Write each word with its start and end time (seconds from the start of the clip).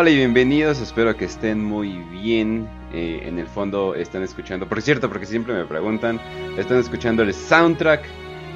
Hola 0.00 0.08
y 0.08 0.16
bienvenidos, 0.16 0.80
espero 0.80 1.14
que 1.14 1.26
estén 1.26 1.62
muy 1.62 1.98
bien. 2.10 2.66
Eh, 2.90 3.20
en 3.26 3.38
el 3.38 3.46
fondo 3.46 3.94
están 3.94 4.22
escuchando, 4.22 4.66
por 4.66 4.80
cierto, 4.80 5.10
porque 5.10 5.26
siempre 5.26 5.52
me 5.52 5.66
preguntan, 5.66 6.18
están 6.56 6.78
escuchando 6.78 7.22
el 7.22 7.34
soundtrack 7.34 8.06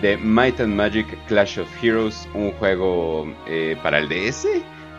de 0.00 0.16
Might 0.16 0.60
and 0.60 0.74
Magic 0.74 1.06
Clash 1.27 1.60
of 1.60 1.68
Heroes, 1.82 2.27
un 2.32 2.50
juego 2.52 3.30
eh, 3.46 3.77
para 3.82 3.98
el 3.98 4.09
DS 4.09 4.48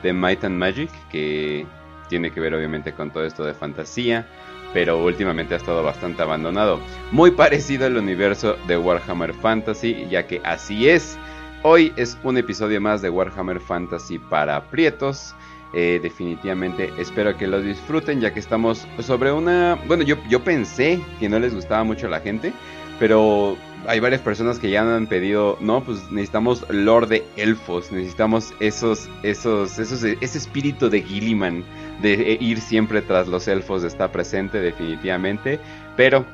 de 0.03 0.13
Might 0.13 0.43
and 0.43 0.55
Magic 0.55 0.91
que 1.09 1.65
tiene 2.09 2.29
que 2.29 2.39
ver 2.39 2.53
obviamente 2.53 2.93
con 2.93 3.09
todo 3.09 3.25
esto 3.25 3.43
de 3.43 3.55
fantasía, 3.55 4.27
pero 4.71 5.03
últimamente 5.03 5.55
ha 5.55 5.57
estado 5.57 5.81
bastante 5.81 6.21
abandonado. 6.21 6.79
Muy 7.11 7.31
parecido 7.31 7.87
al 7.87 7.97
universo 7.97 8.55
de 8.67 8.77
Warhammer 8.77 9.33
Fantasy, 9.33 10.05
ya 10.11 10.27
que 10.27 10.41
así 10.43 10.89
es. 10.89 11.17
Hoy 11.63 11.91
es 11.95 12.19
un 12.21 12.37
episodio 12.37 12.79
más 12.79 13.01
de 13.01 13.09
Warhammer 13.09 13.59
Fantasy 13.59 14.19
para 14.19 14.69
Prietos. 14.69 15.33
Eh, 15.77 15.99
definitivamente 16.01 16.89
espero 16.97 17.35
que 17.35 17.47
lo 17.47 17.61
disfruten 17.61 18.21
ya 18.21 18.33
que 18.33 18.39
estamos 18.39 18.87
sobre 18.99 19.33
una... 19.33 19.77
Bueno, 19.87 20.03
yo, 20.03 20.15
yo 20.29 20.41
pensé 20.41 21.01
que 21.19 21.27
no 21.27 21.37
les 21.37 21.53
gustaba 21.53 21.83
mucho 21.83 22.07
a 22.07 22.09
la 22.09 22.21
gente, 22.21 22.53
pero 22.97 23.57
hay 23.85 23.99
varias 23.99 24.21
personas 24.21 24.57
que 24.57 24.69
ya 24.69 24.81
han 24.95 25.07
pedido, 25.07 25.57
no, 25.59 25.83
pues 25.83 26.09
necesitamos 26.11 26.65
lore 26.69 27.07
de 27.07 27.25
elfos, 27.35 27.91
necesitamos 27.91 28.53
esos, 28.61 29.09
esos, 29.21 29.77
esos, 29.77 30.01
ese 30.03 30.37
espíritu 30.37 30.89
de 30.89 31.01
Gilliman, 31.01 31.65
de 32.01 32.37
ir 32.39 32.61
siempre 32.61 33.01
tras 33.01 33.27
los 33.27 33.45
elfos 33.49 33.83
está 33.83 34.11
presente 34.13 34.59
definitivamente, 34.59 35.59
pero 35.97 36.25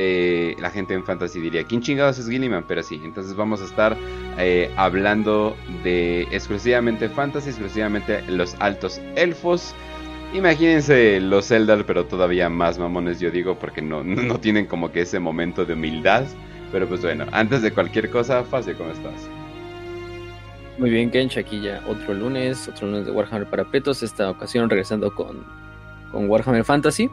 eh, 0.00 0.54
la 0.60 0.70
gente 0.70 0.94
en 0.94 1.02
fantasy 1.02 1.40
diría, 1.40 1.64
¿quién 1.64 1.82
chingados 1.82 2.20
es 2.20 2.28
Gilliman? 2.28 2.64
Pero 2.68 2.84
sí, 2.84 3.00
entonces 3.02 3.34
vamos 3.34 3.60
a 3.60 3.64
estar 3.64 3.96
eh, 4.38 4.70
hablando 4.76 5.56
de 5.82 6.22
exclusivamente 6.30 7.08
fantasy, 7.08 7.48
exclusivamente 7.48 8.22
los 8.28 8.54
altos 8.60 9.00
elfos. 9.16 9.74
Imagínense 10.32 11.18
los 11.20 11.50
Eldar, 11.50 11.84
pero 11.84 12.06
todavía 12.06 12.48
más 12.48 12.78
mamones, 12.78 13.18
yo 13.18 13.32
digo, 13.32 13.58
porque 13.58 13.82
no, 13.82 14.04
no 14.04 14.38
tienen 14.38 14.66
como 14.66 14.92
que 14.92 15.00
ese 15.00 15.18
momento 15.18 15.64
de 15.64 15.72
humildad. 15.72 16.24
Pero 16.70 16.86
pues 16.86 17.02
bueno, 17.02 17.24
antes 17.32 17.62
de 17.62 17.72
cualquier 17.72 18.08
cosa, 18.08 18.44
Facio, 18.44 18.78
¿cómo 18.78 18.92
estás? 18.92 19.28
Muy 20.78 20.90
bien, 20.90 21.10
Kench, 21.10 21.38
aquí 21.38 21.60
ya 21.60 21.82
otro 21.88 22.14
lunes, 22.14 22.68
otro 22.68 22.86
lunes 22.86 23.06
de 23.06 23.10
Warhammer 23.10 23.50
para 23.50 23.64
Petos, 23.64 24.04
esta 24.04 24.30
ocasión 24.30 24.70
regresando 24.70 25.12
con, 25.12 25.44
con 26.12 26.30
Warhammer 26.30 26.62
Fantasy. 26.62 27.10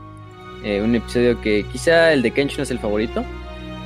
Eh, 0.64 0.81
un 0.81 0.95
episodio 0.95 1.39
que 1.42 1.66
quizá 1.72 2.14
el 2.14 2.22
de 2.22 2.31
Kench 2.31 2.58
no 2.58 2.64
es 2.64 2.72
el 2.72 2.80
favorito. 2.80 3.23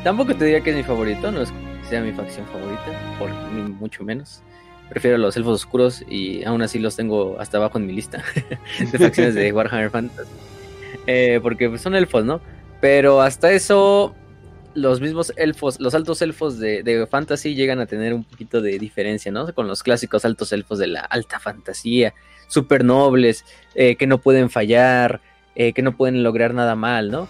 Tampoco 0.04 0.36
te 0.36 0.46
diría 0.46 0.62
que 0.62 0.70
es 0.70 0.76
mi 0.76 0.84
favorito, 0.84 1.32
no 1.32 1.42
es 1.42 1.52
que 1.52 1.90
sea 1.90 2.02
mi 2.02 2.12
facción 2.12 2.46
favorita, 2.48 3.18
por 3.18 3.30
ni 3.54 3.62
mucho 3.62 4.04
menos. 4.04 4.42
Prefiero 4.90 5.18
los 5.18 5.36
elfos 5.38 5.56
oscuros 5.64 6.04
y 6.10 6.44
aún 6.46 6.62
así 6.62 6.80
los 6.80 6.96
tengo 6.96 7.40
hasta 7.40 7.58
abajo 7.58 7.78
en 7.78 7.86
mi 7.86 7.94
lista 7.94 8.24
de 8.80 8.98
facciones 8.98 9.36
de 9.36 9.52
Warhammer 9.52 9.90
Fantasy. 9.90 10.32
Eh, 11.06 11.40
porque 11.42 11.78
son 11.78 11.96
elfos, 11.96 12.26
¿no? 12.26 12.42
Pero 12.82 13.22
hasta 13.22 13.52
eso, 13.52 14.16
los 14.74 15.02
mismos 15.02 15.34
elfos, 15.36 15.80
los 15.80 15.94
altos 15.94 16.22
elfos 16.22 16.60
de, 16.60 17.08
fantasy 17.10 17.56
llegan 17.56 17.80
a 17.80 17.86
tener 17.86 18.14
un 18.14 18.24
poquito 18.24 18.62
de 18.62 18.80
diferencia, 18.80 19.32
¿no? 19.32 19.54
Con 19.54 19.68
los 19.68 19.84
clásicos 19.84 20.26
altos 20.26 20.54
elfos 20.54 20.80
de 20.80 20.88
la 20.88 21.02
alta 21.02 21.40
fantasía, 21.40 22.14
super 22.48 22.84
nobles, 22.86 23.46
eh, 23.76 23.96
que 23.96 24.08
no 24.08 24.20
pueden 24.20 24.50
fallar, 24.50 25.22
eh, 25.56 25.74
que 25.74 25.82
no 25.82 25.96
pueden 25.96 26.24
lograr 26.24 26.54
nada 26.54 26.76
mal, 26.76 27.12
¿no? 27.12 27.28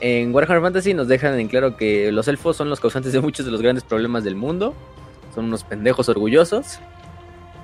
En 0.00 0.34
Warhammer 0.34 0.62
Fantasy 0.62 0.94
nos 0.94 1.08
dejan 1.08 1.38
en 1.38 1.48
claro 1.48 1.76
que 1.76 2.10
los 2.10 2.26
elfos 2.26 2.56
son 2.56 2.70
los 2.70 2.80
causantes 2.80 3.12
de 3.12 3.20
muchos 3.20 3.44
de 3.44 3.52
los 3.52 3.60
grandes 3.60 3.84
problemas 3.84 4.24
del 4.24 4.34
mundo, 4.34 4.74
son 5.34 5.46
unos 5.46 5.64
pendejos 5.64 6.08
orgullosos, 6.08 6.80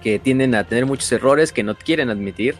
que 0.03 0.19
tienden 0.19 0.55
a 0.55 0.65
tener 0.65 0.87
muchos 0.87 1.11
errores 1.13 1.53
que 1.53 1.63
no 1.63 1.75
quieren 1.75 2.11
admitir, 2.11 2.55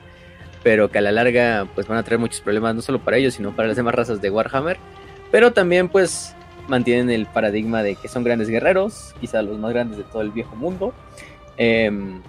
pero 0.63 0.91
que 0.91 0.99
a 0.99 1.01
la 1.01 1.13
larga 1.13 1.69
pues 1.75 1.87
van 1.87 1.99
a 1.99 2.03
traer 2.03 2.19
muchos 2.19 2.41
problemas 2.41 2.75
no 2.75 2.83
solo 2.83 2.99
para 2.99 3.19
ellos, 3.19 3.35
sino 3.35 3.55
para 3.55 3.69
las 3.69 3.77
demás 3.77 3.95
razas 3.95 4.21
de 4.21 4.31
Warhammer, 4.31 4.79
pero 5.31 5.53
también 5.53 5.89
pues 5.89 6.35
mantienen 6.69 7.11
el 7.11 7.27
paradigma 7.27 7.83
de 7.83 7.95
que 7.95 8.09
son 8.09 8.25
grandes 8.25 8.49
guerreros, 8.49 9.15
quizá 9.21 9.43
los 9.43 9.59
más 9.59 9.73
grandes 9.73 9.99
de 9.99 10.05
todo 10.05 10.23
el 10.23 10.31
viejo 10.31 10.57
mundo. 10.57 10.93
Em, 11.57 12.21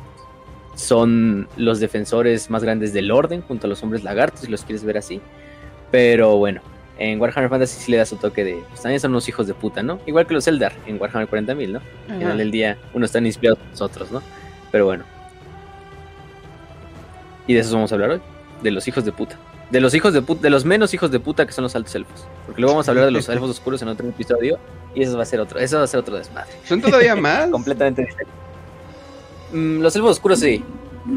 son 0.77 1.47
los 1.57 1.79
defensores 1.79 2.49
más 2.49 2.63
grandes 2.63 2.93
del 2.93 3.11
orden, 3.11 3.41
junto 3.41 3.67
a 3.67 3.69
los 3.69 3.81
hombres 3.83 4.03
lagartos, 4.03 4.41
si 4.41 4.47
los 4.47 4.63
quieres 4.63 4.83
ver 4.83 4.97
así. 4.97 5.19
Pero 5.91 6.37
bueno, 6.37 6.61
en 6.99 7.19
Warhammer 7.19 7.49
Fantasy 7.49 7.81
sí 7.81 7.91
le 7.91 7.97
da 7.97 8.05
su 8.05 8.15
toque 8.17 8.43
de. 8.43 8.63
Pues 8.69 8.81
también 8.81 8.99
son 8.99 9.11
unos 9.11 9.27
hijos 9.27 9.47
de 9.47 9.55
puta, 9.55 9.81
¿no? 9.81 9.99
Igual 10.05 10.27
que 10.27 10.35
los 10.35 10.47
Eldar 10.47 10.73
en 10.85 11.01
Warhammer 11.01 11.27
40.000, 11.27 11.69
¿no? 11.69 11.81
Al 12.09 12.19
final 12.19 12.37
del 12.37 12.51
día, 12.51 12.77
uno 12.93 13.05
están 13.05 13.25
inspirados 13.25 13.59
por 13.59 13.69
los 13.69 13.81
otros, 13.81 14.11
¿no? 14.11 14.21
Pero 14.71 14.85
bueno. 14.85 15.03
Y 17.47 17.55
de 17.55 17.61
eso 17.61 17.73
vamos 17.73 17.91
a 17.91 17.95
hablar 17.95 18.11
hoy. 18.11 18.21
De 18.61 18.71
los 18.71 18.87
hijos 18.87 19.03
de 19.03 19.11
puta 19.11 19.37
de 19.69 19.81
los 19.81 19.93
hijos 19.93 20.13
de 20.13 20.21
puta, 20.21 20.41
de 20.41 20.49
los 20.49 20.63
menos 20.63 20.93
hijos 20.93 21.11
de 21.11 21.19
puta 21.19 21.45
que 21.45 21.51
son 21.51 21.63
los 21.63 21.75
altos 21.75 21.93
elfos. 21.95 22.25
Porque 22.45 22.61
luego 22.61 22.75
vamos 22.75 22.87
a 22.87 22.91
hablar 22.91 23.05
de 23.05 23.11
los 23.11 23.27
elfos 23.29 23.49
oscuros 23.49 23.81
en 23.81 23.89
otro 23.89 24.07
episodio 24.07 24.59
y 24.95 25.03
eso 25.03 25.17
va 25.17 25.23
a 25.23 25.25
ser 25.25 25.39
otro, 25.39 25.59
eso 25.59 25.77
va 25.77 25.83
a 25.83 25.87
ser 25.87 25.99
otro 25.99 26.15
desmadre. 26.15 26.51
¿Son 26.65 26.81
todavía 26.81 27.15
más? 27.17 27.49
Completamente 27.49 28.03
diferente. 28.03 28.46
Mm, 29.51 29.81
los 29.81 29.95
elfos 29.95 30.11
oscuros 30.11 30.39
sí. 30.39 30.63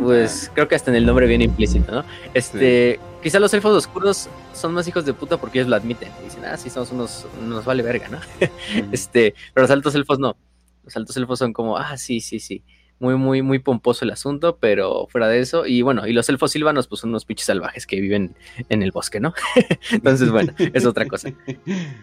Pues 0.02 0.46
ah. 0.48 0.52
creo 0.54 0.68
que 0.68 0.76
hasta 0.76 0.90
en 0.90 0.96
el 0.96 1.06
nombre 1.06 1.26
viene 1.26 1.44
implícito, 1.44 1.90
¿no? 1.90 2.04
Este, 2.32 3.00
quizá 3.22 3.40
los 3.40 3.52
elfos 3.54 3.76
oscuros 3.76 4.28
son 4.54 4.72
más 4.72 4.86
hijos 4.86 5.04
de 5.04 5.12
puta 5.14 5.36
porque 5.36 5.58
ellos 5.58 5.68
lo 5.68 5.76
admiten. 5.76 6.10
Dicen, 6.22 6.44
ah, 6.44 6.56
sí, 6.56 6.70
somos 6.70 6.92
unos, 6.92 7.26
nos 7.42 7.64
vale 7.64 7.82
verga, 7.82 8.08
¿no? 8.08 8.20
este, 8.92 9.34
pero 9.52 9.64
los 9.64 9.70
altos 9.70 9.94
elfos 9.96 10.18
no. 10.20 10.36
Los 10.84 10.96
altos 10.96 11.16
elfos 11.16 11.38
son 11.38 11.52
como, 11.52 11.76
ah, 11.76 11.96
sí, 11.96 12.20
sí, 12.20 12.38
sí 12.38 12.62
muy, 13.00 13.16
muy, 13.16 13.42
muy 13.42 13.58
pomposo 13.58 14.04
el 14.04 14.10
asunto, 14.10 14.58
pero 14.60 15.06
fuera 15.08 15.26
de 15.26 15.40
eso, 15.40 15.66
y 15.66 15.80
bueno, 15.80 16.06
y 16.06 16.12
los 16.12 16.28
elfos 16.28 16.52
silvanos, 16.52 16.86
pues 16.86 17.00
son 17.00 17.10
unos 17.10 17.24
pinches 17.24 17.46
salvajes 17.46 17.86
que 17.86 17.98
viven 17.98 18.36
en 18.68 18.82
el 18.82 18.92
bosque, 18.92 19.20
¿no? 19.20 19.32
Entonces, 19.90 20.30
bueno, 20.30 20.52
es 20.58 20.84
otra 20.84 21.06
cosa. 21.06 21.32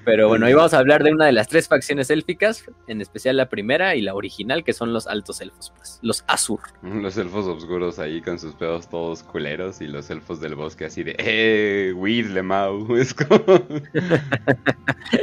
Pero 0.04 0.28
bueno, 0.28 0.48
hoy 0.48 0.54
vamos 0.54 0.74
a 0.74 0.80
hablar 0.80 1.04
de 1.04 1.14
una 1.14 1.28
de 1.28 1.32
las 1.32 1.48
tres 1.48 1.68
facciones 1.68 2.10
élficas, 2.10 2.66
en 2.88 3.00
especial 3.00 3.38
la 3.38 3.48
primera 3.48 3.96
y 3.96 4.02
la 4.02 4.16
original, 4.16 4.64
que 4.64 4.74
son 4.74 4.92
los 4.92 5.06
altos 5.06 5.40
elfos, 5.40 5.72
pues, 5.78 6.00
los 6.02 6.26
Azur. 6.28 6.62
Los 6.82 7.16
elfos 7.18 7.46
oscuros 7.46 8.00
ahí 8.00 8.22
con 8.22 8.40
sus 8.40 8.54
pedos 8.56 8.90
todos 8.90 9.22
culeros, 9.22 9.82
y 9.82 9.88
los 9.88 10.10
elfos 10.10 10.42
del 10.42 10.56
bosque 10.56 10.86
así 10.86 11.04
de, 11.04 11.16
¡eh, 11.20 11.94
Weir, 11.96 12.32
Lemau! 12.32 12.88
Es 12.98 13.14
como... 13.14 13.40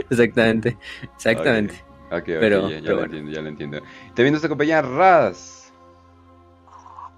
exactamente, 0.09 0.77
exactamente. 1.17 1.75
Ok, 2.11 2.25
pero, 2.27 2.69
ya, 2.69 2.81
lo 2.81 3.05
entiendo, 3.05 3.33
ya 3.33 3.43
lo 3.43 3.49
entiendo. 3.49 3.81
También 4.15 4.35
nos 4.35 4.45
acompaña 4.45 4.81
Raz. 4.83 5.64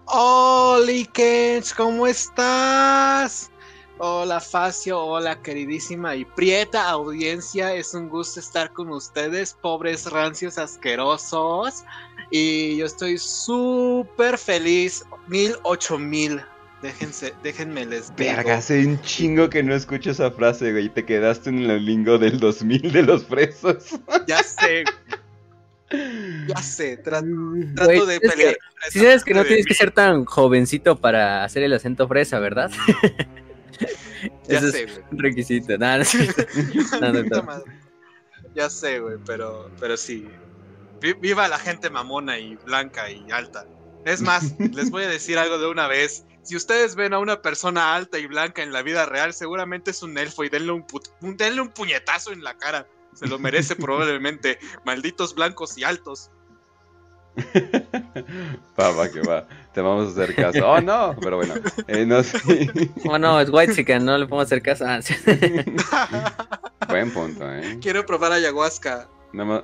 Hola, 0.09 0.93
Kens, 1.12 1.75
¿cómo 1.75 2.06
estás? 2.06 3.50
Hola, 3.99 4.39
Facio, 4.41 5.00
hola, 5.00 5.43
queridísima 5.43 6.15
y 6.15 6.25
prieta 6.25 6.89
audiencia. 6.89 7.75
Es 7.75 7.93
un 7.93 8.09
gusto 8.09 8.39
estar 8.39 8.72
con 8.72 8.91
ustedes, 8.91 9.56
pobres 9.61 10.09
rancios 10.09 10.59
asquerosos. 10.59 11.83
Y 12.31 12.77
yo 12.77 12.87
estoy 12.87 13.19
súper 13.19 14.39
feliz. 14.39 15.05
Mil, 15.27 15.56
ocho 15.65 15.99
mil. 15.99 16.41
Déjense, 16.83 17.34
déjenme 17.43 17.84
les 17.84 18.15
Verga, 18.15 18.59
hace 18.59 18.87
un 18.87 19.00
chingo 19.03 19.50
que 19.50 19.65
no 19.65 19.75
escucho 19.75 20.12
esa 20.12 20.31
frase, 20.31 20.71
güey. 20.71 20.89
Te 20.89 21.05
quedaste 21.05 21.50
en 21.50 21.69
el 21.69 21.84
lingo 21.84 22.16
del 22.19 22.39
2000 22.39 22.93
de 22.93 23.03
los 23.03 23.25
presos. 23.25 23.99
Ya 24.28 24.41
sé, 24.45 24.84
ya 26.55 26.62
sé, 26.62 26.97
trato, 26.99 27.27
de 27.27 28.21
pelear. 28.21 28.57
Si 28.91 29.01
sabes 29.01 29.25
que 29.25 29.34
no 29.34 29.45
tienes 29.45 29.66
que 29.66 29.75
ser 29.75 29.91
tan 29.91 30.25
jovencito 30.25 30.97
para 30.97 31.45
hacer 31.45 31.63
el 31.63 31.72
acento 31.72 32.07
fresa, 32.09 32.39
¿verdad? 32.39 32.71
ya 34.48 34.60
sé, 34.60 34.84
es 34.84 35.01
un 35.10 35.19
requisito. 35.19 35.77
ya 38.54 38.71
sé, 38.71 39.01
güey, 39.01 39.16
pero, 39.27 39.71
pero 39.81 39.97
sí. 39.97 40.28
Viva 41.21 41.47
la 41.47 41.59
gente 41.59 41.91
mamona 41.91 42.39
y 42.39 42.57
blanca 42.57 43.10
y 43.10 43.31
alta. 43.31 43.66
Es 44.07 44.22
más, 44.22 44.54
les 44.59 44.91
voy 44.91 45.04
a 45.04 45.09
decir 45.09 45.39
algo 45.39 45.59
de 45.59 45.69
una 45.69 45.89
vez. 45.89 46.25
Si 46.43 46.57
ustedes 46.57 46.95
ven 46.95 47.13
a 47.13 47.19
una 47.19 47.43
persona 47.43 47.97
alta 47.97 48.19
y 48.19 48.27
blanca 48.27 48.63
en 48.63 48.72
la 48.72 48.83
vida 48.83 49.04
real, 49.04 49.34
seguramente 49.34 49.91
es 49.91 50.03
un 50.03 50.16
elfo 50.16 50.45
y 50.45 50.48
denle 50.48 50.72
un, 50.72 50.87
denle 51.37 51.60
un 51.60 51.71
puñetazo 51.71 52.33
en 52.33 52.45
la 52.45 52.57
cara. 52.57 52.87
Se 53.15 53.27
lo 53.27 53.39
merece 53.39 53.75
probablemente. 53.75 54.59
Malditos 54.84 55.34
blancos 55.34 55.77
y 55.77 55.84
altos. 55.84 56.31
va, 58.78 59.09
que 59.10 59.21
va. 59.21 59.47
Te 59.72 59.80
vamos 59.80 60.09
a 60.09 60.10
hacer 60.22 60.34
caso. 60.34 60.66
Oh, 60.66 60.80
no. 60.80 61.15
Pero 61.21 61.36
bueno. 61.36 61.54
Eh, 61.86 62.06
no, 62.06 62.21
oh, 63.10 63.18
no, 63.18 63.41
es 63.41 63.50
white 63.50 63.74
chicken. 63.74 64.04
No 64.04 64.16
le 64.16 64.27
podemos 64.27 64.47
hacer 64.47 64.62
caso. 64.62 64.84
Ah, 64.86 65.00
Buen 66.88 67.10
punto, 67.12 67.50
¿eh? 67.53 67.78
Quiero 67.80 68.06
probar 68.06 68.33
ayahuasca. 68.33 69.09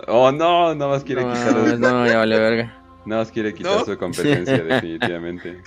oh, 0.08 0.32
no. 0.32 0.74
Nada 0.74 0.90
más 0.90 1.04
quiere 1.04 1.22
no, 1.22 1.76
No, 1.78 2.06
ya 2.06 2.18
vale 2.18 2.38
verga. 2.38 2.81
No 3.04 3.20
os 3.20 3.30
quiere 3.30 3.52
quitar 3.52 3.78
¿No? 3.78 3.84
su 3.84 3.98
competencia, 3.98 4.58
definitivamente. 4.64 5.62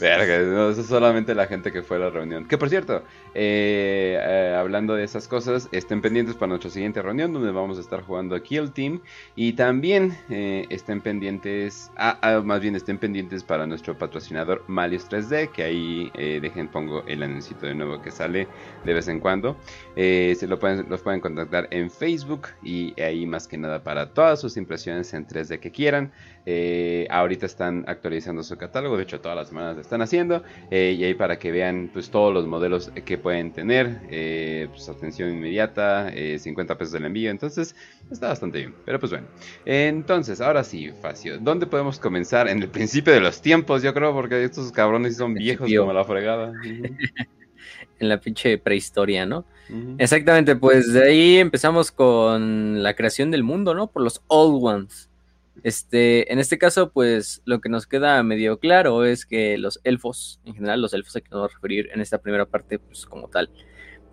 Verga, 0.00 0.38
no, 0.38 0.70
eso 0.70 0.80
es 0.80 0.86
solamente 0.86 1.34
la 1.34 1.46
gente 1.46 1.70
que 1.70 1.82
fue 1.82 1.98
a 1.98 2.00
la 2.00 2.10
reunión. 2.10 2.46
Que 2.46 2.56
por 2.56 2.68
cierto, 2.68 3.02
eh, 3.34 4.18
eh, 4.18 4.56
hablando 4.58 4.94
de 4.94 5.04
esas 5.04 5.28
cosas, 5.28 5.68
estén 5.72 6.00
pendientes 6.00 6.34
para 6.34 6.48
nuestra 6.48 6.70
siguiente 6.70 7.02
reunión 7.02 7.32
donde 7.32 7.50
vamos 7.50 7.78
a 7.78 7.80
estar 7.80 8.02
jugando 8.02 8.34
a 8.34 8.42
Kill 8.42 8.72
Team. 8.72 9.00
Y 9.36 9.52
también 9.52 10.16
eh, 10.30 10.66
estén 10.70 11.00
pendientes, 11.00 11.90
ah, 11.96 12.18
ah, 12.22 12.40
más 12.44 12.60
bien 12.60 12.74
estén 12.76 12.98
pendientes 12.98 13.44
para 13.44 13.66
nuestro 13.66 13.96
patrocinador 13.96 14.64
Malius 14.66 15.08
3D, 15.08 15.50
que 15.50 15.62
ahí 15.62 16.10
eh, 16.14 16.38
dejen, 16.40 16.68
pongo 16.68 17.02
el 17.06 17.22
anuncio 17.22 17.56
de 17.60 17.74
nuevo 17.74 18.00
que 18.00 18.10
sale 18.10 18.48
de 18.84 18.94
vez 18.94 19.08
en 19.08 19.20
cuando. 19.20 19.56
Eh, 19.96 20.34
se 20.38 20.46
lo 20.46 20.58
pueden, 20.58 20.86
los 20.88 21.02
pueden 21.02 21.20
contactar 21.20 21.68
en 21.70 21.90
Facebook 21.90 22.48
y 22.62 22.98
ahí 23.00 23.26
más 23.26 23.46
que 23.46 23.58
nada 23.58 23.82
para 23.82 24.12
todas 24.12 24.40
sus 24.40 24.56
impresiones 24.56 25.12
en 25.14 25.26
3D 25.26 25.60
que 25.60 25.70
quieran. 25.70 26.12
Eh, 26.44 27.06
ahorita 27.10 27.46
están 27.46 27.84
actualizando 27.86 28.42
su 28.42 28.56
catálogo, 28.56 28.96
de 28.96 29.04
hecho 29.04 29.20
todas 29.20 29.36
las 29.36 29.48
semanas 29.48 29.76
lo 29.76 29.80
están 29.80 30.02
haciendo. 30.02 30.42
eh, 30.70 30.96
y 30.98 31.04
ahí 31.04 31.14
para 31.14 31.38
que 31.38 31.52
vean 31.52 31.90
pues 31.92 32.10
todos 32.10 32.32
los 32.34 32.46
modelos 32.46 32.90
que 33.04 33.18
pueden 33.18 33.52
tener. 33.52 34.00
eh, 34.10 34.66
pues, 34.70 34.88
atención 34.88 35.30
inmediata, 35.30 36.10
eh, 36.12 36.38
50 36.38 36.76
pesos 36.76 36.92
del 36.92 37.04
envío. 37.04 37.30
Entonces 37.30 37.74
está 38.10 38.28
bastante 38.28 38.58
bien. 38.58 38.74
Pero 38.84 38.98
pues 38.98 39.12
bueno. 39.12 39.26
Entonces, 39.64 40.40
ahora 40.40 40.64
sí, 40.64 40.90
Facio. 41.00 41.38
¿Dónde 41.38 41.66
podemos 41.66 41.98
comenzar? 41.98 42.48
En 42.48 42.62
el 42.62 42.68
principio 42.68 43.12
de 43.12 43.20
los 43.20 43.40
tiempos, 43.40 43.82
yo 43.82 43.94
creo, 43.94 44.12
porque 44.12 44.42
estos 44.44 44.72
cabrones 44.72 45.16
son 45.16 45.34
viejos 45.34 45.70
como 45.76 45.92
la 45.92 46.04
fregada. 46.04 46.52
En 47.98 48.08
la 48.08 48.20
pinche 48.20 48.58
prehistoria, 48.58 49.26
¿no? 49.26 49.44
Exactamente, 49.96 50.56
pues 50.56 50.92
de 50.92 51.04
ahí 51.04 51.36
empezamos 51.36 51.92
con 51.92 52.82
la 52.82 52.94
creación 52.94 53.30
del 53.30 53.44
mundo, 53.44 53.74
¿no? 53.74 53.86
Por 53.86 54.02
los 54.02 54.22
Old 54.26 54.58
Ones. 54.64 55.08
Este, 55.62 56.32
en 56.32 56.38
este 56.40 56.58
caso, 56.58 56.90
pues 56.90 57.40
lo 57.44 57.60
que 57.60 57.68
nos 57.68 57.86
queda 57.86 58.22
medio 58.22 58.58
claro 58.58 59.04
es 59.04 59.26
que 59.26 59.56
los 59.58 59.80
elfos, 59.84 60.40
en 60.44 60.54
general, 60.54 60.82
los 60.82 60.92
elfos 60.92 61.14
a 61.16 61.20
que 61.20 61.28
nos 61.30 61.38
vamos 61.40 61.52
a 61.52 61.54
referir 61.54 61.88
en 61.94 62.00
esta 62.00 62.18
primera 62.18 62.46
parte, 62.46 62.78
pues 62.80 63.06
como 63.06 63.28
tal, 63.28 63.48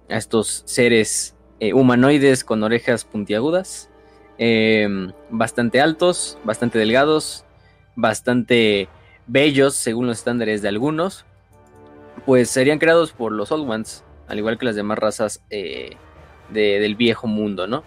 a 0.09 0.17
estos 0.17 0.61
seres 0.65 1.35
eh, 1.59 1.73
humanoides 1.73 2.43
con 2.43 2.61
orejas 2.61 3.03
puntiagudas, 3.03 3.89
eh, 4.37 4.87
bastante 5.31 5.81
altos, 5.81 6.37
bastante 6.43 6.77
delgados, 6.77 7.45
bastante 7.95 8.87
bellos 9.27 9.73
según 9.75 10.07
los 10.07 10.19
estándares 10.19 10.61
de 10.61 10.69
algunos, 10.69 11.25
pues 12.25 12.49
serían 12.49 12.79
creados 12.79 13.11
por 13.11 13.31
los 13.31 13.51
Old 13.51 13.69
Ones, 13.69 14.03
al 14.27 14.37
igual 14.37 14.57
que 14.59 14.65
las 14.65 14.75
demás 14.75 14.99
razas 14.99 15.41
eh, 15.49 15.91
de- 16.51 16.79
del 16.79 16.95
viejo 16.95 17.25
mundo, 17.27 17.65
¿no? 17.67 17.83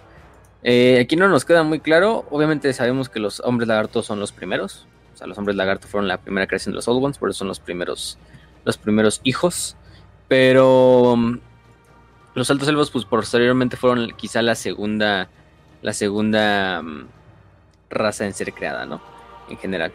Eh, 0.64 1.00
aquí 1.00 1.16
no 1.16 1.28
nos 1.28 1.44
queda 1.44 1.62
muy 1.64 1.80
claro, 1.80 2.24
obviamente 2.30 2.72
sabemos 2.72 3.08
que 3.08 3.18
los 3.18 3.40
hombres 3.40 3.66
lagartos 3.68 4.06
son 4.06 4.20
los 4.20 4.30
primeros, 4.30 4.86
o 5.12 5.16
sea, 5.16 5.26
los 5.26 5.36
hombres 5.36 5.56
lagarto 5.56 5.88
fueron 5.88 6.06
la 6.06 6.18
primera 6.18 6.46
creación 6.46 6.72
de 6.72 6.76
los 6.76 6.86
Old 6.86 7.04
Ones, 7.04 7.18
por 7.18 7.30
eso 7.30 7.40
son 7.40 7.48
los 7.48 7.58
primeros, 7.58 8.16
los 8.64 8.78
primeros 8.78 9.20
hijos, 9.24 9.76
pero 10.28 11.16
mm, 11.16 11.38
los 12.34 12.50
altos 12.50 12.68
elfos, 12.68 12.90
pues 12.90 13.04
posteriormente 13.04 13.76
fueron 13.76 14.12
quizá 14.16 14.40
la 14.40 14.54
segunda, 14.54 15.28
la 15.82 15.92
segunda 15.92 16.80
mm, 16.80 17.08
raza 17.90 18.24
en 18.24 18.32
ser 18.32 18.52
creada, 18.52 18.86
¿no? 18.86 19.02
En 19.48 19.58
general. 19.58 19.92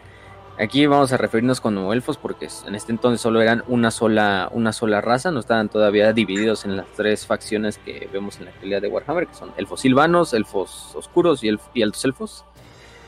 Aquí 0.60 0.86
vamos 0.86 1.12
a 1.12 1.16
referirnos 1.16 1.60
como 1.60 1.92
elfos 1.92 2.16
porque 2.16 2.48
en 2.66 2.74
este 2.74 2.90
entonces 2.90 3.20
solo 3.20 3.40
eran 3.40 3.62
una 3.68 3.92
sola, 3.92 4.48
una 4.50 4.72
sola 4.72 5.00
raza, 5.00 5.30
no 5.30 5.38
estaban 5.38 5.68
todavía 5.68 6.12
divididos 6.12 6.64
en 6.64 6.76
las 6.76 6.86
tres 6.96 7.26
facciones 7.26 7.78
que 7.78 8.08
vemos 8.12 8.38
en 8.38 8.46
la 8.46 8.50
actualidad 8.50 8.82
de 8.82 8.88
Warhammer, 8.88 9.28
que 9.28 9.34
son 9.34 9.52
elfos 9.56 9.82
silvanos, 9.82 10.34
elfos 10.34 10.94
oscuros 10.96 11.44
y, 11.44 11.56
y 11.74 11.82
altos 11.82 12.04
elfos. 12.04 12.44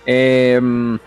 Em, 0.06 0.98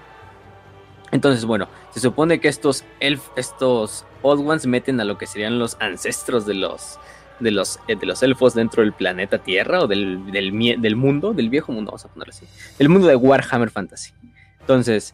entonces, 1.11 1.45
bueno, 1.45 1.69
se 1.91 2.01
supone 2.01 2.41
que 2.41 2.49
estos 2.49 2.83
elf, 2.99 3.21
estos 3.37 4.05
Old 4.21 4.45
Ones 4.45 4.65
meten 4.65 4.99
a 4.99 5.05
lo 5.05 5.17
que 5.17 5.27
serían 5.27 5.59
los 5.59 5.77
ancestros 5.79 6.45
de 6.45 6.55
los 6.55 6.99
de 7.39 7.51
los, 7.51 7.79
eh, 7.87 7.95
de 7.95 8.05
los 8.05 8.21
elfos 8.21 8.53
dentro 8.53 8.83
del 8.83 8.93
planeta 8.93 9.37
Tierra 9.37 9.81
o 9.81 9.87
del, 9.87 10.31
del, 10.31 10.81
del 10.81 10.95
mundo, 10.95 11.33
del 11.33 11.49
viejo 11.49 11.71
mundo, 11.71 11.91
vamos 11.91 12.05
a 12.05 12.09
ponerlo 12.09 12.33
así, 12.33 12.45
del 12.77 12.89
mundo 12.89 13.07
de 13.07 13.15
Warhammer 13.15 13.69
Fantasy. 13.69 14.11
Entonces, 14.59 15.13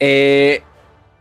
eh, 0.00 0.62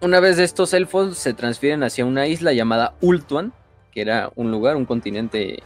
una 0.01 0.19
vez 0.19 0.37
estos 0.39 0.73
elfos 0.73 1.17
se 1.17 1.33
transfieren 1.33 1.83
hacia 1.83 2.05
una 2.05 2.27
isla 2.27 2.53
llamada 2.53 2.95
Ultuan, 3.01 3.53
que 3.91 4.01
era 4.01 4.31
un 4.35 4.51
lugar, 4.51 4.75
un 4.75 4.85
continente, 4.85 5.63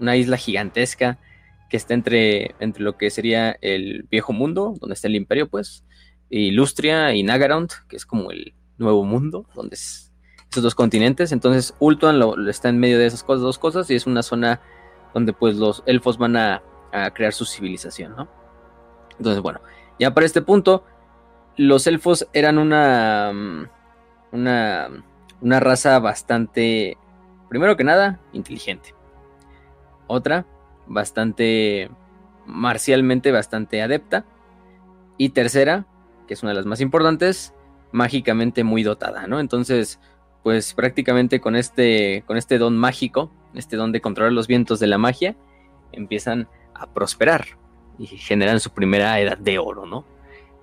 una 0.00 0.16
isla 0.16 0.36
gigantesca 0.36 1.18
que 1.70 1.76
está 1.76 1.94
entre, 1.94 2.54
entre 2.60 2.82
lo 2.82 2.96
que 2.96 3.10
sería 3.10 3.56
el 3.60 4.04
viejo 4.10 4.32
mundo, 4.32 4.74
donde 4.80 4.94
está 4.94 5.08
el 5.08 5.16
imperio, 5.16 5.48
pues, 5.48 5.84
y 6.30 6.50
Lustria 6.50 7.14
y 7.14 7.22
Nagarond, 7.22 7.70
que 7.88 7.96
es 7.96 8.06
como 8.06 8.30
el 8.30 8.54
nuevo 8.78 9.04
mundo, 9.04 9.46
donde 9.54 9.74
es 9.74 10.12
esos 10.50 10.62
dos 10.62 10.74
continentes. 10.74 11.30
Entonces, 11.30 11.74
Ultuan 11.78 12.18
lo, 12.18 12.48
está 12.48 12.68
en 12.70 12.78
medio 12.78 12.98
de 12.98 13.06
esas 13.06 13.24
dos 13.26 13.58
cosas, 13.58 13.90
y 13.90 13.94
es 13.94 14.06
una 14.06 14.22
zona 14.22 14.60
donde 15.14 15.32
pues 15.32 15.56
los 15.56 15.82
elfos 15.86 16.18
van 16.18 16.36
a, 16.36 16.62
a 16.92 17.10
crear 17.12 17.32
su 17.32 17.44
civilización, 17.44 18.16
¿no? 18.16 18.28
Entonces, 19.18 19.42
bueno, 19.42 19.60
ya 19.98 20.14
para 20.14 20.26
este 20.26 20.42
punto, 20.42 20.84
los 21.58 21.88
elfos 21.88 22.28
eran 22.32 22.56
una, 22.56 23.32
mm, 23.34 23.68
una, 24.32 24.88
una 25.42 25.60
raza 25.60 25.98
bastante, 25.98 26.96
primero 27.50 27.76
que 27.76 27.84
nada, 27.84 28.20
inteligente. 28.32 28.94
Otra, 30.06 30.46
bastante 30.86 31.90
marcialmente, 32.46 33.32
bastante 33.32 33.82
adepta. 33.82 34.24
Y 35.18 35.30
tercera, 35.30 35.84
que 36.28 36.34
es 36.34 36.42
una 36.42 36.52
de 36.52 36.56
las 36.56 36.66
más 36.66 36.80
importantes, 36.80 37.52
mágicamente 37.90 38.62
muy 38.62 38.84
dotada, 38.84 39.26
¿no? 39.26 39.40
Entonces, 39.40 39.98
pues 40.44 40.74
prácticamente 40.74 41.40
con 41.40 41.56
este, 41.56 42.22
con 42.26 42.36
este 42.36 42.58
don 42.58 42.76
mágico, 42.76 43.32
este 43.54 43.76
don 43.76 43.90
de 43.90 44.00
controlar 44.00 44.32
los 44.32 44.46
vientos 44.46 44.78
de 44.78 44.86
la 44.86 44.96
magia, 44.96 45.36
empiezan 45.90 46.48
a 46.72 46.86
prosperar 46.86 47.58
y 47.98 48.06
generan 48.06 48.60
su 48.60 48.70
primera 48.70 49.18
edad 49.18 49.38
de 49.38 49.58
oro, 49.58 49.86
¿no? 49.86 50.04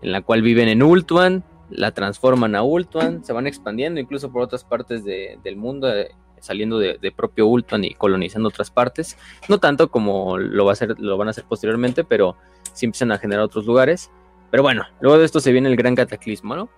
En 0.02 0.12
la 0.12 0.22
cual 0.22 0.42
viven 0.42 0.68
en 0.68 0.84
Ultuan, 0.84 1.44
la 1.70 1.92
transforman 1.92 2.56
a 2.56 2.64
Ultuan, 2.64 3.24
se 3.24 3.34
van 3.34 3.48
expandiendo 3.48 4.00
incluso 4.00 4.32
por 4.32 4.42
otras 4.44 4.64
partes 4.64 5.04
de- 5.04 5.40
del 5.44 5.56
mundo, 5.56 5.92
eh, 5.94 6.12
saliendo 6.40 6.78
de, 6.78 7.00
de 7.02 7.12
propio 7.12 7.48
Ultuan 7.48 7.84
y 7.86 7.96
colonizando 7.96 8.50
otras 8.50 8.70
partes. 8.70 9.18
No 9.50 9.60
tanto 9.60 9.90
como 9.90 10.38
lo, 10.38 10.66
va 10.66 10.72
a 10.72 10.74
hacer, 10.74 11.00
lo 11.00 11.18
van 11.18 11.28
a 11.28 11.32
hacer 11.32 11.46
posteriormente, 11.46 12.04
pero 12.04 12.36
sí 12.74 12.86
empiezan 12.86 13.12
a 13.12 13.18
generar 13.18 13.44
otros 13.44 13.66
lugares. 13.66 14.12
Pero 14.52 14.62
bueno, 14.62 14.84
luego 15.00 15.18
de 15.18 15.26
esto 15.26 15.40
se 15.40 15.52
viene 15.52 15.70
el 15.70 15.76
gran 15.76 15.96
cataclismo, 15.96 16.56
¿no? 16.56 16.70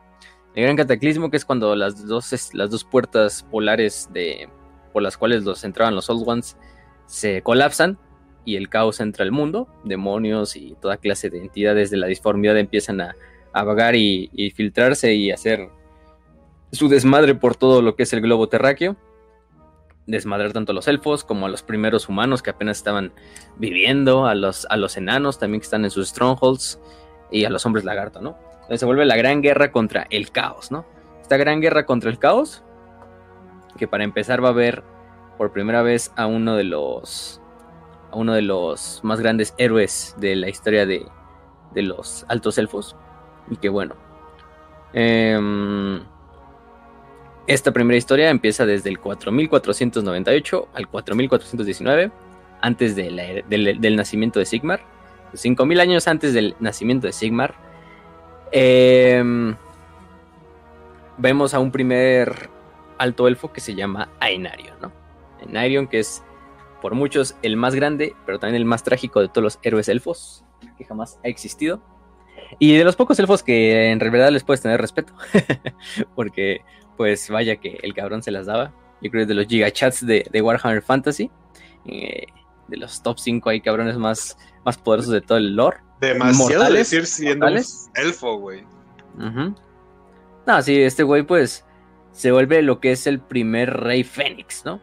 El 0.55 0.63
gran 0.63 0.77
cataclismo 0.77 1.29
que 1.29 1.37
es 1.37 1.43
cuando 1.45 1.75
las 1.75 2.07
dos, 2.07 2.53
las 2.53 2.71
dos 2.71 2.83
puertas 2.85 3.43
polares 3.51 4.09
de, 4.13 4.49
por 4.93 5.03
las 5.03 5.17
cuales 5.17 5.43
los 5.43 5.63
entraban 5.65 5.93
los 5.95 6.09
Old 6.09 6.23
Ones 6.27 6.57
se 7.05 7.41
colapsan 7.41 7.97
y 8.47 8.55
el 8.55 8.69
caos 8.69 9.01
entra 9.01 9.25
al 9.25 9.33
mundo, 9.33 9.67
demonios 9.83 10.55
y 10.55 10.77
toda 10.81 10.95
clase 10.95 11.29
de 11.29 11.39
entidades 11.39 11.91
de 11.91 11.97
la 11.97 12.07
disformidad 12.07 12.57
empiezan 12.57 13.01
a, 13.01 13.17
a 13.51 13.63
vagar 13.65 13.97
y, 13.97 14.29
y 14.31 14.51
filtrarse 14.51 15.13
y 15.15 15.31
hacer 15.31 15.67
su 16.71 16.87
desmadre 16.87 17.35
por 17.35 17.57
todo 17.57 17.81
lo 17.81 17.97
que 17.97 18.03
es 18.03 18.13
el 18.13 18.21
globo 18.21 18.47
terráqueo. 18.47 18.95
Desmadrar 20.05 20.53
tanto 20.53 20.71
a 20.71 20.75
los 20.75 20.87
elfos 20.87 21.25
como 21.25 21.45
a 21.45 21.49
los 21.49 21.61
primeros 21.61 22.07
humanos 22.07 22.41
que 22.41 22.49
apenas 22.49 22.77
estaban 22.77 23.11
viviendo, 23.57 24.27
a 24.27 24.33
los, 24.33 24.65
a 24.69 24.77
los 24.77 24.95
enanos 24.95 25.39
también 25.39 25.59
que 25.59 25.65
están 25.65 25.83
en 25.83 25.91
sus 25.91 26.07
strongholds 26.07 26.79
y 27.29 27.43
a 27.43 27.49
los 27.49 27.65
hombres 27.65 27.83
lagarto, 27.83 28.21
¿no? 28.21 28.37
Entonces 28.53 28.79
se 28.79 28.85
vuelve 28.85 29.03
la 29.03 29.17
gran 29.17 29.41
guerra 29.41 29.73
contra 29.73 30.07
el 30.09 30.31
caos, 30.31 30.71
¿no? 30.71 30.85
Esta 31.21 31.35
gran 31.35 31.59
guerra 31.59 31.85
contra 31.85 32.09
el 32.09 32.17
caos, 32.17 32.63
que 33.77 33.89
para 33.89 34.05
empezar 34.05 34.41
va 34.41 34.47
a 34.47 34.51
haber 34.51 34.83
por 35.37 35.51
primera 35.51 35.81
vez 35.81 36.13
a 36.15 36.27
uno 36.27 36.55
de 36.55 36.63
los 36.63 37.41
uno 38.17 38.33
de 38.33 38.41
los 38.41 38.99
más 39.03 39.19
grandes 39.19 39.53
héroes 39.57 40.15
de 40.17 40.35
la 40.35 40.49
historia 40.49 40.85
de, 40.85 41.05
de 41.73 41.81
los 41.83 42.25
altos 42.27 42.57
elfos. 42.57 42.95
Y 43.49 43.55
que 43.57 43.69
bueno. 43.69 43.95
em, 44.93 46.01
esta 47.47 47.71
primera 47.71 47.97
historia 47.97 48.29
empieza 48.29 48.65
desde 48.65 48.89
el 48.89 48.99
4498 48.99 50.67
al 50.73 50.87
4419, 50.89 52.11
antes 52.61 52.95
era- 52.95 53.43
del, 53.47 53.79
del 53.79 53.95
nacimiento 53.95 54.39
de 54.39 54.45
Sigmar. 54.45 54.81
5000 55.33 55.79
años 55.79 56.07
antes 56.07 56.33
del 56.33 56.55
nacimiento 56.59 57.07
de 57.07 57.13
Sigmar. 57.13 57.55
Em, 58.51 59.55
vemos 61.17 61.53
a 61.53 61.59
un 61.59 61.71
primer 61.71 62.49
alto 62.97 63.27
elfo 63.27 63.51
que 63.53 63.61
se 63.61 63.75
llama 63.75 64.09
Aenarion, 64.19 64.75
¿no? 64.81 64.91
Aenarion, 65.41 65.87
que 65.87 65.99
es 65.99 66.23
por 66.81 66.93
muchos 66.95 67.35
el 67.41 67.57
más 67.57 67.75
grande, 67.75 68.15
pero 68.25 68.39
también 68.39 68.55
el 68.61 68.65
más 68.65 68.83
trágico 68.83 69.19
de 69.19 69.27
todos 69.27 69.43
los 69.43 69.59
héroes 69.63 69.89
elfos 69.89 70.43
que 70.77 70.85
jamás 70.85 71.19
ha 71.23 71.27
existido. 71.27 71.81
Y 72.59 72.77
de 72.77 72.83
los 72.83 72.95
pocos 72.95 73.19
elfos 73.19 73.43
que 73.43 73.91
en 73.91 73.99
realidad 73.99 74.31
les 74.31 74.43
puedes 74.43 74.61
tener 74.61 74.79
respeto. 74.79 75.13
Porque, 76.15 76.61
pues 76.95 77.29
vaya 77.29 77.57
que 77.57 77.79
el 77.83 77.93
cabrón 77.93 78.23
se 78.23 78.31
las 78.31 78.45
daba. 78.45 78.73
Yo 79.01 79.11
creo 79.11 79.19
que 79.19 79.21
es 79.23 79.27
de 79.27 79.33
los 79.33 79.47
gigachats 79.47 80.05
de, 80.05 80.25
de 80.31 80.41
Warhammer 80.41 80.81
Fantasy. 80.81 81.29
eh, 81.85 82.25
de 82.67 82.77
los 82.77 83.01
top 83.01 83.17
5 83.17 83.49
hay 83.49 83.61
cabrones 83.61 83.97
más, 83.97 84.37
más 84.65 84.77
poderosos 84.77 85.13
de 85.13 85.21
todo 85.21 85.37
el 85.37 85.55
lore. 85.55 85.77
Demasiado 86.01 86.63
Mortales, 86.63 86.89
decir 86.91 87.05
siendo 87.05 87.45
mortales. 87.45 87.89
un 87.95 88.05
elfo, 88.05 88.37
güey. 88.37 88.63
No, 90.45 90.61
sí, 90.61 90.81
este 90.81 91.03
güey 91.03 91.23
pues 91.23 91.65
se 92.11 92.31
vuelve 92.31 92.61
lo 92.61 92.79
que 92.79 92.91
es 92.91 93.07
el 93.07 93.19
primer 93.19 93.73
rey 93.73 94.03
Fénix, 94.03 94.63
¿no? 94.65 94.81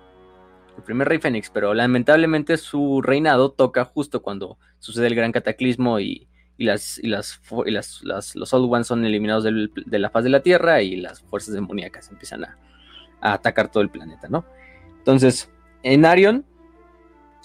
El 0.76 0.82
primer 0.82 1.08
rey 1.08 1.18
Fénix, 1.18 1.50
pero 1.50 1.72
lamentablemente 1.74 2.56
su 2.56 3.00
reinado 3.00 3.52
toca 3.52 3.84
justo 3.84 4.22
cuando 4.22 4.58
sucede 4.78 5.06
el 5.06 5.14
gran 5.14 5.32
cataclismo 5.32 6.00
y, 6.00 6.28
las, 6.58 6.98
y, 6.98 7.08
las, 7.08 7.40
y 7.66 7.70
las, 7.70 8.02
los 8.34 8.52
Old 8.52 8.72
Ones 8.72 8.86
son 8.86 9.04
eliminados 9.04 9.44
de 9.44 9.98
la 9.98 10.10
faz 10.10 10.24
de 10.24 10.30
la 10.30 10.40
Tierra 10.40 10.82
y 10.82 10.96
las 10.96 11.20
fuerzas 11.22 11.54
demoníacas 11.54 12.10
empiezan 12.10 12.44
a, 12.44 12.58
a 13.20 13.34
atacar 13.34 13.70
todo 13.70 13.82
el 13.82 13.90
planeta, 13.90 14.28
¿no? 14.28 14.44
Entonces, 14.98 15.50
en 15.82 16.04
Arion, 16.04 16.44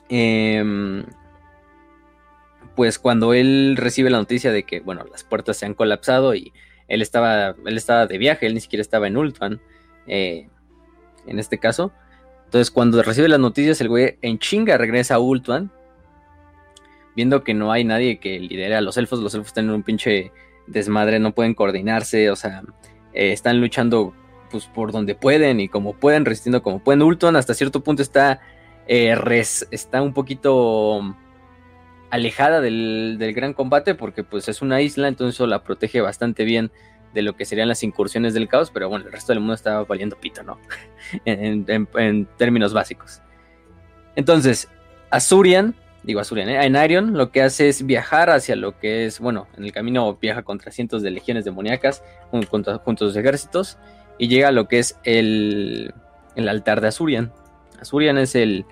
em, 0.10 1.06
pues 2.76 3.00
cuando 3.00 3.34
él 3.34 3.76
recibe 3.78 4.10
la 4.10 4.18
noticia 4.18 4.52
de 4.52 4.64
que, 4.64 4.80
bueno, 4.80 5.06
las 5.12 5.24
puertas 5.24 5.58
se 5.58 5.66
han 5.66 5.74
colapsado 5.74 6.34
y 6.36 6.54
él 6.88 7.02
estaba, 7.02 7.56
él 7.66 7.78
estaba 7.78 8.08
de 8.08 8.18
viaje, 8.18 8.46
él 8.48 8.54
ni 8.54 8.62
siquiera 8.62 8.82
estaba 8.82 9.08
en 9.08 9.18
Ultron, 9.18 9.62
eh, 10.08 10.48
en 11.28 11.40
este 11.40 11.60
caso. 11.60 11.92
Entonces, 12.50 12.72
cuando 12.72 13.04
recibe 13.04 13.28
las 13.28 13.40
noticias, 13.40 13.80
el 13.80 13.90
güey 13.90 14.18
en 14.24 14.40
chinga 14.40 14.76
regresa 14.80 15.14
a 15.14 15.20
Ultron, 15.20 15.72
viendo 17.16 17.44
que 17.44 17.54
no 17.54 17.72
hay 17.72 17.84
nadie 17.84 18.20
que 18.20 18.40
lidere 18.40 18.74
a 18.74 18.82
los 18.82 18.98
elfos. 18.98 19.20
Los 19.20 19.36
elfos 19.36 19.54
tienen 19.54 19.72
un 19.72 19.84
pinche 19.84 20.32
desmadre, 20.66 21.20
no 21.20 21.36
pueden 21.36 21.54
coordinarse, 21.54 22.32
o 22.32 22.36
sea, 22.36 22.64
eh, 23.14 23.34
están 23.34 23.62
luchando 23.62 24.16
pues 24.50 24.66
por 24.66 24.92
donde 24.92 25.14
pueden 25.14 25.60
y 25.60 25.70
como 25.70 25.94
pueden, 25.94 26.26
resistiendo 26.26 26.64
como 26.64 26.84
pueden. 26.84 27.04
Ultron 27.04 27.36
hasta 27.36 27.54
cierto 27.54 27.84
punto 27.84 28.02
está, 28.02 28.42
eh, 28.88 29.16
está 29.70 30.02
un 30.02 30.16
poquito 30.16 31.16
alejada 32.10 32.62
del, 32.62 33.20
gran 33.36 33.54
combate 33.54 33.94
porque 33.94 34.24
pues 34.24 34.50
es 34.50 34.64
una 34.64 34.82
isla, 34.82 35.08
entonces 35.08 35.36
eso 35.36 35.46
la 35.46 35.64
protege 35.64 36.02
bastante 36.02 36.46
bien 36.46 36.72
de 37.14 37.22
lo 37.22 37.36
que 37.36 37.46
serían 37.46 37.68
las 37.68 37.84
incursiones 37.84 38.34
del 38.34 38.48
caos, 38.48 38.72
pero 38.72 38.90
bueno, 38.90 39.06
el 39.06 39.12
resto 39.12 39.34
del 39.34 39.40
mundo 39.40 39.56
estaba 39.56 39.84
valiendo 39.84 40.20
pito, 40.20 40.44
¿no? 40.44 40.60
en, 41.26 42.28
términos 42.38 42.74
básicos. 42.74 43.22
Entonces, 44.16 44.70
Azurian, 45.10 45.76
digo 46.04 46.20
Azurian, 46.20 46.50
¿eh? 46.50 46.64
en 46.64 47.14
lo 47.14 47.32
que 47.32 47.42
hace 47.42 47.70
es 47.70 47.86
viajar 47.86 48.30
hacia 48.30 48.56
lo 48.56 48.80
que 48.80 49.06
es, 49.06 49.20
bueno, 49.20 49.48
en 49.58 49.64
el 49.64 49.72
camino 49.72 50.18
viaja 50.22 50.44
contra 50.44 50.72
cientos 50.72 51.02
de 51.02 51.12
legiones 51.12 51.46
demoníacas, 51.46 52.04
junto, 52.32 52.80
junto 52.80 53.06
a 53.06 53.08
sus 53.08 53.16
ejércitos, 53.16 53.78
y 54.18 54.28
llega 54.28 54.50
a 54.50 54.52
lo 54.52 54.68
que 54.68 54.80
es 54.80 55.00
el, 55.04 55.94
el 56.36 56.50
altar 56.50 56.82
de 56.82 56.90
Azurian. 56.90 57.32
Azurian 57.80 58.18
es 58.18 58.36
el, 58.36 58.66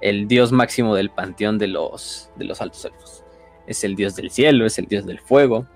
el, 0.00 0.28
dios 0.28 0.52
máximo 0.52 0.94
del 0.94 1.10
panteón 1.10 1.58
de 1.58 1.68
los, 1.68 2.30
de 2.36 2.44
los 2.44 2.60
altos 2.60 2.84
elfos. 2.84 3.24
Es 3.66 3.82
el 3.84 3.96
dios 3.96 4.14
del 4.16 4.30
cielo, 4.30 4.66
es 4.66 4.78
el 4.78 4.86
dios 4.86 5.06
del 5.06 5.18
fuego, 5.18 5.66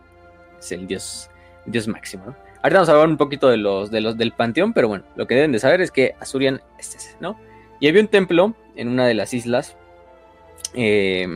es 0.58 0.72
el 0.72 0.86
dios, 0.86 1.30
dios 1.66 1.88
máximo. 1.88 2.24
¿no? 2.26 2.36
Ahorita 2.62 2.78
vamos 2.78 2.88
a 2.88 2.92
hablar 2.92 3.08
un 3.08 3.16
poquito 3.16 3.48
de 3.48 3.56
los, 3.56 3.90
de 3.90 4.00
los 4.00 4.16
del 4.16 4.32
panteón, 4.32 4.72
pero 4.72 4.88
bueno, 4.88 5.04
lo 5.16 5.26
que 5.26 5.34
deben 5.34 5.52
de 5.52 5.58
saber 5.58 5.80
es 5.80 5.90
que 5.90 6.14
Azurian 6.20 6.60
es 6.78 6.94
ese, 6.94 7.16
¿no? 7.20 7.38
Y 7.80 7.88
había 7.88 8.00
un 8.00 8.08
templo 8.08 8.54
en 8.76 8.88
una 8.88 9.06
de 9.06 9.14
las 9.14 9.34
islas 9.34 9.76
eh, 10.74 11.26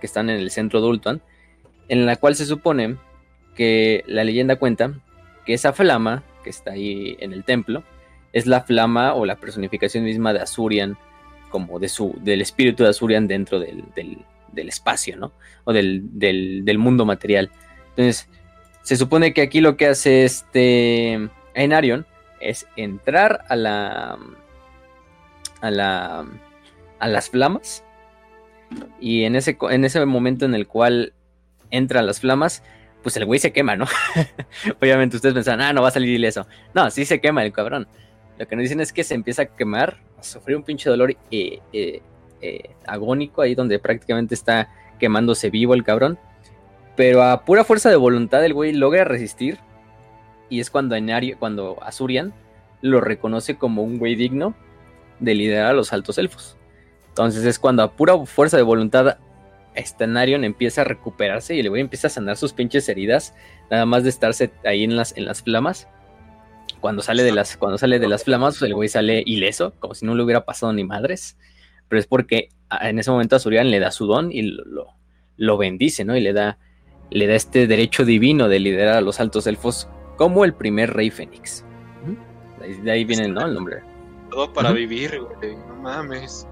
que 0.00 0.06
están 0.06 0.30
en 0.30 0.36
el 0.36 0.50
centro 0.50 0.80
de 0.80 0.88
Ultuan, 0.88 1.20
en 1.88 2.06
la 2.06 2.16
cual 2.16 2.34
se 2.34 2.46
supone 2.46 2.96
que 3.54 4.02
la 4.06 4.24
leyenda 4.24 4.56
cuenta 4.56 4.94
que 5.44 5.54
esa 5.54 5.72
flama 5.72 6.24
que 6.44 6.50
está 6.50 6.72
ahí 6.72 7.16
en 7.18 7.32
el 7.32 7.42
templo, 7.42 7.82
es 8.32 8.46
la 8.46 8.62
flama 8.62 9.14
o 9.14 9.26
la 9.26 9.36
personificación 9.36 10.04
misma 10.04 10.32
de 10.32 10.40
Azurian, 10.40 10.96
como 11.50 11.80
de 11.80 11.88
su, 11.88 12.14
del 12.20 12.42
espíritu 12.42 12.84
de 12.84 12.90
Azurian 12.90 13.26
dentro 13.26 13.58
del, 13.58 13.84
espacio, 14.54 15.16
¿no? 15.16 15.32
O 15.64 15.72
del, 15.72 16.78
mundo 16.78 17.04
material. 17.04 17.50
Entonces, 17.90 18.28
se 18.84 18.96
supone 18.96 19.32
que 19.32 19.40
aquí 19.40 19.62
lo 19.62 19.76
que 19.76 19.86
hace 19.86 20.24
este 20.24 21.30
Ainarion 21.56 22.06
es 22.38 22.66
entrar 22.76 23.44
a 23.48 23.56
la. 23.56 24.18
a 25.62 25.70
la. 25.70 26.26
a 26.98 27.08
las 27.08 27.30
flamas. 27.30 27.82
Y 29.00 29.24
en 29.24 29.36
ese, 29.36 29.56
en 29.70 29.84
ese 29.86 30.04
momento 30.04 30.44
en 30.44 30.54
el 30.54 30.66
cual 30.66 31.14
entran 31.70 32.06
las 32.06 32.20
flamas, 32.20 32.62
pues 33.02 33.16
el 33.16 33.24
güey 33.24 33.40
se 33.40 33.52
quema, 33.52 33.74
¿no? 33.74 33.86
Obviamente 34.80 35.16
ustedes 35.16 35.34
pensan, 35.34 35.62
ah, 35.62 35.72
no 35.72 35.80
va 35.80 35.88
a 35.88 35.92
salir 35.92 36.10
ileso. 36.10 36.46
No, 36.74 36.90
sí 36.90 37.06
se 37.06 37.22
quema 37.22 37.42
el 37.42 37.52
cabrón. 37.52 37.88
Lo 38.38 38.46
que 38.46 38.54
nos 38.54 38.64
dicen 38.64 38.80
es 38.80 38.92
que 38.92 39.02
se 39.02 39.14
empieza 39.14 39.42
a 39.42 39.46
quemar, 39.46 39.98
a 40.18 40.22
sufrir 40.22 40.58
un 40.58 40.62
pinche 40.62 40.90
dolor 40.90 41.16
eh, 41.30 41.60
eh, 41.72 42.02
eh, 42.42 42.70
agónico, 42.86 43.40
ahí 43.40 43.54
donde 43.54 43.78
prácticamente 43.78 44.34
está 44.34 44.68
quemándose 44.98 45.48
vivo 45.48 45.72
el 45.72 45.84
cabrón. 45.84 46.18
Pero 46.96 47.22
a 47.22 47.44
pura 47.44 47.64
fuerza 47.64 47.90
de 47.90 47.96
voluntad 47.96 48.44
el 48.44 48.54
güey 48.54 48.72
logra 48.72 49.04
resistir. 49.04 49.58
Y 50.48 50.60
es 50.60 50.70
cuando, 50.70 50.96
cuando 51.38 51.82
Azurian 51.82 52.32
lo 52.80 53.00
reconoce 53.00 53.56
como 53.56 53.82
un 53.82 53.98
güey 53.98 54.14
digno 54.14 54.54
de 55.18 55.34
liderar 55.34 55.70
a 55.70 55.72
los 55.72 55.92
altos 55.92 56.18
elfos. 56.18 56.56
Entonces 57.08 57.44
es 57.44 57.58
cuando 57.58 57.82
a 57.82 57.92
pura 57.92 58.26
fuerza 58.26 58.56
de 58.56 58.62
voluntad 58.62 59.18
Stanarion 59.76 60.44
empieza 60.44 60.82
a 60.82 60.84
recuperarse 60.84 61.54
y 61.54 61.60
el 61.60 61.70
güey 61.70 61.80
empieza 61.80 62.06
a 62.08 62.10
sanar 62.10 62.36
sus 62.36 62.52
pinches 62.52 62.88
heridas, 62.88 63.34
nada 63.70 63.86
más 63.86 64.04
de 64.04 64.10
estarse 64.10 64.52
ahí 64.64 64.84
en 64.84 64.96
las, 64.96 65.16
en 65.16 65.24
las 65.24 65.42
flamas. 65.42 65.88
Cuando 66.80 67.02
sale 67.02 67.22
de 67.22 67.32
las, 67.32 67.56
cuando 67.56 67.78
sale 67.78 67.98
de 67.98 68.08
las 68.08 68.24
flamas, 68.24 68.58
pues 68.58 68.68
el 68.68 68.74
güey 68.74 68.88
sale 68.88 69.22
ileso, 69.24 69.72
como 69.78 69.94
si 69.94 70.04
no 70.04 70.14
le 70.14 70.22
hubiera 70.22 70.44
pasado 70.44 70.72
ni 70.72 70.84
madres. 70.84 71.36
Pero 71.88 72.00
es 72.00 72.06
porque 72.06 72.48
en 72.82 72.98
ese 72.98 73.10
momento 73.10 73.36
a 73.36 73.38
Surian 73.38 73.70
le 73.70 73.80
da 73.80 73.90
su 73.90 74.06
don 74.06 74.30
y 74.30 74.42
lo, 74.42 74.94
lo, 75.36 75.56
bendice, 75.56 76.04
¿no? 76.04 76.16
Y 76.16 76.20
le 76.20 76.32
da, 76.32 76.58
le 77.14 77.26
da 77.26 77.34
este 77.34 77.66
derecho 77.66 78.04
divino 78.04 78.48
de 78.48 78.60
liderar 78.60 78.96
a 78.96 79.00
los 79.00 79.20
altos 79.20 79.46
elfos 79.46 79.88
como 80.16 80.44
el 80.44 80.52
primer 80.52 80.92
rey 80.92 81.10
fénix. 81.10 81.64
De 82.82 82.90
ahí, 82.90 83.04
viene, 83.04 83.28
¿no? 83.28 83.46
El 83.46 83.54
nombre. 83.54 83.78
Todo 84.30 84.52
para 84.52 84.72
vivir, 84.72 85.18
güey. 85.18 85.56
No 85.68 85.76
mames 85.76 86.46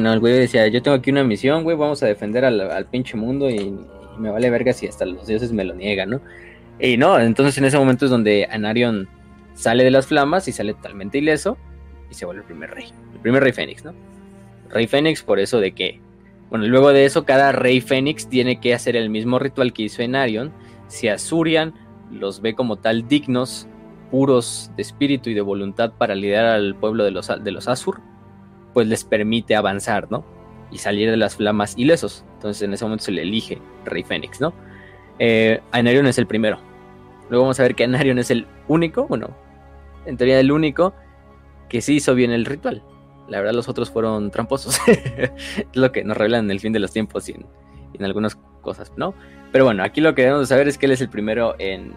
no, 0.00 0.12
el 0.12 0.20
güey 0.20 0.34
decía, 0.34 0.66
yo 0.66 0.82
tengo 0.82 0.96
aquí 0.96 1.10
una 1.10 1.22
misión, 1.22 1.62
güey, 1.62 1.76
vamos 1.76 2.02
a 2.02 2.06
defender 2.06 2.44
al, 2.44 2.86
pinche 2.86 3.16
mundo 3.16 3.48
y, 3.48 3.72
me 4.18 4.30
vale 4.30 4.48
verga 4.48 4.72
si 4.72 4.86
hasta 4.86 5.04
los 5.04 5.26
dioses 5.26 5.52
me 5.52 5.62
lo 5.62 5.74
niegan, 5.74 6.08
¿no? 6.10 6.20
Y 6.80 6.96
no, 6.96 7.18
entonces 7.20 7.58
en 7.58 7.66
ese 7.66 7.78
momento 7.78 8.06
es 8.06 8.10
donde 8.10 8.48
Anarion 8.50 9.08
sale 9.54 9.84
de 9.84 9.90
las 9.90 10.06
flamas 10.06 10.48
y 10.48 10.52
sale 10.52 10.72
totalmente 10.72 11.18
ileso 11.18 11.58
y 12.10 12.14
se 12.14 12.24
vuelve 12.24 12.40
el 12.40 12.46
primer 12.46 12.70
rey, 12.70 12.86
el 13.12 13.20
primer 13.20 13.42
rey 13.42 13.52
Fénix, 13.52 13.84
¿no? 13.84 13.94
Rey 14.70 14.86
Fénix 14.86 15.22
por 15.22 15.38
eso 15.38 15.60
de 15.60 15.72
que, 15.72 16.00
bueno, 16.50 16.66
luego 16.66 16.92
de 16.92 17.04
eso 17.04 17.24
cada 17.24 17.52
rey 17.52 17.80
Fénix 17.80 18.28
tiene 18.28 18.60
que 18.60 18.74
hacer 18.74 18.96
el 18.96 19.10
mismo 19.10 19.38
ritual 19.38 19.72
que 19.72 19.82
hizo 19.82 20.02
Enarion, 20.02 20.52
si 20.88 21.08
Azurian 21.08 21.74
los 22.10 22.40
ve 22.40 22.54
como 22.54 22.76
tal 22.76 23.08
dignos, 23.08 23.66
puros 24.10 24.70
de 24.76 24.82
espíritu 24.82 25.30
y 25.30 25.34
de 25.34 25.40
voluntad 25.40 25.92
para 25.98 26.14
liderar 26.14 26.46
al 26.54 26.76
pueblo 26.76 27.04
de 27.04 27.10
los, 27.10 27.28
de 27.42 27.50
los 27.50 27.66
Azur, 27.66 28.00
pues 28.72 28.86
les 28.86 29.04
permite 29.04 29.56
avanzar, 29.56 30.10
¿no? 30.10 30.24
Y 30.70 30.78
salir 30.78 31.10
de 31.10 31.16
las 31.16 31.36
flamas 31.36 31.74
ilesos. 31.76 32.24
Entonces 32.34 32.62
en 32.62 32.72
ese 32.72 32.84
momento 32.84 33.04
se 33.04 33.12
le 33.12 33.22
elige 33.22 33.60
Rey 33.84 34.04
Fénix, 34.04 34.40
¿no? 34.40 34.52
Eh, 35.18 35.60
es 35.72 36.18
el 36.18 36.26
primero. 36.26 36.58
Luego 37.28 37.44
vamos 37.44 37.58
a 37.58 37.64
ver 37.64 37.74
que 37.74 37.84
Anarion 37.84 38.18
es 38.18 38.30
el 38.30 38.46
único, 38.68 39.06
bueno, 39.08 39.30
en 40.04 40.16
teoría 40.16 40.38
el 40.38 40.52
único 40.52 40.94
que 41.68 41.80
sí 41.80 41.96
hizo 41.96 42.14
bien 42.14 42.30
el 42.30 42.44
ritual. 42.44 42.82
La 43.28 43.38
verdad 43.38 43.54
los 43.54 43.68
otros 43.68 43.90
fueron 43.90 44.30
tramposos. 44.30 44.78
es 44.86 45.30
lo 45.74 45.92
que 45.92 46.04
nos 46.04 46.16
revelan 46.16 46.46
en 46.46 46.50
el 46.50 46.60
fin 46.60 46.72
de 46.72 46.78
los 46.78 46.92
tiempos 46.92 47.28
y 47.28 47.32
en, 47.32 48.04
algunas 48.04 48.36
cosas, 48.60 48.92
¿no? 48.96 49.14
Pero 49.52 49.64
bueno, 49.64 49.82
aquí 49.82 50.00
lo 50.00 50.14
que 50.14 50.22
debemos 50.22 50.48
saber 50.48 50.68
es 50.68 50.76
que 50.76 50.86
él 50.86 50.92
es 50.92 51.00
el 51.00 51.08
primero 51.08 51.54
en, 51.58 51.94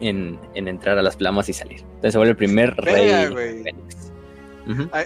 en, 0.00 0.38
entrar 0.54 0.98
a 0.98 1.02
las 1.02 1.16
flamas 1.16 1.48
y 1.48 1.52
salir. 1.52 1.80
Entonces 1.80 2.12
se 2.12 2.18
vuelve 2.18 2.30
el 2.30 2.36
primer 2.36 2.74
rey 2.76 3.62
Fénix. 3.62 4.12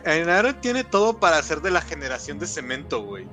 Ainara 0.07 0.61
tiene 0.61 0.85
todo 0.85 1.19
para 1.19 1.41
ser 1.43 1.61
de 1.61 1.71
la 1.71 1.81
generación 1.81 2.39
de 2.39 2.47
cemento, 2.47 3.03
güey. 3.03 3.27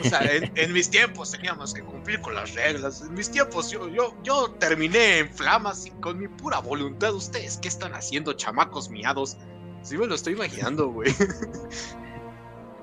O 0.00 0.08
sea, 0.08 0.20
en, 0.54 0.72
mis 0.72 0.90
tiempos 0.90 1.30
teníamos 1.30 1.74
que 1.74 1.82
cumplir 1.82 2.20
con 2.20 2.34
las 2.34 2.54
reglas. 2.54 3.02
En 3.02 3.14
mis 3.14 3.30
tiempos 3.30 3.70
yo, 3.70 3.88
yo, 3.88 4.14
yo 4.22 4.50
terminé 4.58 5.18
en 5.18 5.30
flamas 5.30 5.86
y 5.86 5.90
con 5.90 6.18
mi 6.18 6.28
pura 6.28 6.58
voluntad. 6.60 7.14
¿Ustedes 7.14 7.58
qué 7.58 7.68
están 7.68 7.94
haciendo, 7.94 8.32
chamacos 8.32 8.90
miados? 8.90 9.36
Sí 9.82 9.96
me 9.96 10.06
lo 10.06 10.14
estoy 10.14 10.34
imaginando, 10.34 10.88
güey. 10.88 11.10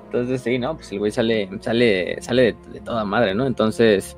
Entonces 0.05 0.41
sí, 0.41 0.57
¿no? 0.57 0.75
Pues 0.75 0.91
el 0.91 0.99
güey 0.99 1.11
sale, 1.11 1.49
sale, 1.61 2.21
sale 2.21 2.55
de, 2.71 2.79
toda 2.79 3.03
madre, 3.05 3.35
¿no? 3.35 3.45
Entonces, 3.45 4.17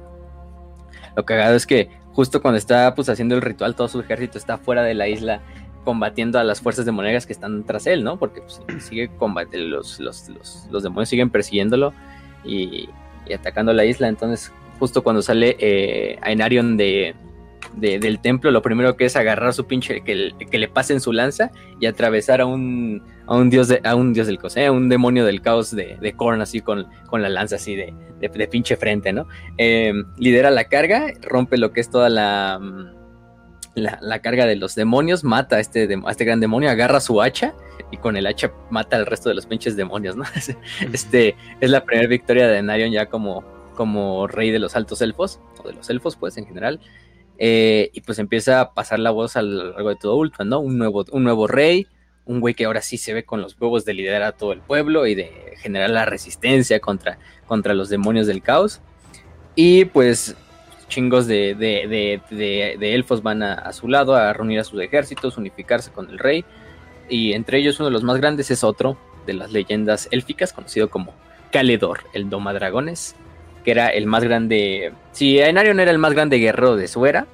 lo 1.16 1.26
cagado 1.26 1.56
es 1.56 1.66
que 1.66 1.90
justo 2.14 2.42
cuando 2.42 2.58
está 2.58 2.94
pues 2.96 3.10
haciendo 3.10 3.36
el 3.36 3.42
ritual, 3.42 3.76
todo 3.76 3.88
su 3.88 4.00
ejército 4.00 4.38
está 4.38 4.58
fuera 4.58 4.84
de 4.84 4.94
la 4.94 5.08
isla 5.08 5.42
combatiendo 5.84 6.38
a 6.38 6.44
las 6.44 6.62
fuerzas 6.62 6.86
demoníacas 6.86 7.26
que 7.26 7.34
están 7.34 7.64
tras 7.64 7.88
él, 7.88 8.04
¿no? 8.04 8.20
Porque 8.20 8.42
pues, 8.42 8.62
sigue 8.84 9.10
combatiendo, 9.18 9.78
los, 9.78 10.00
los, 10.00 10.30
los, 10.70 10.84
demonios 10.84 11.10
siguen 11.10 11.32
persiguiéndolo 11.32 11.94
y, 12.44 12.88
atacando 13.34 13.74
la 13.74 13.86
isla. 13.86 14.08
Entonces, 14.08 14.52
justo 14.80 15.02
cuando 15.02 15.22
sale 15.22 15.58
eh, 15.60 16.20
Ainarion 16.22 16.78
de, 16.78 17.16
del 17.76 18.20
templo, 18.20 18.52
lo 18.52 18.62
primero 18.62 18.96
que 18.96 19.06
es 19.06 19.16
agarrar 19.16 19.54
su 19.54 19.66
pinche, 19.66 20.02
que, 20.02 20.34
le 20.52 20.68
pasen 20.68 21.00
su 21.00 21.14
lanza 21.14 21.52
y 21.80 21.86
atravesar 21.86 22.42
a 22.42 22.46
un, 22.46 23.04
a 23.28 23.36
un 23.36 23.50
dios 23.50 23.68
de, 23.68 23.82
a 23.84 23.96
un 23.96 24.14
dios 24.14 24.28
del 24.28 24.38
caos, 24.38 24.58
¿eh? 24.58 24.66
a 24.66 24.72
un 24.72 24.90
demonio 24.90 25.26
del 25.26 25.42
caos 25.42 25.76
de, 25.76 25.98
de 26.00 26.14
Korn, 26.14 26.42
así 26.42 26.62
con, 26.62 26.88
con 27.08 27.22
la 27.22 27.30
lanza 27.30 27.56
así 27.56 27.76
de, 27.76 27.94
de, 28.20 28.48
pinche 28.48 28.76
frente, 28.76 29.14
¿no? 29.14 29.28
Eh, 29.58 29.94
lidera 30.18 30.52
la 30.52 30.66
carga, 30.66 31.08
rompe 31.22 31.58
lo 31.58 31.72
que 31.72 31.82
es 31.82 31.90
toda 31.90 32.10
la 32.10 32.60
la, 33.80 34.20
carga 34.20 34.46
de 34.46 34.56
los 34.56 34.76
demonios, 34.76 35.24
mata 35.24 35.58
a 35.58 35.60
este, 35.60 35.88
a 36.06 36.12
este 36.12 36.26
gran 36.26 36.40
demonio, 36.40 36.70
agarra 36.70 37.00
su 37.00 37.22
hacha 37.22 37.54
y 37.92 37.98
con 37.98 38.18
el 38.18 38.28
hacha 38.28 38.52
mata 38.70 38.98
al 38.98 39.06
resto 39.06 39.30
de 39.30 39.36
los 39.36 39.46
pinches 39.46 39.76
demonios, 39.76 40.16
¿no? 40.16 40.24
Este 40.94 41.36
es 41.60 41.70
la 41.70 41.84
primera 41.84 42.08
victoria 42.08 42.48
de 42.48 42.62
Narion 42.62 42.92
ya 42.92 43.08
como, 43.08 43.44
como 43.76 44.28
rey 44.28 44.52
de 44.52 44.60
los 44.60 44.76
altos 44.76 45.02
elfos, 45.02 45.40
o 45.64 45.68
de 45.68 45.74
los 45.74 45.90
elfos, 45.90 46.16
pues 46.16 46.38
en 46.38 46.46
general. 46.46 46.80
Eh, 47.42 47.90
y 47.94 48.02
pues 48.02 48.20
empieza 48.20 48.60
a 48.60 48.74
pasar 48.74 49.00
la 49.00 49.12
voz 49.12 49.38
a 49.38 49.42
lo 49.42 49.72
largo 49.72 49.90
de 49.90 49.96
todo 49.96 50.18
Ultron, 50.18 50.50
¿no? 50.50 50.60
Un 50.60 50.78
nuevo, 50.78 51.06
un 51.12 51.24
nuevo 51.24 51.48
rey, 51.48 51.88
un 52.26 52.42
güey 52.42 52.54
que 52.54 52.66
ahora 52.66 52.82
sí 52.82 52.98
se 52.98 53.14
ve 53.14 53.24
con 53.24 53.42
los 53.42 53.60
huevos 53.60 53.86
de 53.86 53.94
liderar 53.94 54.24
a 54.24 54.34
todo 54.34 54.52
el 54.52 54.60
pueblo 54.60 55.08
y 55.08 55.16
de 55.16 55.56
generar 55.58 55.90
la 55.90 56.06
resistencia 56.06 56.80
contra, 56.80 57.18
contra 57.48 57.74
los 57.74 57.90
demonios 57.90 58.28
del 58.28 58.42
caos. 58.42 58.82
Y 59.56 59.86
pues 59.86 60.36
chingos 60.90 61.28
de, 61.28 61.56
de, 61.56 62.94
elfos 62.94 63.24
van 63.24 63.42
a, 63.44 63.72
su 63.72 63.88
lado 63.88 64.16
a 64.16 64.34
reunir 64.34 64.60
a 64.60 64.64
sus 64.66 64.82
ejércitos, 64.82 65.38
unificarse 65.38 65.92
con 65.92 66.10
el 66.10 66.20
rey. 66.20 66.44
Y 67.08 67.34
entre 67.34 67.60
ellos 67.60 67.80
uno 67.80 67.88
de 67.88 67.94
los 67.94 68.04
más 68.04 68.18
grandes 68.18 68.52
es 68.52 68.64
otro 68.64 68.98
de 69.26 69.34
las 69.34 69.52
leyendas 69.52 70.10
élficas, 70.12 70.52
conocido 70.52 70.90
como 70.90 71.14
Caledor, 71.52 72.02
el 72.14 72.30
Domadragones, 72.30 73.16
que 73.64 73.72
era 73.72 73.90
el 73.90 74.06
más 74.06 74.24
grande. 74.24 74.94
Si 75.12 75.40
Enarion 75.40 75.80
era 75.80 75.92
el 75.92 75.98
más 75.98 76.14
grande 76.14 76.38
guerrero 76.38 76.76
de 76.76 76.88
su 76.88 77.06
era, 77.06 77.28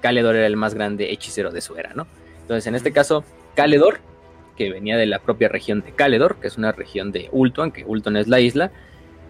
Caledor 0.00 0.36
era 0.36 0.46
el 0.46 0.56
más 0.56 0.74
grande 0.74 1.12
hechicero 1.12 1.50
de 1.50 1.60
su 1.60 1.76
era, 1.76 1.92
¿no? 1.94 2.06
Entonces, 2.42 2.66
en 2.66 2.74
este 2.74 2.92
caso, 2.92 3.24
Caledor, 3.54 4.00
que 4.56 4.70
venía 4.70 4.96
de 4.96 5.06
la 5.06 5.20
propia 5.20 5.48
región 5.48 5.82
de 5.82 5.92
Caledor, 5.92 6.36
que 6.36 6.48
es 6.48 6.58
una 6.58 6.72
región 6.72 7.12
de 7.12 7.28
Ultuan, 7.32 7.70
que 7.70 7.84
Ultuan 7.84 8.16
es 8.16 8.28
la 8.28 8.40
isla, 8.40 8.72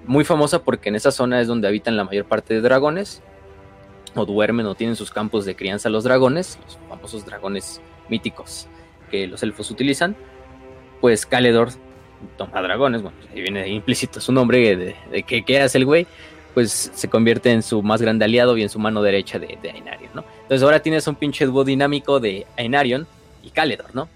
muy 0.06 0.24
famosa 0.24 0.62
porque 0.62 0.88
en 0.88 0.96
esa 0.96 1.10
zona 1.10 1.40
es 1.40 1.46
donde 1.46 1.68
habitan 1.68 1.96
la 1.96 2.04
mayor 2.04 2.24
parte 2.24 2.54
de 2.54 2.60
dragones, 2.60 3.22
o 4.14 4.26
duermen 4.26 4.66
o 4.66 4.74
tienen 4.74 4.96
sus 4.96 5.10
campos 5.10 5.44
de 5.44 5.54
crianza 5.54 5.88
los 5.88 6.04
dragones, 6.04 6.58
los 6.64 6.78
famosos 6.88 7.24
dragones 7.24 7.80
míticos 8.08 8.68
que 9.10 9.26
los 9.26 9.42
elfos 9.42 9.70
utilizan, 9.70 10.16
pues 11.00 11.26
Caledor 11.26 11.70
toma 12.36 12.62
dragones, 12.62 13.02
bueno, 13.02 13.16
ahí 13.32 13.40
viene 13.40 13.68
implícito 13.68 14.20
su 14.20 14.32
nombre 14.32 14.76
de, 14.76 15.22
que 15.22 15.42
qué 15.42 15.60
hace 15.60 15.78
el 15.78 15.84
güey, 15.84 16.06
pues 16.54 16.90
se 16.94 17.08
convierte 17.08 17.50
en 17.50 17.62
su 17.62 17.82
más 17.82 18.02
grande 18.02 18.24
aliado 18.24 18.56
y 18.56 18.62
en 18.62 18.68
su 18.68 18.78
mano 18.78 19.02
derecha 19.02 19.38
de, 19.38 19.58
de 19.62 19.70
Ainarion, 19.70 20.10
¿no? 20.14 20.24
Entonces 20.42 20.62
ahora 20.62 20.80
tienes 20.80 21.06
un 21.06 21.14
pinche 21.14 21.46
dúo 21.46 21.64
dinámico 21.64 22.20
de 22.20 22.46
Ainarion 22.56 23.06
y 23.42 23.50
Caledor, 23.50 23.94
¿no? 23.94 24.08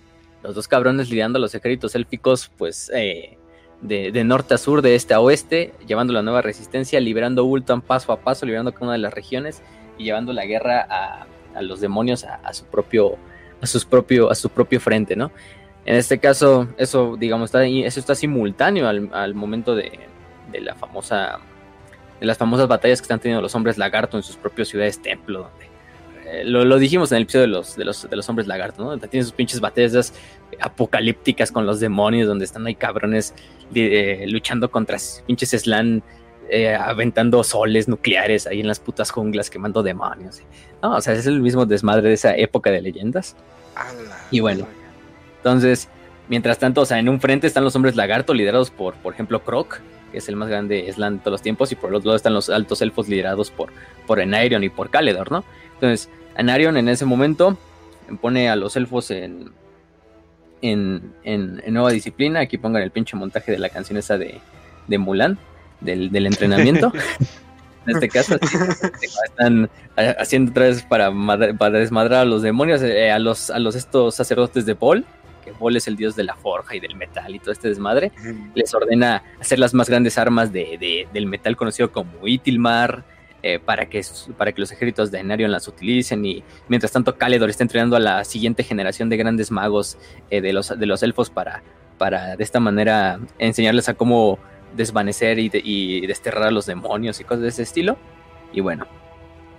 Los 0.42 0.54
dos 0.54 0.68
cabrones 0.68 1.08
lidiando 1.08 1.38
los 1.38 1.54
ejércitos 1.54 1.94
élficos, 1.94 2.50
pues 2.58 2.90
eh, 2.94 3.38
de, 3.84 4.24
norte 4.24 4.54
a 4.54 4.58
sur, 4.58 4.82
de 4.82 4.94
este 4.94 5.14
a 5.14 5.20
oeste, 5.20 5.72
llevando 5.86 6.12
la 6.12 6.22
nueva 6.22 6.42
resistencia, 6.42 7.00
liberando 7.00 7.44
Ultan 7.44 7.82
paso 7.82 8.12
a 8.12 8.20
paso, 8.20 8.46
liberando 8.46 8.72
cada 8.72 8.84
una 8.86 8.92
de 8.92 8.98
las 8.98 9.12
regiones 9.12 9.62
y 9.98 10.04
llevando 10.04 10.32
la 10.32 10.44
guerra 10.46 10.86
a, 10.88 11.26
los 11.62 11.80
demonios 11.80 12.24
a, 12.24 12.52
su 12.52 12.64
propio, 12.64 13.16
a 13.60 13.66
sus 13.66 13.84
propio, 13.84 14.30
a 14.30 14.34
su 14.34 14.48
propio 14.50 14.80
frente, 14.80 15.14
¿no? 15.14 15.30
En 15.86 15.96
este 15.96 16.18
caso, 16.18 16.66
eso, 16.78 17.16
digamos, 17.16 17.48
está, 17.48 17.64
eso 17.64 18.00
está 18.00 18.14
simultáneo 18.14 18.88
al, 18.88 19.34
momento 19.34 19.74
de, 19.74 19.92
la 20.52 20.74
famosa, 20.74 21.38
las 22.24 22.38
famosas 22.38 22.68
batallas 22.68 23.00
que 23.00 23.04
están 23.04 23.20
teniendo 23.20 23.42
los 23.42 23.54
hombres 23.54 23.78
lagarto 23.78 24.16
en 24.16 24.22
sus 24.22 24.36
propias 24.36 24.68
ciudades 24.68 25.00
templo, 25.00 25.48
donde 25.50 25.74
eh, 26.26 26.44
lo, 26.44 26.78
dijimos 26.78 27.12
en 27.12 27.16
el 27.18 27.22
episodio 27.24 27.42
de 27.42 27.48
los, 27.48 27.76
de 27.76 27.84
los, 27.84 28.08
de 28.08 28.16
los 28.16 28.28
hombres 28.28 28.46
lagarto, 28.46 28.82
¿no? 28.82 28.98
Tienen 28.98 29.24
sus 29.24 29.34
pinches 29.34 29.60
batallas 29.60 30.14
apocalípticas 30.60 31.52
con 31.52 31.66
los 31.66 31.80
demonios, 31.80 32.26
donde 32.26 32.44
están 32.44 32.66
ahí 32.66 32.74
cabrones 32.74 33.34
eh, 33.74 34.24
luchando 34.28 34.70
contra 34.70 34.98
pinches 35.26 35.50
slan 35.50 36.02
eh, 36.50 36.74
aventando 36.74 37.42
soles 37.42 37.88
nucleares 37.88 38.46
ahí 38.46 38.60
en 38.60 38.66
las 38.66 38.78
putas 38.78 39.10
junglas 39.10 39.50
quemando 39.50 39.82
demonios. 39.82 40.42
No, 40.82 40.96
o 40.96 41.00
sea, 41.00 41.14
es 41.14 41.26
el 41.26 41.40
mismo 41.40 41.66
desmadre 41.66 42.08
de 42.08 42.14
esa 42.14 42.36
época 42.36 42.70
de 42.70 42.82
leyendas. 42.82 43.36
Y 44.30 44.40
bueno, 44.40 44.66
entonces, 45.38 45.88
mientras 46.28 46.58
tanto, 46.58 46.82
o 46.82 46.86
sea, 46.86 46.98
en 46.98 47.08
un 47.08 47.20
frente 47.20 47.46
están 47.46 47.64
los 47.64 47.74
hombres 47.76 47.96
lagarto 47.96 48.34
liderados 48.34 48.70
por, 48.70 48.94
por 48.94 49.14
ejemplo, 49.14 49.42
Croc, 49.42 49.80
es 50.18 50.28
el 50.28 50.36
más 50.36 50.48
grande 50.48 50.90
Slan 50.92 51.16
de 51.16 51.20
todos 51.20 51.32
los 51.32 51.42
tiempos, 51.42 51.72
y 51.72 51.74
por 51.74 51.90
el 51.90 51.96
otro 51.96 52.08
lado 52.08 52.16
están 52.16 52.34
los 52.34 52.50
altos 52.50 52.82
elfos 52.82 53.08
liderados 53.08 53.50
por, 53.50 53.70
por 54.06 54.20
Enarion 54.20 54.64
y 54.64 54.68
por 54.68 54.90
Caledor, 54.90 55.30
¿no? 55.30 55.44
Entonces, 55.74 56.08
Enarion 56.36 56.76
en 56.76 56.88
ese 56.88 57.04
momento 57.04 57.56
pone 58.20 58.48
a 58.48 58.56
los 58.56 58.76
elfos 58.76 59.10
en, 59.10 59.52
en, 60.62 61.12
en, 61.24 61.62
nueva 61.72 61.90
disciplina. 61.90 62.40
Aquí 62.40 62.58
pongan 62.58 62.82
el 62.82 62.90
pinche 62.90 63.16
montaje 63.16 63.52
de 63.52 63.58
la 63.58 63.68
canción 63.68 63.98
esa 63.98 64.18
de, 64.18 64.40
de 64.86 64.98
Mulan 64.98 65.38
del, 65.80 66.26
entrenamiento. 66.26 66.92
en 67.86 67.94
este 67.94 68.08
caso, 68.08 68.38
están 69.24 69.68
haciendo 69.96 70.50
otra 70.50 70.64
vez 70.64 70.82
para, 70.82 71.12
para 71.58 71.78
desmadrar 71.78 72.20
a 72.20 72.24
los 72.24 72.42
demonios, 72.42 72.82
eh, 72.82 73.10
a 73.10 73.18
los 73.18 73.50
a 73.50 73.58
los 73.58 73.74
estos 73.74 74.14
sacerdotes 74.14 74.66
de 74.66 74.74
Paul, 74.74 75.04
que 75.44 75.52
Paul 75.52 75.76
es 75.76 75.86
el 75.86 75.96
dios 75.96 76.16
de 76.16 76.24
la 76.24 76.34
forja 76.34 76.74
y 76.74 76.80
del 76.80 76.96
metal 76.96 77.34
y 77.34 77.38
todo 77.38 77.52
este 77.52 77.68
desmadre, 77.68 78.12
les 78.54 78.74
ordena 78.74 79.22
hacer 79.40 79.58
las 79.58 79.74
más 79.74 79.88
grandes 79.88 80.18
armas 80.18 80.52
de, 80.52 81.06
del 81.12 81.26
metal 81.26 81.56
conocido 81.56 81.92
como 81.92 82.26
Itilmar, 82.26 83.04
eh, 83.46 83.58
para, 83.58 83.90
que, 83.90 84.00
para 84.38 84.52
que 84.52 84.60
los 84.62 84.72
ejércitos 84.72 85.10
de 85.10 85.18
Enarion 85.18 85.52
las 85.52 85.68
utilicen 85.68 86.24
y 86.24 86.42
mientras 86.68 86.92
tanto 86.92 87.18
Caledor 87.18 87.50
está 87.50 87.62
entrenando 87.62 87.94
a 87.94 88.00
la 88.00 88.24
siguiente 88.24 88.62
generación 88.62 89.10
de 89.10 89.18
grandes 89.18 89.50
magos 89.50 89.98
eh, 90.30 90.40
de, 90.40 90.54
los, 90.54 90.78
de 90.78 90.86
los 90.86 91.02
elfos 91.02 91.28
para, 91.28 91.62
para 91.98 92.36
de 92.36 92.42
esta 92.42 92.58
manera 92.58 93.20
enseñarles 93.38 93.90
a 93.90 93.94
cómo 93.94 94.38
desvanecer 94.74 95.38
y, 95.38 96.06
desterrar 96.06 96.44
a 96.44 96.50
los 96.50 96.64
demonios 96.64 97.20
y 97.20 97.24
cosas 97.24 97.42
de 97.42 97.48
ese 97.48 97.62
estilo. 97.64 97.98
Y 98.52 98.60
bueno, 98.60 98.86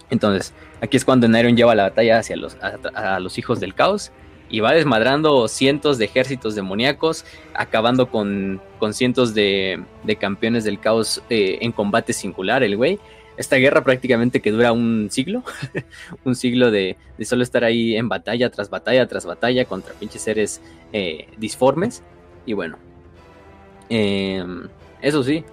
entonces 0.09 0.53
aquí 0.81 0.97
es 0.97 1.05
cuando 1.05 1.27
Nairon 1.27 1.55
lleva 1.55 1.75
la 1.75 1.83
batalla 1.83 2.17
hacia 2.17 2.37
los, 2.37 2.57
a, 2.61 3.19
los 3.19 3.37
hijos 3.37 3.59
del 3.59 3.75
caos 3.75 4.11
y 4.49 4.59
va 4.59 4.73
desmadrando 4.73 5.47
cientos 5.47 5.97
de 5.97 6.05
ejércitos 6.05 6.55
demoníacos, 6.55 7.25
acabando 7.53 8.09
con, 8.09 8.61
con 8.79 8.93
cientos 8.93 9.33
de, 9.33 9.83
de, 10.03 10.15
campeones 10.15 10.63
del 10.63 10.79
caos 10.79 11.21
eh, 11.29 11.57
en 11.61 11.71
combate 11.71 12.13
singular, 12.13 12.63
el 12.63 12.77
güey. 12.77 12.99
Esta 13.37 13.57
guerra 13.57 13.83
prácticamente 13.83 14.41
que 14.41 14.51
dura 14.51 14.71
un 14.71 15.09
siglo, 15.11 15.43
un 16.23 16.35
siglo 16.35 16.71
de, 16.71 16.95
de, 17.17 17.25
solo 17.25 17.43
estar 17.43 17.63
ahí 17.65 17.95
en 17.97 18.07
batalla 18.07 18.49
tras 18.49 18.69
batalla 18.69 19.07
tras 19.07 19.25
batalla 19.25 19.65
contra 19.65 19.93
pinches 19.93 20.21
seres 20.21 20.61
eh, 20.93 21.27
disformes. 21.37 22.01
Y 22.45 22.53
bueno, 22.53 22.77
eh, 23.89 24.45
eso 25.01 25.23
sí, 25.23 25.43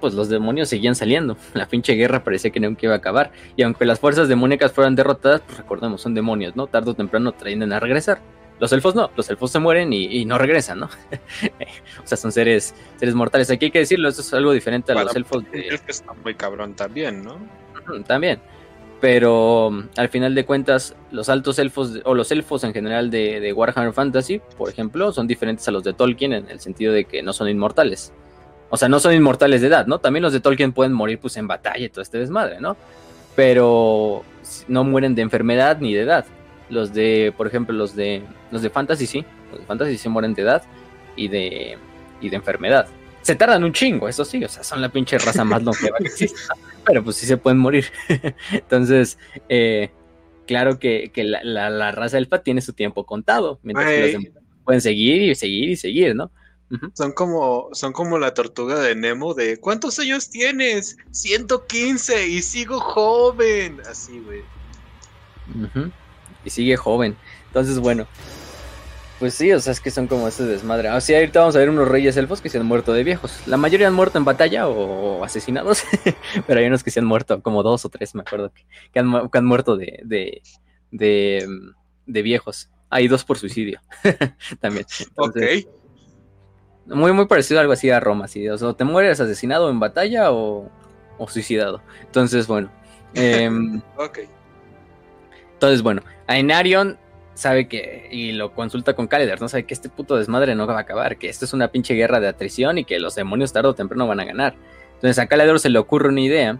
pues 0.00 0.14
los 0.14 0.28
demonios 0.28 0.68
seguían 0.68 0.94
saliendo. 0.94 1.36
La 1.54 1.66
pinche 1.66 1.94
guerra 1.94 2.24
parecía 2.24 2.50
que 2.50 2.60
nunca 2.60 2.86
iba 2.86 2.94
a 2.94 2.98
acabar. 2.98 3.32
Y 3.56 3.62
aunque 3.62 3.84
las 3.84 4.00
fuerzas 4.00 4.28
demoníacas 4.28 4.72
fueran 4.72 4.94
derrotadas, 4.94 5.42
pues 5.42 5.58
recordemos, 5.58 6.00
son 6.00 6.14
demonios, 6.14 6.56
¿no? 6.56 6.68
Tardo 6.68 6.92
o 6.92 6.94
temprano 6.94 7.32
traen 7.32 7.70
a 7.72 7.80
regresar. 7.80 8.20
Los 8.58 8.72
elfos 8.72 8.94
no, 8.94 9.10
los 9.16 9.28
elfos 9.28 9.50
se 9.50 9.58
mueren 9.58 9.92
y, 9.92 10.24
no 10.24 10.38
regresan, 10.38 10.80
¿no? 10.80 10.86
o 12.02 12.06
sea, 12.06 12.16
son 12.16 12.32
seres, 12.32 12.74
seres 12.96 13.14
mortales. 13.14 13.50
Aquí 13.50 13.66
hay 13.66 13.70
que 13.70 13.80
decirlo, 13.80 14.08
esto 14.08 14.22
es 14.22 14.32
algo 14.32 14.52
diferente 14.52 14.92
a 14.92 15.02
los 15.02 15.14
elfos. 15.14 15.44
De... 15.50 15.68
Es 15.68 15.80
que 15.82 15.92
está 15.92 16.12
muy 16.24 16.34
cabrón 16.34 16.74
también, 16.74 17.22
¿no? 17.22 17.38
También. 18.06 18.40
Pero 19.00 19.84
al 19.96 20.08
final 20.08 20.34
de 20.34 20.46
cuentas, 20.46 20.96
los 21.10 21.28
altos 21.28 21.58
elfos, 21.58 22.00
o 22.04 22.14
los 22.14 22.32
elfos 22.32 22.64
en 22.64 22.72
general 22.72 23.10
de, 23.10 23.40
de 23.40 23.52
Warhammer 23.52 23.92
Fantasy, 23.92 24.40
por 24.56 24.70
ejemplo, 24.70 25.12
son 25.12 25.26
diferentes 25.26 25.68
a 25.68 25.70
los 25.70 25.84
de 25.84 25.92
Tolkien 25.92 26.32
en 26.32 26.48
el 26.48 26.60
sentido 26.60 26.94
de 26.94 27.04
que 27.04 27.22
no 27.22 27.34
son 27.34 27.48
inmortales. 27.50 28.12
O 28.70 28.76
sea, 28.76 28.88
no 28.88 28.98
son 28.98 29.14
inmortales 29.14 29.60
de 29.60 29.68
edad, 29.68 29.86
¿no? 29.86 29.98
También 29.98 30.22
los 30.22 30.32
de 30.32 30.40
Tolkien 30.40 30.72
pueden 30.72 30.92
morir 30.92 31.18
pues 31.18 31.36
en 31.36 31.46
batalla 31.46 31.84
y 31.84 31.88
todo 31.88 32.02
este 32.02 32.18
desmadre, 32.18 32.60
¿no? 32.60 32.76
Pero 33.36 34.24
no 34.66 34.84
mueren 34.84 35.14
de 35.14 35.22
enfermedad 35.22 35.78
ni 35.78 35.92
de 35.94 36.00
edad. 36.00 36.24
Los 36.68 36.92
de, 36.92 37.32
por 37.36 37.46
ejemplo, 37.46 37.74
los 37.74 37.94
de 37.94 38.22
los 38.50 38.62
de 38.62 38.70
Fantasy 38.70 39.06
sí, 39.06 39.24
los 39.50 39.60
de 39.60 39.66
Fantasy 39.66 39.98
sí 39.98 40.08
mueren 40.08 40.34
de 40.34 40.42
edad 40.42 40.62
y 41.14 41.28
de 41.28 41.78
y 42.20 42.28
de 42.28 42.36
enfermedad. 42.36 42.88
Se 43.22 43.34
tardan 43.34 43.64
un 43.64 43.72
chingo, 43.72 44.08
eso 44.08 44.24
sí, 44.24 44.44
o 44.44 44.48
sea, 44.48 44.62
son 44.62 44.80
la 44.80 44.88
pinche 44.88 45.18
raza 45.18 45.44
más 45.44 45.62
longeva 45.62 45.98
que 45.98 46.06
existe, 46.06 46.38
pero 46.84 47.02
pues 47.02 47.16
sí 47.16 47.26
se 47.26 47.36
pueden 47.36 47.58
morir. 47.58 47.86
Entonces, 48.52 49.18
eh, 49.48 49.90
claro 50.46 50.78
que, 50.78 51.10
la, 51.16 51.70
la, 51.70 51.92
raza 51.92 52.18
elfa 52.18 52.42
tiene 52.42 52.60
su 52.60 52.72
tiempo 52.72 53.04
contado, 53.04 53.58
mientras 53.62 53.88
que 53.88 54.12
los 54.12 54.24
pueden 54.64 54.80
seguir 54.80 55.22
y 55.22 55.34
seguir 55.34 55.70
y 55.70 55.76
seguir, 55.76 56.14
¿no? 56.14 56.30
Son 56.94 57.12
como, 57.12 57.68
son 57.72 57.92
como 57.92 58.18
la 58.18 58.34
tortuga 58.34 58.80
de 58.80 58.96
Nemo 58.96 59.34
de 59.34 59.58
¿cuántos 59.58 60.00
años 60.00 60.30
tienes? 60.30 60.96
115 61.12 62.26
y 62.26 62.42
sigo 62.42 62.80
joven. 62.80 63.80
Así, 63.88 64.18
güey. 64.18 64.42
Y 66.46 66.50
sigue 66.50 66.76
joven. 66.78 67.14
Entonces, 67.48 67.78
bueno. 67.78 68.06
Pues 69.18 69.34
sí, 69.34 69.52
o 69.52 69.60
sea, 69.60 69.72
es 69.72 69.80
que 69.80 69.90
son 69.90 70.06
como 70.06 70.28
este 70.28 70.44
desmadre. 70.44 70.90
O 70.90 71.00
sea, 71.00 71.18
ahorita 71.18 71.40
vamos 71.40 71.56
a 71.56 71.58
ver 71.58 71.68
unos 71.70 71.88
reyes 71.88 72.16
elfos 72.16 72.40
que 72.40 72.48
se 72.48 72.58
han 72.58 72.66
muerto 72.66 72.94
de 72.94 73.04
viejos. 73.04 73.40
La 73.46 73.58
mayoría 73.58 73.88
han 73.88 73.94
muerto 73.94 74.16
en 74.16 74.24
batalla 74.24 74.68
o, 74.68 75.24
asesinados. 75.24 75.84
pero 76.46 76.60
hay 76.60 76.66
unos 76.66 76.82
que 76.82 76.90
se 76.90 77.00
han 77.00 77.06
muerto, 77.06 77.42
como 77.42 77.62
dos 77.62 77.84
o 77.84 77.88
tres, 77.88 78.14
me 78.14 78.22
acuerdo, 78.22 78.52
que, 78.92 78.98
han, 78.98 79.44
muerto 79.44 79.76
de, 79.76 80.00
de, 80.04 80.42
de, 80.90 81.46
de, 82.06 82.22
viejos. 82.22 82.70
Hay 82.90 83.08
dos 83.08 83.24
por 83.24 83.38
suicidio. 83.38 83.80
También. 84.60 84.86
ok 85.16 85.36
muy, 86.86 87.12
muy 87.12 87.26
parecido 87.26 87.58
a 87.58 87.62
algo 87.62 87.72
así 87.72 87.90
a 87.90 88.00
Roma, 88.00 88.26
así, 88.26 88.48
o 88.48 88.56
sea, 88.56 88.72
te 88.74 88.84
mueres 88.84 89.20
asesinado 89.20 89.70
en 89.70 89.80
batalla 89.80 90.30
o, 90.32 90.70
suicidado. 91.28 91.82
Entonces, 92.02 92.46
bueno. 92.46 92.70
Em, 93.14 93.80
ok. 93.96 94.18
Entonces, 95.56 95.82
bueno, 95.82 96.02
Ainarion 96.26 96.98
sabe 97.32 97.66
que, 97.66 98.08
y 98.10 98.32
lo 98.32 98.52
consulta 98.52 98.94
con 98.94 99.06
Kaleder, 99.06 99.40
¿no? 99.40 99.48
Sabe 99.48 99.64
que 99.64 99.72
este 99.72 99.88
puto 99.88 100.16
desmadre 100.16 100.54
no 100.54 100.66
va 100.66 100.76
a 100.76 100.80
acabar, 100.80 101.16
que 101.16 101.30
esto 101.30 101.46
es 101.46 101.54
una 101.54 101.68
pinche 101.68 101.94
guerra 101.94 102.20
de 102.20 102.28
atrición 102.28 102.76
y 102.76 102.84
que 102.84 102.98
los 102.98 103.14
demonios 103.14 103.52
tarde 103.52 103.68
o 103.68 103.74
temprano 103.74 104.06
van 104.06 104.20
a 104.20 104.24
ganar. 104.24 104.54
Entonces 104.94 105.18
a 105.18 105.26
Kaleder 105.26 105.58
se 105.58 105.70
le 105.70 105.78
ocurre 105.78 106.10
una 106.10 106.20
idea, 106.20 106.58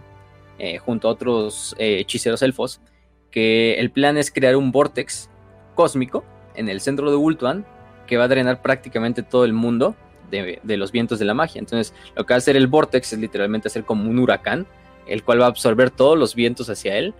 eh, 0.57 0.79
junto 0.79 1.07
a 1.07 1.11
otros 1.11 1.75
eh, 1.77 1.99
hechiceros 1.99 2.41
elfos, 2.41 2.81
que 3.29 3.75
el 3.75 3.91
plan 3.91 4.17
es 4.17 4.31
crear 4.31 4.55
un 4.55 4.71
vortex 4.71 5.29
cósmico 5.75 6.23
en 6.55 6.69
el 6.69 6.81
centro 6.81 7.11
de 7.11 7.17
Ultuan 7.17 7.65
que 8.07 8.17
va 8.17 8.23
a 8.23 8.27
drenar 8.27 8.61
prácticamente 8.61 9.21
todo 9.21 9.45
el 9.45 9.53
mundo 9.53 9.95
de, 10.31 10.59
de, 10.63 10.77
los 10.77 10.91
vientos 10.91 11.19
de 11.19 11.25
la 11.25 11.33
magia. 11.33 11.59
Entonces, 11.59 11.93
lo 12.15 12.25
que 12.25 12.33
va 12.33 12.35
a 12.35 12.37
hacer 12.39 12.55
el 12.55 12.67
vortex 12.67 13.13
es 13.13 13.19
literalmente 13.19 13.67
hacer 13.67 13.83
como 13.83 14.09
un 14.09 14.17
huracán, 14.17 14.65
el 15.07 15.23
cual 15.23 15.41
va 15.41 15.45
a 15.45 15.49
absorber 15.49 15.91
todos 15.91 16.17
los 16.17 16.33
vientos 16.33 16.69
hacia 16.69 16.97
él 16.97 17.13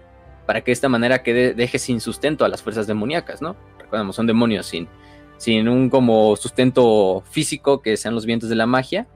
para 0.48 0.62
que 0.62 0.72
de 0.72 0.74
esta 0.74 0.90
manera 0.90 1.22
quede, 1.22 1.54
deje 1.54 1.78
sin 1.78 2.00
sustento 2.00 2.46
a 2.46 2.48
las 2.48 2.64
fuerzas 2.64 2.88
demoníacas, 2.88 3.42
¿no? 3.42 3.58
Recordemos, 3.78 4.16
son 4.16 4.26
demonios 4.26 4.66
sin, 4.66 4.88
sin 5.38 5.68
un 5.68 5.90
como 5.90 6.36
sustento 6.38 7.22
físico 7.30 7.82
que 7.82 7.98
sean 7.98 8.16
los 8.16 8.26
vientos 8.26 8.50
de 8.50 8.56
la 8.56 8.66
magia, 8.66 9.08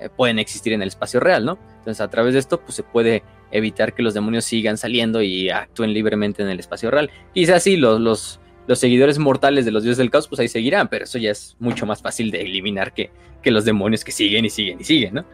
eh, 0.00 0.08
pueden 0.08 0.38
existir 0.38 0.72
en 0.72 0.80
el 0.80 0.88
espacio 0.88 1.20
real, 1.20 1.44
¿no? 1.44 1.58
Entonces 1.78 2.00
a 2.00 2.08
través 2.08 2.32
de 2.32 2.40
esto 2.40 2.58
pues 2.58 2.74
se 2.74 2.82
puede 2.82 3.22
evitar 3.50 3.94
que 3.94 4.02
los 4.02 4.14
demonios 4.14 4.46
sigan 4.46 4.78
saliendo 4.78 5.20
y 5.20 5.50
actúen 5.50 5.92
libremente 5.92 6.42
en 6.42 6.48
el 6.48 6.58
espacio 6.58 6.90
real. 6.90 7.10
Quizás 7.34 7.62
sí, 7.62 7.76
los, 7.76 8.00
los, 8.00 8.40
los 8.66 8.78
seguidores 8.78 9.18
mortales 9.18 9.66
de 9.66 9.72
los 9.72 9.82
dioses 9.82 9.98
del 9.98 10.10
caos 10.10 10.26
pues 10.26 10.40
ahí 10.40 10.48
seguirán, 10.48 10.88
pero 10.88 11.04
eso 11.04 11.18
ya 11.18 11.30
es 11.30 11.54
mucho 11.58 11.84
más 11.84 12.00
fácil 12.00 12.30
de 12.30 12.40
eliminar 12.40 12.94
que, 12.94 13.10
que 13.42 13.50
los 13.50 13.66
demonios 13.66 14.04
que 14.04 14.12
siguen 14.12 14.46
y 14.46 14.50
siguen 14.50 14.80
y 14.80 14.84
siguen, 14.84 15.14
¿no? 15.16 15.24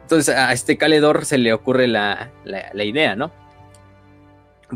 Entonces 0.00 0.34
a 0.34 0.54
este 0.54 0.78
Caledor 0.78 1.26
se 1.26 1.36
le 1.36 1.52
ocurre 1.52 1.86
la, 1.86 2.32
la, 2.44 2.70
la 2.72 2.84
idea, 2.84 3.14
¿no? 3.14 3.30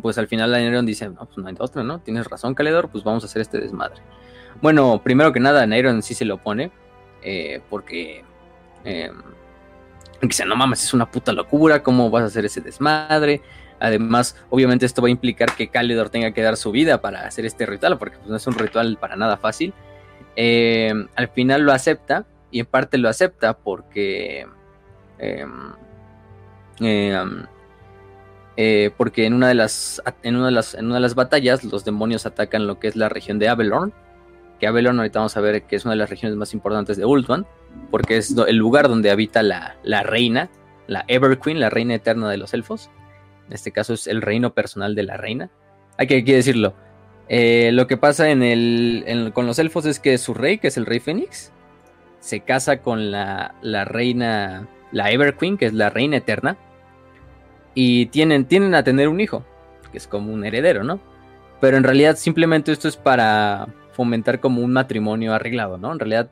Pues 0.00 0.18
al 0.18 0.28
final 0.28 0.50
Nairon 0.50 0.86
dice, 0.86 1.08
no, 1.08 1.26
pues 1.26 1.38
no 1.38 1.48
hay 1.48 1.54
otra, 1.58 1.82
¿no? 1.82 2.00
Tienes 2.00 2.26
razón, 2.26 2.54
Caledor, 2.54 2.88
pues 2.88 3.04
vamos 3.04 3.24
a 3.24 3.26
hacer 3.26 3.42
este 3.42 3.58
desmadre. 3.58 4.00
Bueno, 4.60 5.00
primero 5.02 5.32
que 5.32 5.40
nada, 5.40 5.66
Nairon 5.66 6.02
sí 6.02 6.14
se 6.14 6.24
lo 6.24 6.38
pone, 6.38 6.70
eh, 7.22 7.60
porque 7.70 8.24
eh, 8.84 9.10
dice, 10.22 10.44
no 10.44 10.56
mames, 10.56 10.84
es 10.84 10.94
una 10.94 11.10
puta 11.10 11.32
locura, 11.32 11.82
¿cómo 11.82 12.10
vas 12.10 12.22
a 12.24 12.26
hacer 12.26 12.44
ese 12.44 12.60
desmadre? 12.60 13.42
Además, 13.80 14.36
obviamente 14.50 14.86
esto 14.86 15.02
va 15.02 15.08
a 15.08 15.10
implicar 15.12 15.54
que 15.54 15.68
Caledor 15.68 16.10
tenga 16.10 16.32
que 16.32 16.42
dar 16.42 16.56
su 16.56 16.72
vida 16.72 17.00
para 17.00 17.26
hacer 17.26 17.46
este 17.46 17.66
ritual, 17.66 17.98
porque 17.98 18.16
pues, 18.18 18.28
no 18.28 18.36
es 18.36 18.46
un 18.46 18.54
ritual 18.54 18.98
para 19.00 19.16
nada 19.16 19.36
fácil. 19.36 19.72
Eh, 20.34 20.92
al 21.14 21.28
final 21.28 21.62
lo 21.62 21.72
acepta, 21.72 22.26
y 22.50 22.60
en 22.60 22.66
parte 22.66 22.98
lo 22.98 23.08
acepta 23.08 23.56
porque... 23.56 24.46
Eh, 25.18 25.46
porque 28.96 29.24
en 29.24 29.34
una, 29.34 29.48
de 29.48 29.54
las, 29.54 30.02
en, 30.22 30.36
una 30.36 30.46
de 30.46 30.52
las, 30.52 30.74
en 30.74 30.86
una 30.86 30.96
de 30.96 31.00
las 31.00 31.14
batallas 31.14 31.62
los 31.62 31.84
demonios 31.84 32.26
atacan 32.26 32.66
lo 32.66 32.80
que 32.80 32.88
es 32.88 32.96
la 32.96 33.08
región 33.08 33.38
de 33.38 33.48
Avelorn, 33.48 33.92
que 34.58 34.66
Avelorn 34.66 34.98
ahorita 34.98 35.20
vamos 35.20 35.36
a 35.36 35.40
ver 35.40 35.62
que 35.62 35.76
es 35.76 35.84
una 35.84 35.92
de 35.92 35.98
las 35.98 36.10
regiones 36.10 36.36
más 36.36 36.52
importantes 36.54 36.96
de 36.96 37.04
Ultuan, 37.04 37.46
porque 37.90 38.16
es 38.16 38.34
el 38.46 38.56
lugar 38.56 38.88
donde 38.88 39.10
habita 39.10 39.42
la, 39.42 39.76
la 39.84 40.02
reina, 40.02 40.50
la 40.86 41.04
Ever 41.06 41.38
Queen, 41.38 41.60
la 41.60 41.70
reina 41.70 41.94
eterna 41.94 42.28
de 42.28 42.36
los 42.36 42.54
elfos. 42.54 42.90
En 43.46 43.52
este 43.52 43.72
caso 43.72 43.94
es 43.94 44.06
el 44.06 44.22
reino 44.22 44.52
personal 44.54 44.94
de 44.94 45.04
la 45.04 45.16
reina. 45.16 45.50
Hay 45.96 46.06
que, 46.06 46.22
decirlo. 46.22 46.74
Eh, 47.28 47.70
lo 47.72 47.86
que 47.86 47.96
pasa 47.96 48.26
con 49.32 49.46
los 49.46 49.58
elfos 49.58 49.86
es 49.86 50.00
que 50.00 50.18
su 50.18 50.34
rey, 50.34 50.58
que 50.58 50.68
es 50.68 50.76
el 50.76 50.86
rey 50.86 50.98
Fénix, 50.98 51.52
se 52.20 52.40
casa 52.40 52.78
con 52.82 53.10
la, 53.10 53.54
la 53.62 53.84
reina, 53.84 54.66
la 54.92 55.10
Ever 55.12 55.36
Queen, 55.36 55.56
que 55.56 55.66
es 55.66 55.74
la 55.74 55.90
reina 55.90 56.16
eterna 56.16 56.56
y 57.74 58.06
tienen, 58.06 58.44
tienen 58.44 58.74
a 58.74 58.82
tener 58.82 59.08
un 59.08 59.20
hijo, 59.20 59.44
que 59.90 59.98
es 59.98 60.06
como 60.06 60.32
un 60.32 60.44
heredero, 60.44 60.84
¿no? 60.84 61.00
Pero 61.60 61.76
en 61.76 61.84
realidad 61.84 62.16
simplemente 62.16 62.72
esto 62.72 62.88
es 62.88 62.96
para 62.96 63.68
fomentar 63.92 64.40
como 64.40 64.62
un 64.62 64.72
matrimonio 64.72 65.34
arreglado, 65.34 65.76
¿no? 65.76 65.92
En 65.92 65.98
realidad, 65.98 66.30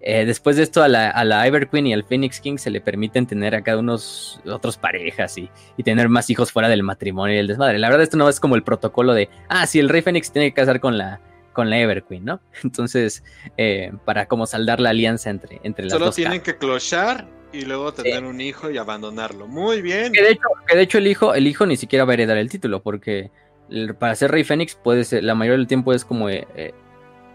eh, 0.00 0.24
después 0.24 0.56
de 0.56 0.62
esto 0.62 0.82
a 0.82 0.88
la, 0.88 1.10
a 1.10 1.24
la 1.24 1.46
Iver 1.46 1.68
Queen 1.68 1.88
y 1.88 1.92
al 1.92 2.04
Phoenix 2.04 2.40
King 2.40 2.58
se 2.58 2.70
le 2.70 2.80
permiten 2.80 3.26
tener 3.26 3.56
a 3.56 3.62
cada 3.62 3.78
unos 3.78 4.40
otros 4.46 4.76
parejas 4.76 5.36
y, 5.36 5.50
y, 5.76 5.82
tener 5.82 6.08
más 6.08 6.30
hijos 6.30 6.52
fuera 6.52 6.68
del 6.68 6.84
matrimonio 6.84 7.34
y 7.34 7.38
el 7.38 7.48
desmadre. 7.48 7.78
La 7.78 7.88
verdad 7.88 8.04
esto 8.04 8.16
no 8.16 8.28
es 8.28 8.38
como 8.38 8.54
el 8.54 8.62
protocolo 8.62 9.14
de, 9.14 9.28
ah, 9.48 9.66
sí, 9.66 9.80
el 9.80 9.88
rey 9.88 10.02
Phoenix 10.02 10.30
tiene 10.30 10.48
que 10.50 10.54
casar 10.54 10.78
con 10.78 10.96
la, 10.96 11.20
con 11.52 11.70
la 11.70 11.80
Ever 11.80 12.04
Queen, 12.04 12.24
¿no? 12.24 12.40
Entonces, 12.62 13.24
eh, 13.56 13.92
para 14.04 14.26
como 14.26 14.46
saldar 14.46 14.78
la 14.78 14.90
alianza 14.90 15.28
entre, 15.30 15.60
entre 15.64 15.86
las 15.86 15.92
Solo 15.92 16.06
dos. 16.06 16.14
Solo 16.14 16.24
tienen 16.28 16.42
que 16.42 16.56
clochar 16.56 17.26
y 17.52 17.62
luego 17.62 17.92
tener 17.92 18.20
sí. 18.20 18.24
un 18.24 18.40
hijo 18.40 18.70
y 18.70 18.78
abandonarlo. 18.78 19.46
Muy 19.46 19.82
bien. 19.82 20.12
Que 20.12 20.22
de 20.22 20.30
hecho, 20.32 20.48
que 20.66 20.76
de 20.76 20.82
hecho 20.82 20.98
el 20.98 21.06
hijo, 21.06 21.34
el 21.34 21.46
hijo 21.46 21.66
ni 21.66 21.76
siquiera 21.76 22.04
va 22.04 22.12
a 22.12 22.14
heredar 22.14 22.36
el 22.36 22.48
título, 22.48 22.82
porque 22.82 23.30
el, 23.70 23.94
para 23.94 24.14
ser 24.14 24.30
rey 24.30 24.44
Fénix 24.44 24.74
puede 24.74 25.04
ser, 25.04 25.24
la 25.24 25.34
mayoría 25.34 25.58
del 25.58 25.66
tiempo 25.66 25.92
es 25.92 26.04
como 26.04 26.28
eh, 26.28 26.46
eh, 26.54 26.74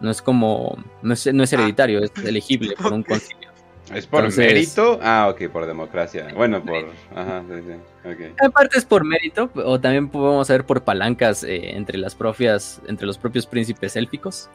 no 0.01 0.11
es 0.11 0.21
como 0.21 0.77
no 1.01 1.13
es, 1.13 1.33
no 1.33 1.43
es 1.43 1.53
hereditario, 1.53 1.99
ah. 2.01 2.05
es 2.05 2.25
elegible 2.25 2.75
por 2.75 2.93
un 2.93 3.03
concilio. 3.03 3.53
¿Es 3.93 4.07
por 4.07 4.19
Entonces, 4.19 4.47
mérito? 4.47 4.99
Ah, 5.03 5.27
ok, 5.29 5.51
por 5.51 5.65
democracia. 5.65 6.29
Bueno, 6.33 6.63
por. 6.63 6.89
Ajá, 7.15 7.43
sí, 7.47 7.63
sí. 7.67 8.09
Okay. 8.09 8.33
Aparte 8.43 8.77
es 8.77 8.85
por 8.85 9.03
mérito, 9.03 9.49
o 9.55 9.79
también 9.79 10.07
podemos 10.07 10.47
ver 10.47 10.65
por 10.65 10.83
palancas 10.83 11.43
eh, 11.43 11.75
entre 11.75 11.97
las 11.97 12.15
propias, 12.15 12.81
entre 12.87 13.05
los 13.05 13.17
propios 13.17 13.45
príncipes 13.45 13.95
élficos. 13.97 14.49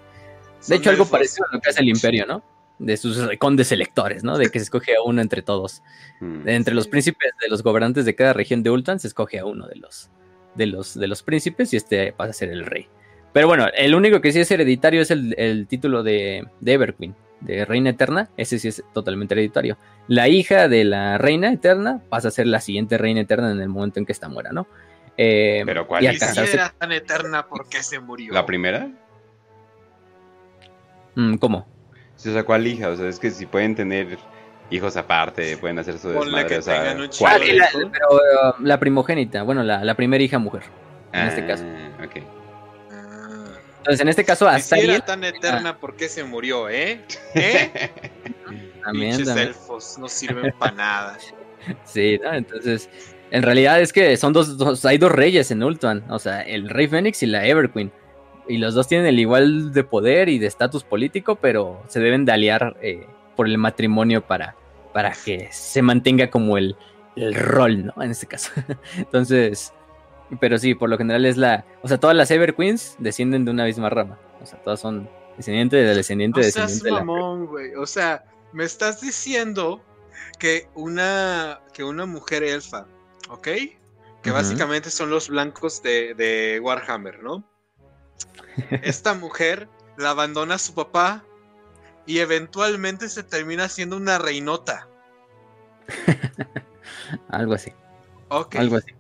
De 0.60 0.64
Son 0.64 0.76
hecho, 0.78 0.90
algo 0.90 1.04
parecido 1.04 1.46
a 1.50 1.54
lo 1.54 1.60
que 1.60 1.70
hace 1.70 1.82
el 1.82 1.88
imperio, 1.88 2.24
¿no? 2.26 2.42
De 2.78 2.96
sus 2.96 3.28
condes 3.38 3.72
electores, 3.72 4.24
¿no? 4.24 4.38
De 4.38 4.50
que 4.50 4.58
se 4.58 4.64
escoge 4.64 4.96
a 4.96 5.02
uno 5.02 5.20
entre 5.20 5.42
todos. 5.42 5.82
Mm, 6.20 6.48
entre 6.48 6.72
sí. 6.72 6.74
los 6.74 6.88
príncipes 6.88 7.30
de 7.40 7.48
los 7.48 7.62
gobernantes 7.62 8.04
de 8.04 8.16
cada 8.16 8.32
región 8.32 8.64
de 8.64 8.70
Ultan 8.70 8.98
se 8.98 9.06
escoge 9.06 9.38
a 9.38 9.44
uno 9.44 9.68
de 9.68 9.76
los, 9.76 10.10
de 10.56 10.66
los, 10.66 10.98
de 10.98 11.06
los 11.06 11.22
príncipes 11.22 11.72
y 11.72 11.76
este 11.76 12.12
pasa 12.12 12.30
a 12.30 12.32
ser 12.32 12.48
el 12.48 12.66
rey. 12.66 12.88
Pero 13.32 13.46
bueno, 13.46 13.68
el 13.72 13.94
único 13.94 14.20
que 14.20 14.32
sí 14.32 14.40
es 14.40 14.50
hereditario 14.50 15.00
es 15.00 15.12
el, 15.12 15.36
el 15.38 15.68
título 15.68 16.02
de, 16.02 16.44
de 16.58 16.72
Everqueen, 16.72 17.14
de 17.40 17.64
Reina 17.64 17.90
Eterna. 17.90 18.30
Ese 18.36 18.58
sí 18.58 18.66
es 18.66 18.82
totalmente 18.92 19.34
hereditario. 19.34 19.78
La 20.08 20.26
hija 20.26 20.66
de 20.66 20.82
la 20.82 21.18
Reina 21.18 21.52
Eterna 21.52 22.02
pasa 22.08 22.26
a 22.26 22.30
ser 22.32 22.48
la 22.48 22.60
siguiente 22.60 22.98
Reina 22.98 23.20
Eterna 23.20 23.52
en 23.52 23.60
el 23.60 23.68
momento 23.68 24.00
en 24.00 24.06
que 24.06 24.12
esta 24.12 24.28
muera, 24.28 24.50
¿no? 24.50 24.66
Eh, 25.16 25.62
¿Pero 25.66 25.86
cuál 25.86 26.04
y 26.04 26.16
si 26.16 26.40
era 26.40 26.72
tan 26.78 26.92
eterna 26.92 27.46
porque 27.46 27.82
se 27.82 27.98
murió? 27.98 28.32
¿La 28.32 28.46
primera? 28.46 28.88
Mm, 31.16 31.36
¿Cómo? 32.18 32.34
se 32.34 32.34
sacó 32.34 32.54
al 32.54 32.66
hija, 32.66 32.88
o 32.88 32.96
sea, 32.96 33.08
es 33.08 33.18
que 33.18 33.30
si 33.30 33.46
pueden 33.46 33.74
tener 33.74 34.18
hijos 34.70 34.96
aparte, 34.96 35.56
pueden 35.56 35.78
hacer 35.78 35.98
su 35.98 36.10
desmadre, 36.10 36.58
o 36.58 36.62
sea, 36.62 36.90
ah, 36.90 36.94
la, 36.94 37.68
pero 37.92 38.56
uh, 38.58 38.62
la 38.62 38.78
primogénita, 38.80 39.42
bueno, 39.44 39.62
la, 39.62 39.84
la 39.84 39.94
primera 39.94 40.22
hija 40.22 40.38
mujer, 40.38 40.62
en 41.12 41.20
ah, 41.20 41.28
este 41.28 41.46
caso. 41.46 41.64
Okay. 42.04 42.24
Entonces, 43.78 44.00
en 44.00 44.08
este 44.08 44.24
caso, 44.24 44.48
hasta 44.48 44.76
si 44.76 44.82
era 44.82 45.00
tan 45.00 45.24
eterna, 45.24 45.70
ah. 45.70 45.78
¿por 45.78 45.96
qué 45.96 46.08
se 46.08 46.24
murió, 46.24 46.68
eh? 46.68 47.00
¿Eh? 47.34 47.90
también, 48.84 49.10
Pinches 49.10 49.28
también. 49.28 49.48
elfos 49.48 49.96
no 49.98 50.08
sirven 50.08 50.52
para 50.58 50.72
nada. 50.72 51.18
Sí, 51.84 52.18
¿no? 52.22 52.32
Entonces, 52.32 52.88
en 53.30 53.42
realidad 53.42 53.80
es 53.80 53.92
que 53.92 54.16
son 54.16 54.32
dos, 54.32 54.56
dos, 54.56 54.86
hay 54.86 54.96
dos 54.96 55.12
reyes 55.12 55.50
en 55.50 55.62
Ultuan, 55.62 56.02
o 56.08 56.18
sea, 56.18 56.40
el 56.40 56.70
rey 56.70 56.86
Fénix 56.88 57.22
y 57.22 57.26
la 57.26 57.44
Everqueen 57.44 57.92
y 58.48 58.58
los 58.58 58.74
dos 58.74 58.88
tienen 58.88 59.06
el 59.06 59.18
igual 59.18 59.72
de 59.72 59.84
poder 59.84 60.28
y 60.28 60.38
de 60.38 60.46
estatus 60.46 60.82
político, 60.84 61.36
pero 61.36 61.82
se 61.88 62.00
deben 62.00 62.24
de 62.24 62.32
aliar 62.32 62.76
eh, 62.82 63.06
por 63.36 63.46
el 63.46 63.58
matrimonio 63.58 64.26
para, 64.26 64.56
para 64.92 65.12
que 65.12 65.48
se 65.52 65.82
mantenga 65.82 66.30
como 66.30 66.56
el, 66.58 66.76
el 67.14 67.34
rol, 67.34 67.86
¿no? 67.86 68.02
En 68.02 68.10
este 68.10 68.26
caso. 68.26 68.50
Entonces, 68.96 69.72
pero 70.40 70.58
sí, 70.58 70.74
por 70.74 70.88
lo 70.88 70.98
general 70.98 71.24
es 71.26 71.36
la, 71.36 71.64
o 71.82 71.88
sea, 71.88 71.98
todas 71.98 72.16
las 72.16 72.30
Ever 72.30 72.54
Queens 72.54 72.96
descienden 72.98 73.44
de 73.44 73.50
una 73.50 73.64
misma 73.64 73.90
rama, 73.90 74.18
o 74.42 74.46
sea, 74.46 74.60
todas 74.62 74.80
son 74.80 75.08
descendientes 75.36 75.86
de 75.86 75.94
descendiente 75.94 76.40
o 76.40 76.42
de 76.42 76.50
sea, 76.50 76.62
descendiente. 76.66 77.04
mamón, 77.04 77.46
güey. 77.46 77.74
O 77.74 77.86
sea, 77.86 78.24
me 78.52 78.64
estás 78.64 79.00
diciendo 79.00 79.82
que 80.38 80.68
una 80.74 81.60
que 81.72 81.84
una 81.84 82.06
mujer 82.06 82.42
elfa, 82.42 82.86
¿ok? 83.28 83.42
Que 83.44 83.70
uh 84.24 84.28
-huh. 84.28 84.32
básicamente 84.32 84.90
son 84.90 85.10
los 85.10 85.28
blancos 85.28 85.82
de, 85.82 86.14
de 86.14 86.60
Warhammer, 86.60 87.22
¿no? 87.22 87.44
Esta 88.82 89.14
mujer 89.14 89.68
la 89.96 90.10
abandona 90.10 90.56
a 90.56 90.58
su 90.58 90.74
papá 90.74 91.24
y 92.06 92.20
eventualmente 92.20 93.08
se 93.08 93.22
termina 93.22 93.68
siendo 93.68 93.96
una 93.96 94.18
reinota. 94.18 94.88
Algo 97.28 97.54
así. 97.54 97.72
Okay. 98.28 98.60
Algo 98.60 98.76
así. 98.76 98.92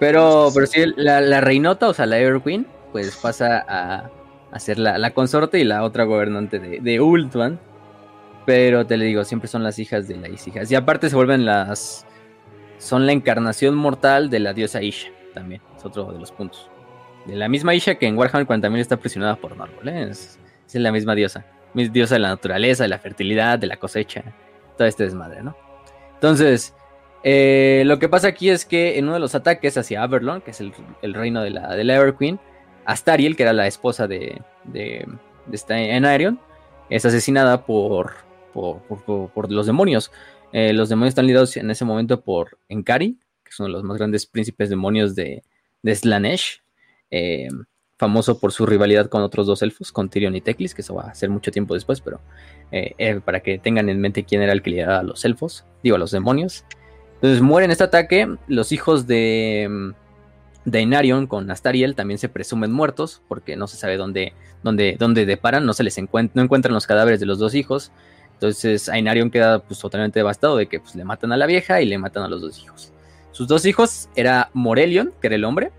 Pero, 0.00 0.50
pero 0.52 0.66
sí, 0.66 0.84
la, 0.96 1.20
la, 1.20 1.40
reinota, 1.40 1.88
o 1.88 1.94
sea, 1.94 2.06
la 2.06 2.18
Ever 2.18 2.42
Queen, 2.42 2.66
pues 2.92 3.16
pasa 3.16 3.64
a, 3.68 4.10
a 4.50 4.58
ser 4.58 4.78
la, 4.78 4.98
la, 4.98 5.14
consorte 5.14 5.58
y 5.60 5.64
la 5.64 5.84
otra 5.84 6.04
gobernante 6.04 6.58
de, 6.58 6.80
de 6.80 7.00
Ultuan. 7.00 7.60
Pero 8.44 8.86
te 8.86 8.96
le 8.96 9.06
digo, 9.06 9.24
siempre 9.24 9.48
son 9.48 9.62
las 9.62 9.78
hijas 9.78 10.08
de 10.08 10.16
las 10.16 10.46
hijas. 10.46 10.70
Y 10.70 10.74
aparte 10.74 11.08
se 11.08 11.16
vuelven 11.16 11.46
las. 11.46 12.06
Son 12.78 13.06
la 13.06 13.12
encarnación 13.12 13.74
mortal 13.76 14.28
de 14.28 14.40
la 14.40 14.52
diosa 14.52 14.82
Isha, 14.82 15.10
también. 15.32 15.62
Es 15.76 15.84
otro 15.84 16.12
de 16.12 16.18
los 16.18 16.32
puntos 16.32 16.68
de 17.26 17.36
la 17.36 17.48
misma 17.48 17.74
Isha 17.74 17.96
que 17.96 18.06
en 18.06 18.16
Warhammer 18.16 18.46
40.000 18.46 18.78
está 18.78 18.94
aprisionada 18.96 19.36
por 19.36 19.56
Marvel. 19.56 19.88
¿eh? 19.88 20.10
Es, 20.10 20.38
es, 20.66 20.74
la 20.74 20.92
misma 20.92 21.14
diosa. 21.14 21.44
Diosa 21.74 22.16
de 22.16 22.20
la 22.20 22.28
naturaleza, 22.28 22.84
de 22.84 22.88
la 22.88 22.98
fertilidad, 22.98 23.58
de 23.58 23.66
la 23.66 23.76
cosecha. 23.76 24.22
Todo 24.76 24.86
este 24.86 25.04
desmadre, 25.04 25.42
¿no? 25.42 25.56
Entonces, 26.14 26.74
Eh, 27.26 27.84
lo 27.86 27.98
que 27.98 28.10
pasa 28.10 28.28
aquí 28.28 28.50
es 28.50 28.66
que 28.66 28.98
en 28.98 29.06
uno 29.06 29.14
de 29.14 29.20
los 29.20 29.34
ataques 29.34 29.78
hacia 29.78 30.02
Averlon, 30.02 30.42
que 30.42 30.50
es 30.50 30.60
el, 30.60 30.74
reino 31.14 31.42
de 31.42 31.50
la, 31.50 31.74
de 31.74 31.82
la 31.82 31.96
Ever 31.96 32.14
Queen, 32.16 32.38
Astariel, 32.84 33.34
que 33.34 33.44
era 33.44 33.54
la 33.54 33.66
esposa 33.66 34.06
de, 34.06 34.42
de, 34.64 35.06
de 35.46 35.56
esta 35.56 35.80
Enarion, 35.80 36.38
es 36.90 37.06
asesinada 37.06 37.64
por, 37.64 38.12
por, 38.52 39.50
los 39.50 39.66
demonios. 39.66 40.12
Eh, 40.52 40.74
los 40.74 40.90
demonios 40.90 41.12
están 41.12 41.26
liderados 41.26 41.56
en 41.56 41.70
ese 41.70 41.86
momento 41.86 42.20
por 42.20 42.58
Enkari, 42.68 43.18
que 43.42 43.50
es 43.50 43.58
uno 43.58 43.68
de 43.68 43.72
los 43.72 43.84
más 43.84 43.96
grandes 43.96 44.26
príncipes 44.26 44.68
demonios 44.68 45.14
de, 45.14 45.42
de 45.82 45.94
Slanesh, 45.94 46.60
eh, 47.10 47.48
famoso 47.96 48.38
por 48.38 48.52
su 48.52 48.66
rivalidad 48.66 49.08
con 49.08 49.22
otros 49.22 49.46
dos 49.46 49.62
elfos, 49.62 49.92
con 49.92 50.08
Tyrion 50.08 50.34
y 50.34 50.40
Teclis, 50.40 50.74
que 50.74 50.82
eso 50.82 50.94
va 50.94 51.04
a 51.04 51.14
ser 51.14 51.30
mucho 51.30 51.50
tiempo 51.50 51.74
después, 51.74 52.00
pero 52.00 52.20
eh, 52.72 53.20
para 53.24 53.40
que 53.40 53.58
tengan 53.58 53.88
en 53.88 54.00
mente 54.00 54.24
quién 54.24 54.42
era 54.42 54.52
el 54.52 54.62
que 54.62 54.70
lideraba 54.70 55.00
a 55.00 55.04
los 55.04 55.24
elfos, 55.24 55.64
digo 55.82 55.96
a 55.96 55.98
los 55.98 56.10
demonios. 56.10 56.64
Entonces 57.14 57.40
mueren 57.40 57.68
en 57.68 57.72
este 57.72 57.84
ataque, 57.84 58.28
los 58.48 58.72
hijos 58.72 59.06
de 59.06 59.94
Dainarion 60.64 61.26
con 61.26 61.50
Astariel 61.50 61.94
también 61.94 62.18
se 62.18 62.28
presumen 62.28 62.72
muertos 62.72 63.22
porque 63.28 63.56
no 63.56 63.66
se 63.66 63.76
sabe 63.76 63.96
dónde, 63.96 64.32
dónde, 64.62 64.96
dónde 64.98 65.26
deparan, 65.26 65.66
no 65.66 65.72
se 65.72 65.84
les 65.84 65.98
encuentra, 65.98 66.32
no 66.36 66.42
encuentran 66.42 66.74
los 66.74 66.86
cadáveres 66.86 67.20
de 67.20 67.26
los 67.26 67.38
dos 67.38 67.54
hijos. 67.54 67.92
Entonces 68.34 68.88
Ainarion 68.88 69.30
queda 69.30 69.60
pues, 69.60 69.78
totalmente 69.78 70.18
devastado 70.18 70.56
de 70.56 70.66
que 70.66 70.80
pues, 70.80 70.94
le 70.94 71.04
matan 71.04 71.32
a 71.32 71.36
la 71.36 71.46
vieja 71.46 71.80
y 71.80 71.86
le 71.86 71.98
matan 71.98 72.24
a 72.24 72.28
los 72.28 72.40
dos 72.40 72.62
hijos. 72.62 72.92
Sus 73.32 73.48
dos 73.48 73.66
hijos 73.66 74.08
era 74.16 74.50
Morelion, 74.52 75.12
que 75.20 75.26
era 75.28 75.36
el 75.36 75.44
hombre. 75.44 75.72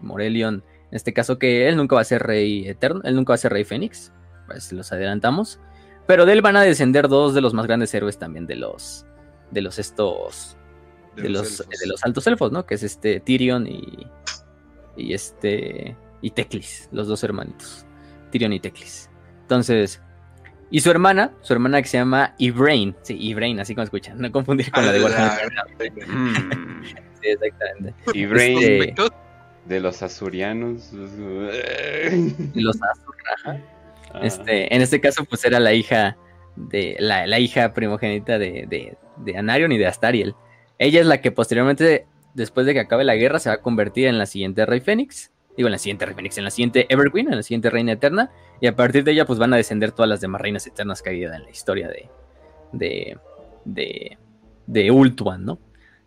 Morelion, 0.00 0.64
en 0.90 0.96
este 0.96 1.12
caso 1.12 1.38
que 1.38 1.68
él 1.68 1.76
nunca 1.76 1.96
va 1.96 2.02
a 2.02 2.04
ser 2.04 2.22
rey 2.22 2.68
eterno, 2.68 3.00
él 3.04 3.14
nunca 3.14 3.32
va 3.32 3.34
a 3.34 3.38
ser 3.38 3.52
rey 3.52 3.64
fénix, 3.64 4.12
pues 4.46 4.72
los 4.72 4.92
adelantamos. 4.92 5.60
Pero 6.06 6.24
de 6.24 6.32
él 6.32 6.42
van 6.42 6.56
a 6.56 6.62
descender 6.62 7.08
dos 7.08 7.34
de 7.34 7.40
los 7.40 7.52
más 7.52 7.66
grandes 7.66 7.92
héroes 7.94 8.18
también 8.18 8.46
de 8.46 8.56
los, 8.56 9.04
de 9.50 9.60
los 9.60 9.78
estos, 9.78 10.56
de, 11.16 11.28
los, 11.28 11.58
de 11.58 11.86
los 11.86 12.04
altos 12.04 12.26
elfos, 12.26 12.52
¿no? 12.52 12.64
Que 12.64 12.76
es 12.76 12.82
este 12.84 13.20
Tyrion 13.20 13.66
y, 13.66 14.06
y 14.96 15.14
este 15.14 15.96
y 16.22 16.30
Teclis, 16.30 16.88
los 16.92 17.08
dos 17.08 17.22
hermanitos, 17.24 17.84
Tyrion 18.30 18.52
y 18.52 18.60
Teclis. 18.60 19.10
Entonces, 19.42 20.00
y 20.70 20.80
su 20.80 20.90
hermana, 20.90 21.32
su 21.42 21.52
hermana 21.52 21.80
que 21.80 21.88
se 21.88 21.98
llama 21.98 22.34
Ibrain, 22.38 22.96
sí, 23.02 23.16
Ibrain, 23.18 23.60
así 23.60 23.74
como 23.74 23.84
escuchan, 23.84 24.18
no 24.18 24.32
confundir 24.32 24.70
con 24.72 24.84
la 24.84 24.92
de 24.92 25.02
Warhammer. 25.02 25.52
Mm. 26.08 26.82
sí, 27.20 27.28
exactamente. 27.28 27.94
Ibrain 28.14 28.58
Este, 28.58 28.94
de 29.66 29.80
los 29.80 30.02
azurianos. 30.02 30.92
los 32.54 32.76
Azur, 32.76 33.16
Ah. 34.12 34.20
Este, 34.22 34.74
en 34.74 34.82
este 34.82 35.00
caso, 35.00 35.24
pues 35.24 35.44
era 35.44 35.60
la 35.60 35.74
hija 35.74 36.16
de 36.54 36.96
la, 36.98 37.26
la 37.26 37.38
hija 37.38 37.74
primogénita 37.74 38.38
de, 38.38 38.66
de, 38.68 38.96
de 39.18 39.36
Anarion 39.36 39.72
y 39.72 39.78
de 39.78 39.86
Astariel. 39.86 40.34
Ella 40.78 41.00
es 41.00 41.06
la 41.06 41.20
que 41.20 41.32
posteriormente, 41.32 42.06
después 42.34 42.66
de 42.66 42.74
que 42.74 42.80
acabe 42.80 43.04
la 43.04 43.16
guerra, 43.16 43.38
se 43.38 43.48
va 43.48 43.56
a 43.56 43.62
convertir 43.62 44.06
en 44.06 44.18
la 44.18 44.26
siguiente 44.26 44.64
Rey 44.64 44.80
Fénix. 44.80 45.32
Digo, 45.56 45.68
en 45.68 45.72
la 45.72 45.78
siguiente 45.78 46.06
Rey 46.06 46.14
Fénix, 46.14 46.38
en 46.38 46.44
la 46.44 46.50
siguiente 46.50 46.86
Everqueen, 46.88 47.28
en 47.28 47.36
la 47.36 47.42
siguiente 47.42 47.70
Reina 47.70 47.92
Eterna. 47.92 48.30
Y 48.60 48.66
a 48.66 48.76
partir 48.76 49.04
de 49.04 49.12
ella, 49.12 49.26
pues 49.26 49.38
van 49.38 49.52
a 49.52 49.56
descender 49.56 49.92
todas 49.92 50.08
las 50.08 50.20
demás 50.20 50.40
reinas 50.40 50.66
eternas 50.66 51.02
habido 51.06 51.32
en 51.32 51.42
la 51.42 51.50
historia 51.50 51.88
de. 51.88 52.08
de. 52.72 53.18
de. 53.64 54.18
de 54.66 54.90
Ultuan, 54.90 55.44
¿no? 55.44 55.58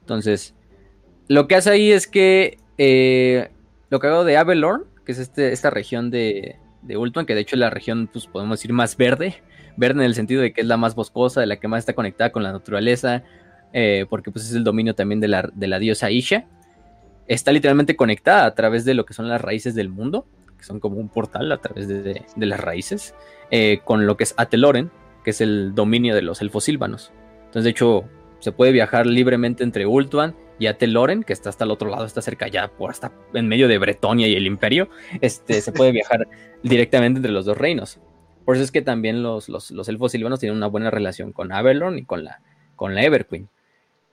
Entonces, 0.01 0.55
lo 1.27 1.47
que 1.47 1.55
hace 1.55 1.71
ahí 1.71 1.91
es 1.91 2.07
que. 2.07 2.57
Eh, 2.79 3.49
lo 3.91 3.99
que 3.99 4.07
hago 4.07 4.23
de 4.23 4.37
Avelorn, 4.37 4.85
que 5.05 5.11
es 5.11 5.19
este, 5.19 5.51
esta 5.51 5.69
región 5.69 6.09
de, 6.09 6.55
de 6.81 7.25
que 7.27 7.35
de 7.35 7.41
hecho 7.41 7.55
es 7.55 7.59
la 7.59 7.69
región, 7.69 8.09
pues 8.11 8.25
podemos 8.25 8.57
decir, 8.57 8.73
más 8.73 8.97
verde. 8.97 9.35
Verde 9.77 9.99
en 9.99 10.05
el 10.05 10.15
sentido 10.15 10.41
de 10.41 10.51
que 10.51 10.61
es 10.61 10.67
la 10.67 10.77
más 10.77 10.95
boscosa, 10.95 11.39
de 11.41 11.47
la 11.47 11.57
que 11.57 11.67
más 11.67 11.79
está 11.79 11.93
conectada 11.93 12.31
con 12.31 12.41
la 12.43 12.51
naturaleza, 12.51 13.23
eh, 13.71 14.05
porque 14.09 14.31
pues 14.31 14.45
es 14.45 14.55
el 14.55 14.63
dominio 14.63 14.95
también 14.95 15.19
de 15.19 15.27
la, 15.27 15.49
de 15.53 15.67
la 15.67 15.77
diosa 15.79 16.09
Isha. 16.09 16.45
Está 17.27 17.51
literalmente 17.51 17.95
conectada 17.95 18.45
a 18.45 18.55
través 18.55 18.85
de 18.85 18.93
lo 18.95 19.05
que 19.05 19.13
son 19.13 19.29
las 19.29 19.39
raíces 19.41 19.75
del 19.75 19.89
mundo, 19.89 20.25
que 20.57 20.63
son 20.63 20.79
como 20.79 20.97
un 20.97 21.09
portal 21.09 21.51
a 21.51 21.57
través 21.57 21.87
de, 21.87 22.01
de- 22.01 22.45
las 22.45 22.59
raíces, 22.59 23.13
eh, 23.51 23.79
con 23.85 24.05
lo 24.07 24.17
que 24.17 24.23
es 24.23 24.33
Ateloren, 24.37 24.89
que 25.23 25.29
es 25.31 25.41
el 25.41 25.73
dominio 25.75 26.15
de 26.15 26.21
los 26.23 26.41
elfos 26.41 26.63
silvanos. 26.63 27.11
Entonces, 27.45 27.63
de 27.65 27.69
hecho, 27.69 28.03
se 28.39 28.51
puede 28.51 28.71
viajar 28.71 29.05
libremente 29.05 29.63
entre 29.63 29.85
Ultuan 29.85 30.35
y 30.59 30.67
Ateloren, 30.67 31.23
que 31.23 31.33
está 31.33 31.49
hasta 31.49 31.63
el 31.63 31.71
otro 31.71 31.89
lado, 31.89 32.05
está 32.05 32.21
cerca 32.21 32.47
ya, 32.47 32.67
por 32.67 32.91
hasta 32.91 33.11
en 33.33 33.47
medio 33.47 33.67
de 33.67 33.77
Bretonia 33.77 34.27
y 34.27 34.35
el 34.35 34.45
Imperio. 34.45 34.89
Este, 35.21 35.61
se 35.61 35.71
puede 35.71 35.91
viajar 35.91 36.27
directamente 36.63 37.17
entre 37.17 37.31
los 37.31 37.45
dos 37.45 37.57
reinos. 37.57 37.99
Por 38.45 38.55
eso 38.55 38.63
es 38.63 38.71
que 38.71 38.81
también 38.81 39.23
los, 39.23 39.47
los, 39.49 39.71
los 39.71 39.87
elfos 39.89 40.11
silvanos 40.11 40.39
tienen 40.39 40.57
una 40.57 40.67
buena 40.67 40.91
relación 40.91 41.31
con 41.31 41.51
Avelorn 41.51 41.97
y 41.99 42.03
con 42.05 42.23
la, 42.23 42.41
con 42.75 42.93
la 42.95 43.03
Everqueen. 43.03 43.47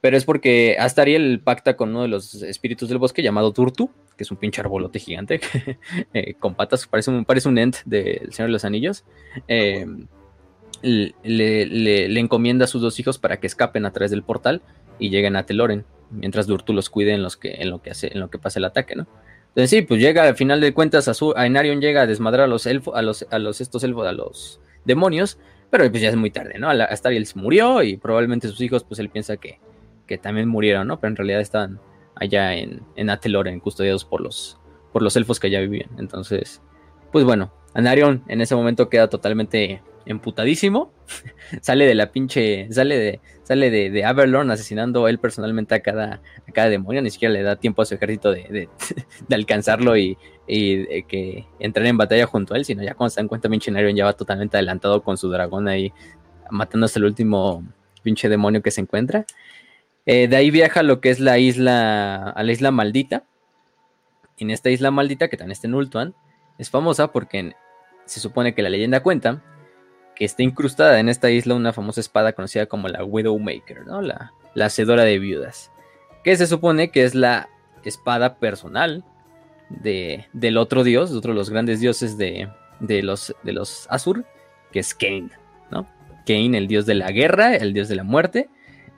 Pero 0.00 0.16
es 0.16 0.24
porque 0.24 0.76
Astariel 0.78 1.40
pacta 1.42 1.74
con 1.76 1.88
uno 1.90 2.02
de 2.02 2.08
los 2.08 2.34
espíritus 2.42 2.88
del 2.88 2.98
bosque 2.98 3.22
llamado 3.22 3.52
Turtu, 3.52 3.90
que 4.16 4.22
es 4.24 4.30
un 4.30 4.36
pinche 4.36 4.60
arbolote 4.60 4.98
gigante 5.00 5.40
eh, 6.14 6.34
con 6.34 6.54
patas, 6.54 6.86
parece 6.86 7.10
un, 7.10 7.24
parece 7.24 7.48
un 7.48 7.58
ent 7.58 7.76
del 7.86 8.32
Señor 8.32 8.48
de 8.48 8.52
los 8.52 8.64
Anillos. 8.64 9.04
Eh, 9.48 9.86
le, 10.82 11.14
le- 11.66 12.08
le 12.08 12.20
encomienda 12.20 12.64
a 12.66 12.68
sus 12.68 12.82
dos 12.82 13.00
hijos 13.00 13.18
para 13.18 13.38
que 13.40 13.46
escapen 13.46 13.86
a 13.86 13.92
través 13.92 14.10
del 14.10 14.22
portal 14.22 14.62
y 14.98 15.08
lleguen 15.10 15.36
a 15.36 15.44
Teloren, 15.44 15.84
mientras 16.10 16.46
Durtu 16.46 16.72
los 16.72 16.90
cuide 16.90 17.12
en, 17.12 17.22
los 17.22 17.36
que, 17.36 17.54
en, 17.54 17.70
lo 17.70 17.82
que 17.82 17.90
hace, 17.90 18.12
en 18.12 18.20
lo 18.20 18.30
que 18.30 18.38
pasa 18.38 18.58
el 18.58 18.64
ataque, 18.64 18.96
¿no? 18.96 19.06
Entonces 19.48 19.70
sí, 19.70 19.82
pues 19.82 20.00
llega 20.00 20.24
al 20.24 20.36
final 20.36 20.60
de 20.60 20.74
cuentas 20.74 21.08
a, 21.08 21.14
su, 21.14 21.32
a 21.36 21.46
Enarion 21.46 21.80
llega 21.80 22.02
a 22.02 22.06
desmadrar 22.06 22.44
a 22.44 22.46
los 22.46 22.66
elfos, 22.66 22.94
a 22.94 23.02
los, 23.02 23.26
a 23.30 23.38
los 23.38 23.60
estos 23.60 23.82
elfos, 23.84 24.06
a 24.06 24.12
los 24.12 24.60
demonios, 24.84 25.38
pero 25.70 25.88
pues 25.90 26.02
ya 26.02 26.10
es 26.10 26.16
muy 26.16 26.30
tarde, 26.30 26.58
¿no? 26.58 26.72
La- 26.74 26.84
Astariel 26.84 27.26
murió 27.34 27.82
y 27.82 27.96
probablemente 27.96 28.48
sus 28.48 28.60
hijos, 28.60 28.84
pues 28.84 29.00
él 29.00 29.08
piensa 29.08 29.36
que, 29.38 29.58
que 30.06 30.18
también 30.18 30.48
murieron, 30.48 30.86
¿no? 30.86 31.00
Pero 31.00 31.10
en 31.10 31.16
realidad 31.16 31.40
estaban 31.40 31.80
allá 32.14 32.54
en, 32.54 32.82
en 32.96 33.10
Ateloren, 33.10 33.58
custodiados 33.60 34.04
por 34.04 34.20
los, 34.20 34.58
por 34.92 35.02
los 35.02 35.16
elfos 35.16 35.40
que 35.40 35.46
allá 35.46 35.60
vivían. 35.60 35.88
Entonces, 35.98 36.60
pues 37.10 37.24
bueno, 37.24 37.50
Anarion 37.74 38.22
en 38.28 38.42
ese 38.42 38.54
momento 38.54 38.88
queda 38.90 39.08
totalmente 39.08 39.82
emputadísimo. 40.04 40.92
sale 41.62 41.86
de 41.86 41.94
la 41.94 42.10
pinche. 42.12 42.68
Sale 42.72 42.96
de. 42.98 43.20
Sale 43.46 43.70
de, 43.70 43.90
de 43.90 44.04
Averlorn 44.04 44.50
asesinando 44.50 45.06
él 45.06 45.20
personalmente 45.20 45.76
a 45.76 45.80
cada, 45.80 46.20
demonio. 46.68 47.00
Ni 47.00 47.10
siquiera 47.10 47.32
le 47.32 47.44
da 47.44 47.54
tiempo 47.54 47.80
a 47.80 47.84
su 47.84 47.94
ejército 47.94 48.32
de, 48.32 48.68
alcanzarlo 49.30 49.96
y, 49.96 50.18
de 50.48 51.04
que 51.06 51.46
entrar 51.60 51.86
en 51.86 51.96
batalla 51.96 52.26
junto 52.26 52.54
a 52.54 52.56
él. 52.56 52.64
Sino 52.64 52.82
ya 52.82 52.94
cuando 52.94 53.10
se 53.10 53.20
dan 53.20 53.28
cuenta, 53.28 53.48
Anarion 53.48 53.94
ya 53.94 54.04
va 54.04 54.14
totalmente 54.14 54.56
adelantado 54.56 55.00
con 55.04 55.16
su 55.16 55.30
dragón 55.30 55.68
ahí. 55.68 55.92
Matándose 56.50 56.98
el 56.98 57.04
último 57.04 57.64
pinche 58.02 58.28
demonio 58.28 58.62
que 58.62 58.72
se 58.72 58.80
encuentra. 58.80 59.24
Eh, 60.06 60.26
de 60.26 60.34
ahí 60.34 60.50
viaja 60.50 60.82
lo 60.82 61.00
que 61.00 61.10
es 61.10 61.20
la 61.20 61.38
isla. 61.38 62.30
A 62.30 62.42
la 62.42 62.50
isla 62.50 62.72
maldita. 62.72 63.22
En 64.38 64.50
esta 64.50 64.70
isla 64.70 64.90
maldita, 64.90 65.28
que 65.28 65.36
también 65.36 65.52
está 65.52 65.68
en 65.68 65.74
Ultuan, 65.76 66.16
es 66.58 66.68
famosa 66.68 67.12
porque 67.12 67.54
se 68.06 68.18
supone 68.18 68.56
que 68.56 68.62
la 68.62 68.70
leyenda 68.70 69.04
cuenta 69.04 69.40
que 70.16 70.24
está 70.24 70.42
incrustada 70.42 70.98
en 70.98 71.08
esta 71.08 71.30
isla 71.30 71.54
una 71.54 71.72
famosa 71.72 72.00
espada 72.00 72.32
conocida 72.32 72.66
como 72.66 72.88
la 72.88 73.04
Widowmaker, 73.04 73.86
¿no? 73.86 74.00
La, 74.00 74.32
la 74.54 74.66
hacedora 74.66 75.04
de 75.04 75.18
viudas. 75.18 75.70
Que 76.24 76.36
se 76.36 76.46
supone 76.46 76.90
que 76.90 77.04
es 77.04 77.14
la 77.14 77.48
espada 77.84 78.36
personal 78.36 79.04
de, 79.68 80.26
del 80.32 80.56
otro 80.56 80.82
dios, 80.82 81.10
de 81.10 81.18
otro 81.18 81.32
de 81.32 81.38
los 81.38 81.50
grandes 81.50 81.80
dioses 81.80 82.18
de, 82.18 82.48
de 82.80 83.02
los, 83.02 83.34
de 83.42 83.52
los 83.52 83.86
Asur, 83.90 84.24
que 84.72 84.80
es 84.80 84.94
Kane, 84.94 85.30
¿no? 85.70 85.86
Kane, 86.26 86.58
el 86.58 86.66
dios 86.66 86.86
de 86.86 86.94
la 86.94 87.12
guerra, 87.12 87.54
el 87.54 87.72
dios 87.72 87.88
de 87.88 87.96
la 87.96 88.02
muerte. 88.02 88.48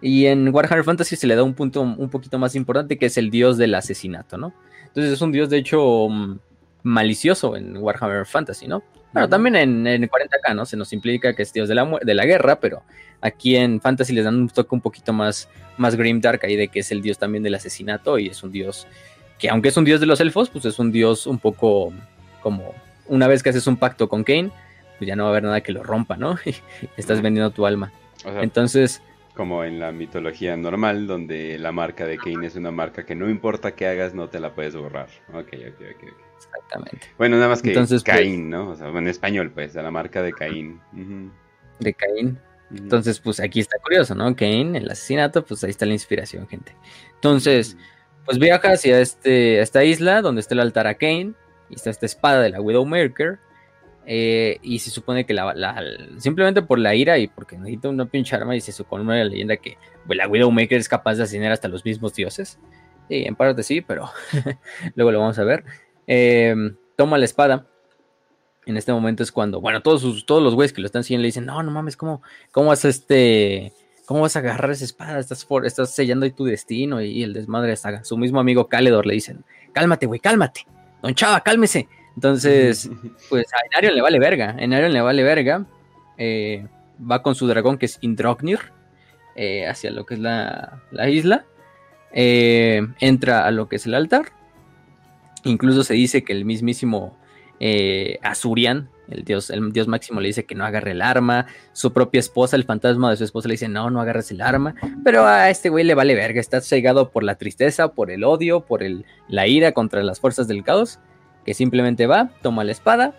Y 0.00 0.26
en 0.26 0.54
Warhammer 0.54 0.84
Fantasy 0.84 1.16
se 1.16 1.26
le 1.26 1.34
da 1.34 1.42
un 1.42 1.54
punto 1.54 1.82
un 1.82 2.08
poquito 2.08 2.38
más 2.38 2.54
importante, 2.54 2.96
que 2.96 3.06
es 3.06 3.18
el 3.18 3.30
dios 3.30 3.58
del 3.58 3.74
asesinato, 3.74 4.38
¿no? 4.38 4.54
Entonces 4.86 5.12
es 5.12 5.20
un 5.20 5.32
dios, 5.32 5.50
de 5.50 5.58
hecho, 5.58 6.08
mm, 6.08 6.38
malicioso 6.84 7.56
en 7.56 7.76
Warhammer 7.76 8.24
Fantasy, 8.24 8.68
¿no? 8.68 8.82
Bueno, 9.12 9.28
también 9.28 9.56
en, 9.56 9.86
en 9.86 10.08
40k, 10.08 10.54
¿no? 10.54 10.66
Se 10.66 10.76
nos 10.76 10.92
implica 10.92 11.34
que 11.34 11.42
es 11.42 11.52
dios 11.52 11.68
de 11.68 11.74
la, 11.74 11.98
de 12.02 12.14
la 12.14 12.26
guerra, 12.26 12.60
pero 12.60 12.82
aquí 13.20 13.56
en 13.56 13.80
Fantasy 13.80 14.12
les 14.12 14.24
dan 14.24 14.34
un 14.36 14.48
toque 14.48 14.74
un 14.74 14.80
poquito 14.80 15.12
más, 15.12 15.48
más 15.76 15.96
grimdark 15.96 16.44
ahí 16.44 16.56
de 16.56 16.68
que 16.68 16.80
es 16.80 16.92
el 16.92 17.02
dios 17.02 17.18
también 17.18 17.42
del 17.42 17.54
asesinato 17.54 18.18
y 18.18 18.28
es 18.28 18.42
un 18.42 18.52
dios 18.52 18.86
que 19.38 19.48
aunque 19.48 19.68
es 19.68 19.76
un 19.76 19.84
dios 19.84 20.00
de 20.00 20.06
los 20.06 20.20
elfos, 20.20 20.50
pues 20.50 20.64
es 20.64 20.78
un 20.78 20.90
dios 20.92 21.26
un 21.26 21.38
poco 21.38 21.92
como 22.42 22.74
una 23.06 23.28
vez 23.28 23.42
que 23.42 23.50
haces 23.50 23.66
un 23.66 23.76
pacto 23.76 24.08
con 24.08 24.24
Kane, 24.24 24.50
pues 24.98 25.06
ya 25.06 25.16
no 25.16 25.24
va 25.24 25.30
a 25.30 25.32
haber 25.32 25.44
nada 25.44 25.60
que 25.60 25.72
lo 25.72 25.82
rompa, 25.82 26.16
¿no? 26.16 26.36
Y 26.44 26.54
estás 26.96 27.22
vendiendo 27.22 27.50
tu 27.50 27.64
alma. 27.66 27.92
O 28.24 28.32
sea, 28.32 28.42
Entonces, 28.42 29.00
como 29.38 29.62
en 29.62 29.78
la 29.78 29.92
mitología 29.92 30.56
normal, 30.56 31.06
donde 31.06 31.58
la 31.58 31.70
marca 31.70 32.04
de 32.06 32.18
Kane 32.18 32.44
es 32.48 32.56
una 32.56 32.72
marca 32.72 33.06
que 33.06 33.14
no 33.14 33.30
importa 33.30 33.76
qué 33.76 33.86
hagas, 33.86 34.12
no 34.12 34.28
te 34.28 34.40
la 34.40 34.52
puedes 34.52 34.74
borrar. 34.74 35.06
Ok, 35.28 35.50
ok, 35.54 35.80
ok. 35.80 35.94
ok. 35.94 36.14
exactamente, 36.36 37.06
Bueno, 37.16 37.36
nada 37.36 37.48
más 37.48 37.62
que 37.62 37.68
Entonces, 37.68 38.02
pues- 38.02 38.16
Caín, 38.16 38.50
¿no? 38.50 38.70
O 38.70 38.74
sea, 38.74 38.88
en 38.88 39.06
español, 39.06 39.52
pues, 39.54 39.74
de 39.74 39.82
la 39.84 39.92
marca 39.92 40.22
de 40.22 40.32
Caín. 40.32 40.80
De 41.78 41.94
Caín. 41.94 42.36
Entonces, 42.74 43.20
pues 43.20 43.38
aquí 43.38 43.60
está 43.60 43.78
curioso, 43.78 44.16
¿no? 44.16 44.34
Kane, 44.34 44.76
el 44.76 44.90
asesinato, 44.90 45.44
pues 45.44 45.62
ahí 45.62 45.70
está 45.70 45.86
la 45.86 45.92
inspiración, 45.92 46.48
gente. 46.48 46.74
Entonces, 47.14 47.76
pues 48.24 48.40
viaja 48.40 48.72
hacia 48.72 49.00
este, 49.00 49.60
esta 49.60 49.84
isla 49.84 50.20
donde 50.20 50.40
está 50.40 50.54
el 50.54 50.60
altar 50.60 50.88
a 50.88 50.94
Kane 50.94 51.34
y 51.70 51.76
está 51.76 51.90
esta 51.90 52.06
espada 52.06 52.42
de 52.42 52.50
la 52.50 52.60
Widowmaker. 52.60 53.38
Eh, 54.10 54.58
y 54.62 54.78
se 54.78 54.88
supone 54.88 55.26
que 55.26 55.34
la, 55.34 55.84
simplemente 56.16 56.62
por 56.62 56.78
la 56.78 56.94
ira 56.94 57.18
y 57.18 57.28
porque 57.28 57.58
necesita 57.58 57.90
una 57.90 58.06
pinche 58.06 58.34
arma 58.34 58.56
y 58.56 58.62
se 58.62 58.72
supone 58.72 59.04
una 59.04 59.22
leyenda 59.22 59.58
que 59.58 59.76
pues, 60.06 60.16
la 60.16 60.26
Widowmaker 60.26 60.78
es 60.78 60.88
capaz 60.88 61.16
de 61.16 61.24
asesinar 61.24 61.52
hasta 61.52 61.68
los 61.68 61.84
mismos 61.84 62.14
dioses. 62.14 62.58
Y 63.10 63.28
en 63.28 63.36
parte 63.36 63.62
sí, 63.62 63.82
pero 63.82 64.08
luego 64.94 65.12
lo 65.12 65.20
vamos 65.20 65.38
a 65.38 65.44
ver. 65.44 65.62
Em, 66.06 66.74
toma 66.96 67.18
la 67.18 67.26
espada. 67.26 67.66
En 68.64 68.78
este 68.78 68.94
momento 68.94 69.22
es 69.22 69.30
cuando, 69.30 69.60
bueno, 69.60 69.82
todos, 69.82 70.24
todos 70.24 70.42
los 70.42 70.54
güeyes 70.54 70.72
que 70.72 70.80
lo 70.80 70.86
están 70.86 71.04
siguiendo 71.04 71.24
le 71.24 71.28
dicen, 71.28 71.44
no, 71.44 71.62
no 71.62 71.70
mames, 71.70 71.98
¿cómo, 71.98 72.22
cómo 72.50 72.68
vas 72.68 72.86
este... 72.86 73.74
¿Cómo 74.06 74.22
vas 74.22 74.36
a 74.36 74.38
agarrar 74.38 74.70
esa 74.70 74.86
espada? 74.86 75.18
Estás, 75.18 75.46
estás 75.64 75.94
sellando 75.94 76.24
ahí 76.24 76.32
tu 76.32 76.46
destino 76.46 77.02
y, 77.02 77.22
el 77.22 77.34
desmadre 77.34 77.74
está. 77.74 78.04
Su 78.04 78.16
mismo 78.16 78.40
amigo 78.40 78.68
Caledor 78.68 79.04
le 79.04 79.12
dicen, 79.12 79.44
cálmate, 79.74 80.06
güey, 80.06 80.18
cálmate. 80.18 80.66
Don 81.02 81.14
Chava, 81.14 81.42
cálmese. 81.42 81.88
Entonces, 82.18 82.90
pues 83.28 83.46
a 83.54 83.58
Enarion 83.70 83.94
le 83.94 84.02
vale 84.02 84.18
verga. 84.18 84.56
Enarion 84.58 84.92
le 84.92 85.00
vale 85.00 85.22
verga. 85.22 85.64
Eh, 86.16 86.66
va 87.00 87.22
con 87.22 87.36
su 87.36 87.46
dragón 87.46 87.78
que 87.78 87.86
es 87.86 87.98
Indrognir 88.00 88.58
eh, 89.36 89.68
hacia 89.68 89.92
lo 89.92 90.04
que 90.04 90.14
es 90.14 90.20
la, 90.20 90.82
la 90.90 91.08
isla. 91.08 91.46
Eh, 92.12 92.84
entra 92.98 93.46
a 93.46 93.52
lo 93.52 93.68
que 93.68 93.76
es 93.76 93.86
el 93.86 93.94
altar. 93.94 94.32
Incluso 95.44 95.84
se 95.84 95.94
dice 95.94 96.24
que 96.24 96.32
el 96.32 96.44
mismísimo 96.44 97.16
eh, 97.60 98.18
Azurian, 98.24 98.90
el 99.08 99.22
dios, 99.22 99.50
el 99.50 99.70
dios 99.70 99.86
máximo, 99.86 100.20
le 100.20 100.26
dice 100.26 100.44
que 100.44 100.56
no 100.56 100.64
agarre 100.64 100.90
el 100.90 101.02
arma. 101.02 101.46
Su 101.72 101.92
propia 101.92 102.18
esposa, 102.18 102.56
el 102.56 102.64
fantasma 102.64 103.10
de 103.10 103.16
su 103.16 103.22
esposa, 103.22 103.46
le 103.46 103.54
dice: 103.54 103.68
No, 103.68 103.90
no 103.90 104.00
agarres 104.00 104.32
el 104.32 104.40
arma. 104.40 104.74
Pero 105.04 105.24
a 105.24 105.50
este 105.50 105.68
güey 105.68 105.84
le 105.84 105.94
vale 105.94 106.16
verga. 106.16 106.40
Está 106.40 106.60
cegado 106.62 107.12
por 107.12 107.22
la 107.22 107.36
tristeza, 107.36 107.92
por 107.94 108.10
el 108.10 108.24
odio, 108.24 108.62
por 108.62 108.82
el, 108.82 109.04
la 109.28 109.46
ira 109.46 109.70
contra 109.70 110.02
las 110.02 110.18
fuerzas 110.18 110.48
del 110.48 110.64
caos. 110.64 110.98
Que 111.48 111.54
simplemente 111.54 112.06
va, 112.06 112.28
toma 112.42 112.62
la 112.62 112.72
espada 112.72 113.14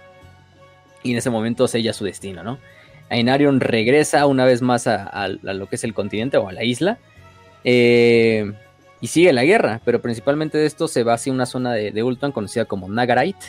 y 1.02 1.14
en 1.14 1.18
ese 1.18 1.32
momento 1.32 1.68
sella 1.68 1.94
su 1.94 2.06
destino, 2.06 2.44
¿no? 2.44 2.60
Ainarion 3.10 3.60
regresa 3.60 4.28
una 4.28 4.46
vez 4.46 4.62
más 4.62 4.86
a, 4.86 5.30
lo 5.30 5.68
que 5.68 5.78
es 5.78 5.84
el 5.84 5.96
continente 5.96 6.38
o 6.38 6.48
a 6.48 6.52
la 6.52 6.64
isla. 6.64 7.00
Eh, 7.64 8.54
y 9.02 9.08
sigue 9.08 9.34
la 9.34 9.46
guerra, 9.46 9.82
pero 9.84 10.00
principalmente 10.00 10.60
de 10.60 10.68
esto 10.68 10.88
se 10.88 11.02
va 11.02 11.16
hacia 11.16 11.34
una 11.34 11.48
zona 11.48 11.74
de, 11.74 11.90
de 11.90 12.32
conocida 12.32 12.66
como 12.66 12.88
Nagarite, 12.88 13.48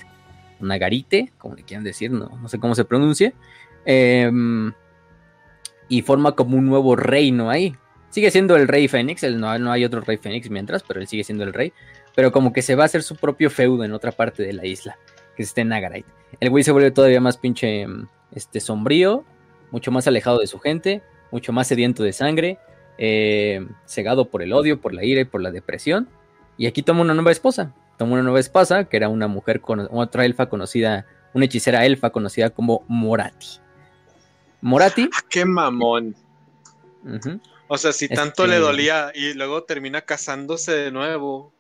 Nagarite, 0.61 1.31
como 1.37 1.57
le 1.57 1.63
quieran 1.63 1.85
decir, 1.85 2.11
no, 2.11 2.31
no 2.41 2.49
sé 2.49 2.59
cómo 2.59 2.75
se 2.75 2.87
pronuncia, 2.87 3.35
em, 3.85 4.73
y 5.91 6.01
forma 6.01 6.33
como 6.33 6.57
un 6.57 6.65
nuevo 6.65 6.97
reino 6.97 7.51
ahí. 7.51 7.77
Sigue 8.09 8.31
siendo 8.31 8.57
el 8.57 8.67
rey 8.67 8.89
Fénix, 8.89 9.25
no, 9.25 9.59
no, 9.59 9.73
hay 9.73 9.85
otro 9.85 10.01
rey 10.01 10.17
Fénix 10.17 10.49
mientras, 10.49 10.83
pero 10.83 11.01
él 11.01 11.07
sigue 11.07 11.23
siendo 11.23 11.45
el 11.45 11.53
rey, 11.53 11.75
pero 12.21 12.33
como 12.33 12.53
que 12.53 12.61
se 12.61 12.75
va 12.75 12.83
a 12.83 12.85
hacer 12.85 13.03
su 13.03 13.17
propio 13.17 13.49
feudo 13.49 13.83
en 13.83 13.95
otra 13.95 14.13
parte 14.13 14.43
de 14.43 14.53
la 14.53 14.67
isla, 14.67 14.99
que 15.35 15.43
está 15.43 15.63
en 15.63 15.69
Nagarite. 15.69 16.11
El 16.39 16.51
güey 16.51 16.63
se 16.63 16.71
vuelve 16.71 16.91
todavía 16.91 17.19
más 17.19 17.39
pinche 17.39 17.87
este, 18.33 18.61
sombrío, 18.61 19.25
mucho 19.71 19.91
más 19.91 20.07
alejado 20.07 20.39
de 20.41 20.47
su 20.47 20.59
gente, 20.59 21.03
mucho 21.31 21.55
más 21.55 21.67
sediento 21.69 22.03
de 22.03 22.13
sangre, 22.13 22.59
eh, 22.99 23.67
cegado 23.87 24.27
por 24.27 24.43
el 24.43 24.53
odio, 24.53 24.83
por 24.83 24.93
la 24.93 25.03
ira 25.03 25.23
y 25.23 25.25
por 25.25 25.41
la 25.41 25.51
depresión. 25.51 26.11
Y 26.59 26.67
aquí 26.67 26.83
toma 26.83 27.01
una 27.01 27.15
nueva 27.15 27.33
esposa. 27.33 27.73
Toma 27.97 28.13
una 28.13 28.23
nueva 28.23 28.41
esposa, 28.41 28.85
que 28.85 28.99
era 28.99 29.09
una 29.09 29.27
mujer, 29.27 29.63
con 29.63 29.89
otra 29.91 30.27
elfa 30.27 30.51
conocida, 30.51 31.07
una 31.33 31.47
hechicera 31.47 31.87
elfa 31.87 32.11
conocida 32.11 32.51
como 32.51 32.85
Morati. 32.87 33.61
Morati. 34.61 35.09
Ah, 35.11 35.25
¡Qué 35.31 35.47
mamón! 35.47 36.15
O 37.67 37.79
sea, 37.79 37.95
si 37.95 38.11
tanto 38.11 38.47
le 38.47 38.57
este 38.57 38.67
dolía 38.67 39.11
y 39.15 39.33
luego 39.33 39.63
termina 39.63 40.03
casándose 40.03 40.73
de 40.73 40.91
nuevo. 40.91 41.55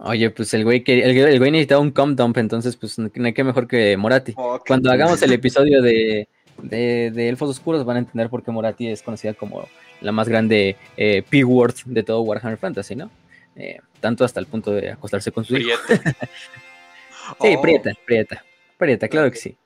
Oye, 0.00 0.30
pues 0.30 0.54
el 0.54 0.62
güey, 0.62 0.84
que, 0.84 1.00
el, 1.02 1.38
güey 1.38 1.50
necesitaba 1.50 1.80
un 1.80 1.90
com 1.90 2.14
dump, 2.14 2.38
entonces 2.38 2.76
pues 2.76 2.98
no 3.00 3.10
hay 3.12 3.32
que 3.32 3.42
mejor 3.42 3.66
que 3.66 3.96
Morati. 3.96 4.32
Oh, 4.36 4.60
Cuando 4.64 4.92
hagamos 4.92 5.20
el 5.22 5.32
episodio 5.32 5.82
de, 5.82 6.28
de, 6.62 7.28
Elfos 7.28 7.50
Oscuros 7.50 7.84
van 7.84 7.96
a 7.96 8.00
entender 8.00 8.30
por 8.30 8.44
qué 8.44 8.52
Morati 8.52 8.86
es 8.88 9.02
conocida 9.02 9.34
como 9.34 9.66
la 10.00 10.12
más 10.12 10.28
grande 10.28 10.76
eh, 10.96 11.24
P-word 11.28 11.74
de 11.86 12.04
todo 12.04 12.20
Warhammer 12.20 12.58
Fantasy, 12.58 12.94
¿no? 12.94 13.10
Eh, 13.56 13.80
tanto 14.00 14.24
hasta 14.24 14.38
el 14.38 14.46
punto 14.46 14.70
de 14.70 14.92
acostarse 14.92 15.32
con 15.32 15.44
su 15.44 15.56
hijo. 15.56 15.76
sí, 15.88 17.54
oh. 17.56 17.60
prieta, 17.60 17.90
prieta, 18.06 18.44
prieta, 18.76 19.08
claro 19.08 19.32
que 19.32 19.38
sí. 19.38 19.56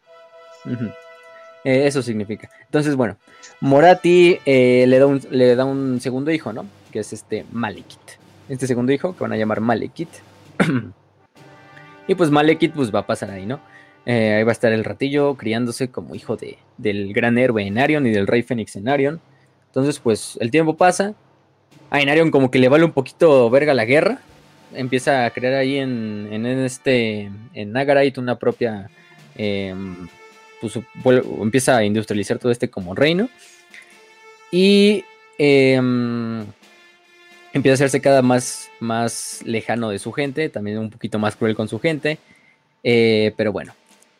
Eh, 1.62 1.86
eso 1.86 2.00
significa. 2.00 2.48
Entonces, 2.64 2.96
bueno, 2.96 3.18
Morati 3.60 4.38
le, 4.46 4.98
da 4.98 5.06
un, 5.06 5.20
le 5.30 5.54
da 5.56 5.66
un 5.66 6.00
segundo 6.00 6.30
hijo, 6.30 6.54
¿no? 6.54 6.66
Que 6.90 7.00
es 7.00 7.12
este 7.12 7.44
Malekith. 7.52 8.21
Este 8.52 8.66
segundo 8.66 8.92
hijo 8.92 9.16
que 9.16 9.22
van 9.22 9.32
a 9.32 9.38
llamar 9.38 9.62
Malekith. 9.62 10.10
y 12.06 12.14
pues 12.14 12.30
Malekith 12.30 12.74
pues 12.74 12.94
va 12.94 12.98
a 12.98 13.06
pasar 13.06 13.30
ahí, 13.30 13.46
¿no? 13.46 13.60
Eh, 14.04 14.34
ahí 14.34 14.42
va 14.42 14.50
a 14.50 14.52
estar 14.52 14.70
el 14.72 14.84
ratillo 14.84 15.36
criándose 15.36 15.88
como 15.88 16.14
hijo 16.14 16.36
de, 16.36 16.58
del 16.76 17.14
gran 17.14 17.38
héroe 17.38 17.66
Enarion 17.66 18.06
y 18.06 18.10
del 18.10 18.26
rey 18.26 18.42
Fénix 18.42 18.76
Enarion. 18.76 19.22
Entonces, 19.68 19.98
pues 20.00 20.36
el 20.38 20.50
tiempo 20.50 20.76
pasa. 20.76 21.14
A 21.88 22.02
Enarion 22.02 22.30
como 22.30 22.50
que 22.50 22.58
le 22.58 22.68
vale 22.68 22.84
un 22.84 22.92
poquito 22.92 23.48
verga 23.48 23.72
la 23.72 23.86
guerra. 23.86 24.18
Empieza 24.74 25.24
a 25.24 25.30
crear 25.30 25.54
ahí 25.54 25.78
en, 25.78 26.28
en 26.30 26.44
este, 26.44 27.30
en 27.54 27.72
Nagarite 27.72 28.20
una 28.20 28.38
propia, 28.38 28.90
em, 29.34 30.08
pues 30.60 30.78
empieza 31.40 31.78
a 31.78 31.84
industrializar 31.84 32.38
todo 32.38 32.52
este 32.52 32.68
como 32.68 32.94
reino. 32.94 33.30
Y 34.50 35.06
em, 35.38 36.44
empieza 37.52 37.72
a 37.72 37.76
hacerse 37.76 38.00
cada 38.00 38.22
más, 38.22 38.70
más 38.80 39.40
lejano 39.44 39.90
de 39.90 39.98
su 39.98 40.12
gente, 40.12 40.48
también 40.48 40.78
un 40.78 40.90
poquito 40.90 41.18
más 41.18 41.36
cruel 41.36 41.54
con 41.54 41.68
su 41.68 41.78
gente. 41.78 42.18
Eh, 42.82 43.32
pero 43.36 43.52
bueno, 43.52 43.74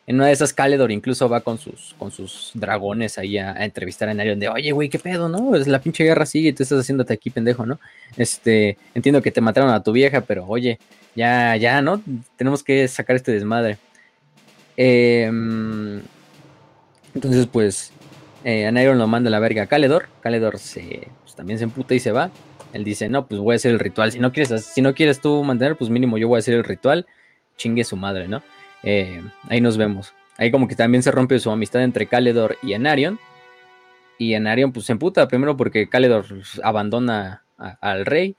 en 0.05 0.17
una 0.17 0.27
de 0.27 0.33
esas, 0.33 0.53
Caledor 0.53 0.91
incluso 0.91 1.29
va 1.29 1.41
con 1.41 1.57
sus, 1.57 1.95
con 1.97 2.11
sus 2.11 2.51
dragones 2.53 3.17
ahí 3.17 3.37
a, 3.37 3.63
entrevistar 3.63 4.09
a 4.09 4.13
Narion 4.13 4.39
de, 4.39 4.49
oye, 4.49 4.71
güey, 4.71 4.89
¿qué 4.89 4.99
pedo, 4.99 5.29
no? 5.29 5.55
Es 5.55 5.67
la 5.67 5.79
pinche 5.79 6.03
guerra 6.03 6.25
sigue 6.25 6.49
y 6.49 6.53
tú 6.53 6.63
estás 6.63 6.79
haciéndote 6.79 7.13
aquí, 7.13 7.29
pendejo, 7.29 7.65
¿no? 7.65 7.79
Este, 8.17 8.77
entiendo 8.93 9.21
que 9.21 9.31
te 9.31 9.41
mataron 9.41 9.69
a 9.69 9.81
tu 9.81 9.91
vieja, 9.93 10.21
pero 10.21 10.45
oye, 10.45 10.77
ya, 11.15 11.55
ya, 11.55 11.81
¿no? 11.81 12.01
Tenemos 12.35 12.63
que 12.63 12.87
sacar 12.87 13.15
este 13.15 13.31
desmadre. 13.31 13.77
Em, 14.75 16.01
entonces, 17.13 17.47
pues, 17.47 17.93
eh, 18.43 18.69
lo 18.71 19.07
manda 19.07 19.29
a 19.29 19.31
la 19.31 19.39
verga 19.39 19.63
a 19.63 19.67
Caledor. 19.67 20.07
Caledor 20.21 20.59
se, 20.59 21.07
pues, 21.21 21.35
también 21.35 21.59
se 21.59 21.65
emputa 21.65 21.95
y 21.95 21.99
se 21.99 22.11
va. 22.11 22.31
Él 22.73 22.83
dice, 22.83 23.07
no, 23.07 23.27
pues 23.27 23.39
voy 23.39 23.53
a 23.53 23.55
hacer 23.55 23.71
el 23.71 23.79
ritual. 23.79 24.11
Si 24.11 24.19
no 24.19 24.33
quieres, 24.33 24.65
si 24.65 24.81
no 24.81 24.93
quieres 24.95 25.21
tú 25.21 25.43
mantener, 25.43 25.77
pues 25.77 25.89
mínimo 25.89 26.17
yo 26.17 26.27
voy 26.27 26.37
a 26.37 26.39
hacer 26.39 26.55
el 26.55 26.63
ritual. 26.63 27.05
Chingue 27.55 27.83
su 27.83 27.95
madre, 27.95 28.27
¿no? 28.27 28.41
Eh, 28.81 29.21
ahí 29.47 29.61
nos 29.61 29.77
vemos. 29.77 30.13
Ahí 30.37 30.49
como 30.49 30.67
que 30.67 30.75
también 30.75 31.03
se 31.03 31.11
rompe 31.11 31.39
su 31.39 31.51
amistad 31.51 31.83
entre 31.83 32.07
Caledor 32.07 32.57
y 32.63 32.73
Anarion. 32.73 33.19
Y 34.17 34.33
Anarion 34.33 34.71
pues 34.71 34.87
se 34.87 34.91
emputa 34.91 35.27
primero 35.27 35.55
porque 35.55 35.87
Caledor 35.87 36.25
abandona 36.63 37.43
al 37.57 38.05
rey. 38.05 38.35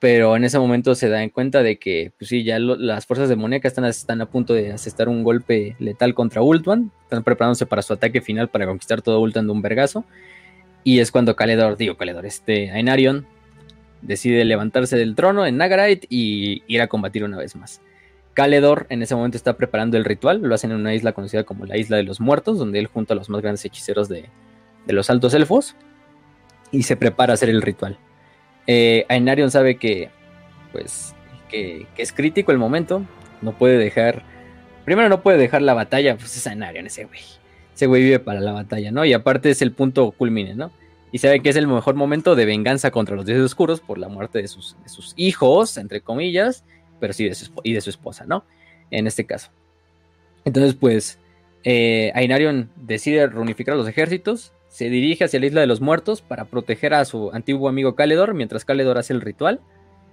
Pero 0.00 0.34
en 0.34 0.42
ese 0.42 0.58
momento 0.58 0.96
se 0.96 1.08
da 1.08 1.22
en 1.22 1.30
cuenta 1.30 1.62
de 1.62 1.78
que, 1.78 2.10
pues 2.18 2.28
sí, 2.28 2.42
ya 2.42 2.58
las 2.58 3.06
fuerzas 3.06 3.28
demoníacas 3.28 3.70
están, 3.70 3.84
están 3.84 4.20
a 4.20 4.26
punto 4.26 4.52
de 4.52 4.72
asestar 4.72 5.08
un 5.08 5.22
golpe 5.22 5.76
letal 5.78 6.14
contra 6.14 6.42
Ultuan. 6.42 6.90
Están 7.04 7.22
preparándose 7.22 7.66
para 7.66 7.82
su 7.82 7.92
ataque 7.92 8.20
final 8.20 8.48
para 8.48 8.66
conquistar 8.66 9.00
todo 9.02 9.20
Ultuan 9.20 9.46
de 9.46 9.52
un 9.52 9.62
vergazo. 9.62 10.04
Y 10.82 10.98
es 10.98 11.12
cuando 11.12 11.36
Caledor, 11.36 11.76
digo 11.76 11.96
Caledor, 11.96 12.26
este, 12.26 12.72
Ainarion 12.72 13.28
decide 14.02 14.44
levantarse 14.44 14.96
del 14.96 15.14
trono 15.14 15.46
en 15.46 15.56
Nagarite 15.56 16.06
y 16.10 16.62
ir 16.66 16.82
a 16.82 16.88
combatir 16.88 17.24
una 17.24 17.38
vez 17.38 17.56
más. 17.56 17.80
Caledor 18.34 18.86
en 18.88 19.02
ese 19.02 19.14
momento 19.14 19.36
está 19.36 19.56
preparando 19.56 19.96
el 19.96 20.04
ritual, 20.04 20.40
lo 20.40 20.54
hacen 20.54 20.70
en 20.70 20.78
una 20.78 20.94
isla 20.94 21.12
conocida 21.12 21.44
como 21.44 21.66
la 21.66 21.76
Isla 21.76 21.98
de 21.98 22.02
los 22.02 22.20
Muertos, 22.20 22.58
donde 22.58 22.78
él 22.78 22.86
junta 22.86 23.14
a 23.14 23.16
los 23.16 23.28
más 23.28 23.42
grandes 23.42 23.64
hechiceros 23.64 24.08
de, 24.08 24.28
los 24.86 25.10
altos 25.10 25.34
elfos 25.34 25.76
y 26.70 26.82
se 26.82 26.96
prepara 26.96 27.32
a 27.32 27.34
hacer 27.34 27.50
el 27.50 27.62
ritual. 27.62 27.98
Eh, 28.66 29.04
Ainarion 29.08 29.50
sabe 29.50 29.76
que, 29.76 30.10
pues, 30.72 31.14
que, 31.48 31.86
es 31.96 32.12
crítico 32.12 32.52
el 32.52 32.58
momento, 32.58 33.04
no 33.42 33.52
puede 33.52 33.76
dejar, 33.76 34.22
primero 34.84 35.08
no 35.08 35.22
puede 35.22 35.36
dejar 35.36 35.60
la 35.60 35.74
batalla, 35.74 36.16
pues 36.16 36.34
es 36.36 36.46
Ainarion 36.46 36.86
ese 36.86 37.04
güey, 37.04 37.20
ese 37.74 37.86
güey 37.86 38.02
vive 38.02 38.18
para 38.18 38.40
la 38.40 38.52
batalla, 38.52 38.90
¿no? 38.90 39.04
Y 39.04 39.12
aparte 39.12 39.50
es 39.50 39.60
el 39.60 39.72
punto 39.72 40.10
culmine, 40.12 40.54
¿no? 40.54 40.72
Y 41.12 41.18
sabe 41.18 41.40
que 41.40 41.50
es 41.50 41.56
el 41.56 41.66
mejor 41.66 41.94
momento 41.94 42.34
de 42.34 42.46
venganza 42.46 42.90
contra 42.90 43.14
los 43.14 43.26
dioses 43.26 43.44
oscuros 43.44 43.80
por 43.80 43.98
la 43.98 44.08
muerte 44.08 44.40
de 44.40 44.48
sus, 44.48 44.76
de 44.82 44.88
sus 44.88 45.12
hijos, 45.16 45.76
entre 45.76 46.00
comillas, 46.00 46.64
pero 46.98 47.12
sí 47.12 47.28
de 47.28 47.34
su, 47.34 47.52
y 47.62 47.74
de 47.74 47.82
su 47.82 47.90
esposa, 47.90 48.24
¿no? 48.26 48.44
En 48.90 49.06
este 49.06 49.26
caso. 49.26 49.50
Entonces, 50.44 50.74
pues, 50.74 51.18
eh, 51.64 52.10
Ainarion 52.14 52.70
decide 52.76 53.26
reunificar 53.26 53.76
los 53.76 53.86
ejércitos, 53.86 54.52
se 54.68 54.88
dirige 54.88 55.24
hacia 55.24 55.38
la 55.38 55.46
isla 55.46 55.60
de 55.60 55.66
los 55.66 55.82
muertos 55.82 56.22
para 56.22 56.46
proteger 56.46 56.94
a 56.94 57.04
su 57.04 57.30
antiguo 57.32 57.68
amigo 57.68 57.94
Caledor, 57.94 58.32
mientras 58.32 58.64
Caledor 58.64 58.96
hace 58.96 59.12
el 59.12 59.20
ritual 59.20 59.60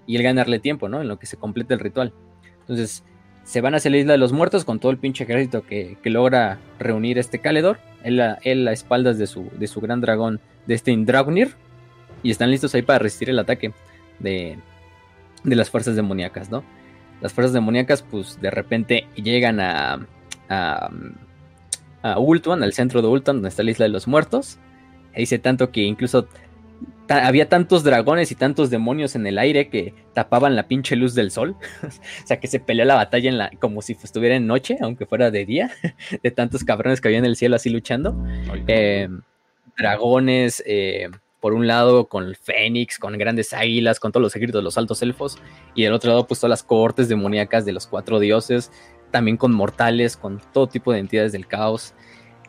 y 0.05 0.17
él 0.17 0.23
ganarle 0.23 0.59
tiempo, 0.59 0.89
¿no? 0.89 1.01
En 1.01 1.07
lo 1.07 1.17
que 1.17 1.27
se 1.27 1.37
completa 1.37 1.73
el 1.73 1.79
ritual. 1.79 2.13
Entonces, 2.59 3.05
se 3.43 3.61
van 3.61 3.73
hacia 3.73 3.89
la 3.89 3.97
isla 3.97 4.11
de 4.11 4.17
los 4.17 4.33
muertos 4.33 4.65
con 4.65 4.79
todo 4.79 4.91
el 4.91 4.97
pinche 4.97 5.23
ejército 5.23 5.63
que, 5.65 5.97
logra 6.03 6.59
reunir 6.77 7.17
este 7.17 7.39
Caledor, 7.39 7.79
él 8.03 8.21
él 8.43 8.67
a 8.67 8.71
espaldas 8.73 9.17
de 9.17 9.27
su, 9.27 9.49
de 9.57 9.67
su 9.67 9.79
gran 9.79 10.01
dragón, 10.01 10.41
de 10.69 10.75
este 10.75 10.91
Indragnir, 10.91 11.55
y 12.23 12.31
están 12.31 12.49
listos 12.49 12.73
ahí 12.73 12.81
para 12.81 12.99
resistir 12.99 13.29
el 13.29 13.39
ataque 13.39 13.73
de, 14.19 14.57
de 15.43 15.55
las 15.57 15.69
fuerzas 15.69 15.97
demoníacas, 15.97 16.49
¿no? 16.49 16.63
las 17.21 17.33
fuerzas 17.33 17.53
demoníacas 17.53 18.01
pues 18.01 18.39
de 18.41 18.51
repente 18.51 19.07
llegan 19.15 19.59
a, 19.59 20.07
a, 20.49 20.89
a 22.01 22.19
Ultuan, 22.19 22.63
al 22.63 22.73
centro 22.73 23.01
de 23.01 23.07
Ultuan, 23.07 23.37
donde 23.37 23.49
está 23.49 23.63
la 23.63 23.71
isla 23.71 23.85
de 23.85 23.89
los 23.89 24.07
muertos. 24.07 24.59
E 25.13 25.21
dice 25.21 25.39
tanto 25.39 25.71
que 25.71 25.81
incluso 25.81 26.27
había 27.09 27.49
tantos 27.49 27.83
dragones 27.83 28.31
y 28.31 28.35
tantos 28.35 28.69
demonios 28.69 29.15
en 29.15 29.25
el 29.25 29.37
aire 29.39 29.69
que 29.69 29.93
tapaban 30.13 30.55
la 30.55 30.67
pinche 30.67 30.95
luz 30.95 31.15
del 31.15 31.31
sol. 31.31 31.55
o 31.83 32.27
sea, 32.27 32.39
que 32.39 32.47
se 32.47 32.59
peleó 32.59 32.85
la 32.85 32.95
batalla 32.95 33.29
en 33.29 33.37
la, 33.37 33.51
como 33.59 33.81
si 33.81 33.93
estuviera 33.93 34.35
en 34.35 34.47
noche, 34.47 34.77
aunque 34.81 35.05
fuera 35.05 35.31
de 35.31 35.45
día, 35.45 35.71
de 36.23 36.31
tantos 36.31 36.63
cabrones 36.63 37.01
que 37.01 37.09
había 37.09 37.19
en 37.19 37.25
el 37.25 37.35
cielo 37.35 37.55
así 37.55 37.69
luchando. 37.69 38.15
Eh, 38.67 39.09
dragones, 39.79 40.63
eh, 40.65 41.09
por 41.39 41.53
un 41.53 41.67
lado 41.67 42.07
con 42.07 42.25
el 42.25 42.35
Fénix, 42.35 42.99
con 42.99 43.17
grandes 43.17 43.53
águilas, 43.53 43.99
con 43.99 44.11
todos 44.11 44.21
los 44.21 44.35
ejércitos 44.35 44.59
de 44.59 44.63
los 44.63 44.77
altos 44.77 45.01
elfos, 45.01 45.37
y 45.73 45.83
del 45.83 45.93
otro 45.93 46.09
lado 46.09 46.27
pues 46.27 46.39
todas 46.39 46.49
las 46.49 46.63
cohortes 46.63 47.07
demoníacas 47.07 47.65
de 47.65 47.71
los 47.71 47.87
cuatro 47.87 48.19
dioses, 48.19 48.71
también 49.11 49.37
con 49.37 49.53
mortales, 49.53 50.17
con 50.17 50.41
todo 50.53 50.67
tipo 50.67 50.91
de 50.91 50.99
entidades 50.99 51.31
del 51.31 51.47
caos. 51.47 51.93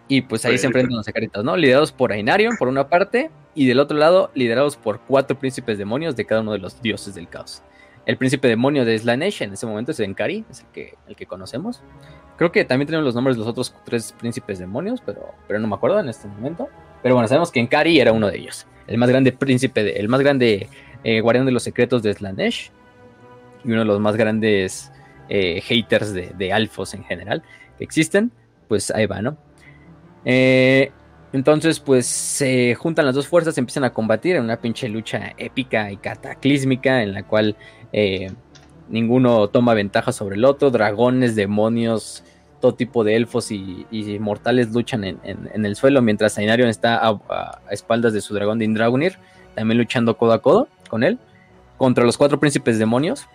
Y 0.08 0.22
pues 0.22 0.44
ahí 0.44 0.58
se 0.58 0.66
enfrentan 0.66 0.96
los 0.96 1.06
ejércitos, 1.06 1.44
¿no? 1.44 1.56
Liderados 1.56 1.92
por 1.92 2.10
Ainarion, 2.10 2.56
por 2.56 2.66
una 2.66 2.88
parte, 2.88 3.30
y 3.54 3.68
del 3.68 3.78
otro 3.78 3.96
lado, 3.96 4.32
liderados 4.34 4.76
por 4.76 5.00
cuatro 5.00 5.38
príncipes 5.38 5.78
demonios 5.78 6.16
de 6.16 6.24
cada 6.24 6.40
uno 6.40 6.52
de 6.52 6.58
los 6.58 6.82
dioses 6.82 7.14
del 7.14 7.28
caos. 7.28 7.62
El 8.06 8.16
príncipe 8.16 8.48
demonio 8.48 8.84
de 8.84 8.98
Slanesh 8.98 9.42
en 9.42 9.52
ese 9.52 9.66
momento 9.66 9.92
es 9.92 10.00
Enkari, 10.00 10.44
es 10.50 10.60
el 10.60 10.66
que, 10.72 10.94
el 11.06 11.14
que 11.14 11.26
conocemos. 11.26 11.80
Creo 12.36 12.50
que 12.50 12.64
también 12.64 12.86
tenemos 12.86 13.04
los 13.04 13.14
nombres 13.14 13.36
de 13.36 13.40
los 13.40 13.48
otros 13.48 13.72
tres 13.84 14.12
príncipes 14.18 14.58
demonios, 14.58 15.00
pero, 15.04 15.34
pero 15.46 15.60
no 15.60 15.68
me 15.68 15.74
acuerdo 15.76 16.00
en 16.00 16.08
este 16.08 16.26
momento. 16.26 16.68
Pero 17.02 17.14
bueno, 17.14 17.28
sabemos 17.28 17.50
que 17.50 17.60
Enkari 17.60 18.00
era 18.00 18.12
uno 18.12 18.28
de 18.28 18.38
ellos. 18.38 18.66
El 18.86 18.98
más 18.98 19.08
grande 19.08 19.32
príncipe, 19.32 19.98
el 19.98 20.08
más 20.08 20.20
grande 20.20 20.68
eh, 21.04 21.20
guardián 21.20 21.46
de 21.46 21.52
los 21.52 21.62
secretos 21.62 22.02
de 22.02 22.12
Slanesh. 22.12 22.70
Y 23.64 23.68
uno 23.68 23.80
de 23.80 23.84
los 23.84 24.00
más 24.00 24.16
grandes 24.16 24.90
eh, 25.28 25.60
haters 25.62 26.12
de, 26.12 26.52
Alfos 26.52 26.94
en 26.94 27.04
general 27.04 27.42
que 27.78 27.84
existen. 27.84 28.32
Pues 28.68 28.90
ahí 28.90 29.06
va, 29.06 29.22
¿no? 29.22 29.36
Eh, 30.24 30.92
entonces, 31.32 31.80
pues 31.80 32.06
se 32.06 32.74
juntan 32.74 33.06
las 33.06 33.14
dos 33.14 33.28
fuerzas, 33.28 33.56
empiezan 33.56 33.84
a 33.84 33.92
combatir 33.92 34.36
en 34.36 34.42
una 34.42 34.60
pinche 34.60 34.88
lucha 34.88 35.32
épica 35.38 35.90
y 35.92 35.96
cataclísmica 35.96 37.02
en 37.02 37.14
la 37.14 37.22
cual 37.22 37.56
ninguno 38.88 39.48
toma 39.48 39.74
ventaja 39.74 40.12
sobre 40.12 40.36
el 40.36 40.44
otro. 40.44 40.70
Dragones, 40.70 41.36
demonios, 41.36 42.24
todo 42.60 42.74
tipo 42.74 43.04
de 43.04 43.16
elfos 43.16 43.50
y, 43.50 43.86
mortales 44.20 44.72
luchan 44.72 45.04
en, 45.04 45.64
el 45.64 45.76
suelo 45.76 46.02
mientras 46.02 46.36
Ainarion 46.38 46.68
está 46.68 47.00
a, 47.02 47.60
espaldas 47.70 48.12
de 48.12 48.20
su 48.20 48.34
dragón 48.34 48.58
de 48.58 48.66
Indragunir, 48.66 49.18
también 49.54 49.78
luchando 49.78 50.16
codo 50.16 50.32
a 50.32 50.42
codo 50.42 50.68
con 50.88 51.02
él 51.02 51.18
contra 51.76 52.04
los 52.04 52.18
cuatro 52.18 52.38
príncipes 52.38 52.78
demonios 52.78 53.26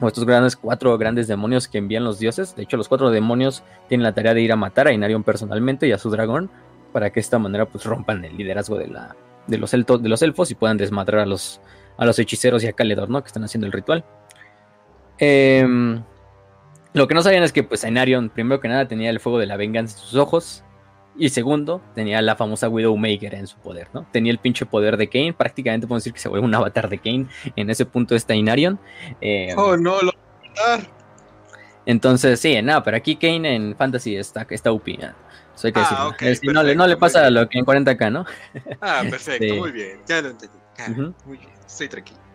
o 0.00 0.08
estos 0.08 0.24
grandes 0.24 0.56
cuatro 0.56 0.96
grandes 0.96 1.28
demonios 1.28 1.68
que 1.68 1.78
envían 1.78 2.04
los 2.04 2.18
dioses. 2.18 2.56
De 2.56 2.62
hecho, 2.62 2.76
los 2.76 2.88
cuatro 2.88 3.10
demonios 3.10 3.62
tienen 3.88 4.04
la 4.04 4.12
tarea 4.12 4.32
de 4.32 4.40
ir 4.40 4.52
a 4.52 4.56
matar 4.56 4.88
a 4.88 4.92
Inarion 4.92 5.22
personalmente 5.22 5.86
y 5.86 5.92
a 5.92 5.98
su 5.98 6.08
dragón 6.08 6.50
para 6.92 7.10
que 7.10 7.16
de 7.16 7.20
esta 7.20 7.38
manera 7.38 7.66
pues 7.66 7.84
rompan 7.84 8.24
el 8.24 8.36
liderazgo 8.36 8.78
de, 8.78 8.88
la, 8.88 9.16
de, 9.46 9.58
los, 9.58 9.70
de 9.70 10.08
los 10.08 10.22
elfos 10.22 10.50
y 10.50 10.54
puedan 10.54 10.76
desmadrar 10.76 11.20
a 11.20 11.26
los, 11.26 11.60
a 11.96 12.06
los 12.06 12.18
hechiceros 12.18 12.64
y 12.64 12.68
a 12.68 12.72
Caledor, 12.72 13.10
¿no? 13.10 13.22
Que 13.22 13.26
están 13.26 13.44
haciendo 13.44 13.66
el 13.66 13.72
ritual. 13.72 14.04
Em, 15.18 16.02
lo 16.98 17.08
que 17.08 17.14
no 17.14 17.22
sabían 17.22 17.42
es 17.42 17.52
que 17.52 17.62
pues 17.62 17.84
Inarion, 17.84 18.28
primero 18.28 18.60
que 18.60 18.68
nada, 18.68 18.86
tenía 18.86 19.08
el 19.08 19.20
fuego 19.20 19.38
de 19.38 19.46
la 19.46 19.56
venganza 19.56 19.96
en 19.96 20.02
sus 20.02 20.14
ojos. 20.16 20.64
Y 21.16 21.30
segundo, 21.30 21.80
tenía 21.94 22.20
la 22.22 22.36
famosa 22.36 22.68
Widowmaker 22.68 23.34
en 23.34 23.46
su 23.46 23.56
poder, 23.58 23.88
¿no? 23.92 24.06
Tenía 24.12 24.30
el 24.30 24.38
pinche 24.38 24.66
poder 24.66 24.96
de 24.96 25.08
Kane. 25.08 25.32
Prácticamente 25.32 25.86
podemos 25.86 26.04
decir 26.04 26.12
que 26.12 26.20
se 26.20 26.28
vuelve 26.28 26.46
un 26.46 26.54
avatar 26.54 26.88
de 26.88 26.98
Kane. 26.98 27.26
En 27.56 27.70
ese 27.70 27.86
punto 27.86 28.14
está 28.14 28.34
Inarion. 28.34 28.78
Eh, 29.20 29.52
oh, 29.56 29.76
no, 29.76 30.00
lo 30.00 30.12
Entonces, 31.86 32.38
sí, 32.38 32.60
nada, 32.62 32.84
pero 32.84 32.96
aquí 32.96 33.16
Kane 33.16 33.52
en 33.54 33.76
Fantasy 33.76 34.16
está, 34.16 34.46
está 34.50 34.70
UP. 34.70 34.88
Eso 34.88 35.66
hay 35.66 35.72
que 35.72 35.80
ah, 35.80 36.14
no, 36.42 36.62
le, 36.62 36.76
no 36.76 36.86
le 36.86 36.96
pasa 36.96 37.30
lo 37.30 37.48
que 37.48 37.58
en 37.58 37.64
40k, 37.64 38.12
¿no? 38.12 38.24
Ah, 38.80 39.02
perfecto, 39.10 39.54
muy 39.56 39.72
bien. 39.72 40.00
Ya 40.06 40.22
lo 40.22 40.30
entendí. 40.30 40.56
muy 41.24 41.38
bien, 41.38 41.50
estoy 41.66 41.88
tranquilo. 41.88 42.27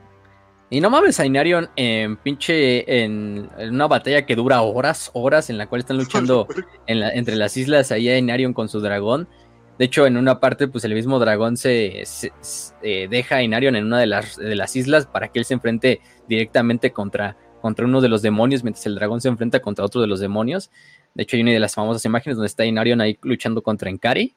Y 0.74 0.82
no 0.82 0.90
mames 0.90 1.20
a 1.20 1.26
Inarion 1.28 1.70
en 1.76 2.18
pinche 2.18 3.04
en, 3.04 3.48
una 3.60 3.86
batalla 3.86 4.26
que 4.26 4.36
dura 4.36 4.64
horas, 4.64 5.12
horas, 5.14 5.52
en 5.52 5.60
la 5.60 5.68
cual 5.68 5.82
están 5.82 5.98
luchando 5.98 6.48
entre 6.88 7.36
las 7.36 7.56
islas 7.58 7.92
ahí 7.92 8.10
a 8.10 8.18
Inarion 8.18 8.54
con 8.54 8.70
su 8.70 8.80
dragón. 8.80 9.28
De 9.78 9.86
hecho, 9.86 10.08
en 10.08 10.18
una 10.18 10.40
parte, 10.40 10.68
pues 10.68 10.84
el 10.84 10.96
mismo 10.96 11.20
dragón 11.20 11.58
se, 11.58 12.04
eh, 12.82 13.08
deja 13.08 13.36
a 13.36 13.44
Inarion 13.44 13.76
en 13.76 13.86
una 13.86 14.00
de 14.00 14.08
las, 14.08 14.36
de 14.36 14.56
las 14.56 14.76
islas 14.76 15.06
para 15.06 15.28
que 15.28 15.38
él 15.38 15.46
se 15.46 15.54
enfrente 15.54 16.02
directamente 16.28 16.92
contra, 16.92 17.38
contra 17.62 17.86
uno 17.86 18.02
de 18.02 18.10
los 18.10 18.24
demonios, 18.24 18.64
mientras 18.64 18.88
el 18.88 18.96
dragón 18.96 19.22
se 19.22 19.28
enfrenta 19.28 19.60
contra 19.60 19.86
otro 19.86 20.02
de 20.02 20.08
los 20.08 20.22
demonios. 20.22 20.72
De 21.14 21.22
hecho, 21.22 21.36
hay 21.36 21.44
una 21.44 21.52
de 21.52 21.60
las 21.60 21.76
famosas 21.76 22.04
imágenes 22.06 22.36
donde 22.36 22.48
está 22.48 22.66
Inarion 22.66 23.00
ahí 23.00 23.20
luchando 23.22 23.62
contra 23.62 23.92
Enkari 23.92 24.34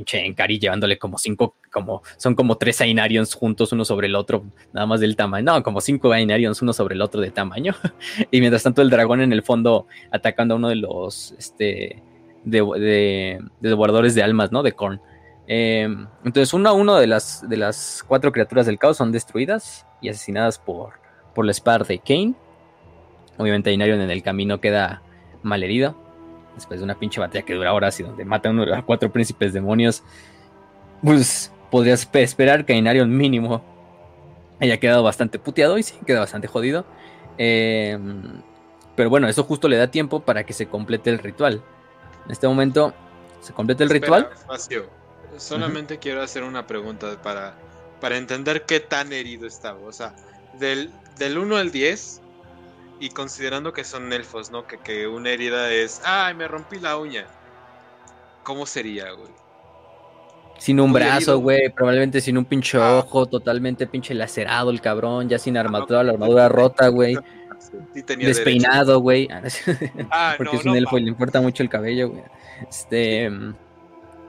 pinche 0.00 0.24
Enkari 0.24 0.58
llevándole 0.58 0.98
como 0.98 1.18
cinco, 1.18 1.56
como, 1.70 2.02
son 2.16 2.34
como 2.34 2.56
tres 2.56 2.80
Ainarions 2.80 3.34
juntos 3.34 3.72
uno 3.72 3.84
sobre 3.84 4.06
el 4.06 4.14
otro, 4.14 4.44
nada 4.72 4.86
más 4.86 5.00
del 5.00 5.14
tamaño, 5.14 5.44
no, 5.44 5.62
como 5.62 5.80
cinco 5.80 6.12
Ainarions 6.12 6.62
uno 6.62 6.72
sobre 6.72 6.94
el 6.94 7.02
otro 7.02 7.20
de 7.20 7.30
tamaño, 7.30 7.74
y 8.30 8.40
mientras 8.40 8.62
tanto 8.62 8.80
el 8.80 8.88
dragón 8.88 9.20
en 9.20 9.32
el 9.32 9.42
fondo 9.42 9.86
atacando 10.10 10.54
a 10.54 10.56
uno 10.56 10.68
de 10.68 10.76
los, 10.76 11.32
este, 11.38 12.02
de, 12.44 12.60
de, 12.60 13.40
de 13.60 13.68
devoradores 13.68 14.14
de 14.14 14.22
almas, 14.22 14.52
¿no? 14.52 14.62
De 14.62 14.72
Korn. 14.72 15.00
Em, 15.46 16.06
entonces 16.24 16.54
uno 16.54 16.70
a 16.70 16.72
uno 16.72 16.96
de 16.96 17.06
las, 17.06 17.46
de 17.46 17.56
las 17.56 18.04
cuatro 18.06 18.32
criaturas 18.32 18.66
del 18.66 18.78
caos 18.78 18.96
son 18.96 19.12
destruidas 19.12 19.86
y 20.00 20.08
asesinadas 20.08 20.58
por, 20.58 20.94
por 21.34 21.44
la 21.44 21.50
espada 21.50 21.84
de 21.84 21.98
Kane. 21.98 22.34
Obviamente 23.36 23.70
Ainarion 23.70 24.00
en 24.00 24.10
el 24.10 24.22
camino 24.22 24.60
queda 24.60 25.02
malherido 25.42 25.96
después 26.54 26.80
de 26.80 26.84
una 26.84 26.98
pinche 26.98 27.20
batalla 27.20 27.44
que 27.44 27.54
dura 27.54 27.72
horas 27.72 27.98
y 28.00 28.02
donde 28.02 28.24
mata 28.24 28.50
uno 28.50 28.64
a 28.74 28.82
cuatro 28.82 29.10
príncipes 29.10 29.52
demonios, 29.52 30.02
pues 31.02 31.52
podrías 31.70 32.08
esperar 32.12 32.64
que 32.64 32.72
Ainarion 32.72 33.16
mínimo 33.16 33.62
haya 34.60 34.78
quedado 34.78 35.02
bastante 35.02 35.38
puteado 35.38 35.78
y 35.78 35.82
sí, 35.82 35.94
queda 36.06 36.20
bastante 36.20 36.46
jodido. 36.46 36.84
Em, 37.38 38.42
pero 38.94 39.08
bueno, 39.08 39.28
eso 39.28 39.44
justo 39.44 39.68
le 39.68 39.76
da 39.76 39.90
tiempo 39.90 40.20
para 40.20 40.44
que 40.44 40.52
se 40.52 40.66
complete 40.66 41.10
el 41.10 41.18
ritual. 41.18 41.62
En 42.26 42.30
este 42.30 42.46
momento 42.46 42.92
se 43.40 43.52
completa 43.52 43.84
el 43.84 43.90
ritual. 43.90 44.28
Solamente 45.38 45.98
quiero 45.98 46.22
hacer 46.22 46.42
una 46.42 46.66
pregunta 46.66 47.20
para, 47.22 47.54
para 48.00 48.18
entender 48.18 48.66
qué 48.66 48.80
tan 48.80 49.12
herido 49.12 49.46
estaba. 49.46 49.80
O 49.86 49.92
sea, 49.92 50.14
del, 50.58 50.90
del 51.18 51.38
1 51.38 51.56
al 51.56 51.70
10, 51.70 52.19
y 53.00 53.08
considerando 53.08 53.72
que 53.72 53.82
son 53.82 54.12
elfos, 54.12 54.50
¿no? 54.50 54.66
Que, 54.66 54.78
que 54.78 55.08
una 55.08 55.30
herida 55.30 55.72
es, 55.72 56.02
ay, 56.04 56.34
me 56.34 56.46
rompí 56.46 56.78
la 56.78 56.98
uña. 56.98 57.26
¿Cómo 58.44 58.66
sería, 58.66 59.10
güey? 59.12 59.30
Sin 60.58 60.78
un 60.78 60.92
brazo, 60.92 61.38
güey, 61.38 61.70
probablemente 61.70 62.20
sin 62.20 62.36
un 62.36 62.44
pinche 62.44 62.76
ah. 62.76 62.98
ojo, 62.98 63.24
totalmente 63.24 63.86
pinche 63.86 64.12
lacerado 64.12 64.70
el 64.70 64.82
cabrón, 64.82 65.26
ya 65.30 65.38
sin 65.38 65.56
ah, 65.56 65.60
armadura, 65.60 66.04
la 66.04 66.12
armadura 66.12 66.50
rota, 66.50 66.88
güey. 66.88 67.16
Despeinado, 68.18 69.00
güey. 69.00 69.28
Ah, 70.10 70.34
Porque 70.36 70.56
es 70.56 70.64
un 70.66 70.76
elfo 70.76 70.98
y 70.98 71.02
le 71.02 71.08
importa 71.08 71.40
mucho 71.40 71.62
el 71.62 71.70
cabello, 71.70 72.10
güey. 72.10 72.22
Este. 72.68 73.30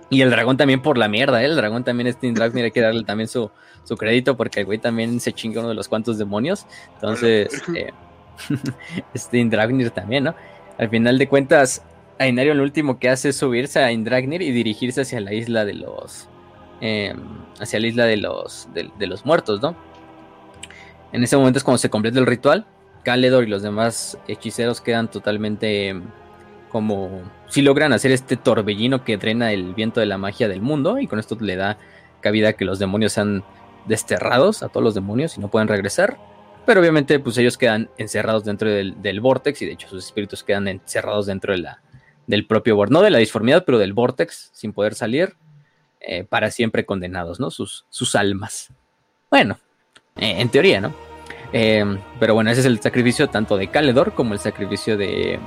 Y 0.09 0.22
el 0.22 0.30
dragón 0.30 0.55
también 0.55 0.82
por 0.82 0.97
la 0.97 1.09
mierda, 1.09 1.41
¿eh? 1.41 1.45
El 1.45 1.55
dragón 1.55 1.84
también 1.84 2.07
es 2.07 2.17
Team 2.17 2.34
Drag, 2.34 2.55
hay 2.55 2.72
que 2.72 2.82
darle 2.82 3.03
también 3.03 3.28
su, 3.28 3.49
su 3.84 3.95
crédito 3.97 4.36
porque 4.36 4.61
el 4.61 4.65
güey 4.65 4.78
también 4.78 5.19
se 5.19 5.32
chinga 5.34 5.59
uno 5.59 5.69
de 5.69 5.76
los 5.76 5.88
cuantos 5.88 6.17
demonios. 6.17 6.65
Entonces, 6.95 7.61
eh, 7.76 7.91
este 9.13 9.38
Indragnir 9.38 9.91
también, 9.91 10.25
¿no? 10.25 10.36
Al 10.77 10.89
final 10.89 11.17
de 11.17 11.27
cuentas, 11.27 11.84
Ainarion 12.17 12.57
lo 12.57 12.63
último 12.63 12.99
que 12.99 13.09
hace 13.09 13.29
es 13.29 13.38
subirse 13.38 13.79
a 13.79 13.91
Indragnir 13.91 14.41
y 14.41 14.51
dirigirse 14.51 15.01
hacia 15.01 15.19
la 15.21 15.34
isla 15.34 15.65
de 15.65 15.73
los. 15.73 16.27
Em, 16.82 17.19
hacia 17.59 17.79
la 17.79 17.88
isla 17.88 18.05
de 18.05 18.17
los. 18.17 18.67
De, 18.73 19.07
los 19.07 19.25
muertos, 19.25 19.61
¿no? 19.61 19.75
En 21.11 21.23
ese 21.23 21.38
momento 21.38 21.57
es 21.57 21.63
cuando 21.63 21.77
se 21.77 21.89
completa 21.89 22.19
el 22.19 22.25
ritual. 22.25 22.65
Caledor 23.03 23.43
y 23.43 23.47
los 23.47 23.63
demás 23.63 24.17
hechiceros 24.27 24.82
quedan 24.82 25.09
totalmente 25.09 25.89
em, 25.89 26.03
como 26.71 27.21
si 27.47 27.61
logran 27.61 27.91
hacer 27.93 28.11
este 28.11 28.38
torbellino 28.38 29.03
que 29.03 29.17
drena 29.17 29.51
el 29.51 29.73
viento 29.73 29.99
de 29.99 30.05
la 30.05 30.17
magia 30.17 30.47
del 30.47 30.61
mundo 30.61 30.99
y 30.99 31.07
con 31.07 31.19
esto 31.19 31.36
le 31.39 31.55
da 31.55 31.77
cabida 32.21 32.53
que 32.53 32.63
los 32.63 32.79
demonios 32.79 33.13
sean 33.13 33.43
desterrados 33.88 34.63
a 34.63 34.69
todos 34.69 34.84
los 34.84 34.93
demonios 34.93 35.38
y 35.38 35.41
no 35.41 35.49
pueden 35.49 35.67
regresar. 35.67 36.17
Pero 36.66 36.80
obviamente, 36.80 37.20
pues 37.20 37.38
ellos 37.38 37.57
quedan 37.57 37.89
encerrados 37.97 38.45
dentro 38.45 38.70
del, 38.70 39.01
del 39.01 39.20
vortex 39.20 39.62
y 39.62 39.66
de 39.66 39.72
hecho 39.74 39.88
sus 39.88 40.05
espíritus 40.05 40.43
quedan 40.43 40.68
encerrados 40.68 41.26
dentro 41.26 41.53
de 41.53 41.59
la, 41.59 41.82
del 42.28 42.45
propio 42.45 42.76
vortex, 42.76 42.93
no 42.93 43.01
de 43.01 43.09
la 43.09 43.18
disformidad, 43.18 43.64
pero 43.66 43.78
del 43.78 43.93
vortex, 43.93 44.51
sin 44.53 44.74
poder 44.74 44.95
salir, 44.95 45.36
eh, 45.99 46.24
para 46.24 46.49
siempre 46.51 46.86
condenados, 46.86 47.39
¿no? 47.39 47.51
Sus, 47.51 47.86
sus 47.89 48.16
almas. 48.16 48.74
Bueno, 49.30 49.59
eh, 50.16 50.36
en 50.39 50.49
teoría, 50.49 50.82
¿no? 50.82 50.93
Em, 51.53 51.99
pero 52.20 52.34
bueno, 52.34 52.49
ese 52.49 52.62
es 52.62 52.66
el 52.66 52.80
sacrificio 52.80 53.28
tanto 53.28 53.57
de 53.57 53.68
Caledor 53.68 54.14
como 54.14 54.34
el 54.34 54.39
sacrificio 54.39 54.97
de, 54.97 55.39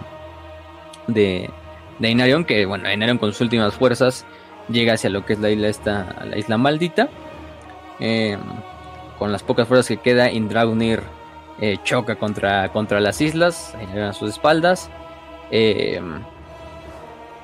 de, 1.07 1.51
de 1.99 2.11
Inarion, 2.11 2.45
que 2.45 2.67
bueno, 2.67 2.93
Inarion 2.93 3.19
con 3.19 3.33
sus 3.33 3.41
últimas 3.41 3.75
fuerzas 3.75 4.27
llega 4.69 4.95
hacia 4.95 5.11
lo 5.11 5.25
que 5.25 5.35
es 5.35 5.39
la 5.41 5.51
isla 5.51 5.69
esta, 5.69 6.25
la 6.25 6.39
isla 6.39 6.59
maldita. 6.59 7.09
Eh, 8.01 8.37
con 9.19 9.33
las 9.33 9.43
pocas 9.43 9.69
fuerzas 9.69 9.87
que 9.89 9.97
queda, 9.97 10.31
Indraunir 10.31 11.03
eh, 11.61 11.79
choca 11.85 12.17
contra, 12.17 12.69
contra 12.71 13.01
las 13.01 13.21
islas, 13.21 13.75
a 13.97 14.13
sus 14.13 14.31
espaldas. 14.31 14.91
Eh, 15.51 16.01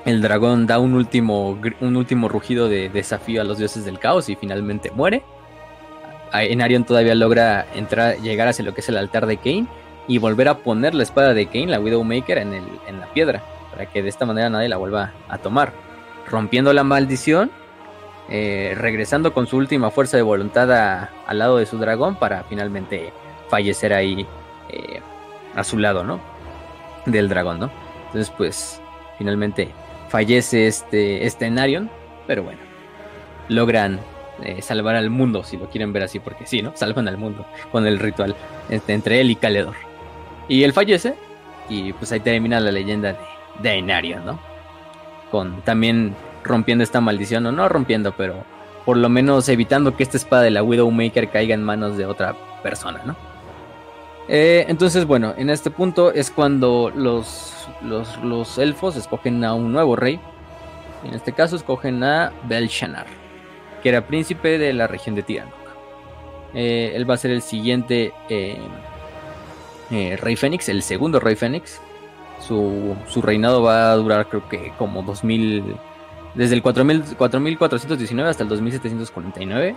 el 0.04 0.22
dragón 0.22 0.66
da 0.66 0.78
un 0.78 0.94
último, 0.94 1.58
un 1.80 1.96
último 1.96 2.28
rugido 2.28 2.68
de 2.68 2.88
desafío 2.88 3.40
a 3.40 3.44
los 3.44 3.58
dioses 3.58 3.84
del 3.84 3.98
caos 3.98 4.28
y 4.28 4.36
finalmente 4.36 4.90
muere. 4.90 5.22
Enarion 6.32 6.84
todavía 6.84 7.14
logra 7.14 7.66
entrar, 7.74 8.16
llegar 8.18 8.48
hacia 8.48 8.64
lo 8.64 8.72
que 8.72 8.80
es 8.80 8.88
el 8.88 8.96
altar 8.96 9.26
de 9.26 9.36
Kane 9.36 9.66
y 10.06 10.18
volver 10.18 10.48
a 10.48 10.58
poner 10.58 10.94
la 10.94 11.02
espada 11.02 11.34
de 11.34 11.46
Kane, 11.46 11.66
la 11.66 11.80
Widowmaker, 11.80 12.38
en, 12.38 12.54
el, 12.54 12.64
en 12.86 13.00
la 13.00 13.06
piedra, 13.12 13.42
para 13.70 13.86
que 13.86 14.02
de 14.02 14.08
esta 14.08 14.26
manera 14.26 14.48
nadie 14.48 14.68
la 14.68 14.76
vuelva 14.76 15.12
a 15.28 15.38
tomar. 15.38 15.72
Rompiendo 16.28 16.72
la 16.72 16.84
maldición, 16.84 17.50
eh, 18.30 18.74
regresando 18.76 19.34
con 19.34 19.46
su 19.48 19.56
última 19.56 19.90
fuerza 19.90 20.16
de 20.16 20.22
voluntad 20.22 21.08
al 21.26 21.38
lado 21.38 21.56
de 21.56 21.66
su 21.66 21.78
dragón 21.78 22.14
para 22.14 22.44
finalmente 22.44 23.12
fallecer 23.48 23.92
ahí 23.92 24.24
eh, 24.68 25.00
a 25.56 25.64
su 25.64 25.78
lado, 25.78 26.04
¿no? 26.04 26.20
Del 27.06 27.28
dragón, 27.28 27.58
¿no? 27.58 27.70
Entonces, 28.06 28.32
pues, 28.36 28.80
finalmente 29.18 29.68
fallece 30.08 30.68
este, 30.68 31.26
este 31.26 31.46
Enarion, 31.46 31.90
pero 32.26 32.44
bueno, 32.44 32.60
logran 33.48 33.98
eh, 34.42 34.62
salvar 34.62 34.96
al 34.96 35.10
mundo, 35.10 35.42
si 35.42 35.56
lo 35.56 35.68
quieren 35.68 35.92
ver 35.92 36.04
así, 36.04 36.20
porque 36.20 36.46
sí, 36.46 36.62
¿no? 36.62 36.72
Salvan 36.76 37.08
al 37.08 37.18
mundo 37.18 37.44
con 37.72 37.86
el 37.86 37.98
ritual 37.98 38.36
este, 38.68 38.94
entre 38.94 39.20
él 39.20 39.30
y 39.30 39.36
Caledor. 39.36 39.74
Y 40.48 40.62
él 40.62 40.72
fallece, 40.72 41.14
y 41.68 41.92
pues 41.92 42.10
ahí 42.12 42.20
termina 42.20 42.60
la 42.60 42.70
leyenda 42.70 43.16
de, 43.60 43.82
de 43.82 44.16
¿no? 44.24 44.40
Con 45.30 45.62
también 45.62 46.14
rompiendo 46.42 46.84
esta 46.84 47.00
maldición, 47.00 47.46
o 47.46 47.52
no 47.52 47.68
rompiendo, 47.68 48.12
pero 48.16 48.44
por 48.84 48.96
lo 48.96 49.08
menos 49.08 49.48
evitando 49.48 49.96
que 49.96 50.02
esta 50.02 50.16
espada 50.16 50.42
de 50.42 50.50
la 50.50 50.62
Widowmaker 50.62 51.30
caiga 51.30 51.54
en 51.54 51.62
manos 51.62 51.96
de 51.96 52.06
otra 52.06 52.34
persona, 52.62 53.00
¿no? 53.04 53.16
Eh, 54.28 54.64
entonces, 54.68 55.06
bueno, 55.06 55.34
en 55.36 55.50
este 55.50 55.70
punto 55.70 56.12
es 56.12 56.30
cuando 56.30 56.92
los, 56.94 57.68
los, 57.82 58.16
los, 58.18 58.58
elfos 58.58 58.96
escogen 58.96 59.44
a 59.44 59.54
un 59.54 59.72
nuevo 59.72 59.96
rey. 59.96 60.20
En 61.04 61.14
este 61.14 61.32
caso 61.32 61.56
escogen 61.56 62.04
a 62.04 62.32
Belshanar 62.44 63.06
que 63.82 63.88
era 63.88 64.06
príncipe 64.06 64.58
de 64.58 64.72
la 64.72 64.86
región 64.86 65.14
de 65.14 65.22
Tiranok. 65.22 65.54
Eh, 66.54 66.92
él 66.94 67.08
va 67.08 67.14
a 67.14 67.16
ser 67.16 67.30
el 67.30 67.42
siguiente 67.42 68.12
eh, 68.28 68.58
rey 70.20 70.36
Fénix, 70.36 70.68
el 70.68 70.82
segundo 70.82 71.20
rey 71.20 71.36
Fénix. 71.36 71.80
Su, 72.40 72.96
reinado 73.22 73.62
va 73.62 73.92
a 73.92 73.96
durar 73.96 74.28
creo 74.28 74.48
que 74.48 74.72
como 74.78 75.02
2000, 75.02 75.76
desde 76.34 76.54
el 76.54 76.62
4419 76.62 78.30
hasta 78.30 78.42
el 78.42 78.48
2749, 78.48 79.76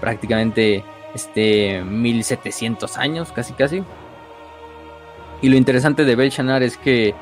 prácticamente 0.00 0.84
este 1.14 1.82
1700 1.82 2.96
años, 2.96 3.32
casi 3.32 3.52
casi. 3.52 3.82
Y 5.42 5.48
lo 5.48 5.56
interesante 5.56 6.04
de 6.04 6.16
Belshanar 6.16 6.62
es 6.62 6.76
que 6.76 7.14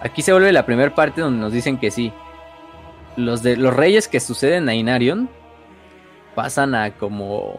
aquí 0.00 0.22
se 0.22 0.32
vuelve 0.32 0.52
la 0.52 0.66
primera 0.66 0.94
parte 0.94 1.20
donde 1.20 1.40
nos 1.40 1.52
dicen 1.52 1.78
que 1.78 1.90
sí, 1.90 2.12
los, 3.16 3.42
de, 3.42 3.56
los 3.56 3.74
reyes 3.74 4.08
que 4.08 4.20
suceden 4.20 4.68
a 4.68 4.74
Inarion 4.74 5.28
pasan 6.34 6.74
a 6.74 6.92
como... 6.92 7.58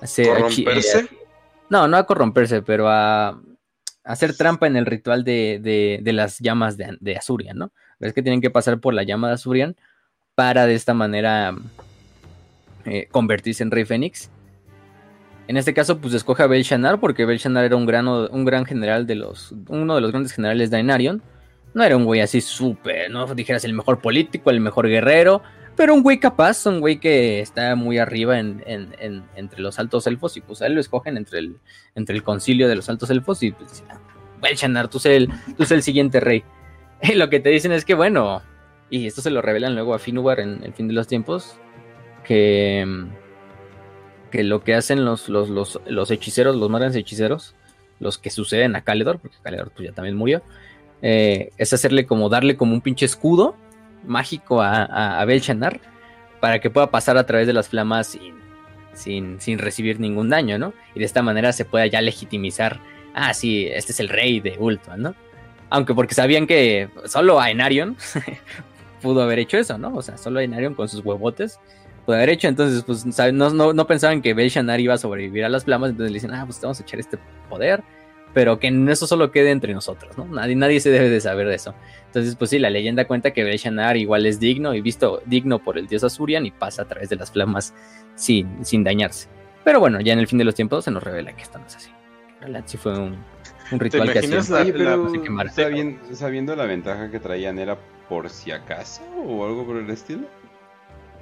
¿Corromperse? 0.00 1.00
Eh, 1.00 1.08
no, 1.70 1.88
no 1.88 1.96
a 1.96 2.06
corromperse, 2.06 2.62
pero 2.62 2.88
a, 2.88 3.40
hacer 4.04 4.36
trampa 4.36 4.66
en 4.66 4.76
el 4.76 4.86
ritual 4.86 5.24
de, 5.24 6.00
las 6.04 6.38
llamas 6.38 6.76
de, 6.76 6.96
de, 7.00 7.16
Azurian, 7.16 7.58
¿no? 7.58 7.72
Es 8.00 8.12
que 8.12 8.22
tienen 8.22 8.40
que 8.40 8.50
pasar 8.50 8.78
por 8.78 8.94
la 8.94 9.02
llama 9.02 9.28
de 9.28 9.34
Azurian 9.34 9.76
para 10.34 10.66
de 10.66 10.74
esta 10.74 10.94
manera 10.94 11.54
eh, 12.84 13.08
convertirse 13.10 13.62
en 13.62 13.70
Rey 13.70 13.84
Fénix. 13.84 14.30
En 15.48 15.56
este 15.56 15.72
caso, 15.74 15.98
pues 15.98 16.12
escoge 16.12 16.42
a 16.42 16.46
Belshanar, 16.46 16.98
porque 17.00 17.24
Belshanar 17.24 17.64
era 17.64 17.76
un, 17.76 17.88
un 17.88 18.44
gran 18.44 18.64
general 18.64 19.06
de 19.06 19.14
los. 19.14 19.54
uno 19.68 19.94
de 19.94 20.00
los 20.00 20.10
grandes 20.10 20.32
generales 20.32 20.70
de 20.70 20.78
Ainarion. 20.78 21.22
No 21.72 21.84
era 21.84 21.96
un 21.96 22.04
güey 22.04 22.20
así 22.20 22.40
súper, 22.40 23.10
no 23.10 23.26
dijeras 23.34 23.64
el 23.64 23.74
mejor 23.74 24.00
político, 24.00 24.48
el 24.50 24.60
mejor 24.60 24.88
guerrero, 24.88 25.42
pero 25.76 25.92
un 25.92 26.02
güey 26.02 26.18
capaz, 26.18 26.64
un 26.64 26.80
güey 26.80 26.98
que 26.98 27.40
está 27.40 27.76
muy 27.76 27.98
arriba 27.98 28.38
en, 28.38 28.64
entre 29.36 29.60
los 29.60 29.78
altos 29.78 30.06
elfos 30.06 30.38
y 30.38 30.40
pues 30.40 30.62
a 30.62 30.66
él 30.68 30.72
lo 30.72 30.80
escogen 30.80 31.18
entre 31.18 31.40
el, 31.40 31.56
entre 31.94 32.16
el 32.16 32.22
concilio 32.22 32.66
de 32.66 32.76
los 32.76 32.88
altos 32.88 33.10
elfos 33.10 33.42
y 33.42 33.52
pues 33.52 33.84
Belchanar, 34.40 34.88
tú 34.88 34.98
eres 35.04 35.28
el, 35.58 35.76
el 35.76 35.82
siguiente 35.82 36.18
rey. 36.18 36.44
Y 37.02 37.14
lo 37.14 37.28
que 37.28 37.40
te 37.40 37.50
dicen 37.50 37.72
es 37.72 37.84
que 37.84 37.94
bueno, 37.94 38.42
y 38.90 39.06
esto 39.06 39.20
se 39.20 39.30
lo 39.30 39.42
revelan 39.42 39.74
luego 39.74 39.94
a 39.94 39.98
Finubar 39.98 40.40
en 40.40 40.62
el 40.62 40.72
fin 40.72 40.88
de 40.88 40.94
los 40.94 41.06
tiempos, 41.06 41.56
que, 42.24 43.06
que 44.30 44.44
lo 44.44 44.62
que 44.62 44.74
hacen 44.74 45.04
los, 45.04 45.28
los, 45.28 45.48
los, 45.86 46.10
hechiceros, 46.10 46.56
los 46.56 46.70
más 46.70 46.80
grandes 46.80 47.00
hechiceros, 47.00 47.54
los 48.00 48.18
que 48.18 48.30
suceden 48.30 48.76
a 48.76 48.82
Caledor, 48.82 49.18
porque 49.18 49.36
Caledor 49.42 49.70
pues, 49.70 49.88
ya 49.88 49.94
también 49.94 50.16
murió, 50.16 50.42
eh, 51.02 51.50
es 51.58 51.72
hacerle 51.72 52.06
como 52.06 52.28
darle 52.28 52.56
como 52.56 52.74
un 52.74 52.80
pinche 52.80 53.06
escudo 53.06 53.54
mágico 54.04 54.62
a, 54.62 55.20
a, 55.20 55.24
Belchanar 55.24 55.80
para 56.40 56.60
que 56.60 56.70
pueda 56.70 56.90
pasar 56.90 57.18
a 57.18 57.26
través 57.26 57.46
de 57.46 57.52
las 57.52 57.68
flamas 57.68 58.18
sin, 58.92 59.40
sin, 59.40 59.58
recibir 59.58 60.00
ningún 60.00 60.30
daño, 60.30 60.58
¿no? 60.58 60.72
Y 60.94 61.00
de 61.00 61.04
esta 61.04 61.22
manera 61.22 61.52
se 61.52 61.64
pueda 61.64 61.86
ya 61.86 62.00
legitimizar, 62.00 62.80
ah, 63.14 63.34
sí, 63.34 63.66
este 63.66 63.92
es 63.92 64.00
el 64.00 64.08
rey 64.08 64.40
de 64.40 64.56
Ultuan, 64.58 65.02
¿no? 65.02 65.14
Aunque 65.70 65.94
porque 65.94 66.14
sabían 66.14 66.46
que 66.46 66.88
solo 67.06 67.40
Aenarion 67.40 67.96
pudo 69.02 69.22
haber 69.22 69.38
hecho 69.38 69.58
eso, 69.58 69.78
¿no? 69.78 69.94
O 69.94 70.02
sea, 70.02 70.16
solo 70.16 70.40
Aenarion 70.40 70.74
con 70.74 70.88
sus 70.88 71.04
huevotes 71.04 71.58
pudo 72.04 72.16
haber 72.16 72.30
hecho, 72.30 72.46
entonces 72.46 72.84
pues 72.84 73.04
no, 73.32 73.50
no, 73.50 73.86
pensaban 73.86 74.22
que 74.22 74.32
Belchanar 74.32 74.78
iba 74.78 74.94
a 74.94 74.98
sobrevivir 74.98 75.44
a 75.44 75.48
las 75.48 75.64
flamas, 75.64 75.90
entonces 75.90 76.12
le 76.12 76.16
dicen, 76.16 76.32
ah, 76.32 76.44
pues 76.46 76.60
vamos 76.60 76.78
a 76.78 76.82
echar 76.84 77.00
este 77.00 77.18
poder 77.50 77.82
pero 78.36 78.58
que 78.58 78.68
eso 78.90 79.06
solo 79.06 79.30
quede 79.30 79.50
entre 79.50 79.72
nosotros, 79.72 80.18
¿no? 80.18 80.26
Nadie, 80.26 80.54
nadie 80.56 80.78
se 80.78 80.90
debe 80.90 81.08
de 81.08 81.22
saber 81.22 81.48
de 81.48 81.54
eso. 81.54 81.74
Entonces, 82.04 82.36
pues 82.36 82.50
sí, 82.50 82.58
la 82.58 82.68
leyenda 82.68 83.06
cuenta 83.06 83.30
que 83.30 83.44
Belshazzar 83.44 83.96
igual 83.96 84.26
es 84.26 84.38
digno 84.38 84.74
y 84.74 84.82
visto 84.82 85.22
digno 85.24 85.58
por 85.58 85.78
el 85.78 85.86
dios 85.86 86.04
Azurian 86.04 86.44
y 86.44 86.50
pasa 86.50 86.82
a 86.82 86.84
través 86.84 87.08
de 87.08 87.16
las 87.16 87.30
flamas 87.30 87.72
sin, 88.14 88.62
sin 88.62 88.84
dañarse. 88.84 89.28
Pero 89.64 89.80
bueno, 89.80 90.02
ya 90.02 90.12
en 90.12 90.18
el 90.18 90.26
fin 90.26 90.36
de 90.36 90.44
los 90.44 90.54
tiempos 90.54 90.84
se 90.84 90.90
nos 90.90 91.02
revela 91.02 91.34
que 91.34 91.44
esto 91.44 91.58
no 91.58 91.64
es 91.64 91.76
así. 91.76 91.90
Sí 92.66 92.76
fue 92.76 92.98
un, 92.98 93.16
ritual 93.72 94.12
que 94.12 94.20
hacía. 94.20 94.42
sabiendo 96.12 96.56
la 96.56 96.66
ventaja 96.66 97.10
que 97.10 97.20
traían, 97.20 97.58
¿era 97.58 97.76
por 98.08 98.30
si 98.30 98.52
acaso 98.52 99.02
o 99.26 99.44
algo 99.44 99.66
por 99.66 99.76
el 99.76 99.90
estilo? 99.90 100.26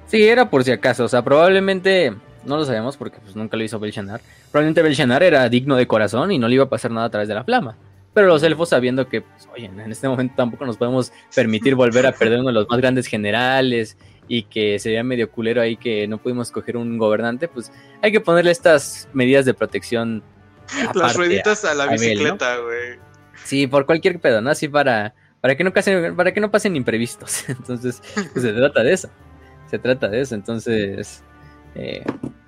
Sí, 0.07 0.23
era 0.23 0.49
por 0.49 0.63
si 0.63 0.71
acaso. 0.71 1.05
O 1.05 1.07
sea, 1.07 1.23
probablemente 1.23 2.13
no 2.45 2.57
lo 2.57 2.65
sabemos 2.65 2.97
porque 2.97 3.17
pues, 3.19 3.35
nunca 3.35 3.57
lo 3.57 3.63
hizo 3.63 3.79
Belshazzar. 3.79 4.21
Probablemente 4.51 4.81
Belshazzar 4.81 5.23
era 5.23 5.49
digno 5.49 5.75
de 5.75 5.87
corazón 5.87 6.31
y 6.31 6.37
no 6.37 6.47
le 6.47 6.55
iba 6.55 6.65
a 6.65 6.69
pasar 6.69 6.91
nada 6.91 7.07
a 7.07 7.09
través 7.09 7.27
de 7.27 7.35
la 7.35 7.43
flama. 7.43 7.75
Pero 8.13 8.27
los 8.27 8.43
elfos 8.43 8.69
sabiendo 8.69 9.09
que, 9.09 9.21
pues, 9.21 9.49
oye, 9.53 9.65
en 9.65 9.91
este 9.91 10.07
momento 10.07 10.35
tampoco 10.37 10.65
nos 10.65 10.77
podemos 10.77 11.11
permitir 11.35 11.75
volver 11.75 12.05
a 12.05 12.13
perder 12.13 12.39
uno 12.39 12.47
de 12.47 12.53
los 12.53 12.69
más 12.69 12.79
grandes 12.79 13.07
generales 13.07 13.97
y 14.27 14.43
que 14.43 14.79
sería 14.79 15.03
medio 15.03 15.29
culero 15.29 15.61
ahí 15.61 15.75
que 15.75 16.07
no 16.07 16.17
pudimos 16.17 16.51
coger 16.51 16.77
un 16.77 16.97
gobernante, 16.97 17.47
pues 17.47 17.71
hay 18.01 18.11
que 18.11 18.21
ponerle 18.21 18.51
estas 18.51 19.09
medidas 19.13 19.45
de 19.45 19.53
protección. 19.53 20.23
Las 20.93 21.15
rueditas 21.15 21.65
a, 21.65 21.73
la 21.73 21.87
bicicleta, 21.87 22.57
güey. 22.57 22.99
Sí, 23.43 23.67
por 23.67 23.85
cualquier 23.85 24.19
pedo, 24.19 24.41
¿no? 24.41 24.49
Así 24.49 24.67
para, 24.67 25.13
para, 25.41 25.55
que, 25.55 25.63
no 25.63 25.73
pasen, 25.73 26.15
para 26.15 26.33
que 26.33 26.39
no 26.39 26.49
pasen 26.51 26.75
imprevistos. 26.75 27.43
Entonces, 27.49 28.01
pues, 28.33 28.43
se 28.43 28.53
trata 28.53 28.83
de 28.83 28.93
eso. 28.93 29.09
Se 29.69 29.79
trata 29.79 30.07
de 30.07 30.21
eso. 30.21 30.35
Entonces, 30.35 31.23
eh, 31.75 32.03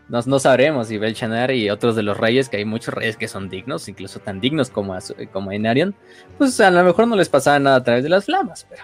no, 0.09 0.39
sabremos 0.39 0.87
si 0.87 0.97
Belchanar 0.97 1.51
y 1.51 1.69
otros 1.69 1.95
de 1.95 2.03
los 2.03 2.17
reyes, 2.17 2.47
que 2.47 2.57
hay 2.57 2.65
muchos 2.65 2.93
reyes 2.93 3.17
que 3.17 3.27
son 3.27 3.49
dignos, 3.49 3.89
incluso 3.89 4.19
tan 4.19 4.39
dignos 4.39 4.69
como, 4.69 4.97
como 5.33 5.51
Enarion, 5.51 5.95
pues 6.37 6.59
a 6.61 6.71
lo 6.71 6.83
mejor 6.83 7.07
no 7.07 7.15
les 7.15 7.27
pasaba 7.27 7.59
nada 7.59 7.77
a 7.77 7.83
través 7.83 8.03
de 8.03 8.09
las 8.09 8.25
flamas, 8.25 8.65
pero, 8.69 8.83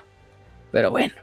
pero 0.72 0.92
bueno, 0.92 1.14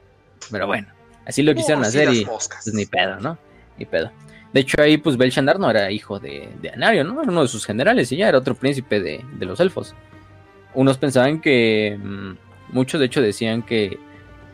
pero 0.50 0.66
bueno, 0.66 0.88
así 1.26 1.42
lo 1.42 1.54
quisieron 1.54 1.84
hacer 1.84 2.12
y 2.14 2.24
pues, 2.24 2.48
ni 2.72 2.86
pedo, 2.86 3.20
¿no? 3.20 3.38
Ni 3.76 3.84
pedo. 3.84 4.10
De 4.52 4.60
hecho 4.60 4.80
ahí 4.80 4.98
pues 4.98 5.16
Belchanar 5.16 5.58
no 5.58 5.70
era 5.70 5.90
hijo 5.90 6.18
de, 6.18 6.48
de 6.60 6.70
Anarion, 6.70 7.06
¿no? 7.06 7.22
Era 7.22 7.30
uno 7.30 7.42
de 7.42 7.48
sus 7.48 7.64
generales 7.64 8.10
y 8.12 8.16
ya 8.16 8.28
era 8.28 8.38
otro 8.38 8.54
príncipe 8.54 9.00
de, 9.00 9.24
los 9.40 9.60
elfos. 9.60 9.94
Unos 10.74 10.98
pensaban 10.98 11.40
que, 11.40 11.98
mm, 12.02 12.32
muchos 12.72 13.00
de 13.00 13.06
hecho 13.06 13.22
decían 13.22 13.62
que 13.62 13.98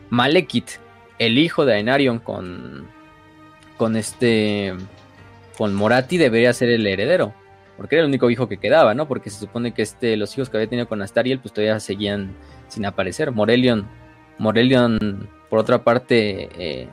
Malekith, 0.09 0.79
el 1.19 1.37
hijo 1.37 1.65
de 1.65 1.73
Aenarion 1.73 2.19
con, 2.19 2.87
con 3.77 3.95
este 3.95 4.73
con 5.57 5.73
Morati 5.73 6.17
debería 6.17 6.53
ser 6.53 6.69
el 6.69 6.85
heredero, 6.85 7.33
porque 7.77 7.95
era 7.95 8.03
el 8.03 8.09
único 8.09 8.29
hijo 8.29 8.47
que 8.47 8.57
quedaba, 8.57 8.93
¿no? 8.93 9.07
Porque 9.07 9.31
se 9.31 9.39
supone 9.39 9.73
que 9.73 9.81
este, 9.81 10.15
los 10.15 10.35
hijos 10.35 10.49
que 10.49 10.57
había 10.57 10.69
tenido 10.69 10.87
con 10.87 11.01
Astariel, 11.01 11.39
pues 11.39 11.53
todavía 11.53 11.79
seguían 11.79 12.35
sin 12.67 12.85
aparecer. 12.85 13.31
Morelion, 13.31 13.87
Morelion, 14.37 15.27
por 15.49 15.57
otra 15.57 15.83
parte, 15.83 16.49
eh, 16.59 16.87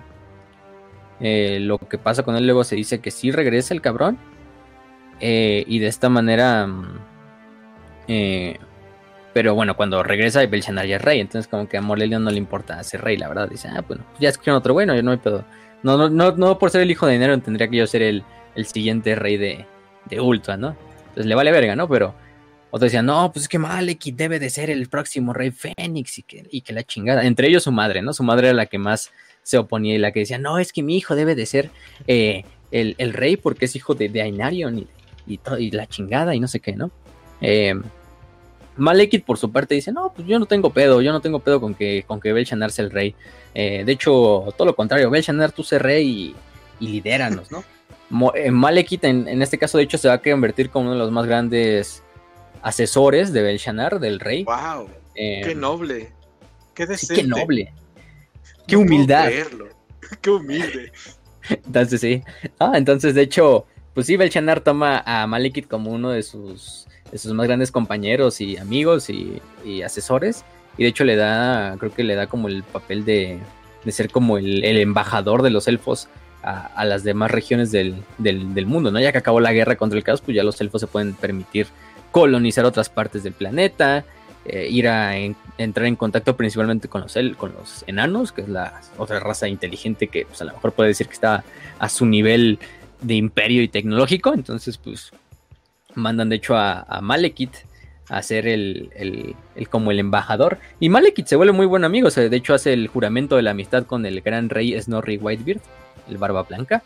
eh, 1.25 1.59
lo 1.61 1.79
que 1.79 1.99
pasa 1.99 2.23
con 2.23 2.37
él 2.37 2.45
luego 2.47 2.63
se 2.63 2.77
dice 2.77 3.01
que 3.01 3.11
sí 3.11 3.31
regresa 3.33 3.75
el 3.75 3.81
cabrón, 3.81 4.19
eh, 5.21 5.65
y 5.67 5.79
de 5.79 5.87
esta 5.87 6.09
manera, 6.09 6.67
mm, 6.67 6.99
pero 9.33 9.55
bueno, 9.55 9.77
cuando 9.77 10.03
regresa, 10.03 10.47
Belchanar 10.47 10.87
ya 10.87 10.97
es 10.97 11.03
rey, 11.03 11.21
entonces 11.21 11.49
como 11.49 11.69
que 11.69 11.77
a 11.77 11.83
Morelion 11.83 12.23
no 12.23 12.31
le 12.31 12.39
importa 12.39 12.83
ser 12.85 13.03
rey, 13.03 13.17
la 13.17 13.29
verdad, 13.29 13.49
dice, 13.49 13.69
ah, 13.69 13.85
bueno, 13.87 14.05
ya 14.21 14.29
escogieron 14.29 14.59
otro 14.59 14.75
bueno, 14.75 14.95
yo 14.95 15.03
no 15.03 15.11
hay 15.11 15.17
pedo. 15.19 15.45
No, 15.83 15.97
no, 15.99 16.09
no, 16.09 16.33
no 16.33 16.59
por 16.59 16.71
ser 16.71 16.83
el 16.83 16.91
hijo 16.91 17.07
de 17.07 17.15
dinero 17.15 17.37
tendría 17.41 17.69
que 17.69 17.77
yo 17.77 17.87
ser 17.87 18.03
el, 18.03 18.25
el 18.55 18.67
siguiente 18.67 19.15
rey 19.17 19.37
de, 19.37 19.67
de 20.07 20.21
Ultra, 20.21 20.57
¿no? 20.57 20.77
Entonces 21.01 21.27
le 21.27 21.35
vale 21.35 21.53
verga, 21.53 21.77
¿no? 21.77 21.89
Pero 21.89 22.15
Otros 22.71 22.91
decían, 22.91 23.07
no, 23.07 23.31
pues 23.33 23.45
es 23.45 23.49
que 23.49 23.59
Malekith 23.59 24.17
debe 24.17 24.39
de 24.39 24.51
ser 24.51 24.71
el 24.71 24.89
próximo 24.89 25.33
rey 25.33 25.51
Fénix 25.51 26.19
y 26.19 26.23
que, 26.23 26.47
y 26.51 26.61
que 26.63 26.73
la 26.73 26.85
chingada. 26.85 27.25
Entre 27.25 27.49
ellos 27.49 27.65
su 27.65 27.73
madre, 27.73 28.03
¿no? 28.03 28.13
Su 28.13 28.23
madre 28.23 28.49
era 28.49 28.57
la 28.57 28.67
que 28.67 28.79
más 28.79 29.13
se 29.45 29.59
oponía 29.59 29.95
y 29.95 29.99
la 29.99 30.11
que 30.11 30.21
decía, 30.21 30.39
no, 30.39 30.59
es 30.59 30.73
que 30.73 30.83
mi 30.83 30.97
hijo 30.97 31.15
debe 31.15 31.37
de 31.37 31.47
ser 31.47 31.71
eh, 32.09 32.45
el, 32.73 33.13
rey 33.13 33.37
porque 33.37 33.67
es 33.67 33.77
hijo 33.77 33.95
de, 33.95 34.09
de 34.09 34.23
Ainarion 34.23 34.79
y, 34.79 34.89
y, 35.59 35.71
la 35.71 35.87
chingada 35.87 36.35
y 36.35 36.41
no 36.41 36.49
sé 36.49 36.59
qué, 36.59 36.73
¿no? 36.73 36.91
Eh, 37.41 37.75
Malekith 38.77 39.25
por 39.25 39.39
su 39.39 39.53
parte 39.53 39.75
dice, 39.75 39.93
no, 39.93 40.13
pues 40.13 40.27
yo 40.27 40.39
no 40.39 40.47
tengo 40.47 40.71
pedo, 40.71 41.01
yo 41.01 41.13
no 41.13 41.21
tengo 41.21 41.39
pedo 41.39 41.61
con 41.61 41.75
que, 41.75 42.05
con 42.07 42.21
que 42.21 42.33
Belchanar 42.33 42.73
sea 42.73 42.85
el 42.85 42.91
rey. 42.91 43.15
Eh, 43.55 43.85
de 43.85 43.93
hecho, 43.93 44.53
todo 44.57 44.67
lo 44.67 44.75
contrario, 44.75 45.11
Belchanar 45.11 45.53
tú 45.53 45.63
sé 45.63 45.79
rey 45.79 46.35
y, 46.81 46.85
y 46.85 46.89
lidéranos, 46.89 47.51
¿no? 47.51 47.63
Eh, 48.35 48.53
Malekith 48.53 49.03
en, 49.05 49.43
este 49.43 49.59
caso 49.59 49.77
de 49.77 49.85
hecho 49.85 49.99
se 49.99 50.07
va 50.07 50.15
a 50.15 50.23
convertir 50.23 50.71
como 50.71 50.85
uno 50.85 50.93
de 50.93 50.99
los 50.99 51.11
más 51.11 51.27
grandes 51.27 52.05
asesores 52.63 53.33
de 53.33 53.43
Belchanar, 53.43 53.99
del 53.99 54.21
rey. 54.21 54.45
¡Wow! 54.45 54.89
¡Qué 55.15 55.55
noble! 55.57 56.13
¡Qué 56.75 56.87
decente! 56.87 57.23
¡Qué 57.23 57.27
noble! 57.27 57.73
¡Qué 58.67 58.77
humildad! 58.77 59.31
¡Qué 60.21 60.31
humilde! 60.31 60.93
entonces 61.49 62.01
sí. 62.01 62.23
Ah, 62.59 62.73
entonces 62.75 63.15
de 63.15 63.23
hecho, 63.23 63.67
pues 63.93 64.07
sí, 64.07 64.17
Belchanar 64.17 64.61
toma 64.61 65.03
a 65.05 65.27
Malekith 65.27 65.69
como 65.69 65.91
uno 65.91 66.11
de 66.11 66.23
sus 66.23 66.87
sus 67.19 67.33
más 67.33 67.47
grandes 67.47 67.71
compañeros 67.71 68.41
y 68.41 68.57
amigos 68.57 69.09
y, 69.11 69.41
asesores. 69.83 70.45
Y 70.77 70.83
de 70.83 70.89
hecho 70.89 71.05
le 71.05 71.17
da, 71.17 71.77
creo 71.79 71.95
que 71.95 72.05
le 72.05 72.15
da 72.15 72.27
como 72.27 72.49
el 72.49 72.63
papel 72.65 73.05
de, 73.05 73.39
ser 73.89 74.11
como 74.11 74.39
el, 74.39 74.65
embajador 74.65 75.43
de 75.43 75.51
los 75.51 75.69
elfos 75.69 76.09
a, 76.43 76.85
las 76.85 77.05
demás 77.05 77.31
regiones 77.31 77.71
del, 77.71 77.95
mundo, 78.67 78.91
¿no? 78.91 79.01
Ya 79.01 79.13
que 79.13 79.19
acabó 79.19 79.41
la 79.41 79.53
guerra 79.53 79.77
contra 79.77 79.97
el 79.97 80.05
caos, 80.05 80.21
pues 80.21 80.37
ya 80.37 80.43
los 80.43 80.61
elfos 80.61 80.81
se 80.81 80.87
pueden 80.87 81.15
permitir 81.15 81.67
colonizar 82.11 82.65
otras 82.65 82.89
partes 82.89 83.23
del 83.23 83.33
planeta, 83.33 84.05
eh, 84.45 84.69
ir 84.71 84.89
a 84.89 85.17
entrar 85.17 85.87
en 85.87 85.97
contacto 85.97 86.37
principalmente 86.37 86.89
con 86.89 87.01
los, 87.01 87.17
con 87.37 87.55
los 87.55 87.83
enanos, 87.87 88.33
que 88.33 88.43
es 88.43 88.49
la 88.49 88.81
otra 88.99 89.19
raza 89.21 89.49
inteligente 89.49 90.09
que 90.09 90.27
pues, 90.27 90.43
a 90.43 90.45
lo 90.45 90.53
mejor 90.53 90.73
puede 90.73 90.89
decir 90.89 91.07
que 91.07 91.15
está 91.15 91.45
a 91.79 91.89
su 91.89 92.05
nivel 92.05 92.59
de 93.01 93.15
imperio 93.15 93.63
y 93.63 93.69
tecnológico, 93.69 94.35
entonces 94.35 94.77
pues 94.79 95.13
mandan 95.95 96.29
de 96.29 96.37
hecho 96.37 96.57
a, 96.57 97.01
Malekith 97.01 97.55
a 98.09 98.23
ser 98.23 98.47
el, 98.47 99.35
como 99.71 99.91
el 99.91 99.99
embajador. 99.99 100.59
Y 100.79 100.91
Malekith 100.91 101.27
se 101.27 101.37
vuelve 101.37 101.53
muy 101.53 101.67
buen 101.67 101.85
amigo. 101.85 102.11
de 102.11 102.37
hecho, 102.37 102.53
hace 102.53 102.75
el 102.75 102.89
juramento 102.89 103.37
de 103.37 103.43
la 103.43 103.53
amistad 103.53 103.87
con 103.87 104.05
el 104.05 104.21
gran 104.21 104.51
rey 104.51 104.79
Snorri 104.81 105.17
Whitebeard, 105.17 105.61
el 106.09 106.19
Barba 106.19 106.43
Blanca. 106.43 106.83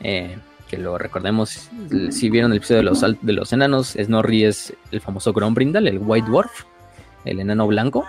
Eh, 0.00 0.36
que 0.68 0.78
lo 0.78 0.96
recordemos, 0.96 1.68
si 2.10 2.30
vieron 2.30 2.52
el 2.52 2.58
episodio 2.58 2.78
de 2.78 2.84
los, 2.84 3.00
de 3.00 3.32
los 3.32 3.52
enanos, 3.52 3.96
Snorri 4.00 4.44
es 4.44 4.74
el 4.92 5.00
famoso 5.00 5.32
Grombrindal, 5.32 5.86
el 5.88 5.98
White 5.98 6.28
Dwarf, 6.28 6.64
el 7.24 7.40
enano 7.40 7.66
blanco, 7.66 8.04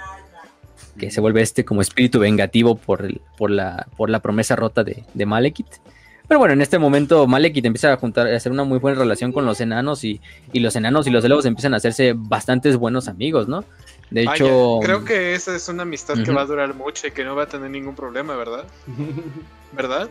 que 0.97 1.11
se 1.11 1.21
vuelve 1.21 1.41
este 1.41 1.65
como 1.65 1.81
espíritu 1.81 2.19
vengativo 2.19 2.75
por, 2.75 3.07
por, 3.37 3.51
la, 3.51 3.87
por 3.97 4.09
la 4.09 4.19
promesa 4.19 4.55
rota 4.55 4.83
de, 4.83 5.03
de 5.13 5.25
Malekith. 5.25 5.79
Pero 6.27 6.39
bueno, 6.39 6.53
en 6.53 6.61
este 6.61 6.79
momento 6.79 7.27
Malekith 7.27 7.65
empieza 7.65 7.93
a 7.93 7.97
juntar, 7.97 8.27
a 8.27 8.35
hacer 8.35 8.51
una 8.51 8.63
muy 8.63 8.79
buena 8.79 8.99
relación 8.99 9.31
con 9.31 9.45
los 9.45 9.61
enanos 9.61 10.03
y, 10.03 10.21
los 10.53 10.75
enanos 10.75 11.05
y 11.07 11.11
los 11.11 11.23
elfos 11.23 11.45
empiezan 11.45 11.73
a 11.73 11.77
hacerse 11.77 12.13
bastantes 12.15 12.77
buenos 12.77 13.07
amigos, 13.07 13.47
¿no? 13.47 13.63
De 14.09 14.23
hecho... 14.23 14.79
Creo 14.81 15.05
que 15.05 15.35
esa 15.35 15.55
es 15.55 15.67
una 15.69 15.83
amistad 15.83 16.15
que 16.23 16.31
va 16.31 16.41
a 16.41 16.45
durar 16.45 16.73
mucho 16.73 17.07
y 17.07 17.11
que 17.11 17.23
no 17.23 17.35
va 17.35 17.43
a 17.43 17.47
tener 17.47 17.69
ningún 17.69 17.95
problema, 17.95 18.35
¿verdad? 18.35 18.65
¿Verdad? 19.73 20.09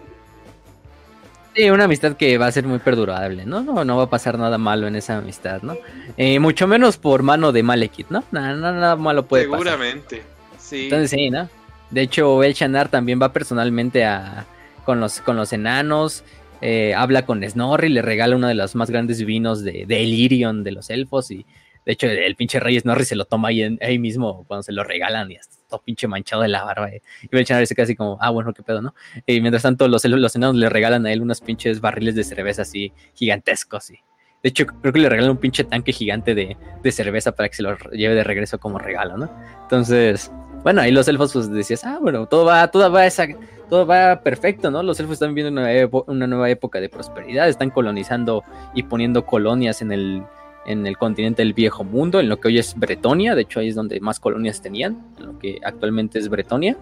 Sí, 1.54 1.70
una 1.70 1.84
amistad 1.84 2.16
que 2.16 2.36
va 2.36 2.46
a 2.46 2.52
ser 2.52 2.64
muy 2.64 2.80
perdurable, 2.80 3.46
¿no? 3.46 3.62
No, 3.62 3.84
no 3.84 3.96
va 3.96 4.04
a 4.04 4.10
pasar 4.10 4.38
nada 4.38 4.58
malo 4.58 4.88
en 4.88 4.96
esa 4.96 5.18
amistad, 5.18 5.62
¿no? 5.62 5.76
Eh, 6.16 6.38
mucho 6.40 6.66
menos 6.66 6.96
por 6.96 7.22
mano 7.22 7.52
de 7.52 7.62
Malekith, 7.62 8.10
¿no? 8.10 8.24
Nada, 8.32 8.54
nada, 8.54 8.96
malo 8.96 9.26
puede 9.26 9.44
pasar. 9.44 9.58
Seguramente, 9.58 10.22
sí. 10.58 10.84
Entonces 10.84 11.10
sí, 11.10 11.30
¿no? 11.30 11.48
De 11.90 12.02
hecho, 12.02 12.42
El 12.42 12.54
Shanar 12.54 12.88
también 12.88 13.20
va 13.22 13.32
personalmente 13.32 14.04
a, 14.04 14.46
con 14.84 14.98
los, 14.98 15.20
con 15.20 15.36
los 15.36 15.52
enanos. 15.52 16.24
Eh, 16.60 16.94
habla 16.94 17.24
con 17.24 17.42
Snorri, 17.48 17.88
le 17.88 18.02
regala 18.02 18.36
uno 18.36 18.48
de 18.48 18.54
los 18.54 18.74
más 18.74 18.90
grandes 18.90 19.24
vinos 19.24 19.62
de, 19.62 19.84
de 19.86 20.02
Elirion 20.02 20.64
de 20.64 20.72
los 20.72 20.90
elfos. 20.90 21.30
Y 21.30 21.46
de 21.84 21.92
hecho, 21.92 22.08
el, 22.08 22.34
pinche 22.36 22.58
rey 22.58 22.80
Snorri 22.80 23.04
se 23.04 23.16
lo 23.16 23.26
toma 23.26 23.48
ahí, 23.48 23.78
ahí, 23.80 23.98
mismo 23.98 24.44
cuando 24.48 24.62
se 24.62 24.72
lo 24.72 24.82
regalan 24.82 25.30
y 25.30 25.34
está 25.34 25.53
todo 25.68 25.82
pinche 25.82 26.06
manchado 26.06 26.42
de 26.42 26.48
la 26.48 26.64
barba. 26.64 26.88
Eh. 26.88 27.02
Y 27.22 27.28
Belchanar 27.28 27.60
dice 27.60 27.74
casi 27.74 27.94
como, 27.94 28.18
ah, 28.20 28.30
bueno, 28.30 28.52
qué 28.52 28.62
pedo, 28.62 28.82
¿no? 28.82 28.94
Y 29.26 29.40
mientras 29.40 29.62
tanto, 29.62 29.88
los, 29.88 30.04
los 30.04 30.36
enanos 30.36 30.56
le 30.56 30.68
regalan 30.68 31.06
a 31.06 31.12
él 31.12 31.22
unos 31.22 31.40
pinches 31.40 31.80
barriles 31.80 32.14
de 32.14 32.24
cerveza 32.24 32.62
así 32.62 32.92
gigantescos. 33.14 33.90
Y, 33.90 34.00
de 34.42 34.50
hecho, 34.50 34.66
creo 34.66 34.92
que 34.92 35.00
le 35.00 35.08
regalan 35.08 35.30
un 35.30 35.38
pinche 35.38 35.64
tanque 35.64 35.92
gigante 35.92 36.34
de, 36.34 36.56
de 36.82 36.92
cerveza 36.92 37.32
para 37.32 37.48
que 37.48 37.56
se 37.56 37.62
lo 37.62 37.78
lleve 37.92 38.14
de 38.14 38.24
regreso 38.24 38.58
como 38.58 38.78
regalo, 38.78 39.16
¿no? 39.16 39.30
Entonces, 39.62 40.30
bueno, 40.64 40.80
ahí 40.80 40.90
los 40.90 41.06
elfos 41.08 41.34
pues 41.34 41.50
decías, 41.50 41.84
ah, 41.84 41.98
bueno, 42.00 42.26
todo 42.26 42.46
va, 42.46 42.68
todo 42.68 42.90
va 42.90 43.06
esa, 43.06 43.26
todo 43.68 43.86
va 43.86 44.20
perfecto, 44.22 44.70
¿no? 44.70 44.82
Los 44.82 44.98
elfos 44.98 45.14
están 45.14 45.34
viviendo 45.34 45.60
una, 45.60 46.26
nueva 46.26 46.48
época 46.48 46.80
de 46.80 46.88
prosperidad, 46.88 47.48
están 47.48 47.68
colonizando 47.68 48.44
y 48.74 48.84
poniendo 48.84 49.26
colonias 49.26 49.82
en 49.82 49.92
el, 49.92 50.22
en 50.66 50.86
el 50.86 50.96
continente 50.96 51.42
del 51.42 51.52
viejo 51.52 51.84
mundo, 51.84 52.20
en 52.20 52.28
lo 52.28 52.40
que 52.40 52.48
hoy 52.48 52.58
es 52.58 52.74
Bretonia, 52.76 53.34
de 53.34 53.42
hecho 53.42 53.60
ahí 53.60 53.68
es 53.68 53.74
donde 53.74 54.00
más 54.00 54.20
colonias 54.20 54.62
tenían, 54.62 55.04
en 55.18 55.26
lo 55.26 55.38
que 55.38 55.58
actualmente 55.64 56.18
es 56.18 56.28
Bretonia. 56.28 56.76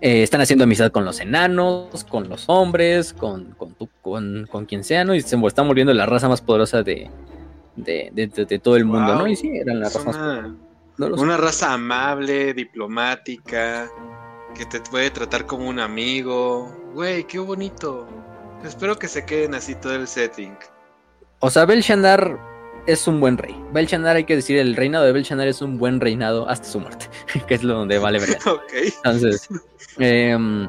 Eh, 0.00 0.22
están 0.22 0.42
haciendo 0.42 0.64
amistad 0.64 0.92
con 0.92 1.04
los 1.04 1.20
enanos, 1.20 2.04
con 2.04 2.28
los 2.28 2.44
hombres, 2.48 3.14
con, 3.14 3.56
con, 4.02 4.46
con, 4.46 4.66
quien 4.66 4.84
sea, 4.84 5.04
¿no? 5.04 5.14
Y 5.14 5.22
se 5.22 5.36
están 5.36 5.66
volviendo 5.66 5.94
la 5.94 6.04
raza 6.04 6.28
más 6.28 6.42
poderosa 6.42 6.82
de, 6.82 7.10
de, 7.76 8.60
todo 8.62 8.76
el 8.76 8.84
mundo, 8.84 9.14
¿no? 9.16 9.26
Y 9.26 9.36
sí, 9.36 9.56
eran 9.56 9.80
la 9.80 9.86
raza 9.86 10.04
más 10.04 10.16
una 10.98 11.36
raza 11.36 11.74
amable, 11.74 12.54
diplomática, 12.54 13.90
que 14.54 14.64
te 14.64 14.80
puede 14.80 15.10
tratar 15.10 15.44
como 15.46 15.68
un 15.68 15.78
amigo. 15.78 16.74
Güey, 16.94 17.24
qué 17.24 17.38
bonito. 17.38 18.08
Espero 18.64 18.98
que 18.98 19.08
se 19.08 19.26
queden 19.26 19.54
así 19.54 19.74
todo 19.74 19.94
el 19.94 20.08
setting. 20.08 20.56
O 21.40 21.50
sea, 21.50 21.64
Belshanar 21.66 22.38
es 22.86 23.06
un 23.06 23.20
buen 23.20 23.36
rey. 23.36 23.54
Belshanar, 23.72 24.16
hay 24.16 24.24
que 24.24 24.36
decir, 24.36 24.58
el 24.58 24.76
reinado 24.76 25.04
de 25.04 25.12
Belshanar 25.12 25.48
es 25.48 25.60
un 25.60 25.78
buen 25.78 26.00
reinado 26.00 26.48
hasta 26.48 26.66
su 26.66 26.80
muerte, 26.80 27.06
que 27.46 27.54
es 27.54 27.62
lo 27.62 27.74
donde 27.74 27.98
vale 27.98 28.18
verdad. 28.18 28.38
ok. 28.46 28.72
Entonces, 29.04 29.48
em, 29.98 30.68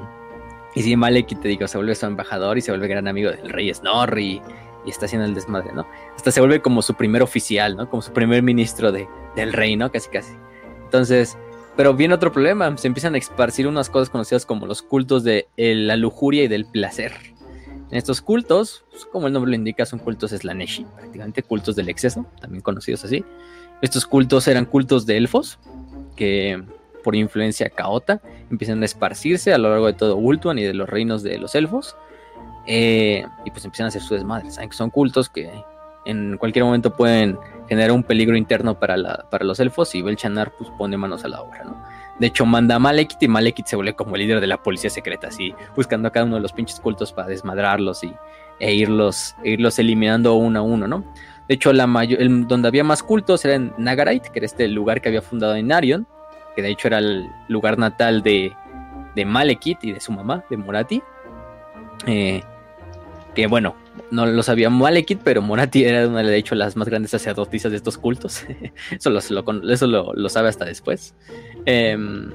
y 0.76 0.82
si 0.82 0.96
Malek, 0.96 1.40
te 1.40 1.48
digo, 1.48 1.68
se 1.68 1.78
vuelve 1.78 1.96
su 1.96 2.06
embajador 2.06 2.58
y 2.58 2.62
se 2.62 2.72
vuelve 2.72 2.88
gran 2.88 3.08
amigo 3.08 3.32
del 3.32 3.50
rey 3.50 3.74
Snorri 3.74 4.42
y 4.86 4.90
está 4.90 5.06
haciendo 5.06 5.26
el 5.26 5.34
desmadre, 5.34 5.72
¿no? 5.74 5.88
Hasta 6.16 6.32
se 6.32 6.40
vuelve 6.40 6.62
como 6.62 6.82
su 6.82 6.96
primer 6.96 7.22
oficial, 7.22 7.76
¿no? 7.76 7.90
Como 7.90 8.02
su 8.02 8.12
primer 8.12 8.44
ministro 8.44 8.92
de, 8.92 9.08
del 9.36 9.54
reino, 9.54 9.92
casi 9.92 10.10
casi. 10.10 10.34
Entonces, 10.84 11.38
pero 11.76 11.94
viene 11.94 12.16
otro 12.16 12.32
problema, 12.32 12.76
se 12.78 12.88
empiezan 12.88 13.16
a 13.16 13.20
esparcir 13.20 13.68
unas 13.68 13.90
cosas 13.90 14.10
conocidas 14.10 14.46
como 14.46 14.66
los 14.66 14.82
cultos 14.82 15.24
de 15.24 15.48
la 15.56 15.96
lujuria 15.96 16.44
y 16.44 16.48
del 16.48 16.66
placer. 16.66 17.37
En 17.90 17.98
estos 17.98 18.22
cultos, 18.22 18.84
pues, 18.92 19.06
como 19.06 19.28
el 19.28 19.34
nombre 19.34 19.52
lo 19.52 19.56
indica, 19.56 19.86
son 19.86 20.00
cultos 20.00 20.32
slaneshi, 20.32 20.86
prácticamente 20.96 21.44
cultos 21.44 21.76
del 21.76 21.90
exceso, 21.90 22.26
también 22.42 22.62
conocidos 22.62 23.06
así. 23.06 23.24
Estos 23.82 24.06
cultos 24.06 24.48
eran 24.48 24.66
cultos 24.66 25.06
de 25.06 25.18
elfos, 25.18 25.60
que 26.16 26.62
por 27.04 27.16
influencia 27.16 27.70
caota 27.70 28.22
empiezan 28.50 28.82
a 28.82 28.86
esparcirse 28.86 29.54
a 29.54 29.58
lo 29.58 29.70
largo 29.70 29.86
de 29.86 29.94
todo 29.94 30.18
Ultuan 30.18 30.60
y 30.60 30.64
de 30.64 30.74
los 30.74 30.90
reinos 30.90 31.24
de 31.24 31.38
los 31.38 31.56
elfos. 31.56 31.96
Eh, 32.66 33.26
y 33.46 33.52
pues 33.52 33.64
empiezan 33.64 33.86
a 33.86 33.88
hacer 33.88 34.02
su 34.02 34.14
desmadre. 34.14 34.52
Saben 34.52 34.70
que 34.70 34.76
son 34.76 34.90
cultos 34.90 35.30
que 35.30 35.50
en 36.06 36.38
cualquier 36.38 36.66
momento 36.66 36.96
pueden 36.96 37.38
generar 37.70 37.92
un 37.92 38.04
peligro 38.04 38.36
interno 38.36 38.78
para, 38.78 38.98
la, 38.98 39.26
para 39.30 39.46
los 39.46 39.60
elfos 39.60 39.96
y 39.96 40.02
Belchanar 40.02 40.52
pues 40.58 40.70
pone 40.78 40.98
manos 40.98 41.24
a 41.24 41.30
la 41.30 41.42
obra, 41.42 41.64
¿no? 41.64 41.82
De 42.20 42.28
hecho, 42.28 42.46
manda 42.46 42.76
a 42.76 42.80
Malekith 42.80 43.22
y 43.22 43.28
Malekith 43.28 43.68
se 43.68 43.76
vuelve 43.76 43.96
como 43.96 44.16
el 44.16 44.22
líder 44.22 44.42
de 44.42 44.48
la 44.48 44.62
policía 44.62 44.90
secreta, 44.90 45.28
así, 45.28 45.54
buscando 45.76 46.08
a 46.08 46.12
cada 46.12 46.26
uno 46.26 46.36
de 46.36 46.42
los 46.42 46.52
pinches 46.52 46.80
cultos 46.80 47.14
para 47.14 47.28
desmadrarlos 47.28 48.04
y, 48.04 48.14
e 48.60 48.74
irlos, 48.74 49.36
irlos 49.44 49.78
eliminando 49.80 50.34
uno 50.34 50.60
a 50.60 50.62
uno, 50.62 50.88
¿no? 50.88 51.04
De 51.48 51.56
hecho, 51.56 51.72
la 51.74 51.88
mayor, 51.88 52.20
donde 52.48 52.68
había 52.68 52.84
más 52.84 53.04
cultos 53.04 53.46
era 53.46 53.56
en 53.56 53.74
Nagarite, 53.78 54.30
que 54.32 54.40
era 54.40 54.46
este 54.46 54.68
lugar 54.68 55.00
que 55.00 55.10
había 55.10 55.22
fundado 55.22 55.56
en 55.56 55.72
Arion, 55.72 56.08
que 56.56 56.62
de 56.62 56.70
hecho 56.70 56.88
era 56.88 56.98
el 56.98 57.30
lugar 57.48 57.78
natal 57.78 58.24
de, 58.24 58.52
de 59.16 59.58
y 59.82 59.92
de 59.92 60.00
su 60.00 60.12
mamá, 60.12 60.44
de 60.50 60.58
Morati. 60.58 61.02
Eh, 62.06 62.44
que 63.34 63.48
bueno, 63.48 63.76
no 64.12 64.26
lo 64.26 64.44
sabía 64.44 64.70
Malekith, 64.70 65.20
pero 65.24 65.42
Morati 65.42 65.84
era 65.84 66.08
una 66.08 66.24
de 66.24 66.38
hecho 66.38 66.56
las 66.56 66.76
más 66.76 66.88
grandes 66.88 67.12
sacerdotisas 67.12 67.72
de 67.72 67.78
estos 67.78 67.98
cultos. 67.98 68.44
eso 68.92 69.10
lo, 69.10 69.20
eso 69.20 69.88
lo, 69.88 70.30
sabe 70.30 70.50
hasta 70.50 70.66
después. 70.66 71.14
Em, 71.66 72.32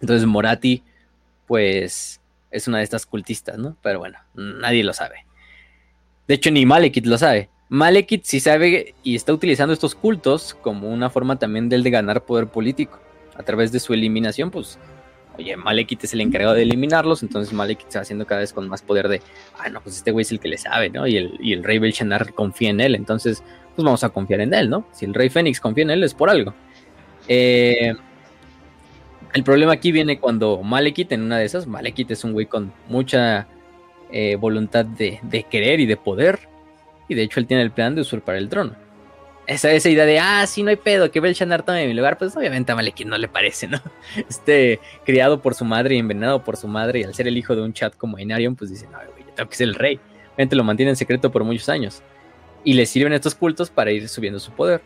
entonces 0.00 0.26
Morati, 0.26 0.82
pues, 1.46 2.20
es 2.50 2.68
una 2.68 2.78
de 2.78 2.84
estas 2.84 3.06
cultistas, 3.06 3.58
¿no? 3.58 3.76
Pero 3.82 3.98
bueno, 3.98 4.18
nadie 4.34 4.84
lo 4.84 4.92
sabe. 4.92 5.26
De 6.28 6.34
hecho, 6.34 6.50
ni 6.50 6.66
Malekith 6.66 7.06
lo 7.06 7.18
sabe. 7.18 7.48
Malekith 7.68 8.24
sí 8.24 8.38
sabe 8.40 8.94
y 9.02 9.16
está 9.16 9.32
utilizando 9.32 9.72
estos 9.72 9.94
cultos 9.94 10.54
como 10.60 10.90
una 10.90 11.08
forma 11.08 11.38
también 11.38 11.68
de 11.68 11.76
él 11.76 11.82
de 11.82 11.90
ganar 11.90 12.24
poder 12.24 12.48
político. 12.48 13.00
A 13.34 13.42
través 13.42 13.72
de 13.72 13.80
su 13.80 13.94
eliminación, 13.94 14.50
pues 14.50 14.78
oye, 15.38 15.56
Malekith 15.56 16.04
es 16.04 16.12
el 16.12 16.20
encargado 16.20 16.54
de 16.54 16.62
eliminarlos, 16.62 17.22
entonces 17.22 17.52
Malekith 17.52 17.88
se 17.88 17.98
va 17.98 18.02
haciendo 18.02 18.26
cada 18.26 18.40
vez 18.40 18.52
con 18.52 18.68
más 18.68 18.82
poder 18.82 19.08
de, 19.08 19.20
ah, 19.58 19.68
no, 19.68 19.80
pues 19.80 19.96
este 19.96 20.10
güey 20.10 20.22
es 20.22 20.32
el 20.32 20.40
que 20.40 20.48
le 20.48 20.58
sabe, 20.58 20.90
¿no? 20.90 21.06
Y 21.06 21.16
el, 21.16 21.38
y 21.40 21.52
el 21.52 21.64
rey 21.64 21.78
Belshazzar 21.78 22.32
confía 22.34 22.70
en 22.70 22.80
él, 22.80 22.94
entonces 22.94 23.42
pues 23.74 23.84
vamos 23.84 24.04
a 24.04 24.10
confiar 24.10 24.40
en 24.40 24.52
él, 24.54 24.68
¿no? 24.68 24.86
Si 24.92 25.04
el 25.04 25.14
Rey 25.14 25.30
Fénix 25.30 25.60
confía 25.60 25.84
en 25.84 25.90
él 25.90 26.04
es 26.04 26.14
por 26.14 26.28
algo. 26.28 26.54
Eh, 27.28 27.94
el 29.32 29.44
problema 29.44 29.72
aquí 29.72 29.92
viene 29.92 30.18
cuando 30.18 30.62
Malekith, 30.62 31.12
en 31.12 31.22
una 31.22 31.38
de 31.38 31.46
esas, 31.46 31.66
Malekith 31.66 32.10
es 32.10 32.22
un 32.24 32.32
güey 32.32 32.46
con 32.46 32.72
mucha 32.88 33.46
eh, 34.10 34.36
voluntad 34.36 34.84
de, 34.84 35.46
querer 35.50 35.80
y 35.80 35.86
de 35.86 35.96
poder. 35.96 36.40
Y 37.08 37.14
de 37.14 37.22
hecho 37.22 37.40
él 37.40 37.46
tiene 37.46 37.62
el 37.62 37.70
plan 37.70 37.94
de 37.94 38.02
usurpar 38.02 38.36
el 38.36 38.48
trono. 38.48 38.74
Esa, 39.46 39.72
esa 39.72 39.88
idea 39.88 40.06
de, 40.06 40.20
ah, 40.20 40.46
sí, 40.46 40.62
no 40.62 40.70
hay 40.70 40.76
pedo, 40.76 41.10
que 41.10 41.18
Belshazzar 41.18 41.64
tome 41.64 41.86
mi 41.86 41.94
lugar, 41.94 42.16
pues 42.16 42.36
obviamente 42.36 42.70
a 42.70 42.76
Malekith 42.76 43.08
no 43.08 43.18
le 43.18 43.28
parece, 43.28 43.66
¿no? 43.66 43.80
Este, 44.28 44.78
criado 45.04 45.42
por 45.42 45.54
su 45.54 45.64
madre 45.64 45.96
y 45.96 45.98
envenenado 45.98 46.44
por 46.44 46.56
su 46.56 46.68
madre, 46.68 47.00
y 47.00 47.04
al 47.04 47.14
ser 47.14 47.26
el 47.26 47.36
hijo 47.36 47.56
de 47.56 47.62
un 47.62 47.72
chat 47.72 47.96
como 47.96 48.18
Inarion, 48.18 48.54
pues 48.54 48.70
dice, 48.70 48.86
no, 48.86 48.98
güey, 48.98 49.24
yo 49.26 49.32
tengo 49.34 49.50
que 49.50 49.56
ser 49.56 49.68
el 49.68 49.74
rey. 49.74 49.98
Obviamente 50.34 50.56
lo 50.56 50.64
mantiene 50.64 50.90
en 50.90 50.96
secreto 50.96 51.32
por 51.32 51.44
muchos 51.44 51.68
años. 51.68 52.02
Y 52.64 52.74
le 52.74 52.86
sirven 52.86 53.12
estos 53.12 53.34
cultos 53.34 53.70
para 53.70 53.90
ir 53.90 54.08
subiendo 54.08 54.38
su 54.38 54.52
poder. 54.52 54.80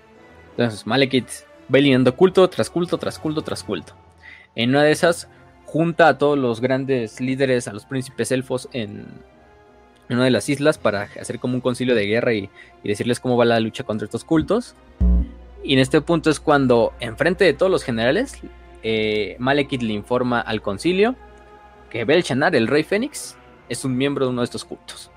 Entonces, 0.52 0.86
Malekith 0.86 1.28
va 1.72 1.78
eliminando 1.78 2.16
culto 2.16 2.48
tras 2.48 2.70
culto, 2.70 2.96
tras 2.96 3.18
culto, 3.18 3.42
tras 3.42 3.62
culto. 3.62 3.94
En 4.54 4.70
una 4.70 4.82
de 4.82 4.90
esas, 4.92 5.28
junta 5.66 6.08
a 6.08 6.16
todos 6.16 6.38
los 6.38 6.62
grandes 6.62 7.20
líderes, 7.20 7.68
a 7.68 7.74
los 7.74 7.84
príncipes 7.84 8.32
elfos 8.32 8.68
en, 8.72 9.06
una 10.08 10.24
de 10.24 10.30
las 10.30 10.48
islas 10.48 10.78
para 10.78 11.08
hacer 11.20 11.38
como 11.38 11.54
un 11.54 11.60
concilio 11.60 11.94
de 11.94 12.06
guerra 12.06 12.32
y, 12.32 12.48
decirles 12.84 13.18
cómo 13.18 13.36
va 13.36 13.44
la 13.44 13.58
lucha 13.58 13.82
contra 13.82 14.04
estos 14.04 14.22
cultos. 14.22 14.76
Y 15.64 15.72
en 15.72 15.80
este 15.80 16.00
punto 16.00 16.30
es 16.30 16.38
cuando, 16.38 16.92
enfrente 17.00 17.44
de 17.44 17.52
todos 17.52 17.72
los 17.72 17.82
generales, 17.82 18.38
eh, 18.84 19.34
Malekith 19.40 19.82
le 19.82 19.92
informa 19.92 20.40
al 20.40 20.62
concilio 20.62 21.16
que 21.90 22.04
Belshazzar, 22.04 22.54
el 22.54 22.68
rey 22.68 22.84
Fénix, 22.84 23.36
es 23.68 23.84
un 23.84 23.96
miembro 23.96 24.26
de 24.26 24.30
uno 24.30 24.42
de 24.42 24.44
estos 24.44 24.64
cultos. 24.64 25.10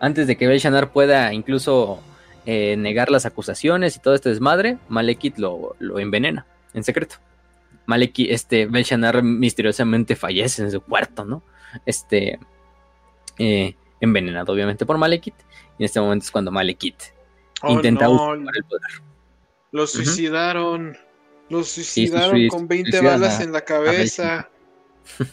Antes 0.00 0.26
de 0.26 0.36
que 0.36 0.46
Belshazzar 0.46 0.92
pueda 0.92 1.32
incluso 1.32 2.00
eh, 2.44 2.76
negar 2.76 3.10
las 3.10 3.24
acusaciones 3.24 3.96
y 3.96 4.00
todo 4.00 4.14
este 4.14 4.28
desmadre, 4.28 4.76
Malekith 4.88 5.38
lo, 5.38 5.76
lo 5.78 5.98
envenena 5.98 6.44
en 6.74 6.84
secreto. 6.84 7.16
Malekith, 7.86 8.30
este, 8.30 8.66
Belshazzar 8.66 9.22
misteriosamente 9.22 10.16
fallece 10.16 10.62
en 10.62 10.70
su 10.70 10.80
cuarto, 10.80 11.24
¿no? 11.24 11.42
Este, 11.86 12.38
eh, 13.38 13.74
envenenado 14.04 14.52
obviamente 14.52 14.84
por 14.84 14.98
Malekith. 14.98 15.34
Y 15.78 15.82
en 15.82 15.86
este 15.86 16.00
momento 16.00 16.24
es 16.24 16.30
cuando 16.30 16.50
Malekith 16.50 17.02
oh, 17.62 17.70
intenta 17.70 18.08
usar 18.08 18.36
el 18.36 18.64
poder. 18.64 18.90
Lo 19.70 19.86
suicidaron. 19.86 20.96
Lo 21.48 21.64
suicidaron 21.64 22.48
con 22.48 22.68
20 22.68 23.00
balas 23.00 23.40
en 23.40 23.52
la 23.52 23.62
cabeza. 23.62 24.50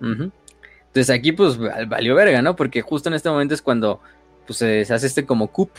Entonces 0.00 1.10
aquí 1.10 1.32
pues 1.32 1.58
valió 1.58 2.14
verga, 2.14 2.42
¿no? 2.42 2.54
Porque 2.56 2.82
justo 2.82 3.08
en 3.08 3.14
este 3.14 3.30
momento 3.30 3.54
es 3.54 3.62
cuando 3.62 4.00
pues 4.46 4.58
se 4.58 4.82
hace 4.82 5.06
este 5.06 5.24
como 5.24 5.48
coup, 5.48 5.70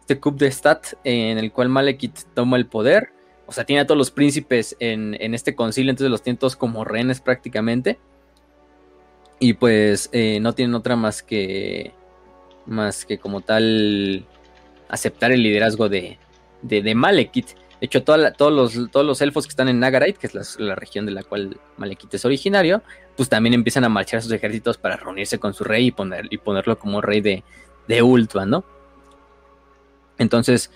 este 0.00 0.18
coup 0.18 0.36
de 0.36 0.50
stat 0.50 0.94
en 1.04 1.38
el 1.38 1.52
cual 1.52 1.68
Malekith 1.68 2.20
toma 2.34 2.56
el 2.56 2.66
poder 2.66 3.12
o 3.52 3.54
sea, 3.54 3.64
tiene 3.64 3.80
a 3.80 3.86
todos 3.86 3.98
los 3.98 4.10
príncipes 4.10 4.74
en, 4.78 5.14
este 5.34 5.54
concilio, 5.54 5.90
entonces 5.90 6.10
los 6.10 6.22
tiene 6.22 6.38
todos 6.38 6.56
como 6.56 6.84
rehenes 6.84 7.20
prácticamente. 7.20 7.98
Y 9.42 9.54
pues 9.54 10.08
eh, 10.12 10.38
no 10.38 10.52
tienen 10.52 10.76
otra 10.76 10.94
más 10.94 11.20
que, 11.20 11.92
más 12.64 13.04
que 13.04 13.18
como 13.18 13.40
tal, 13.40 14.24
aceptar 14.88 15.32
el 15.32 15.42
liderazgo 15.42 15.88
de, 15.88 16.16
de, 16.62 16.94
Malekith. 16.94 17.48
De 17.48 17.86
hecho, 17.86 18.04
todos, 18.04 18.20
los, 18.38 18.88
todos 18.92 19.04
los 19.04 19.20
elfos 19.20 19.46
que 19.46 19.50
están 19.50 19.68
en 19.68 19.80
Nagarite, 19.80 20.20
que 20.20 20.28
es 20.28 20.60
la, 20.60 20.76
región 20.76 21.06
de 21.06 21.10
la 21.10 21.24
cual 21.24 21.58
Malekith 21.76 22.14
es 22.14 22.24
originario, 22.24 22.84
pues 23.16 23.28
también 23.28 23.54
empiezan 23.54 23.82
a 23.82 23.88
marchar 23.88 24.22
sus 24.22 24.30
ejércitos 24.30 24.78
para 24.78 24.96
reunirse 24.96 25.40
con 25.40 25.54
su 25.54 25.64
rey 25.64 25.88
y, 25.88 25.90
poner, 25.90 26.28
y 26.30 26.38
ponerlo 26.38 26.78
como 26.78 27.00
rey 27.00 27.20
de, 27.20 27.42
de 27.88 28.00
Ultua, 28.00 28.46
¿no? 28.46 28.64
Entonces, 30.18 30.70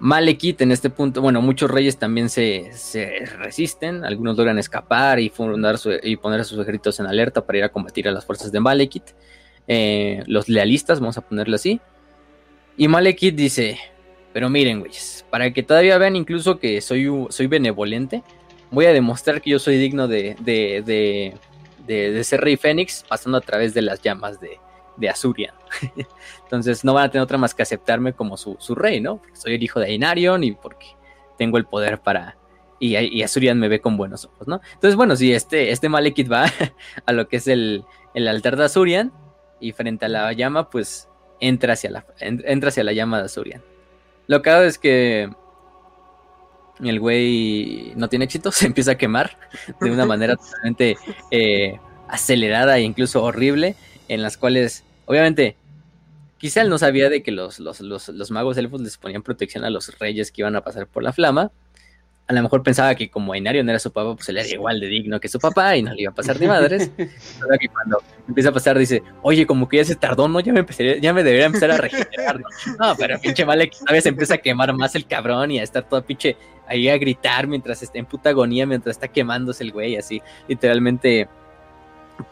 Malekith 0.00 0.62
en 0.62 0.72
este 0.72 0.88
punto, 0.88 1.20
bueno, 1.20 1.42
muchos 1.42 1.70
reyes 1.70 1.98
también 1.98 2.30
se, 2.30 2.70
resisten, 3.38 4.02
algunos 4.02 4.34
logran 4.34 4.58
escapar 4.58 5.20
y, 5.20 5.28
fundar 5.28 5.76
y 6.02 6.16
poner 6.16 6.40
a 6.40 6.44
sus 6.44 6.58
ejércitos 6.58 6.98
en 7.00 7.06
alerta 7.06 7.44
para 7.44 7.58
ir 7.58 7.64
a 7.64 7.68
combatir 7.68 8.08
a 8.08 8.10
las 8.10 8.24
fuerzas 8.24 8.50
de 8.50 8.60
Malekith. 8.60 9.10
Eh, 9.68 10.22
los 10.26 10.48
lealistas, 10.48 11.00
vamos 11.00 11.18
a 11.18 11.20
ponerlo 11.20 11.54
así. 11.54 11.80
Y 12.78 12.88
Malekith 12.88 13.34
dice, 13.34 13.78
pero 14.32 14.48
miren, 14.48 14.80
güeyes, 14.80 15.26
para 15.28 15.52
que 15.52 15.62
todavía 15.62 15.98
vean 15.98 16.16
incluso 16.16 16.58
que 16.58 16.80
soy, 16.80 17.06
soy 17.28 17.46
benevolente, 17.46 18.22
voy 18.70 18.86
a 18.86 18.94
demostrar 18.94 19.42
que 19.42 19.50
yo 19.50 19.58
soy 19.58 19.76
digno 19.76 20.08
de, 20.08 20.34
de, 20.40 21.34
de 21.86 22.24
ser 22.24 22.40
rey 22.40 22.56
Fénix 22.56 23.04
pasando 23.06 23.36
a 23.36 23.42
través 23.42 23.74
de 23.74 23.82
las 23.82 24.00
llamas 24.00 24.40
de, 24.40 24.58
de 25.00 25.08
Azurian. 25.08 25.54
Entonces 26.44 26.84
no 26.84 26.94
van 26.94 27.06
a 27.06 27.10
tener 27.10 27.24
otra 27.24 27.38
más 27.38 27.54
que 27.54 27.62
aceptarme 27.62 28.12
como 28.12 28.36
su, 28.36 28.74
rey, 28.74 29.00
¿no? 29.00 29.16
Porque 29.16 29.36
soy 29.36 29.54
el 29.54 29.62
hijo 29.62 29.80
de 29.80 29.86
Ainarion 29.86 30.44
y 30.44 30.52
porque 30.52 30.86
tengo 31.38 31.58
el 31.58 31.64
poder 31.64 32.00
para... 32.00 32.36
Y, 32.78 32.96
y, 32.96 33.22
Azurian 33.22 33.58
me 33.58 33.68
ve 33.68 33.80
con 33.80 33.98
buenos 33.98 34.24
ojos, 34.24 34.48
¿no? 34.48 34.60
Entonces, 34.72 34.96
bueno, 34.96 35.14
si 35.14 35.34
este, 35.34 35.70
este 35.70 35.90
Malekith 35.90 36.32
va 36.32 36.46
a 37.06 37.12
lo 37.12 37.28
que 37.28 37.36
es 37.36 37.46
el, 37.46 37.84
altar 38.14 38.56
de 38.56 38.64
Azurian 38.64 39.12
y 39.60 39.72
frente 39.72 40.06
a 40.06 40.08
la 40.08 40.32
llama, 40.32 40.70
pues 40.70 41.08
entra 41.40 41.74
hacia 41.74 41.90
la, 41.90 42.06
entra 42.20 42.68
hacia 42.68 42.84
la 42.84 42.92
llama 42.92 43.18
de 43.18 43.24
Azurian. 43.24 43.62
Lo 44.26 44.40
que 44.40 44.50
hago 44.50 44.62
es 44.62 44.78
que 44.78 45.28
el 46.82 47.00
güey 47.00 47.92
no 47.96 48.08
tiene 48.08 48.24
éxito, 48.24 48.50
se 48.52 48.66
empieza 48.66 48.92
a 48.92 48.98
quemar 48.98 49.36
de 49.80 49.90
una 49.90 50.06
manera 50.06 50.36
totalmente 50.36 50.96
eh, 51.30 51.78
acelerada 52.08 52.78
e 52.78 52.82
incluso 52.82 53.22
horrible, 53.22 53.76
en 54.08 54.22
las 54.22 54.36
cuales 54.36 54.84
Obviamente, 55.10 55.56
quizá 56.38 56.62
él 56.62 56.68
no 56.68 56.78
sabía 56.78 57.10
de 57.10 57.20
que 57.20 57.32
los, 57.32 57.58
los, 57.58 58.30
magos 58.30 58.56
elfos 58.58 58.80
les 58.80 58.96
ponían 58.96 59.22
protección 59.22 59.64
a 59.64 59.70
los 59.70 59.98
reyes 59.98 60.30
que 60.30 60.42
iban 60.42 60.54
a 60.54 60.60
pasar 60.60 60.86
por 60.86 61.02
la 61.02 61.12
flama. 61.12 61.50
A 62.28 62.32
lo 62.32 62.40
mejor 62.40 62.62
pensaba 62.62 62.94
que 62.94 63.10
como 63.10 63.32
Ainarion 63.32 63.68
era 63.68 63.80
su 63.80 63.90
papá, 63.90 64.14
pues 64.14 64.28
él 64.28 64.38
era 64.38 64.46
igual 64.46 64.78
de 64.78 64.86
digno 64.86 65.18
que 65.18 65.26
su 65.26 65.40
papá 65.40 65.76
y 65.76 65.82
no 65.82 65.92
le 65.92 66.02
iba 66.02 66.12
a 66.12 66.14
pasar 66.14 66.38
ni 66.38 66.46
madres. 66.46 66.92
Pero 66.96 67.58
que 67.58 67.66
cuando 67.66 68.00
empieza 68.28 68.50
a 68.50 68.52
pasar 68.52 68.78
dice, 68.78 69.02
oye, 69.22 69.44
como 69.48 69.68
que 69.68 69.78
ya 69.78 69.84
se 69.84 69.96
tardó, 69.96 70.28
¿no? 70.28 70.38
Ya 70.38 70.52
me, 70.52 70.64
ya 71.00 71.12
me 71.12 71.24
debería 71.24 71.46
empezar 71.46 71.72
a 71.72 71.76
regenerar. 71.76 72.40
¿no? 72.78 72.94
pero 72.96 73.18
pinche 73.18 73.42
vale, 73.42 73.68
a 73.88 73.92
veces 73.92 74.06
empieza 74.06 74.34
a 74.34 74.38
quemar 74.38 74.72
más 74.74 74.94
el 74.94 75.08
cabrón 75.08 75.50
y 75.50 75.58
a 75.58 75.64
estar 75.64 75.88
todo 75.88 76.04
pinche 76.04 76.36
ahí 76.68 76.88
a 76.88 76.96
gritar 76.98 77.48
mientras 77.48 77.82
está 77.82 77.98
en 77.98 78.06
puta 78.06 78.28
agonía, 78.28 78.64
mientras 78.64 78.94
está 78.94 79.08
quemándose 79.08 79.64
el 79.64 79.72
güey, 79.72 79.96
así, 79.96 80.22
literalmente 80.46 81.28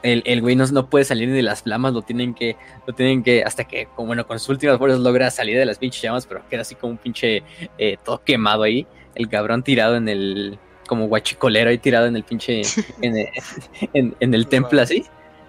el, 0.03 0.23
el 0.27 0.41
güey 0.41 0.57
no, 0.57 0.67
puede 0.89 1.05
salir 1.05 1.31
de 1.33 1.43
las 1.43 1.63
flamas, 1.63 1.93
lo 1.93 2.03
tienen 2.03 2.35
que, 2.35 2.57
lo 2.87 2.95
tienen 2.95 3.23
que, 3.23 3.43
hasta 3.43 3.65
que, 3.65 3.87
como, 3.95 4.09
bueno, 4.09 4.27
con 4.27 4.39
sus 4.39 4.51
últimas 4.51 4.79
fuerzas 4.79 5.01
logra 5.01 5.31
salir 5.31 5.59
de 5.59 5.67
las 5.67 5.79
pinches 5.79 6.03
llamas, 6.03 6.27
pero 6.27 6.43
queda 6.49 6.63
así 6.63 6.75
como 6.75 6.93
un 6.93 6.99
pinche 6.99 7.43
eh, 7.79 7.97
todo 8.05 8.23
quemado 8.23 8.63
ahí, 8.63 8.87
el 9.15 9.29
cabrón 9.29 9.63
tirado 9.63 9.97
en 9.97 10.09
el, 10.09 10.59
como 10.89 11.07
guachicolero 11.07 11.71
ahí 11.71 11.79
tirado 11.79 12.07
en 12.07 12.17
el 12.17 12.25
pinche, 12.25 12.63
en, 13.03 14.17
el 14.21 14.47
templo 14.49 14.81
así. 14.81 15.05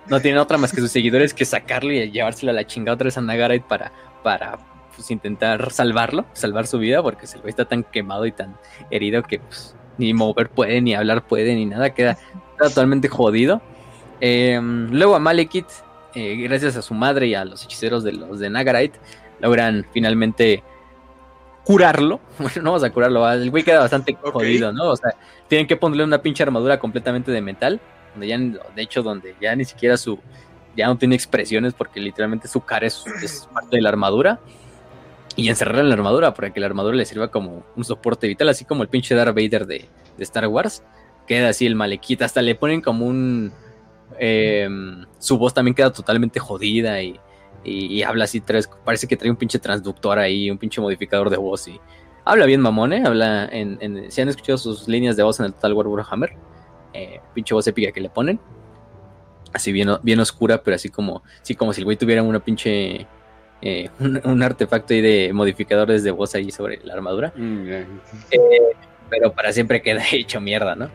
No 0.08 0.20
tiene 0.20 0.40
otra 0.40 0.58
más 0.58 0.72
que 0.74 0.82
sus 0.82 0.92
seguidores 0.92 1.34
que 1.34 1.46
sacarlo 1.46 1.92
y 1.92 2.12
llevárselo 2.12 2.52
a 2.52 2.54
la 2.54 2.66
chingada 2.66 2.96
otra 2.96 3.06
vez 3.06 3.18
a 3.18 3.22
Nagarite 3.22 3.66
para, 3.68 3.92
para 4.24 4.58
pues, 4.96 5.12
intentar 5.12 5.72
salvarlo, 5.72 6.26
salvar 6.34 6.68
su 6.68 6.80
vida, 6.80 7.02
porque 7.02 7.26
el 7.26 7.42
güey 7.42 7.50
está 7.50 7.66
tan 7.66 7.84
quemado 7.84 8.26
y 8.26 8.32
tan 8.32 8.58
herido 8.92 9.24
que 9.24 9.40
pues, 9.40 9.76
ni 9.98 10.14
mover 10.14 10.50
puede, 10.50 10.82
ni 10.82 10.96
hablar 10.96 11.26
puede, 11.28 11.56
ni 11.56 11.66
nada, 11.66 11.94
queda 11.94 12.18
totalmente 12.58 13.08
jodido. 13.08 13.62
Em, 14.22 14.90
luego 14.92 15.16
a 15.16 15.20
Malekith, 15.20 15.68
eh, 16.16 16.36
gracias 16.38 16.76
a 16.76 16.82
su 16.82 16.94
madre 16.94 17.28
y 17.28 17.36
a 17.36 17.46
los 17.46 17.64
hechiceros 17.64 18.04
de 18.04 18.14
los 18.14 18.40
de 18.40 18.50
Nagarite, 18.50 19.00
logran 19.40 19.86
finalmente 19.94 20.64
curarlo. 21.64 22.20
Bueno, 22.40 22.62
no 22.64 22.72
vamos 22.72 22.84
a 22.84 22.90
curarlo, 22.90 23.32
el 23.32 23.50
güey 23.52 23.64
queda 23.64 23.80
bastante 23.80 24.16
jodido, 24.22 24.72
¿no? 24.72 24.90
O 24.90 24.96
sea, 24.96 25.14
tienen 25.48 25.68
que 25.68 25.76
ponerle 25.76 26.04
una 26.04 26.22
pinche 26.22 26.44
armadura 26.44 26.80
completamente 26.80 27.32
de 27.32 27.42
metal, 27.42 27.80
donde 28.14 28.28
ya, 28.28 28.38
de 28.38 28.82
hecho, 28.82 29.04
donde 29.04 29.36
ya 29.42 29.56
ni 29.56 29.66
siquiera 29.66 29.98
su, 29.98 30.20
ya 30.76 30.88
no 30.88 30.98
tiene 30.98 31.16
expresiones 31.16 31.74
porque 31.74 32.00
literalmente 32.00 32.48
su 32.48 32.62
cara 32.62 32.88
es, 32.88 33.04
parte 33.54 33.76
de 33.76 33.82
la 33.82 33.90
armadura. 33.90 34.40
Y 35.36 35.48
encerrarla 35.48 35.82
en 35.82 35.90
la 35.90 35.96
armadura 35.96 36.34
para 36.34 36.52
que 36.52 36.60
la 36.60 36.66
armadura 36.66 36.98
le 36.98 37.06
sirva 37.06 37.30
como 37.30 37.64
un 37.76 37.86
soporte 37.86 38.28
vital, 38.28 38.50
así 38.50 38.66
como 38.66 38.84
el 38.84 38.90
pinche 38.90 39.16
Darth 39.16 39.36
Vader 39.36 39.68
de, 39.68 39.88
de 40.18 40.24
Star 40.24 40.48
Wars. 40.48 40.84
Queda 41.28 41.50
así 41.50 41.66
el 41.66 41.76
Malekith, 41.76 42.24
hasta 42.24 42.42
le 42.42 42.56
ponen 42.56 42.82
como 42.82 43.06
un 43.06 43.54
Em, 44.18 45.06
su 45.18 45.38
voz 45.38 45.54
también 45.54 45.76
queda 45.76 45.92
totalmente 45.92 46.40
jodida 46.40 47.02
y, 47.02 48.04
habla 48.04 48.24
así, 48.24 48.42
tres, 48.42 48.70
parece 48.84 49.08
que 49.08 49.18
trae 49.18 49.30
un 49.30 49.38
pinche 49.38 49.60
transductor 49.60 50.18
ahí, 50.18 50.50
un 50.50 50.58
pinche 50.58 50.82
modificador 50.82 51.30
de 51.30 51.38
voz 51.38 51.68
y 51.68 51.80
habla 52.26 52.46
bien 52.46 52.62
mamón, 52.62 52.94
¿eh? 52.94 53.04
Habla 53.06 53.48
en, 53.52 54.12
si 54.12 54.22
han 54.22 54.30
escuchado 54.30 54.58
sus 54.58 54.88
líneas 54.88 55.16
de 55.16 55.24
voz 55.24 55.40
en 55.40 55.48
el 55.48 55.54
Total 55.54 55.74
War 55.74 55.88
Warhammer, 55.88 56.34
eh, 56.94 57.20
pinche 57.34 57.54
voz 57.54 57.68
épica 57.68 57.92
que 57.92 58.02
le 58.02 58.10
ponen, 58.10 58.40
así 59.54 59.72
bien, 59.72 59.90
bien 60.04 60.20
oscura, 60.20 60.62
pero 60.64 60.76
así 60.76 60.90
como, 60.90 61.24
sí, 61.42 61.56
como 61.56 61.74
si 61.74 61.82
el 61.82 61.86
güey 61.86 61.98
tuviera 61.98 62.24
una 62.24 62.40
pinche... 62.40 63.08
Eh, 63.62 63.90
un, 64.00 64.42
artefacto 64.42 64.94
ahí 64.94 65.02
de 65.02 65.34
modificadores 65.34 66.04
de 66.04 66.12
voz 66.12 66.34
ahí 66.34 66.50
sobre 66.50 66.80
la 66.86 66.94
armadura. 66.94 67.34
Mm, 67.36 67.70
eh, 67.70 67.88
pero 69.10 69.34
para 69.34 69.52
siempre 69.52 69.82
queda 69.82 70.02
hecho 70.14 70.40
mierda, 70.40 70.76
¿no? 70.76 70.90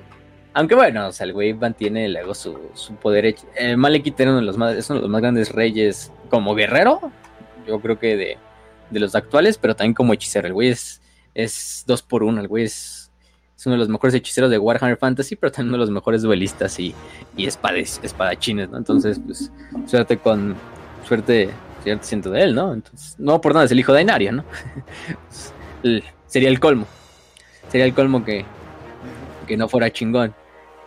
Aunque 0.55 0.77
bueno, 0.77 1.09
o 1.09 1.13
sea, 1.13 1.27
el 1.27 1.33
güey 1.33 1.53
mantiene 1.53 2.09
luego 2.09 2.33
su, 2.33 2.57
su 2.75 2.95
poder. 2.95 3.27
El 3.27 3.37
eh, 3.57 3.77
Malekith 3.77 4.19
era 4.21 4.31
uno 4.31 4.39
de 4.39 4.47
los 4.47 4.57
más, 4.57 4.77
es 4.77 4.89
uno 4.89 5.01
de 5.01 5.03
los 5.03 5.11
más 5.11 5.21
grandes 5.21 5.51
reyes 5.51 6.13
como 6.31 6.55
guerrero. 6.55 7.11
Yo 7.67 7.81
creo 7.81 7.99
que 7.99 8.17
de, 8.17 8.39
de 8.91 9.01
los 9.01 9.17
actuales, 9.17 9.59
pero 9.59 9.75
también 9.75 9.95
como 9.95 10.13
hechicero. 10.13 10.47
El 10.47 10.55
güey 10.55 10.69
es, 10.69 11.03
es 11.35 11.83
dos 11.89 12.03
por 12.03 12.23
uno, 12.23 12.41
el 12.41 12.47
güey 12.47 12.65
es, 12.65 13.11
es, 13.57 13.67
uno 13.67 13.75
de 13.75 13.81
los 13.81 13.89
mejores 13.89 14.15
hechiceros 14.15 14.49
de 14.49 14.59
Warhammer 14.59 14.97
Fantasy, 14.97 15.35
pero 15.35 15.51
también 15.51 15.71
uno 15.71 15.79
de 15.79 15.87
los 15.87 15.91
mejores 15.91 16.23
duelistas 16.23 16.79
y, 16.79 16.95
y 17.37 17.47
espadachines, 17.47 18.71
¿no? 18.71 18.79
Entonces, 18.79 19.21
pues, 19.27 19.51
suerte 19.87 20.19
con, 20.19 20.55
suerte, 21.07 21.51
suerte 21.83 22.05
siento 22.05 22.31
de 22.31 22.43
él, 22.45 22.55
¿no? 22.55 22.73
Entonces, 22.75 23.17
no 23.19 23.41
por 23.41 23.55
nada 23.55 23.65
es 23.65 23.73
el 23.73 23.81
hijo 23.81 23.93
de 23.93 24.03
Inaria, 24.03 24.31
¿no? 24.31 24.45
sería 26.29 26.49
el 26.49 26.61
colmo, 26.61 26.87
sería 27.71 27.87
el 27.87 27.95
colmo 27.95 28.25
que, 28.25 28.45
que 29.49 29.57
no 29.57 29.69
fuera 29.69 29.91
chingón. 29.91 30.33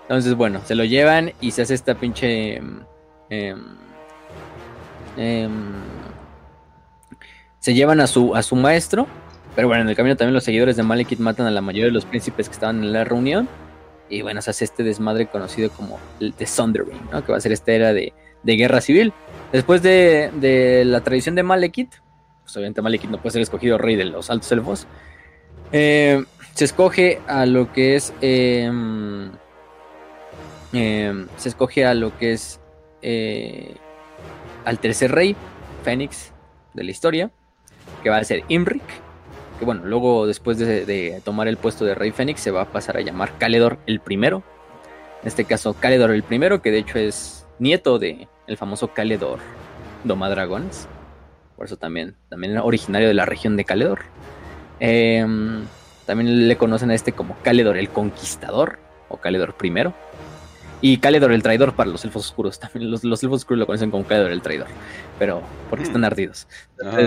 Entonces, 0.07 0.35
bueno, 0.35 0.61
se 0.63 0.73
lo 0.73 0.85
llevan 0.85 1.33
y 1.41 1.51
se 1.51 1.63
hace 1.63 1.73
esta 1.73 1.95
pinche... 1.95 2.55
Em, 2.55 2.79
em, 3.29 3.61
em, 5.17 5.73
se 7.59 7.73
llevan 7.73 7.99
a 7.99 8.07
su, 8.07 8.33
a 8.33 8.41
su 8.41 8.55
maestro, 8.55 9.05
pero 9.53 9.67
bueno, 9.67 9.83
en 9.83 9.89
el 9.89 9.95
camino 9.97 10.15
también 10.15 10.33
los 10.33 10.45
seguidores 10.45 10.77
de 10.77 10.83
Malekith 10.83 11.19
matan 11.19 11.45
a 11.47 11.51
la 11.51 11.59
mayoría 11.59 11.85
de 11.85 11.91
los 11.91 12.05
príncipes 12.05 12.47
que 12.47 12.53
estaban 12.53 12.81
en 12.81 12.93
la 12.93 13.03
reunión. 13.03 13.49
Y 14.09 14.21
bueno, 14.21 14.41
se 14.41 14.51
hace 14.51 14.63
este 14.63 14.83
desmadre 14.83 15.27
conocido 15.27 15.69
como 15.71 15.99
The 16.19 16.45
Sundering, 16.45 16.99
que 17.25 17.31
va 17.31 17.37
a 17.37 17.41
ser 17.41 17.51
esta 17.51 17.73
era 17.73 17.91
de, 17.91 18.13
de 18.43 18.55
guerra 18.55 18.79
civil. 18.79 19.11
Después 19.51 19.81
de, 19.81 20.31
de, 20.39 20.85
la 20.85 21.01
tradición 21.01 21.35
de 21.35 21.43
Malekith, 21.43 21.95
pues 22.43 22.55
obviamente 22.55 22.81
Malekith 22.81 23.09
no 23.09 23.17
puede 23.17 23.33
ser 23.33 23.41
escogido 23.41 23.77
rey 23.77 23.97
de 23.97 24.05
los 24.05 24.29
altos 24.29 24.49
elfos. 24.53 24.87
Eh, 25.73 26.23
se 26.53 26.63
escoge 26.63 27.19
a 27.27 27.45
lo 27.45 27.73
que 27.73 27.97
es. 27.97 28.13
Em, 30.73 31.27
se 31.37 31.49
escoge 31.49 31.85
a 31.85 31.93
lo 31.93 32.17
que 32.17 32.33
es. 32.33 32.59
Eh, 33.01 33.75
al 34.65 34.79
tercer 34.79 35.11
rey, 35.11 35.35
Fénix, 35.83 36.33
de 36.73 36.83
la 36.83 36.91
historia, 36.91 37.31
que 38.03 38.09
va 38.09 38.17
a 38.17 38.23
ser 38.23 38.43
Imric. 38.49 38.83
Que 39.59 39.65
bueno, 39.65 39.83
luego 39.85 40.27
después 40.27 40.57
de, 40.57 41.21
tomar 41.23 41.47
el 41.47 41.57
puesto 41.57 41.85
de 41.85 41.95
rey 41.95 42.11
Fénix, 42.11 42.41
se 42.41 42.51
va 42.51 42.63
a 42.63 42.71
pasar 42.71 42.97
a 42.97 43.01
llamar 43.01 43.37
Caledor 43.37 43.79
el 43.87 43.99
primero. 43.99 44.43
En 45.21 45.27
este 45.27 45.45
caso, 45.45 45.73
Caledor 45.73 46.11
el 46.11 46.23
primero, 46.23 46.61
que 46.61 46.71
de 46.71 46.79
hecho 46.79 46.99
es 46.99 47.45
nieto 47.59 47.97
de 47.97 48.27
el 48.45 48.57
famoso 48.57 48.89
Caledor 48.89 49.39
Domadragones. 50.03 50.87
Por 51.55 51.65
eso 51.65 51.77
también, 51.77 52.15
también 52.29 52.57
originario 52.57 53.07
de 53.07 53.15
la 53.15 53.25
región 53.25 53.57
de 53.57 53.65
Caledor. 53.65 54.01
Eh, 54.79 55.25
también 56.05 56.47
le 56.47 56.55
conocen 56.55 56.89
a 56.91 56.95
este 56.95 57.11
como 57.11 57.35
Caledor 57.43 57.77
el 57.77 57.89
Conquistador 57.89 58.79
o 59.09 59.17
Caledor 59.17 59.55
primero. 59.55 59.93
Y 60.81 60.97
Caledor 60.97 61.31
el 61.31 61.41
Traidor 61.41 61.73
para 61.73 61.89
los 61.89 62.05
elfos 62.05 62.27
oscuros. 62.27 62.59
También 62.59 62.91
los, 62.91 63.03
elfos 63.03 63.41
oscuros 63.41 63.59
lo 63.59 63.65
conocen 63.65 63.91
como 63.91 64.05
Caledor 64.05 64.31
el 64.31 64.41
Traidor. 64.41 64.67
Pero 65.19 65.41
porque 65.69 65.85
están 65.85 66.03
ardidos. 66.05 66.47
Ah, 66.83 66.97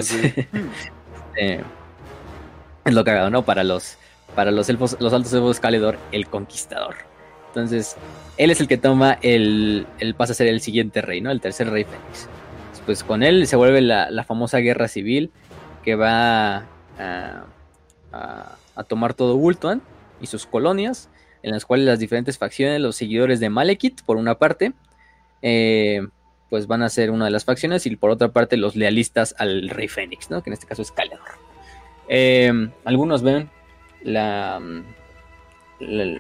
eh, 1.37 1.63
es 2.85 2.95
lo 2.95 3.05
cagado, 3.05 3.31
¿no? 3.31 3.45
Para 3.45 3.65
los, 3.65 3.97
para 4.35 4.51
los 4.51 4.69
elfos, 4.69 4.97
los 5.01 5.13
altos 5.13 5.33
elfos 5.33 5.61
Caledor 5.61 5.99
el 6.13 6.29
Conquistador. 6.29 6.97
Entonces, 7.49 7.97
él 8.37 8.51
es 8.51 8.61
el 8.61 8.69
que 8.69 8.79
toma 8.79 9.19
el, 9.23 9.87
el 9.99 10.15
pasa 10.15 10.33
a 10.33 10.37
ser 10.37 10.47
el 10.47 10.61
siguiente 10.61 11.03
rey, 11.03 11.21
¿no? 11.21 11.31
El 11.31 11.41
tercer 11.41 11.71
rey 11.71 11.85
Fénix. 11.85 12.29
Pues 12.87 13.05
con 13.05 13.23
él 13.23 13.47
se 13.47 13.57
vuelve 13.57 13.81
la, 13.83 14.25
famosa 14.25 14.59
guerra 14.59 14.89
civil 14.89 15.31
que 15.85 15.97
va 15.97 16.65
a, 16.99 17.45
a 18.13 18.57
a 18.81 18.85
tomar 18.85 19.13
todo 19.13 19.37
Wultuan 19.37 19.83
y 20.21 20.27
sus 20.27 20.47
colonias, 20.47 21.10
en 21.43 21.53
las 21.53 21.65
cuales 21.65 21.87
las 21.87 21.99
diferentes 21.99 22.39
facciones, 22.39 22.81
los 22.81 22.97
seguidores 22.97 23.41
de 23.41 23.51
Malekith, 23.51 24.03
por 24.03 24.17
una 24.17 24.37
parte, 24.37 24.73
eh, 25.43 26.07
pues 26.49 26.67
van 26.67 26.83
a 26.83 26.89
ser 26.89 27.11
una 27.11 27.27
de 27.27 27.31
las 27.31 27.45
facciones, 27.45 27.87
y 27.87 27.97
por 27.97 28.11
otra 28.11 28.29
parte, 28.29 28.57
los 28.57 28.77
lealistas 28.77 29.35
al 29.39 29.69
Rey 29.69 29.89
Fénix, 29.89 30.31
¿no? 30.31 30.43
que 30.43 30.51
en 30.51 30.55
este 30.55 30.67
caso 30.67 30.83
es 30.83 30.91
Caledor. 30.91 31.21
Eh, 32.09 32.53
algunos 32.85 33.23
ven 33.23 33.49
la, 34.03 34.61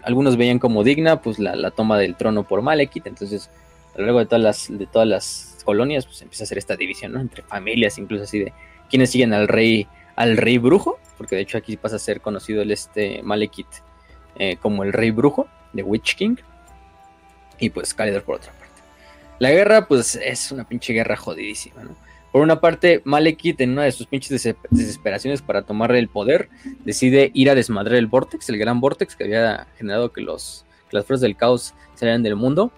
algunos 0.02 0.36
veían 0.36 0.58
como 0.58 0.84
digna 0.84 1.20
pues 1.20 1.38
la, 1.38 1.70
toma 1.70 1.98
del 1.98 2.16
trono 2.16 2.44
por 2.44 2.62
Malekith, 2.62 3.06
entonces 3.06 3.50
a 3.94 3.98
lo 3.98 4.04
largo 4.04 4.20
de 4.20 4.26
todas 4.26 4.42
las, 4.42 4.78
de 4.78 4.86
todas 4.86 5.08
las 5.08 5.58
colonias 5.64 6.06
pues 6.06 6.22
empieza 6.22 6.44
a 6.44 6.46
hacer 6.46 6.58
esta 6.58 6.76
división, 6.76 7.12
¿no? 7.12 7.20
Entre 7.20 7.42
familias, 7.42 7.98
incluso 7.98 8.24
así 8.24 8.38
de 8.38 8.52
quienes 8.88 9.10
siguen 9.10 9.32
al 9.32 9.48
rey, 9.48 9.86
al 10.16 10.36
rey 10.36 10.58
brujo, 10.58 10.98
porque 11.18 11.36
de 11.36 11.42
hecho 11.42 11.58
aquí 11.58 11.76
pasa 11.76 11.96
a 11.96 11.98
ser 11.98 12.20
conocido 12.20 12.62
el 12.62 12.70
este 12.70 13.22
Malekith 13.22 13.66
eh, 14.40 14.56
como 14.56 14.84
el 14.84 14.94
rey 14.94 15.10
brujo 15.10 15.46
de 15.74 15.82
Witch 15.82 16.16
King. 16.16 16.36
Y 17.58 17.68
pues 17.68 17.92
Caledor 17.92 18.22
por 18.22 18.36
otra 18.36 18.52
parte. 18.52 18.80
La 19.38 19.50
guerra, 19.50 19.86
pues 19.86 20.16
es 20.16 20.50
una 20.50 20.64
pinche 20.64 20.94
guerra 20.94 21.14
jodidísima, 21.14 21.84
¿no? 21.84 21.94
Por 22.32 22.40
una 22.40 22.58
parte, 22.58 23.02
Malekith, 23.04 23.60
en 23.60 23.72
una 23.72 23.82
de 23.82 23.92
sus 23.92 24.06
pinches 24.06 24.54
desesperaciones 24.70 25.42
para 25.42 25.62
tomar 25.62 25.94
el 25.94 26.08
poder, 26.08 26.48
decide 26.84 27.30
ir 27.34 27.50
a 27.50 27.54
desmadrar 27.54 27.96
el 27.96 28.06
Vortex, 28.06 28.48
el 28.48 28.56
gran 28.56 28.80
Vortex 28.80 29.14
que 29.14 29.24
había 29.24 29.66
generado 29.76 30.10
que, 30.12 30.22
los, 30.22 30.64
que 30.88 30.96
las 30.96 31.04
fuerzas 31.04 31.22
del 31.22 31.36
caos 31.36 31.74
salieran 31.96 32.22
del 32.22 32.36
mundo 32.36 32.72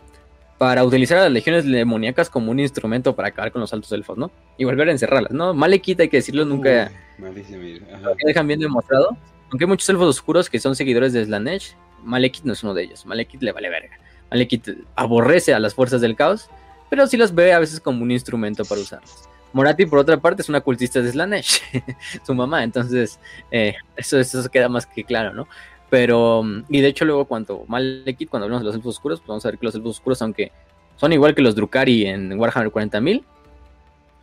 para 0.59 0.83
utilizar 0.85 1.19
a 1.19 1.25
las 1.25 1.33
legiones 1.33 1.65
demoníacas 1.65 2.31
como 2.31 2.51
un 2.51 2.61
instrumento 2.61 3.15
para 3.15 3.29
acabar 3.29 3.53
con 3.53 3.61
los 3.61 3.73
altos 3.73 3.93
elfos, 3.93 4.17
¿no? 4.19 4.31
Y 4.57 4.65
volver 4.65 4.89
a 4.89 4.93
encerrarlas, 4.93 5.33
¿no? 5.33 5.55
Malekith, 5.55 6.01
hay 6.01 6.09
que 6.09 6.17
decirlo, 6.17 6.45
nunca, 6.45 6.91
dejan 8.25 8.47
bien 8.49 8.59
demostrado. 8.59 9.17
Aunque 9.53 9.64
hay 9.64 9.68
muchos 9.68 9.88
elfos 9.90 10.09
oscuros 10.09 10.48
que 10.48 10.59
son 10.59 10.74
seguidores 10.74 11.12
de 11.12 11.26
Slanesh, 11.26 11.76
Malekith 12.03 12.44
no 12.44 12.55
es 12.55 12.62
uno 12.62 12.72
de 12.72 12.84
ellos. 12.84 13.05
Malekith 13.05 13.42
le 13.42 13.53
vale 13.53 13.68
verga. 13.68 13.98
Malekith 14.30 14.70
aborrece 14.96 15.53
a 15.53 15.61
las 15.61 15.74
fuerzas 15.74 16.00
del 16.00 16.16
caos, 16.16 16.48
pero 16.88 17.07
sí 17.07 17.18
los 17.18 17.34
ve 17.34 17.53
a 17.53 17.59
veces 17.59 17.78
como 17.78 18.03
un 18.03 18.11
instrumento 18.11 18.64
para 18.64 18.80
usarlos. 18.80 19.28
Morati, 19.53 19.84
por 19.84 19.98
otra 19.98 20.18
parte, 20.18 20.40
es 20.40 20.48
una 20.48 20.62
cultista 20.62 21.03
de 21.03 21.12
Slanesh, 21.12 21.61
su 22.26 22.34
mamá, 22.34 22.64
entonces 22.64 23.20
eh, 23.50 23.74
eso, 23.94 24.18
eso 24.18 24.48
queda 24.50 24.70
más 24.70 24.86
que 24.86 25.05
claro, 25.05 25.34
¿no? 25.34 25.46
Pero, 25.90 26.42
y 26.70 26.80
de 26.80 26.88
hecho, 26.88 27.05
luego, 27.05 27.26
cuando 27.26 27.66
Malekith, 27.68 28.30
cuando 28.30 28.46
hablamos 28.46 28.62
de 28.62 28.66
los 28.68 28.76
elfos 28.76 28.96
oscuros, 28.96 29.20
pues 29.20 29.28
vamos 29.28 29.44
a 29.44 29.50
ver 29.50 29.59
que 29.59 29.66
los 29.66 29.74
elfos 29.74 29.90
oscuros, 29.98 30.22
aunque 30.22 30.50
son 30.96 31.12
igual 31.12 31.34
que 31.34 31.42
los 31.42 31.55
Drukari 31.55 32.07
en 32.07 32.40
Warhammer 32.40 32.72
40.000, 32.72 33.22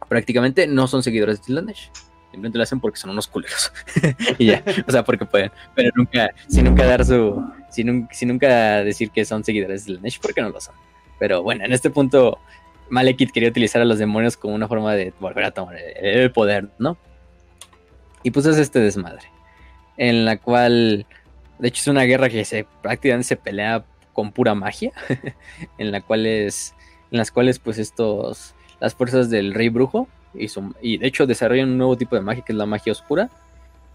prácticamente 0.07 0.65
no 0.65 0.87
son 0.87 1.03
seguidores 1.03 1.37
de 1.41 1.45
Slanesh. 1.45 1.91
Simplemente 2.31 2.57
lo 2.57 2.63
hacen 2.63 2.79
porque 2.79 2.99
son 2.99 3.09
unos 3.09 3.27
culeros. 3.27 3.71
y 4.37 4.47
ya, 4.47 4.63
o 4.87 4.91
sea, 4.91 5.03
porque 5.03 5.25
pueden. 5.25 5.51
Pero 5.75 5.91
nunca, 5.95 6.29
sin 6.47 6.65
nunca 6.65 6.85
dar 6.85 7.05
su. 7.05 7.43
Sin, 7.69 8.07
nunca 8.27 8.83
decir 8.83 9.11
que 9.11 9.25
son 9.25 9.43
seguidores 9.43 9.85
de 9.85 9.95
Slanesh, 9.95 10.19
porque 10.19 10.41
no 10.41 10.49
lo 10.49 10.61
son. 10.61 10.75
Pero 11.17 11.41
bueno, 11.43 11.65
en 11.65 11.73
este 11.73 11.89
punto, 11.89 12.39
Malekith 12.89 13.31
quería 13.31 13.49
utilizar 13.49 13.81
a 13.81 13.85
los 13.85 13.99
demonios 13.99 14.37
como 14.37 14.53
una 14.53 14.67
forma 14.67 14.93
de 14.95 15.13
volver 15.19 15.45
a 15.45 15.51
tomar 15.51 15.75
el 15.77 16.31
poder, 16.31 16.69
¿no? 16.77 16.97
Y 18.23 18.31
pues 18.31 18.45
es 18.45 18.57
este 18.57 18.79
desmadre. 18.79 19.23
En 19.97 20.25
la 20.25 20.37
cual 20.37 21.05
de 21.59 21.67
hecho, 21.67 21.81
es 21.81 21.87
una 21.87 22.03
guerra 22.03 22.29
que 22.29 22.43
se 22.45 22.65
prácticamente 22.81 23.27
se 23.27 23.35
pelea 23.35 23.83
con 24.13 24.31
pura 24.31 24.55
magia, 24.55 24.91
en 25.77 25.91
la 25.91 26.01
cual 26.01 26.25
es, 26.25 26.73
en 27.11 27.17
las 27.17 27.31
cuales 27.31 27.59
pues 27.59 27.77
estos 27.77 28.55
las 28.79 28.95
fuerzas 28.95 29.29
del 29.29 29.53
rey 29.53 29.67
brujo 29.67 30.07
y, 30.33 30.97
de 30.97 31.07
hecho 31.07 31.25
desarrollan 31.25 31.69
un 31.69 31.77
nuevo 31.77 31.97
tipo 31.97 32.15
de 32.15 32.21
magia 32.21 32.43
que 32.43 32.51
es 32.51 32.57
la 32.57 32.65
magia 32.65 32.91
oscura. 32.91 33.29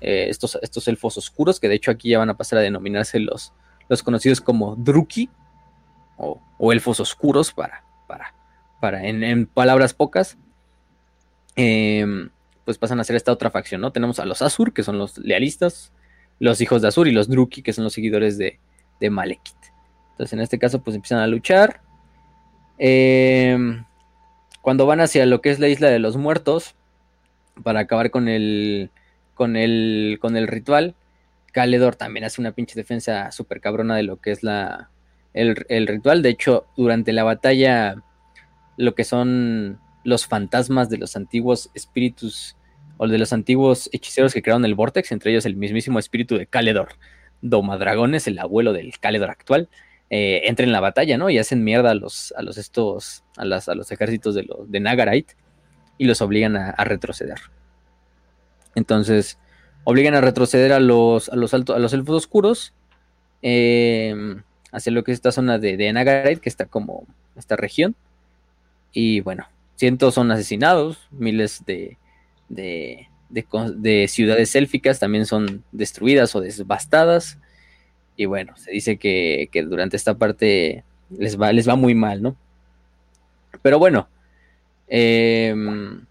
Eh, 0.01 0.27
estos, 0.29 0.59
estos 0.61 0.87
elfos 0.89 1.17
oscuros 1.17 1.61
que 1.61 1.69
de 1.69 1.77
hecho 1.77 1.91
aquí 1.91 2.11
ya 2.11 2.19
van 2.19 2.29
a 2.29 2.37
pasar 2.37 2.59
a 2.59 2.63
denominarse 2.63 3.19
los, 3.21 3.53
los 3.89 4.03
conocidos 4.03 4.41
como 4.41 4.77
Druki 4.77 5.31
o, 6.17 6.41
elfos 6.73 7.01
oscuros 7.01 7.53
para, 7.53 7.85
para, 8.07 8.35
para 8.81 9.07
en, 9.07 9.47
palabras 9.47 9.95
pocas. 9.95 10.37
Em, 11.57 12.31
pues 12.65 12.79
pasan 12.79 12.99
a 12.99 13.05
ser 13.05 13.17
esta 13.17 13.31
otra 13.33 13.51
facción, 13.51 13.81
¿no? 13.81 13.93
Tenemos 13.93 14.19
a 14.19 14.25
los 14.25 14.43
Azur, 14.43 14.73
que 14.73 14.83
son 14.83 14.99
los 14.99 15.19
lealistas, 15.19 15.93
los 16.39 16.61
hijos 16.61 16.83
de 16.83 16.89
Azur 16.89 17.07
y 17.07 17.13
los 17.13 17.29
Druki, 17.29 17.63
que 17.63 17.73
son 17.73 17.85
los 17.85 17.93
seguidores 17.93 18.39
de, 18.39 18.59
de 19.01 19.11
Malekith. 19.11 19.55
Entonces, 20.13 20.33
en 20.33 20.41
este 20.41 20.59
caso, 20.59 20.81
pues 20.81 20.97
empiezan 20.97 21.19
a 21.19 21.27
luchar. 21.27 21.81
Em, 22.79 23.85
cuando 24.65 24.87
van 24.87 25.03
hacia 25.03 25.27
lo 25.27 25.43
que 25.43 25.51
es 25.51 25.61
la 25.61 25.69
isla 25.69 25.91
de 25.91 25.99
los 25.99 26.17
muertos, 26.17 26.75
para 27.63 27.81
acabar 27.81 28.11
con 28.11 28.29
el, 28.29 28.89
con 29.35 29.57
el, 29.57 30.17
con 30.23 30.39
el 30.39 30.49
ritual, 30.49 30.95
Caledor 31.53 31.97
también 31.97 32.25
hace 32.25 32.41
una 32.41 32.53
pinche 32.53 32.75
defensa 32.75 33.31
súper 33.31 33.61
cabrona 33.61 33.95
de 33.95 34.05
lo 34.05 34.23
que 34.23 34.31
es 34.31 34.43
la, 34.43 34.89
el, 35.35 35.67
el, 35.69 35.87
ritual. 35.87 36.23
De 36.23 36.31
hecho, 36.31 36.65
durante 36.79 37.13
la 37.13 37.25
batalla, 37.25 37.97
lo 38.79 38.95
que 38.95 39.05
son 39.05 39.81
los 40.03 40.27
fantasmas 40.27 40.89
de 40.89 40.97
los 40.97 41.15
antiguos 41.15 41.69
espíritus 41.75 42.57
o 42.97 43.07
de 43.07 43.19
los 43.19 43.35
antiguos 43.35 43.91
hechiceros 43.93 44.33
que 44.33 44.41
crearon 44.41 44.65
el 44.65 44.75
Vortex, 44.75 45.13
entre 45.13 45.33
ellos 45.33 45.45
el 45.45 45.57
mismísimo 45.57 45.99
espíritu 45.99 46.39
de 46.39 46.47
Caledor, 46.47 46.95
Domadragones, 47.43 48.27
el 48.29 48.39
abuelo 48.39 48.73
del 48.73 48.99
Caledor 48.99 49.29
actual, 49.29 49.69
eh, 50.11 50.43
entran 50.45 50.69
en 50.69 50.73
la 50.73 50.81
batalla, 50.81 51.19
¿no? 51.19 51.31
Y 51.31 51.39
hacen 51.39 51.65
mierda 51.65 51.91
a 51.91 51.95
los, 51.95 52.33
a 52.37 52.43
los 52.43 52.59
estos, 52.59 53.25
a, 53.37 53.43
a 53.43 53.75
los 53.75 53.93
ejércitos 53.93 54.35
de, 54.35 54.45
los, 54.45 54.71
de 54.71 54.81
Nagarite 54.81 55.35
y 55.99 56.05
los 56.05 56.21
obligan 56.21 56.57
a, 56.57 56.73
retroceder. 56.85 57.39
Entonces, 58.75 59.39
obligan 59.85 60.15
a 60.15 60.21
retroceder 60.21 60.73
a 60.73 60.81
los, 60.81 61.29
a 61.29 61.37
los, 61.37 61.55
a 61.55 61.79
los 61.79 61.93
elfos 61.93 62.17
oscuros 62.17 62.75
em, 63.43 64.43
hacia 64.73 64.93
lo 64.93 65.05
que 65.05 65.13
es 65.13 65.19
esta 65.19 65.33
zona 65.33 65.59
de, 65.59 65.77
de 65.77 65.93
Nagarite, 65.93 66.41
que 66.41 66.49
está 66.49 66.67
como 66.67 67.07
esta 67.37 67.57
región. 67.57 67.95
Y 68.93 69.21
bueno, 69.21 69.47
cientos 69.77 70.15
son 70.15 70.31
asesinados, 70.31 71.09
miles 71.11 71.65
de, 71.67 71.99
de, 72.49 73.09
de, 73.31 74.09
ciudades 74.09 74.55
élficas 74.55 74.99
también 74.99 75.27
son 75.27 75.65
destruidas 75.73 76.35
o 76.35 76.41
devastadas. 76.41 77.39
Y 78.17 78.27
bueno, 78.27 78.57
se 78.57 78.71
dice 78.71 78.97
que, 78.97 79.49
durante 79.67 79.97
esta 79.97 80.15
parte 80.15 80.85
les 81.11 81.39
va, 81.41 81.77
muy 81.77 81.95
mal, 81.95 82.23
¿no? 82.23 82.37
Pero 83.63 83.79
bueno, 83.79 84.09
em, 84.89 86.05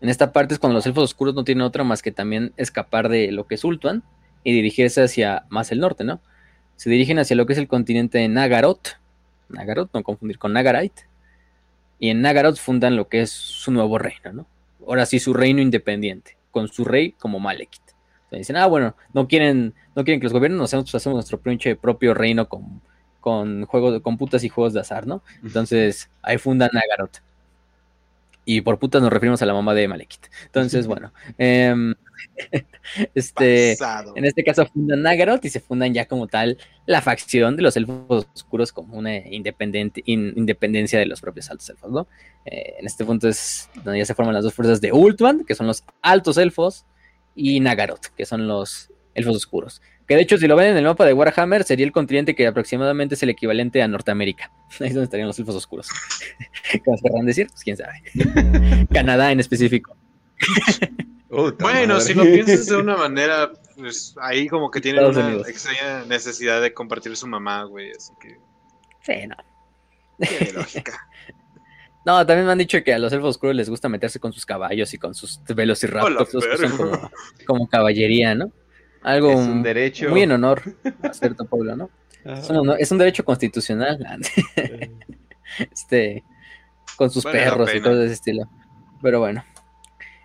en 0.00 0.08
esta 0.08 0.32
parte 0.32 0.54
es 0.54 0.60
cuando 0.60 0.76
los 0.76 0.86
elfos 0.86 1.04
oscuros 1.04 1.34
no 1.34 1.44
tienen 1.44 1.62
otra 1.62 1.84
más 1.84 2.02
que 2.02 2.12
también 2.12 2.52
escapar 2.56 3.08
de 3.08 3.32
lo 3.32 3.46
que 3.46 3.56
es 3.56 3.64
Ultuan 3.64 4.02
y 4.44 4.52
dirigirse 4.52 5.02
hacia 5.02 5.44
más 5.48 5.72
el 5.72 5.80
norte, 5.80 6.04
¿no? 6.04 6.20
Se 6.76 6.90
dirigen 6.90 7.18
hacia 7.18 7.36
lo 7.36 7.46
que 7.46 7.54
es 7.54 7.58
el 7.58 7.68
continente 7.68 8.18
de 8.18 8.28
Nagaroth. 8.28 8.98
Nagaroth, 9.48 9.90
no 9.92 10.02
confundir 10.02 10.38
con 10.38 10.52
Nagarite. 10.52 11.08
Y 11.98 12.10
en 12.10 12.22
Nagaroth 12.22 12.58
fundan 12.58 12.96
lo 12.96 13.08
que 13.08 13.22
es 13.22 13.30
su 13.30 13.72
nuevo 13.72 13.98
reino, 13.98 14.32
¿no? 14.32 14.46
Ahora 14.86 15.04
sí, 15.04 15.18
su 15.18 15.34
reino 15.34 15.60
independiente, 15.60 16.36
con 16.52 16.68
su 16.68 16.84
rey 16.84 17.12
como 17.12 17.40
Malekith. 17.40 17.87
Dicen, 18.30 18.56
ah, 18.56 18.66
bueno, 18.66 18.94
no 19.14 19.26
quieren, 19.26 19.74
no 19.96 20.04
quieren 20.04 20.20
que 20.20 20.24
los 20.24 20.32
gobiernos, 20.32 20.58
nosotros 20.58 20.94
hacemos 20.94 21.16
nuestro 21.16 21.40
propio 21.80 22.14
reino 22.14 22.48
con, 22.48 22.82
con 23.20 23.64
juegos 23.64 23.94
de 23.94 24.02
computas 24.02 24.44
y 24.44 24.48
juegos 24.48 24.74
de 24.74 24.80
azar, 24.80 25.06
¿no? 25.06 25.22
Entonces 25.42 26.10
ahí 26.22 26.38
fundan 26.38 26.70
Nagaroth. 26.72 27.18
Y 28.44 28.62
por 28.62 28.78
putas 28.78 29.02
nos 29.02 29.12
referimos 29.12 29.42
a 29.42 29.46
la 29.46 29.52
mamá 29.52 29.74
de 29.74 29.88
Malekith. 29.88 30.26
Entonces, 30.46 30.86
bueno, 30.86 31.12
em, 31.36 31.94
este, 33.14 33.76
en 34.14 34.24
este 34.24 34.44
caso 34.44 34.66
fundan 34.66 35.02
Nagaroth 35.02 35.44
y 35.44 35.50
se 35.50 35.60
fundan 35.60 35.92
ya 35.92 36.06
como 36.06 36.26
tal 36.26 36.56
la 36.86 37.02
facción 37.02 37.56
de 37.56 37.62
los 37.62 37.76
elfos 37.76 38.26
oscuros 38.34 38.72
como 38.72 38.96
una 38.96 39.16
independiente, 39.16 40.02
independencia 40.06 40.98
de 40.98 41.06
los 41.06 41.20
propios 41.20 41.50
altos 41.50 41.68
elfos, 41.68 41.90
¿no? 41.90 42.06
Eh, 42.46 42.76
en 42.78 42.86
este 42.86 43.04
punto 43.04 43.28
es 43.28 43.68
donde 43.84 43.98
ya 43.98 44.06
se 44.06 44.14
forman 44.14 44.34
las 44.34 44.44
dos 44.44 44.54
fuerzas 44.54 44.80
de 44.80 44.92
Ultman, 44.92 45.44
que 45.44 45.54
son 45.54 45.66
los 45.66 45.84
altos 46.00 46.38
elfos, 46.38 46.86
y 47.38 47.60
Nagaroth, 47.60 48.06
que 48.16 48.26
son 48.26 48.48
los 48.48 48.90
elfos 49.14 49.36
oscuros. 49.36 49.80
Que 50.08 50.16
de 50.16 50.22
hecho, 50.22 50.38
si 50.38 50.48
lo 50.48 50.56
ven 50.56 50.70
en 50.70 50.76
el 50.78 50.84
mapa 50.84 51.04
de 51.04 51.12
Warhammer, 51.12 51.64
sería 51.64 51.86
el 51.86 51.92
continente 51.92 52.34
que 52.34 52.46
aproximadamente 52.46 53.14
es 53.14 53.22
el 53.22 53.28
equivalente 53.30 53.80
a 53.80 53.88
Norteamérica. 53.88 54.50
Ahí 54.80 54.88
es 54.88 54.94
donde 54.94 55.04
estarían 55.04 55.28
los 55.28 55.38
elfos 55.38 55.54
oscuros. 55.54 55.88
¿Qué 56.72 56.82
más 56.86 57.00
querrán 57.00 57.26
decir? 57.26 57.46
Pues 57.48 57.62
quién 57.62 57.76
sabe. 57.76 58.02
Canadá 58.92 59.30
en 59.30 59.40
específico. 59.40 59.96
bueno, 61.60 62.00
si 62.00 62.14
lo 62.14 62.24
piensas 62.24 62.66
de 62.66 62.76
una 62.76 62.96
manera, 62.96 63.52
pues 63.76 64.14
ahí 64.20 64.48
como 64.48 64.70
que 64.70 64.80
tiene 64.80 65.06
una 65.06 65.32
extraña 65.46 66.04
necesidad 66.06 66.60
de 66.60 66.74
compartir 66.74 67.16
su 67.16 67.26
mamá, 67.26 67.64
güey, 67.64 67.92
así 67.92 68.12
que... 68.20 68.36
Sí, 69.02 69.26
no. 69.26 69.36
Qué 70.18 70.52
lógica. 70.52 71.08
No, 72.08 72.24
también 72.24 72.46
me 72.46 72.52
han 72.52 72.58
dicho 72.58 72.82
que 72.82 72.94
a 72.94 72.98
los 72.98 73.12
elfos 73.12 73.36
oscuros 73.36 73.54
les 73.54 73.68
gusta 73.68 73.90
meterse 73.90 74.18
con 74.18 74.32
sus 74.32 74.46
caballos 74.46 74.94
y 74.94 74.98
con 74.98 75.14
sus 75.14 75.42
velociraptors, 75.46 76.30
como, 76.74 77.10
como 77.46 77.68
caballería, 77.68 78.34
¿no? 78.34 78.50
Algo 79.02 79.36
un 79.36 79.62
derecho... 79.62 80.08
muy 80.08 80.22
en 80.22 80.32
honor 80.32 80.62
a 81.02 81.12
cierto 81.12 81.44
pueblo, 81.44 81.76
¿no? 81.76 81.90
Es 82.78 82.90
un, 82.90 82.96
derecho 82.96 83.26
constitucional. 83.26 83.98
este, 85.70 86.24
con 86.96 87.10
sus 87.10 87.24
perros 87.24 87.74
y 87.74 87.80
todo 87.82 88.02
ese 88.02 88.14
estilo. 88.14 88.48
Pero 89.02 89.20
bueno. 89.20 89.44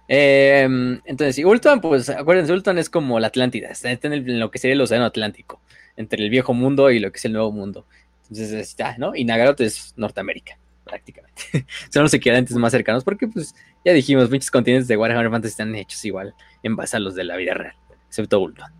Em, 0.07 1.01
entonces, 1.03 1.37
y 1.37 1.43
Ultron, 1.43 1.81
pues 1.81 2.09
acuérdense, 2.09 2.53
Ultron 2.53 2.77
es 2.77 2.89
como 2.89 3.19
la 3.19 3.27
Atlántida, 3.27 3.67
está 3.67 3.91
en, 3.91 4.39
lo 4.39 4.51
que 4.51 4.57
sería 4.57 4.75
el 4.75 4.81
Océano 4.81 5.03
Atlántico, 5.03 5.59
entre 5.97 6.23
el 6.23 6.29
viejo 6.29 6.53
mundo 6.53 6.91
y 6.91 6.99
lo 6.99 7.11
que 7.11 7.17
es 7.17 7.25
el 7.25 7.33
nuevo 7.33 7.51
mundo. 7.51 7.85
Entonces, 8.29 8.53
está, 8.53 8.97
¿no? 8.97 9.17
Y 9.17 9.25
Nagaroth 9.25 9.59
es 9.59 9.93
Norteamérica, 9.97 10.57
prácticamente. 10.83 11.65
Son 11.89 12.03
los 12.03 12.13
equivalentes 12.13 12.55
más 12.57 12.71
cercanos, 12.71 13.03
porque, 13.03 13.27
pues, 13.27 13.55
ya 13.83 13.93
dijimos, 13.93 14.29
muchos 14.29 14.51
continentes 14.51 14.87
de 14.87 14.97
Warhammer 14.97 15.29
Fantasy 15.31 15.51
están 15.51 15.75
hechos 15.75 16.03
igual 16.05 16.33
en 16.61 16.75
base 16.75 16.97
a 16.97 16.99
los 16.99 17.15
de 17.15 17.23
la 17.23 17.35
vida 17.35 17.53
real, 17.53 17.75
excepto 18.07 18.39
Ultron. 18.39 18.71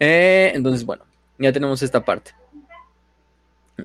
Eh, 0.00 0.52
entonces, 0.54 0.84
bueno, 0.84 1.04
ya 1.38 1.52
tenemos 1.52 1.82
esta 1.82 2.04
parte. 2.04 2.32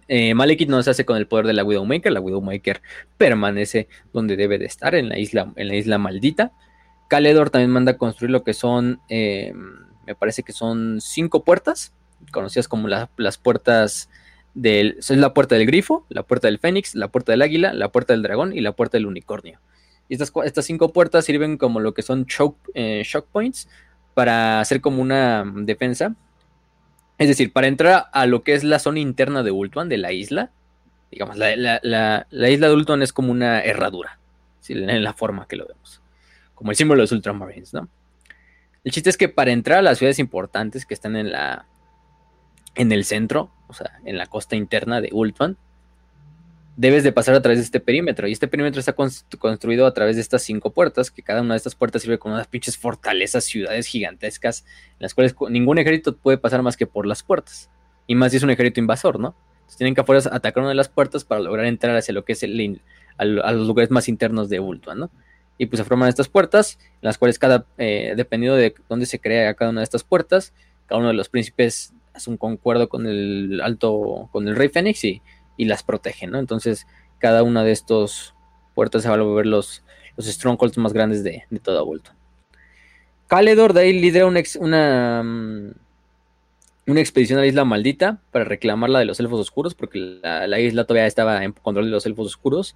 Eh, 0.07 0.33
Malekith 0.33 0.69
no 0.69 0.81
se 0.81 0.89
hace 0.89 1.05
con 1.05 1.17
el 1.17 1.27
poder 1.27 1.45
de 1.45 1.53
la 1.53 1.63
Widowmaker. 1.63 2.11
La 2.11 2.21
Widowmaker 2.21 2.81
permanece 3.17 3.87
donde 4.13 4.37
debe 4.37 4.57
de 4.57 4.65
estar, 4.65 4.95
en 4.95 5.09
la 5.09 5.17
isla, 5.19 5.51
en 5.55 5.67
la 5.67 5.75
isla 5.75 5.97
maldita. 5.97 6.51
Caledor 7.07 7.49
también 7.49 7.71
manda 7.71 7.93
a 7.93 7.97
construir 7.97 8.31
lo 8.31 8.43
que 8.43 8.53
son, 8.53 9.01
eh, 9.09 9.53
me 10.05 10.15
parece 10.15 10.43
que 10.43 10.53
son 10.53 11.01
cinco 11.01 11.43
puertas, 11.43 11.93
conocidas 12.31 12.67
como 12.67 12.87
las 12.87 13.37
puertas 13.37 14.09
es 14.55 15.09
la 15.09 15.33
puerta 15.33 15.55
del 15.55 15.65
grifo, 15.65 16.05
la 16.09 16.23
puerta 16.23 16.47
del 16.47 16.59
fénix, 16.59 16.95
la 16.95 17.09
puerta 17.09 17.31
del 17.31 17.41
águila, 17.41 17.73
la 17.73 17.91
puerta 17.91 18.13
del 18.13 18.21
dragón 18.21 18.53
y 18.53 18.61
la 18.61 18.73
puerta 18.73 18.97
del 18.97 19.05
unicornio. 19.05 19.59
Y 20.09 20.15
estas, 20.15 20.31
estas 20.43 20.65
cinco 20.65 20.91
puertas 20.91 21.25
sirven 21.25 21.57
como 21.57 21.79
lo 21.79 21.93
que 21.93 22.01
son 22.01 22.25
shock, 22.25 22.57
eh, 22.73 23.03
shock 23.05 23.27
points 23.27 23.69
para 24.13 24.59
hacer 24.59 24.81
como 24.81 25.01
una 25.01 25.45
defensa 25.55 26.15
es 27.21 27.27
decir, 27.27 27.53
para 27.53 27.67
entrar 27.67 28.07
a 28.13 28.25
lo 28.25 28.41
que 28.41 28.55
es 28.55 28.63
la 28.63 28.79
zona 28.79 28.99
interna 28.99 29.43
de 29.43 29.51
Ultuan, 29.51 29.89
de 29.89 29.99
la 29.99 30.11
isla, 30.11 30.49
digamos, 31.11 31.37
la, 31.37 31.53
isla 31.53 32.67
de 32.67 32.73
Ultuan 32.73 33.03
es 33.03 33.13
como 33.13 33.31
una 33.31 33.61
herradura, 33.61 34.17
en 34.67 35.03
la 35.03 35.13
forma 35.13 35.47
que 35.47 35.55
lo 35.55 35.67
vemos, 35.67 36.01
como 36.55 36.71
el 36.71 36.77
símbolo 36.77 36.97
de 36.97 37.03
los 37.03 37.11
Ultramarines, 37.11 37.75
¿no? 37.75 37.87
El 38.83 38.91
chiste 38.91 39.11
es 39.11 39.17
que 39.17 39.29
para 39.29 39.51
entrar 39.51 39.77
a 39.77 39.81
las 39.83 39.99
ciudades 39.99 40.17
importantes 40.17 40.87
que 40.87 40.95
están 40.95 41.15
en 41.15 41.31
la 41.31 41.67
en 42.73 42.91
el 42.91 43.05
centro, 43.05 43.51
o 43.71 43.73
sea, 43.73 43.99
en 44.05 44.17
la 44.17 44.27
costa 44.27 44.55
interna 44.55 45.01
de 45.01 45.09
Ultuan, 45.11 45.57
debes 46.75 47.03
de 47.03 47.11
pasar 47.11 47.35
a 47.35 47.41
través 47.41 47.59
de 47.59 47.65
este 47.65 47.79
perímetro. 47.79 48.27
Y 48.27 48.31
este 48.33 48.47
perímetro 48.47 48.79
está 48.79 48.93
construido 48.93 49.85
a 49.85 49.93
través 49.93 50.15
de 50.15 50.21
estas 50.21 50.41
cinco 50.43 50.71
puertas, 50.71 51.09
que 51.09 51.23
cada 51.23 51.41
una 51.41 51.53
de 51.53 51.57
estas 51.57 51.75
puertas 51.75 52.01
sirve 52.01 52.19
como 52.19 52.35
unas 52.35 52.47
pinches 52.47 52.77
fortalezas, 52.77 53.45
ciudades 53.45 53.87
gigantescas, 53.87 54.65
en 54.91 54.99
las 54.99 55.13
cuales 55.13 55.35
ningún 55.49 55.79
ejército 55.79 56.15
puede 56.17 56.37
pasar 56.37 56.61
más 56.61 56.77
que 56.77 56.87
por 56.87 57.05
las 57.05 57.23
puertas. 57.23 57.69
Y 58.07 58.15
más 58.15 58.31
si 58.31 58.37
es 58.37 58.43
un 58.43 58.49
ejército 58.49 58.79
invasor, 58.79 59.19
¿no? 59.19 59.35
Entonces 59.53 59.77
tienen 59.77 59.95
que 59.95 60.01
afuera 60.01 60.21
atacar 60.31 60.61
una 60.61 60.69
de 60.69 60.75
las 60.75 60.89
puertas 60.89 61.23
para 61.23 61.41
lograr 61.41 61.65
entrar 61.65 61.95
hacia 61.95 62.13
lo 62.13 62.25
que 62.25 62.33
es 62.33 62.43
el, 62.43 62.81
a, 63.17 63.25
los 63.25 63.67
lugares 63.67 63.89
más 63.89 64.09
internos 64.09 64.49
de 64.49 64.59
Ultuan, 64.59 64.99
¿no? 64.99 65.11
Y 65.57 65.67
pues 65.67 65.77
se 65.79 65.83
forman 65.85 66.09
estas 66.09 66.27
puertas, 66.27 66.79
en 66.81 66.99
las 67.03 67.17
cuales 67.17 67.37
cada, 67.37 67.65
eh, 67.77 68.13
dependiendo 68.17 68.57
de 68.57 68.73
dónde 68.89 69.05
se 69.05 69.19
crea 69.19 69.53
cada 69.53 69.69
una 69.71 69.81
de 69.81 69.85
estas 69.85 70.03
puertas, 70.03 70.53
cada 70.87 70.99
uno 70.99 71.09
de 71.09 71.13
los 71.13 71.29
príncipes 71.29 71.93
hace 72.13 72.29
un 72.29 72.37
concuerdo 72.37 72.89
con 72.89 73.07
el 73.07 73.61
alto, 73.63 74.29
con 74.31 74.47
el 74.47 74.55
rey 74.55 74.69
Fénix 74.69 75.03
y 75.03 75.21
y 75.61 75.65
las 75.65 75.83
protegen, 75.83 76.31
¿no? 76.31 76.39
Entonces, 76.39 76.87
cada 77.19 77.43
una 77.43 77.63
de 77.63 77.71
estos 77.71 78.33
puertas 78.73 79.03
se 79.03 79.09
va 79.09 79.13
a 79.13 79.21
volver 79.21 79.45
los, 79.45 79.83
los 80.17 80.25
strongholds 80.25 80.77
más 80.79 80.91
grandes 80.91 81.23
de, 81.23 81.43
de 81.51 81.59
toda 81.59 81.83
vuelta. 81.83 82.15
Caledor 83.27 83.73
de 83.73 83.81
ahí 83.81 83.93
lidera 83.93 84.25
una, 84.25 85.21
mm, 85.23 85.71
una, 86.87 86.99
expedición 86.99 87.37
a 87.37 87.43
la 87.43 87.47
isla 87.47 87.63
maldita 87.63 88.19
para 88.31 88.43
reclamarla 88.43 88.97
de 88.97 89.05
los 89.05 89.19
elfos 89.19 89.39
oscuros, 89.39 89.75
porque 89.75 89.99
la, 90.23 90.59
isla 90.59 90.85
todavía 90.85 91.05
estaba 91.05 91.43
en 91.43 91.51
control 91.51 91.85
de 91.85 91.91
los 91.91 92.07
elfos 92.07 92.25
oscuros. 92.25 92.75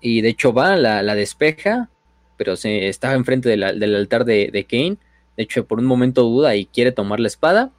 Y 0.00 0.20
de 0.20 0.28
hecho 0.28 0.52
va, 0.52 0.76
la, 0.76 1.14
despeja, 1.16 1.88
pero 2.36 2.54
se 2.54 2.86
estaba 2.86 3.14
enfrente 3.14 3.48
del 3.48 3.94
altar 3.96 4.24
de, 4.24 4.50
de 4.52 4.64
Kane. 4.64 4.98
De 5.36 5.42
hecho, 5.42 5.66
por 5.66 5.80
un 5.80 5.86
momento 5.86 6.22
duda 6.22 6.54
y 6.54 6.66
quiere 6.66 6.92
tomar 6.92 7.18
la 7.18 7.26
espada. 7.26 7.72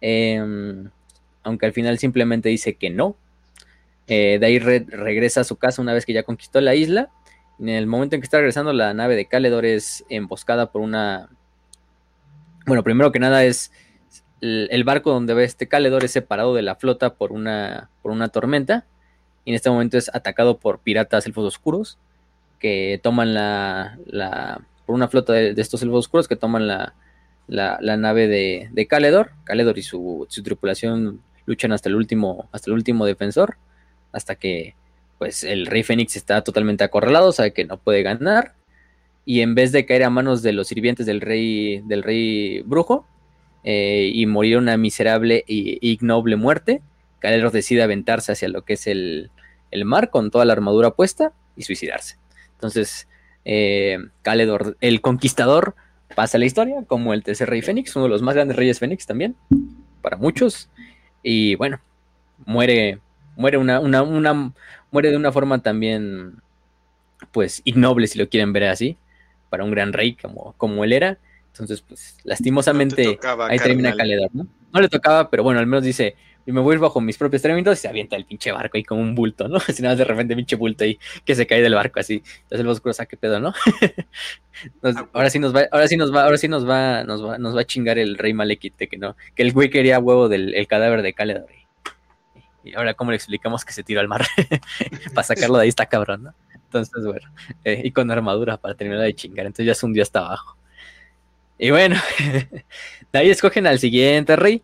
Em, 0.00 0.90
aunque 1.42 1.66
al 1.66 1.72
final 1.72 1.98
simplemente 1.98 2.48
dice 2.48 2.74
que 2.74 2.90
no, 2.90 3.16
eh, 4.08 4.38
de 4.38 4.46
ahí 4.46 4.58
regresa 4.58 5.40
a 5.40 5.44
su 5.44 5.56
casa 5.56 5.82
una 5.82 5.92
vez 5.92 6.06
que 6.06 6.12
ya 6.12 6.22
conquistó 6.22 6.60
la 6.60 6.74
isla. 6.74 7.10
En 7.58 7.68
el 7.68 7.86
momento 7.86 8.14
en 8.14 8.20
que 8.20 8.26
está 8.26 8.38
regresando, 8.38 8.72
la 8.72 8.94
nave 8.94 9.16
de 9.16 9.26
Caledor 9.26 9.64
es 9.64 10.04
emboscada 10.08 10.70
por 10.70 10.82
una. 10.82 11.28
Bueno, 12.66 12.82
primero 12.82 13.12
que 13.12 13.18
nada 13.18 13.44
es. 13.44 13.72
El, 14.40 14.84
barco 14.84 15.10
donde 15.10 15.34
ve 15.34 15.44
este 15.44 15.66
Caledor 15.66 16.04
es 16.04 16.12
separado 16.12 16.54
de 16.54 16.62
la 16.62 16.76
flota 16.76 17.14
por 17.14 17.32
una, 17.32 17.90
por 18.02 18.12
una 18.12 18.28
tormenta. 18.28 18.84
Y 19.44 19.50
en 19.50 19.56
este 19.56 19.70
momento 19.70 19.96
es 19.96 20.14
atacado 20.14 20.58
por 20.58 20.80
piratas 20.80 21.26
elfos 21.26 21.44
oscuros. 21.44 21.98
Que 22.58 23.00
toman 23.02 23.34
la. 23.34 23.98
por 24.84 24.94
una 24.94 25.08
flota 25.08 25.32
de, 25.32 25.54
estos 25.56 25.82
elfos 25.82 26.00
oscuros 26.00 26.28
que 26.28 26.36
toman 26.36 26.66
la, 26.66 26.94
la, 27.46 27.78
nave 27.96 28.28
de, 28.28 28.68
de 28.72 28.86
Caledor. 28.86 29.32
Caledor 29.44 29.78
y 29.78 29.82
su, 29.82 30.26
tripulación 30.44 31.20
luchan 31.46 31.72
hasta 31.72 31.88
el 31.88 31.94
último, 31.94 32.48
hasta 32.52 32.70
el 32.70 32.74
último 32.74 33.06
defensor 33.06 33.56
hasta 34.12 34.34
que 34.34 34.74
pues 35.18 35.44
el 35.44 35.66
rey 35.66 35.82
Fénix 35.82 36.16
está 36.16 36.42
totalmente 36.42 36.84
acorralado, 36.84 37.32
sabe 37.32 37.52
que 37.52 37.64
no 37.64 37.76
puede 37.76 38.02
ganar 38.02 38.54
y 39.24 39.40
en 39.40 39.54
vez 39.54 39.72
de 39.72 39.84
caer 39.84 40.04
a 40.04 40.10
manos 40.10 40.42
de 40.42 40.52
los 40.52 40.68
sirvientes 40.68 41.04
del 41.04 41.20
rey 41.20 42.62
brujo 42.62 43.06
eh, 43.64 44.10
y 44.14 44.24
morir 44.26 44.56
una 44.58 44.76
miserable 44.76 45.44
e 45.48 45.78
ignoble 45.80 46.36
muerte, 46.36 46.80
Caledor 47.18 47.50
decide 47.50 47.82
aventarse 47.82 48.32
hacia 48.32 48.48
lo 48.48 48.62
que 48.62 48.74
es 48.74 48.86
el, 48.86 49.30
mar 49.84 50.10
con 50.10 50.30
toda 50.30 50.44
la 50.44 50.52
armadura 50.52 50.92
puesta 50.92 51.32
y 51.56 51.62
suicidarse. 51.64 52.16
Entonces, 52.52 53.08
eh, 53.44 53.98
Caledor, 54.22 54.76
el 54.80 55.00
conquistador, 55.00 55.74
pasa 56.14 56.38
la 56.38 56.44
historia 56.44 56.84
como 56.86 57.12
el 57.12 57.22
tercer 57.22 57.48
rey 57.48 57.62
Fénix, 57.62 57.94
uno 57.96 58.04
de 58.04 58.10
los 58.10 58.22
más 58.22 58.34
grandes 58.34 58.56
reyes 58.56 58.78
Fénix 58.78 59.06
también, 59.06 59.36
para 60.02 60.16
muchos. 60.16 60.70
Y 61.22 61.56
bueno, 61.56 61.80
muere 62.44 63.00
muere 63.36 63.58
una, 63.58 63.80
una, 63.80 64.02
una, 64.02 64.52
muere 64.90 65.10
de 65.10 65.16
una 65.16 65.30
forma 65.30 65.58
también, 65.60 66.40
pues, 67.30 67.60
ignoble, 67.64 68.06
si 68.06 68.18
lo 68.18 68.28
quieren 68.28 68.52
ver 68.52 68.64
así. 68.64 68.96
para 69.50 69.62
un 69.62 69.70
gran 69.70 69.92
rey 69.92 70.14
como, 70.14 70.54
como 70.56 70.82
él 70.84 70.92
era. 70.92 71.18
Entonces, 71.52 71.82
pues, 71.82 72.16
lastimosamente, 72.24 73.18
ahí 73.48 73.58
termina 73.58 73.94
Caledor, 73.94 74.30
¿no? 74.32 74.46
No 74.72 74.80
le 74.80 74.88
tocaba, 74.88 75.30
pero 75.30 75.42
bueno, 75.42 75.60
al 75.60 75.66
menos 75.66 75.84
dice, 75.84 76.16
y 76.46 76.52
me 76.52 76.60
voy 76.60 76.72
a 76.72 76.74
ir 76.76 76.80
bajo 76.80 77.00
mis 77.00 77.18
propios 77.18 77.42
términos 77.42 77.76
y 77.76 77.82
se 77.82 77.88
avienta 77.88 78.14
el 78.14 78.24
pinche 78.24 78.52
barco 78.52 78.76
ahí 78.76 78.84
como 78.84 79.02
un 79.02 79.14
bulto, 79.14 79.48
¿no? 79.48 79.58
Si 79.74 79.82
nada 79.82 79.96
de 79.96 80.04
repente 80.04 80.36
pinche 80.36 80.56
bulto 80.56 80.84
ahí 80.84 80.98
que 81.24 81.34
se 81.34 81.46
cae 81.46 81.60
del 81.60 81.74
barco 81.74 81.98
así. 82.00 82.22
Entonces 82.42 82.60
el 82.60 82.68
oscuro 82.68 82.94
sabe 82.94 83.08
qué 83.08 83.16
pedo, 83.16 83.40
¿no? 83.40 83.52
Ah, 84.82 85.06
ahora 85.12 85.28
sí 85.28 85.38
nos 85.38 85.54
va, 85.54 85.68
ahora 85.70 85.86
sí 85.86 85.98
nos 85.98 86.14
va, 86.14 86.24
ahora 86.24 86.38
sí 86.38 86.48
nos 86.48 86.66
va, 86.66 87.04
nos 87.04 87.22
va, 87.22 87.36
nos 87.36 87.54
va 87.54 87.60
a 87.60 87.66
chingar 87.66 87.98
el 87.98 88.16
rey 88.16 88.32
Malekite 88.32 88.88
que 88.88 88.96
no, 88.96 89.14
que 89.34 89.42
el 89.42 89.52
güey 89.52 89.68
quería 89.68 89.98
huevo 89.98 90.30
del 90.30 90.54
el 90.54 90.66
cadáver 90.66 91.02
de 91.02 91.12
Caledor. 91.12 91.46
Y, 92.64 92.74
ahora 92.74 92.94
cómo 92.94 93.10
le 93.10 93.18
explicamos 93.18 93.66
que 93.66 93.74
se 93.74 93.82
tiró 93.82 94.00
al 94.00 94.08
mar 94.08 94.26
para 95.14 95.26
sacarlo 95.26 95.58
de 95.58 95.64
ahí 95.64 95.68
está 95.68 95.84
cabrón, 95.84 96.22
¿no? 96.22 96.34
Entonces, 96.54 97.04
bueno, 97.04 97.30
eh, 97.64 97.82
y 97.84 97.90
con 97.90 98.10
armadura 98.10 98.56
para 98.56 98.74
terminar 98.74 99.02
de 99.02 99.14
chingar. 99.14 99.44
Entonces 99.44 99.66
ya 99.66 99.74
se 99.74 99.84
hundió 99.84 100.02
hasta 100.02 100.20
abajo. 100.20 100.56
Y 101.58 101.70
bueno, 101.70 101.96
de 103.12 103.18
ahí 103.18 103.28
escogen 103.28 103.66
al 103.66 103.78
siguiente 103.78 104.36
rey, 104.36 104.62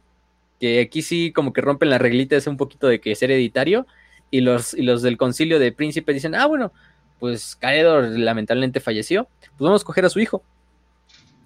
que 0.63 0.81
aquí 0.81 1.03
sí 1.03 1.33
como 1.33 1.53
que 1.53 1.61
rompen 1.61 1.91
la 1.91 1.99
reglita 1.99 2.37
es 2.37 2.47
un 2.47 2.57
poquito 2.57 2.87
de 2.87 3.01
que 3.01 3.11
es 3.11 3.21
hereditario 3.21 3.85
y 4.31 4.43
los, 4.43 4.75
y 4.75 4.83
los 4.83 5.03
del 5.03 5.17
concilio 5.17 5.59
de 5.59 5.73
príncipe 5.73 6.13
dicen, 6.13 6.37
ah, 6.37 6.47
bueno, 6.47 6.73
pues 7.19 7.57
Caledor 7.57 8.05
lamentablemente 8.17 8.79
falleció, 8.79 9.27
pues 9.41 9.59
vamos 9.59 9.81
a 9.81 9.83
escoger 9.83 10.05
a 10.05 10.09
su 10.09 10.21
hijo, 10.21 10.45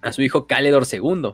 a 0.03 0.11
su 0.11 0.21
hijo 0.21 0.45
Caledor 0.45 0.85
II. 0.91 1.33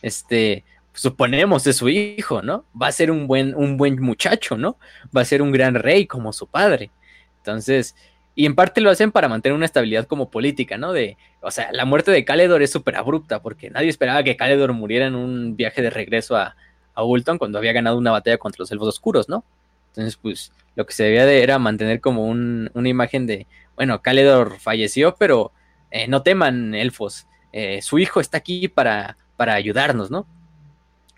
Este, 0.00 0.62
suponemos 0.92 1.66
es 1.66 1.78
su 1.78 1.88
hijo, 1.88 2.40
¿no? 2.40 2.64
Va 2.80 2.86
a 2.86 2.92
ser 2.92 3.10
un 3.10 3.26
buen, 3.26 3.52
un 3.56 3.76
buen 3.76 4.00
muchacho, 4.00 4.56
¿no? 4.56 4.78
Va 5.14 5.22
a 5.22 5.24
ser 5.24 5.42
un 5.42 5.50
gran 5.50 5.74
rey 5.74 6.06
como 6.06 6.32
su 6.32 6.46
padre. 6.46 6.92
Entonces, 7.38 7.96
y 8.36 8.46
en 8.46 8.54
parte 8.54 8.80
lo 8.80 8.90
hacen 8.90 9.10
para 9.10 9.28
mantener 9.28 9.56
una 9.56 9.66
estabilidad 9.66 10.06
como 10.06 10.30
política, 10.30 10.78
¿no? 10.78 10.92
De, 10.92 11.16
o 11.40 11.50
sea, 11.50 11.72
la 11.72 11.84
muerte 11.84 12.12
de 12.12 12.24
Caledor 12.24 12.62
es 12.62 12.70
súper 12.70 12.94
abrupta 12.94 13.42
porque 13.42 13.70
nadie 13.70 13.88
esperaba 13.88 14.22
que 14.22 14.36
Caledor 14.36 14.72
muriera 14.72 15.06
en 15.06 15.16
un 15.16 15.56
viaje 15.56 15.82
de 15.82 15.90
regreso 15.90 16.36
a, 16.36 16.54
a 16.98 17.04
Ulton 17.04 17.38
cuando 17.38 17.58
había 17.58 17.72
ganado 17.72 17.96
una 17.96 18.10
batalla 18.10 18.38
contra 18.38 18.58
los 18.58 18.72
elfos 18.72 18.88
oscuros, 18.88 19.28
¿no? 19.28 19.44
Entonces, 19.90 20.16
pues, 20.16 20.52
lo 20.74 20.84
que 20.84 20.92
se 20.92 21.04
debía 21.04 21.26
de 21.26 21.44
era 21.44 21.60
mantener 21.60 22.00
como 22.00 22.24
una 22.24 22.88
imagen 22.88 23.24
de, 23.24 23.46
bueno, 23.76 24.02
Caledor 24.02 24.58
falleció, 24.58 25.14
pero 25.14 25.52
eh, 25.92 26.08
no 26.08 26.22
teman, 26.22 26.74
elfos, 26.74 27.28
eh, 27.52 27.82
su 27.82 28.00
hijo 28.00 28.20
está 28.20 28.38
aquí 28.38 28.66
para, 28.66 29.16
para 29.36 29.54
ayudarnos, 29.54 30.10
¿no? 30.10 30.26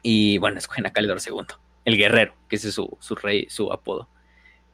Y 0.02 0.36
bueno, 0.36 0.58
escogen 0.58 0.84
a 0.84 0.92
Caledor 0.92 1.18
II, 1.26 1.46
el 1.86 1.96
guerrero, 1.96 2.34
que 2.46 2.56
ese 2.56 2.68
es 2.68 2.74
su, 2.74 3.14
rey, 3.22 3.46
su 3.48 3.72
apodo. 3.72 4.06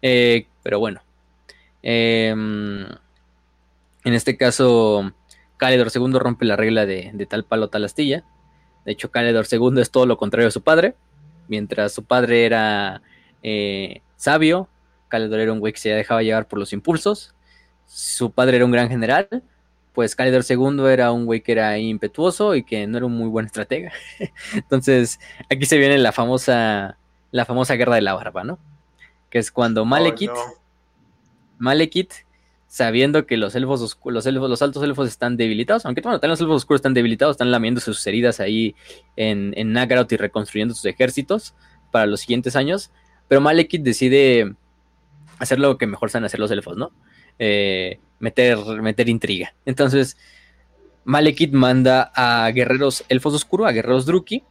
Eh, 0.02 0.48
pero 0.64 0.80
bueno, 0.80 1.02
em, 1.82 2.84
en 4.02 4.12
este 4.12 4.36
caso, 4.36 5.12
Caledor 5.56 5.92
II 5.94 6.18
rompe 6.18 6.44
la 6.46 6.56
regla 6.56 6.84
de, 6.84 7.12
de 7.14 7.26
tal 7.26 7.44
palo, 7.44 7.68
tal 7.68 7.84
astilla 7.84 8.24
de 8.86 8.92
hecho, 8.92 9.10
Caledor 9.10 9.46
II 9.50 9.80
es 9.80 9.90
todo 9.90 10.06
lo 10.06 10.16
contrario 10.16 10.46
a 10.46 10.52
su 10.52 10.62
padre. 10.62 10.94
Mientras 11.48 11.92
su 11.92 12.04
padre 12.04 12.46
era 12.46 13.02
eh, 13.42 14.00
sabio, 14.14 14.68
Caledor 15.08 15.40
era 15.40 15.52
un 15.52 15.58
güey 15.58 15.72
que 15.72 15.80
se 15.80 15.90
dejaba 15.90 16.22
llevar 16.22 16.46
por 16.46 16.60
los 16.60 16.72
impulsos. 16.72 17.34
Su 17.88 18.30
padre 18.30 18.56
era 18.56 18.64
un 18.64 18.70
gran 18.70 18.88
general, 18.88 19.28
pues 19.92 20.14
Caledor 20.14 20.44
II 20.48 20.86
era 20.86 21.10
un 21.10 21.26
güey 21.26 21.40
que 21.40 21.50
era 21.50 21.76
impetuoso 21.78 22.54
y 22.54 22.62
que 22.62 22.86
no 22.86 22.98
era 22.98 23.06
un 23.06 23.16
muy 23.16 23.28
buen 23.28 23.46
estratega. 23.46 23.90
Entonces, 24.54 25.18
aquí 25.50 25.66
se 25.66 25.78
viene 25.78 25.98
la 25.98 26.12
famosa, 26.12 26.96
la 27.32 27.44
famosa 27.44 27.74
guerra 27.74 27.96
de 27.96 28.02
la 28.02 28.14
barba, 28.14 28.44
¿no? 28.44 28.60
Que 29.30 29.38
es 29.40 29.50
cuando 29.50 29.84
Malekith, 29.84 30.30
Malekith 31.58 32.12
sabiendo 32.66 33.26
que 33.26 33.36
los 33.36 33.54
elfos, 33.54 33.98
los 34.04 34.26
elfos, 34.26 34.50
los 34.50 34.62
altos 34.62 34.82
elfos 34.82 35.08
están 35.08 35.36
debilitados, 35.36 35.86
aunque 35.86 36.00
bueno, 36.00 36.18
también 36.18 36.30
los 36.30 36.40
elfos 36.40 36.56
oscuros 36.56 36.78
están 36.78 36.94
debilitados, 36.94 37.34
están 37.34 37.50
lamiendo 37.50 37.80
sus 37.80 38.04
heridas 38.06 38.40
ahí 38.40 38.74
en, 39.16 39.54
en 39.56 39.76
y 39.76 40.16
reconstruyendo 40.16 40.74
sus 40.74 40.84
ejércitos 40.86 41.54
para 41.90 42.06
los 42.06 42.20
siguientes 42.20 42.56
años, 42.56 42.90
pero 43.28 43.40
Malekith 43.40 43.82
decide 43.82 44.54
hacer 45.38 45.58
lo 45.58 45.78
que 45.78 45.86
mejor 45.86 46.10
saben 46.10 46.24
hacer 46.24 46.40
los 46.40 46.50
elfos, 46.50 46.76
¿no? 46.76 46.90
Eh, 47.38 48.00
meter, 48.18 48.58
meter 48.82 49.08
intriga. 49.08 49.54
Entonces, 49.64 50.16
Malekith 51.04 51.52
manda 51.52 52.10
a 52.14 52.50
guerreros 52.50 53.04
elfos 53.08 53.34
oscuros, 53.34 53.68
a 53.68 53.72
guerreros 53.72 54.06
Druki, 54.06 54.42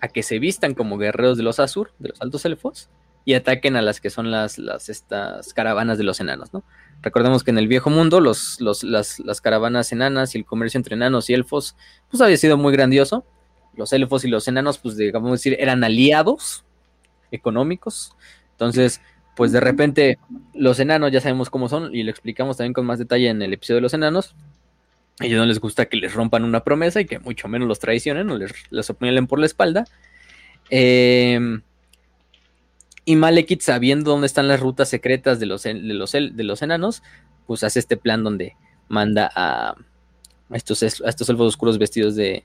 a 0.00 0.08
que 0.08 0.22
se 0.22 0.38
vistan 0.38 0.74
como 0.74 0.98
guerreros 0.98 1.36
de 1.36 1.44
los 1.44 1.60
Azur, 1.60 1.92
de 1.98 2.10
los 2.10 2.20
altos 2.20 2.44
elfos, 2.44 2.88
y 3.24 3.34
ataquen 3.34 3.76
a 3.76 3.82
las 3.82 4.00
que 4.00 4.10
son 4.10 4.30
las, 4.30 4.58
las 4.58 4.88
estas 4.88 5.52
caravanas 5.52 5.98
de 5.98 6.04
los 6.04 6.20
enanos, 6.20 6.52
¿no? 6.52 6.64
Recordemos 7.02 7.44
que 7.44 7.50
en 7.50 7.58
el 7.58 7.68
viejo 7.68 7.90
mundo 7.90 8.20
los, 8.20 8.60
las, 8.60 9.40
caravanas 9.40 9.92
enanas 9.92 10.34
y 10.34 10.38
el 10.38 10.44
comercio 10.44 10.78
entre 10.78 10.94
enanos 10.94 11.30
y 11.30 11.34
elfos, 11.34 11.76
pues 12.10 12.20
había 12.20 12.36
sido 12.36 12.56
muy 12.56 12.72
grandioso. 12.72 13.24
Los 13.76 13.92
elfos 13.92 14.24
y 14.24 14.28
los 14.28 14.48
enanos, 14.48 14.78
pues 14.78 14.96
digamos 14.96 15.30
decir, 15.30 15.56
eran 15.60 15.84
aliados 15.84 16.64
económicos. 17.30 18.16
Entonces, 18.52 19.00
pues 19.36 19.52
de 19.52 19.60
repente 19.60 20.18
los 20.54 20.80
enanos 20.80 21.12
ya 21.12 21.20
sabemos 21.20 21.50
cómo 21.50 21.68
son 21.68 21.94
y 21.94 22.02
lo 22.02 22.10
explicamos 22.10 22.56
también 22.56 22.72
con 22.72 22.86
más 22.86 22.98
detalle 22.98 23.28
en 23.28 23.42
el 23.42 23.52
episodio 23.52 23.76
de 23.76 23.82
los 23.82 23.94
enanos. 23.94 24.34
A 25.20 25.26
ellos 25.26 25.38
no 25.38 25.46
les 25.46 25.60
gusta 25.60 25.86
que 25.86 25.96
les 25.96 26.12
rompan 26.14 26.44
una 26.44 26.64
promesa 26.64 27.00
y 27.00 27.06
que 27.06 27.18
mucho 27.18 27.46
menos 27.48 27.68
los 27.68 27.78
traicionen 27.78 28.30
o 28.30 28.36
les, 28.38 28.52
les 28.70 28.92
por 29.28 29.38
la 29.38 29.46
espalda. 29.46 29.84
Eh, 30.70 31.60
y 33.08 33.14
Malekith, 33.14 33.62
sabiendo 33.62 34.10
dónde 34.10 34.26
están 34.26 34.48
las 34.48 34.58
rutas 34.58 34.88
secretas 34.88 35.38
de 35.38 35.46
los, 35.46 35.62
de 35.62 35.74
los, 35.74 36.10
de 36.10 36.42
los 36.42 36.60
enanos, 36.60 37.04
pues 37.46 37.62
hace 37.62 37.78
este 37.78 37.96
plan 37.96 38.24
donde 38.24 38.56
manda 38.88 39.30
a, 39.32 39.76
estos, 40.50 40.82
estos 40.82 41.28
elfos 41.28 41.46
oscuros 41.46 41.78
vestidos 41.78 42.16
de, 42.16 42.44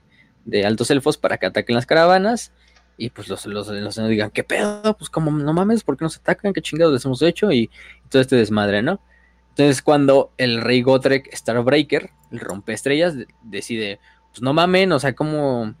altos 0.64 0.92
elfos 0.92 1.18
para 1.18 1.36
que 1.36 1.46
ataquen 1.46 1.74
las 1.74 1.84
caravanas. 1.84 2.52
Y 2.96 3.10
pues 3.10 3.28
los, 3.28 3.44
los, 3.46 3.68
enanos 3.70 3.96
digan, 4.08 4.30
¿qué 4.30 4.44
pedo? 4.44 4.96
Pues 4.96 5.10
como 5.10 5.32
no 5.32 5.52
mames, 5.52 5.82
¿por 5.82 5.96
qué 5.96 6.04
nos 6.04 6.18
atacan? 6.18 6.52
¿Qué 6.52 6.62
chingados 6.62 6.94
les 6.94 7.04
hemos 7.04 7.22
hecho? 7.22 7.50
Y, 7.50 7.68
todo 8.08 8.22
este 8.22 8.36
desmadre, 8.36 8.82
¿no? 8.82 9.00
Entonces 9.48 9.82
cuando 9.82 10.32
el 10.38 10.60
rey 10.60 10.82
Gotrek 10.82 11.34
Starbreaker, 11.34 12.10
el 12.30 12.38
rompe 12.38 12.72
estrellas, 12.72 13.14
decide, 13.42 13.98
pues 14.30 14.42
no 14.42 14.52
mamen, 14.52 14.92
o 14.92 15.00
sea, 15.00 15.14
¿cómo, 15.14 15.74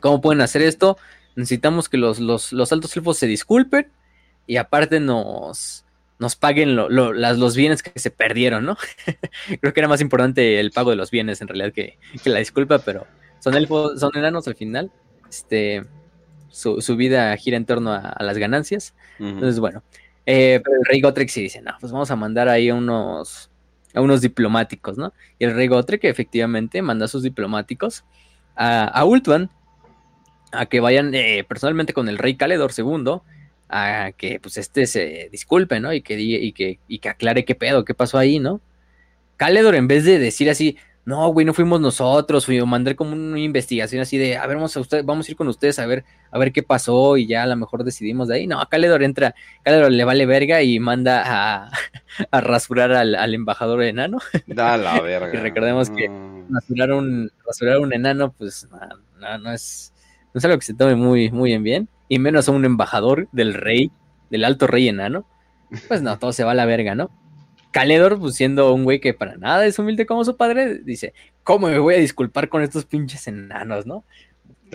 cómo 0.00 0.20
pueden 0.20 0.42
hacer 0.42 0.62
esto? 0.62 0.96
Necesitamos 1.40 1.88
que 1.88 1.96
los, 1.96 2.20
altos 2.72 2.96
elfos 2.96 3.18
se 3.18 3.26
disculpen 3.26 3.90
y 4.46 4.56
aparte 4.56 5.00
nos, 5.00 5.84
nos 6.18 6.36
paguen 6.36 6.76
los 6.76 7.56
bienes 7.56 7.82
que 7.82 7.98
se 7.98 8.10
perdieron, 8.10 8.64
¿no? 8.64 8.76
Creo 9.60 9.72
que 9.72 9.80
era 9.80 9.88
más 9.88 10.00
importante 10.00 10.60
el 10.60 10.70
pago 10.70 10.90
de 10.90 10.96
los 10.96 11.10
bienes 11.10 11.40
en 11.40 11.48
realidad 11.48 11.72
que, 11.72 11.98
la 12.24 12.38
disculpa, 12.38 12.78
pero 12.78 13.06
son 13.40 13.54
elfos, 13.56 13.98
son 13.98 14.12
enanos 14.14 14.46
al 14.46 14.54
final. 14.54 14.90
Este, 15.28 15.84
su, 16.50 16.96
vida 16.96 17.36
gira 17.36 17.56
en 17.56 17.64
torno 17.64 17.92
a, 17.92 18.16
las 18.20 18.38
ganancias. 18.38 18.94
Entonces, 19.18 19.60
bueno, 19.60 19.82
eh, 20.26 20.60
pero 20.64 20.76
el 20.76 20.84
rey 20.84 21.00
Gotrek 21.00 21.28
sí 21.28 21.42
dice, 21.42 21.62
no, 21.62 21.72
pues 21.80 21.92
vamos 21.92 22.10
a 22.10 22.16
mandar 22.16 22.48
ahí 22.48 22.68
a 22.68 22.74
unos, 22.74 23.50
a 23.94 24.00
unos 24.00 24.20
diplomáticos, 24.20 24.98
¿no? 24.98 25.12
Y 25.38 25.44
el 25.44 25.54
rey 25.54 25.68
Gotrek 25.68 26.04
efectivamente 26.04 26.82
manda 26.82 27.04
a 27.04 27.08
sus 27.08 27.22
diplomáticos 27.22 28.04
a, 28.56 28.84
a 28.84 29.04
Ultuan 29.04 29.50
a 30.52 30.66
que 30.66 30.80
vayan 30.80 31.14
eh, 31.14 31.44
personalmente 31.46 31.92
con 31.92 32.08
el 32.08 32.18
rey 32.18 32.36
Caledor 32.36 32.72
II, 32.76 33.20
a 33.68 34.12
que 34.16 34.40
pues 34.40 34.56
este 34.56 34.86
se 34.86 35.28
disculpe, 35.30 35.80
¿no? 35.80 35.92
Y 35.92 36.02
que, 36.02 36.18
y 36.20 36.52
que, 36.52 36.78
y 36.88 36.98
que 36.98 37.08
aclare 37.08 37.44
qué 37.44 37.54
pedo, 37.54 37.84
qué 37.84 37.94
pasó 37.94 38.18
ahí, 38.18 38.38
¿no? 38.38 38.60
Caledor, 39.36 39.74
en 39.74 39.88
vez 39.88 40.04
de 40.04 40.18
decir 40.18 40.50
así, 40.50 40.76
no, 41.06 41.28
güey, 41.28 41.46
no 41.46 41.54
fuimos 41.54 41.80
nosotros, 41.80 42.46
o 42.48 42.66
mandar 42.66 42.94
como 42.94 43.12
una 43.12 43.38
investigación 43.40 44.02
así 44.02 44.18
de, 44.18 44.36
a 44.36 44.46
ver, 44.46 44.56
vamos 44.56 44.76
a, 44.76 44.80
usted, 44.80 45.04
vamos 45.04 45.26
a 45.26 45.30
ir 45.30 45.36
con 45.36 45.48
ustedes 45.48 45.78
a 45.78 45.86
ver, 45.86 46.04
a 46.30 46.38
ver 46.38 46.52
qué 46.52 46.62
pasó 46.62 47.16
y 47.16 47.26
ya 47.26 47.42
a 47.42 47.46
lo 47.46 47.56
mejor 47.56 47.84
decidimos 47.84 48.28
de 48.28 48.36
ahí. 48.36 48.46
No, 48.46 48.64
Caledor 48.68 49.02
entra, 49.02 49.34
Caledor 49.62 49.90
le 49.92 50.04
vale 50.04 50.26
verga 50.26 50.62
y 50.62 50.78
manda 50.78 51.22
a, 51.24 51.70
a 52.30 52.40
rasurar 52.40 52.92
al, 52.92 53.34
embajador 53.34 53.82
enano. 53.82 54.18
Da 54.46 54.76
la 54.76 55.00
verga. 55.02 55.30
y 55.34 55.38
recordemos 55.38 55.90
que 55.90 56.10
rasurar 56.50 56.92
un, 56.92 57.32
rasurar 57.46 57.78
un 57.78 57.92
enano, 57.92 58.32
pues 58.32 58.68
no, 59.18 59.38
no 59.38 59.52
es 59.52 59.89
no 60.32 60.38
es 60.38 60.44
algo 60.44 60.58
que 60.58 60.64
se 60.64 60.74
tome 60.74 60.94
muy, 60.94 61.30
muy 61.30 61.52
en 61.52 61.62
bien, 61.62 61.88
y 62.08 62.18
menos 62.18 62.48
a 62.48 62.52
un 62.52 62.64
embajador 62.64 63.28
del 63.32 63.54
rey, 63.54 63.90
del 64.30 64.44
alto 64.44 64.66
rey 64.66 64.88
enano. 64.88 65.26
Pues 65.88 66.02
no, 66.02 66.18
todo 66.18 66.32
se 66.32 66.44
va 66.44 66.52
a 66.52 66.54
la 66.54 66.66
verga, 66.66 66.94
¿no? 66.94 67.10
Caledor, 67.70 68.18
pues 68.18 68.34
siendo 68.34 68.74
un 68.74 68.82
güey 68.82 69.00
que 69.00 69.14
para 69.14 69.36
nada 69.36 69.64
es 69.64 69.78
humilde 69.78 70.06
como 70.06 70.24
su 70.24 70.36
padre, 70.36 70.78
dice, 70.78 71.14
¿cómo 71.44 71.68
me 71.68 71.78
voy 71.78 71.94
a 71.94 71.98
disculpar 71.98 72.48
con 72.48 72.62
estos 72.62 72.84
pinches 72.84 73.28
enanos, 73.28 73.86
no? 73.86 74.04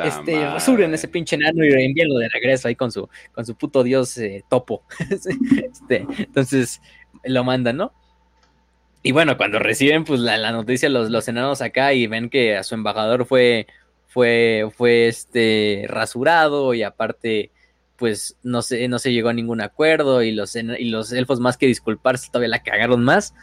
este, 0.03 0.45
rasuren 0.45 0.94
ese 0.94 1.07
pinche 1.07 1.36
enano 1.36 1.64
y 1.64 1.72
envíenlo 1.72 2.18
de 2.18 2.30
regreso 2.30 2.68
ahí 2.68 2.76
con 2.76 2.91
su, 2.91 3.10
con 3.34 3.45
su 3.45 3.56
puto 3.56 3.84
dios 3.84 4.18
eh, 4.18 4.44
topo. 4.49 4.84
este, 5.10 6.06
entonces 6.18 6.82
lo 7.23 7.44
mandan, 7.44 7.77
¿no? 7.77 7.94
Y 9.03 9.11
bueno, 9.11 9.38
cuando 9.38 9.60
reciben 9.60 10.03
pues 10.03 10.19
la, 10.19 10.38
la 10.38 10.52
noticia 10.52 10.90
los, 10.90 11.11
los 11.11 11.27
enanos 11.27 11.61
acá 11.61 11.94
y 11.94 12.07
ven 12.07 12.30
que 12.30 12.57
a 12.57 12.64
su 12.64 12.73
embajador 12.73 13.26
fue 13.26 13.68
fue, 14.15 14.69
fue 14.73 15.09
este, 15.09 15.87
rasurado 15.89 16.73
y 16.73 16.83
aparte 16.83 17.51
pues 17.97 18.37
no 18.43 18.61
se, 18.61 18.87
no 18.87 18.97
se 18.97 19.11
llegó 19.11 19.27
a 19.27 19.33
ningún 19.33 19.59
acuerdo 19.59 20.23
y 20.23 20.31
los, 20.31 20.55
y 20.55 20.85
los 20.85 21.11
elfos 21.11 21.41
más 21.41 21.57
que 21.57 21.67
disculparse 21.67 22.29
todavía 22.31 22.47
la 22.47 22.63
cagaron 22.63 23.03
más. 23.03 23.33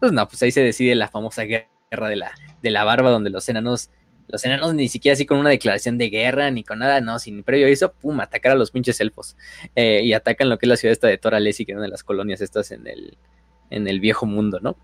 Pues 0.00 0.10
no, 0.10 0.26
pues 0.26 0.42
ahí 0.42 0.50
se 0.50 0.62
decide 0.62 0.94
la 0.94 1.08
famosa 1.08 1.42
guerra 1.42 2.08
de 2.08 2.16
la, 2.16 2.32
de 2.62 2.70
la 2.70 2.82
barba, 2.82 3.10
donde 3.10 3.28
los 3.28 3.46
enanos, 3.50 3.90
los 4.26 4.42
enanos 4.46 4.72
ni 4.72 4.88
siquiera 4.88 5.12
así 5.12 5.26
con 5.26 5.36
una 5.36 5.50
declaración 5.50 5.98
de 5.98 6.08
guerra, 6.08 6.50
ni 6.50 6.64
con 6.64 6.78
nada, 6.78 7.02
no, 7.02 7.18
sin 7.18 7.42
previo 7.42 7.68
hizo, 7.68 7.92
pum, 7.92 8.18
atacar 8.20 8.52
a 8.52 8.54
los 8.54 8.70
pinches 8.70 9.02
elfos. 9.02 9.36
Eh, 9.76 10.00
y 10.02 10.14
atacan 10.14 10.48
lo 10.48 10.56
que 10.56 10.64
es 10.64 10.68
la 10.70 10.76
ciudad 10.78 10.92
esta 10.92 11.08
de 11.08 11.18
Toralesi, 11.18 11.66
que 11.66 11.72
es 11.72 11.76
una 11.76 11.84
de 11.84 11.90
las 11.90 12.04
colonias 12.04 12.40
estas 12.40 12.70
en 12.70 12.86
el, 12.86 13.18
en 13.68 13.86
el 13.86 14.00
viejo 14.00 14.24
mundo, 14.24 14.60
¿no? 14.62 14.78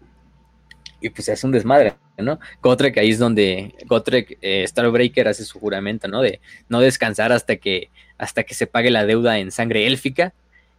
Y 1.00 1.10
pues 1.10 1.28
es 1.28 1.44
un 1.44 1.52
desmadre, 1.52 1.94
¿no? 2.16 2.40
Gotrek 2.62 2.98
ahí 2.98 3.10
es 3.10 3.18
donde 3.18 3.74
Gotrek, 3.86 4.38
eh, 4.40 4.64
Starbreaker 4.66 5.28
hace 5.28 5.44
su 5.44 5.60
juramento, 5.60 6.08
¿no? 6.08 6.22
De 6.22 6.40
no 6.68 6.80
descansar 6.80 7.32
hasta 7.32 7.56
que, 7.56 7.90
hasta 8.18 8.42
que 8.42 8.54
se 8.54 8.66
pague 8.66 8.90
la 8.90 9.06
deuda 9.06 9.38
en 9.38 9.52
sangre 9.52 9.86
élfica, 9.86 10.34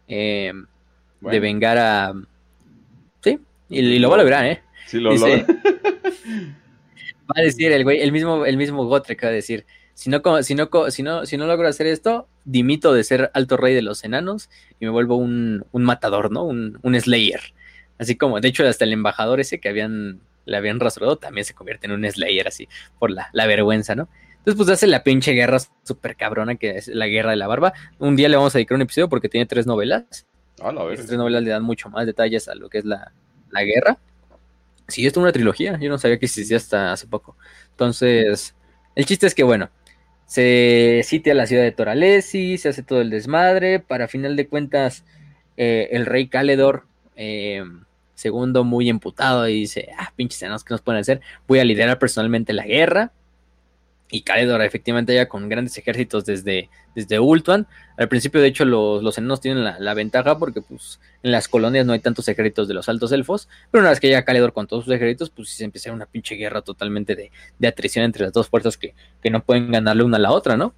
eh, 0.08 0.52
de 1.20 1.40
vengar 1.40 1.78
a... 1.78 2.12
Sí, 3.22 3.38
y, 3.68 3.80
y 3.80 3.98
lo 3.98 4.10
va 4.10 4.16
a 4.16 4.18
lograr, 4.18 4.44
¿eh? 4.46 4.60
Sí, 4.86 5.00
lo 5.00 5.12
Dice-. 5.12 5.46
Va 7.30 7.34
a 7.36 7.42
decir 7.42 7.70
el 7.70 7.84
güey, 7.84 8.00
el 8.00 8.10
mismo, 8.10 8.44
el 8.44 8.56
mismo 8.56 8.84
Gotrek 8.86 9.22
va 9.22 9.28
a 9.28 9.30
decir, 9.30 9.64
si 9.94 10.10
no, 10.10 10.20
si, 10.42 10.54
no, 10.56 10.68
si, 10.90 11.02
no, 11.04 11.26
si 11.26 11.36
no 11.36 11.46
logro 11.46 11.68
hacer 11.68 11.86
esto, 11.86 12.26
dimito 12.44 12.92
de 12.92 13.04
ser 13.04 13.30
alto 13.34 13.56
rey 13.56 13.74
de 13.74 13.82
los 13.82 14.02
enanos 14.02 14.50
y 14.80 14.86
me 14.86 14.90
vuelvo 14.90 15.16
un, 15.16 15.64
un 15.70 15.82
matador, 15.84 16.32
¿no? 16.32 16.44
Un, 16.44 16.78
un 16.82 17.00
slayer. 17.00 17.40
Así 18.00 18.16
como, 18.16 18.40
de 18.40 18.48
hecho, 18.48 18.66
hasta 18.66 18.84
el 18.84 18.94
embajador 18.94 19.40
ese 19.40 19.60
que 19.60 19.68
habían, 19.68 20.20
le 20.46 20.56
habían 20.56 20.80
rasurado 20.80 21.18
también 21.18 21.44
se 21.44 21.52
convierte 21.52 21.86
en 21.86 21.92
un 21.92 22.10
slayer, 22.10 22.48
así, 22.48 22.66
por 22.98 23.10
la, 23.10 23.28
la 23.34 23.46
vergüenza, 23.46 23.94
¿no? 23.94 24.08
Entonces, 24.38 24.56
pues 24.56 24.70
hace 24.70 24.86
la 24.86 25.04
pinche 25.04 25.32
guerra 25.32 25.58
súper 25.84 26.16
cabrona 26.16 26.54
que 26.54 26.78
es 26.78 26.88
la 26.88 27.06
guerra 27.08 27.30
de 27.30 27.36
la 27.36 27.46
barba. 27.46 27.74
Un 27.98 28.16
día 28.16 28.30
le 28.30 28.36
vamos 28.38 28.54
a 28.54 28.58
dedicar 28.58 28.76
un 28.76 28.82
episodio 28.82 29.10
porque 29.10 29.28
tiene 29.28 29.44
tres 29.44 29.66
novelas. 29.66 30.26
Ah, 30.62 30.72
la 30.72 30.82
Estas 30.90 31.08
tres 31.08 31.18
novelas 31.18 31.42
le 31.42 31.50
dan 31.50 31.62
mucho 31.62 31.90
más 31.90 32.06
detalles 32.06 32.48
a 32.48 32.54
lo 32.54 32.70
que 32.70 32.78
es 32.78 32.86
la, 32.86 33.12
la 33.50 33.64
guerra. 33.64 33.98
Sí, 34.88 35.06
esto 35.06 35.20
es 35.20 35.24
una 35.24 35.32
trilogía. 35.32 35.78
Yo 35.78 35.90
no 35.90 35.98
sabía 35.98 36.18
que 36.18 36.24
existía 36.24 36.56
hasta 36.56 36.92
hace 36.92 37.06
poco. 37.06 37.36
Entonces, 37.72 38.54
el 38.94 39.04
chiste 39.04 39.26
es 39.26 39.34
que, 39.34 39.42
bueno, 39.42 39.68
se 40.24 41.02
sitia 41.04 41.34
la 41.34 41.46
ciudad 41.46 41.62
de 41.62 41.72
Toralesi, 41.72 42.56
se 42.56 42.70
hace 42.70 42.82
todo 42.82 43.02
el 43.02 43.10
desmadre. 43.10 43.78
Para 43.78 44.08
final 44.08 44.36
de 44.36 44.48
cuentas, 44.48 45.04
eh, 45.58 45.90
el 45.92 46.06
rey 46.06 46.28
Caledor, 46.28 46.86
eh, 47.14 47.62
segundo, 48.20 48.64
muy 48.64 48.88
emputado, 48.88 49.48
y 49.48 49.60
dice: 49.60 49.88
Ah, 49.98 50.12
pinches 50.14 50.42
enanos, 50.42 50.64
¿qué 50.64 50.74
nos 50.74 50.82
pueden 50.82 51.00
hacer? 51.00 51.20
Voy 51.48 51.58
a 51.58 51.64
liderar 51.64 51.98
personalmente 51.98 52.52
la 52.52 52.64
guerra. 52.64 53.12
Y 54.12 54.22
Caledor, 54.22 54.60
efectivamente, 54.62 55.14
ya 55.14 55.28
con 55.28 55.48
grandes 55.48 55.78
ejércitos 55.78 56.24
desde, 56.24 56.68
desde 56.96 57.20
Ultuan. 57.20 57.68
Al 57.96 58.08
principio, 58.08 58.40
de 58.40 58.48
hecho, 58.48 58.64
los, 58.64 59.04
los 59.04 59.16
enanos 59.18 59.40
tienen 59.40 59.62
la, 59.62 59.94
ventaja 59.94 60.36
porque, 60.36 60.62
pues, 60.62 60.98
en 61.22 61.30
las 61.30 61.46
colonias 61.46 61.86
no 61.86 61.92
hay 61.92 62.00
tantos 62.00 62.26
ejércitos 62.26 62.66
de 62.66 62.74
los 62.74 62.88
altos 62.88 63.12
elfos. 63.12 63.48
Pero 63.70 63.82
una 63.82 63.90
vez 63.90 64.00
que 64.00 64.08
llega 64.08 64.24
Caledor 64.24 64.52
con 64.52 64.66
todos 64.66 64.84
sus 64.84 64.94
ejércitos, 64.94 65.30
pues 65.30 65.50
sí 65.50 65.58
se 65.58 65.64
empieza 65.64 65.92
una 65.92 66.06
pinche 66.06 66.34
guerra 66.34 66.62
totalmente 66.62 67.14
de, 67.14 67.30
de 67.58 67.68
atrición 67.68 68.04
entre 68.04 68.24
las 68.24 68.32
dos 68.32 68.48
fuerzas 68.48 68.76
que, 68.76 68.94
que 69.22 69.30
no 69.30 69.44
pueden 69.44 69.70
ganarle 69.70 70.02
una 70.02 70.16
a 70.16 70.20
la 70.20 70.32
otra, 70.32 70.56
¿no? 70.56 70.74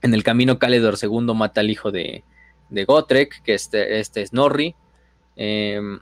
En 0.00 0.14
el 0.14 0.22
camino, 0.22 0.58
Caledor 0.58 0.96
II 1.00 1.34
mata 1.34 1.60
al 1.60 1.70
hijo 1.70 1.90
de, 1.90 2.24
de 2.70 2.84
Gotrek, 2.84 3.42
que 3.42 3.54
este, 3.54 4.00
este 4.00 4.22
es 4.22 4.32
Norri. 4.32 4.74
Em, 5.36 5.98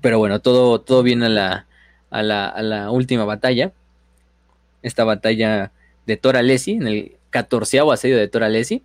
pero 0.00 0.18
bueno, 0.18 0.40
todo, 0.40 0.80
todo 0.80 1.02
viene 1.02 1.26
a 1.26 1.28
la, 1.28 1.66
a, 2.10 2.22
la, 2.22 2.48
a 2.48 2.62
la 2.62 2.90
última 2.90 3.24
batalla. 3.24 3.72
Esta 4.82 5.04
batalla 5.04 5.72
de 6.06 6.16
Toralesi, 6.16 6.72
en 6.72 6.86
el 6.86 7.16
14 7.30 7.80
asedio 7.92 8.16
de 8.16 8.28
Toralesi, 8.28 8.82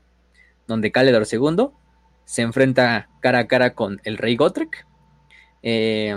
donde 0.68 0.92
Caledor 0.92 1.26
II 1.32 1.70
se 2.26 2.42
enfrenta 2.42 3.10
cara 3.20 3.40
a 3.40 3.48
cara 3.48 3.74
con 3.74 4.02
el 4.04 4.18
rey 4.18 4.36
Gotrek. 4.36 4.86
eh, 5.62 6.16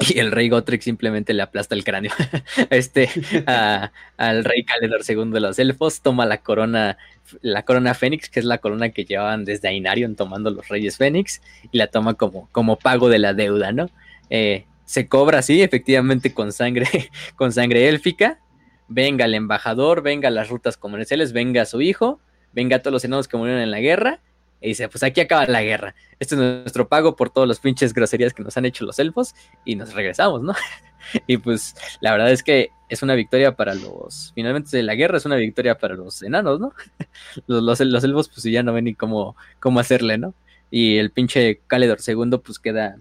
y 0.00 0.18
el 0.18 0.32
rey 0.32 0.48
Gotrek 0.48 0.80
simplemente 0.82 1.34
le 1.34 1.42
aplasta 1.42 1.74
el 1.74 1.84
cráneo 1.84 2.12
este, 2.70 3.08
a- 3.46 3.92
al 4.16 4.44
rey 4.44 4.64
Caledor 4.64 5.00
II 5.06 5.30
de 5.32 5.40
los 5.40 5.58
elfos. 5.58 6.00
Toma 6.00 6.26
la 6.26 6.38
corona, 6.38 6.96
la 7.42 7.64
corona 7.64 7.94
Fénix, 7.94 8.28
que 8.30 8.40
es 8.40 8.46
la 8.46 8.58
corona 8.58 8.90
que 8.90 9.04
llevaban 9.04 9.44
desde 9.44 9.68
Ainarion 9.68 10.16
tomando 10.16 10.50
los 10.50 10.68
reyes 10.68 10.96
Fénix, 10.96 11.42
y 11.70 11.78
la 11.78 11.88
toma 11.88 12.14
como, 12.14 12.48
como 12.52 12.76
pago 12.78 13.08
de 13.08 13.18
la 13.18 13.34
deuda, 13.34 13.72
¿no? 13.72 13.90
Eh, 14.30 14.64
se 14.84 15.06
cobra 15.08 15.38
así, 15.38 15.62
efectivamente, 15.62 16.32
con 16.34 16.52
sangre, 16.52 16.88
con 17.36 17.52
sangre 17.52 17.88
élfica. 17.88 18.40
Venga 18.88 19.24
el 19.26 19.34
embajador, 19.34 20.02
venga 20.02 20.30
las 20.30 20.48
rutas 20.48 20.76
comerciales, 20.76 21.32
venga 21.32 21.64
su 21.64 21.80
hijo, 21.80 22.20
venga 22.52 22.80
todos 22.80 22.92
los 22.92 23.04
enanos 23.04 23.28
que 23.28 23.36
murieron 23.36 23.62
en 23.62 23.70
la 23.70 23.78
guerra. 23.80 24.20
Y 24.60 24.68
dice, 24.68 24.88
pues 24.88 25.02
aquí 25.02 25.20
acaba 25.20 25.46
la 25.46 25.62
guerra. 25.62 25.94
Este 26.18 26.34
es 26.34 26.40
nuestro 26.40 26.88
pago 26.88 27.16
por 27.16 27.30
todos 27.30 27.48
los 27.48 27.60
pinches 27.60 27.94
groserías 27.94 28.34
que 28.34 28.42
nos 28.42 28.56
han 28.56 28.66
hecho 28.66 28.84
los 28.84 28.98
elfos. 28.98 29.34
Y 29.64 29.76
nos 29.76 29.94
regresamos, 29.94 30.42
¿no? 30.42 30.54
y 31.26 31.38
pues 31.38 31.74
la 32.00 32.12
verdad 32.12 32.30
es 32.30 32.42
que 32.42 32.70
es 32.88 33.02
una 33.02 33.14
victoria 33.14 33.56
para 33.56 33.74
los... 33.74 34.32
Finalmente 34.34 34.82
la 34.82 34.94
guerra 34.94 35.16
es 35.16 35.24
una 35.24 35.36
victoria 35.36 35.78
para 35.78 35.94
los 35.94 36.22
enanos, 36.22 36.60
¿no? 36.60 36.74
los, 37.46 37.80
los, 37.80 38.04
elfos 38.04 38.28
pues 38.28 38.42
ya 38.44 38.62
no 38.62 38.72
ven 38.72 38.84
ni 38.84 38.94
cómo, 38.94 39.36
cómo 39.60 39.80
hacerle, 39.80 40.18
¿no? 40.18 40.34
Y 40.70 40.98
el 40.98 41.10
pinche 41.10 41.60
Caledor 41.66 41.98
II 42.06 42.38
pues 42.44 42.58
queda, 42.58 42.96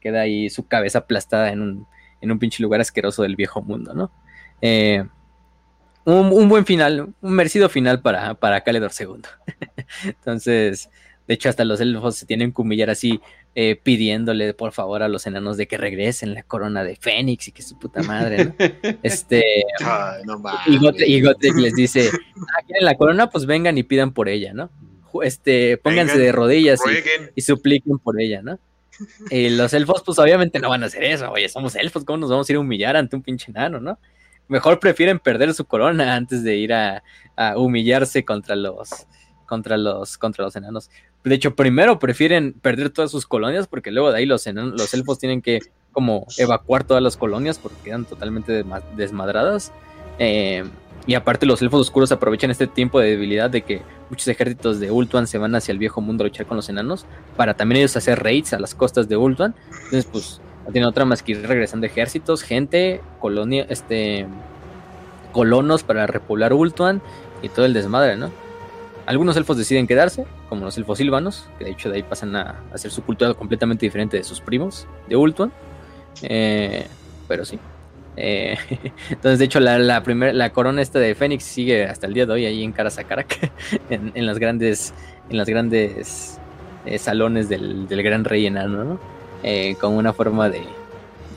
queda 0.00 0.20
ahí 0.20 0.50
su 0.50 0.66
cabeza 0.66 1.00
aplastada 1.00 1.50
en 1.50 1.62
un, 1.62 1.86
en 2.20 2.30
un 2.30 2.38
pinche 2.38 2.62
lugar 2.62 2.80
asqueroso 2.80 3.22
del 3.22 3.36
viejo 3.36 3.62
mundo, 3.62 3.94
¿no? 3.94 4.10
Eh, 4.60 5.04
un, 6.04 6.32
un, 6.32 6.48
buen 6.48 6.64
final, 6.64 7.08
un 7.20 7.32
merecido 7.32 7.68
final 7.68 8.00
para, 8.00 8.34
para 8.34 8.62
Caledor 8.62 8.90
II. 8.98 9.22
Entonces, 10.04 10.90
de 11.26 11.34
hecho, 11.34 11.48
hasta 11.48 11.64
los 11.64 11.80
elfos 11.80 12.16
se 12.16 12.26
tienen 12.26 12.52
que 12.52 12.62
humillar 12.62 12.90
así, 12.90 13.20
eh, 13.54 13.78
pidiéndole 13.82 14.54
por 14.54 14.72
favor 14.72 15.02
a 15.02 15.08
los 15.08 15.26
enanos 15.26 15.56
de 15.56 15.68
que 15.68 15.76
regresen 15.76 16.32
la 16.32 16.42
corona 16.42 16.84
de 16.84 16.96
Fénix 16.96 17.48
y 17.48 17.52
que 17.52 17.62
su 17.62 17.78
puta 17.78 18.02
madre, 18.02 18.46
¿no? 18.46 18.54
Este, 19.02 19.44
Ay, 19.80 20.22
no 20.24 20.38
mames. 20.38 20.60
y 21.06 21.20
Gotrek 21.20 21.56
les 21.56 21.74
dice, 21.74 22.10
ah, 22.12 22.62
quieren 22.66 22.84
la 22.84 22.94
corona, 22.94 23.28
pues 23.28 23.44
vengan 23.44 23.76
y 23.76 23.82
pidan 23.82 24.12
por 24.12 24.28
ella, 24.28 24.52
¿no? 24.54 24.70
Este, 25.22 25.76
pónganse 25.78 26.14
Vengan, 26.14 26.26
de 26.26 26.32
rodillas 26.32 26.80
y, 26.86 27.30
y 27.34 27.42
supliquen 27.42 27.98
por 27.98 28.20
ella, 28.20 28.40
¿no? 28.42 28.58
Y 29.30 29.50
los 29.50 29.72
elfos, 29.74 30.02
pues 30.04 30.18
obviamente 30.18 30.58
no 30.58 30.70
van 30.70 30.82
a 30.82 30.86
hacer 30.86 31.04
eso. 31.04 31.30
Oye, 31.30 31.48
somos 31.48 31.74
elfos, 31.76 32.04
¿cómo 32.04 32.18
nos 32.18 32.30
vamos 32.30 32.48
a 32.48 32.52
ir 32.52 32.56
a 32.56 32.60
humillar 32.60 32.96
ante 32.96 33.16
un 33.16 33.22
pinche 33.22 33.50
enano, 33.50 33.80
no? 33.80 33.98
Mejor 34.48 34.80
prefieren 34.80 35.18
perder 35.18 35.54
su 35.54 35.64
corona 35.64 36.14
antes 36.16 36.42
de 36.42 36.56
ir 36.56 36.72
a, 36.72 37.02
humillarse 37.56 38.24
contra 38.24 38.56
los, 38.56 38.88
contra 39.46 39.76
los, 39.76 40.18
contra 40.18 40.44
los 40.44 40.56
enanos. 40.56 40.90
De 41.24 41.34
hecho, 41.34 41.54
primero 41.54 41.98
prefieren 41.98 42.52
perder 42.52 42.90
todas 42.90 43.10
sus 43.10 43.26
colonias 43.26 43.66
porque 43.68 43.90
luego 43.90 44.10
de 44.10 44.18
ahí 44.18 44.26
los, 44.26 44.46
enan- 44.46 44.72
los 44.76 44.92
elfos 44.94 45.18
tienen 45.18 45.42
que 45.42 45.60
como 45.92 46.26
evacuar 46.36 46.84
todas 46.84 47.02
las 47.02 47.16
colonias 47.16 47.58
porque 47.58 47.76
quedan 47.84 48.04
totalmente 48.04 48.64
desma- 48.64 48.82
desmadradas. 48.96 49.72
Eh, 50.18 50.64
y 51.06 51.14
aparte 51.14 51.46
los 51.46 51.62
elfos 51.62 51.80
oscuros 51.80 52.12
aprovechan 52.12 52.50
este 52.50 52.66
tiempo 52.66 53.00
de 53.00 53.10
debilidad 53.10 53.48
de 53.48 53.62
que 53.62 53.82
muchos 54.10 54.28
ejércitos 54.28 54.78
de 54.80 54.90
Ultuan 54.90 55.26
se 55.26 55.38
van 55.38 55.54
hacia 55.54 55.72
el 55.72 55.78
viejo 55.78 56.00
mundo 56.00 56.22
a 56.24 56.26
luchar 56.26 56.46
con 56.46 56.56
los 56.56 56.68
enanos 56.68 57.06
para 57.36 57.54
también 57.54 57.78
ellos 57.78 57.96
hacer 57.96 58.22
raids 58.22 58.52
a 58.52 58.58
las 58.58 58.74
costas 58.74 59.08
de 59.08 59.16
Ultuan. 59.16 59.54
Entonces, 59.84 60.06
pues, 60.10 60.40
tiene 60.72 60.86
otra 60.86 61.04
más 61.04 61.22
que 61.22 61.32
ir 61.32 61.46
regresando 61.46 61.86
ejércitos, 61.86 62.42
gente, 62.42 63.00
colonia, 63.20 63.66
este, 63.68 64.26
colonos 65.32 65.82
para 65.82 66.06
repoblar 66.06 66.52
Ultuan 66.52 67.00
y 67.42 67.48
todo 67.48 67.64
el 67.66 67.72
desmadre, 67.72 68.16
¿no? 68.16 68.30
Algunos 69.06 69.36
elfos 69.36 69.56
deciden 69.56 69.86
quedarse, 69.86 70.26
como 70.48 70.64
los 70.66 70.76
elfos 70.76 70.98
silvanos, 70.98 71.48
que 71.58 71.64
de 71.64 71.70
hecho 71.70 71.88
de 71.88 71.96
ahí 71.96 72.02
pasan 72.02 72.36
a 72.36 72.56
hacer 72.74 72.90
su 72.90 73.02
cultura 73.02 73.32
completamente 73.32 73.86
diferente 73.86 74.18
de 74.18 74.24
sus 74.24 74.40
primos 74.40 74.86
de 75.08 75.16
Ultuan. 75.16 75.50
Eh, 76.22 76.86
pero 77.26 77.44
sí. 77.44 77.58
Eh, 78.16 78.58
entonces, 79.10 79.38
de 79.38 79.44
hecho, 79.46 79.60
la, 79.60 79.78
la, 79.78 80.02
primer, 80.02 80.34
la 80.34 80.50
corona 80.50 80.82
esta 80.82 80.98
de 80.98 81.14
Fénix 81.14 81.44
sigue 81.44 81.86
hasta 81.86 82.06
el 82.06 82.14
día 82.14 82.26
de 82.26 82.32
hoy 82.32 82.44
ahí 82.44 82.62
en 82.62 82.72
Karasakarak, 82.72 83.50
en, 83.90 84.12
en 84.14 84.26
las 84.26 84.38
grandes, 84.38 84.92
en 85.30 85.38
las 85.38 85.48
grandes 85.48 86.38
eh, 86.84 86.98
salones 86.98 87.48
del, 87.48 87.86
del, 87.88 88.02
gran 88.02 88.24
rey 88.24 88.46
enano, 88.46 88.84
¿no? 88.84 89.00
Eh, 89.42 89.76
con 89.80 89.94
una 89.94 90.12
forma 90.12 90.50
de 90.50 90.64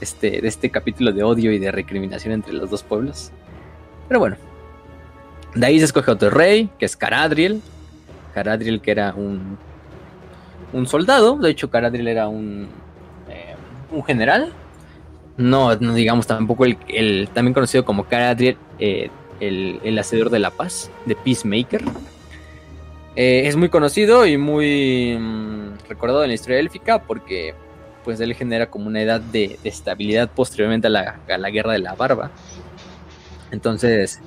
este, 0.02 0.41
de 0.41 0.48
este 0.48 0.72
capítulo 0.72 1.11
de 1.11 1.23
odio 1.23 1.52
y 1.52 1.60
de 1.60 1.72
recriminación 1.72 2.34
entre 2.34 2.53
los 2.53 2.69
dos 2.69 2.82
pueblos. 2.84 3.32
Pero 4.07 4.19
bueno, 4.19 4.38
de 5.56 5.65
ahí 5.65 5.80
se 5.80 5.86
escoge 5.86 6.11
otro 6.11 6.30
rey, 6.30 6.69
que 6.80 6.86
es 6.86 6.98
Caradriel. 6.98 7.61
Caradriel, 8.34 8.82
que 8.82 8.91
era 8.91 9.14
un, 9.14 9.57
un 10.73 10.88
soldado, 10.88 11.38
de 11.38 11.52
hecho, 11.52 11.69
Caradriel 11.69 12.07
era 12.07 12.28
un, 12.28 12.69
eh, 13.30 13.56
un 13.91 14.03
general. 14.03 14.53
No, 15.38 15.76
no, 15.76 15.94
digamos 15.94 16.28
tampoco 16.28 16.65
el, 16.65 16.78
el, 16.88 17.30
también 17.34 17.53
conocido 17.53 17.86
como 17.86 18.06
Caradriel, 18.06 18.57
eh, 18.80 19.10
el, 19.40 19.80
el, 19.84 19.99
hacedor 19.99 20.30
de 20.30 20.40
la 20.40 20.52
paz, 20.52 20.90
de 21.06 21.15
Peacemaker. 21.15 21.84
Eh, 23.15 23.44
es 23.45 23.56
muy 23.56 23.69
conocido 23.69 24.26
y 24.26 24.38
muy 24.38 25.18
mmm, 25.19 25.73
recordado 25.90 26.23
en 26.23 26.30
la 26.30 26.36
historia 26.36 26.60
élfica 26.60 27.03
porque 27.03 27.53
pues 28.03 28.19
él 28.19 28.34
genera 28.36 28.69
como 28.69 28.88
una 28.88 29.02
edad 29.02 29.22
de, 29.22 29.60
estabilidad 29.64 30.30
posteriormente 30.30 30.88
a 30.88 30.90
la, 30.90 31.19
a 31.30 31.38
la, 31.38 31.49
guerra 31.49 31.73
de 31.73 31.80
la 31.80 31.95
barba. 31.95 32.32
Entonces, 33.52 34.19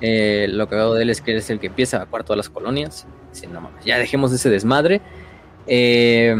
eh, 0.00 0.46
lo 0.50 0.68
que 0.68 0.76
veo 0.76 0.94
de 0.94 1.02
él 1.02 1.10
es 1.10 1.20
que 1.20 1.36
es 1.36 1.50
el 1.50 1.60
que 1.60 1.68
empieza 1.68 1.96
a 1.96 2.00
evacuar 2.02 2.24
todas 2.24 2.36
las 2.36 2.48
colonias. 2.48 3.06
No 3.50 3.70
ya 3.84 3.98
dejemos 3.98 4.32
ese 4.32 4.48
desmadre. 4.48 5.00
Eh, 5.66 6.34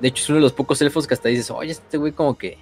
de 0.00 0.08
hecho, 0.08 0.22
es 0.22 0.28
uno 0.28 0.36
de 0.36 0.42
los 0.42 0.52
pocos 0.52 0.80
elfos 0.82 1.06
que 1.06 1.14
hasta 1.14 1.28
dices, 1.28 1.50
oye, 1.50 1.72
este 1.72 1.96
güey 1.96 2.12
como 2.12 2.36
que 2.36 2.58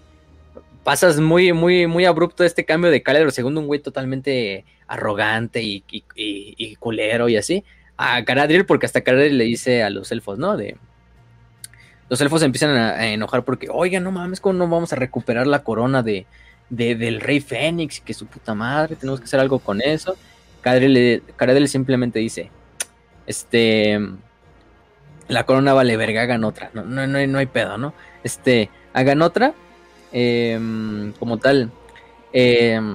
pasas 0.84 1.18
muy, 1.18 1.52
muy, 1.52 1.86
muy 1.86 2.04
abrupto 2.04 2.44
este 2.44 2.64
cambio 2.64 2.90
de 2.90 3.02
Caledor, 3.02 3.32
segundo 3.32 3.60
un 3.60 3.66
güey 3.66 3.80
totalmente 3.80 4.64
arrogante 4.86 5.62
y, 5.62 5.82
y, 5.88 6.76
culero 6.76 7.28
y 7.28 7.36
así, 7.36 7.64
a 7.96 8.20
Galadriel, 8.20 8.66
porque 8.66 8.86
hasta 8.86 9.00
Galadriel 9.00 9.38
le 9.38 9.44
dice 9.44 9.82
a 9.82 9.90
los 9.90 10.12
elfos, 10.12 10.38
¿no? 10.38 10.56
De, 10.56 10.76
los 12.08 12.20
elfos 12.20 12.42
empiezan 12.42 12.70
a, 12.70 13.06
enojar 13.08 13.44
porque, 13.44 13.68
oiga, 13.70 14.00
no 14.00 14.12
mames, 14.12 14.40
¿cómo 14.40 14.54
no 14.54 14.68
vamos 14.68 14.92
a 14.92 14.96
recuperar 14.96 15.46
la 15.46 15.62
corona 15.62 16.02
de, 16.02 16.26
del 16.68 17.20
rey 17.20 17.40
Fénix? 17.40 18.00
Que 18.00 18.14
su 18.14 18.26
puta 18.26 18.54
madre, 18.54 18.96
tenemos 18.96 19.20
que 19.20 19.24
hacer 19.24 19.40
algo 19.40 19.58
con 19.58 19.80
eso. 19.80 20.16
Galadriel 20.62 21.68
simplemente 21.68 22.18
dice, 22.18 22.50
este, 23.26 23.98
la 25.28 25.44
corona 25.44 25.74
vale 25.74 25.96
verga, 25.96 26.22
hagan 26.22 26.44
otra, 26.44 26.70
no, 26.72 26.84
no, 26.84 27.06
no, 27.06 27.26
no 27.26 27.38
hay 27.38 27.46
pedo, 27.46 27.76
¿no? 27.76 27.92
Este, 28.22 28.70
hagan 28.94 29.20
otra 29.20 29.54
Em, 30.16 31.12
como 31.14 31.38
tal, 31.38 31.72
em, 32.32 32.94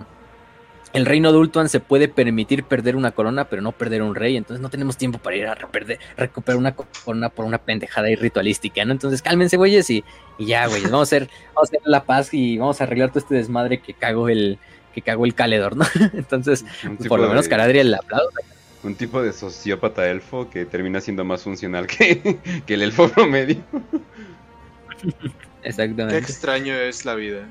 el 0.94 1.06
reino 1.06 1.32
de 1.32 1.38
Ultuan 1.38 1.70
se 1.70 1.80
puede 1.80 2.08
permitir 2.08 2.64
perder 2.64 2.96
una 2.96 3.12
corona, 3.12 3.46
pero 3.46 3.62
no 3.62 3.72
perder 3.72 4.02
un 4.02 4.16
rey. 4.16 4.38
Entonces 4.38 4.62
no 4.62 4.70
tenemos 4.70 4.98
tiempo 4.98 5.20
para 5.20 5.36
ir 5.36 5.48
a 5.48 5.56
perder, 5.56 6.00
recuperar 6.18 6.58
una 6.58 6.76
corona 6.76 7.30
por 7.30 7.46
una 7.46 7.60
pendejada 7.60 8.10
y 8.10 8.16
ritualística, 8.16 8.84
¿no? 8.86 8.94
Entonces 8.94 9.22
cálmense, 9.22 9.58
güeyes, 9.58 9.90
y, 9.90 10.04
ya, 10.40 10.68
güeyes, 10.68 10.90
vamos 10.90 11.08
a 11.08 11.16
hacer, 11.16 11.30
vamos 11.54 11.70
a 11.70 11.70
hacer 11.70 11.82
la 11.86 12.04
paz 12.04 12.34
y 12.34 12.58
vamos 12.58 12.82
a 12.82 12.86
arreglar 12.86 13.10
todo 13.10 13.20
este 13.20 13.36
desmadre 13.36 13.82
que 13.82 13.94
cago 13.94 14.30
el, 14.30 14.58
que 14.94 15.02
cago 15.02 15.26
el 15.26 15.36
caledor, 15.36 15.76
¿no? 15.76 15.86
Entonces, 16.14 16.66
pues, 16.98 17.08
por 17.08 17.20
lo 17.20 17.30
menos 17.30 17.48
Caladriel 17.48 17.92
la 17.92 17.98
aplaude. 17.98 18.44
Un 18.82 18.96
tipo 18.96 19.22
de 19.22 19.34
sociópata 19.34 20.10
elfo 20.10 20.50
que 20.50 20.66
termina 20.66 21.02
siendo 21.02 21.26
más 21.26 21.44
funcional 21.44 21.86
que, 21.86 22.40
que 22.66 22.74
el 22.74 22.82
elfo 22.82 23.10
promedio. 23.10 23.62
Exactamente. 25.64 26.20
Qué 26.20 26.32
extraño 26.32 26.74
es 26.74 27.06
la 27.06 27.16
vida. 27.16 27.48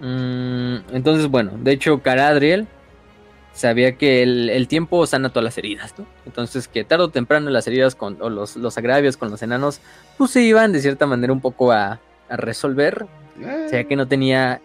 Mm, 0.00 0.76
entonces, 0.92 1.28
bueno, 1.28 1.52
de 1.58 1.72
hecho, 1.72 2.00
Caradriel 2.02 2.66
sabía 3.52 3.96
que 3.96 4.22
el, 4.22 4.68
tiempo 4.68 5.04
sana 5.06 5.30
todas 5.30 5.44
las 5.44 5.58
heridas, 5.58 5.94
¿no? 5.98 6.06
Entonces, 6.26 6.68
que 6.68 6.84
tarde 6.84 7.04
o 7.04 7.08
temprano 7.08 7.50
las 7.50 7.66
heridas 7.66 7.94
con, 7.94 8.16
o 8.20 8.30
los, 8.30 8.56
los 8.56 8.78
agravios 8.78 9.16
con 9.16 9.30
los 9.30 9.42
enanos, 9.42 9.80
pues 10.16 10.30
se 10.30 10.42
iban 10.42 10.72
de 10.72 10.80
cierta 10.80 11.06
manera 11.06 11.32
un 11.32 11.40
poco 11.40 11.72
a, 11.72 12.00
resolver. 12.30 13.06
O 13.38 13.68
sea 13.70 13.84
que 13.84 13.96
no 13.96 14.06
tenía, 14.06 14.60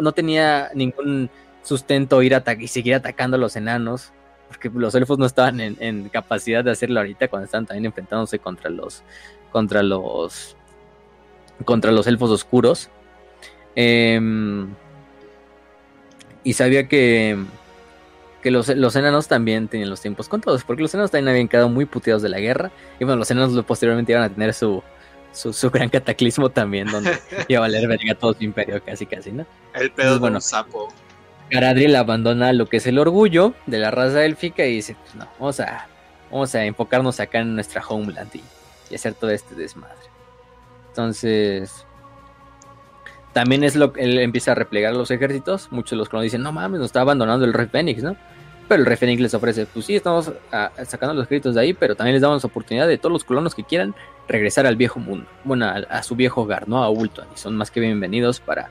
no 0.00 0.12
tenía, 0.12 0.70
ningún 0.74 1.30
sustento 1.62 2.20
ir 2.22 2.34
a 2.34 2.42
y 2.58 2.66
seguir 2.66 2.94
atacando 2.94 3.36
a 3.36 3.40
los 3.40 3.54
enanos 3.54 4.12
porque 4.48 4.68
los 4.70 4.92
elfos 4.96 5.16
no 5.18 5.26
estaban 5.26 5.60
en, 5.60 5.76
en, 5.78 6.08
capacidad 6.08 6.64
de 6.64 6.72
hacerlo 6.72 6.98
ahorita 6.98 7.28
cuando 7.28 7.44
estaban 7.44 7.66
también 7.66 7.84
enfrentándose 7.84 8.40
contra 8.40 8.68
los 8.68 9.04
contra 9.52 9.80
los 9.84 10.56
contra 11.64 11.92
los 11.92 12.08
elfos 12.08 12.30
oscuros. 12.30 12.90
Em, 13.74 14.74
y 16.42 16.52
sabía 16.54 16.88
que, 16.88 17.38
que 18.42 18.50
los, 18.50 18.68
enanos 18.68 19.28
también 19.28 19.68
tenían 19.68 19.90
los 19.90 20.00
tiempos 20.00 20.28
contados, 20.28 20.64
porque 20.64 20.82
los 20.82 20.92
enanos 20.94 21.10
también 21.10 21.28
habían 21.28 21.48
quedado 21.48 21.68
muy 21.68 21.84
puteados 21.84 22.22
de 22.22 22.28
la 22.28 22.40
guerra. 22.40 22.70
Y 22.98 23.04
bueno, 23.04 23.18
los 23.18 23.30
enanos 23.30 23.64
posteriormente 23.64 24.12
iban 24.12 24.24
a 24.24 24.28
tener 24.28 24.54
su, 24.54 24.82
su, 25.32 25.70
gran 25.70 25.88
cataclismo 25.88 26.50
también, 26.50 26.88
donde 26.88 27.18
iba 27.48 27.58
a 27.58 27.62
valer 27.62 27.86
verga 27.86 28.14
todo 28.14 28.34
su 28.34 28.44
imperio, 28.44 28.82
casi, 28.84 29.06
casi, 29.06 29.32
¿no? 29.32 29.46
El 29.74 29.90
pedo 29.92 30.18
bueno, 30.18 30.38
un 30.38 30.42
sapo. 30.42 30.92
Garadriel 31.50 31.96
abandona 31.96 32.52
lo 32.52 32.66
que 32.66 32.76
es 32.76 32.86
el 32.86 32.98
orgullo 32.98 33.54
de 33.66 33.78
la 33.78 33.90
raza 33.90 34.24
élfica 34.24 34.64
y 34.64 34.76
dice: 34.76 34.96
Pues 35.00 35.14
no, 35.16 35.28
vamos 35.38 35.60
a, 35.60 35.88
vamos 36.30 36.54
a 36.54 36.64
enfocarnos 36.64 37.20
acá 37.20 37.40
en 37.40 37.54
nuestra 37.54 37.82
homeland 37.86 38.30
y 38.88 38.94
hacer 38.94 39.14
todo 39.14 39.30
este 39.30 39.54
desmadre. 39.54 39.96
Entonces, 40.88 41.86
también 43.32 43.64
es 43.64 43.76
lo 43.76 43.92
que 43.92 44.02
él 44.02 44.18
empieza 44.18 44.52
a 44.52 44.54
replegar 44.54 44.94
los 44.94 45.10
ejércitos. 45.10 45.68
Muchos 45.70 45.92
de 45.92 45.96
los 45.96 46.08
colonos 46.08 46.24
dicen, 46.24 46.42
no 46.42 46.52
mames, 46.52 46.80
nos 46.80 46.86
está 46.86 47.02
abandonando 47.02 47.44
el 47.44 47.52
rey 47.52 47.66
Fénix, 47.66 48.02
¿no? 48.02 48.16
Pero 48.68 48.82
el 48.82 48.86
rey 48.86 48.96
Fénix 48.96 49.20
les 49.20 49.34
ofrece, 49.34 49.66
pues 49.66 49.86
sí, 49.86 49.96
estamos 49.96 50.32
ah, 50.52 50.70
sacando 50.86 51.14
los 51.14 51.24
ejércitos 51.24 51.54
de 51.54 51.60
ahí, 51.60 51.72
pero 51.72 51.96
también 51.96 52.14
les 52.14 52.22
damos 52.22 52.44
oportunidad 52.44 52.86
de 52.86 52.98
todos 52.98 53.12
los 53.12 53.24
colonos 53.24 53.54
que 53.54 53.64
quieran 53.64 53.94
regresar 54.28 54.66
al 54.66 54.76
viejo 54.76 55.00
mundo, 55.00 55.26
bueno, 55.42 55.66
a, 55.66 56.02
su 56.04 56.14
viejo 56.14 56.42
hogar, 56.42 56.68
¿no? 56.68 56.84
A 56.84 56.88
Ultuan. 56.88 57.26
Y 57.34 57.38
son 57.38 57.56
más 57.56 57.70
que 57.70 57.80
bienvenidos 57.80 58.38
para, 58.38 58.70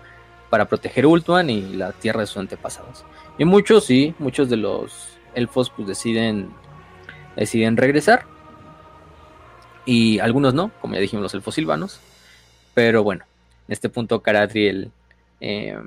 para 0.50 0.66
proteger 0.66 1.06
Ultuan 1.06 1.50
y 1.50 1.74
la 1.74 1.92
tierra 1.92 2.22
de 2.22 2.28
sus 2.28 2.38
antepasados. 2.38 3.04
Y 3.38 3.46
muchos, 3.46 3.86
sí, 3.86 4.16
muchos 4.20 4.50
de 4.50 4.58
los 4.58 5.18
elfos 5.36 5.70
pues 5.70 5.88
deciden, 5.88 6.50
deciden 7.36 7.76
regresar 7.78 8.26
y 9.86 10.20
algunos 10.20 10.54
no, 10.54 10.72
como 10.82 10.94
ya 10.94 11.02
dijimos 11.02 11.24
los 11.24 11.34
elfos 11.34 11.56
silvanos. 11.56 12.00
Pero 12.74 13.04
bueno, 13.04 13.26
en 13.70 13.74
este 13.74 13.88
punto 13.88 14.22
Caradriel... 14.22 14.90
Eh, 15.42 15.78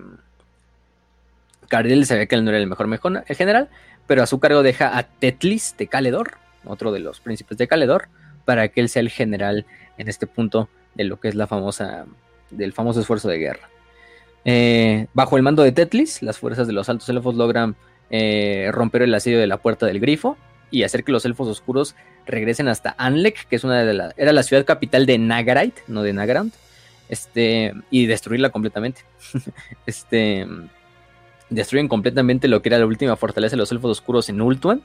Caradriel 1.66 2.06
sabía 2.06 2.26
que 2.26 2.36
él 2.36 2.44
no 2.44 2.50
era 2.50 2.60
el 2.60 2.68
mejor 2.68 2.86
mejor, 2.86 3.24
general, 3.26 3.68
pero 4.06 4.22
a 4.22 4.26
su 4.26 4.38
cargo 4.38 4.62
deja 4.62 4.96
a 4.96 5.02
Tetlis 5.02 5.74
de 5.76 5.88
Caledor, 5.88 6.36
otro 6.64 6.92
de 6.92 7.00
los 7.00 7.18
príncipes 7.18 7.58
de 7.58 7.66
Caledor, 7.66 8.06
para 8.44 8.68
que 8.68 8.80
él 8.80 8.88
sea 8.88 9.00
el 9.00 9.10
general 9.10 9.66
en 9.98 10.08
este 10.08 10.28
punto 10.28 10.68
de 10.94 11.02
lo 11.02 11.18
que 11.18 11.26
es 11.26 11.34
la 11.34 11.48
famosa, 11.48 12.04
del 12.50 12.72
famoso 12.72 13.00
esfuerzo 13.00 13.28
de 13.28 13.38
guerra. 13.38 13.68
Eh, 14.44 15.08
bajo 15.12 15.36
el 15.36 15.42
mando 15.42 15.64
de 15.64 15.72
Tetlis, 15.72 16.22
las 16.22 16.38
fuerzas 16.38 16.68
de 16.68 16.72
los 16.72 16.88
altos 16.88 17.08
elfos 17.08 17.34
logran 17.34 17.74
eh, 18.10 18.68
romper 18.70 19.02
el 19.02 19.14
asedio 19.14 19.40
de 19.40 19.48
la 19.48 19.56
puerta 19.56 19.86
del 19.86 19.98
grifo 19.98 20.36
y 20.70 20.84
hacer 20.84 21.02
que 21.02 21.10
los 21.10 21.24
elfos 21.24 21.48
oscuros 21.48 21.96
regresen 22.26 22.68
hasta 22.68 22.94
Anlek, 22.96 23.48
que 23.48 23.56
es 23.56 23.64
una 23.64 23.82
de 23.82 24.12
era 24.16 24.32
la 24.32 24.42
ciudad 24.44 24.64
capital 24.64 25.04
de 25.04 25.18
Nagarite, 25.18 25.82
no 25.88 26.04
de 26.04 26.12
Nagrand, 26.12 26.52
este, 27.12 27.74
y 27.90 28.06
destruirla 28.06 28.48
completamente. 28.48 29.02
este, 29.86 30.46
destruyen 31.50 31.86
completamente 31.86 32.48
lo 32.48 32.62
que 32.62 32.70
era 32.70 32.78
la 32.78 32.86
última 32.86 33.16
fortaleza 33.16 33.54
de 33.54 33.58
los 33.58 33.70
elfos 33.70 33.90
oscuros 33.90 34.30
en 34.30 34.40
Ultuan, 34.40 34.82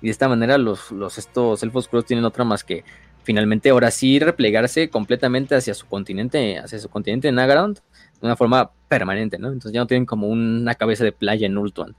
y 0.00 0.06
de 0.06 0.10
esta 0.10 0.26
manera 0.26 0.56
los, 0.56 0.90
los 0.90 1.18
estos 1.18 1.62
elfos 1.62 1.84
oscuros 1.84 2.06
tienen 2.06 2.24
otra 2.24 2.44
más 2.44 2.64
que 2.64 2.82
finalmente 3.24 3.68
ahora 3.68 3.90
sí 3.90 4.18
replegarse 4.18 4.88
completamente 4.88 5.54
hacia 5.54 5.74
su 5.74 5.86
continente, 5.86 6.58
hacia 6.58 6.78
su 6.78 6.88
continente 6.88 7.28
de 7.28 7.32
Nagrand, 7.32 7.76
de 7.76 8.26
una 8.26 8.36
forma 8.36 8.70
permanente, 8.88 9.38
¿no? 9.38 9.48
Entonces 9.48 9.72
ya 9.72 9.80
no 9.80 9.86
tienen 9.86 10.06
como 10.06 10.28
una 10.28 10.76
cabeza 10.76 11.04
de 11.04 11.12
playa 11.12 11.46
en 11.46 11.58
Ultuan. 11.58 11.94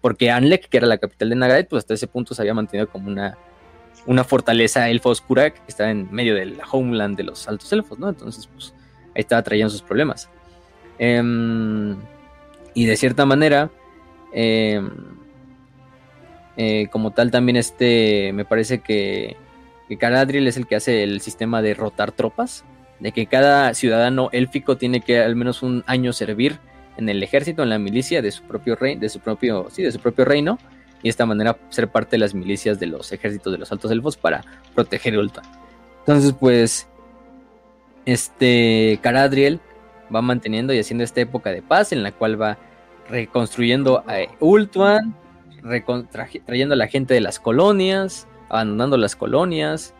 Porque 0.00 0.30
Anlek, 0.30 0.70
que 0.70 0.78
era 0.78 0.86
la 0.86 0.96
capital 0.96 1.28
de 1.28 1.36
Nagarite, 1.36 1.68
pues 1.68 1.80
hasta 1.80 1.92
ese 1.92 2.06
punto 2.06 2.34
se 2.34 2.40
había 2.40 2.54
mantenido 2.54 2.88
como 2.88 3.08
una, 3.08 3.36
una 4.06 4.24
fortaleza 4.24 4.88
elfa 4.88 5.10
oscura 5.10 5.50
que 5.50 5.60
está 5.68 5.90
en 5.90 6.10
medio 6.10 6.34
del 6.34 6.58
homeland 6.70 7.18
de 7.18 7.24
los 7.24 7.46
altos 7.46 7.70
elfos, 7.74 7.98
¿no? 7.98 8.08
Entonces, 8.08 8.46
pues 8.46 8.72
estaba 9.14 9.42
trayendo 9.42 9.70
sus 9.70 9.82
problemas. 9.82 10.28
Em, 10.98 11.96
y 12.74 12.86
de 12.86 12.96
cierta 12.96 13.26
manera, 13.26 13.70
em, 14.32 14.90
eh, 16.56 16.88
como 16.90 17.12
tal, 17.12 17.30
también 17.30 17.56
este, 17.56 18.32
me 18.32 18.44
parece 18.44 18.80
que, 18.80 19.36
que 19.88 19.98
es 20.00 20.56
el 20.56 20.66
que 20.66 20.76
hace 20.76 21.02
el 21.02 21.20
sistema 21.20 21.62
de 21.62 21.74
rotar 21.74 22.12
tropas, 22.12 22.64
de 23.00 23.12
que 23.12 23.26
cada 23.26 23.74
ciudadano 23.74 24.28
élfico 24.32 24.76
tiene 24.76 25.00
que 25.00 25.20
al 25.20 25.36
menos 25.36 25.62
un 25.62 25.84
año 25.86 26.12
servir 26.12 26.58
en 26.96 27.08
el 27.08 27.22
ejército, 27.22 27.62
en 27.62 27.70
la 27.70 27.78
milicia 27.78 28.20
de 28.22 28.32
su 28.32 28.42
propio 28.42 28.74
rey, 28.74 28.96
de 28.96 29.08
su 29.08 29.20
propio, 29.20 29.68
sí, 29.70 29.82
de 29.82 29.92
su 29.92 30.00
propio 30.00 30.24
reino, 30.24 30.58
y 31.00 31.04
de 31.04 31.10
esta 31.10 31.26
manera 31.26 31.56
ser 31.68 31.88
parte 31.88 32.12
de 32.12 32.18
las 32.18 32.34
milicias 32.34 32.80
de 32.80 32.86
los 32.86 33.12
ejércitos 33.12 33.52
de 33.52 33.58
los 33.58 33.70
altos 33.70 33.90
elfos 33.92 34.16
para 34.16 34.44
proteger 34.74 35.16
Ultuan. 35.16 35.46
Entonces, 36.00 36.34
pues, 36.38 36.88
este 38.08 38.98
Caradriel 39.02 39.60
va 40.14 40.22
manteniendo 40.22 40.72
y 40.72 40.78
haciendo 40.78 41.04
esta 41.04 41.20
época 41.20 41.50
de 41.50 41.60
paz 41.60 41.92
en 41.92 42.02
la 42.02 42.10
cual 42.10 42.40
va 42.40 42.56
reconstruyendo 43.10 44.02
a 44.06 44.20
Ultuan, 44.40 45.14
trayendo 46.46 46.74
a 46.74 46.78
la 46.78 46.86
gente 46.86 47.12
de 47.12 47.20
las 47.20 47.38
colonias, 47.38 48.26
abandonando 48.48 48.96
las 48.96 49.14
colonias, 49.14 49.92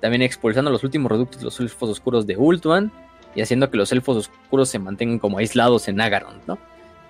también 0.00 0.22
expulsando 0.22 0.70
los 0.70 0.84
últimos 0.84 1.10
reductos 1.10 1.40
de 1.40 1.44
los 1.44 1.58
elfos 1.58 1.90
oscuros 1.90 2.24
de 2.24 2.36
Ultuan 2.36 2.92
y 3.34 3.40
haciendo 3.40 3.68
que 3.68 3.76
los 3.76 3.90
elfos 3.90 4.16
oscuros 4.16 4.68
se 4.68 4.78
mantengan 4.78 5.18
como 5.18 5.38
aislados 5.38 5.88
en 5.88 6.00
Agarond, 6.00 6.42
¿no? 6.46 6.56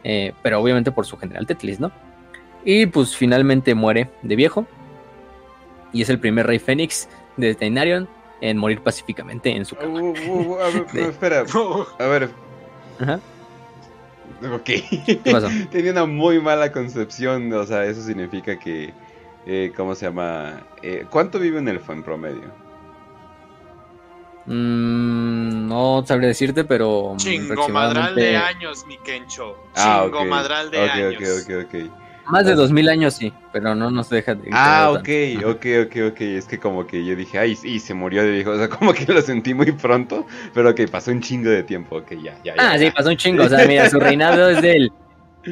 Eh, 0.04 0.32
pero 0.42 0.58
obviamente 0.58 0.90
por 0.90 1.04
su 1.04 1.18
general 1.18 1.46
Tetlis, 1.46 1.80
¿no? 1.80 1.92
Y 2.64 2.86
pues 2.86 3.14
finalmente 3.14 3.74
muere 3.74 4.10
de 4.22 4.36
viejo. 4.36 4.66
Y 5.92 6.00
es 6.00 6.08
el 6.08 6.18
primer 6.18 6.46
rey 6.46 6.58
Fénix 6.58 7.10
de 7.36 7.54
Tainarion 7.54 8.08
en 8.40 8.56
morir 8.56 8.80
pacíficamente 8.82 9.50
en 9.50 9.64
su 9.64 9.76
cama. 9.76 10.00
Uh, 10.00 10.14
uh, 10.14 10.52
uh, 10.52 10.60
a 10.60 10.70
ver, 10.70 10.86
espera. 10.94 11.44
A 11.98 12.04
ver. 12.06 12.30
Ajá. 13.00 13.20
Ok. 14.52 14.64
¿Qué 14.64 15.20
pasó? 15.30 15.48
Tenía 15.70 15.92
una 15.92 16.06
muy 16.06 16.40
mala 16.40 16.72
concepción. 16.72 17.52
O 17.52 17.64
sea, 17.64 17.84
eso 17.84 18.02
significa 18.02 18.58
que. 18.58 18.92
Eh, 19.46 19.72
¿Cómo 19.76 19.94
se 19.94 20.06
llama? 20.06 20.66
Eh, 20.82 21.06
¿Cuánto 21.10 21.38
vive 21.38 21.58
un 21.58 21.68
elfo 21.68 21.92
en 21.92 22.02
promedio? 22.02 22.52
Mm, 24.46 25.68
no 25.68 26.04
sabría 26.06 26.28
decirte, 26.28 26.64
pero. 26.64 27.14
Chingomadral 27.16 28.14
de 28.14 28.36
años, 28.36 28.86
mi 28.86 28.98
Kencho. 28.98 29.56
Ah, 29.76 30.02
Chingomadral 30.04 30.70
de 30.70 30.78
años. 30.90 31.14
Ok, 31.14 31.54
ok, 31.64 31.64
ok, 31.66 31.90
Más 32.28 32.46
de 32.46 32.54
dos 32.54 32.70
mil 32.70 32.88
años 32.88 33.14
sí, 33.14 33.32
pero 33.52 33.74
no 33.74 33.90
nos 33.90 34.08
deja 34.10 34.34
de... 34.34 34.48
Ah, 34.52 34.90
ok, 34.92 35.08
tanto. 35.34 35.50
ok, 35.50 35.66
ok, 35.86 35.96
ok. 36.12 36.20
Es 36.20 36.44
que 36.46 36.58
como 36.58 36.86
que 36.86 37.04
yo 37.04 37.16
dije, 37.16 37.38
ay, 37.38 37.56
sí, 37.56 37.80
se 37.80 37.92
murió 37.94 38.22
de 38.22 38.30
viejo. 38.30 38.50
O 38.52 38.56
sea, 38.56 38.68
como 38.78 38.92
que 38.92 39.04
lo 39.12 39.20
sentí 39.22 39.52
muy 39.54 39.72
pronto, 39.72 40.26
pero 40.54 40.74
que 40.74 40.86
pasó 40.88 41.10
un 41.10 41.20
chingo 41.20 41.50
de 41.50 41.62
tiempo. 41.62 41.96
Ok, 41.96 42.12
ya, 42.22 42.36
ya, 42.44 42.54
ya. 42.54 42.72
Ah, 42.72 42.78
sí, 42.78 42.90
pasó 42.90 43.08
un 43.10 43.16
chingo. 43.16 43.44
O 43.44 43.48
sea, 43.48 43.66
mira, 43.66 43.88
su 43.90 43.98
reinado 44.00 44.48
es 44.50 44.62
del. 44.62 44.92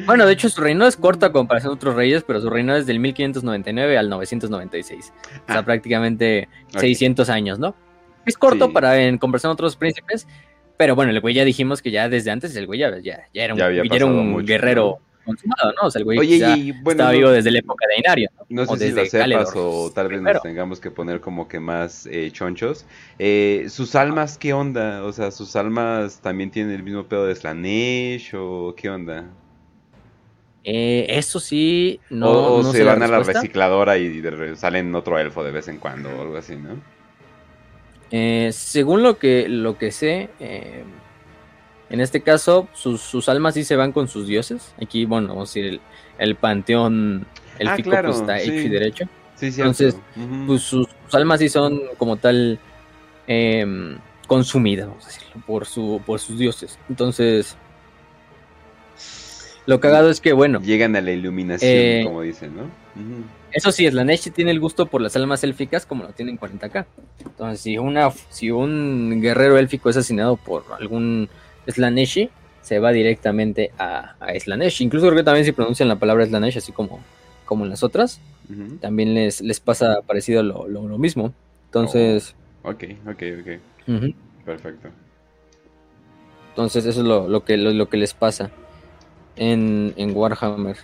Bueno, 0.05 0.27
de 0.27 0.33
hecho, 0.33 0.47
su 0.49 0.61
reinado 0.61 0.87
es 0.87 0.95
corto 0.95 1.25
a 1.25 1.31
comparación 1.31 1.71
de 1.71 1.75
otros 1.77 1.95
reyes, 1.95 2.23
pero 2.23 2.39
su 2.39 2.47
reinado 2.51 2.77
es 2.77 2.85
del 2.85 2.99
1599 2.99 3.97
al 3.97 4.07
996. 4.07 5.11
O 5.47 5.51
sea, 5.51 5.57
Ah. 5.59 5.65
prácticamente 5.65 6.47
Ok. 6.75 6.81
600 6.81 7.27
años, 7.29 7.57
¿no? 7.57 7.75
Es 8.23 8.37
corto 8.37 8.67
Sí. 8.67 8.71
para 8.71 9.01
en 9.01 9.17
comparación 9.17 9.49
a 9.49 9.53
otros 9.53 9.75
príncipes, 9.75 10.27
pero 10.77 10.93
bueno, 10.95 11.09
el 11.11 11.19
güey 11.21 11.33
ya 11.33 11.43
dijimos 11.43 11.81
que 11.81 11.89
ya 11.89 12.07
desde 12.07 12.29
antes 12.29 12.55
el 12.55 12.67
güey 12.67 12.79
ya, 12.81 12.91
ya, 12.99 13.21
ya 13.33 13.43
era 13.43 13.53
un, 13.55 13.59
Ya 13.59 13.65
había 13.65 13.83
ya 13.83 13.95
era 13.95 14.05
un 14.05 14.29
mucho, 14.33 14.45
guerrero 14.45 14.99
consumado, 15.29 15.73
¿no? 15.81 15.87
O 15.87 15.91
sea, 15.91 15.99
el 15.99 16.05
güey 16.05 16.19
Oye, 16.19 16.37
ya 16.39 16.55
y 16.57 16.71
bueno, 16.71 17.05
no- 17.05 17.11
vivo 17.11 17.29
desde 17.29 17.51
la 17.51 17.59
época 17.59 17.85
de 17.87 17.99
Inario, 17.99 18.29
¿no? 18.37 18.45
No 18.49 18.61
o 18.63 18.75
sé 18.75 18.89
si 18.89 18.91
desde 18.93 19.27
lo 19.27 19.35
sepas 19.39 19.53
o 19.55 19.91
tal 19.93 20.07
vez 20.09 20.21
nos 20.21 20.41
tengamos 20.41 20.79
que 20.79 20.91
poner 20.91 21.21
como 21.21 21.47
que 21.47 21.59
más 21.59 22.05
eh, 22.07 22.29
chonchos. 22.31 22.85
Eh, 23.17 23.65
¿Sus 23.69 23.95
almas 23.95 24.37
qué 24.37 24.53
onda? 24.53 25.03
O 25.03 25.11
sea, 25.11 25.31
¿sus 25.31 25.55
almas 25.55 26.19
también 26.21 26.51
tienen 26.51 26.73
el 26.73 26.83
mismo 26.83 27.03
pedo 27.05 27.25
de 27.25 27.35
Slanesh 27.35 28.31
o 28.35 28.73
qué 28.75 28.89
onda? 28.89 29.25
Eh, 30.63 31.05
eso 31.09 31.39
sí, 31.39 31.99
no. 32.09 32.29
o 32.29 32.55
o 32.59 32.63
no 32.63 32.71
se 32.71 32.79
sé 32.79 32.83
van 32.83 33.01
a 33.01 33.07
la 33.07 33.19
recicladora 33.19 33.97
y 33.97 34.21
salen 34.55 34.93
otro 34.93 35.17
elfo 35.17 35.43
de 35.43 35.51
vez 35.51 35.67
en 35.67 35.77
cuando 35.77 36.09
o 36.09 36.21
algo 36.21 36.37
así, 36.37 36.55
¿no? 36.55 36.75
Eh, 38.11 38.49
según 38.51 39.03
lo 39.03 39.17
que, 39.17 39.47
lo 39.47 39.77
que 39.77 39.91
sé, 39.91 40.29
eh, 40.39 40.83
en 41.89 42.01
este 42.01 42.21
caso, 42.21 42.67
sus, 42.73 43.01
sus 43.01 43.29
almas 43.29 43.55
sí 43.55 43.63
se 43.63 43.75
van 43.75 43.91
con 43.91 44.07
sus 44.07 44.27
dioses. 44.27 44.73
Aquí, 44.81 45.05
bueno, 45.05 45.29
vamos 45.29 45.49
a 45.49 45.53
decir, 45.53 45.65
el, 45.65 45.81
el 46.19 46.35
panteón 46.35 47.25
élfico 47.57 47.89
claro, 47.89 48.09
pues, 48.09 48.21
está 48.21 48.39
sí. 48.39 48.51
hecho 48.51 48.67
y 48.67 48.69
derecho. 48.69 49.05
Sí, 49.35 49.51
sí. 49.51 49.61
Entonces, 49.61 49.97
Pues 50.45 50.61
sus, 50.61 50.87
sus 51.05 51.15
almas 51.15 51.39
sí 51.39 51.49
son 51.49 51.81
como 51.97 52.17
tal 52.17 52.59
em, 53.27 53.97
consumidas, 54.27 54.87
vamos 54.87 55.05
a 55.05 55.07
decirlo, 55.07 55.43
por, 55.47 55.65
su, 55.65 56.01
por 56.05 56.19
sus 56.19 56.37
dioses. 56.37 56.77
Entonces, 56.89 57.57
lo 59.65 59.79
cagado 59.79 60.09
es 60.09 60.19
que, 60.19 60.33
bueno, 60.33 60.59
Llegan 60.61 60.95
a 60.95 61.01
la 61.01 61.11
iluminación, 61.11 61.71
Eh, 61.71 62.01
como 62.03 62.21
dicen, 62.21 62.55
¿no? 62.55 62.63
Eso 63.51 63.71
sí, 63.71 63.89
Slanesh 63.89 64.31
tiene 64.31 64.51
el 64.51 64.59
gusto 64.59 64.85
por 64.87 65.01
las 65.01 65.15
almas 65.15 65.43
élficas 65.43 65.85
como 65.85 66.03
lo 66.03 66.09
tienen 66.09 66.37
40k. 66.37 66.85
Entonces, 67.25 67.61
si, 67.61 67.77
una, 67.77 68.11
si 68.29 68.51
un 68.51 69.21
guerrero 69.21 69.57
élfico 69.57 69.89
es 69.89 69.97
asesinado 69.97 70.35
por 70.37 70.65
algún 70.77 71.29
Slaneshi, 71.67 72.29
se 72.61 72.79
va 72.79 72.91
directamente 72.91 73.71
a, 73.77 74.15
a 74.19 74.39
Slanesh. 74.39 74.81
Incluso 74.81 75.07
creo 75.07 75.17
que 75.17 75.23
también 75.23 75.45
si 75.45 75.51
pronuncian 75.51 75.87
la 75.89 75.97
palabra 75.97 76.25
Slanesh, 76.25 76.57
así 76.57 76.71
como, 76.71 76.99
como 77.45 77.63
en 77.63 77.69
las 77.71 77.83
otras, 77.83 78.19
también 78.81 79.13
les, 79.13 79.41
les 79.41 79.59
pasa 79.59 80.01
parecido 80.05 80.41
lo, 80.43 80.67
lo- 80.67 80.87
lo 80.87 80.97
mismo. 80.97 81.33
Entonces, 81.65 82.35
Ok, 82.63 82.83
ok, 83.05 83.23
ok. 83.41 83.87
ujú. 83.87 84.13
Perfecto. 84.45 84.89
entonces 86.49 86.85
eso 86.85 87.01
es 87.01 87.05
lo, 87.07 87.27
lo 87.27 87.43
que, 87.45 87.57
lo, 87.57 87.71
lo 87.71 87.87
que 87.89 87.97
les 87.97 88.13
pasa 88.13 88.49
en, 89.35 89.93
en 89.97 90.15
Warhammer. 90.15 90.77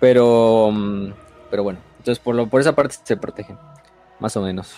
Pero, 0.00 0.70
mm, 0.72 1.08
pero 1.50 1.62
bueno, 1.64 1.78
entonces 1.98 2.22
por, 2.22 2.34
lo, 2.34 2.46
por 2.46 2.60
esa 2.60 2.74
parte 2.74 2.94
se 3.02 3.16
protegen, 3.16 3.58
más 4.20 4.36
o 4.36 4.42
menos. 4.42 4.74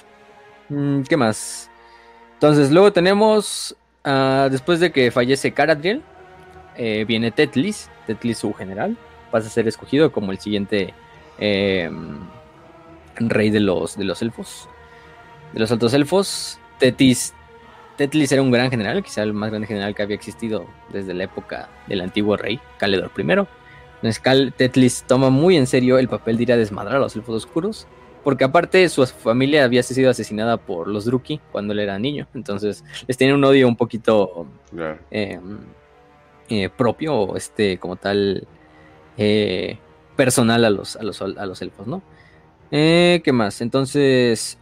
Mm, 0.69 1.03
¿Qué 1.03 1.17
más? 1.17 1.69
Entonces 2.35 2.71
luego 2.71 2.93
tenemos, 2.93 3.77
ah, 4.07 4.49
después 4.51 4.81
de 4.81 4.91
que 4.91 5.11
fallece 5.11 5.53
Caradriel, 5.53 6.03
eh, 6.77 7.05
viene 7.07 7.31
Tetlis, 7.31 7.91
Tetlis 8.07 8.39
su 8.39 8.53
general, 8.55 8.97
pasa 9.31 9.49
a 9.49 9.51
ser 9.51 9.69
escogido 9.69 10.13
como 10.13 10.33
el 10.33 10.39
siguiente 10.39 10.95
eh, 11.39 11.91
rey 13.17 13.51
de 13.51 13.61
los, 13.61 13.97
de 13.97 14.05
los 14.05 14.23
elfos, 14.23 14.69
de 15.53 15.61
los 15.61 15.71
altos 15.71 15.93
elfos. 15.95 16.59
Tetlis 16.79 18.31
era 18.31 18.43
un 18.43 18.51
gran 18.51 18.71
general, 18.71 19.03
quizá 19.03 19.23
el 19.23 19.33
más 19.33 19.51
grande 19.51 19.67
general 19.67 19.95
que 19.95 20.03
había 20.03 20.17
existido 20.17 20.67
desde 20.93 21.15
la 21.15 21.25
época 21.25 21.69
del 21.87 22.03
antiguo 22.03 22.37
rey, 22.37 22.61
Caledor 22.79 23.11
I. 23.17 23.23
Entonces 23.23 24.21
Cal 24.21 24.53
Tetlis 24.55 25.05
toma 25.07 25.31
muy 25.31 25.57
en 25.57 25.67
serio 25.67 25.99
el 25.99 26.09
papel 26.09 26.37
de 26.37 26.43
ir 26.43 26.53
a 26.53 26.57
desmadrar 26.57 26.97
a 26.97 27.01
los 27.01 27.17
elfos 27.17 27.35
oscuros, 27.35 27.87
porque 28.27 28.43
aparte 28.43 28.89
su 28.89 29.07
familia 29.07 29.63
había 29.63 29.85
sido 29.85 30.11
asesinada 30.11 30.57
por 30.57 30.89
los 30.89 31.05
Druki 31.05 31.41
cuando 31.53 31.73
él 31.73 31.79
era 31.79 31.97
niño, 31.97 32.27
entonces 32.35 32.83
les 33.07 33.17
tiene 33.17 33.35
un 33.35 33.45
odio 33.45 33.69
un 33.69 33.77
poquito 33.77 34.49
Claro. 34.69 34.99
eh, 35.13 35.39
eh, 36.49 36.69
propio, 36.69 37.37
este, 37.37 37.79
como 37.79 37.95
tal, 37.95 38.45
eh, 39.17 39.79
personal 40.17 40.65
a 40.65 40.71
los, 40.71 40.97
a 40.97 41.05
los, 41.05 41.23
a 41.23 41.47
los 41.47 41.63
elfos, 41.63 41.87
¿no? 41.87 42.03
Eh, 42.73 43.21
¿Qué 43.23 43.31
más? 43.31 43.61
Entonces, 43.61 44.59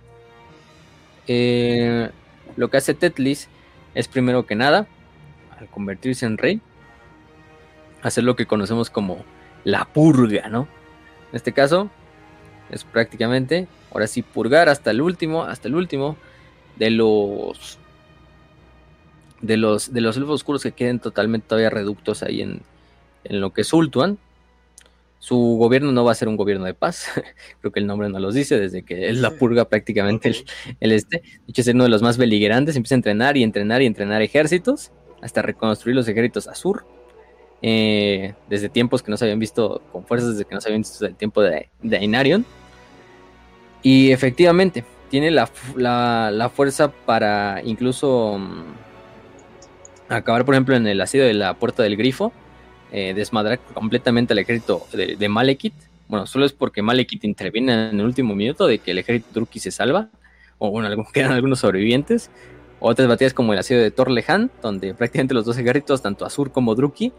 lo 1.26 2.68
que 2.68 2.76
hace 2.76 2.92
Tetlis 2.92 3.48
es 3.94 4.08
primero 4.08 4.44
que 4.44 4.56
nada, 4.56 4.86
al 5.58 5.68
convertirse 5.68 6.26
en 6.26 6.36
rey, 6.36 6.60
hacer 8.02 8.24
lo 8.24 8.36
que 8.36 8.44
conocemos 8.44 8.90
como 8.90 9.24
la 9.64 9.86
purga, 9.86 10.50
¿no? 10.50 10.68
En 11.30 11.36
este 11.36 11.52
caso, 11.54 11.88
es 12.74 12.84
prácticamente, 12.84 13.68
ahora 13.90 14.06
sí, 14.06 14.22
purgar 14.22 14.68
hasta 14.68 14.90
el 14.90 15.00
último, 15.00 15.44
hasta 15.44 15.68
el 15.68 15.74
último 15.76 16.16
de 16.76 16.90
los 16.90 17.78
de 19.40 19.56
los 19.58 19.92
de 19.92 20.00
los 20.00 20.16
elfos 20.16 20.36
oscuros 20.36 20.62
que 20.62 20.72
queden 20.72 21.00
totalmente 21.00 21.46
todavía 21.48 21.70
reductos 21.70 22.22
ahí 22.22 22.40
en, 22.42 22.62
en 23.24 23.40
lo 23.40 23.52
que 23.52 23.62
es 23.62 23.72
Ultuan. 23.72 24.18
Su 25.18 25.36
gobierno 25.58 25.90
no 25.92 26.04
va 26.04 26.12
a 26.12 26.14
ser 26.14 26.28
un 26.28 26.36
gobierno 26.36 26.66
de 26.66 26.74
paz, 26.74 27.06
creo 27.60 27.72
que 27.72 27.80
el 27.80 27.86
nombre 27.86 28.08
no 28.10 28.18
los 28.20 28.34
dice, 28.34 28.58
desde 28.58 28.84
que 28.84 29.08
es 29.08 29.18
la 29.18 29.30
purga 29.32 29.66
prácticamente 29.68 30.28
el, 30.30 30.36
el 30.80 30.92
este. 30.92 31.18
De 31.20 31.44
hecho, 31.48 31.62
es 31.62 31.68
uno 31.68 31.84
de 31.84 31.90
los 31.90 32.02
más 32.02 32.18
beligerantes, 32.18 32.76
empieza 32.76 32.94
a 32.94 32.98
entrenar 32.98 33.36
y 33.36 33.42
entrenar 33.42 33.82
y 33.82 33.86
entrenar 33.86 34.22
ejércitos, 34.22 34.92
hasta 35.22 35.42
reconstruir 35.42 35.96
los 35.96 36.08
ejércitos 36.08 36.48
Azur. 36.48 36.86
eh, 37.62 38.34
desde 38.48 38.68
tiempos 38.68 39.02
que 39.02 39.10
no 39.10 39.16
se 39.16 39.24
habían 39.24 39.38
visto 39.38 39.82
con 39.92 40.06
fuerzas, 40.06 40.30
desde 40.32 40.44
que 40.46 40.54
no 40.54 40.60
se 40.60 40.68
habían 40.68 40.82
visto 40.82 40.94
desde 40.96 41.08
el 41.12 41.16
tiempo 41.16 41.42
de, 41.42 41.70
de 41.82 41.96
Ainarion. 41.98 42.46
Y 43.84 44.10
efectivamente, 44.10 44.84
tiene 45.10 45.30
la, 45.30 45.48
la- 45.76 46.48
fuerza 46.48 46.90
para 46.90 47.60
incluso 47.64 48.38
mm, 48.38 48.62
acabar, 50.08 50.44
por 50.44 50.54
ejemplo, 50.54 50.74
en 50.74 50.86
el 50.86 51.00
asedio 51.00 51.24
de 51.26 51.34
la 51.34 51.54
Puerta 51.54 51.82
del 51.82 51.96
Grifo, 51.96 52.32
eh, 52.92 53.12
desmadrar 53.14 53.58
completamente 53.74 54.32
al 54.32 54.38
ejército 54.38 54.86
de, 54.92 55.16
de 55.16 55.28
Malekith. 55.28 55.74
Bueno, 56.08 56.26
solo 56.26 56.44
es 56.46 56.52
porque 56.52 56.82
Malekith 56.82 57.24
interviene 57.24 57.90
en 57.90 58.00
el 58.00 58.06
último 58.06 58.34
minuto 58.34 58.66
de 58.66 58.78
que 58.78 58.90
el 58.92 58.98
ejército 58.98 59.28
Druki 59.32 59.58
se 59.58 59.70
salva, 59.70 60.08
o 60.58 60.70
bueno, 60.70 60.88
algún- 60.88 61.06
quedan 61.12 61.32
algunos 61.32 61.60
sobrevivientes. 61.60 62.30
Otras 62.80 63.06
batallas 63.08 63.32
como 63.34 63.52
el 63.52 63.58
asedio 63.58 63.80
de 63.82 63.90
Torlehan, 63.90 64.50
donde 64.62 64.94
prácticamente 64.94 65.32
los 65.34 65.44
dos 65.44 65.56
ejércitos, 65.58 66.02
tanto 66.02 66.26
Azur 66.26 66.52
como 66.52 66.74
Druki, 66.74 67.12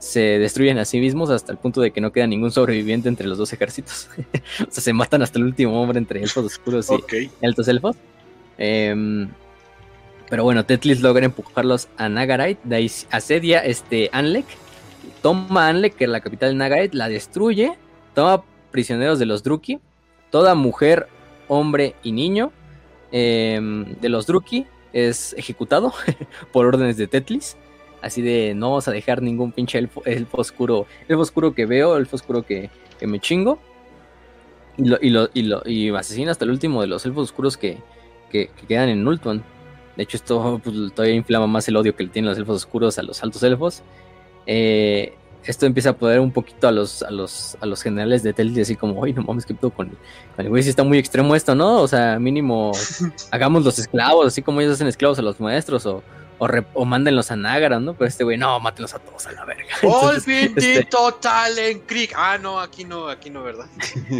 se 0.00 0.38
destruyen 0.38 0.78
a 0.78 0.86
sí 0.86 0.98
mismos 0.98 1.28
hasta 1.28 1.52
el 1.52 1.58
punto 1.58 1.82
de 1.82 1.90
que 1.90 2.00
no 2.00 2.10
queda 2.10 2.26
ningún 2.26 2.50
sobreviviente 2.50 3.08
entre 3.08 3.26
los 3.26 3.36
dos 3.36 3.52
ejércitos. 3.52 4.08
o 4.66 4.70
sea, 4.70 4.82
se 4.82 4.92
matan 4.94 5.22
hasta 5.22 5.38
el 5.38 5.44
último 5.44 5.80
hombre 5.80 5.98
entre 5.98 6.22
elfos 6.22 6.44
oscuros 6.44 6.88
y, 6.90 7.30
altos 7.44 7.68
elfos. 7.68 7.96
Em, 8.56 9.28
pero 10.30 10.42
bueno, 10.42 10.64
Tetlis 10.64 11.02
logra 11.02 11.26
empujarlos 11.26 11.88
a 11.98 12.08
Nagarite, 12.08 12.60
de 12.64 12.76
ahí 12.76 12.90
asedia 13.10 13.58
este 13.58 14.08
Anlek, 14.12 14.46
toma 15.22 15.68
Anlek, 15.68 15.96
que 15.96 16.04
es 16.04 16.10
la 16.10 16.20
capital 16.20 16.50
de 16.50 16.56
Nagarite, 16.56 16.96
la 16.96 17.08
destruye, 17.08 17.74
toma 18.14 18.42
prisioneros 18.70 19.18
de 19.18 19.26
los 19.26 19.42
Druki, 19.42 19.80
toda 20.30 20.54
mujer, 20.54 21.08
hombre 21.46 21.94
y 22.02 22.12
niño 22.12 22.52
em, 23.12 23.84
de 24.00 24.08
los 24.08 24.26
Druki 24.26 24.66
es 24.94 25.34
ejecutado 25.36 25.92
por 26.52 26.64
órdenes 26.64 26.96
de 26.96 27.06
Tetlis. 27.06 27.58
Así 28.02 28.22
de 28.22 28.54
no 28.54 28.70
vamos 28.70 28.88
a 28.88 28.92
dejar 28.92 29.22
ningún 29.22 29.52
pinche 29.52 29.78
elfo, 29.78 30.02
elfo 30.04 30.40
oscuro, 30.40 30.86
elfo 31.08 31.22
oscuro 31.22 31.54
que 31.54 31.66
veo, 31.66 31.96
elfo 31.96 32.16
oscuro 32.16 32.42
que, 32.42 32.70
que 32.98 33.06
me 33.06 33.20
chingo. 33.20 33.58
Y, 34.76 34.84
lo, 34.84 34.98
y, 35.00 35.10
lo, 35.10 35.28
y, 35.34 35.42
lo, 35.42 35.62
y 35.66 35.90
asesina 35.90 36.30
hasta 36.30 36.44
el 36.44 36.50
último 36.52 36.80
de 36.80 36.86
los 36.86 37.04
elfos 37.04 37.24
oscuros 37.24 37.56
que, 37.56 37.78
que, 38.30 38.48
que 38.48 38.66
quedan 38.66 38.88
en 38.88 39.04
Nultuan. 39.04 39.44
De 39.96 40.04
hecho, 40.04 40.16
esto 40.16 40.60
pues, 40.62 40.74
todavía 40.94 41.16
inflama 41.16 41.46
más 41.46 41.68
el 41.68 41.76
odio 41.76 41.94
que 41.94 42.04
le 42.04 42.08
tienen 42.08 42.30
los 42.30 42.38
elfos 42.38 42.56
oscuros 42.56 42.98
a 42.98 43.02
los 43.02 43.22
altos 43.22 43.42
elfos. 43.42 43.82
Eh, 44.46 45.12
esto 45.44 45.66
empieza 45.66 45.90
a 45.90 45.92
poder 45.94 46.20
un 46.20 46.32
poquito 46.32 46.68
a 46.68 46.72
los, 46.72 47.02
a 47.02 47.10
los, 47.10 47.56
a 47.60 47.66
los 47.66 47.82
generales 47.82 48.22
de 48.22 48.32
Telti, 48.32 48.60
así 48.60 48.76
como, 48.76 49.00
oye, 49.00 49.12
no 49.14 49.22
mames, 49.22 49.46
¿qué 49.46 49.54
pedo 49.54 49.70
con, 49.70 49.88
con 49.88 50.44
el 50.44 50.48
güey? 50.48 50.62
Si 50.62 50.68
está 50.68 50.84
muy 50.84 50.98
extremo 50.98 51.34
esto, 51.34 51.54
¿no? 51.54 51.80
O 51.80 51.88
sea, 51.88 52.18
mínimo 52.18 52.72
hagamos 53.30 53.64
los 53.64 53.78
esclavos, 53.78 54.26
así 54.26 54.42
como 54.42 54.60
ellos 54.60 54.74
hacen 54.74 54.86
esclavos 54.86 55.18
a 55.18 55.22
los 55.22 55.40
maestros, 55.40 55.86
o, 55.86 56.02
o, 56.40 56.48
re, 56.48 56.64
o 56.72 56.86
mándenlos 56.86 57.30
a 57.30 57.36
Nágara, 57.36 57.78
¿no? 57.78 57.92
Pero 57.94 58.08
este 58.08 58.24
güey, 58.24 58.38
no, 58.38 58.58
mátenlos 58.60 58.94
a 58.94 58.98
todos 58.98 59.26
a 59.26 59.32
la 59.32 59.44
verga. 59.44 59.74
Entonces, 59.82 60.26
bendito 60.26 61.08
este, 61.08 61.20
Talent 61.20 61.82
Creek. 61.86 62.14
Ah, 62.16 62.38
no, 62.40 62.58
aquí 62.58 62.84
no, 62.84 63.08
aquí 63.08 63.28
no, 63.28 63.42
¿verdad? 63.42 63.66
sí, 64.08 64.16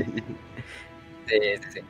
sí, 1.27 1.69
sí. 1.73 1.81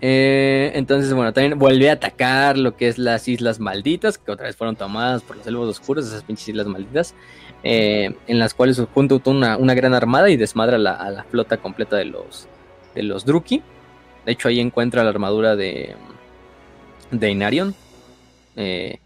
Eh, 0.00 0.72
entonces, 0.74 1.14
bueno, 1.14 1.32
también 1.32 1.56
vuelve 1.56 1.88
a 1.88 1.92
atacar 1.94 2.58
lo 2.58 2.76
que 2.76 2.88
es 2.88 2.98
las 2.98 3.28
Islas 3.28 3.60
Malditas, 3.60 4.18
que 4.18 4.32
otra 4.32 4.46
vez 4.46 4.56
fueron 4.56 4.74
tomadas 4.74 5.22
por 5.22 5.36
los 5.36 5.46
elfos 5.46 5.68
oscuros, 5.68 6.06
esas 6.06 6.24
pinches 6.24 6.48
Islas 6.48 6.66
Malditas, 6.66 7.14
eh, 7.62 8.16
en 8.26 8.38
las 8.40 8.54
cuales 8.54 8.82
junta 8.92 9.20
una, 9.24 9.56
una 9.56 9.74
gran 9.74 9.94
armada 9.94 10.30
y 10.30 10.36
desmadra 10.36 10.78
la, 10.78 10.94
a 10.94 11.10
la 11.10 11.22
flota 11.22 11.58
completa 11.58 11.96
de 11.96 12.06
los, 12.06 12.48
de 12.96 13.04
los 13.04 13.24
Druki. 13.24 13.62
De 14.26 14.32
hecho, 14.32 14.48
ahí 14.48 14.58
encuentra 14.58 15.04
la 15.04 15.10
armadura 15.10 15.54
de, 15.54 15.94
de 17.12 17.30
Inarion 17.30 17.74
eh, 18.56 18.98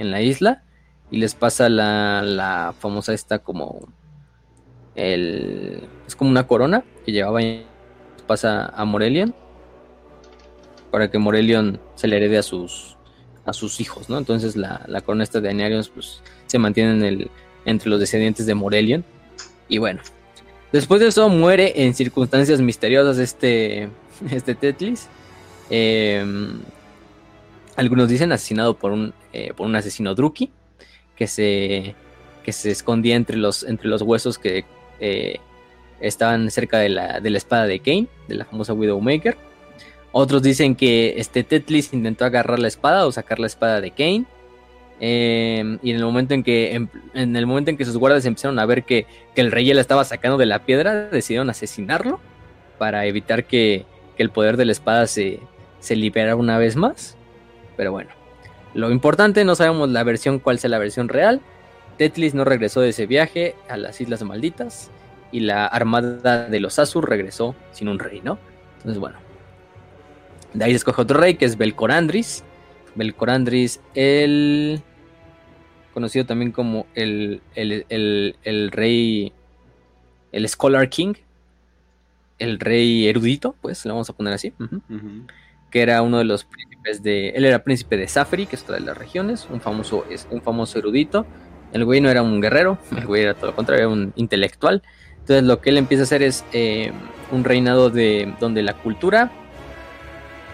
en 0.00 0.10
la 0.10 0.22
isla 0.22 0.62
y 1.10 1.18
les 1.18 1.34
pasa 1.34 1.68
la, 1.68 2.22
la 2.22 2.74
famosa 2.78 3.12
esta 3.12 3.38
como 3.38 3.80
el 4.94 5.82
es 6.06 6.16
como 6.16 6.30
una 6.30 6.46
corona 6.46 6.82
que 7.04 7.12
llevaba 7.12 7.40
pasa 8.26 8.72
a 8.74 8.84
Morelion 8.84 9.34
para 10.90 11.10
que 11.10 11.18
Morelion 11.18 11.80
se 11.94 12.08
le 12.08 12.16
herede 12.16 12.38
a 12.38 12.42
sus 12.42 12.96
a 13.44 13.52
sus 13.52 13.80
hijos, 13.80 14.08
¿no? 14.08 14.18
Entonces 14.18 14.56
la, 14.56 14.82
la 14.86 15.00
corona 15.00 15.24
esta 15.24 15.40
de 15.40 15.50
Inarion 15.50 15.84
pues 15.94 16.22
se 16.46 16.58
mantiene 16.58 16.92
en 16.92 17.04
el, 17.04 17.30
entre 17.64 17.90
los 17.90 18.00
descendientes 18.00 18.46
de 18.46 18.54
Morelion 18.54 19.04
y 19.68 19.78
bueno, 19.78 20.00
después 20.72 21.00
de 21.00 21.08
eso 21.08 21.28
muere 21.28 21.84
en 21.84 21.94
circunstancias 21.94 22.60
misteriosas 22.60 23.18
este 23.18 23.90
este 24.30 24.54
Tetlis 24.54 25.08
eh, 25.68 26.24
algunos 27.76 28.08
dicen 28.08 28.32
asesinado 28.32 28.74
por 28.74 28.92
un, 28.92 29.14
eh, 29.32 29.52
por 29.54 29.66
un 29.66 29.76
asesino 29.76 30.14
Druki 30.14 30.50
que 31.16 31.26
se, 31.26 31.94
que 32.42 32.52
se 32.52 32.70
escondía 32.70 33.16
entre 33.16 33.36
los, 33.36 33.62
entre 33.64 33.88
los 33.88 34.02
huesos 34.02 34.38
que 34.38 34.64
eh, 35.00 35.36
estaban 36.00 36.50
cerca 36.50 36.78
de 36.78 36.88
la, 36.88 37.20
de 37.20 37.30
la 37.30 37.38
espada 37.38 37.66
de 37.66 37.80
Kane, 37.80 38.08
de 38.28 38.34
la 38.36 38.44
famosa 38.44 38.72
Widowmaker. 38.72 39.36
Otros 40.12 40.42
dicen 40.42 40.74
que 40.74 41.14
este 41.18 41.44
Tetlis 41.44 41.92
intentó 41.92 42.24
agarrar 42.24 42.58
la 42.58 42.68
espada 42.68 43.06
o 43.06 43.12
sacar 43.12 43.38
la 43.38 43.46
espada 43.46 43.80
de 43.80 43.90
Kane. 43.90 44.24
Eh, 45.02 45.78
y 45.82 45.90
en 45.90 45.96
el 45.96 46.04
momento 46.04 46.34
en 46.34 46.42
que 46.42 46.74
en, 46.74 47.36
el 47.36 47.46
momento 47.46 47.70
en 47.70 47.78
que 47.78 47.86
sus 47.86 47.96
guardias 47.96 48.26
empezaron 48.26 48.58
a 48.58 48.66
ver 48.66 48.84
que, 48.84 49.06
que, 49.34 49.40
el 49.40 49.50
rey 49.50 49.64
ya 49.64 49.74
la 49.74 49.80
estaba 49.80 50.04
sacando 50.04 50.36
de 50.36 50.44
la 50.44 50.66
piedra, 50.66 51.08
decidieron 51.08 51.48
asesinarlo 51.48 52.20
para 52.76 53.06
evitar 53.06 53.44
que, 53.44 53.86
que 54.16 54.22
el 54.22 54.28
poder 54.30 54.58
de 54.58 54.66
la 54.66 54.72
espada 54.72 55.06
se, 55.06 55.40
se 55.78 55.96
liberara 55.96 56.36
una 56.36 56.58
vez 56.58 56.76
más. 56.76 57.16
Pero 57.80 57.92
bueno, 57.92 58.10
lo 58.74 58.90
importante, 58.90 59.42
no 59.42 59.54
sabemos 59.54 59.88
la 59.88 60.04
versión, 60.04 60.38
cuál 60.38 60.58
sea 60.58 60.68
la 60.68 60.78
versión 60.78 61.08
real. 61.08 61.40
Tetlis 61.96 62.34
no 62.34 62.44
regresó 62.44 62.82
de 62.82 62.90
ese 62.90 63.06
viaje 63.06 63.54
a 63.70 63.78
las 63.78 64.02
Islas 64.02 64.22
Malditas 64.22 64.90
y 65.32 65.40
la 65.40 65.64
armada 65.64 66.46
de 66.46 66.60
los 66.60 66.78
Azur 66.78 67.08
regresó 67.08 67.54
sin 67.72 67.88
un 67.88 67.98
rey, 67.98 68.20
¿no? 68.22 68.38
Entonces, 68.76 69.00
bueno. 69.00 69.16
De 70.52 70.62
ahí 70.62 70.72
se 70.72 70.76
escoge 70.76 71.00
otro 71.00 71.20
rey 71.20 71.36
que 71.36 71.46
es 71.46 71.56
Belcorandris. 71.56 72.44
Belcorandris, 72.96 73.80
el. 73.94 74.82
conocido 75.94 76.26
también 76.26 76.52
como 76.52 76.86
el, 76.94 77.40
el, 77.54 77.86
el, 77.88 78.36
el 78.44 78.70
rey. 78.72 79.32
El 80.32 80.46
Scholar 80.46 80.90
King. 80.90 81.14
El 82.38 82.60
rey 82.60 83.08
erudito, 83.08 83.56
pues, 83.62 83.86
lo 83.86 83.94
vamos 83.94 84.10
a 84.10 84.12
poner 84.12 84.34
así. 84.34 84.52
Uh 84.58 84.64
-huh. 84.64 84.82
Uh 84.90 84.94
-huh 84.96 85.26
que 85.70 85.80
era 85.82 86.02
uno 86.02 86.18
de 86.18 86.24
los 86.24 86.46
príncipes 86.80 87.02
de. 87.02 87.30
Él 87.30 87.44
era 87.44 87.62
príncipe 87.62 87.96
de 87.96 88.08
Safri, 88.08 88.46
que 88.46 88.56
es 88.56 88.62
otra 88.62 88.76
de 88.76 88.82
las 88.82 88.96
regiones, 88.96 89.46
un 89.50 89.60
famoso, 89.60 90.04
un 90.30 90.42
famoso 90.42 90.78
erudito. 90.78 91.26
El 91.72 91.84
güey 91.84 92.00
no 92.00 92.10
era 92.10 92.22
un 92.22 92.40
guerrero, 92.40 92.78
el 92.96 93.06
güey 93.06 93.22
era 93.22 93.34
todo 93.34 93.46
lo 93.46 93.56
contrario, 93.56 93.86
era 93.86 93.92
un 93.92 94.12
intelectual. 94.16 94.82
Entonces 95.20 95.44
lo 95.44 95.60
que 95.60 95.70
él 95.70 95.76
empieza 95.76 96.02
a 96.02 96.04
hacer 96.04 96.22
es 96.22 96.44
eh, 96.52 96.92
un 97.30 97.44
reinado 97.44 97.90
de 97.90 98.34
donde 98.40 98.62
la 98.62 98.74
cultura, 98.74 99.30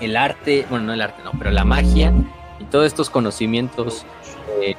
el 0.01 0.17
arte, 0.17 0.67
bueno, 0.69 0.87
no 0.87 0.93
el 0.93 1.01
arte, 1.01 1.23
no, 1.25 1.33
pero 1.39 1.51
la 1.51 1.65
magia 1.65 2.13
y 2.59 2.65
todos 2.65 2.87
estos 2.87 3.09
conocimientos 3.09 4.05
eh, 4.61 4.75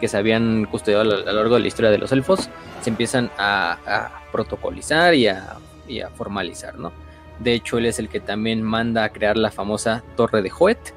que 0.00 0.08
se 0.08 0.16
habían 0.16 0.66
custodiado 0.66 1.02
a 1.02 1.04
lo 1.04 1.32
largo 1.32 1.56
de 1.56 1.60
la 1.60 1.66
historia 1.66 1.90
de 1.90 1.98
los 1.98 2.12
elfos 2.12 2.48
se 2.80 2.90
empiezan 2.90 3.30
a, 3.36 3.78
a 3.86 4.30
protocolizar 4.30 5.14
y 5.14 5.26
a, 5.26 5.56
y 5.88 6.00
a 6.00 6.10
formalizar, 6.10 6.78
¿no? 6.78 6.92
De 7.38 7.52
hecho, 7.52 7.78
él 7.78 7.86
es 7.86 7.98
el 7.98 8.08
que 8.08 8.20
también 8.20 8.62
manda 8.62 9.04
a 9.04 9.08
crear 9.10 9.36
la 9.36 9.50
famosa 9.50 10.02
Torre 10.16 10.42
de 10.42 10.52
Hoet. 10.56 10.94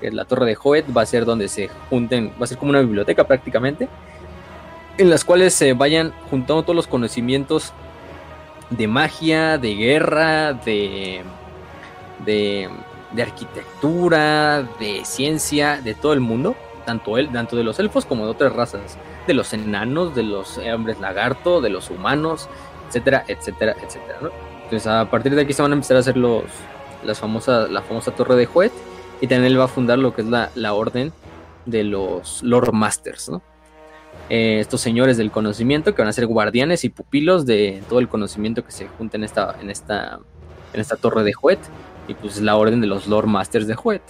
La 0.00 0.24
Torre 0.24 0.46
de 0.46 0.58
Hoet 0.62 0.84
va 0.96 1.02
a 1.02 1.06
ser 1.06 1.24
donde 1.24 1.48
se 1.48 1.68
junten, 1.90 2.32
va 2.40 2.44
a 2.44 2.46
ser 2.46 2.58
como 2.58 2.70
una 2.70 2.80
biblioteca 2.80 3.24
prácticamente, 3.24 3.88
en 4.98 5.10
las 5.10 5.24
cuales 5.24 5.54
se 5.54 5.72
vayan 5.72 6.12
juntando 6.30 6.62
todos 6.62 6.76
los 6.76 6.86
conocimientos 6.86 7.72
de 8.70 8.88
magia, 8.88 9.58
de 9.58 9.74
guerra, 9.74 10.52
de, 10.52 11.22
de, 12.24 12.68
arquitectura, 13.22 14.62
de 14.78 15.04
ciencia, 15.04 15.80
de 15.80 15.94
todo 15.94 16.12
el 16.12 16.20
mundo, 16.20 16.56
tanto 16.84 17.18
él, 17.18 17.30
tanto 17.32 17.56
de 17.56 17.64
los 17.64 17.78
elfos 17.78 18.04
como 18.04 18.24
de 18.24 18.30
otras 18.30 18.52
razas, 18.52 18.98
de 19.26 19.34
los 19.34 19.52
enanos, 19.52 20.14
de 20.14 20.22
los 20.22 20.58
hombres 20.58 21.00
lagarto, 21.00 21.60
de 21.60 21.70
los 21.70 21.90
humanos, 21.90 22.48
etcétera, 22.88 23.24
etcétera, 23.28 23.76
etcétera. 23.82 24.18
¿no? 24.22 24.55
Entonces 24.66 24.88
a 24.88 25.08
partir 25.08 25.32
de 25.36 25.42
aquí 25.42 25.52
se 25.52 25.62
van 25.62 25.70
a 25.70 25.74
empezar 25.74 25.96
a 25.96 26.00
hacer 26.00 26.16
los, 26.16 26.42
las 27.04 27.20
famosas, 27.20 27.70
la 27.70 27.82
famosa 27.82 28.10
torre 28.10 28.34
de 28.34 28.48
Huet 28.52 28.72
y 29.20 29.28
también 29.28 29.52
él 29.52 29.60
va 29.60 29.64
a 29.64 29.68
fundar 29.68 29.96
lo 29.96 30.12
que 30.12 30.22
es 30.22 30.26
la, 30.26 30.50
la 30.56 30.74
orden 30.74 31.12
de 31.66 31.84
los 31.84 32.42
Lord 32.42 32.72
Masters, 32.72 33.28
¿no? 33.28 33.42
Eh, 34.28 34.58
estos 34.58 34.80
señores 34.80 35.16
del 35.16 35.30
conocimiento 35.30 35.94
que 35.94 36.02
van 36.02 36.08
a 36.08 36.12
ser 36.12 36.26
guardianes 36.26 36.82
y 36.82 36.88
pupilos 36.88 37.46
de 37.46 37.80
todo 37.88 38.00
el 38.00 38.08
conocimiento 38.08 38.64
que 38.64 38.72
se 38.72 38.88
junta 38.88 39.16
en 39.16 39.22
esta, 39.22 39.56
en 39.60 39.70
esta, 39.70 40.18
en 40.72 40.80
esta 40.80 40.96
torre 40.96 41.22
de 41.22 41.32
Huet 41.40 41.60
y 42.08 42.14
pues 42.14 42.40
la 42.40 42.56
orden 42.56 42.80
de 42.80 42.88
los 42.88 43.06
Lord 43.06 43.28
Masters 43.28 43.68
de 43.68 43.76
Huet. 43.76 44.02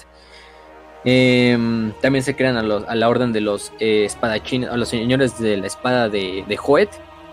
Eh, 1.04 1.92
también 2.00 2.22
se 2.22 2.34
crean 2.34 2.56
a, 2.56 2.62
la 2.62 3.08
orden 3.08 3.34
de 3.34 3.42
los 3.42 3.72
eh, 3.78 4.06
espadachines, 4.06 4.70
a 4.70 4.76
los 4.78 4.88
señores 4.88 5.38
de 5.38 5.58
la 5.58 5.66
espada 5.66 6.08
de, 6.08 6.44
de 6.48 6.58
Huet, 6.58 6.90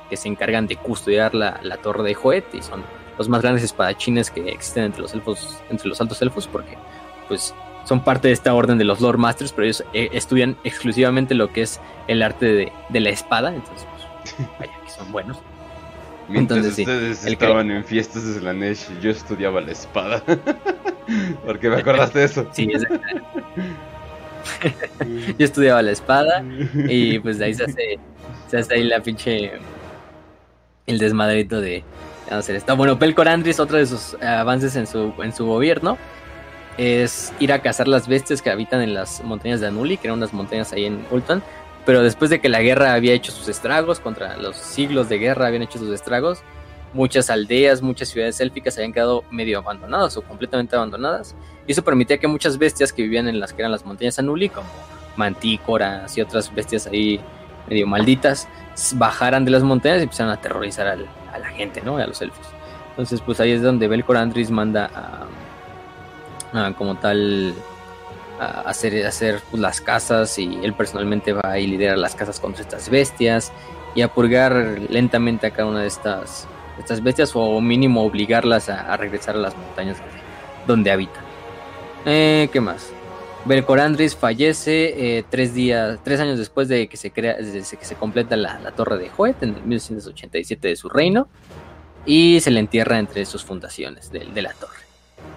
que 0.09 0.17
se 0.17 0.27
encargan 0.27 0.67
de 0.67 0.75
custodiar 0.75 1.33
la, 1.33 1.61
la 1.63 1.77
torre 1.77 2.03
de 2.03 2.15
Huet 2.15 2.53
y 2.53 2.61
son 2.61 2.83
los 3.17 3.29
más 3.29 3.41
grandes 3.41 3.63
espadachines 3.63 4.29
que 4.29 4.49
existen 4.49 4.85
entre 4.85 5.01
los 5.01 5.13
elfos, 5.13 5.61
entre 5.69 5.89
los 5.89 5.99
altos 6.01 6.21
elfos, 6.21 6.47
porque 6.47 6.77
pues 7.27 7.53
son 7.85 8.03
parte 8.03 8.29
de 8.29 8.33
esta 8.33 8.53
orden 8.53 8.77
de 8.77 8.83
los 8.83 9.01
Lord 9.01 9.17
Masters, 9.17 9.51
pero 9.51 9.65
ellos 9.65 9.83
eh, 9.93 10.09
estudian 10.13 10.57
exclusivamente 10.63 11.35
lo 11.35 11.51
que 11.51 11.63
es 11.63 11.79
el 12.07 12.21
arte 12.21 12.45
de, 12.45 12.71
de 12.89 12.99
la 12.99 13.09
espada, 13.09 13.53
entonces 13.53 13.87
pues, 13.91 14.49
vaya 14.59 14.73
que 14.83 14.89
son 14.89 15.11
buenos. 15.11 15.37
Mientras 16.29 16.59
entonces, 16.59 16.87
ustedes 16.87 17.17
sí, 17.19 17.33
estaban 17.33 17.69
en 17.69 17.83
fiestas 17.83 18.25
de 18.25 18.39
Slanesh, 18.39 18.97
yo 19.01 19.11
estudiaba 19.11 19.59
la 19.59 19.73
espada. 19.73 20.23
¿Por 21.45 21.59
qué 21.59 21.69
me 21.69 21.75
acordaste 21.77 22.19
de 22.19 22.25
eso? 22.25 22.47
Sí, 22.53 22.71
yo 25.37 25.45
estudiaba 25.45 25.81
la 25.81 25.91
espada 25.91 26.43
y 26.87 27.19
pues 27.19 27.39
de 27.39 27.45
ahí 27.45 27.53
se 27.53 27.65
hace, 27.65 27.99
se 28.47 28.57
hace 28.57 28.73
ahí 28.73 28.85
la 28.85 29.01
pinche 29.01 29.51
el 30.85 30.97
desmadrito 30.97 31.61
de, 31.61 31.83
hacer 32.39 32.55
esto. 32.55 32.75
Bueno, 32.75 32.99
Pelcor 32.99 33.27
Andris, 33.27 33.59
otro 33.59 33.77
de 33.77 33.85
sus 33.85 34.15
avances 34.21 34.75
en 34.75 34.87
su, 34.87 35.13
en 35.21 35.33
su 35.33 35.45
gobierno, 35.45 35.97
es 36.77 37.33
ir 37.39 37.53
a 37.53 37.59
cazar 37.59 37.87
las 37.87 38.07
bestias 38.07 38.41
que 38.41 38.49
habitan 38.49 38.81
en 38.81 38.93
las 38.93 39.23
montañas 39.23 39.59
de 39.61 39.67
Anuli, 39.67 39.97
que 39.97 40.07
eran 40.07 40.17
unas 40.17 40.33
montañas 40.33 40.73
ahí 40.73 40.85
en 40.85 41.05
Ultan. 41.11 41.43
Pero 41.85 42.01
después 42.01 42.29
de 42.29 42.39
que 42.39 42.49
la 42.49 42.61
guerra 42.61 42.93
había 42.93 43.13
hecho 43.13 43.31
sus 43.31 43.47
estragos, 43.49 43.99
contra 43.99 44.37
los 44.37 44.55
siglos 44.55 45.09
de 45.09 45.17
guerra 45.17 45.47
habían 45.47 45.63
hecho 45.63 45.79
sus 45.79 45.93
estragos, 45.93 46.41
muchas 46.93 47.29
aldeas, 47.29 47.81
muchas 47.81 48.09
ciudades 48.09 48.39
élficas 48.39 48.77
habían 48.77 48.93
quedado 48.93 49.23
medio 49.29 49.59
abandonadas 49.59 50.15
o 50.15 50.21
completamente 50.21 50.75
abandonadas. 50.75 51.35
Y 51.67 51.73
eso 51.73 51.83
permitía 51.83 52.17
que 52.17 52.27
muchas 52.27 52.57
bestias 52.57 52.93
que 52.93 53.01
vivían 53.03 53.27
en 53.27 53.39
las 53.39 53.53
que 53.53 53.61
eran 53.61 53.71
las 53.71 53.85
montañas 53.85 54.17
Anuli, 54.19 54.49
como 54.49 54.67
mantícoras 55.15 56.17
y 56.17 56.21
otras 56.21 56.53
bestias 56.53 56.87
ahí 56.87 57.19
medio 57.69 57.85
malditas, 57.85 58.47
bajaran 58.95 59.45
de 59.45 59.51
las 59.51 59.63
montañas 59.63 59.99
y 59.99 60.03
empezaron 60.03 60.31
a 60.31 60.35
aterrorizar 60.35 60.87
al, 60.87 61.07
a 61.33 61.39
la 61.39 61.49
gente, 61.49 61.81
¿no? 61.81 61.97
A 61.97 62.05
los 62.05 62.21
elfos. 62.21 62.45
Entonces, 62.91 63.21
pues 63.21 63.39
ahí 63.39 63.51
es 63.51 63.61
donde 63.61 63.87
Belcor 63.87 64.17
Andris 64.17 64.51
manda 64.51 64.89
a, 66.53 66.67
a 66.67 66.73
como 66.73 66.95
tal 66.95 67.55
a 68.39 68.61
hacer, 68.61 69.05
hacer 69.05 69.41
pues, 69.49 69.61
las 69.61 69.81
casas 69.81 70.37
y 70.39 70.59
él 70.63 70.73
personalmente 70.73 71.33
va 71.33 71.41
a 71.53 71.57
liderar 71.57 71.97
las 71.97 72.15
casas 72.15 72.39
contra 72.39 72.61
estas 72.61 72.89
bestias 72.89 73.51
y 73.95 74.01
a 74.01 74.07
purgar 74.07 74.53
lentamente 74.89 75.47
a 75.47 75.51
cada 75.51 75.67
una 75.67 75.81
de 75.81 75.87
estas, 75.87 76.47
estas 76.79 77.01
bestias 77.01 77.31
o 77.33 77.59
mínimo 77.61 78.03
obligarlas 78.03 78.69
a, 78.69 78.95
regresar 78.97 79.35
a 79.35 79.39
las 79.39 79.55
montañas 79.55 79.97
donde 80.67 80.91
habitan. 80.91 81.23
Eh, 82.05 82.49
¿Qué 82.51 82.61
más? 82.61 82.92
Belcorandris 83.45 84.15
fallece 84.15 85.17
eh, 85.17 85.23
tres 85.29 85.53
días, 85.53 85.99
tres 86.03 86.19
años 86.21 86.37
después 86.37 86.69
de 86.69 86.87
que 86.87 86.95
se 86.95 87.11
crea, 87.11 87.35
desde 87.35 87.77
que 87.77 87.85
se 87.85 87.95
completa 87.95 88.37
la, 88.37 88.71
torre 88.71 88.97
de 88.97 89.11
Hoet 89.15 89.35
en 89.43 89.55
el 89.55 89.63
1987 89.63 90.69
de 90.69 90.75
su 90.77 90.87
reino 90.87 91.27
y 92.05 92.39
se 92.39 92.51
le 92.51 92.61
entierra 92.61 92.99
entre 92.99 93.25
sus 93.25 93.43
fundaciones 93.43 94.11
de, 94.11 94.41
la 94.41 94.53
torre. 94.53 94.79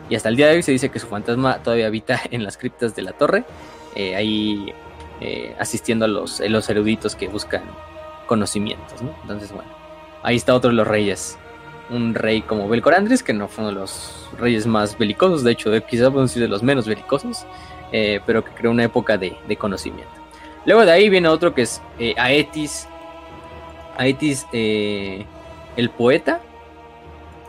Y 0.08 0.14
hasta 0.14 0.28
el 0.28 0.36
día 0.36 0.46
de 0.46 0.56
hoy 0.56 0.62
se 0.62 0.72
dice 0.72 0.88
que 0.88 1.00
su 1.00 1.08
fantasma 1.08 1.62
todavía 1.62 1.88
habita 1.88 2.20
en 2.30 2.44
las 2.44 2.56
criptas 2.56 2.94
de 2.94 3.02
la 3.02 3.12
torre, 3.12 3.44
eh, 3.96 4.14
ahí 4.14 4.72
eh, 5.20 5.56
asistiendo 5.58 6.04
a 6.04 6.08
los, 6.08 6.40
eruditos 6.40 7.16
que 7.16 7.26
buscan 7.26 7.64
conocimientos. 8.26 9.02
¿no? 9.02 9.16
Entonces, 9.22 9.50
bueno, 9.50 9.70
ahí 10.22 10.36
está 10.36 10.54
otro 10.54 10.70
de 10.70 10.76
los 10.76 10.86
reyes 10.86 11.38
un 11.90 12.14
rey 12.14 12.42
como 12.42 12.68
Belcorandris, 12.68 13.22
que 13.22 13.32
no 13.32 13.48
fue 13.48 13.64
uno 13.64 13.72
de 13.72 13.80
los 13.80 14.28
reyes 14.38 14.66
más 14.66 14.98
belicosos, 14.98 15.44
de 15.44 15.52
hecho, 15.52 15.70
quizás 15.86 16.12
decir 16.12 16.42
de 16.42 16.48
los 16.48 16.62
menos 16.62 16.86
belicosos, 16.86 17.46
eh, 17.92 18.20
pero 18.26 18.44
que 18.44 18.52
creó 18.52 18.70
una 18.70 18.84
época 18.84 19.18
de, 19.18 19.56
conocimiento. 19.58 20.12
Luego 20.64 20.84
de 20.84 20.92
ahí 20.92 21.08
viene 21.08 21.28
otro 21.28 21.54
que 21.54 21.62
es 21.62 21.80
eh, 21.98 22.14
Aetis, 22.16 22.88
Aetis 23.96 24.46
eh, 24.52 25.24
el 25.76 25.90
poeta. 25.90 26.40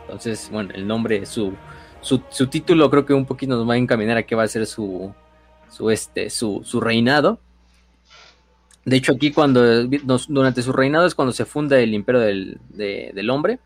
Entonces, 0.02 0.48
bueno, 0.50 0.70
el 0.74 0.86
nombre, 0.86 1.26
su, 1.26 1.52
su, 2.00 2.22
su, 2.30 2.46
título 2.46 2.88
creo 2.90 3.04
que 3.04 3.12
un 3.12 3.26
poquito 3.26 3.56
nos 3.56 3.68
va 3.68 3.74
a 3.74 3.76
encaminar 3.76 4.16
a 4.16 4.22
qué 4.22 4.34
va 4.34 4.44
a 4.44 4.48
ser 4.48 4.66
su, 4.66 5.12
su, 5.70 5.90
este, 5.90 6.30
su, 6.30 6.62
su 6.64 6.80
reinado. 6.80 7.40
De 8.84 8.96
hecho, 8.96 9.12
aquí 9.12 9.32
cuando 9.32 9.84
durante 10.28 10.62
su 10.62 10.72
reinado 10.72 11.06
es 11.06 11.14
cuando 11.14 11.32
se 11.32 11.44
funda 11.44 11.78
el 11.78 11.92
imperio 11.92 12.22
del, 12.22 12.58
del 12.70 13.30
hombre, 13.30 13.58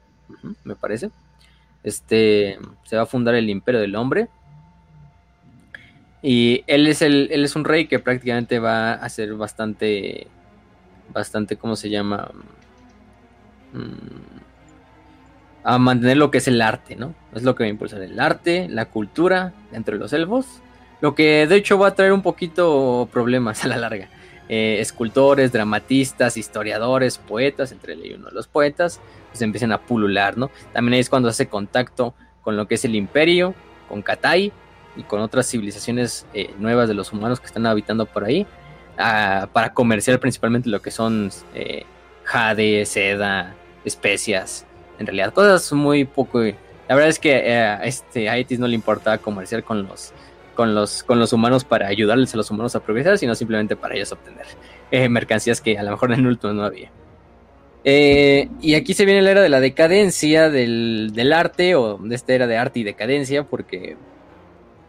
me 0.65 0.75
parece. 0.75 1.11
Este 1.85 2.59
se 2.85 2.97
va 2.97 3.03
a 3.03 3.07
fundar 3.07 3.35
el 3.35 3.49
imperio 3.49 3.81
del 3.81 3.95
hombre. 3.95 4.29
Y 6.23 6.63
él 6.69 6.87
es 6.87 7.03
el, 7.03 7.29
él 7.33 7.45
es 7.45 7.57
un 7.57 7.65
rey 7.65 7.87
que 7.87 7.99
prácticamente 7.99 8.61
va 8.61 8.93
a 8.93 9.09
ser 9.09 9.35
bastante, 9.35 10.29
bastante, 11.13 11.57
¿cómo 11.57 11.75
se 11.75 11.91
llama? 11.91 12.31
Mm, 13.73 14.43
a 15.65 15.79
mantener 15.79 16.17
lo 16.17 16.31
que 16.31 16.39
es 16.39 16.49
el 16.49 16.63
arte, 16.63 16.95
¿no? 16.97 17.15
Es 17.35 17.43
lo 17.43 17.55
que 17.55 17.65
va 17.65 17.67
a 17.67 17.71
impulsar 17.71 18.03
el 18.03 18.19
arte, 18.21 18.69
la 18.69 18.87
cultura 18.87 19.53
entre 19.73 19.97
los 19.97 20.13
elfos, 20.13 20.47
lo 21.01 21.15
que 21.15 21.47
de 21.47 21.57
hecho 21.57 21.79
va 21.79 21.89
a 21.89 21.95
traer 21.95 22.13
un 22.13 22.23
poquito 22.23 23.09
problemas 23.13 23.65
a 23.65 23.69
la 23.69 23.77
larga. 23.77 24.09
Eh, 24.49 24.79
escultores, 24.81 25.53
dramatistas, 25.53 26.37
historiadores, 26.37 27.19
poetas, 27.19 27.73
entre 27.73 27.95
ellos 27.95 28.19
uno 28.19 28.29
de 28.29 28.35
los 28.35 28.49
poetas, 28.49 29.01
pues 29.31 29.41
empiezan 29.43 29.73
a 29.73 29.81
pulular, 29.81 30.37
¿no? 30.37 30.51
También 30.73 30.95
ahí 30.95 31.01
es 31.01 31.09
cuando 31.09 31.29
hace 31.29 31.47
contacto 31.47 32.15
con 32.43 32.57
lo 32.57 32.67
que 32.67 32.75
es 32.75 32.85
el 32.85 32.95
imperio, 32.95 33.55
con 33.89 34.03
Katai 34.03 34.53
y 34.97 35.03
con 35.03 35.21
otras 35.21 35.49
civilizaciones 35.49 36.27
eh, 36.35 36.55
nuevas 36.59 36.89
de 36.89 36.95
los 36.95 37.13
humanos 37.13 37.41
que 37.41 37.47
están 37.47 37.67
habitando 37.67 38.07
por 38.07 38.25
ahí, 38.25 38.47
ah, 38.99 39.49
para 39.53 39.73
comerciar 39.73 40.19
principalmente 40.21 40.69
lo 40.69 40.83
que 40.83 40.91
son 40.91 41.31
eh, 41.55 41.85
jade, 42.25 42.85
seda, 42.87 43.55
especias, 43.85 44.67
en 44.99 45.07
realidad 45.07 45.33
cosas 45.33 45.73
muy 45.73 46.05
poco... 46.05 46.41
La 46.89 46.97
verdad 46.97 47.09
es 47.09 47.19
que 47.19 47.53
a 47.55 47.85
este, 47.85 48.29
a 48.29 48.35
no 48.59 48.67
le 48.67 48.75
importaba 48.75 49.17
comerciar 49.17 49.63
con 49.65 49.85
los 49.85 50.13
con 50.55 50.75
los, 50.75 51.03
con 51.03 51.19
los 51.19 51.33
humanos 51.33 51.65
para 51.65 51.87
ayudarles 51.87 52.35
a 52.35 52.37
los 52.37 52.51
humanos 52.51 52.75
a 52.77 52.81
progresar, 52.81 53.19
sino 53.19 53.35
simplemente 53.35 53.77
para 53.77 53.95
ellos 53.95 54.13
obtener 54.13 54.47
eh, 54.91 55.09
mercancías 55.09 55.61
que 55.61 55.79
a 55.79 55.83
lo 55.83 55.93
mejor 55.93 56.13
en 56.13 56.27
último 56.27 56.53
no 56.53 56.65
había. 56.65 56.91
Eh, 57.85 58.49
y 58.61 58.75
aquí 58.75 58.95
se 58.95 59.05
viene 59.05 59.23
la 59.23 59.33
era 59.33 59.43
de 59.43 59.49
la 59.49 59.61
decadencia 59.61 60.51
del, 60.51 61.11
del, 61.15 61.33
arte, 61.33 61.75
o 61.75 61.99
de 61.99 62.15
esta 62.15 62.33
era 62.33 62.47
de 62.47 62.57
arte 62.57 62.81
y 62.81 62.85
decadencia, 62.85 63.45
porque 63.45 63.97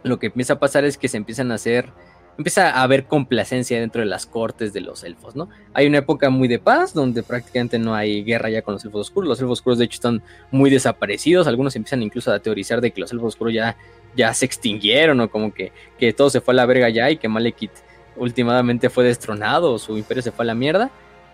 lo 0.04 0.20
que 0.20 0.28
empieza 0.28 0.54
a 0.54 0.60
pasar 0.60 0.86
es 0.86 0.98
que 0.98 1.08
se 1.08 1.18
empiezan 1.18 1.52
a 1.52 1.56
hacer, 1.56 1.90
empieza 2.38 2.70
a 2.70 2.84
haber 2.84 3.06
complacencia 3.06 3.80
dentro 3.80 4.02
de 4.02 4.08
las 4.08 4.26
cortes 4.26 4.74
de 4.74 4.82
los 4.82 5.04
elfos, 5.04 5.36
¿no? 5.36 5.50
Hay 5.74 5.88
una 5.88 6.00
época 6.00 6.30
muy 6.30 6.48
de 6.48 6.60
paz, 6.60 6.94
donde 6.94 7.24
prácticamente 7.24 7.80
no 7.80 7.96
hay 7.96 8.24
guerra 8.24 8.50
ya 8.50 8.62
con 8.62 8.74
los 8.74 8.86
elfos 8.86 9.02
oscuros, 9.02 9.30
los 9.30 9.40
elfos 9.40 9.60
oscuros 9.60 9.80
de 9.80 9.86
hecho 9.86 9.96
están 9.96 10.24
muy 10.52 10.70
desaparecidos, 10.70 11.48
algunos 11.48 11.76
empiezan 11.76 12.04
incluso 12.04 12.32
a 12.32 12.40
teorizar 12.40 12.82
de 12.82 12.92
que 12.92 13.02
los 13.02 13.12
elfos 13.12 13.30
oscuros 13.30 13.54
ya 13.54 13.78
ya 14.16 14.34
se 14.34 14.46
extinguieron 14.46 15.20
o 15.22 15.30
como 15.30 15.54
que, 15.54 15.72
que 15.98 16.14
todo 16.14 16.30
se 16.30 16.42
fue 16.42 16.54
a 16.54 16.56
la 16.56 16.66
verga 16.66 16.90
ya 16.90 17.10
y 17.10 17.18
que 17.18 17.28
Malekith 17.28 17.72
últimamente 18.16 18.90
fue 18.90 19.04
destronado 19.04 19.74
o 19.74 19.80
su 19.80 19.98
imperio 19.98 20.22
se 20.22 20.32
fue 20.32 20.46
a 20.46 20.48
la 20.48 20.56
mierda, 20.56 20.92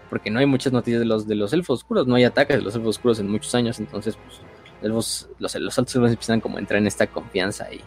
porque 0.10 0.30
no 0.30 0.40
hay 0.40 0.46
muchas 0.46 0.74
noticias 0.74 1.00
de 1.00 1.06
los, 1.06 1.28
de 1.28 1.36
los 1.36 1.54
elfos 1.54 1.80
oscuros, 1.80 2.08
no 2.08 2.16
hay 2.16 2.24
ataques 2.24 2.58
de 2.58 2.64
los 2.64 2.76
elfos 2.76 2.98
oscuros 2.98 3.20
en 3.20 3.30
muchos 3.30 3.54
años, 3.56 3.80
entonces 3.80 4.16
pues, 4.16 4.42
los, 4.90 5.30
los 5.40 5.56
altos 5.56 5.96
elfos 5.96 6.12
empiezan 6.12 6.42
como 6.42 6.58
a 6.58 6.60
entrar 6.60 6.80
en 6.80 6.88
esta 6.88 7.08
confianza 7.08 7.72
y 7.72 7.82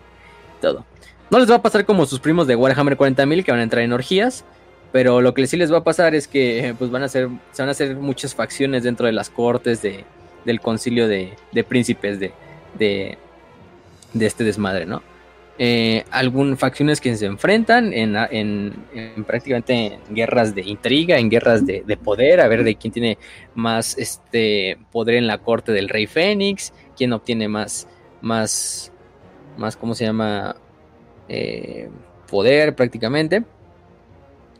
todo. 0.62 0.86
No 1.30 1.38
les 1.38 1.50
va 1.50 1.56
a 1.56 1.62
pasar 1.62 1.84
como 1.84 2.06
sus 2.06 2.20
primos 2.20 2.46
de 2.46 2.56
Warhammer 2.56 2.96
40.000 2.96 3.44
que 3.44 3.50
van 3.50 3.60
a 3.60 3.64
entrar 3.64 3.82
en 3.82 3.92
orgías, 3.92 4.46
pero 4.92 5.20
lo 5.20 5.34
que 5.34 5.46
sí 5.46 5.58
les 5.58 5.70
va 5.70 5.78
a 5.78 5.84
pasar 5.84 6.14
es 6.14 6.26
que 6.26 6.74
pues 6.78 6.90
van 6.90 7.02
a 7.02 7.08
ser, 7.08 7.28
se 7.52 7.60
van 7.60 7.68
a 7.68 7.72
hacer 7.72 7.96
muchas 7.96 8.34
facciones 8.34 8.82
dentro 8.82 9.04
de 9.06 9.12
las 9.12 9.28
cortes 9.28 9.82
de, 9.82 10.04
del 10.46 10.60
concilio 10.60 11.08
de, 11.08 11.34
de 11.52 11.64
príncipes 11.64 12.18
de, 12.18 12.32
de, 12.78 13.18
de 14.14 14.26
este 14.26 14.44
desmadre, 14.44 14.86
¿no? 14.86 15.02
Eh, 15.58 16.04
algunas 16.10 16.58
facciones 16.58 17.00
que 17.00 17.14
se 17.14 17.26
enfrentan 17.26 17.92
en, 17.92 18.16
en, 18.32 19.24
prácticamente 19.26 19.98
en 20.08 20.14
guerras 20.14 20.54
de 20.54 20.62
intriga, 20.62 21.18
en 21.18 21.28
guerras 21.28 21.66
de, 21.66 21.84
poder, 22.02 22.40
a 22.40 22.48
ver 22.48 22.64
de 22.64 22.74
quién 22.76 22.92
tiene 22.92 23.18
más 23.54 23.96
este 23.98 24.78
poder 24.90 25.16
en 25.16 25.26
la 25.26 25.38
corte 25.38 25.72
del 25.72 25.90
rey 25.90 26.06
Fénix, 26.06 26.72
quién 26.96 27.12
obtiene 27.12 27.48
más, 27.48 27.86
más, 28.22 28.91
más, 29.56 29.76
¿cómo 29.76 29.94
se 29.94 30.04
llama? 30.04 30.56
Eh, 31.28 31.88
poder 32.30 32.74
prácticamente. 32.74 33.44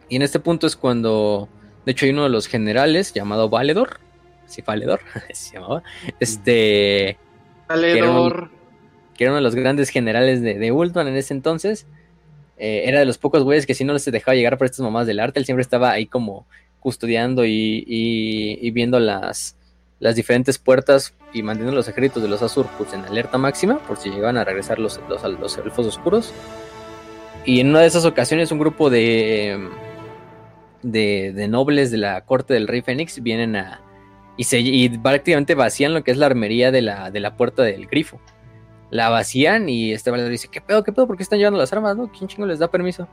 Y 0.08 0.16
en 0.16 0.22
este 0.22 0.40
punto 0.40 0.66
es 0.66 0.76
cuando, 0.76 1.48
de 1.86 1.92
hecho, 1.92 2.04
hay 2.04 2.12
uno 2.12 2.24
de 2.24 2.28
los 2.28 2.46
generales 2.46 3.12
llamado 3.12 3.48
Valedor, 3.48 4.00
sí, 4.46 4.62
Valedor, 4.62 5.00
se 5.32 5.54
llamaba, 5.54 5.82
este... 6.20 7.18
Valedor 7.68 8.50
que 9.14 9.24
era 9.24 9.32
uno 9.32 9.36
de 9.36 9.42
los 9.42 9.54
grandes 9.54 9.90
generales 9.90 10.40
de, 10.42 10.58
de 10.58 10.72
Ultron 10.72 11.08
en 11.08 11.16
ese 11.16 11.34
entonces. 11.34 11.86
Eh, 12.58 12.84
era 12.86 13.00
de 13.00 13.04
los 13.04 13.18
pocos 13.18 13.42
güeyes 13.42 13.66
que 13.66 13.74
si 13.74 13.84
no 13.84 13.98
se 13.98 14.10
dejaba 14.10 14.34
llegar 14.34 14.56
por 14.58 14.66
estas 14.66 14.80
mamás 14.80 15.06
del 15.06 15.20
arte. 15.20 15.38
Él 15.38 15.44
siempre 15.44 15.62
estaba 15.62 15.90
ahí 15.90 16.06
como 16.06 16.46
custodiando 16.80 17.44
y, 17.44 18.70
viendo 18.72 18.98
las, 18.98 19.56
las 20.02 20.16
diferentes 20.16 20.58
puertas 20.58 21.14
y 21.32 21.44
manteniendo 21.44 21.76
los 21.76 21.86
ejércitos 21.86 22.24
de 22.24 22.28
los 22.28 22.42
Azur 22.42 22.66
pues, 22.76 22.92
en 22.92 23.04
alerta 23.04 23.38
máxima 23.38 23.78
por 23.86 23.96
si 23.96 24.10
llegaban 24.10 24.36
a 24.36 24.42
regresar 24.42 24.80
los, 24.80 25.00
los, 25.08 25.58
elfos 25.58 25.86
oscuros. 25.86 26.34
Y 27.46 27.60
en 27.60 27.68
una 27.68 27.80
de 27.80 27.86
esas 27.86 28.04
ocasiones 28.04 28.50
un 28.50 28.58
grupo 28.58 28.90
de, 28.90 29.70
de, 30.82 31.32
de 31.32 31.48
nobles 31.48 31.92
de 31.92 31.98
la 31.98 32.20
corte 32.22 32.52
del 32.52 32.66
rey 32.66 32.82
Fénix 32.82 33.22
vienen 33.22 33.54
a... 33.54 33.80
Y, 34.36 34.42
se, 34.42 34.90
prácticamente 35.00 35.54
vacían 35.54 35.94
lo 35.94 36.02
que 36.02 36.10
es 36.10 36.16
la 36.16 36.26
armería 36.26 36.72
de 36.72 36.82
la, 36.82 37.12
de 37.12 37.20
la 37.20 37.36
puerta 37.36 37.62
del 37.62 37.86
grifo 37.86 38.20
la 38.90 39.08
vacían 39.08 39.68
y 39.70 39.92
este 39.92 40.10
valedor 40.10 40.30
dice, 40.30 40.48
¿qué 40.48 40.60
pedo, 40.60 40.84
qué 40.84 40.92
pedo? 40.92 41.06
¿Por 41.06 41.16
qué 41.16 41.22
están 41.22 41.38
llevando 41.38 41.58
las 41.58 41.72
armas? 41.72 41.96
¿No? 41.96 42.12
¿Quién 42.12 42.28
chingo 42.28 42.44
les 42.44 42.58
da 42.58 42.70
permiso? 42.70 43.08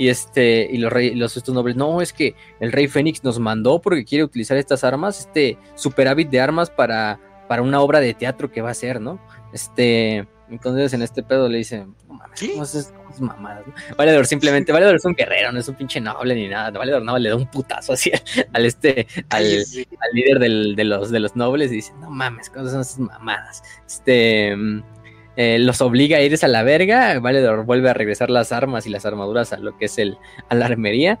Y 0.00 0.08
este, 0.08 0.66
y 0.72 0.78
los 0.78 0.90
rey, 0.90 1.14
los 1.14 1.36
estos 1.36 1.54
nobles, 1.54 1.76
no, 1.76 2.00
es 2.00 2.14
que 2.14 2.34
el 2.58 2.72
rey 2.72 2.88
Fénix 2.88 3.22
nos 3.22 3.38
mandó 3.38 3.82
porque 3.82 4.06
quiere 4.06 4.24
utilizar 4.24 4.56
estas 4.56 4.82
armas, 4.82 5.20
este 5.20 5.58
superávit 5.74 6.30
de 6.30 6.40
armas 6.40 6.70
para, 6.70 7.20
para 7.50 7.60
una 7.60 7.82
obra 7.82 8.00
de 8.00 8.14
teatro 8.14 8.50
que 8.50 8.62
va 8.62 8.68
a 8.68 8.72
hacer, 8.72 8.98
¿no? 8.98 9.20
Este, 9.52 10.26
entonces 10.48 10.94
en 10.94 11.02
este 11.02 11.22
pedo 11.22 11.50
le 11.50 11.58
dicen, 11.58 11.94
no 12.08 12.14
mames, 12.14 12.40
¿cómo 12.40 12.62
es, 12.62 12.94
mamadas? 13.20 13.66
Valedor 13.98 14.24
simplemente, 14.24 14.72
Valedor 14.72 14.96
es 14.96 15.04
un 15.04 15.12
guerrero, 15.12 15.52
no 15.52 15.60
es 15.60 15.68
un 15.68 15.74
pinche 15.74 16.00
noble 16.00 16.34
ni 16.34 16.48
nada. 16.48 16.70
Valedor 16.70 17.02
no 17.02 17.18
le 17.18 17.28
da 17.28 17.36
un 17.36 17.50
putazo 17.50 17.92
así 17.92 18.10
al 18.54 18.64
este, 18.64 19.06
al, 19.28 19.44
al 19.44 20.10
líder 20.14 20.38
del, 20.38 20.76
de 20.76 20.84
los 20.84 21.10
de 21.10 21.20
los 21.20 21.36
nobles 21.36 21.72
y 21.72 21.74
dice, 21.74 21.92
no 22.00 22.08
mames, 22.08 22.48
¿cómo 22.48 22.70
son 22.70 22.80
esas 22.80 22.98
mamadas? 22.98 23.62
Este 23.86 24.56
eh, 25.36 25.58
los 25.58 25.80
obliga 25.80 26.18
a 26.18 26.22
irse 26.22 26.46
a 26.46 26.48
la 26.48 26.62
verga, 26.62 27.18
Valedor 27.20 27.64
vuelve 27.64 27.90
a 27.90 27.94
regresar 27.94 28.30
las 28.30 28.52
armas 28.52 28.86
y 28.86 28.90
las 28.90 29.06
armaduras 29.06 29.52
a 29.52 29.58
lo 29.58 29.76
que 29.78 29.86
es 29.86 29.98
el, 29.98 30.18
a 30.48 30.54
la 30.54 30.66
armería. 30.66 31.18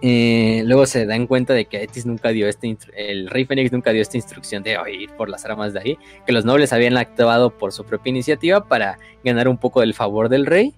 Eh, 0.00 0.62
luego 0.64 0.86
se 0.86 1.06
dan 1.06 1.26
cuenta 1.26 1.54
de 1.54 1.64
que 1.64 1.82
Etis 1.82 2.06
nunca 2.06 2.28
dio 2.28 2.46
este 2.46 2.76
el 2.96 3.28
rey 3.28 3.44
Fénix 3.46 3.72
nunca 3.72 3.90
dio 3.90 4.00
esta 4.00 4.16
instrucción 4.16 4.62
de 4.62 4.78
ir 4.92 5.10
por 5.16 5.28
las 5.28 5.44
armas 5.44 5.72
de 5.72 5.80
ahí, 5.80 5.98
que 6.24 6.32
los 6.32 6.44
nobles 6.44 6.72
habían 6.72 6.96
actuado 6.96 7.50
por 7.50 7.72
su 7.72 7.84
propia 7.84 8.10
iniciativa 8.10 8.64
para 8.64 8.98
ganar 9.24 9.48
un 9.48 9.58
poco 9.58 9.80
del 9.80 9.94
favor 9.94 10.28
del 10.28 10.46
rey. 10.46 10.74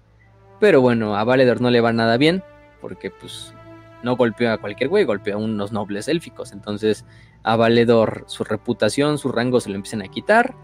Pero 0.59 0.81
bueno, 0.81 1.17
a 1.17 1.25
Valedor 1.25 1.61
no 1.61 1.71
le 1.71 1.81
va 1.81 1.93
nada 1.93 2.17
bien, 2.17 2.43
porque 2.81 3.11
pues 3.11 3.55
no 4.03 4.17
golpeó 4.17 4.53
a 4.53 4.59
cualquier 4.59 4.89
güey, 4.89 5.05
golpeó 5.05 5.35
a 5.35 5.39
unos 5.39 5.73
nobles 5.73 6.09
élficos. 6.09 6.53
Entonces 6.53 7.05
a 7.43 7.57
Valedor 7.57 8.25
su 8.27 8.45
reputación, 8.45 9.19
su 9.19 9.33
rango 9.33 9.61
se 9.61 9.71
lo 9.71 9.77
empiezan 9.77 10.03
a 10.03 10.09
quitar 10.09 10.55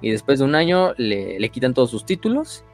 y 0.00 0.10
después 0.10 0.38
de 0.38 0.44
un 0.44 0.54
año 0.54 0.94
le, 0.96 1.48
quitan 1.50 1.74
todos 1.74 1.90
sus 1.90 2.04
títulos 2.04 2.64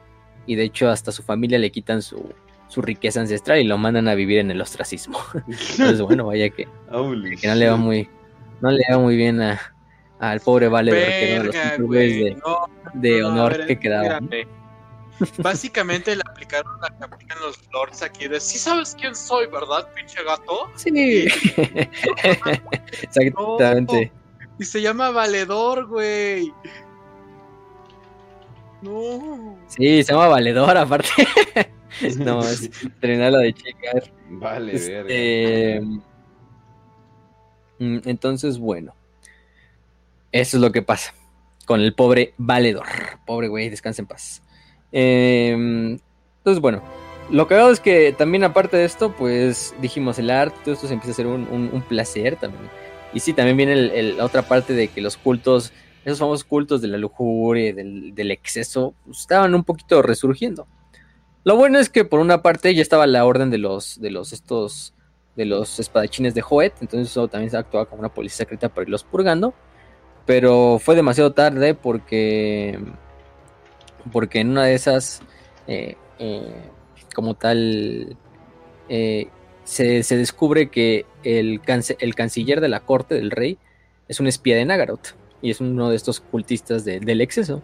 y 0.45 0.55
de 0.55 0.63
hecho 0.63 0.89
hasta 0.89 1.11
su 1.11 1.23
familia 1.23 1.59
le 1.59 1.71
quitan 1.71 2.01
su, 2.01 2.33
riqueza 2.77 3.19
ancestral 3.19 3.59
y 3.59 3.65
lo 3.65 3.77
mandan 3.77 4.07
a 4.07 4.15
vivir 4.15 4.39
en 4.39 4.49
el 4.49 4.61
ostracismo. 4.61 5.19
Entonces, 5.47 6.01
bueno, 6.01 6.27
vaya 6.27 6.49
que, 6.49 6.67
no 6.89 7.55
le 7.55 7.69
va 7.69 7.75
muy, 7.75 8.09
no 8.61 8.71
le 8.71 8.83
va 8.89 8.97
muy 8.97 9.17
bien 9.17 9.41
a, 9.41 9.59
al 10.19 10.39
pobre 10.39 10.69
Valedor, 10.69 10.99
que 10.99 11.35
era 11.35 11.43
de 11.43 11.75
clubes 11.75 12.37
de, 12.93 13.23
honor 13.23 13.65
que 13.65 13.77
quedaban. 13.77 14.29
Básicamente 15.37 16.15
le 16.15 16.21
aplicaron 16.29 16.79
la 16.81 16.89
que 16.97 17.03
aplican 17.03 17.39
los 17.41 17.59
lords 17.71 18.01
aquí 18.01 18.27
de 18.27 18.39
¿sí 18.39 18.57
sabes 18.57 18.95
quién 18.99 19.15
soy, 19.15 19.47
¿verdad, 19.47 19.87
pinche 19.93 20.23
gato? 20.23 20.69
Sí. 20.75 21.27
Exactamente. 23.01 24.11
Y 24.59 24.65
se 24.65 24.81
llama 24.81 25.11
Valedor, 25.11 25.87
güey. 25.87 26.53
No. 28.81 29.57
Sí, 29.67 30.03
se 30.03 30.13
llama 30.13 30.27
Valedor, 30.27 30.77
aparte. 30.77 31.09
no, 32.19 32.41
es 32.41 32.69
terminar 32.99 33.33
de 33.33 33.53
checar. 33.53 34.03
Vale, 34.29 34.75
este, 34.75 35.81
mm, 37.79 37.99
Entonces, 38.05 38.57
bueno. 38.57 38.95
Eso 40.31 40.57
es 40.57 40.61
lo 40.61 40.71
que 40.71 40.81
pasa. 40.81 41.13
con 41.65 41.81
el 41.81 41.93
pobre 41.93 42.33
Valedor. 42.37 42.87
Pobre 43.25 43.47
güey, 43.47 43.69
descansa 43.69 44.01
en 44.01 44.07
paz. 44.07 44.41
Em, 44.91 45.99
entonces, 46.37 46.61
bueno, 46.61 46.81
lo 47.29 47.47
que 47.47 47.55
hago 47.55 47.69
es 47.69 47.79
que 47.79 48.13
también 48.13 48.43
aparte 48.43 48.77
de 48.77 48.85
esto, 48.85 49.13
pues 49.15 49.73
dijimos, 49.79 50.19
el 50.19 50.29
arte, 50.29 50.57
todo 50.63 50.73
esto 50.73 50.87
se 50.87 50.93
empieza 50.93 51.13
a 51.13 51.15
ser 51.15 51.27
un, 51.27 51.83
placer 51.87 52.35
también. 52.35 52.69
Y 53.13 53.19
sí, 53.19 53.33
también 53.33 53.57
viene 53.57 53.75
la 54.13 54.25
otra 54.25 54.41
parte 54.41 54.73
de 54.73 54.87
que 54.87 55.01
los 55.01 55.17
cultos, 55.17 55.71
esos 56.05 56.19
famosos 56.19 56.43
cultos 56.43 56.81
de 56.81 56.87
la 56.87 56.97
lujuria, 56.97 57.73
del, 57.73 58.15
del 58.15 58.31
exceso, 58.31 58.93
pues, 59.05 59.19
estaban 59.19 59.53
un 59.53 59.63
poquito 59.63 60.01
resurgiendo. 60.01 60.67
Lo 61.43 61.55
bueno 61.55 61.79
es 61.79 61.89
que 61.89 62.05
por 62.05 62.19
una 62.19 62.41
parte 62.41 62.73
ya 62.75 62.81
estaba 62.81 63.07
la 63.07 63.25
orden 63.25 63.49
de 63.49 63.57
los, 63.57 63.99
de 63.99 64.11
los 64.11 64.31
estos, 64.33 64.93
de 65.35 65.45
los 65.45 65.79
espadachines 65.79 66.33
de 66.35 66.41
Joet, 66.41 66.73
entonces 66.81 67.09
eso 67.09 67.27
también 67.27 67.49
se 67.49 67.57
actuaba 67.57 67.87
como 67.87 67.99
una 67.99 68.13
policía 68.13 68.37
secreta 68.37 68.69
para 68.69 68.83
irlos 68.83 69.03
purgando. 69.03 69.53
Pero 70.25 70.79
fue 70.79 70.95
demasiado 70.95 71.33
tarde 71.33 71.73
porque, 71.73 72.79
porque 74.11 74.39
en 74.39 74.51
una 74.51 74.65
de 74.65 74.75
esas, 74.75 75.21
eh, 75.67 75.95
eh, 76.19 76.69
como 77.15 77.33
tal, 77.33 78.15
eh, 78.87 79.27
se, 79.63 80.03
descubre 80.15 80.69
que 80.69 81.05
el, 81.23 81.59
el, 81.99 82.15
canciller 82.15 82.61
de 82.61 82.69
la 82.69 82.81
corte 82.81 83.15
del 83.15 83.31
rey 83.31 83.57
es 84.07 84.19
un 84.19 84.27
espía 84.27 84.55
de 84.55 84.65
Nagaroth 84.65 85.20
y 85.41 85.51
es 85.51 85.61
uno 85.61 85.89
de 85.89 85.95
estos 85.95 86.19
cultistas 86.19 86.85
del 86.85 87.21
exceso. 87.21 87.61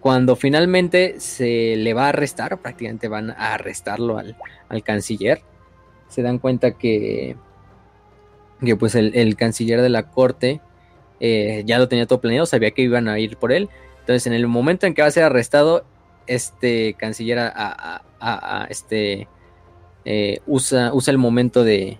Cuando 0.00 0.34
finalmente 0.34 1.20
se 1.20 1.76
le 1.76 1.94
va 1.94 2.06
a 2.06 2.08
arrestar, 2.08 2.60
prácticamente 2.60 3.08
van 3.08 3.30
a 3.30 3.54
arrestarlo 3.54 4.18
al, 4.18 4.82
canciller, 4.82 5.42
se 6.08 6.22
dan 6.22 6.38
cuenta 6.38 6.72
que, 6.72 7.36
que 8.64 8.76
pues 8.76 8.94
el, 8.94 9.36
canciller 9.36 9.80
de 9.80 9.88
la 9.88 10.10
corte 10.10 10.60
eh, 11.20 11.62
ya 11.66 11.78
lo 11.78 11.88
tenía 11.88 12.06
todo 12.06 12.20
planeado, 12.20 12.46
sabía 12.46 12.72
que 12.72 12.82
iban 12.82 13.08
a 13.08 13.18
ir 13.18 13.36
por 13.36 13.52
él. 13.52 13.68
Entonces, 14.00 14.26
en 14.26 14.32
el 14.32 14.48
momento 14.48 14.86
en 14.86 14.94
que 14.94 15.02
va 15.02 15.08
a 15.08 15.12
ser 15.12 15.22
arrestado, 15.22 15.84
este 16.26 16.94
canciller 16.94 17.38
a, 17.38 18.66
este, 18.70 19.28
eh, 20.04 20.38
usa, 20.46 20.92
usa 20.92 21.12
el 21.12 21.18
momento 21.18 21.62
de, 21.62 21.98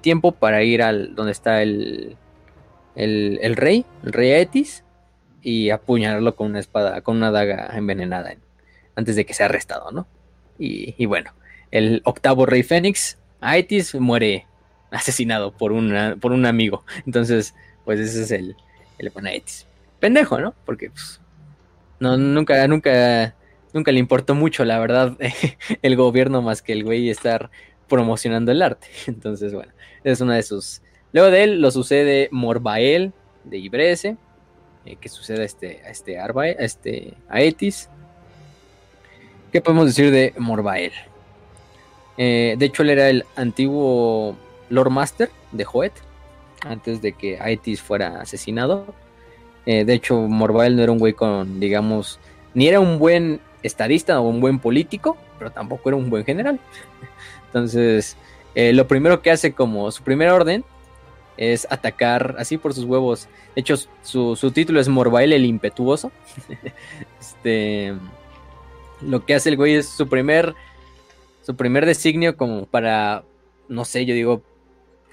tiempo 0.00 0.32
para 0.32 0.62
ir 0.62 0.82
al 0.82 1.14
donde 1.14 1.32
está 1.32 1.62
el, 1.62 2.16
el, 2.94 3.56
rey, 3.56 3.84
el 4.04 4.12
rey 4.12 4.30
Etis, 4.32 4.84
y 5.42 5.70
apuñalarlo 5.70 6.34
con 6.36 6.50
una 6.50 6.60
espada, 6.60 7.00
con 7.02 7.16
una 7.16 7.30
daga 7.30 7.76
envenenada 7.76 8.34
antes 8.96 9.16
de 9.16 9.26
que 9.26 9.34
sea 9.34 9.46
arrestado, 9.46 9.90
¿no? 9.90 10.06
Y, 10.58 11.04
bueno, 11.06 11.32
el 11.70 12.00
octavo 12.04 12.46
rey 12.46 12.62
Fénix, 12.62 13.18
Aetis, 13.40 13.94
muere 13.96 14.46
asesinado 14.90 15.52
por, 15.52 15.72
una, 15.72 16.16
por 16.16 16.32
un 16.32 16.46
amigo. 16.46 16.84
Entonces, 17.04 17.54
pues 17.84 17.98
ese 18.00 18.22
es 18.22 18.30
el, 18.30 18.56
el 18.98 19.12
Aetis. 19.26 19.66
Pendejo, 20.00 20.38
¿no? 20.38 20.54
Porque 20.64 20.90
pues, 20.90 21.20
no, 21.98 22.16
nunca, 22.16 22.66
nunca, 22.68 23.34
nunca 23.72 23.92
le 23.92 23.98
importó 23.98 24.34
mucho, 24.34 24.64
la 24.64 24.78
verdad, 24.78 25.16
el 25.82 25.96
gobierno 25.96 26.42
más 26.42 26.62
que 26.62 26.72
el 26.72 26.84
güey 26.84 27.10
estar 27.10 27.50
promocionando 27.88 28.52
el 28.52 28.62
arte. 28.62 28.88
Entonces, 29.06 29.52
bueno, 29.52 29.72
es 30.04 30.20
una 30.20 30.36
de 30.36 30.42
sus. 30.42 30.82
Luego 31.14 31.30
de 31.30 31.44
él 31.44 31.60
lo 31.60 31.70
sucede 31.70 32.28
Morbael 32.32 33.12
de 33.44 33.58
Ibrese, 33.58 34.16
eh, 34.84 34.96
que 34.96 35.08
suceda 35.08 35.42
a 35.42 35.44
este, 35.44 35.80
a 35.86 35.90
este 35.90 36.18
Arba, 36.18 36.48
este 36.48 37.14
Aetis. 37.28 37.88
¿Qué 39.52 39.60
podemos 39.60 39.86
decir 39.86 40.10
de 40.10 40.34
Morbael? 40.38 40.90
Eh, 42.18 42.56
de 42.58 42.66
hecho, 42.66 42.82
él 42.82 42.90
era 42.90 43.08
el 43.10 43.24
antiguo 43.36 44.36
Lord 44.70 44.90
Master 44.90 45.30
de 45.52 45.64
Joet, 45.64 45.92
antes 46.66 47.00
de 47.00 47.12
que 47.12 47.38
Aetis 47.38 47.80
fuera 47.80 48.20
asesinado. 48.20 48.92
Eh, 49.66 49.84
de 49.84 49.94
hecho, 49.94 50.16
Morbael 50.16 50.74
no 50.74 50.82
era 50.82 50.90
un 50.90 50.98
güey 50.98 51.12
con, 51.12 51.60
digamos, 51.60 52.18
ni 52.54 52.66
era 52.66 52.80
un 52.80 52.98
buen 52.98 53.40
estadista 53.62 54.20
o 54.20 54.28
un 54.28 54.40
buen 54.40 54.58
político, 54.58 55.16
pero 55.38 55.52
tampoco 55.52 55.90
era 55.90 55.96
un 55.96 56.10
buen 56.10 56.24
general. 56.24 56.58
Entonces, 57.46 58.16
lo 58.56 58.88
primero 58.88 59.22
que 59.22 59.30
hace 59.30 59.52
como 59.52 59.92
su 59.92 60.02
primer 60.02 60.30
orden 60.30 60.64
es 61.36 61.66
atacar 61.70 62.36
así 62.38 62.58
por 62.58 62.74
sus 62.74 62.84
huevos. 62.84 63.28
De 63.54 63.60
hecho, 63.60 63.76
su, 64.02 64.50
título 64.52 64.80
es 64.80 64.88
Morbael 64.88 65.32
el 65.32 65.44
Impetuoso. 65.44 66.12
este, 67.20 67.94
lo 69.00 69.24
que 69.24 69.34
hace 69.34 69.50
el 69.50 69.56
güey 69.56 69.74
es 69.74 69.88
su 69.88 70.08
primer, 70.08 70.54
su 71.42 71.56
primer 71.56 71.86
designio 71.86 72.36
como 72.36 72.66
para, 72.66 73.24
no 73.68 73.84
sé, 73.84 74.06
yo 74.06 74.14
digo, 74.14 74.42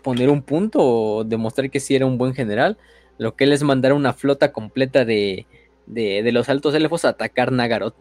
poner 0.01 0.29
un 0.29 0.41
punto 0.41 0.79
o 0.81 1.23
demostrar 1.23 1.69
que 1.69 1.79
sí 1.79 1.95
era 1.95 2.05
un 2.05 2.17
buen 2.17 2.33
general. 2.33 2.77
Lo 3.17 3.35
que 3.35 3.43
él 3.43 3.53
es 3.53 3.63
mandar 3.63 3.93
una 3.93 4.13
flota 4.13 4.51
completa 4.51 5.05
de, 5.05 5.45
de, 5.87 6.31
los 6.31 6.49
altos 6.49 6.73
elfos 6.75 7.05
a 7.05 7.09
atacar 7.09 7.51
Nagaroth 7.51 7.95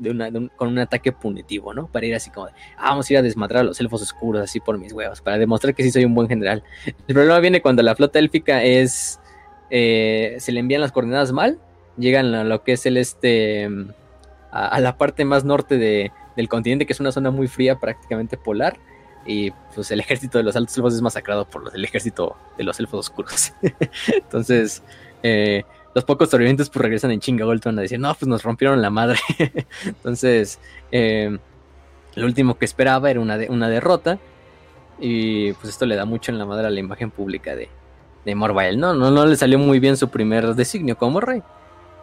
con 0.57 0.69
un 0.69 0.79
ataque 0.79 1.13
punitivo, 1.13 1.75
¿no? 1.75 1.87
Para 1.89 2.07
ir 2.07 2.15
así 2.15 2.31
como 2.31 2.47
de, 2.47 2.53
ah, 2.77 2.91
vamos 2.91 3.09
a 3.09 3.13
ir 3.13 3.19
a 3.19 3.23
desmadrar 3.23 3.63
a 3.63 3.65
los 3.65 3.81
elfos 3.81 4.03
oscuros 4.03 4.43
así 4.43 4.61
por 4.61 4.79
mis 4.79 4.93
huevos, 4.93 5.21
para 5.21 5.39
demostrar 5.39 5.75
que 5.75 5.83
sí 5.83 5.91
soy 5.91 6.05
un 6.05 6.15
buen 6.15 6.29
general. 6.29 6.63
El 7.09 7.15
problema 7.15 7.41
viene 7.41 7.63
cuando 7.63 7.83
la 7.83 7.95
flota 7.95 8.19
élfica 8.19 8.63
es, 8.63 9.21
eh, 9.71 10.37
se 10.39 10.53
le 10.53 10.61
envían 10.61 10.81
las 10.81 10.93
coordenadas 10.93 11.33
mal, 11.33 11.59
llegan 11.99 12.35
a 12.35 12.45
lo 12.45 12.63
que 12.63 12.73
es 12.73 12.87
el 12.87 12.97
este, 12.97 13.69
a, 14.51 14.81
la 14.81 14.97
parte 14.97 15.25
más 15.25 15.45
norte 15.45 15.79
del 15.79 16.49
continente, 16.49 16.87
que 16.87 16.93
es 16.93 17.01
una 17.01 17.13
zona 17.13 17.31
muy 17.31 17.49
fría, 17.49 17.79
prácticamente 17.79 18.37
polar. 18.37 18.79
Y 19.27 19.51
pues 19.75 19.91
el 19.91 20.01
ejército 20.01 20.39
de 20.39 20.45
los 20.45 20.57
altos 20.57 20.77
elfos 20.77 20.95
es 20.95 21.03
masacrado 21.03 21.45
por 21.45 21.71
el 21.75 21.85
ejército 21.85 22.37
de 22.57 22.65
los 22.65 22.81
elfos 22.81 23.01
oscuros. 23.01 23.53
Entonces, 24.09 24.83
eh, 25.23 25.65
los 25.95 26.05
pocos 26.05 26.31
sobrevivientes 26.31 26.71
pues 26.71 26.83
regresan 26.83 27.11
en 27.11 27.21
chinga 27.21 27.45
Golton 27.45 27.79
a 27.79 27.83
decir, 27.83 27.99
no, 27.99 28.15
pues 28.15 28.29
nos 28.29 28.43
rompieron 28.43 28.81
la 28.81 28.91
madre. 28.91 29.19
Entonces, 29.85 30.59
eh, 30.93 31.39
lo 32.15 32.27
último 32.27 32.59
que 32.59 32.65
esperaba 32.65 33.11
era 33.11 33.21
una, 33.21 33.39
una 33.49 33.69
derrota. 33.69 34.19
Y 35.01 35.53
pues 35.55 35.71
esto 35.71 35.87
le 35.87 35.97
da 35.97 36.05
mucho 36.05 36.31
en 36.31 36.39
la 36.39 36.45
madre 36.45 36.67
a 36.67 36.71
la 36.71 36.79
imagen 36.79 37.11
pública 37.11 37.57
de, 37.57 37.69
de 38.25 38.35
¿no? 38.35 38.95
¿no? 38.95 39.11
No 39.11 39.27
le 39.27 39.37
salió 39.37 39.59
muy 39.59 39.81
bien 39.81 39.97
su 39.97 40.09
primer 40.11 40.55
designio 40.55 40.97
como 40.97 41.21
rey. 41.21 41.43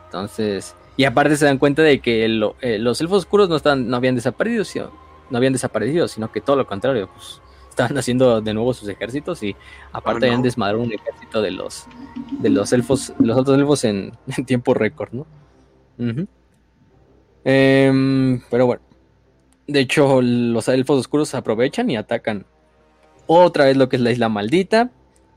Entonces, 0.05 0.75
y 0.95 1.05
aparte 1.05 1.35
se 1.35 1.45
dan 1.45 1.59
cuenta 1.59 1.83
de 1.83 1.99
que 1.99 2.25
eh, 2.25 2.79
los 2.79 3.01
elfos 3.01 3.19
oscuros 3.19 3.49
no, 3.49 3.55
están, 3.55 3.87
no 3.87 3.97
habían 3.97 4.15
desaparecido, 4.15 4.91
no 5.29 5.37
habían 5.37 5.53
desaparecido, 5.53 6.07
sino 6.07 6.31
que 6.31 6.41
todo 6.41 6.55
lo 6.55 6.65
contrario, 6.65 7.07
pues 7.13 7.39
estaban 7.77 7.97
haciendo 7.99 8.41
de 8.41 8.53
nuevo 8.55 8.73
sus 8.73 8.89
ejércitos 8.89 9.43
y 9.43 9.55
aparte 9.91 10.25
oh, 10.25 10.29
habían 10.29 10.41
desmadrado 10.41 10.81
un 10.81 10.91
ejército 10.91 11.43
de 11.43 11.51
los 11.51 11.85
de 12.39 12.49
los 12.49 12.73
elfos, 12.73 13.13
los 13.19 13.37
otros 13.37 13.57
elfos 13.57 13.83
en, 13.85 14.13
tiempo 14.45 14.73
récord, 14.73 15.13
¿no? 15.13 15.27
Em, 17.43 18.41
pero 18.49 18.65
bueno, 18.65 18.81
de 19.67 19.79
hecho 19.79 20.21
los 20.21 20.67
elfos 20.67 20.99
oscuros 20.99 21.35
aprovechan 21.35 21.89
y 21.91 21.97
atacan 21.97 22.45
otra 23.27 23.65
vez 23.65 23.77
lo 23.77 23.89
que 23.89 23.97
es 23.97 24.01
la 24.01 24.11
isla 24.11 24.27
maldita, 24.27 24.89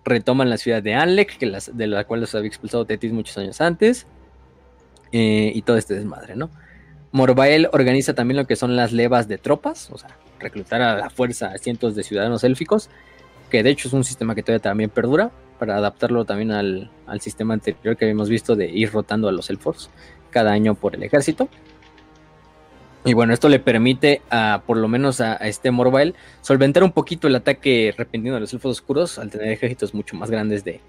retoman 0.04 0.48
la 0.48 0.56
ciudad 0.56 0.82
de 0.82 0.94
Anlek, 0.94 1.36
que 1.36 1.46
las, 1.46 1.76
de 1.76 1.86
la 1.88 2.04
cual 2.04 2.20
los 2.20 2.34
había 2.34 2.48
expulsado 2.48 2.86
Tetis 2.86 3.12
muchos 3.12 3.36
años 3.36 3.60
antes, 3.60 4.06
eh, 5.12 5.52
y 5.54 5.62
todo 5.62 5.76
este 5.76 5.94
desmadre, 5.94 6.36
¿no? 6.36 6.50
Morbael 7.12 7.68
organiza 7.72 8.14
también 8.14 8.38
lo 8.38 8.46
que 8.46 8.56
son 8.56 8.76
las 8.76 8.92
levas 8.92 9.28
de 9.28 9.38
tropas, 9.38 9.90
o 9.90 9.98
sea, 9.98 10.16
reclutar 10.40 10.82
a 10.82 10.96
la 10.96 11.10
fuerza 11.10 11.52
a 11.52 11.58
cientos 11.58 11.94
de 11.94 12.02
ciudadanos 12.02 12.44
élficos, 12.44 12.90
que 13.50 13.62
de 13.62 13.70
hecho 13.70 13.88
es 13.88 13.94
un 13.94 14.04
sistema 14.04 14.34
que 14.34 14.42
todavía 14.42 14.62
también 14.62 14.90
perdura, 14.90 15.30
para 15.60 15.76
adaptarlo 15.76 16.24
también 16.24 16.52
al, 16.52 16.90
sistema 17.20 17.52
anterior 17.52 17.96
que 17.96 18.06
habíamos 18.06 18.30
visto 18.30 18.56
de 18.56 18.70
ir 18.70 18.90
rotando 18.90 19.28
a 19.28 19.32
los 19.32 19.50
elfos 19.50 19.90
cada 20.30 20.52
año 20.52 20.74
por 20.74 20.94
el 20.94 21.02
ejército. 21.02 21.48
Y 23.04 23.12
bueno, 23.12 23.34
esto 23.34 23.48
le 23.50 23.58
permite 23.58 24.22
a, 24.30 24.62
por 24.66 24.78
lo 24.78 24.88
menos 24.88 25.20
a, 25.20 25.34
este 25.36 25.70
Morbael, 25.70 26.14
solventar 26.40 26.82
un 26.82 26.92
poquito 26.92 27.28
el 27.28 27.36
ataque 27.36 27.94
repentino 27.96 28.34
de 28.34 28.40
los 28.40 28.54
elfos 28.54 28.78
oscuros 28.78 29.18
al 29.18 29.30
tener 29.30 29.48
ejércitos 29.48 29.92
mucho 29.92 30.16
más 30.16 30.30
grandes 30.30 30.64
de, 30.64 30.80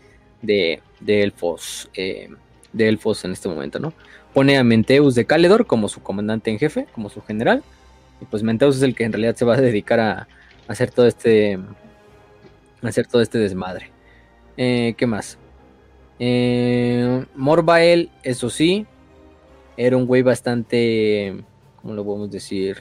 de, 0.42 0.82
elfos, 1.06 1.90
eh, 1.94 2.30
de 2.72 2.88
elfos 2.88 3.26
en 3.26 3.32
este 3.32 3.50
momento, 3.50 3.80
¿no? 3.80 3.94
Pone 4.34 4.58
a 4.58 4.64
Menteus 4.64 5.16
de 5.16 5.26
Caledor 5.26 5.68
como 5.68 5.90
su 5.90 6.02
comandante 6.02 6.50
en 6.50 6.60
jefe, 6.60 6.88
como 6.94 7.10
su 7.10 7.22
general, 7.22 7.62
y 8.22 8.26
pues 8.26 8.44
Menteus 8.44 8.78
es 8.78 8.84
el 8.84 8.96
que 8.96 9.04
en 9.04 9.12
realidad 9.12 9.36
se 9.36 9.46
va 9.46 9.56
a 9.56 9.62
dedicar 9.62 10.00
a, 10.00 10.28
hacer 10.68 10.92
todo 10.92 11.08
este 11.08 11.60
hacer 12.82 13.06
todo 13.08 13.22
este 13.22 13.38
desmadre. 13.40 13.92
Eh, 14.58 14.94
¿Qué 14.98 15.06
más? 15.06 15.38
Eh, 16.20 17.26
Morbael, 17.36 18.10
eso 18.24 18.50
sí, 18.50 18.86
era 19.76 19.98
un 19.98 20.06
güey 20.06 20.22
bastante, 20.22 21.44
¿cómo 21.82 21.94
lo 21.94 22.06
podemos 22.06 22.32
decir? 22.32 22.78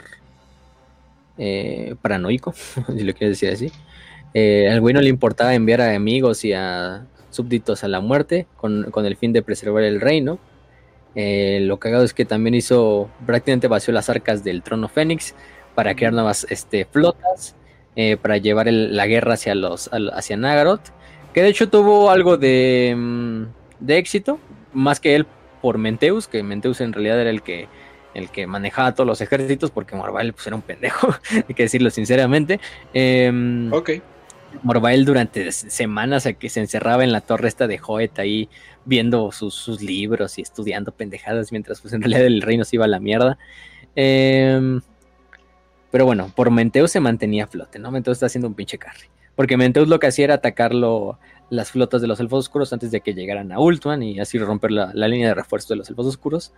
Eh, 1.39 1.97
paranoico, 2.03 2.53
si 2.97 3.03
lo 3.03 3.15
quieres 3.15 3.41
decir 3.41 3.51
así. 3.51 3.73
al 4.69 4.81
güey 4.81 4.95
no 4.95 5.01
le 5.01 5.09
importaba 5.09 5.55
enviar 5.55 5.81
a 5.81 5.95
amigos 5.95 6.45
y 6.45 6.53
a 6.53 7.07
súbditos 7.31 7.83
a 7.83 7.89
la 7.89 8.01
muerte 8.01 8.47
con, 8.57 8.91
con 8.91 9.07
el 9.07 9.17
fin 9.17 9.33
de 9.33 9.43
preservar 9.43 9.85
el 9.85 10.01
reino. 10.01 10.39
Eh, 11.15 11.61
lo 11.63 11.79
cagado 11.79 12.05
es 12.05 12.15
que 12.15 12.25
también 12.25 12.55
hizo, 12.55 13.11
prácticamente 13.27 13.69
vació 13.69 13.93
las 13.93 14.09
arcas 14.09 14.45
del 14.45 14.63
trono 14.63 14.89
Fénix 14.89 15.35
para 15.75 15.95
crear 15.95 16.13
nuevas 16.13 16.47
este, 16.51 16.85
flotas, 16.85 17.57
eh, 17.97 18.17
para 18.17 18.37
llevar 18.37 18.69
la 18.71 19.07
guerra 19.07 19.35
hacia, 19.35 19.55
los, 19.55 19.91
hacia 19.93 20.37
Nagaroth, 20.37 20.89
que 21.35 21.43
de 21.43 21.49
hecho 21.49 21.69
tuvo 21.69 22.11
algo 22.11 22.37
de, 22.37 22.95
mm, 22.97 23.43
de 23.81 23.99
éxito, 23.99 24.39
más 24.73 25.01
que 25.01 25.17
él 25.17 25.27
por 25.61 25.79
Menteus, 25.79 26.29
que 26.29 26.43
Menteus 26.43 26.81
en 26.81 26.93
realidad 26.93 27.21
era 27.21 27.31
el 27.31 27.43
que 27.43 27.69
el 28.15 28.31
que 28.31 28.47
manejaba 28.47 28.95
todos 28.95 29.07
los 29.07 29.21
ejércitos, 29.21 29.71
porque 29.71 29.95
Morbael 29.95 30.33
pues, 30.33 30.47
era 30.47 30.57
un 30.57 30.63
pendejo, 30.63 31.15
hay 31.49 31.55
que 31.55 31.65
decirlo 31.65 31.91
sinceramente. 31.91 32.61
Em, 32.93 33.73
Ok. 33.73 33.91
Morbael 34.63 35.05
durante 35.05 35.53
semanas 35.53 36.27
a 36.27 36.35
que 36.35 36.49
se 36.49 36.61
encerraba 36.61 37.05
en 37.05 37.13
la 37.13 37.21
torre 37.21 37.49
esta 37.49 37.67
de 37.67 37.79
Joet 37.79 38.19
ahí 38.19 38.49
viendo 38.85 39.31
sus, 39.33 39.55
sus 39.55 39.83
libros 39.83 40.39
y 40.39 40.43
estudiando 40.43 40.93
pendejadas 40.93 41.53
mientras 41.53 41.81
pues 41.81 41.95
en 41.95 42.03
realidad 42.03 42.27
el 42.27 42.43
reino 42.43 42.65
se 42.65 42.77
iba 42.77 42.85
a 42.85 42.89
la 42.89 43.01
mierda. 43.01 43.39
Em, 43.95 44.81
pero 45.91 46.05
bueno, 46.05 46.33
por 46.35 46.51
Menteus 46.51 46.91
se 46.91 47.01
mantenía 47.01 47.47
flote, 47.47 47.79
¿no? 47.79 47.91
Menteus 47.91 48.17
está 48.17 48.27
haciendo 48.27 48.49
un 48.49 48.55
pinche 48.55 48.79
carry. 48.79 49.09
Porque 49.35 49.57
Menteus 49.57 49.89
lo 49.89 49.99
que 49.99 50.09
hacía 50.09 50.27
era 50.27 50.35
atacarlo 50.35 51.19
las 51.49 51.71
flotas 51.71 52.01
de 52.01 52.07
los 52.07 52.21
elfos 52.21 52.41
oscuros 52.41 52.73
antes 52.73 52.91
de 52.91 53.01
que 53.01 53.15
llegaran 53.15 53.53
a 53.53 53.59
Ultuan 53.59 54.03
y 54.03 54.21
así 54.21 54.39
romper 54.39 54.71
la, 54.71 54.93
la 54.95 55.09
línea 55.09 55.29
de 55.29 55.35
refuerzo 55.35 55.75
de 55.75 55.79
los 55.79 55.89
elfos 55.89 56.07
oscuros. 56.07 56.53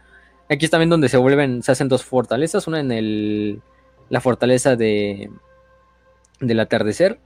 Aquí 0.51 0.65
es 0.65 0.71
también 0.71 0.91
donde 0.91 1.09
se 1.09 1.17
vuelven, 1.17 1.63
se 1.63 1.73
hacen 1.73 1.89
dos 1.89 2.05
fortalezas, 2.05 2.67
una 2.67 2.81
en 2.81 2.93
el 2.93 3.63
la 4.11 4.21
fortaleza 4.21 4.77
de 4.77 5.31
del 6.41 6.61
atardecer 6.61 7.19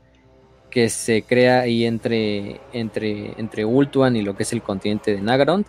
que 0.77 0.91
se 0.91 1.23
crea 1.23 1.61
ahí 1.61 1.87
entre 1.87 2.61
entre 2.75 3.33
entre 3.41 3.65
Ultuan 3.65 4.15
y 4.15 4.21
lo 4.21 4.37
que 4.37 4.43
es 4.43 4.53
el 4.53 4.61
continente 4.61 5.15
de 5.15 5.23
Nagarond 5.23 5.65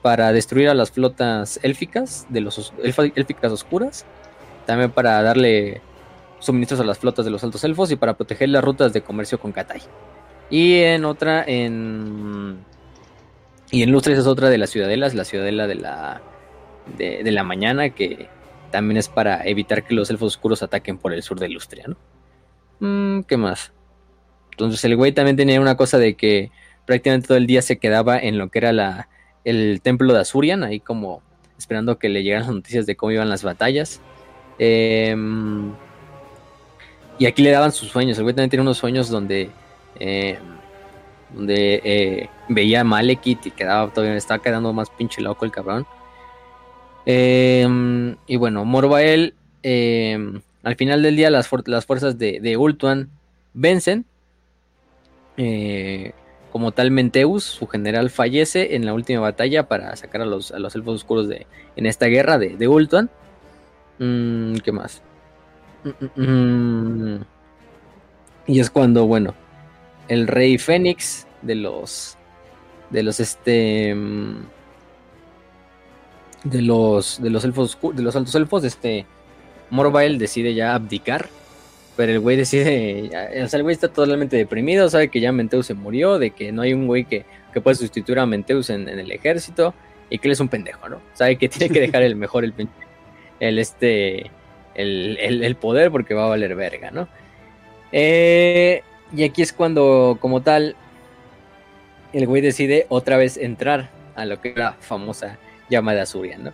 para 0.00 0.32
destruir 0.32 0.70
a 0.70 0.74
las 0.74 0.90
flotas 0.90 1.60
élficas 1.62 2.26
de 2.30 2.40
los 2.40 2.72
élficas 2.82 3.52
oscuras, 3.52 4.06
también 4.64 4.92
para 4.92 5.22
darle 5.22 5.82
suministros 6.38 6.80
a 6.80 6.84
las 6.84 6.96
flotas 6.96 7.26
de 7.26 7.30
los 7.30 7.44
altos 7.44 7.64
elfos 7.64 7.90
y 7.90 7.96
para 7.96 8.14
proteger 8.14 8.48
las 8.48 8.64
rutas 8.64 8.94
de 8.94 9.02
comercio 9.02 9.38
con 9.38 9.52
Katai. 9.52 9.82
Y 10.48 10.78
en 10.78 11.04
otra 11.04 11.44
en 11.46 12.56
y 13.70 13.82
en 13.82 13.92
Lustres 13.92 14.20
es 14.20 14.26
otra 14.26 14.48
de 14.48 14.56
las 14.56 14.70
ciudadelas, 14.70 15.12
la 15.12 15.26
ciudadela 15.26 15.66
de 15.66 15.74
la 15.74 16.22
de 16.96 17.30
la 17.30 17.44
mañana 17.44 17.90
que 17.90 18.30
también 18.70 18.96
es 18.96 19.10
para 19.10 19.46
evitar 19.46 19.84
que 19.84 19.92
los 19.92 20.08
elfos 20.08 20.28
oscuros 20.28 20.62
ataquen 20.62 20.96
por 20.96 21.12
el 21.12 21.22
sur 21.22 21.38
de 21.38 21.50
Lustria, 21.50 21.88
¿no? 21.88 21.96
Mm, 22.80 23.24
¿Qué 23.24 23.36
más? 23.36 23.75
Entonces 24.56 24.82
el 24.86 24.96
güey 24.96 25.12
también 25.12 25.36
tenía 25.36 25.60
una 25.60 25.76
cosa 25.76 25.98
de 25.98 26.14
que 26.14 26.50
prácticamente 26.86 27.28
todo 27.28 27.36
el 27.36 27.46
día 27.46 27.60
se 27.60 27.76
quedaba 27.76 28.18
en 28.18 28.38
lo 28.38 28.48
que 28.48 28.58
era 28.58 28.72
la, 28.72 29.10
el 29.44 29.82
templo 29.82 30.14
de 30.14 30.20
Azurian, 30.20 30.64
ahí 30.64 30.80
como 30.80 31.20
esperando 31.58 31.98
que 31.98 32.08
le 32.08 32.22
llegaran 32.22 32.46
las 32.46 32.54
noticias 32.54 32.86
de 32.86 32.96
cómo 32.96 33.12
iban 33.12 33.28
las 33.28 33.42
batallas. 33.42 34.00
Em, 34.58 35.72
y 37.18 37.26
aquí 37.26 37.42
le 37.42 37.50
daban 37.50 37.70
sus 37.70 37.90
sueños. 37.90 38.16
El 38.16 38.24
güey 38.24 38.34
también 38.34 38.48
tiene 38.48 38.62
unos 38.62 38.78
sueños 38.78 39.10
donde, 39.10 39.50
eh, 40.00 40.38
donde 41.34 41.82
eh, 41.84 42.30
veía 42.48 42.80
a 42.80 42.84
Malekith 42.84 43.46
y 43.46 43.50
quedaba 43.50 43.92
todavía 43.92 44.16
estaba 44.16 44.40
quedando 44.40 44.72
más 44.72 44.88
pinche 44.88 45.20
loco 45.20 45.44
el 45.44 45.50
cabrón. 45.50 45.86
Em, 47.04 48.16
y 48.26 48.36
bueno, 48.36 48.64
Morbael, 48.64 49.34
em, 49.62 50.40
al 50.62 50.76
final 50.76 51.02
del 51.02 51.14
día 51.14 51.28
las, 51.28 51.50
las 51.66 51.84
fuerzas 51.84 52.18
de, 52.18 52.40
de 52.40 52.56
Ultuan 52.56 53.10
vencen. 53.52 54.06
Eh, 55.36 56.12
como 56.50 56.72
tal, 56.72 56.90
Menteus, 56.90 57.44
su 57.44 57.66
general, 57.66 58.10
fallece 58.10 58.76
en 58.76 58.86
la 58.86 58.94
última 58.94 59.20
batalla 59.20 59.68
para 59.68 59.94
sacar 59.96 60.22
a 60.22 60.26
los, 60.26 60.50
elfos 60.50 60.94
oscuros 60.94 61.28
de, 61.28 61.46
en 61.76 61.86
esta 61.86 62.06
guerra 62.06 62.38
de, 62.38 62.56
de 62.56 62.68
Ultuan. 62.68 63.10
Mm, 63.98 64.56
¿Qué 64.56 64.72
más? 64.72 65.02
Mm, 66.16 66.22
mm. 66.22 67.24
Y 68.46 68.60
es 68.60 68.70
cuando, 68.70 69.06
bueno, 69.06 69.34
el 70.08 70.26
rey 70.26 70.58
Fénix 70.58 71.26
de 71.42 71.56
los. 71.56 72.16
De 72.90 73.02
los 73.02 73.20
este. 73.20 73.94
De 76.44 76.62
los. 76.62 77.20
De 77.20 77.30
los 77.30 77.44
elfos 77.44 77.78
de 77.92 78.02
los 78.02 78.14
altos 78.16 78.34
elfos, 78.34 78.64
este. 78.64 79.06
Morbael 79.70 80.18
decide 80.18 80.54
ya 80.54 80.74
abdicar. 80.74 81.28
Pero 81.96 82.12
el 82.12 82.20
güey 82.20 82.36
decide. 82.36 83.08
O 83.42 83.48
sea, 83.48 83.56
el 83.58 83.62
güey 83.62 83.72
está 83.74 83.88
totalmente 83.88 84.36
deprimido. 84.36 84.88
Sabe 84.90 85.08
que 85.08 85.20
ya 85.20 85.32
Menteus 85.32 85.66
se 85.66 85.74
murió. 85.74 86.18
De 86.18 86.30
que 86.30 86.52
no 86.52 86.62
hay 86.62 86.72
un 86.74 86.86
güey 86.86 87.04
que, 87.04 87.24
que 87.54 87.60
pueda 87.60 87.74
sustituir 87.74 88.18
a 88.18 88.26
Menteus 88.26 88.68
en, 88.70 88.88
en 88.88 88.98
el 88.98 89.10
ejército. 89.10 89.74
Y 90.10 90.18
que 90.18 90.28
él 90.28 90.32
es 90.32 90.40
un 90.40 90.48
pendejo, 90.48 90.88
¿no? 90.88 91.00
Sabe 91.14 91.36
que 91.36 91.48
tiene 91.48 91.72
que 91.72 91.80
dejar 91.80 92.02
el 92.02 92.16
mejor, 92.16 92.44
el, 92.44 92.52
el 93.40 93.58
este. 93.58 94.30
El, 94.74 95.16
el- 95.20 95.42
el 95.42 95.56
poder 95.56 95.90
porque 95.90 96.12
va 96.12 96.26
a 96.26 96.28
valer 96.28 96.54
verga, 96.54 96.90
¿no? 96.90 97.08
Eh, 97.92 98.82
y 99.16 99.24
aquí 99.24 99.40
es 99.40 99.52
cuando, 99.54 100.18
como 100.20 100.42
tal, 100.42 100.76
el 102.12 102.26
güey 102.26 102.42
decide 102.42 102.84
otra 102.90 103.16
vez 103.16 103.36
entrar 103.38 103.88
a 104.14 104.26
lo 104.26 104.40
que 104.40 104.50
era 104.50 104.64
la 104.64 104.72
famosa 104.74 105.38
llama 105.70 105.94
de 105.94 106.00
Azurian, 106.02 106.44
¿no? 106.44 106.52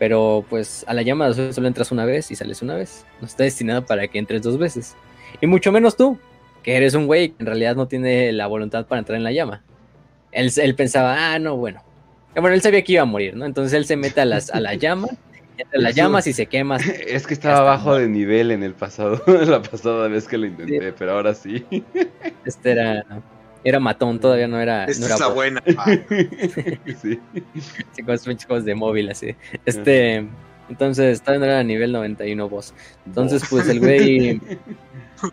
Pero 0.00 0.46
pues 0.48 0.82
a 0.88 0.94
la 0.94 1.02
llama 1.02 1.30
solo 1.34 1.68
entras 1.68 1.92
una 1.92 2.06
vez 2.06 2.30
y 2.30 2.34
sales 2.34 2.62
una 2.62 2.74
vez. 2.74 3.04
No 3.20 3.26
está 3.26 3.44
destinado 3.44 3.84
para 3.84 4.08
que 4.08 4.18
entres 4.18 4.40
dos 4.40 4.56
veces. 4.58 4.96
Y 5.42 5.46
mucho 5.46 5.70
menos 5.72 5.94
tú, 5.94 6.18
que 6.62 6.74
eres 6.74 6.94
un 6.94 7.06
güey 7.06 7.28
que 7.32 7.36
en 7.40 7.46
realidad 7.46 7.76
no 7.76 7.86
tiene 7.86 8.32
la 8.32 8.46
voluntad 8.46 8.86
para 8.86 9.00
entrar 9.00 9.18
en 9.18 9.24
la 9.24 9.32
llama. 9.32 9.62
Él, 10.32 10.50
él 10.56 10.74
pensaba, 10.74 11.34
ah, 11.34 11.38
no, 11.38 11.58
bueno. 11.58 11.84
Bueno, 12.34 12.54
él 12.54 12.62
sabía 12.62 12.82
que 12.82 12.94
iba 12.94 13.02
a 13.02 13.04
morir, 13.04 13.36
¿no? 13.36 13.44
Entonces 13.44 13.74
él 13.74 13.84
se 13.84 13.96
mete 13.96 14.22
a, 14.22 14.24
las, 14.24 14.50
a 14.50 14.58
la 14.60 14.74
llama, 14.74 15.08
entra 15.58 15.78
a 15.78 15.82
las 15.82 15.94
llamas 15.94 16.26
y 16.26 16.32
se 16.32 16.46
quema. 16.46 16.78
Es 17.06 17.26
que 17.26 17.34
estaba 17.34 17.56
está 17.56 17.64
bajo 17.64 17.90
mal. 17.90 18.00
de 18.00 18.08
nivel 18.08 18.52
en 18.52 18.62
el 18.62 18.72
pasado, 18.72 19.22
la 19.26 19.60
pasada 19.60 20.08
vez 20.08 20.26
que 20.26 20.38
lo 20.38 20.46
intenté, 20.46 20.94
pero 20.94 21.12
ahora 21.12 21.34
sí. 21.34 21.66
Este 22.46 22.70
era, 22.70 23.04
era 23.64 23.80
matón, 23.80 24.18
todavía 24.18 24.48
no 24.48 24.60
era. 24.60 24.84
Esta 24.84 25.00
no 25.00 25.06
era 25.06 25.14
es 25.14 25.20
la 25.20 25.28
buena. 25.28 25.62
Ah, 25.76 25.96
sí. 27.02 27.20
Sí, 27.92 28.02
con 28.02 28.18
juegos 28.18 28.64
de 28.64 28.74
móvil 28.74 29.10
así. 29.10 29.34
Este, 29.64 30.26
entonces 30.68 31.20
todavía 31.20 31.46
no 31.46 31.52
era 31.52 31.62
nivel 31.62 31.92
91 31.92 32.48
boss. 32.48 32.74
Entonces, 33.06 33.42
pues 33.50 33.68
el 33.68 33.80
güey, 33.80 34.40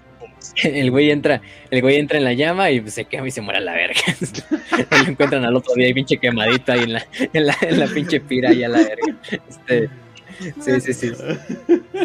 el 0.63 0.91
güey 0.91 1.11
entra, 1.11 1.41
el 1.69 1.81
güey 1.81 1.97
entra 1.97 2.17
en 2.17 2.23
la 2.23 2.33
llama 2.33 2.71
y 2.71 2.89
se 2.89 3.05
quema 3.05 3.27
y 3.27 3.31
se 3.31 3.41
muere 3.41 3.59
a 3.59 3.61
la 3.61 3.73
verga. 3.73 4.01
Y 4.77 5.03
lo 5.05 5.11
encuentran 5.11 5.43
al 5.43 5.55
otro 5.55 5.73
día 5.75 5.89
y 5.89 5.93
pinche 5.93 6.17
quemadito 6.17 6.71
ahí 6.71 6.81
en 6.81 6.93
la, 6.93 7.07
en 7.33 7.45
la, 7.47 7.57
en 7.61 7.79
la 7.79 7.87
pinche 7.87 8.19
pira 8.19 8.53
y 8.53 8.63
a 8.63 8.69
la 8.69 8.79
verga. 8.79 9.17
Este, 9.49 9.89
sí, 10.59 10.81
sí, 10.81 10.93
sí. 10.93 11.11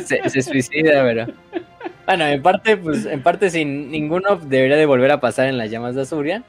Se, 0.04 0.30
se 0.30 0.42
suicida, 0.42 1.02
pero. 1.02 1.26
Bueno, 2.06 2.26
en 2.26 2.42
parte, 2.42 2.76
pues, 2.76 3.06
en 3.06 3.22
parte 3.22 3.50
sin 3.50 3.90
ninguno 3.90 4.36
debería 4.36 4.76
de 4.76 4.86
volver 4.86 5.10
a 5.12 5.20
pasar 5.20 5.46
en 5.46 5.58
las 5.58 5.70
llamas 5.70 5.94
de 5.94 6.02
Azuria. 6.02 6.42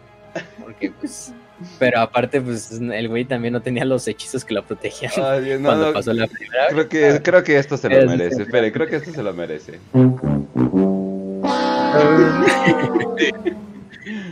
Porque 0.64 0.92
pues. 0.92 1.34
Pero 1.80 2.02
aparte, 2.02 2.42
pues 2.42 2.72
el 2.72 3.08
güey 3.08 3.24
también 3.24 3.54
no 3.54 3.62
tenía 3.62 3.86
los 3.86 4.06
hechizos 4.08 4.44
que 4.44 4.54
lo 4.54 4.66
protegían 4.66 5.12
Ay, 5.16 5.46
Dios, 5.46 5.62
no, 5.62 5.70
cuando 5.70 5.88
no, 5.88 5.94
pasó 5.94 6.12
la 6.12 6.28
primera 6.28 6.68
creo 6.70 6.90
que, 6.90 7.22
creo 7.24 7.44
que 7.44 7.58
esto 7.58 7.78
se 7.78 7.90
lo 7.90 8.06
merece. 8.06 8.42
Espere, 8.42 8.72
creo 8.72 8.88
que 8.88 8.98
esto 8.98 9.12
se 9.12 9.24
lo 9.24 9.34
merece. 9.34 9.80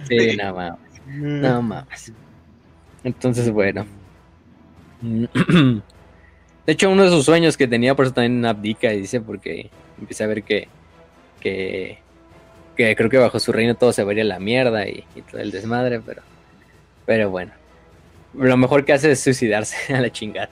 Sí, 0.08 0.36
no 0.36 0.54
mames. 0.54 0.80
No 1.08 1.62
mames. 1.62 2.12
Entonces, 3.04 3.50
bueno. 3.50 3.86
De 5.02 6.74
hecho, 6.74 6.90
uno 6.90 7.04
de 7.04 7.10
sus 7.10 7.26
sueños 7.26 7.58
que 7.58 7.68
tenía, 7.68 7.96
por 7.96 8.06
eso 8.06 8.14
también 8.14 8.46
abdica, 8.46 8.94
y 8.94 9.02
dice, 9.02 9.22
porque 9.22 9.70
empieza 10.00 10.26
a 10.26 10.28
ver 10.28 10.44
que, 10.44 10.68
que, 11.42 11.98
que 12.78 12.96
creo 12.96 13.10
que 13.10 13.18
bajo 13.18 13.40
su 13.40 13.52
reino 13.52 13.76
todo 13.76 13.92
se 13.92 14.04
vería 14.04 14.24
la 14.24 14.40
mierda 14.40 14.88
y, 14.88 15.04
todo 15.30 15.42
el 15.42 15.52
desmadre, 15.52 16.00
pero, 16.00 16.22
pero 17.06 17.30
bueno. 17.30 17.52
Lo 18.34 18.56
mejor 18.56 18.86
que 18.86 18.94
hace 18.94 19.12
es 19.12 19.20
suicidarse 19.20 19.94
a 19.94 20.00
la 20.00 20.10
chingada. 20.10 20.50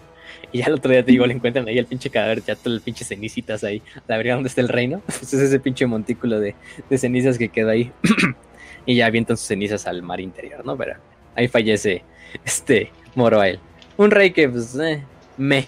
Y 0.51 0.59
ya 0.59 0.65
el 0.65 0.73
otro 0.73 0.91
día 0.91 1.05
te 1.05 1.11
digo, 1.11 1.25
le 1.25 1.33
encuentran 1.33 1.67
ahí 1.67 1.77
el 1.77 1.85
pinche 1.85 2.09
cadáver, 2.09 2.43
ya 2.43 2.55
todo 2.55 2.73
el 2.73 2.81
pinche 2.81 3.05
cenicitas 3.05 3.63
ahí. 3.63 3.81
La 4.07 4.17
verga 4.17 4.33
donde 4.33 4.49
está 4.49 4.61
el 4.61 4.69
reino. 4.69 5.01
Pues 5.05 5.33
es 5.33 5.41
ese 5.41 5.59
pinche 5.59 5.85
montículo 5.85 6.39
de, 6.39 6.55
cenizas 6.97 7.37
que 7.37 7.49
queda 7.49 7.71
ahí. 7.71 7.91
y 8.85 8.95
ya 8.95 9.05
avientan 9.05 9.37
sus 9.37 9.47
cenizas 9.47 9.87
al 9.87 10.01
mar 10.01 10.19
interior, 10.19 10.65
¿no? 10.65 10.75
Pero 10.75 10.95
ahí 11.35 11.47
fallece 11.47 12.03
este 12.43 12.91
Moroael. 13.15 13.59
Un 13.97 14.11
rey 14.11 14.31
que, 14.31 14.49
pues, 14.49 14.75
eh, 14.79 15.03
me. 15.37 15.67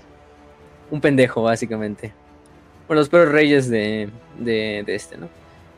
Un 0.90 1.00
pendejo, 1.00 1.44
básicamente. 1.44 2.14
Bueno, 2.88 3.02
los 3.02 3.10
peores 3.10 3.32
reyes 3.32 3.70
de, 3.70 4.10
de, 4.40 4.84
de 4.86 4.96
este, 4.96 5.18
¿no? 5.18 5.30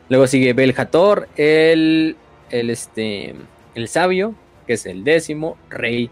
Luego 0.08 0.26
sigue 0.26 0.52
Belhator, 0.52 1.28
el, 1.36 2.16
el, 2.50 2.70
este, 2.70 3.34
el 3.74 3.88
sabio, 3.88 4.34
que 4.66 4.74
es 4.74 4.86
el 4.86 5.02
décimo 5.02 5.56
rey 5.70 6.10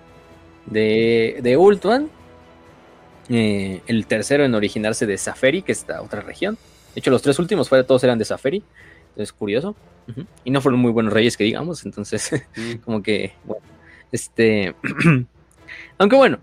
de, 0.66 1.38
de 1.42 1.56
Ultuan. 1.56 2.08
Eh, 3.28 3.80
el 3.86 4.06
tercero 4.06 4.44
en 4.44 4.54
originarse 4.54 5.06
de 5.06 5.18
Saferi, 5.18 5.62
que 5.62 5.72
es 5.72 5.78
esta 5.78 6.02
otra 6.02 6.20
región. 6.20 6.56
De 6.94 7.00
hecho, 7.00 7.10
los 7.10 7.22
tres 7.22 7.38
últimos 7.38 7.68
fuera 7.68 7.86
todos 7.86 8.02
eran 8.04 8.18
de 8.18 8.24
Saferi. 8.24 8.62
Entonces, 9.10 9.32
curioso. 9.32 9.76
Y 10.44 10.50
no 10.50 10.60
fueron 10.60 10.80
muy 10.80 10.90
buenos 10.90 11.12
reyes 11.12 11.36
que 11.36 11.44
digamos. 11.44 11.84
Entonces, 11.84 12.30
como 12.84 13.02
que, 13.02 13.34
bueno, 13.44 13.62
este... 14.10 14.74
Aunque 15.98 16.16
bueno, 16.16 16.38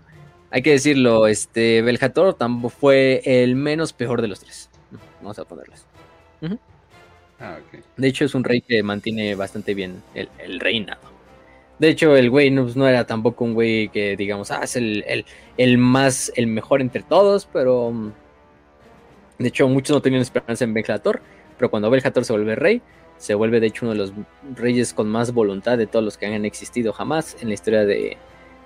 hay 0.50 0.62
que 0.62 0.72
decirlo, 0.72 1.26
este 1.26 1.82
Belhator 1.82 2.34
tampoco 2.34 2.70
fue 2.70 3.22
el 3.24 3.54
menos 3.54 3.92
peor 3.92 4.20
de 4.20 4.28
los 4.28 4.40
tres. 4.40 4.68
Vamos 5.20 5.38
a 5.38 5.44
ponerlos. 5.44 5.86
Ah. 7.38 7.58
De 7.96 8.08
hecho, 8.08 8.24
es 8.24 8.34
un 8.34 8.44
rey 8.44 8.60
que 8.60 8.82
mantiene 8.82 9.34
bastante 9.34 9.74
bien 9.74 10.02
el, 10.14 10.28
el 10.38 10.60
reinado. 10.60 11.00
De 11.78 11.88
hecho, 11.88 12.14
el 12.14 12.28
güey 12.28 12.50
no, 12.50 12.64
pues, 12.64 12.76
no 12.76 12.86
era 12.86 13.06
tampoco 13.06 13.44
un 13.44 13.54
güey 13.54 13.88
que 13.88 14.14
digamos, 14.16 14.50
ah, 14.50 14.60
es 14.64 14.76
el, 14.76 15.02
el, 15.06 15.24
el 15.56 15.78
más, 15.78 16.30
el 16.36 16.46
mejor 16.46 16.82
entre 16.82 17.02
todos, 17.02 17.48
pero 17.50 17.90
mm, 17.90 18.12
de 19.38 19.48
hecho 19.48 19.66
muchos 19.68 19.94
no 19.94 20.02
tenían 20.02 20.20
esperanza 20.20 20.64
en 20.64 20.74
Belhator, 20.74 21.22
pero 21.56 21.70
cuando 21.70 21.88
Belhator 21.88 22.26
se 22.26 22.34
vuelve 22.34 22.54
rey, 22.54 22.82
se 23.16 23.34
vuelve 23.34 23.60
de 23.60 23.68
hecho 23.68 23.86
uno 23.86 23.92
de 23.92 23.98
los 23.98 24.12
reyes 24.56 24.92
con 24.92 25.08
más 25.08 25.32
voluntad 25.32 25.78
de 25.78 25.86
todos 25.86 26.04
los 26.04 26.18
que 26.18 26.26
han 26.26 26.44
existido 26.44 26.92
jamás 26.92 27.38
en 27.40 27.48
la 27.48 27.54
historia 27.54 27.86
de, 27.86 28.18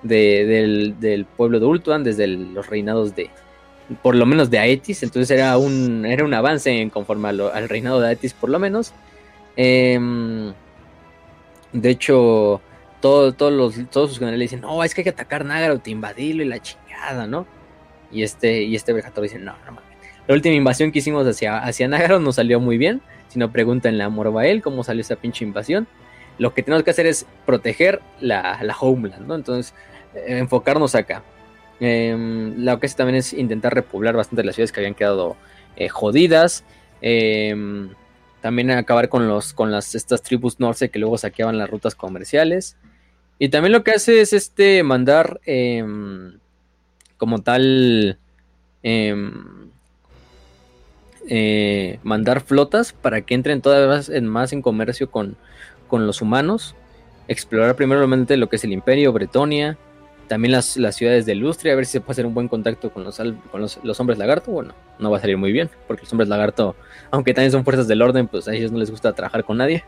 de- 0.04 0.94
del, 1.00 1.24
pueblo 1.24 1.58
de 1.58 1.66
Ultuan, 1.66 2.04
desde 2.04 2.28
los 2.28 2.68
reinados 2.68 3.16
de, 3.16 3.30
por 4.02 4.14
lo 4.14 4.24
menos 4.26 4.50
de 4.50 4.58
Aetis, 4.60 5.02
entonces 5.02 5.30
era 5.36 5.58
un, 5.58 6.06
era 6.06 6.24
un 6.24 6.32
avance 6.34 6.70
en 6.70 6.90
conforme 6.90 7.28
al 7.30 7.68
reinado 7.68 8.00
de 8.00 8.08
Aetis 8.08 8.32
por 8.34 8.50
lo 8.50 8.58
menos. 8.60 8.92
Em, 9.56 10.52
de 11.72 11.90
hecho, 11.90 12.60
todo- 13.00 13.32
todos, 13.32 13.52
los, 13.52 13.90
todos 13.90 14.10
sus 14.10 14.18
generales 14.18 14.50
dicen, 14.50 14.60
no, 14.60 14.82
es 14.84 14.94
que 14.94 15.00
hay 15.00 15.04
que 15.04 15.10
atacar 15.10 15.44
Nagaroth, 15.44 15.86
invadirlo 15.88 16.42
y 16.42 16.46
la 16.46 16.60
chingada, 16.60 17.26
¿no? 17.26 17.46
Y 18.12 18.22
este, 18.22 18.62
y 18.62 18.76
este 18.76 18.92
Verjator 18.92 19.22
dice, 19.24 19.38
no, 19.38 19.52
no 19.66 19.72
mames. 19.72 19.94
La 20.26 20.34
última 20.34 20.54
invasión 20.54 20.90
que 20.92 21.00
hicimos 21.00 21.26
hacia, 21.26 21.58
hacia 21.58 21.88
no 21.88 22.32
salió 22.32 22.60
muy 22.60 22.78
bien. 22.78 23.02
Si 23.28 23.38
no, 23.38 23.50
pregúntenle 23.50 24.04
a 24.04 24.08
Morbael 24.08 24.62
cómo 24.62 24.84
salió 24.84 25.00
esa 25.02 25.16
pinche 25.16 25.44
invasión. 25.44 25.86
Lo 26.38 26.54
que 26.54 26.62
tenemos 26.62 26.82
que 26.82 26.90
hacer 26.90 27.06
es 27.06 27.26
proteger 27.44 28.00
la, 28.20 28.58
la 28.62 28.74
homeland, 28.78 29.26
¿no? 29.26 29.34
Entonces, 29.34 29.74
enfocarnos 30.26 30.94
acá. 30.94 31.22
Em, 31.80 32.64
lo 32.64 32.78
que 32.78 32.86
hace 32.86 32.96
también 32.96 33.16
es 33.16 33.32
intentar 33.32 33.74
repoblar 33.74 34.16
bastante 34.16 34.44
las 34.44 34.54
ciudades 34.54 34.72
que 34.72 34.80
habían 34.80 34.94
quedado 34.94 35.36
eh, 35.76 35.88
jodidas. 35.88 36.64
Em, 37.02 37.90
también 38.40 38.70
acabar 38.70 39.08
con 39.08 39.26
los 39.28 39.52
con 39.54 39.70
las 39.72 39.94
estas 39.94 40.22
tribus 40.22 40.60
norte 40.60 40.90
que 40.90 40.98
luego 40.98 41.18
saqueaban 41.18 41.58
las 41.58 41.68
rutas 41.70 41.94
comerciales. 41.94 42.76
Y 43.38 43.48
también 43.48 43.72
lo 43.72 43.82
que 43.82 43.92
hace 43.92 44.20
es 44.20 44.32
este 44.32 44.82
mandar 44.82 45.40
em, 45.44 46.38
como 47.16 47.42
tal 47.42 48.18
eh, 51.26 51.98
mandar 52.02 52.42
flotas 52.42 52.92
para 52.92 53.22
que 53.22 53.34
entren 53.34 53.62
todavía 53.62 53.88
más 53.88 54.08
en, 54.08 54.26
más 54.28 54.52
en 54.52 54.62
comercio 54.62 55.10
con, 55.10 55.36
con 55.88 56.06
los 56.06 56.22
humanos. 56.22 56.74
Explorar 57.28 57.76
primeramente 57.76 58.36
lo 58.36 58.48
que 58.48 58.56
es 58.56 58.64
el 58.64 58.72
imperio, 58.72 59.12
Bretonia, 59.12 59.78
también 60.34 60.50
las, 60.52 60.76
las 60.76 60.96
ciudades 60.96 61.26
de 61.26 61.34
Lustria, 61.36 61.72
a 61.72 61.76
ver 61.76 61.86
si 61.86 61.92
se 61.92 62.00
puede 62.00 62.12
hacer 62.12 62.26
un 62.26 62.34
buen 62.34 62.48
contacto 62.48 62.90
con 62.90 63.04
los, 63.04 63.20
al- 63.20 63.36
con 63.52 63.60
los, 63.60 63.78
los 63.84 64.00
hombres 64.00 64.18
lagarto. 64.18 64.50
Bueno, 64.50 64.74
no 64.98 65.10
va 65.10 65.18
a 65.18 65.20
salir 65.20 65.36
muy 65.36 65.52
bien, 65.52 65.70
porque 65.86 66.02
los 66.02 66.12
hombres 66.12 66.28
lagarto, 66.28 66.74
aunque 67.12 67.32
también 67.32 67.52
son 67.52 67.62
fuerzas 67.62 67.86
del 67.86 68.02
orden, 68.02 68.26
pues 68.26 68.48
a 68.48 68.52
ellos 68.54 68.72
no 68.72 68.78
les 68.78 68.90
gusta 68.90 69.12
trabajar 69.12 69.44
con 69.44 69.56
nadie. 69.58 69.84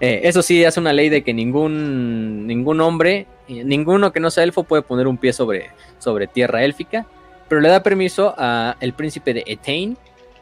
Eh, 0.00 0.20
eso 0.24 0.40
sí, 0.42 0.64
hace 0.64 0.78
una 0.78 0.92
ley 0.92 1.08
de 1.08 1.22
que 1.24 1.34
ningún, 1.34 2.46
ningún 2.46 2.80
hombre, 2.80 3.26
eh, 3.48 3.64
ninguno 3.64 4.12
que 4.12 4.20
no 4.20 4.30
sea 4.30 4.44
elfo 4.44 4.62
puede 4.62 4.82
poner 4.82 5.06
un 5.08 5.18
pie 5.18 5.32
sobre, 5.32 5.70
sobre 5.98 6.26
tierra 6.28 6.62
élfica, 6.62 7.06
pero 7.48 7.60
le 7.60 7.68
da 7.68 7.82
permiso 7.82 8.34
a 8.38 8.76
el 8.80 8.92
príncipe 8.92 9.34
de 9.34 9.42
Etain, 9.46 9.96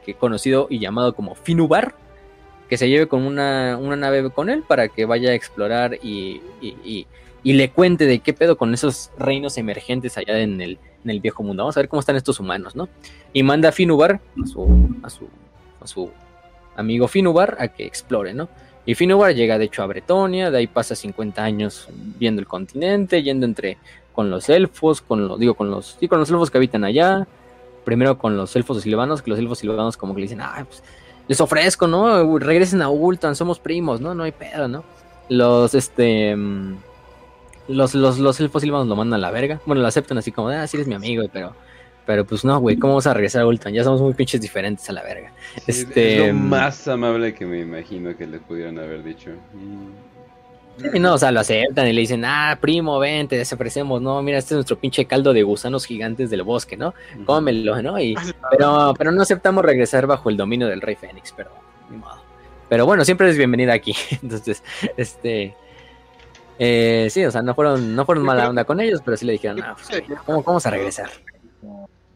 que 0.05 0.15
conocido 0.15 0.67
y 0.71 0.79
llamado 0.81 1.15
como 1.15 1.35
Finubar, 1.35 1.95
que 2.69 2.77
se 2.77 2.89
lleve 2.89 3.09
con 3.09 3.23
una, 3.23 3.77
una 3.81 3.97
nave 3.97 4.31
con 4.31 4.49
él 4.49 4.63
para 4.67 4.89
que 4.89 5.05
vaya 5.07 5.31
a 5.31 5.35
explorar 5.35 5.99
y- 6.03 6.41
y 7.43 7.55
le 7.55 7.71
cuente 7.71 8.07
de 8.07 8.21
qué 8.21 8.33
pedo 8.33 8.57
con 8.57 8.75
esos 8.75 9.11
reinos 9.19 9.57
emergentes 9.59 10.19
allá 10.19 10.39
en 10.41 10.61
el, 10.61 10.79
en 11.05 11.11
el 11.11 11.21
viejo 11.21 11.43
mundo. 11.43 11.63
Vamos 11.63 11.77
a 11.77 11.81
ver 11.81 11.89
cómo 11.89 12.01
están 12.01 12.17
estos 12.17 12.41
humanos, 12.41 12.77
¿no? 12.77 12.89
Y 13.33 13.43
manda 13.43 13.71
a 13.71 13.73
Finubar, 13.73 14.21
a 14.43 14.47
su, 14.47 14.89
a 15.03 15.11
su, 15.11 15.29
a 15.81 15.87
su 15.87 16.11
amigo 16.77 17.09
Finubar, 17.09 17.57
a 17.59 17.69
que 17.69 17.87
explore, 17.87 18.35
¿no? 18.35 18.49
Y 18.87 18.95
Finubar 18.95 19.35
llega 19.35 19.59
de 19.59 19.67
hecho 19.67 19.83
a 19.83 19.87
Bretonia, 19.87 20.51
de 20.51 20.59
ahí 20.59 20.67
pasa 20.67 20.95
50 20.95 21.43
años 21.43 21.89
viendo 22.19 22.41
el 22.41 22.47
continente, 22.47 23.23
yendo 23.23 23.47
entre 23.47 23.79
con 24.13 24.31
los 24.31 24.49
elfos, 24.49 25.01
con 25.01 25.29
los, 25.29 25.39
digo, 25.39 25.55
con 25.55 25.71
los, 25.71 25.97
sí, 25.99 26.09
con 26.09 26.19
los 26.19 26.31
elfos 26.31 26.51
que 26.51 26.59
habitan 26.59 26.85
allá, 26.85 27.27
primero 27.85 28.19
con 28.19 28.37
los 28.37 28.55
elfos 28.57 28.83
silvanos, 28.83 29.23
que 29.23 29.31
los 29.31 29.39
elfos 29.39 29.59
silvanos 29.59 29.97
como 29.97 30.15
que 30.15 30.21
le 30.21 30.25
dicen, 30.25 30.41
ah, 30.41 30.65
pues 30.67 30.83
les 31.29 31.41
ofrezco, 31.41 31.87
¿no? 31.87 32.39
Regresen 32.39 32.83
a 32.83 32.89
Ultan, 32.89 33.37
somos 33.37 33.61
primos, 33.61 34.01
¿no? 34.01 34.15
No 34.15 34.25
hay 34.25 34.33
pedo, 34.33 34.67
¿no? 34.67 34.83
Los, 35.29 35.75
este, 35.75 36.35
mm, 36.35 36.77
los, 37.71 37.95
los, 37.95 38.19
los 38.19 38.41
elfos 38.41 38.63
silvanos 38.63 38.87
lo 38.87 38.97
mandan 38.97 39.19
a 39.19 39.23
la 39.23 39.31
verga. 39.31 39.61
Bueno, 39.67 39.83
lo 39.83 39.89
aceptan 39.89 40.19
así 40.19 40.33
como, 40.33 40.49
ah, 40.49 40.67
sí 40.67 40.77
eres 40.77 40.87
mi 40.87 40.95
amigo, 40.95 41.25
pero, 41.33 41.55
pero 42.07 42.25
pues 42.25 42.45
no, 42.45 42.59
güey, 42.59 42.77
¿cómo 42.77 42.95
vamos 42.95 43.07
a 43.07 43.15
regresar 43.15 43.43
a 43.43 43.47
Ultan? 43.47 43.73
Ya 43.73 43.85
somos 43.85 44.01
muy 44.01 44.15
pinches 44.15 44.41
diferentes 44.41 44.89
a 44.89 44.93
la 44.93 45.03
verga. 45.03 45.33
Sí, 45.57 45.63
Este, 45.67 46.27
Es 46.27 46.35
lo 46.35 46.35
más 46.35 46.89
amable 46.89 47.35
que 47.35 47.47
me 47.47 47.61
imagino 47.61 48.17
que 48.17 48.27
les 48.27 48.41
pudieran 48.41 48.79
haber 48.79 49.03
dicho. 49.03 49.31
Y 50.95 50.99
no, 50.99 51.15
o 51.15 51.19
sea, 51.19 51.31
lo 51.31 51.41
aceptan 51.41 51.89
y 51.89 51.93
le 51.93 52.01
dicen, 52.01 52.25
ah, 52.25 52.57
primo, 52.61 52.99
ven, 52.99 53.29
te 53.29 53.37
desofrecemos, 53.37 54.01
no, 54.01 54.23
mira, 54.23 54.39
este 54.39 54.55
es 54.55 54.57
nuestro 54.57 54.79
pinche 54.79 55.05
caldo 55.05 55.33
de 55.35 55.43
gusanos 55.43 55.85
gigantes 55.85 56.31
del 56.31 56.43
bosque, 56.43 56.77
¿no? 56.77 56.95
Cómelo, 57.27 57.83
¿no? 57.83 58.01
Y, 58.01 58.17
pero, 58.51 58.95
pero 58.97 59.13
no 59.13 59.21
aceptamos 59.21 59.63
regresar 59.63 60.07
bajo 60.07 60.31
el 60.31 60.39
dominio 60.39 60.69
del 60.69 60.81
rey 60.81 60.95
Fénix, 60.95 61.35
pero 61.37 61.51
ni 61.91 61.99
modo. 61.99 62.23
Pero 62.71 62.87
bueno, 62.87 63.05
siempre 63.05 63.29
es 63.29 63.37
bienvenida 63.37 63.75
aquí. 63.75 63.95
Entonces, 64.23 64.63
este. 64.97 65.55
Eh, 66.63 67.09
sí, 67.11 67.25
o 67.25 67.31
sea, 67.31 67.41
no 67.41 67.55
fueron, 67.55 67.97
no 67.97 68.05
fueron 68.05 68.23
mala 68.23 68.51
onda 68.51 68.65
con 68.65 68.81
ellos, 68.81 69.01
pero 69.03 69.17
sí 69.17 69.25
le 69.25 69.33
dijeron, 69.33 69.57
no, 69.57 69.75
pues, 69.75 70.03
¿cómo, 70.07 70.25
¿cómo 70.25 70.43
vamos 70.45 70.67
a 70.67 70.71
regresar? 70.71 71.11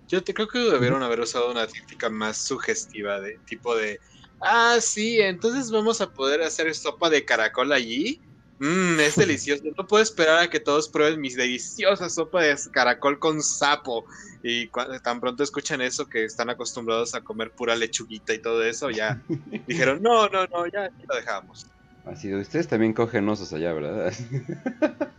Yo 0.07 0.23
te, 0.23 0.35
creo 0.35 0.49
que 0.49 0.59
debieron 0.59 1.03
haber 1.03 1.21
usado 1.21 1.51
una 1.51 1.66
táctica 1.66 2.11
más 2.11 2.37
sugestiva, 2.37 3.21
de 3.21 3.39
tipo 3.47 3.75
de, 3.75 4.01
ah, 4.43 4.77
sí, 4.83 5.19
entonces 5.19 5.71
vamos 5.71 6.03
a 6.03 6.11
poder 6.11 6.43
hacer 6.43 6.75
sopa 6.75 7.09
de 7.09 7.25
caracol 7.25 7.73
allí. 7.73 8.21
Mmm, 8.59 9.01
es 9.01 9.16
delicioso. 9.16 9.65
No 9.77 9.87
puedo 9.87 10.03
esperar 10.03 10.39
a 10.39 10.51
que 10.51 10.61
todos 10.61 10.91
prueben 10.91 11.23
mis 11.23 11.37
deliciosas 11.37 12.15
sopa 12.15 12.43
de 12.43 12.55
caracol 12.71 13.19
con 13.19 13.43
sapo. 13.43 14.05
Y 14.43 14.69
cuando 14.69 15.01
tan 15.01 15.21
pronto 15.21 15.43
escuchan 15.43 15.81
eso, 15.81 16.07
que 16.07 16.25
están 16.25 16.51
acostumbrados 16.51 17.15
a 17.15 17.23
comer 17.23 17.51
pura 17.51 17.75
lechuguita 17.75 18.35
y 18.35 18.43
todo 18.43 18.62
eso, 18.62 18.91
ya 18.91 19.23
dijeron, 19.66 20.03
no, 20.03 20.29
no, 20.29 20.47
no, 20.47 20.66
ya, 20.66 20.91
ya 20.91 21.05
lo 21.09 21.16
dejamos. 21.16 21.66
Así 22.06 22.28
de 22.28 22.36
ustedes 22.36 22.68
también 22.68 22.93
cogen 22.93 23.28
osos 23.28 23.52
allá, 23.52 23.72
¿verdad? 23.72 24.12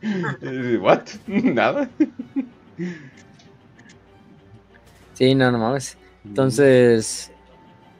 ¿What? 0.81 1.01
¿Nada? 1.27 1.89
Sí, 5.13 5.33
no, 5.33 5.51
no 5.51 5.57
mames. 5.57 5.97
Entonces, 6.23 7.31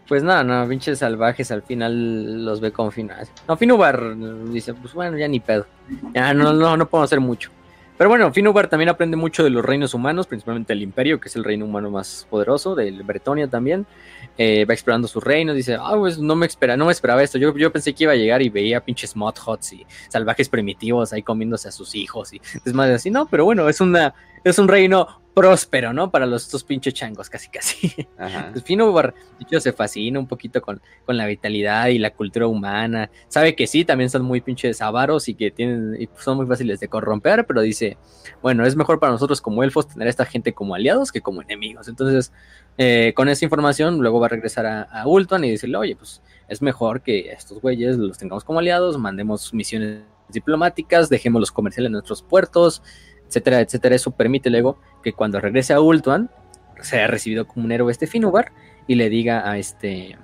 pues 0.07 0.21
nada, 0.21 0.43
no, 0.43 0.67
pinches 0.67 0.99
salvajes 0.99 1.51
al 1.51 1.63
final 1.63 2.45
los 2.45 2.59
ve 2.59 2.71
con 2.71 2.91
final. 2.91 3.27
No, 3.47 3.57
Finubar 3.57 4.15
dice, 4.51 4.73
pues 4.73 4.93
bueno, 4.93 5.17
ya 5.17 5.27
ni 5.27 5.39
pedo. 5.39 5.65
Ya 6.13 6.33
no, 6.33 6.53
no, 6.53 6.77
no 6.77 6.87
podemos 6.87 7.07
hacer 7.07 7.19
mucho. 7.19 7.49
Pero 7.97 8.09
bueno, 8.09 8.31
Finubar 8.33 8.67
también 8.67 8.89
aprende 8.89 9.15
mucho 9.15 9.43
de 9.43 9.49
los 9.49 9.63
reinos 9.63 9.93
humanos, 9.93 10.27
principalmente 10.27 10.73
el 10.73 10.81
Imperio, 10.81 11.19
que 11.19 11.29
es 11.29 11.35
el 11.37 11.45
reino 11.45 11.65
humano 11.65 11.89
más 11.89 12.27
poderoso, 12.29 12.75
del 12.75 13.03
Bretonia 13.03 13.47
también. 13.47 13.85
Eh, 14.37 14.65
va 14.65 14.73
explorando 14.73 15.07
sus 15.07 15.23
reinos, 15.23 15.55
dice, 15.55 15.77
ah, 15.79 15.93
pues 15.97 16.19
no 16.19 16.35
me 16.35 16.45
espera, 16.45 16.75
no 16.75 16.87
me 16.87 16.91
esperaba 16.91 17.23
esto. 17.23 17.37
Yo, 17.37 17.55
yo 17.55 17.71
pensé 17.71 17.93
que 17.93 18.03
iba 18.03 18.11
a 18.11 18.17
llegar 18.17 18.41
y 18.41 18.49
veía 18.49 18.81
pinches 18.81 19.15
mod 19.15 19.35
hots 19.45 19.71
y 19.73 19.85
salvajes 20.09 20.49
primitivos 20.49 21.13
ahí 21.13 21.23
comiéndose 21.23 21.69
a 21.69 21.71
sus 21.71 21.95
hijos 21.95 22.33
y 22.33 22.41
es 22.65 22.73
más 22.73 22.89
así, 22.89 23.09
no, 23.09 23.27
pero 23.27 23.45
bueno, 23.45 23.69
es 23.69 23.79
una, 23.79 24.13
es 24.45 24.59
un 24.59 24.67
reino 24.67 25.07
próspero, 25.33 25.91
¿no? 25.91 26.11
Para 26.11 26.25
los 26.25 26.43
estos 26.43 26.63
pinches 26.63 26.93
changos, 26.93 27.29
casi 27.29 27.49
casi. 27.49 28.07
Ajá. 28.17 28.49
Pues 28.53 28.63
Finubar, 28.63 29.13
de 29.13 29.43
hecho, 29.43 29.59
se 29.59 29.73
fascina 29.73 30.17
un 30.17 30.27
poquito 30.27 30.61
con, 30.61 30.81
con 31.05 31.17
la 31.17 31.25
vitalidad 31.25 31.87
y 31.87 31.97
la 31.97 32.11
cultura 32.11 32.47
humana. 32.47 33.09
Sabe 33.27 33.55
que 33.55 33.67
sí, 33.67 33.83
también 33.83 34.09
son 34.09 34.21
muy 34.21 34.39
pinches 34.39 34.81
avaros 34.81 35.27
y 35.27 35.33
que 35.33 35.51
tienen, 35.51 35.97
y 35.99 36.07
son 36.17 36.37
muy 36.37 36.45
fáciles 36.45 36.79
de 36.79 36.87
corromper, 36.87 37.45
pero 37.45 37.61
dice, 37.61 37.97
bueno, 38.41 38.65
es 38.65 38.75
mejor 38.77 38.99
para 38.99 39.11
nosotros 39.11 39.41
como 39.41 39.63
elfos 39.63 39.89
tener 39.89 40.07
a 40.07 40.09
esta 40.09 40.25
gente 40.25 40.53
como 40.53 40.73
aliados 40.73 41.11
que 41.11 41.19
como 41.19 41.41
enemigos. 41.41 41.89
Entonces, 41.89 42.31
eh, 42.77 43.11
con 43.15 43.27
esa 43.27 43.43
información, 43.43 43.99
luego 43.99 44.19
va 44.19 44.27
a 44.27 44.29
regresar 44.29 44.65
a, 44.65 44.83
a 44.83 45.07
Ultron 45.07 45.43
y 45.43 45.51
decirle, 45.51 45.75
oye, 45.75 45.95
pues 45.97 46.21
es 46.47 46.61
mejor 46.61 47.01
que 47.01 47.31
estos 47.31 47.59
güeyes 47.61 47.97
los 47.97 48.17
tengamos 48.17 48.45
como 48.45 48.59
aliados, 48.59 48.97
mandemos 48.97 49.53
misiones 49.53 50.03
diplomáticas, 50.29 51.09
dejemos 51.09 51.39
los 51.39 51.51
comerciales 51.51 51.87
en 51.87 51.93
nuestros 51.93 52.23
puertos, 52.23 52.81
etcétera, 53.27 53.61
etcétera. 53.61 53.95
Eso 53.95 54.11
permite 54.11 54.49
luego 54.49 54.79
que 55.03 55.13
cuando 55.13 55.39
regrese 55.39 55.73
a 55.73 55.81
Ultron 55.81 56.29
sea 56.81 57.07
recibido 57.07 57.47
como 57.47 57.65
un 57.65 57.71
héroe 57.71 57.91
este 57.91 58.07
Finubar 58.07 58.51
y 58.87 58.95
le 58.95 59.09
diga 59.09 59.49
a 59.49 59.57
este 59.57 60.17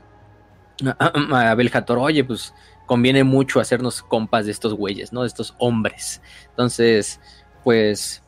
a, 0.99 1.51
a 1.51 1.95
oye, 1.97 2.23
pues 2.23 2.53
conviene 2.85 3.23
mucho 3.23 3.59
hacernos 3.59 4.01
compas 4.01 4.45
de 4.45 4.51
estos 4.51 4.73
güeyes, 4.73 5.13
¿no? 5.13 5.21
De 5.21 5.27
estos 5.27 5.55
hombres. 5.59 6.21
Entonces, 6.49 7.19
pues, 7.63 8.21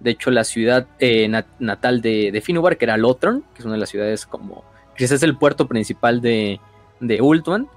de 0.00 0.10
hecho, 0.10 0.30
la 0.30 0.44
ciudad 0.44 0.86
eh, 0.98 1.28
nat 1.28 1.46
natal 1.58 2.00
de, 2.00 2.32
de, 2.32 2.40
Finubar, 2.40 2.76
que 2.76 2.84
era 2.84 2.96
Lotron, 2.96 3.44
que 3.54 3.60
es 3.60 3.64
una 3.64 3.74
de 3.74 3.80
las 3.80 3.90
ciudades 3.90 4.26
como, 4.26 4.64
que 4.96 5.04
es 5.04 5.22
el 5.22 5.36
puerto 5.36 5.68
principal 5.68 6.20
de, 6.20 6.60
de 7.00 7.20
Ultuan, 7.20 7.68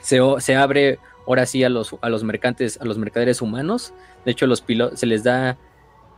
se, 0.00 0.20
se, 0.38 0.56
abre 0.56 0.98
ahora 1.26 1.46
sí 1.46 1.64
a 1.64 1.68
los, 1.68 1.96
a 2.00 2.08
los 2.08 2.24
mercantes, 2.24 2.80
a 2.80 2.84
los 2.84 2.98
mercaderes 2.98 3.42
humanos. 3.42 3.92
De 4.24 4.32
hecho, 4.32 4.46
los 4.46 4.60
pilotos 4.60 5.00
se 5.00 5.06
les 5.06 5.24
da 5.24 5.58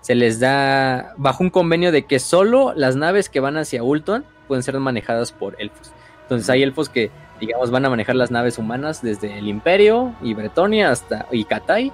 se 0.00 0.14
les 0.14 0.40
da 0.40 1.14
bajo 1.16 1.42
un 1.42 1.50
convenio 1.50 1.92
de 1.92 2.06
que 2.06 2.18
solo 2.18 2.72
las 2.74 2.96
naves 2.96 3.28
que 3.28 3.40
van 3.40 3.56
hacia 3.56 3.82
Ultuan 3.82 4.24
pueden 4.46 4.62
ser 4.62 4.78
manejadas 4.78 5.32
por 5.32 5.60
elfos. 5.60 5.92
Entonces 6.22 6.48
hay 6.50 6.62
elfos 6.62 6.88
que, 6.88 7.10
digamos, 7.40 7.70
van 7.70 7.84
a 7.84 7.90
manejar 7.90 8.16
las 8.16 8.30
naves 8.30 8.58
humanas 8.58 9.02
desde 9.02 9.38
el 9.38 9.48
Imperio 9.48 10.14
y 10.22 10.34
Bretonia 10.34 10.90
hasta 10.90 11.26
y 11.32 11.44
Katai, 11.44 11.92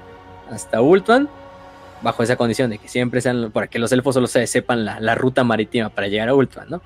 hasta 0.50 0.82
Ultuan, 0.82 1.28
bajo 2.02 2.22
esa 2.22 2.36
condición 2.36 2.70
de 2.70 2.78
que 2.78 2.88
siempre 2.88 3.20
sean, 3.20 3.50
para 3.52 3.68
que 3.68 3.78
los 3.78 3.90
elfos 3.92 4.14
solo 4.14 4.26
se 4.26 4.46
sepan 4.46 4.84
la, 4.84 5.00
la 5.00 5.14
ruta 5.14 5.42
marítima 5.44 5.88
para 5.88 6.08
llegar 6.08 6.28
a 6.28 6.34
Ultuan, 6.34 6.68
¿no? 6.68 6.82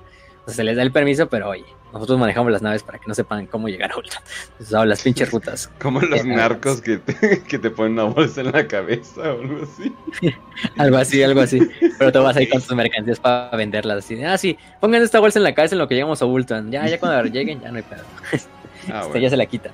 Se 0.49 0.65
les 0.65 0.77
da 0.77 0.83
el 0.83 0.91
permiso, 0.93 1.29
pero 1.29 1.51
oye, 1.51 1.65
nosotros 1.93 2.19
manejamos 2.19 2.53
las 2.53 2.63
naves 2.63 2.83
para 2.83 2.99
que 2.99 3.05
no 3.07 3.15
sepan 3.15 3.47
cómo 3.47 3.69
llegar 3.69 3.93
a 3.93 3.97
Ultuan. 3.97 4.23
Entonces, 4.53 4.89
las 4.89 5.03
pinches 5.03 5.31
rutas. 5.31 5.71
Como 5.81 6.01
los 6.01 6.25
narcos 6.25 6.81
que 6.81 6.99
te, 6.99 7.43
que 7.43 7.59
te 7.59 7.71
ponen 7.71 7.93
una 7.93 8.05
bolsa 8.05 8.41
en 8.41 8.53
la 8.53 8.67
cabeza 8.67 9.21
o 9.21 9.41
algo 9.41 9.63
así. 9.63 9.93
algo 10.77 10.97
así, 10.97 11.23
algo 11.23 11.41
así. 11.41 11.61
Pero 11.99 12.13
tú 12.13 12.23
vas 12.23 12.37
ahí 12.37 12.49
con 12.49 12.61
tus 12.61 12.75
mercancías 12.75 13.21
para 13.21 13.57
venderlas. 13.57 13.99
Así, 13.99 14.23
ah, 14.23 14.37
sí, 14.37 14.59
pongan 14.81 15.03
esta 15.03 15.21
bolsa 15.21 15.39
en 15.39 15.45
la 15.45 15.55
cabeza 15.55 15.75
en 15.75 15.81
lo 15.81 15.89
que 15.89 15.95
llegamos 15.95 16.21
a 16.23 16.27
Ultuan. 16.27 16.71
Ya, 16.71 16.87
ya 16.87 16.99
cuando 16.99 17.23
lleguen, 17.31 17.61
ya 17.61 17.71
no 17.71 17.77
hay 17.77 17.85
pedo. 17.85 18.05
Ah, 18.91 19.07
Ya 19.21 19.29
se 19.29 19.37
la 19.37 19.45
quitan. 19.45 19.73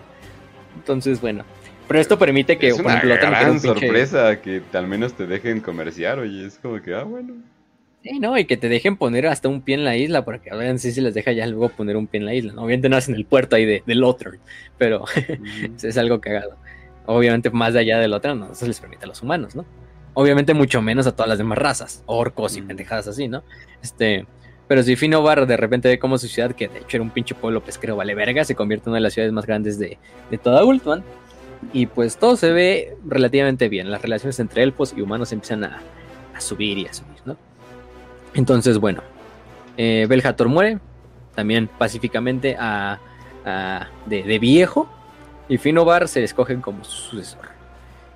Entonces, 0.74 1.20
bueno. 1.20 1.44
Pero 1.86 2.00
esto 2.00 2.18
permite 2.18 2.58
que, 2.58 2.68
es 2.68 2.80
una 2.80 3.00
gran 3.00 3.60
sorpresa 3.60 4.40
que 4.40 4.60
al 4.72 4.88
menos 4.88 5.12
te 5.12 5.26
dejen 5.26 5.60
comerciar, 5.60 6.18
oye, 6.18 6.46
es 6.46 6.58
como 6.58 6.82
que, 6.82 6.94
ah, 6.94 7.04
bueno. 7.04 7.34
Sí, 8.04 8.18
no, 8.20 8.36
y 8.36 8.44
que 8.44 8.58
te 8.58 8.68
dejen 8.68 8.98
poner 8.98 9.26
hasta 9.26 9.48
un 9.48 9.62
pie 9.62 9.76
en 9.76 9.84
la 9.84 9.96
isla, 9.96 10.26
porque 10.26 10.50
a 10.50 10.56
ver 10.56 10.78
si 10.78 10.92
se 10.92 11.00
les 11.00 11.14
deja 11.14 11.32
ya 11.32 11.46
luego 11.46 11.70
poner 11.70 11.96
un 11.96 12.06
pie 12.06 12.20
en 12.20 12.26
la 12.26 12.34
isla, 12.34 12.52
¿no? 12.52 12.60
Obviamente 12.62 12.90
no 12.90 12.98
hacen 12.98 13.14
el 13.14 13.24
puerto 13.24 13.56
ahí 13.56 13.64
de, 13.64 13.82
de 13.86 13.94
Lothar, 13.94 14.32
pero 14.76 15.06
es 15.82 15.96
algo 15.96 16.20
cagado. 16.20 16.58
Obviamente 17.06 17.48
más 17.48 17.72
de 17.72 17.80
allá 17.80 17.98
de 17.98 18.08
Lothar 18.08 18.36
no 18.36 18.54
se 18.54 18.66
les 18.66 18.78
permite 18.78 19.06
a 19.06 19.08
los 19.08 19.22
humanos, 19.22 19.56
¿no? 19.56 19.64
Obviamente 20.12 20.52
mucho 20.52 20.82
menos 20.82 21.06
a 21.06 21.12
todas 21.12 21.30
las 21.30 21.38
demás 21.38 21.56
razas, 21.56 22.02
orcos 22.04 22.58
y 22.58 22.62
pendejadas 22.62 23.08
así, 23.08 23.26
¿no? 23.26 23.42
Este, 23.82 24.26
pero 24.68 24.82
si 24.82 24.96
Finobar 24.96 25.46
de 25.46 25.56
repente 25.56 25.88
ve 25.88 25.98
como 25.98 26.18
su 26.18 26.28
ciudad, 26.28 26.52
que 26.52 26.68
de 26.68 26.80
hecho 26.80 26.98
era 26.98 27.04
un 27.04 27.10
pinche 27.10 27.34
pueblo 27.34 27.64
pesquero 27.64 27.96
vale 27.96 28.14
verga, 28.14 28.44
se 28.44 28.54
convierte 28.54 28.84
en 28.84 28.90
una 28.90 28.98
de 28.98 29.04
las 29.04 29.14
ciudades 29.14 29.32
más 29.32 29.46
grandes 29.46 29.78
de, 29.78 29.96
de 30.30 30.36
toda 30.36 30.62
Ultuan, 30.62 31.02
y 31.72 31.86
pues 31.86 32.18
todo 32.18 32.36
se 32.36 32.52
ve 32.52 32.98
relativamente 33.06 33.70
bien, 33.70 33.90
las 33.90 34.02
relaciones 34.02 34.38
entre 34.40 34.62
elfos 34.62 34.92
y 34.94 35.00
humanos 35.00 35.32
empiezan 35.32 35.64
a, 35.64 35.80
a 36.34 36.40
subir 36.42 36.76
y 36.76 36.86
a 36.86 36.92
subir, 36.92 37.16
¿no? 37.24 37.38
Entonces, 38.34 38.78
bueno, 38.78 39.02
eh, 39.76 40.06
Belhator 40.08 40.48
muere, 40.48 40.78
también 41.34 41.68
pacíficamente 41.68 42.56
a, 42.58 42.98
de, 44.06 44.38
viejo, 44.38 44.88
y 45.48 45.58
Finobar 45.58 46.08
se 46.08 46.24
escoge 46.24 46.60
como 46.60 46.84
su 46.84 47.10
sucesor. 47.10 47.54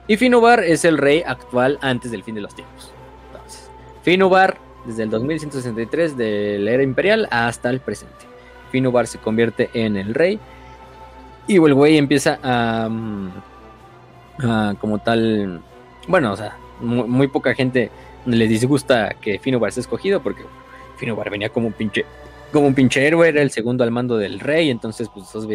Y 0.07 0.17
Finobar 0.17 0.61
es 0.65 0.85
el 0.85 0.99
rey 0.99 1.23
actual 1.27 1.79
antes 1.83 2.11
del 2.11 2.25
fin 2.25 2.35
de 2.35 2.41
los 2.41 2.55
tiempos. 2.55 2.93
Entonces, 3.27 3.71
Finobar, 4.03 4.57
desde 4.87 5.03
el 5.03 5.11
2163 5.11 6.17
de 6.17 6.59
la 6.59 6.71
era 6.73 6.83
imperial 6.83 7.29
hasta 7.31 7.69
el 7.71 7.81
presente. 7.81 8.15
Finobar 8.71 9.07
se 9.07 9.19
convierte 9.19 9.71
en 9.75 9.97
el 9.97 10.15
rey. 10.15 10.41
Y 11.47 11.57
el 11.57 11.75
güey 11.75 11.99
empieza 11.99 12.39
a, 12.43 12.89
mm, 12.89 13.31
a, 14.39 14.75
como 14.81 14.99
tal. 14.99 15.61
Bueno, 16.07 16.33
o 16.33 16.37
sea, 16.37 16.57
muy 16.81 17.29
poca 17.29 17.55
gente 17.55 17.91
le 18.37 18.47
disgusta 18.47 19.17
que 19.21 19.39
Finobar 19.39 19.73
sea 19.73 19.81
escogido 19.81 20.23
porque 20.23 20.45
Finobar 20.97 21.31
venía 21.31 21.49
como 21.49 21.67
un 21.67 21.73
pinche 21.73 22.05
como 22.53 22.67
un 22.67 22.75
pinche 22.75 23.07
héroe, 23.07 23.29
era 23.29 23.43
el 23.43 23.51
segundo 23.51 23.85
al 23.85 23.91
mando 23.91 24.17
del 24.17 24.41
rey, 24.41 24.71
entonces 24.71 25.11
pues 25.13 25.31
todos 25.31 25.47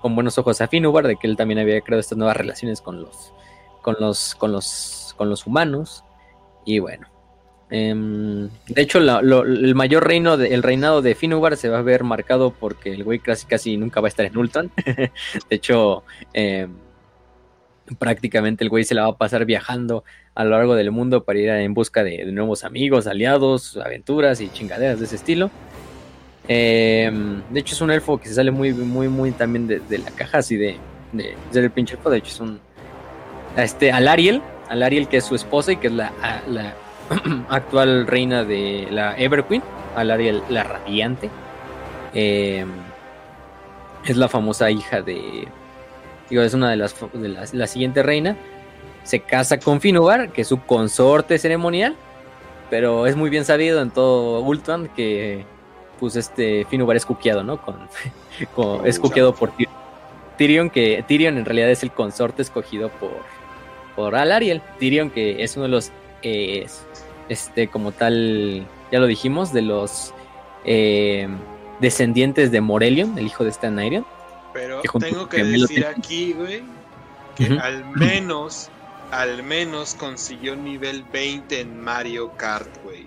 con 0.00 0.14
buenos 0.14 0.38
ojos 0.38 0.60
a 0.60 0.68
Finobar 0.68 1.06
de 1.06 1.16
que 1.16 1.26
él 1.26 1.36
también 1.36 1.58
había 1.58 1.80
creado 1.80 2.00
estas 2.00 2.18
nuevas 2.18 2.36
relaciones 2.36 2.80
con 2.80 3.00
los 3.02 3.32
con 3.82 3.96
los 3.98 4.34
con 4.34 4.52
los 4.52 5.14
con 5.16 5.28
los 5.28 5.46
humanos 5.46 6.04
y 6.64 6.78
bueno 6.78 7.08
em, 7.70 8.48
de 8.68 8.82
hecho, 8.82 8.98
el 8.98 9.74
mayor 9.74 10.06
reino, 10.06 10.34
el 10.34 10.62
reinado 10.62 11.02
de 11.02 11.14
Finobar 11.14 11.56
se 11.56 11.68
va 11.68 11.78
a 11.78 11.82
ver 11.82 12.04
marcado 12.04 12.52
porque 12.52 12.92
el 12.92 13.02
güey 13.02 13.18
casi, 13.18 13.46
casi 13.46 13.76
nunca 13.76 14.00
va 14.00 14.06
a 14.06 14.10
estar 14.10 14.24
en 14.24 14.36
Ultan. 14.36 14.70
de 14.86 15.10
hecho, 15.50 16.04
eh, 16.32 16.68
prácticamente 17.98 18.62
el 18.62 18.70
güey 18.70 18.84
se 18.84 18.94
la 18.94 19.02
va 19.02 19.08
a 19.08 19.18
pasar 19.18 19.44
viajando 19.44 20.04
a 20.36 20.44
lo 20.44 20.50
largo 20.50 20.74
del 20.74 20.90
mundo 20.90 21.24
para 21.24 21.38
ir 21.38 21.48
en 21.48 21.72
busca 21.72 22.04
de, 22.04 22.26
nuevos 22.26 22.62
amigos, 22.62 23.06
aliados, 23.06 23.78
aventuras 23.78 24.40
y 24.42 24.50
chingaderas 24.50 24.98
de 24.98 25.06
ese 25.06 25.16
estilo. 25.16 25.50
Em, 26.46 27.42
de 27.50 27.60
hecho 27.60 27.74
es 27.74 27.80
un 27.80 27.90
elfo 27.90 28.18
que 28.18 28.28
se 28.28 28.34
sale 28.34 28.50
muy, 28.50 28.72
muy, 28.72 29.08
muy 29.08 29.32
también 29.32 29.66
de, 29.66 29.98
la 29.98 30.10
caja 30.10 30.38
así 30.38 30.56
de, 30.56 30.76
de, 31.12 31.34
ser 31.50 31.64
el 31.64 31.70
pinche 31.70 31.94
elfo. 31.94 32.10
De 32.10 32.18
hecho 32.18 32.28
es 32.28 32.40
un... 32.40 32.60
Este, 33.56 33.90
Alariel, 33.90 34.42
Alariel 34.68 35.08
que 35.08 35.16
es 35.16 35.24
su 35.24 35.34
esposa 35.34 35.72
y 35.72 35.78
que 35.78 35.86
es 35.86 35.94
la, 35.94 36.12
la 36.46 36.74
actual 37.48 38.06
reina 38.06 38.44
de 38.44 38.88
la 38.90 39.16
Everqueen, 39.16 39.62
Alariel 39.96 40.42
la 40.50 40.64
Radiante. 40.64 41.30
Em, 42.12 42.68
es 44.04 44.16
la 44.18 44.28
famosa 44.28 44.70
hija 44.70 45.00
de 45.00 45.48
digo, 46.28 46.42
es 46.42 46.52
una 46.52 46.70
de 46.70 46.76
las, 46.76 46.94
de 47.12 47.48
la 47.52 47.66
siguiente 47.66 48.02
reina, 48.02 48.36
se 49.06 49.20
casa 49.20 49.58
con 49.58 49.80
Finubar, 49.80 50.30
que 50.32 50.42
es 50.42 50.48
su 50.48 50.60
consorte 50.60 51.38
ceremonial, 51.38 51.96
pero 52.68 53.06
es 53.06 53.16
muy 53.16 53.30
bien 53.30 53.44
sabido 53.44 53.80
en 53.80 53.90
todo 53.90 54.40
Ultron 54.40 54.88
que 54.94 55.44
pues 56.00 56.16
este 56.16 56.66
Finubar 56.68 56.96
es 56.96 57.06
cuqueado, 57.06 57.42
¿no? 57.42 57.62
Con, 57.62 57.88
es 58.84 58.98
cuqueado 58.98 59.34
por 59.34 59.52
Tyrion, 60.36 60.68
que 60.68 61.04
Tyrion 61.06 61.38
en 61.38 61.44
realidad 61.44 61.70
es 61.70 61.82
el 61.82 61.92
consorte 61.92 62.42
escogido 62.42 62.90
por, 62.90 63.22
por 63.94 64.16
Alariel. 64.16 64.60
Tyrion 64.78 65.10
que 65.10 65.42
es 65.42 65.56
uno 65.56 65.64
de 65.64 65.70
los, 65.70 65.92
eh, 66.22 66.66
este, 67.28 67.68
como 67.68 67.92
tal, 67.92 68.66
ya 68.90 68.98
lo 68.98 69.06
dijimos, 69.06 69.52
de 69.52 69.62
los 69.62 70.12
eh, 70.64 71.28
descendientes 71.80 72.50
de 72.50 72.60
Morelion, 72.60 73.16
el 73.18 73.26
hijo 73.26 73.44
de 73.44 73.50
Stan 73.50 73.76
pero 74.52 74.80
tengo 74.98 75.28
que 75.28 75.44
decir 75.44 75.84
aquí, 75.84 76.32
güey, 76.32 76.62
que 77.36 77.58
al 77.58 77.84
menos, 77.94 78.70
al 79.10 79.42
menos 79.42 79.94
consiguió 79.94 80.56
nivel 80.56 81.04
20 81.12 81.60
en 81.60 81.80
Mario 81.80 82.32
Kart, 82.36 82.68
güey. 82.84 83.06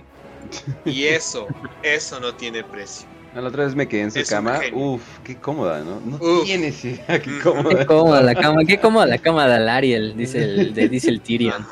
Y 0.86 1.06
eso, 1.06 1.48
eso 1.84 2.20
no 2.20 2.34
tiene 2.36 2.64
precio. 2.64 3.08
La 3.36 3.48
otra 3.48 3.66
vez 3.66 3.76
me 3.76 3.88
quedé 3.88 4.02
en 4.02 4.12
su 4.12 4.24
cama. 4.28 4.60
Uf, 4.74 5.02
qué 5.24 5.36
cómoda, 5.36 5.84
¿no? 5.84 6.00
No 6.00 6.42
tiene 6.42 6.74
qué 6.74 7.00
cómoda. 7.44 7.78
Qué 7.78 7.86
cómoda 7.86 8.22
la 8.22 8.34
cama, 8.34 8.66
qué 8.66 8.80
cómoda 8.80 9.06
la 9.06 9.20
cama 9.20 9.48
de 9.48 9.54
Alariel, 9.54 10.18
dice 10.18 10.44
el, 10.44 10.74
de, 10.74 10.90
dice 10.90 11.10
el 11.10 11.22
Tyrion. 11.22 11.66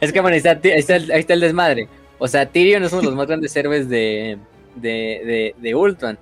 Es 0.00 0.12
que 0.12 0.20
bueno, 0.20 0.34
ahí 0.34 0.38
está, 0.38 0.50
ahí, 0.50 0.72
está, 0.78 0.94
ahí 0.94 1.20
está, 1.20 1.34
el 1.34 1.40
desmadre. 1.40 1.88
O 2.18 2.26
sea, 2.26 2.46
Tyrion 2.46 2.82
es 2.82 2.92
uno 2.92 3.02
de 3.02 3.06
los 3.06 3.16
más 3.16 3.28
grandes 3.28 3.54
héroes 3.54 3.88
de, 3.88 4.38
de, 4.74 5.22
de, 5.24 5.54
de 5.56 5.74
Ultron. 5.74 6.18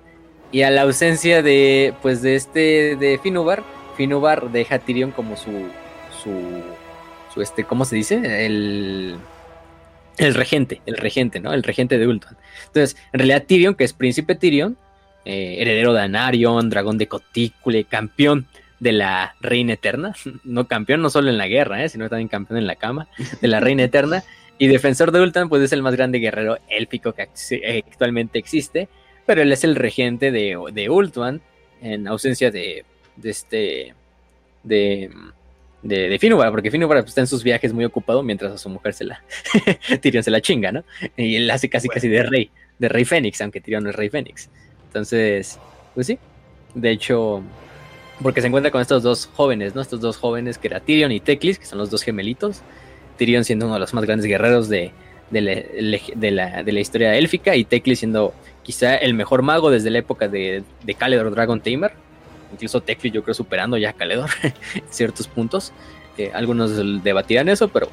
Y 0.51 0.61
a 0.61 0.69
la 0.69 0.83
ausencia 0.83 1.41
de, 1.41 1.93
pues, 2.01 2.21
de 2.21 2.35
este, 2.35 2.95
de 2.97 3.19
Finubar, 3.21 3.63
Finubar 3.97 4.51
deja 4.51 4.75
a 4.75 4.79
Tyrion 4.79 5.11
como 5.11 5.37
su, 5.37 5.51
su, 6.21 6.31
este, 7.37 7.63
¿cómo 7.63 7.85
se 7.85 7.95
dice? 7.95 8.45
El, 8.45 9.15
el 10.17 10.33
regente, 10.33 10.81
el 10.85 10.97
regente, 10.97 11.39
¿no? 11.39 11.53
El 11.53 11.63
regente 11.63 11.97
de 11.97 12.07
Ultron. 12.07 12.37
Entonces, 12.67 12.97
en 13.13 13.19
realidad 13.19 13.43
Tyrion, 13.47 13.75
que 13.75 13.83
es 13.83 13.93
príncipe 13.93 14.35
Tyrion, 14.35 14.77
eh, 15.25 15.57
heredero 15.59 15.93
de 15.93 16.01
Anarion, 16.01 16.69
dragón 16.69 16.97
de 16.97 17.07
Cotícule, 17.07 17.83
campeón 17.85 18.47
de 18.79 18.91
la 18.91 19.35
Reina 19.39 19.73
Eterna, 19.73 20.15
no 20.43 20.67
campeón 20.67 21.01
no 21.01 21.09
solo 21.09 21.29
en 21.29 21.37
la 21.37 21.47
guerra, 21.47 21.83
¿eh? 21.83 21.89
sino 21.89 22.09
también 22.09 22.27
campeón 22.27 22.59
en 22.59 22.67
la 22.67 22.75
cama 22.75 23.07
de 23.39 23.47
la 23.47 23.59
Reina 23.59 23.83
Eterna, 23.83 24.23
y 24.57 24.67
defensor 24.67 25.11
de 25.11 25.21
Ultron, 25.21 25.49
pues 25.49 25.63
es 25.63 25.71
el 25.71 25.81
más 25.81 25.95
grande 25.95 26.19
guerrero 26.19 26.57
élfico 26.67 27.13
que 27.13 27.23
actualmente 27.23 28.37
existe, 28.37 28.89
pero 29.25 29.41
él 29.41 29.51
es 29.51 29.63
el 29.63 29.75
regente 29.75 30.31
de, 30.31 30.57
de 30.71 30.89
Ultuan 30.89 31.41
en 31.81 32.07
ausencia 32.07 32.51
de, 32.51 32.85
de 33.15 33.29
este 33.29 33.95
de, 34.63 35.09
de, 35.83 36.09
de 36.09 36.19
Finubar, 36.19 36.51
porque 36.51 36.71
Finubar 36.71 36.99
pues, 36.99 37.09
está 37.09 37.21
en 37.21 37.27
sus 37.27 37.43
viajes 37.43 37.73
muy 37.73 37.85
ocupado 37.85 38.21
mientras 38.23 38.51
a 38.53 38.57
su 38.57 38.69
mujer 38.69 38.93
se 38.93 39.05
la 39.05 39.23
Tyrion 40.01 40.23
se 40.23 40.31
la 40.31 40.41
chinga, 40.41 40.71
¿no? 40.71 40.83
Y 41.17 41.35
él 41.35 41.49
hace 41.49 41.69
casi 41.69 41.89
casi 41.89 42.07
de 42.07 42.23
rey, 42.23 42.51
de 42.79 42.89
rey 42.89 43.05
Fénix, 43.05 43.41
aunque 43.41 43.61
Tyrion 43.61 43.83
no 43.83 43.89
es 43.89 43.95
rey 43.95 44.09
Fénix. 44.09 44.49
Entonces, 44.87 45.59
pues 45.95 46.07
sí. 46.07 46.19
De 46.75 46.91
hecho, 46.91 47.43
porque 48.21 48.41
se 48.41 48.47
encuentra 48.47 48.71
con 48.71 48.81
estos 48.81 49.03
dos 49.03 49.29
jóvenes, 49.33 49.75
¿no? 49.75 49.81
Estos 49.81 50.01
dos 50.01 50.17
jóvenes 50.17 50.57
que 50.57 50.67
era 50.67 50.79
Tyrion 50.79 51.11
y 51.11 51.19
Teclis, 51.19 51.59
que 51.59 51.65
son 51.65 51.79
los 51.79 51.89
dos 51.89 52.03
gemelitos. 52.03 52.61
Tyrion 53.17 53.43
siendo 53.43 53.65
uno 53.65 53.75
de 53.75 53.79
los 53.79 53.93
más 53.93 54.05
grandes 54.05 54.25
guerreros 54.25 54.69
de, 54.69 54.91
de, 55.31 55.41
la, 56.31 56.63
de 56.63 56.71
la, 56.71 56.79
historia 56.79 57.15
élfica 57.15 57.55
y 57.55 57.65
Teclis 57.65 57.99
siendo 57.99 58.33
quizá 58.63 58.95
el 58.95 59.13
mejor 59.13 59.41
mago 59.41 59.71
desde 59.71 59.89
la 59.89 59.99
época 59.99 60.27
de, 60.27 60.63
de 60.83 60.93
Caledor 60.95 61.31
Dragon 61.31 61.61
Tamer. 61.61 61.93
Incluso 62.51 62.81
Tecli 62.81 63.11
yo 63.11 63.23
creo 63.23 63.33
superando 63.33 63.77
ya 63.77 63.89
a 63.89 63.93
Caledor 63.93 64.29
en 64.43 64.53
ciertos 64.89 65.27
puntos. 65.27 65.71
algunos 66.33 67.03
debatirán 67.03 67.49
eso, 67.49 67.67
pero 67.67 67.89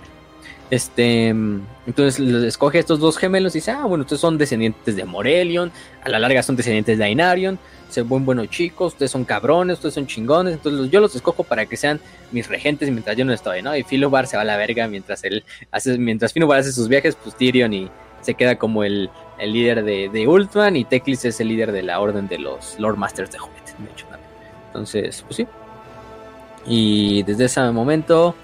este, 0.70 1.28
entonces 1.28 2.20
escoge 2.20 2.78
estos 2.78 3.00
dos 3.00 3.16
gemelos 3.16 3.54
y 3.54 3.58
dice, 3.58 3.70
ah, 3.70 3.84
bueno, 3.86 4.02
ustedes 4.02 4.20
son 4.20 4.36
descendientes 4.36 4.96
de 4.96 5.04
Morelion, 5.04 5.72
a 6.02 6.10
la 6.10 6.18
larga 6.18 6.42
son 6.42 6.56
descendientes 6.56 6.98
de 6.98 7.04
Ainarion, 7.04 7.58
se 7.88 8.02
buen 8.02 8.26
buenos 8.26 8.50
chicos, 8.50 8.92
ustedes 8.92 9.10
son 9.10 9.24
cabrones, 9.24 9.78
ustedes 9.78 9.94
son 9.94 10.06
chingones, 10.06 10.54
entonces 10.54 10.90
yo 10.90 11.00
los 11.00 11.14
escojo 11.14 11.42
para 11.42 11.64
que 11.64 11.78
sean 11.78 12.00
mis 12.32 12.48
regentes 12.48 12.90
mientras 12.90 13.16
yo 13.16 13.24
no 13.24 13.32
estoy, 13.32 13.62
¿no? 13.62 13.74
Y 13.74 13.82
Filobar 13.82 14.26
se 14.26 14.36
va 14.36 14.42
a 14.42 14.44
la 14.44 14.58
verga 14.58 14.88
mientras 14.88 15.24
él 15.24 15.42
hace, 15.70 15.96
mientras 15.96 16.34
Filobar 16.34 16.60
hace 16.60 16.72
sus 16.72 16.88
viajes, 16.88 17.16
pues 17.16 17.34
Tyrion 17.34 17.72
y 17.72 17.90
se 18.20 18.34
queda 18.34 18.58
como 18.58 18.84
el, 18.84 19.08
el 19.38 19.52
líder 19.54 19.84
de, 19.84 20.10
de, 20.10 20.28
Ultron 20.28 20.76
y 20.76 20.84
Teclis 20.84 21.24
es 21.24 21.40
el 21.40 21.48
líder 21.48 21.72
de 21.72 21.82
la 21.82 21.98
orden 22.00 22.28
de 22.28 22.38
los 22.38 22.78
Lord 22.78 22.98
Masters 22.98 23.30
de 23.30 23.38
Hobbit, 23.38 23.78
de 23.78 23.90
hecho, 23.90 24.06
Entonces, 24.68 25.22
pues 25.26 25.36
sí. 25.36 25.46
Y 26.66 27.22
desde 27.24 27.46
ese 27.46 27.60
momento, 27.72 28.34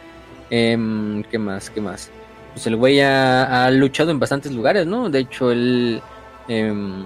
Em, 0.50 1.22
¿Qué 1.24 1.38
más? 1.38 1.70
¿Qué 1.70 1.80
más? 1.80 2.10
Pues 2.52 2.66
el 2.66 2.76
güey 2.76 3.00
ha, 3.00 3.64
ha 3.64 3.70
luchado 3.70 4.10
en 4.10 4.20
bastantes 4.20 4.52
lugares, 4.52 4.86
¿no? 4.86 5.08
De 5.10 5.20
hecho, 5.20 5.50
él... 5.50 6.00
em, 6.46 7.02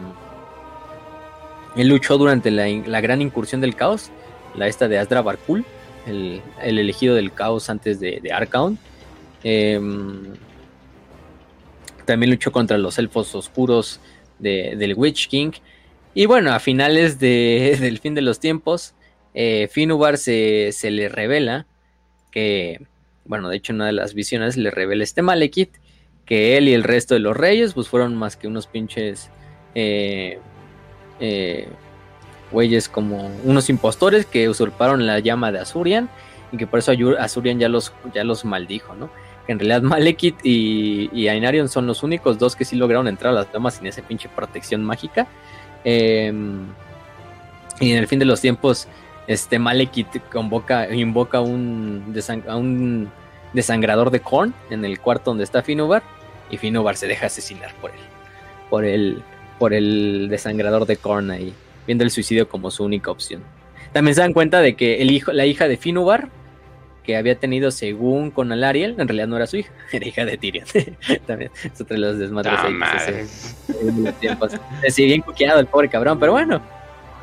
él 1.77 1.89
luchó 1.89 2.19
durante 2.19 2.51
la 2.51 3.01
gran 3.01 3.23
incursión 3.23 3.61
del 3.61 3.77
caos, 3.77 4.11
la 4.57 4.67
esta 4.67 4.89
de 4.89 4.99
Asdra 4.99 5.23
Barkul, 5.23 5.65
el, 6.07 6.43
el 6.63 6.79
elegido 6.79 7.15
del 7.15 7.33
caos 7.33 7.71
antes 7.71 8.01
de, 8.01 8.19
de 8.21 8.33
Arcaon. 8.33 8.77
Em, 9.45 10.35
también 12.05 12.31
luchó 12.31 12.51
contra 12.53 12.77
los 12.79 12.99
elfos 12.99 13.35
oscuros 13.35 14.01
de- 14.39 14.75
del 14.77 14.95
Witch 14.95 15.29
King. 15.29 15.53
Y 16.15 16.27
bueno, 16.27 16.53
a 16.53 16.59
finales 16.59 17.19
de- 17.21 17.77
del 17.81 17.99
fin 17.99 18.15
de 18.15 18.23
los 18.23 18.41
tiempos, 18.41 18.95
eh, 19.41 20.73
se, 20.73 20.91
le 20.91 21.09
revela 21.09 21.67
que, 22.33 22.81
bueno, 23.25 23.49
de 23.49 23.57
hecho, 23.57 23.73
una 23.73 23.87
de 23.87 23.93
las 23.93 24.13
visiones 24.15 24.57
le 24.57 24.73
revela 24.73 25.05
este 25.05 25.23
Malekith 25.23 25.77
que 26.27 26.57
él 26.57 26.69
y 26.69 26.75
el 26.75 26.83
resto 26.83 27.15
de 27.15 27.21
los 27.21 27.37
reyes, 27.37 27.73
pues 27.73 27.89
fueron 27.89 28.17
más 28.17 28.37
que 28.37 28.49
unos 28.49 28.67
pinches 28.67 29.31
eh, 29.77 30.41
eh, 31.21 31.69
güeyes 32.51 32.89
como 32.89 33.31
unos 33.45 33.71
impostores 33.71 34.27
que 34.27 34.49
usurparon 34.49 35.07
la 35.07 35.21
llama 35.21 35.53
de 35.53 35.61
Azurian 35.61 36.11
y 36.51 36.57
que 36.57 36.67
por 36.67 36.81
eso 36.81 36.93
Azurian 37.21 37.61
ya 37.61 37.69
los, 37.69 37.93
ya 38.13 38.25
los 38.25 38.45
maldijo, 38.45 38.97
¿no? 38.97 39.09
Que 39.47 39.53
en 39.53 39.61
realidad 39.61 39.83
Malekith 39.89 40.37
y, 40.43 41.11
y 41.13 41.29
Ainarion 41.29 41.69
son 41.69 41.87
los 41.87 42.03
únicos 42.03 42.39
dos 42.41 42.57
que 42.57 42.65
sí 42.65 42.75
lograron 42.75 43.07
entrar 43.07 43.33
a 43.33 43.37
las 43.37 43.53
llamas 43.53 43.75
sin 43.75 43.87
esa 43.87 44.03
pinche 44.03 44.29
protección 44.29 44.83
mágica. 44.83 45.29
Em, 45.85 46.67
y 47.79 47.93
en 47.93 47.99
el 47.99 48.09
fin 48.09 48.19
de 48.19 48.25
los 48.25 48.41
tiempos, 48.41 48.89
este 49.29 49.59
Malekith 49.59 50.23
convoca, 50.33 50.93
invoca 50.93 51.41
un 51.41 52.15
a 52.49 52.57
un 52.57 53.11
desangrador 53.53 54.11
de 54.11 54.21
Korn 54.21 54.55
en 54.71 54.85
el 54.85 54.99
cuarto 54.99 55.31
donde 55.31 55.45
está 55.45 55.63
Finubar 55.63 56.03
y 56.51 56.57
Finubar 56.57 56.97
se 56.97 57.07
deja 57.07 57.27
asesinar 57.27 57.75
por 57.75 57.91
él, 57.91 58.01
por 58.71 58.85
el, 58.85 59.23
por 59.59 59.75
el 59.75 60.29
desangrador 60.31 60.87
de 60.87 60.97
Korn 60.97 61.31
ahí, 61.31 61.53
viendo 61.87 62.05
el 62.05 62.11
suicidio 62.11 62.49
como 62.49 62.71
su 62.71 62.85
única 62.85 63.11
opción. 63.11 63.43
También 63.93 64.15
se 64.15 64.23
dan 64.23 64.33
cuenta 64.33 64.61
de 64.61 64.77
que 64.77 65.03
el 65.03 65.11
hijo, 65.11 65.33
la 65.33 65.45
hija 65.45 65.69
de 65.69 65.77
Finubar, 65.77 66.31
que 67.05 67.17
había 67.17 67.39
tenido 67.39 67.71
según 67.71 68.31
con 68.31 68.51
Alariel, 68.51 68.95
en 68.99 69.09
realidad 69.09 69.29
no 69.29 69.37
era 69.37 69.47
su 69.47 69.59
hija, 69.59 69.73
era 69.93 70.07
hija 70.07 70.25
de 70.25 70.39
Tyrion. 70.39 70.67
También 71.27 71.51
es 71.63 71.79
otro 71.79 71.97
de 71.97 71.99
los 71.99 72.19
desmadres 72.19 72.55
Ah, 72.57 72.67
ahí 72.67 73.27
se 73.27 73.93
los 73.93 74.21
tiempos. 74.21 74.53
Sí, 74.89 75.05
bien 75.05 75.21
coqueado 75.21 75.61
el 75.61 75.67
pobre 75.67 75.91
cabrón, 75.91 76.19
pero 76.19 76.33
bueno, 76.33 76.63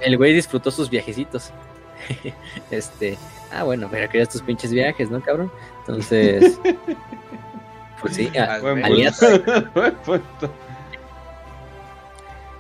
el 0.02 0.18
güey 0.18 0.34
disfrutó 0.34 0.70
sus 0.70 0.90
viajecitos. 0.90 1.52
este, 2.72 3.18
ah, 3.52 3.64
bueno, 3.64 3.88
pero 3.92 4.10
querías 4.10 4.30
tus 4.30 4.42
pinches 4.42 4.72
viajes, 4.72 5.10
¿no, 5.10 5.22
cabrón? 5.22 5.52
Entonces, 5.80 6.60
pues 8.02 8.16
sí, 8.16 8.30
a- 8.38 8.60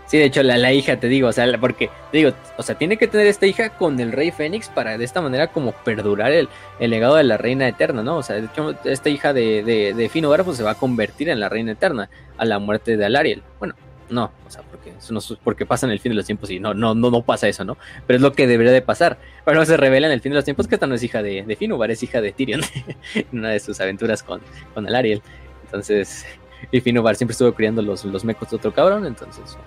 sí, 0.08 0.18
de 0.20 0.26
hecho, 0.26 0.44
la, 0.44 0.58
la 0.58 0.72
hija, 0.74 1.00
te 1.00 1.08
digo, 1.08 1.28
o 1.30 1.34
sea, 1.34 1.46
la- 1.48 1.58
porque, 1.58 1.90
te 2.12 2.18
digo, 2.18 2.32
o 2.58 2.64
sea, 2.64 2.76
tiene 2.76 2.98
que 2.98 3.08
tener 3.08 3.28
esta 3.28 3.46
hija 3.48 3.70
con 3.70 4.00
el 4.00 4.12
rey 4.12 4.32
Fénix 4.32 4.70
para 4.70 4.98
de 4.98 5.06
esta 5.06 5.22
manera 5.22 5.48
como 5.48 5.72
perdurar 5.72 6.32
el, 6.32 6.50
el 6.80 6.92
legado 6.92 7.16
de 7.16 7.24
la 7.24 7.38
reina 7.38 7.68
eterna, 7.68 8.04
¿no? 8.04 8.18
O 8.18 8.24
sea, 8.24 8.36
de 8.38 8.46
hecho, 8.46 8.76
esta 8.86 9.10
hija 9.10 9.34
de, 9.34 9.64
de, 9.64 9.94
de 9.94 10.44
pues 10.44 10.58
se 10.58 10.64
va 10.64 10.72
a 10.72 10.76
convertir 10.76 11.30
en 11.30 11.40
la 11.40 11.50
reina 11.50 11.72
eterna 11.74 12.10
a 12.38 12.46
la 12.46 12.60
muerte 12.60 12.98
de 12.98 13.06
Alariel. 13.06 13.44
Bueno, 13.60 13.76
no, 14.10 14.32
o 14.48 14.52
sea, 14.52 14.62
porque, 14.64 14.92
eso 14.92 15.14
no, 15.14 15.20
es- 15.20 15.34
porque 15.44 15.66
pasa 15.66 15.86
en 15.86 15.92
el 15.92 16.00
fin 16.00 16.12
de 16.12 16.16
los 16.18 16.26
tiempos 16.26 16.50
y 16.52 16.60
no, 16.60 16.74
no, 16.74 16.94
no, 16.96 17.10
no 17.12 17.22
pasa 17.24 17.48
eso, 17.48 17.64
¿no? 17.66 17.78
Pero 18.06 18.18
es 18.18 18.22
lo 18.22 18.34
que 18.34 18.46
debería 18.48 18.72
de 18.72 18.82
pasar. 18.82 19.18
Pero 19.46 19.66
se 19.66 19.78
revela 19.78 20.08
en 20.08 20.14
el 20.14 20.22
fin 20.22 20.32
de 20.32 20.36
los 20.36 20.46
tiempos 20.46 20.68
que 20.68 20.76
esta 20.76 20.88
no 20.88 20.96
es 20.96 21.04
hija 21.04 21.22
de, 21.24 21.44
de 21.44 21.56
Finubar, 21.56 21.90
es 21.92 22.04
hija 22.04 22.22
de 22.22 22.32
Tyrion, 22.32 22.62
en 23.16 23.26
una 23.40 23.50
de 23.50 23.60
sus 23.60 23.80
aventuras 23.82 24.22
con, 24.24 24.42
con 24.74 24.88
Alariel. 24.88 25.22
Entonces, 25.66 26.26
y 26.72 26.82
Finubar 26.82 27.16
siempre 27.16 27.34
estuvo 27.34 27.54
criando 27.54 27.82
los, 27.82 28.06
los 28.06 28.24
mecos 28.24 28.50
de 28.50 28.56
otro 28.58 28.74
cabrón, 28.74 29.06
entonces, 29.06 29.58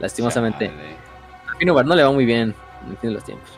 lastimosamente, 0.00 0.70
a 1.52 1.56
Finubar 1.58 1.86
no 1.86 1.94
le 1.94 2.02
va 2.02 2.12
muy 2.12 2.24
bien 2.24 2.54
en 2.84 2.90
el 2.90 2.96
fin 2.98 3.10
de 3.10 3.14
los 3.14 3.24
tiempos. 3.24 3.48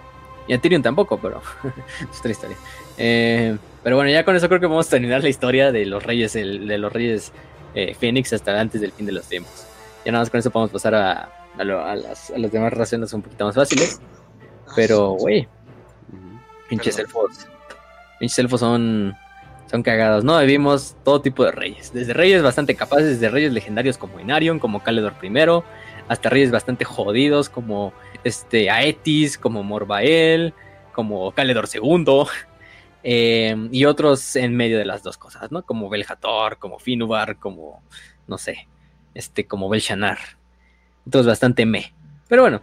Y 0.47 0.53
a 0.53 0.59
Tyrion 0.61 0.83
tampoco, 0.83 1.19
pero 1.19 1.41
es 2.13 2.19
otra 2.19 2.31
historia. 2.31 2.57
Eh, 2.99 3.57
pero 3.83 3.97
bueno, 3.97 4.11
ya 4.11 4.25
con 4.25 4.37
eso 4.37 4.47
creo 4.49 4.61
que 4.61 4.67
vamos 4.67 4.87
a 4.87 4.91
terminar 4.91 5.23
la 5.23 5.29
historia 5.29 5.73
de 5.73 5.87
los 5.87 6.03
reyes, 6.03 6.37
el- 6.37 6.67
de 6.69 6.79
los 6.79 6.93
reyes 6.93 7.33
eh, 7.75 7.95
Fénix 7.99 8.33
hasta 8.33 8.61
antes 8.61 8.81
del 8.81 8.93
fin 8.93 9.07
de 9.07 9.13
los 9.13 9.27
tiempos. 9.27 9.67
Ya 10.05 10.13
nada 10.13 10.23
más 10.23 10.31
con 10.31 10.39
eso 10.41 10.51
podemos 10.51 10.71
pasar 10.71 10.95
a, 10.95 11.31
a, 11.59 11.65
lo- 11.65 11.85
a 11.85 11.95
las, 11.97 12.31
a 12.31 12.39
las 12.39 12.51
demás 12.53 12.73
razones 12.73 13.13
un 13.13 13.23
poquito 13.23 13.45
más 13.47 13.55
fáciles. 13.55 14.01
Pero, 14.77 15.13
güey, 15.13 15.43
Ujú. 16.13 16.39
pinches 16.69 16.99
elfos. 16.99 17.47
Pinches 18.19 18.39
elfos 18.39 18.61
son, 18.61 19.15
son 19.71 19.83
cagados, 19.83 20.25
¿no? 20.25 20.39
Vivimos 20.41 20.97
todo 21.05 21.21
tipo 21.21 21.45
de 21.45 21.53
reyes. 21.53 21.93
Desde 21.93 22.13
reyes 22.13 22.43
bastante 22.43 22.75
capaces, 22.75 23.07
desde 23.21 23.29
reyes 23.31 23.53
legendarios 23.53 23.99
como 23.99 24.21
Inarion, 24.21 24.59
como 24.59 24.83
Caledor 24.83 25.15
I, 25.23 25.63
hasta 26.09 26.29
reyes 26.29 26.51
bastante 26.51 26.85
jodidos 26.85 27.49
como 27.49 27.93
este 28.25 28.71
Aetis, 28.71 29.39
como 29.39 29.63
Morbael, 29.63 30.53
como 30.93 31.33
Caledor 31.33 31.69
II. 31.73 32.25
eh, 33.03 33.69
y 33.71 33.85
otros 33.85 34.35
en 34.37 34.57
medio 34.57 34.79
de 34.79 34.85
las 34.87 35.03
dos 35.03 35.19
cosas, 35.19 35.53
¿no? 35.53 35.63
Como 35.63 35.89
Belhator, 35.89 36.59
como 36.59 36.79
Finubar, 36.79 37.37
como, 37.37 37.83
no 38.27 38.39
sé, 38.39 38.67
este, 39.15 39.47
como 39.47 39.69
Belshanar. 39.69 40.19
Entonces 41.07 41.27
bastante 41.27 41.67
me. 41.67 41.93
Pero 42.29 42.43
bueno. 42.43 42.61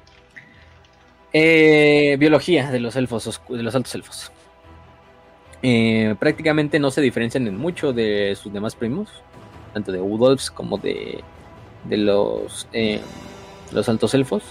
Eh, 1.33 2.17
biología 2.19 2.71
de 2.71 2.79
los 2.79 2.95
elfos, 2.95 3.41
de 3.47 3.63
los 3.63 3.73
altos 3.75 3.95
elfos. 3.95 4.31
Eh, 5.63 6.15
prácticamente 6.19 6.79
no 6.79 6.91
se 6.91 7.01
diferencian 7.01 7.47
en 7.47 7.57
mucho 7.57 7.93
de 7.93 8.35
sus 8.35 8.51
demás 8.51 8.75
primos, 8.75 9.09
tanto 9.73 9.91
de 9.91 10.01
Udolfs 10.01 10.51
como 10.51 10.77
de, 10.77 11.23
de 11.85 11.97
los, 11.97 12.67
eh, 12.73 12.99
los 13.71 13.87
altos 13.87 14.13
elfos, 14.13 14.43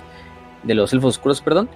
de 0.62 0.74
los 0.74 0.92
elfos 0.92 1.16
oscuros, 1.16 1.42
perdón. 1.42 1.68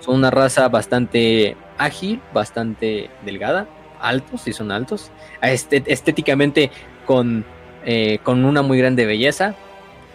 Son 0.00 0.16
una 0.16 0.30
raza 0.30 0.68
bastante 0.68 1.56
ágil, 1.78 2.20
bastante 2.32 3.10
delgada, 3.24 3.66
altos, 4.00 4.42
sí 4.42 4.52
son 4.52 4.70
altos, 4.70 5.10
estéticamente 5.40 6.70
con, 7.06 7.44
eh, 7.84 8.18
con 8.22 8.44
una 8.44 8.62
muy 8.62 8.78
grande 8.78 9.06
belleza. 9.06 9.54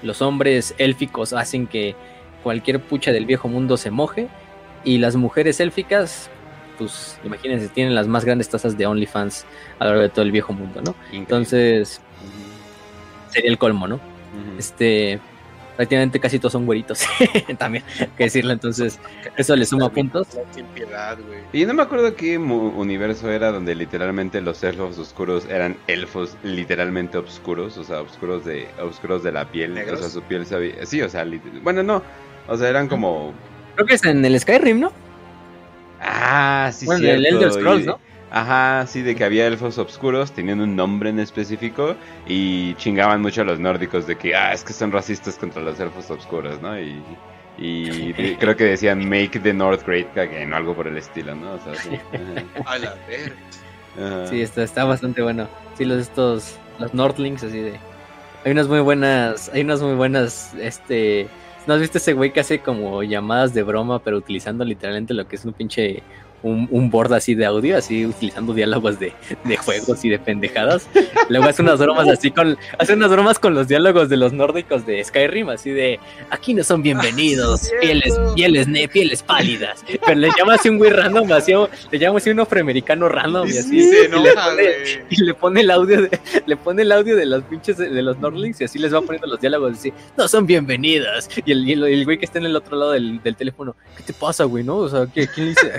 Los 0.02 0.22
hombres 0.22 0.76
élficos 0.78 1.34
hacen 1.34 1.68
que 1.68 1.96
cualquier 2.44 2.80
pucha 2.80 3.12
del 3.12 3.26
viejo 3.26 3.48
mundo 3.48 3.78
se 3.78 3.91
moje 3.91 4.28
y 4.84 4.98
las 4.98 5.16
mujeres 5.16 5.60
élficas, 5.60 6.30
pues 6.78 7.20
imagínense, 7.24 7.68
tienen 7.68 7.96
las 7.96 8.08
más 8.08 8.26
grandes 8.26 8.50
tasas 8.50 8.78
de 8.78 8.86
OnlyFans 8.86 9.46
a 9.78 9.84
lo 9.84 9.90
largo 9.91 10.04
de 10.04 10.10
todo 10.10 10.24
el 10.24 10.32
viejo 10.32 10.54
mundo, 10.54 10.82
¿no? 10.82 10.91
Increíble. 11.08 11.20
Entonces 11.20 12.02
sería 13.30 13.52
el 13.52 13.58
colmo, 13.58 13.88
¿no? 13.88 14.00
Este, 14.58 15.20
prácticamente 15.80 16.19
casi 16.19 16.39
todos 16.39 16.51
son 16.51 16.65
güeritos, 16.65 17.06
también, 17.57 17.85
hay 18.01 18.07
que 18.18 18.23
decirlo, 18.26 18.51
entonces 18.51 18.99
eso 19.38 19.56
le 19.56 19.65
suma 19.65 19.88
puntos. 19.89 20.27
Sin 20.53 20.65
piedad, 20.65 21.18
güey. 21.26 21.39
Y 21.53 21.65
no 21.65 21.73
me 21.73 21.84
acuerdo 21.84 22.15
qué 22.18 22.38
mu- 22.38 22.68
universo 22.77 23.31
era 23.31 23.49
donde 23.53 23.73
literalmente 23.76 24.41
los 24.41 24.61
elfos 24.61 24.97
oscuros 24.99 25.45
eran 25.49 25.77
elfos 25.88 26.35
literalmente 26.43 27.18
oscuros, 27.18 27.77
o 27.77 27.85
sea, 27.85 28.01
oscuros 28.01 28.43
de 28.43 28.68
oscuros 28.81 29.23
de 29.23 29.31
la 29.31 29.45
piel, 29.49 29.73
¿Negros? 29.73 29.99
o 29.99 30.03
sea, 30.03 30.10
su 30.10 30.22
piel 30.23 30.45
sabía, 30.45 30.85
sí, 30.85 31.01
o 31.01 31.07
sea, 31.07 31.26
bueno, 31.64 31.81
no, 31.81 32.03
o 32.49 32.57
sea, 32.57 32.68
eran 32.68 32.89
como 32.89 33.34
Creo 33.76 33.88
que 33.88 33.95
es 33.95 34.03
en 34.03 34.26
el 34.26 34.38
Skyrim, 34.38 34.81
¿no? 34.81 34.91
ah, 36.01 36.72
sí 36.73 36.85
bueno, 36.88 36.99
cierto. 36.99 37.19
el 37.19 37.26
Elder 37.26 37.51
Scrolls, 37.53 37.85
¿no? 37.85 37.99
Ajá, 38.31 38.85
sí, 38.88 39.01
de 39.01 39.15
que 39.15 39.23
había 39.23 39.47
elfos 39.47 39.77
oscuros, 39.80 40.31
tenían 40.31 40.61
un 40.61 40.76
nombre 40.76 41.10
en 41.10 41.19
específico 41.19 41.95
y 42.27 42.76
chingaban 42.76 43.22
mucho 43.22 43.41
a 43.41 43.43
los 43.43 43.60
nórdicos 43.60 44.06
de 44.06 44.18
que, 44.18 44.35
ah, 44.35 44.53
es 44.53 44.64
que 44.64 44.73
son 44.73 44.91
racistas 44.91 45.35
contra 45.38 45.61
los 45.64 45.80
elfos 45.80 46.10
oscuros, 46.11 46.61
¿no? 46.61 46.80
Y, 46.80 47.01
y 47.57 48.14
de- 48.14 48.38
creo 48.39 48.56
que 48.56 48.65
decían 48.65 49.07
make 49.10 49.39
the 49.39 49.53
North 49.53 49.84
great 49.85 50.15
again 50.18 50.53
o 50.53 50.56
algo 50.57 50.76
por 50.76 50.88
el 50.88 50.97
estilo, 50.97 51.34
¿no? 51.35 51.53
O 51.53 51.60
sea, 51.60 51.73
sí. 51.76 51.89
A 52.65 52.77
la 52.77 52.95
verga. 53.07 54.27
Sí, 54.30 54.41
está, 54.41 54.64
está 54.64 54.85
bastante 54.85 55.22
bueno. 55.22 55.49
Sí, 55.73 55.84
los 55.85 55.99
estos, 55.99 56.57
los 56.77 56.93
Nordlings, 56.93 57.43
así 57.43 57.60
de. 57.60 57.80
Hay 58.45 58.51
unas 58.51 58.68
muy 58.68 58.80
buenas, 58.80 59.49
hay 59.53 59.61
unas 59.61 59.81
muy 59.81 59.95
buenas, 59.95 60.53
este. 60.53 61.27
¿No 61.65 61.73
has 61.73 61.81
visto 61.81 61.97
ese 61.97 62.14
güey 62.14 62.31
que 62.31 62.39
hace 62.39 62.61
como 62.61 63.03
llamadas 63.03 63.53
de 63.53 63.64
broma, 63.64 64.01
pero 64.01 64.18
utilizando 64.18 64.64
literalmente 64.64 65.14
lo 65.14 65.27
que 65.27 65.35
es 65.35 65.43
un 65.45 65.53
pinche, 65.53 66.01
un, 66.44 66.68
un 66.72 66.90
board 66.90 67.14
así 67.14 67.36
de 67.36 67.45
audio, 67.45 67.78
así 67.78 68.06
utilizando 68.06 68.53
diálogos 68.53 68.99
de, 68.99 69.14
de 69.44 69.57
juegos 69.57 70.03
y 70.06 70.10
de 70.10 70.20
pendejadas? 70.20 70.88
Luego 71.30 71.45
hace 71.48 71.61
unas 71.61 71.80
bromas 71.80 72.07
así 72.07 72.32
con, 72.32 72.57
hace 72.78 72.94
unas 72.94 73.10
bromas 73.11 73.40
con 73.40 73.53
los 73.53 73.68
diálogos 73.68 74.10
de 74.10 74.18
los 74.18 74.34
nórdicos 74.34 74.86
de 74.86 75.03
Skyrim, 75.03 75.49
así 75.49 75.72
de, 75.72 75.99
aquí 76.30 76.53
no 76.53 76.64
son 76.64 76.82
bienvenidos, 76.82 77.70
pieles, 77.82 78.20
pieles, 78.36 78.68
pieles 78.91 79.24
pálidas. 79.24 79.84
Pero 80.06 80.20
le 80.20 80.30
llama 80.38 80.56
así 80.56 80.70
un 80.70 80.78
güey 80.78 80.91
random, 80.91 81.32
así, 81.34 81.53
le 81.91 81.99
llama 81.99 82.18
así 82.18 82.30
un 82.30 82.40
afroamericano 82.40 83.10
random 83.10 83.48
y 83.48 83.57
así. 83.57 83.78
y 83.80 83.91
le 83.91 84.10
pone- 84.10 85.06
y 85.10 85.24
le 85.24 85.34
pone 85.34 85.61
el 85.61 85.72
audio 85.72 86.02
de, 86.03 86.20
le 86.45 86.57
pone 86.57 86.82
el 86.84 86.91
audio 86.91 87.16
de 87.16 87.26
los 87.26 87.44
pinches 87.44 87.78
de, 87.78 87.90
de 87.90 88.02
los 88.02 88.18
Nordlings 88.20 88.61
y 88.61 88.64
así 88.64 88.80
les 88.80 88.94
va 88.94 89.02
poniendo 89.02 89.28
los 89.28 89.40
diálogos 89.40 89.74
así, 89.78 89.91
no 90.18 90.28
son 90.28 90.45
bienvenidas. 90.45 91.30
Y 91.45 91.52
el, 91.52 91.68
y 91.68 91.74
el, 91.74 91.84
el 91.84 92.06
güey 92.06 92.18
que 92.18 92.26
está 92.26 92.40
en 92.40 92.45
el 92.45 92.56
otro 92.56 92.78
lado 92.78 92.91
del, 92.91 93.22
del 93.22 93.36
teléfono, 93.36 93.76
¿qué 93.98 94.03
te 94.03 94.14
pasa, 94.14 94.44
güey? 94.45 94.64
¿No? 94.64 94.78
O 94.78 94.90
sea, 94.90 95.07
¿qué- 95.14 95.28
¿quién 95.28 95.48
le 95.48 95.49
dice? 95.52 95.72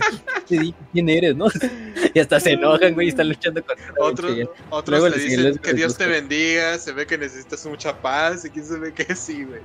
¿Qué 0.48 0.49
te 0.58 0.74
¿Quién 0.92 1.08
eres? 1.08 1.36
¿No? 1.36 1.46
y 2.14 2.18
hasta 2.18 2.40
se 2.40 2.52
enojan, 2.52 2.94
güey, 2.94 3.06
y 3.06 3.10
están 3.10 3.28
luchando 3.28 3.62
con 3.64 3.76
Otros, 3.98 4.32
otros 4.68 5.00
Luego 5.00 5.08
le 5.16 5.22
dicen 5.22 5.44
les- 5.44 5.58
que 5.58 5.72
Dios 5.72 5.96
te 5.96 6.06
bendiga, 6.06 6.78
se 6.78 6.92
ve 6.92 7.06
que 7.06 7.16
necesitas 7.16 7.64
mucha 7.66 7.96
paz, 7.96 8.44
y 8.44 8.50
quién 8.50 8.64
se 8.64 8.78
ve 8.78 8.92
que 8.92 9.14
sí, 9.14 9.44
güey. 9.44 9.60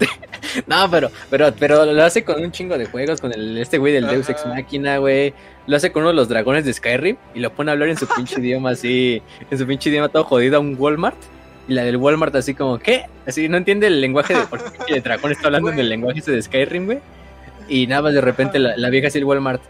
No, 0.66 0.90
pero, 0.90 1.10
pero, 1.30 1.52
pero 1.58 1.84
lo 1.84 2.04
hace 2.04 2.24
con 2.24 2.42
un 2.42 2.52
chingo 2.52 2.78
de 2.78 2.86
juegos, 2.86 3.20
con 3.20 3.32
el, 3.32 3.58
este 3.58 3.78
güey 3.78 3.92
del 3.92 4.06
Deus 4.06 4.28
Ex. 4.28 4.46
Máquina, 4.46 4.98
güey. 4.98 5.34
Lo 5.66 5.76
hace 5.76 5.92
con 5.92 6.02
uno 6.02 6.10
de 6.10 6.14
los 6.16 6.28
dragones 6.28 6.64
de 6.64 6.72
Skyrim 6.72 7.16
y 7.34 7.40
lo 7.40 7.52
pone 7.52 7.70
a 7.70 7.72
hablar 7.72 7.88
en 7.90 7.96
su 7.96 8.06
pinche 8.16 8.40
idioma 8.40 8.70
así, 8.70 9.20
en 9.50 9.58
su 9.58 9.66
pinche 9.66 9.90
idioma 9.90 10.08
todo 10.08 10.24
jodido 10.24 10.56
a 10.56 10.60
un 10.60 10.74
Walmart. 10.78 11.16
Y 11.68 11.74
la 11.74 11.82
del 11.84 11.96
Walmart 11.98 12.34
así 12.36 12.54
como, 12.54 12.78
¿qué? 12.78 13.04
Así 13.26 13.46
no 13.48 13.58
entiende 13.58 13.88
el 13.88 14.00
lenguaje 14.00 14.34
de 14.34 14.46
por 14.46 14.62
qué 14.86 14.94
el 14.94 15.02
dragón 15.02 15.32
está 15.32 15.48
hablando 15.48 15.70
en 15.70 15.78
el 15.78 15.88
lenguaje 15.90 16.20
ese 16.20 16.32
de 16.32 16.40
Skyrim, 16.40 16.86
güey. 16.86 17.00
Y 17.68 17.86
nada 17.86 18.02
más 18.02 18.14
de 18.14 18.22
repente 18.22 18.58
la, 18.58 18.74
la 18.76 18.88
vieja 18.88 19.08
así 19.08 19.18
el 19.18 19.24
Walmart. 19.24 19.60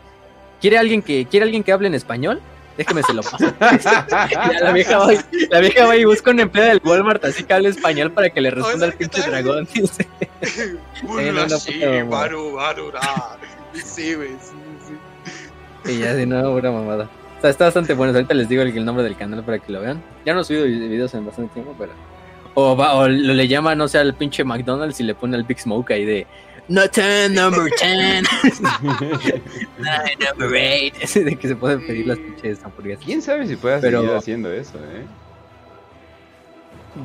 ¿Quiere 0.61 0.79
alguien 0.79 1.03
que, 1.03 1.27
¿quiere 1.27 1.45
alguien 1.45 1.63
que 1.63 1.73
hable 1.73 1.89
en 1.89 1.95
español? 1.95 2.41
Déjeme 2.77 3.03
se 3.03 3.13
lo 3.13 3.23
paso. 3.23 3.39
La 4.63 4.73
vieja 4.73 4.99
va, 4.99 5.13
y- 5.15 5.19
la 5.51 5.61
vieja 5.61 5.87
va 5.87 5.97
y 5.97 6.05
busca 6.05 6.31
un 6.31 6.41
empleado 6.41 6.71
del 6.71 6.81
Walmart 6.85 7.25
así 7.25 7.43
que 7.45 7.53
hable 7.55 7.69
español 7.71 8.13
para 8.13 8.31
que 8.31 8.41
le 8.41 8.51
responda 8.51 8.87
al 8.87 8.93
¿qué 8.93 9.09
pinche 9.09 9.29
dragón. 9.29 9.67
Sí, 13.85 14.15
güey, 14.15 14.31
sí, 14.41 14.55
sí. 15.85 15.93
Y 15.93 15.99
ya 16.01 16.15
de 16.15 16.27
nuevo, 16.27 16.55
pura 16.55 16.71
mamada. 16.71 17.09
O 17.39 17.41
sea, 17.41 17.51
está 17.51 17.65
bastante 17.67 17.95
bueno. 17.95 18.13
Ahorita 18.13 18.35
les 18.35 18.49
digo 18.49 18.63
el, 18.63 18.77
el 18.77 18.85
nombre 18.85 19.05
del 19.05 19.17
canal 19.17 19.43
para 19.45 19.59
que 19.59 19.73
lo 19.73 19.81
vean. 19.81 20.03
Ya 20.25 20.35
no 20.35 20.41
he 20.41 20.45
subido 20.45 20.65
vi- 20.65 20.89
videos 20.89 21.15
en 21.15 21.25
bastante 21.27 21.55
tiempo, 21.55 21.75
pero. 21.79 21.93
O, 22.55 22.77
va, 22.77 22.95
o 22.95 23.09
lo 23.09 23.35
le 23.35 23.47
llama, 23.49 23.75
no 23.77 23.87
sé, 23.87 23.99
al 23.99 24.15
pinche 24.15 24.43
McDonald's 24.43 24.99
y 25.01 25.05
le 25.05 25.15
pone 25.15 25.37
al 25.37 25.45
Big 25.45 25.61
Smoke 25.61 25.93
ahí 25.93 26.05
de. 26.05 26.27
No 26.69 26.83
10, 26.87 27.31
number 27.33 27.71
10, 27.81 27.81
nine, 27.81 28.25
number 30.29 30.49
8. 30.49 30.97
Ese 31.01 31.25
de 31.25 31.37
que 31.37 31.49
se 31.49 31.57
pueden 31.57 31.87
pedir 31.87 32.07
las 32.07 32.19
pinches 32.19 32.63
hamburguesas. 32.63 33.05
¿Quién 33.05 33.23
sabe 33.23 33.47
si 33.47 33.57
pueda 33.57 33.81
Pero- 33.81 34.01
seguir 34.03 34.17
haciendo 34.17 34.53
eso, 34.53 34.79
eh? 34.79 35.05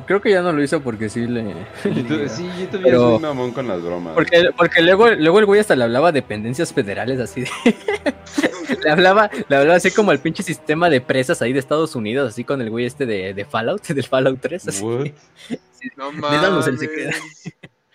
Creo 0.06 0.20
que 0.20 0.30
ya 0.30 0.42
no 0.42 0.50
lo 0.52 0.60
hizo 0.62 0.80
porque 0.82 1.08
sí 1.08 1.26
le. 1.26 1.44
YouTube- 1.84 2.28
sí, 2.28 2.48
YouTube 2.58 2.80
ya 2.80 2.84
Pero- 2.84 3.04
es 3.06 3.12
muy 3.12 3.18
mamón 3.20 3.52
con 3.52 3.68
las 3.68 3.80
bromas. 3.80 4.14
Porque, 4.14 4.50
porque 4.56 4.82
luego, 4.82 5.08
luego 5.10 5.38
el 5.38 5.46
güey 5.46 5.60
hasta 5.60 5.76
le 5.76 5.84
hablaba 5.84 6.10
de 6.12 6.20
dependencias 6.20 6.72
federales 6.72 7.20
así 7.20 7.42
de... 7.42 7.48
le 8.82 8.90
hablaba, 8.90 9.30
le 9.48 9.56
hablaba 9.56 9.76
así 9.76 9.90
como 9.92 10.10
el 10.12 10.18
pinche 10.18 10.42
sistema 10.42 10.90
de 10.90 11.00
presas 11.00 11.40
ahí 11.42 11.52
de 11.52 11.58
Estados 11.60 11.94
Unidos, 11.94 12.30
así 12.32 12.44
con 12.44 12.60
el 12.60 12.70
güey 12.70 12.86
este 12.86 13.06
de, 13.06 13.34
de 13.34 13.44
Fallout, 13.44 13.86
del 13.86 14.04
Fallout 14.04 14.40
3, 14.40 14.68
así. 14.68 14.82
What? 14.84 15.06
No 15.96 16.66
el 16.66 16.78
secreto. 16.78 17.16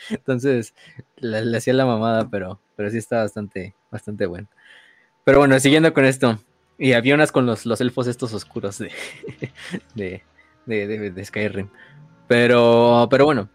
Entonces, 0.10 0.74
le, 1.18 1.46
le 1.46 1.58
hacía 1.58 1.74
la 1.74 1.86
mamada, 1.86 2.30
pero, 2.30 2.60
pero 2.76 2.90
sí 2.90 2.98
está 2.98 3.20
bastante, 3.20 3.76
bastante 3.92 4.26
bueno. 4.26 4.48
Pero 5.24 5.40
bueno, 5.40 5.60
siguiendo 5.60 5.94
con 5.94 6.06
esto. 6.06 6.40
Y 6.78 6.94
había 6.94 7.16
unas 7.16 7.32
con 7.32 7.46
los, 7.46 7.66
los 7.66 7.82
elfos 7.82 8.08
estos 8.08 8.34
oscuros 8.34 8.78
de, 8.80 8.92
de, 9.96 10.24
de, 10.66 10.88
de- 10.88 11.12
de 11.12 11.26
Skyrim. 11.26 11.70
Pero, 12.28 13.08
pero 13.10 13.26
bueno. 13.26 13.50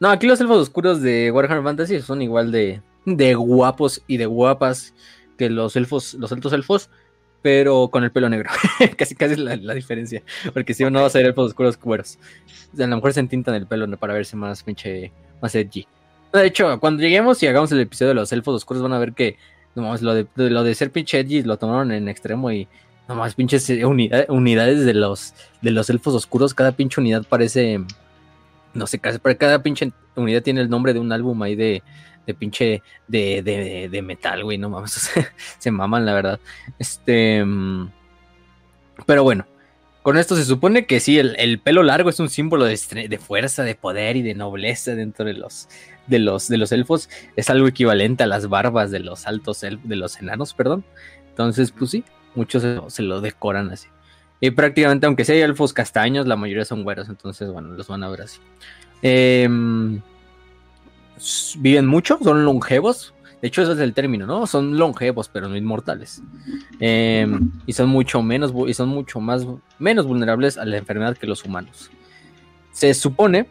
No, 0.00 0.10
aquí 0.10 0.26
los 0.28 0.40
elfos 0.40 0.58
oscuros 0.58 1.02
de 1.02 1.30
Warhammer 1.32 1.64
Fantasy 1.64 2.00
son 2.00 2.22
igual 2.22 2.52
de, 2.52 2.82
de 3.04 3.34
guapos 3.34 4.02
y 4.06 4.16
de 4.16 4.26
guapas 4.26 4.94
que 5.36 5.50
los 5.50 5.74
elfos, 5.74 6.14
los 6.14 6.30
altos 6.30 6.52
elfos, 6.52 6.88
pero 7.42 7.88
con 7.88 8.04
el 8.04 8.12
pelo 8.12 8.28
negro. 8.28 8.50
casi 8.96 9.16
casi 9.16 9.32
es 9.34 9.38
la, 9.40 9.56
la 9.56 9.74
diferencia. 9.74 10.22
Porque 10.54 10.72
si 10.74 10.84
no 10.84 11.00
va 11.00 11.06
a 11.06 11.10
ser 11.10 11.26
elfos 11.26 11.48
oscuros 11.48 11.76
cueros. 11.76 12.18
A 12.78 12.86
lo 12.86 12.94
mejor 12.96 13.12
se 13.12 13.20
entintan 13.20 13.56
el 13.56 13.66
pelo 13.66 13.86
¿no? 13.88 13.96
para 13.96 14.14
verse 14.14 14.36
más 14.36 14.62
pinche, 14.62 15.10
más 15.42 15.54
edgy. 15.56 15.86
De 16.32 16.46
hecho, 16.46 16.78
cuando 16.80 17.02
lleguemos 17.02 17.42
y 17.42 17.46
hagamos 17.46 17.72
el 17.72 17.80
episodio 17.80 18.10
de 18.10 18.14
los 18.14 18.30
elfos 18.32 18.54
oscuros, 18.54 18.82
van 18.82 18.92
a 18.92 18.98
ver 18.98 19.12
que 19.14 19.36
no 19.74 19.82
mames, 19.82 20.02
lo 20.02 20.14
de, 20.14 20.26
lo 20.36 20.62
de 20.62 20.74
ser 20.74 20.90
pinche 20.90 21.20
edgy 21.20 21.42
lo 21.42 21.56
tomaron 21.56 21.92
en 21.92 22.08
extremo 22.08 22.50
y 22.52 22.68
nomás 23.08 23.34
pinches 23.34 23.68
eh, 23.70 23.84
unida- 23.86 24.26
unidades 24.28 24.84
de 24.84 24.92
los, 24.94 25.34
de 25.62 25.70
los 25.70 25.88
elfos 25.88 26.14
oscuros. 26.14 26.52
Cada 26.52 26.72
pinche 26.72 27.00
unidad 27.00 27.24
parece, 27.26 27.80
no 28.74 28.86
sé, 28.86 28.98
cada 28.98 29.62
pinche 29.62 29.92
unidad 30.16 30.42
tiene 30.42 30.60
el 30.60 30.68
nombre 30.68 30.92
de 30.92 31.00
un 31.00 31.12
álbum 31.12 31.40
ahí 31.42 31.54
de, 31.54 31.82
de 32.26 32.34
pinche 32.34 32.82
de, 33.06 33.42
de, 33.42 33.88
de 33.88 34.02
metal, 34.02 34.44
güey, 34.44 34.58
no 34.58 34.68
mames, 34.68 34.96
o 34.98 35.00
sea, 35.00 35.32
se 35.58 35.70
maman, 35.70 36.04
la 36.04 36.12
verdad. 36.12 36.40
Este, 36.78 37.42
mm, 37.44 37.90
pero 39.06 39.22
bueno, 39.22 39.46
con 40.02 40.18
esto 40.18 40.36
se 40.36 40.44
supone 40.44 40.86
que 40.86 41.00
sí, 41.00 41.18
el, 41.18 41.36
el 41.38 41.58
pelo 41.60 41.82
largo 41.82 42.10
es 42.10 42.20
un 42.20 42.28
símbolo 42.28 42.64
de 42.66 43.18
fuerza, 43.18 43.62
de 43.62 43.74
poder 43.74 44.16
y 44.16 44.22
de 44.22 44.34
nobleza 44.34 44.94
dentro 44.94 45.24
de 45.24 45.34
los, 45.34 45.68
de 46.08 46.18
los, 46.18 46.48
de 46.48 46.58
los 46.58 46.72
elfos. 46.72 47.08
Es 47.36 47.50
algo 47.50 47.66
equivalente 47.68 48.24
a 48.24 48.26
las 48.26 48.48
barbas 48.48 48.90
de 48.90 49.00
los 49.00 49.26
altos, 49.26 49.62
el- 49.62 49.80
de 49.84 49.96
los 49.96 50.18
enanos, 50.20 50.54
perdón. 50.54 50.84
Entonces, 51.28 51.70
pues 51.72 51.90
sí, 51.90 52.04
muchos 52.34 52.64
se, 52.92 53.02
lo- 53.02 53.20
decoran 53.20 53.70
así. 53.70 53.88
Y 54.40 54.50
prácticamente, 54.50 55.06
aunque 55.06 55.24
sea 55.24 55.44
elfos 55.44 55.72
castaños, 55.72 56.26
la 56.26 56.36
mayoría 56.36 56.64
son 56.64 56.84
güeros, 56.84 57.08
entonces, 57.08 57.50
bueno, 57.50 57.68
los 57.70 57.88
van 57.88 58.02
a 58.04 58.08
ver 58.08 58.22
así. 58.22 58.38
Em, 59.02 60.00
viven 61.58 61.86
mucho, 61.86 62.18
son 62.22 62.44
longevos. 62.44 63.14
De 63.40 63.48
hecho, 63.48 63.62
ese 63.62 63.72
es 63.72 63.78
el 63.78 63.94
término, 63.94 64.26
¿no? 64.26 64.46
Son 64.48 64.76
longevos, 64.78 65.28
pero 65.28 65.48
no 65.48 65.56
inmortales. 65.56 66.22
Em, 66.80 67.50
y 67.66 67.72
son 67.72 67.88
mucho 67.88 68.20
menos 68.22 68.52
y 68.66 68.74
son 68.74 68.88
mucho 68.88 69.20
más 69.20 69.46
menos 69.78 70.06
vulnerables 70.06 70.58
a 70.58 70.64
la 70.64 70.76
enfermedad 70.76 71.16
que 71.16 71.26
los 71.28 71.44
humanos. 71.44 71.90
Se 72.72 72.92
supone 72.94 73.46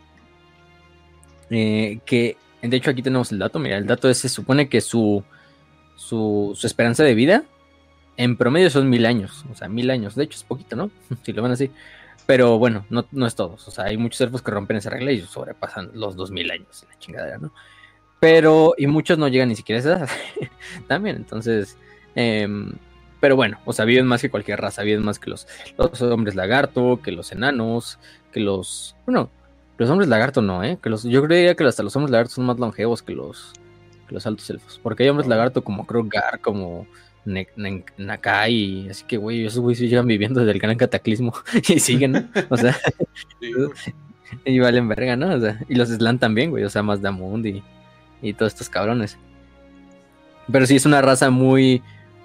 eh, 1.50 2.00
que, 2.06 2.36
de 2.62 2.78
hecho, 2.78 2.90
aquí 2.92 3.02
tenemos 3.02 3.32
el 3.32 3.40
dato. 3.40 3.60
Mira, 3.60 3.78
el 3.78 3.86
dato 3.86 4.10
es: 4.10 4.18
se 4.18 4.30
supone 4.30 4.70
que 4.70 4.82
su, 4.82 5.24
su, 5.96 6.54
su 6.56 6.68
esperanza 6.68 7.04
de 7.04 7.14
vida 7.14 7.44
en 8.18 8.36
promedio 8.36 8.70
son 8.70 8.90
mil 8.90 9.06
años. 9.06 9.46
O 9.52 9.56
sea, 9.56 9.70
mil 9.70 9.90
años. 9.90 10.16
De 10.16 10.24
hecho, 10.24 10.38
es 10.38 10.44
poquito, 10.44 10.76
¿no? 10.76 10.92
si 11.24 11.34
lo 11.34 11.44
ven 11.44 11.52
así. 11.52 11.72
Pero 12.26 12.60
bueno, 12.60 12.86
no, 12.90 13.06
no 13.12 13.26
es 13.26 13.36
todos. 13.36 13.68
O 13.68 13.72
sea, 13.72 13.86
hay 13.86 13.98
muchos 13.98 14.20
elfos 14.22 14.42
que 14.42 14.52
rompen 14.52 14.78
esa 14.78 14.90
regla 14.90 15.12
y 15.12 15.22
sobrepasan 15.22 15.92
los 15.94 16.16
dos 16.16 16.32
mil 16.32 16.52
años. 16.52 16.86
La 16.90 17.00
chingadera, 17.00 17.38
¿no? 17.38 17.54
Pero, 18.20 18.74
y 18.78 18.88
muchos 18.88 19.18
no 19.18 19.28
llegan 19.28 19.50
ni 19.50 19.56
siquiera 19.56 19.78
a 19.78 19.80
esa 19.80 19.98
edad. 19.98 20.10
También, 20.88 21.16
entonces. 21.16 21.78
em, 22.16 22.74
pero 23.20 23.36
bueno, 23.36 23.60
o 23.66 23.74
sea, 23.74 23.86
viven 23.86 24.06
más 24.06 24.22
que 24.22 24.30
cualquier 24.30 24.62
raza, 24.62 24.84
viven 24.84 25.04
más 25.04 25.18
que 25.18 25.30
los, 25.30 25.48
los 25.78 26.02
hombres 26.04 26.36
lagarto, 26.36 27.00
que 27.02 27.12
los 27.12 27.32
enanos, 27.32 28.00
que 28.32 28.40
los. 28.40 28.96
Bueno, 29.06 29.32
los 29.78 29.90
hombres 29.90 30.10
lagarto 30.10 30.42
no, 30.42 30.64
¿eh? 30.64 30.78
Que 30.82 30.90
los, 30.90 31.04
yo 31.04 31.24
creería 31.24 31.56
que 31.56 31.64
hasta 31.64 31.84
los 31.84 31.96
hombres 31.96 32.12
lagarto 32.12 32.34
son 32.34 32.46
más 32.46 32.60
longevos 32.60 33.02
que 33.04 33.14
los, 33.14 33.54
que 34.08 34.14
los 34.16 34.26
altos 34.26 34.50
elfos. 34.50 34.80
Porque 34.82 35.04
hay 35.04 35.10
hombres 35.10 35.28
lagarto 35.28 35.64
como 35.64 35.86
Krogar, 35.86 36.40
como 36.42 36.88
Ne- 37.26 37.48
Ne- 37.56 37.86
Nakai, 37.98 38.90
así 38.90 39.06
que, 39.06 39.18
güey, 39.18 39.46
esos 39.46 39.60
güeyes 39.60 39.80
sí 39.80 39.88
llegan 39.90 40.08
viviendo 40.08 40.40
desde 40.40 40.54
el 40.54 40.60
gran 40.60 40.78
cataclismo 40.78 41.34
y 41.68 41.80
siguen, 41.80 42.12
¿no? 42.14 42.24
O 42.50 42.58
sea, 42.58 42.76
Sí, 43.40 43.94
y 44.46 44.60
valen 44.60 44.88
verga, 44.88 45.16
¿no? 45.16 45.34
O 45.36 45.40
sea, 45.40 45.60
y 45.70 45.76
los 45.76 45.90
Slan 45.90 46.20
también, 46.20 46.50
güey, 46.52 46.64
o 46.64 46.70
sea, 46.70 46.84
más 46.84 47.02
Damund 47.02 47.46
y, 47.46 47.64
y 48.22 48.34
todos 48.34 48.54
estos 48.54 48.70
cabrones. 48.70 49.18
Pero 50.52 50.66
sí 50.66 50.76
es 50.78 50.86
una 50.86 51.02
raza 51.02 51.30
muy, 51.30 51.82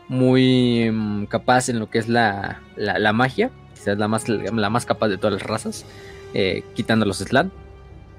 muy 0.08 0.90
mm, 0.92 1.24
capaz 1.26 1.68
en 1.68 1.78
lo 1.80 1.90
que 1.90 1.98
es 1.98 2.08
la, 2.08 2.60
la, 2.76 2.98
la 2.98 3.12
magia. 3.12 3.50
Quizás 3.74 3.98
la 3.98 4.06
más, 4.08 4.28
la 4.28 4.70
más 4.70 4.86
capaz 4.86 5.08
de 5.08 5.18
todas 5.18 5.32
las 5.34 5.42
razas, 5.42 5.84
eh, 6.34 6.64
quitando 6.74 7.06
los 7.06 7.18
Slan. 7.18 7.52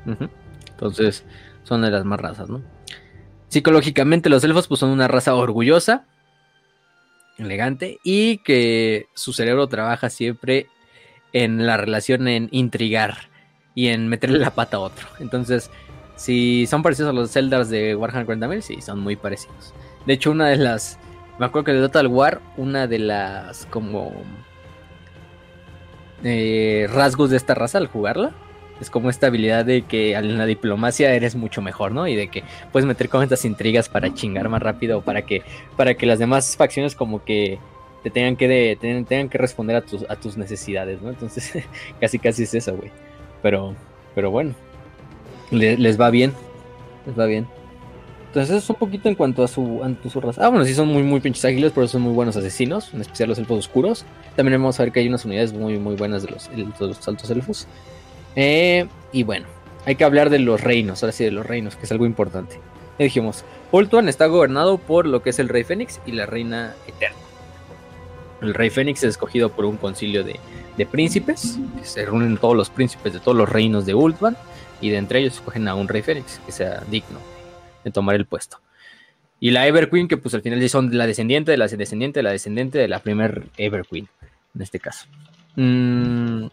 Ujú. 0.05 0.29
Entonces, 0.71 1.23
son 1.63 1.81
de 1.81 1.91
las 1.91 2.05
más 2.05 2.19
razas, 2.19 2.49
¿no? 2.49 2.61
Psicológicamente, 3.47 4.29
los 4.29 4.43
elfos 4.43 4.67
pues, 4.67 4.79
son 4.79 4.89
una 4.89 5.07
raza 5.07 5.35
orgullosa, 5.35 6.05
elegante, 7.37 7.99
y 8.03 8.37
que 8.39 9.05
su 9.13 9.33
cerebro 9.33 9.67
trabaja 9.67 10.09
siempre 10.09 10.67
en 11.33 11.65
la 11.65 11.77
relación 11.77 12.27
en 12.27 12.49
intrigar 12.51 13.29
y 13.75 13.87
en 13.87 14.07
meterle 14.07 14.39
la 14.39 14.51
pata 14.51 14.77
a 14.77 14.81
otro. 14.81 15.07
Entonces, 15.19 15.69
si 16.15 16.67
son 16.67 16.83
parecidos 16.83 17.09
a 17.09 17.13
los 17.13 17.31
Zeldars 17.31 17.69
de 17.69 17.95
Warhammer 17.95 18.27
40.000, 18.27 18.61
sí, 18.61 18.81
son 18.81 18.99
muy 18.99 19.15
parecidos. 19.15 19.73
De 20.05 20.13
hecho, 20.13 20.31
una 20.31 20.49
de 20.49 20.57
las. 20.57 20.99
Me 21.39 21.45
acuerdo 21.45 21.65
que 21.65 21.73
de 21.73 21.81
Total 21.81 22.07
War, 22.07 22.41
una 22.57 22.87
de 22.87 22.99
las 22.99 23.65
como. 23.67 24.13
Eh, 26.23 26.87
rasgos 26.93 27.29
de 27.29 27.37
esta 27.37 27.53
raza 27.55 27.77
al 27.77 27.87
jugarla. 27.87 28.31
Es 28.81 28.89
como 28.89 29.09
esta 29.09 29.27
habilidad 29.27 29.65
de 29.65 29.83
que 29.83 30.13
en 30.13 30.37
la 30.37 30.45
diplomacia 30.45 31.13
eres 31.13 31.35
mucho 31.35 31.61
mejor, 31.61 31.91
¿no? 31.91 32.07
Y 32.07 32.15
de 32.15 32.27
que 32.29 32.43
puedes 32.71 32.85
meter 32.87 33.07
como 33.07 33.23
estas 33.23 33.45
intrigas 33.45 33.87
para 33.87 34.13
chingar 34.13 34.49
más 34.49 34.61
rápido 34.61 34.97
o 34.97 35.01
para 35.01 35.21
que, 35.21 35.43
para 35.77 35.93
que 35.93 36.05
las 36.05 36.19
demás 36.19 36.57
facciones 36.57 36.95
como 36.95 37.23
que 37.23 37.59
te 38.01 38.09
tengan 38.09 38.35
que, 38.35 38.47
de- 38.47 38.77
tengan, 39.05 39.29
que 39.29 39.37
responder 39.37 39.75
a 39.77 39.81
tus, 39.81 40.03
a 40.09 40.15
tus 40.17 40.35
necesidades, 40.37 41.01
¿no? 41.01 41.09
Entonces, 41.11 41.51
casi 42.01 42.19
casi 42.19 42.43
es 42.43 42.53
eso, 42.55 42.75
güey. 42.75 42.91
Pero, 43.41 43.75
pero 44.15 44.31
bueno, 44.31 44.53
le- 45.51 45.77
les 45.77 45.99
va 45.99 46.09
bien, 46.09 46.33
les 47.05 47.17
va 47.17 47.25
bien. 47.25 47.47
Entonces, 48.27 48.49
eso 48.55 48.63
es 48.63 48.69
un 48.71 48.75
poquito 48.77 49.07
en 49.07 49.15
cuanto 49.15 49.43
a 49.43 49.47
su, 49.47 49.81
a 49.83 50.09
su 50.09 50.19
raza. 50.19 50.43
Ah, 50.43 50.49
bueno, 50.49 50.65
sí 50.65 50.73
son 50.73 50.87
muy, 50.87 51.03
muy 51.03 51.19
pinches 51.19 51.45
ágiles, 51.45 51.71
pero 51.73 51.87
son 51.87 52.01
muy 52.01 52.13
buenos 52.13 52.35
asesinos, 52.35 52.91
en 52.93 53.01
especial 53.01 53.29
los 53.29 53.37
elfos 53.37 53.59
oscuros. 53.59 54.03
También 54.35 54.61
vamos 54.61 54.79
a 54.79 54.83
ver 54.83 54.91
que 54.91 54.99
hay 54.99 55.07
unas 55.07 55.25
unidades 55.25 55.53
muy, 55.53 55.77
muy 55.77 55.95
buenas 55.95 56.23
de 56.23 56.31
los, 56.31 56.49
de 56.49 56.65
los 56.79 57.07
altos 57.07 57.29
elfos. 57.29 57.67
Eh, 58.35 58.87
y 59.11 59.23
bueno, 59.23 59.45
hay 59.85 59.95
que 59.95 60.03
hablar 60.03 60.29
de 60.29 60.39
los 60.39 60.61
reinos, 60.61 61.03
ahora 61.03 61.11
sí 61.11 61.23
de 61.23 61.31
los 61.31 61.45
reinos, 61.45 61.75
que 61.75 61.85
es 61.85 61.91
algo 61.91 62.05
importante. 62.05 62.59
Ya 62.97 63.05
dijimos, 63.05 63.43
Ultuan 63.71 64.09
está 64.09 64.27
gobernado 64.27 64.77
por 64.77 65.05
lo 65.05 65.21
que 65.21 65.31
es 65.31 65.39
el 65.39 65.49
rey 65.49 65.63
Fénix 65.63 65.99
y 66.05 66.13
la 66.13 66.25
reina 66.25 66.73
eterna. 66.87 67.17
El 68.41 68.53
rey 68.53 68.69
Fénix 68.69 69.03
es 69.03 69.11
escogido 69.11 69.49
por 69.49 69.65
un 69.65 69.77
concilio 69.77 70.23
de, 70.23 70.39
de 70.77 70.85
príncipes, 70.85 71.59
se 71.83 72.05
reúnen 72.05 72.37
todos 72.37 72.55
los 72.55 72.69
príncipes 72.69 73.13
de 73.13 73.19
todos 73.19 73.37
los 73.37 73.49
reinos 73.49 73.85
de 73.85 73.93
Ultvan, 73.93 74.35
y 74.81 74.89
de 74.89 74.97
entre 74.97 75.19
ellos 75.19 75.35
escogen 75.35 75.67
a 75.67 75.75
un 75.75 75.87
rey 75.87 76.01
Fénix 76.01 76.41
que 76.45 76.51
sea 76.51 76.83
digno 76.89 77.19
de 77.83 77.91
tomar 77.91 78.15
el 78.15 78.25
puesto. 78.25 78.57
Y 79.39 79.51
la 79.51 79.67
Everqueen, 79.67 80.07
que 80.07 80.17
pues 80.17 80.33
al 80.35 80.41
final 80.41 80.67
son 80.69 80.95
la 80.97 81.07
descendiente 81.07 81.51
de 81.51 81.57
la 81.57 81.67
descendiente 81.67 82.19
de 82.19 82.23
la 82.23 82.31
descendiente 82.31 82.77
de 82.77 82.87
la 82.87 82.99
primer 82.99 83.43
Everqueen, 83.57 84.07
en 84.55 84.61
este 84.61 84.79
caso. 84.79 85.07
Mm, 85.55 86.47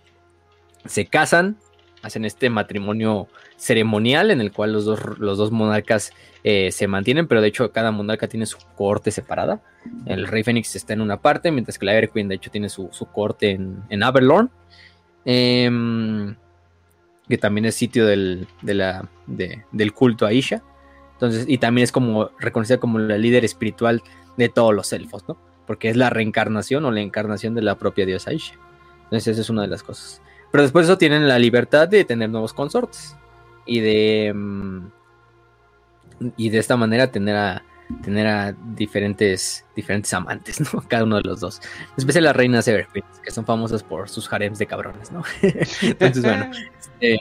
se 0.84 1.06
casan, 1.06 1.56
hacen 2.02 2.24
este 2.24 2.50
matrimonio 2.50 3.28
ceremonial 3.56 4.30
en 4.30 4.40
el 4.40 4.52
cual 4.52 4.72
los 4.72 4.84
dos, 4.84 5.18
los 5.18 5.38
dos 5.38 5.50
monarcas 5.50 6.12
eh, 6.44 6.72
se 6.72 6.86
mantienen, 6.86 7.26
pero 7.26 7.40
de 7.40 7.48
hecho 7.48 7.70
cada 7.72 7.90
monarca 7.90 8.28
tiene 8.28 8.46
su 8.46 8.58
corte 8.76 9.10
separada. 9.10 9.60
El 10.06 10.26
rey 10.26 10.42
Fénix 10.42 10.76
está 10.76 10.92
en 10.92 11.00
una 11.00 11.20
parte, 11.20 11.50
mientras 11.50 11.78
que 11.78 11.86
la 11.86 11.94
Everqueen 11.94 12.28
de 12.28 12.36
hecho 12.36 12.50
tiene 12.50 12.68
su, 12.68 12.88
corte 13.12 13.50
en, 13.50 13.82
en. 13.88 14.02
Em, 15.24 16.36
que 17.28 17.38
también 17.38 17.66
es 17.66 17.74
sitio 17.74 18.06
del, 18.06 18.48
del 18.62 19.92
culto 19.92 20.26
a 20.26 20.32
Isha. 20.32 20.62
Entonces, 21.12 21.44
y 21.46 21.58
también 21.58 21.84
es 21.84 21.92
como 21.92 22.30
reconocida 22.38 22.78
como 22.78 22.98
la 22.98 23.18
líder 23.18 23.44
espiritual 23.44 24.02
de 24.38 24.48
todos 24.48 24.74
los 24.74 24.92
elfos, 24.92 25.28
¿no? 25.28 25.49
Porque 25.70 25.88
es 25.88 25.96
la 25.96 26.10
reencarnación 26.10 26.84
o 26.84 26.90
la 26.90 27.00
encarnación 27.00 27.54
de 27.54 27.62
la 27.62 27.78
propia 27.78 28.04
diosa 28.04 28.32
Isha. 28.32 28.54
Entonces, 29.04 29.28
esa 29.28 29.42
es 29.42 29.50
una 29.50 29.62
de 29.62 29.68
las 29.68 29.84
cosas. 29.84 30.20
Pero 30.50 30.62
después 30.64 30.84
de 30.84 30.92
eso 30.92 30.98
tienen 30.98 31.28
la 31.28 31.38
libertad 31.38 31.86
de 31.86 32.04
tener 32.04 32.28
nuevos 32.28 32.52
consortes. 32.52 33.14
Y 33.66 33.78
de. 33.78 34.32
Mm, 34.34 34.86
y 36.36 36.50
de 36.50 36.58
esta 36.58 36.76
manera 36.76 37.12
tener 37.12 37.36
a. 37.36 37.62
Tener 38.02 38.26
a 38.26 38.52
diferentes, 38.74 39.64
diferentes 39.76 40.12
amantes, 40.12 40.60
¿no? 40.60 40.82
Cada 40.88 41.04
uno 41.04 41.18
de 41.18 41.22
los 41.22 41.38
dos. 41.38 41.60
En 41.60 41.94
especial 41.98 42.24
las 42.24 42.34
reinas 42.34 42.66
Everqueen, 42.66 43.04
que 43.22 43.30
son 43.30 43.46
famosas 43.46 43.84
por 43.84 44.08
sus 44.08 44.32
harems 44.32 44.58
de 44.58 44.66
cabrones, 44.66 45.12
¿no? 45.12 45.22
Entonces, 45.42 46.24
bueno. 46.24 46.50
Este, 46.80 47.16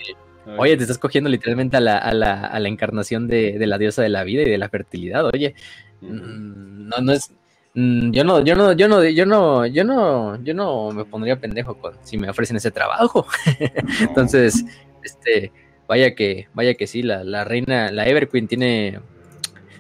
Oye, 0.57 0.75
te 0.75 0.83
estás 0.83 0.97
cogiendo 0.97 1.29
literalmente 1.29 1.77
a 1.77 1.81
la, 1.81 1.99
a 1.99 2.15
la, 2.15 2.47
a 2.47 2.59
la 2.59 2.67
encarnación 2.67 3.27
de, 3.27 3.59
de, 3.59 3.67
la 3.67 3.77
diosa 3.77 4.01
de 4.01 4.09
la 4.09 4.23
vida 4.23 4.41
y 4.41 4.49
de 4.49 4.57
la 4.57 4.69
fertilidad. 4.69 5.23
Oye, 5.25 5.53
mm, 6.01 6.87
no, 6.87 6.97
no 6.99 7.11
es. 7.11 7.31
Mm, 7.75 8.11
yo 8.11 8.23
no, 8.23 8.43
yo 8.43 8.55
no, 8.55 8.73
yo 8.73 8.87
no, 8.87 9.03
yo 9.03 9.25
no, 9.25 9.65
yo 9.65 9.83
no, 9.83 10.43
yo 10.43 10.53
no 10.53 10.91
me 10.91 11.05
pondría 11.05 11.39
pendejo 11.39 11.77
con, 11.77 11.93
si 12.03 12.17
me 12.17 12.29
ofrecen 12.29 12.57
ese 12.57 12.71
trabajo. 12.71 13.25
Entonces, 14.01 14.65
este, 15.03 15.51
vaya 15.87 16.15
que, 16.15 16.47
vaya 16.53 16.73
que 16.73 16.87
sí, 16.87 17.03
la, 17.03 17.23
la 17.23 17.43
reina, 17.43 17.91
la 17.91 18.07
Everqueen 18.07 18.47
tiene 18.47 18.99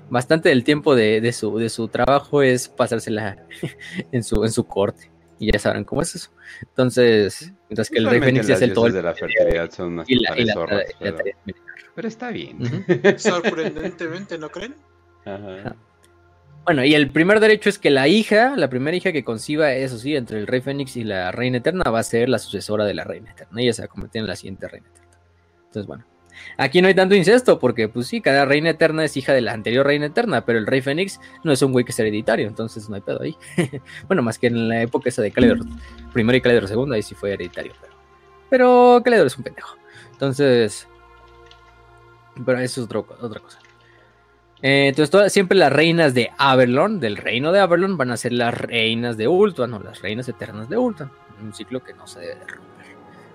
bastante 0.09 0.49
del 0.49 0.63
tiempo 0.63 0.95
de, 0.95 1.21
de, 1.21 1.31
su, 1.31 1.57
de 1.57 1.69
su 1.69 1.87
trabajo 1.87 2.41
es 2.41 2.67
pasársela 2.67 3.45
en 4.11 4.23
su, 4.23 4.43
en 4.43 4.51
su 4.51 4.65
corte. 4.65 5.11
Y 5.41 5.51
ya 5.51 5.59
sabrán 5.59 5.85
cómo 5.85 6.01
es 6.01 6.15
eso. 6.15 6.31
Entonces, 6.61 7.53
mientras 7.69 7.89
que 7.89 7.99
el 7.99 8.09
Rey 8.09 8.19
Fénix 8.19 8.49
es 8.49 8.61
el 8.61 8.73
todo. 8.73 8.89
de 8.89 9.01
la 9.01 9.13
fertilidad 9.13 9.71
son 9.71 9.93
unas 9.93 10.09
y 10.09 10.19
pero, 11.95 12.07
está 12.07 12.29
bien. 12.31 12.59
Sorprendentemente, 13.17 14.37
¿no 14.37 14.49
creen? 14.49 14.75
Ajá. 15.25 15.75
Bueno, 16.65 16.85
y 16.85 16.93
el 16.93 17.09
primer 17.09 17.39
derecho 17.39 17.69
es 17.69 17.79
que 17.79 17.89
la 17.89 18.07
hija, 18.07 18.55
la 18.55 18.69
primera 18.69 18.95
hija 18.95 19.11
que 19.11 19.23
conciba, 19.23 19.73
eso 19.73 19.97
sí, 19.97 20.15
entre 20.15 20.39
el 20.39 20.47
Rey 20.47 20.61
Fénix 20.61 20.97
y 20.97 21.03
la 21.03 21.31
Reina 21.31 21.57
Eterna, 21.57 21.89
va 21.89 21.99
a 21.99 22.03
ser 22.03 22.29
la 22.29 22.37
sucesora 22.37 22.85
de 22.85 22.93
la 22.93 23.03
Reina 23.03 23.31
Eterna. 23.31 23.61
Ella 23.61 23.73
se 23.73 23.81
va 23.81 23.85
a 23.85 23.89
convertir 23.89 24.21
en 24.21 24.27
la 24.27 24.35
siguiente 24.35 24.67
Reina 24.67 24.87
Eterna. 24.87 25.17
Entonces, 25.65 25.87
bueno. 25.87 26.05
Aquí 26.57 26.81
no 26.81 26.87
hay 26.87 26.93
tanto 26.93 27.15
incesto, 27.15 27.59
porque 27.59 27.87
pues 27.89 28.07
sí, 28.07 28.21
cada 28.21 28.45
reina 28.45 28.69
eterna 28.69 29.03
es 29.03 29.15
hija 29.17 29.33
de 29.33 29.41
la 29.41 29.53
anterior 29.53 29.85
reina 29.85 30.07
eterna, 30.07 30.45
pero 30.45 30.59
el 30.59 30.67
rey 30.67 30.81
Fénix 30.81 31.19
no 31.43 31.51
es 31.51 31.61
un 31.61 31.71
güey 31.71 31.85
que 31.85 31.91
es 31.91 31.99
hereditario, 31.99 32.47
entonces 32.47 32.89
no 32.89 32.95
hay 32.95 33.01
pedo 33.01 33.21
ahí. 33.21 33.35
bueno, 34.07 34.21
más 34.21 34.39
que 34.39 34.47
en 34.47 34.69
la 34.69 34.81
época 34.81 35.09
esa 35.09 35.21
de 35.21 35.31
Caledor 35.31 35.59
primero 36.13 36.37
y 36.37 36.41
Caledor 36.41 36.67
segundo, 36.67 36.95
ahí 36.95 37.03
sí 37.03 37.15
fue 37.15 37.33
hereditario, 37.33 37.73
pero, 37.81 37.93
pero 38.49 39.01
Caledor 39.03 39.27
es 39.27 39.37
un 39.37 39.43
pendejo. 39.43 39.75
Entonces, 40.11 40.87
pero 42.45 42.59
eso 42.59 42.81
es 42.81 42.87
otra 42.87 43.39
cosa. 43.39 43.59
Eh, 44.61 44.87
entonces, 44.87 45.31
siempre 45.31 45.57
las 45.57 45.71
reinas 45.71 46.13
de 46.13 46.31
Averlon, 46.37 46.99
del 46.99 47.17
reino 47.17 47.51
de 47.51 47.59
Averlon, 47.59 47.97
van 47.97 48.11
a 48.11 48.17
ser 48.17 48.33
las 48.33 48.53
reinas 48.53 49.17
de 49.17 49.27
Ultuan 49.27 49.73
o 49.73 49.79
las 49.79 50.01
reinas 50.01 50.27
eternas 50.27 50.69
de 50.69 50.77
Ultuan. 50.77 51.11
Un 51.41 51.53
ciclo 51.53 51.83
que 51.83 51.93
no 51.93 52.07
se 52.07 52.19
debe 52.19 52.41
romper. 52.41 52.85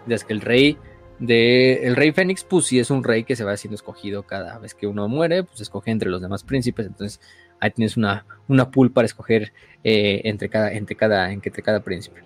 Desde 0.06 0.26
que 0.26 0.32
el 0.34 0.40
rey 0.42 0.78
de 1.18 1.86
el 1.86 1.96
rey 1.96 2.12
Fénix, 2.12 2.44
pues 2.44 2.66
sí 2.66 2.78
es 2.78 2.90
un 2.90 3.04
rey 3.04 3.24
que 3.24 3.36
se 3.36 3.44
va 3.44 3.56
siendo 3.56 3.76
escogido 3.76 4.24
cada 4.24 4.58
vez 4.58 4.74
que 4.74 4.86
uno 4.86 5.08
muere, 5.08 5.44
pues 5.44 5.60
escoge 5.60 5.90
entre 5.90 6.10
los 6.10 6.20
demás 6.20 6.42
príncipes, 6.42 6.86
entonces 6.86 7.20
ahí 7.60 7.70
tienes 7.70 7.96
una, 7.96 8.26
una 8.48 8.70
pool 8.70 8.90
para 8.90 9.06
escoger 9.06 9.52
eh, 9.84 10.22
entre, 10.24 10.48
cada, 10.48 10.72
entre, 10.72 10.96
cada, 10.96 11.30
entre 11.32 11.62
cada 11.62 11.80
príncipe. 11.80 12.22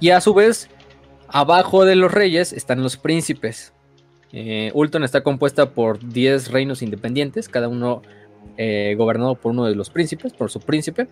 Y 0.00 0.10
a 0.10 0.20
su 0.20 0.34
vez, 0.34 0.68
abajo 1.28 1.84
de 1.84 1.96
los 1.96 2.12
reyes 2.12 2.52
están 2.52 2.82
los 2.82 2.96
príncipes. 2.96 3.72
Eh, 4.32 4.70
Ulton 4.74 5.04
está 5.04 5.22
compuesta 5.22 5.72
por 5.72 6.06
10 6.06 6.50
reinos 6.50 6.82
independientes, 6.82 7.48
cada 7.48 7.68
uno 7.68 8.02
eh, 8.56 8.94
gobernado 8.96 9.34
por 9.36 9.52
uno 9.52 9.66
de 9.66 9.74
los 9.74 9.90
príncipes, 9.90 10.32
por 10.32 10.50
su 10.50 10.60
príncipe. 10.60 11.08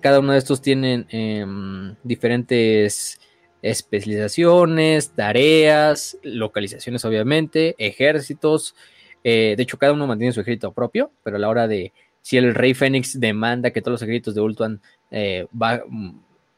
Cada 0.00 0.20
uno 0.20 0.32
de 0.32 0.38
estos 0.38 0.62
tienen 0.62 1.06
em, 1.10 1.96
diferentes 2.04 3.20
especializaciones, 3.62 5.10
tareas, 5.10 6.18
localizaciones 6.22 7.04
obviamente, 7.04 7.74
ejércitos. 7.78 8.76
Eh, 9.24 9.54
de 9.56 9.62
hecho, 9.62 9.78
cada 9.78 9.92
uno 9.92 10.06
mantiene 10.06 10.32
su 10.32 10.40
ejército 10.40 10.72
propio, 10.72 11.10
pero 11.24 11.36
a 11.36 11.40
la 11.40 11.48
hora 11.48 11.66
de 11.66 11.92
si 12.22 12.36
el 12.36 12.54
rey 12.54 12.74
Fénix 12.74 13.18
demanda 13.18 13.70
que 13.70 13.80
todos 13.82 13.94
los 13.94 14.02
ejércitos 14.02 14.34
de 14.34 14.40
Ultuan 14.40 14.80
eh, 15.10 15.46
mm, 15.52 16.10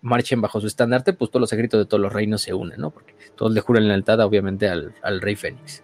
marchen 0.03 0.41
bajo 0.41 0.61
su 0.61 0.67
estandarte, 0.67 1.13
pues 1.13 1.31
todos 1.31 1.41
los 1.41 1.53
ejércitos 1.53 1.81
de 1.81 1.87
todos 1.87 2.01
los 2.01 2.13
reinos 2.13 2.43
se 2.43 2.55
unen, 2.55 2.81
¿no? 2.81 2.91
Porque 2.91 3.15
todos 3.37 3.53
le 3.53 3.61
juran 3.61 3.89
lealtad, 3.89 4.21
obviamente, 4.21 4.69
al, 4.69 5.21
rey 5.21 5.37
Fénix. 5.37 5.83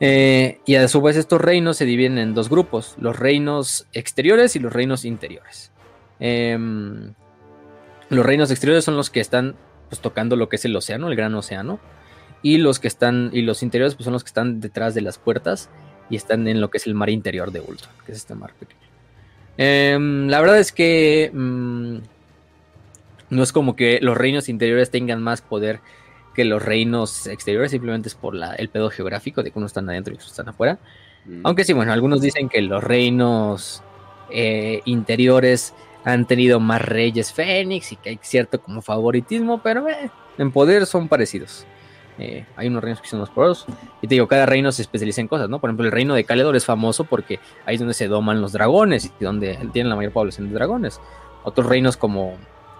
Eh, 0.00 0.60
y 0.64 0.76
a 0.76 0.86
su 0.86 1.02
vez 1.02 1.16
estos 1.16 1.40
reinos 1.40 1.76
se 1.76 1.84
dividen 1.84 2.18
en 2.18 2.34
dos 2.34 2.48
grupos, 2.48 2.94
los 3.00 3.18
reinos 3.18 3.86
exteriores 3.92 4.54
y 4.54 4.60
los 4.60 4.72
reinos 4.72 5.04
interiores. 5.04 5.72
Em, 6.20 7.14
los 8.08 8.24
reinos 8.24 8.50
exteriores 8.50 8.84
son 8.84 8.96
los 8.96 9.10
que 9.10 9.20
están 9.20 9.56
pues 9.88 10.00
tocando 10.00 10.36
lo 10.36 10.48
que 10.48 10.56
es 10.56 10.64
el 10.64 10.76
océano, 10.76 11.08
el 11.08 11.16
gran 11.16 11.34
océano. 11.34 11.80
Y 12.40 12.58
los 12.58 12.78
que 12.78 12.86
están, 12.86 13.30
y 13.32 13.42
los 13.42 13.64
interiores 13.64 13.96
pues 13.96 14.04
son 14.04 14.12
los 14.12 14.22
que 14.22 14.28
están 14.28 14.60
detrás 14.60 14.94
de 14.94 15.00
las 15.00 15.18
puertas 15.18 15.70
y 16.08 16.16
están 16.16 16.46
en 16.46 16.60
lo 16.60 16.70
que 16.70 16.78
es 16.78 16.86
el 16.86 16.94
mar 16.94 17.10
interior 17.10 17.50
de 17.50 17.60
Ultron, 17.60 17.92
que 18.06 18.12
es 18.12 18.18
este 18.18 18.36
mar 18.36 18.52
pequeño. 18.54 18.80
Em, 19.56 20.28
la 20.28 20.40
verdad 20.40 20.60
es 20.60 20.70
que 20.70 21.32
mm, 21.34 21.96
no 23.30 23.42
es 23.42 23.52
como 23.52 23.76
que 23.76 23.98
los 24.00 24.16
reinos 24.16 24.48
interiores 24.48 24.90
tengan 24.90 25.22
más 25.22 25.42
poder 25.42 25.80
que 26.34 26.44
los 26.44 26.62
reinos 26.62 27.26
exteriores, 27.26 27.70
simplemente 27.70 28.08
es 28.08 28.14
por 28.14 28.34
la, 28.34 28.54
el 28.54 28.68
pedo 28.68 28.90
geográfico 28.90 29.42
de 29.42 29.50
que 29.50 29.58
unos 29.58 29.70
están 29.70 29.88
adentro 29.90 30.12
y 30.12 30.16
otros 30.16 30.30
están 30.30 30.48
afuera. 30.48 30.78
Mm. 31.24 31.40
Aunque 31.44 31.64
sí, 31.64 31.72
bueno, 31.72 31.92
algunos 31.92 32.20
dicen 32.20 32.48
que 32.48 32.62
los 32.62 32.82
reinos 32.82 33.82
eh, 34.30 34.80
interiores 34.84 35.74
han 36.04 36.26
tenido 36.26 36.60
más 36.60 36.82
reyes 36.82 37.32
Fénix 37.32 37.92
y 37.92 37.96
que 37.96 38.10
hay 38.10 38.18
cierto 38.22 38.60
como 38.60 38.82
favoritismo, 38.82 39.60
pero 39.62 39.88
eh, 39.88 40.10
en 40.38 40.52
poder 40.52 40.86
son 40.86 41.08
parecidos. 41.08 41.66
Eh, 42.18 42.44
hay 42.56 42.66
unos 42.66 42.82
reinos 42.82 43.00
que 43.00 43.08
son 43.08 43.20
más 43.20 43.30
poderosos. 43.30 43.66
Y 44.02 44.08
te 44.08 44.14
digo, 44.14 44.26
cada 44.26 44.46
reino 44.46 44.72
se 44.72 44.82
especializa 44.82 45.20
en 45.20 45.28
cosas, 45.28 45.48
¿no? 45.48 45.60
Por 45.60 45.70
ejemplo, 45.70 45.86
el 45.86 45.92
reino 45.92 46.14
de 46.14 46.24
Caledor 46.24 46.56
es 46.56 46.64
famoso 46.64 47.04
porque 47.04 47.38
ahí 47.64 47.74
es 47.74 47.80
donde 47.80 47.94
se 47.94 48.08
doman 48.08 48.40
los 48.40 48.52
dragones 48.52 49.06
y 49.06 49.24
donde 49.24 49.56
tienen 49.72 49.88
la 49.88 49.96
mayor 49.96 50.12
población 50.12 50.48
de 50.48 50.54
dragones. 50.54 51.00
Otros 51.44 51.66
reinos 51.66 51.96
como, 51.96 52.36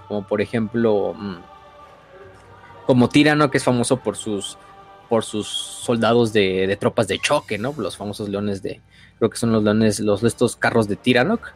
como 0.08 0.26
por 0.26 0.40
ejemplo, 0.40 1.14
mm, 1.14 1.36
como 2.86 3.08
Tirano, 3.08 3.50
que 3.50 3.58
es 3.58 3.64
famoso 3.64 3.98
por 3.98 4.16
sus, 4.16 4.58
por 5.08 5.24
sus 5.24 5.46
soldados 5.46 6.32
de, 6.32 6.66
de, 6.66 6.76
tropas 6.76 7.06
de 7.06 7.18
choque, 7.18 7.58
¿no? 7.58 7.74
Los 7.76 7.96
famosos 7.96 8.28
leones 8.28 8.62
de, 8.62 8.80
creo 9.18 9.30
que 9.30 9.36
son 9.36 9.52
los 9.52 9.62
leones, 9.62 10.00
los 10.00 10.22
estos 10.24 10.56
carros 10.56 10.88
de 10.88 10.96
Tiranoc 10.96 11.52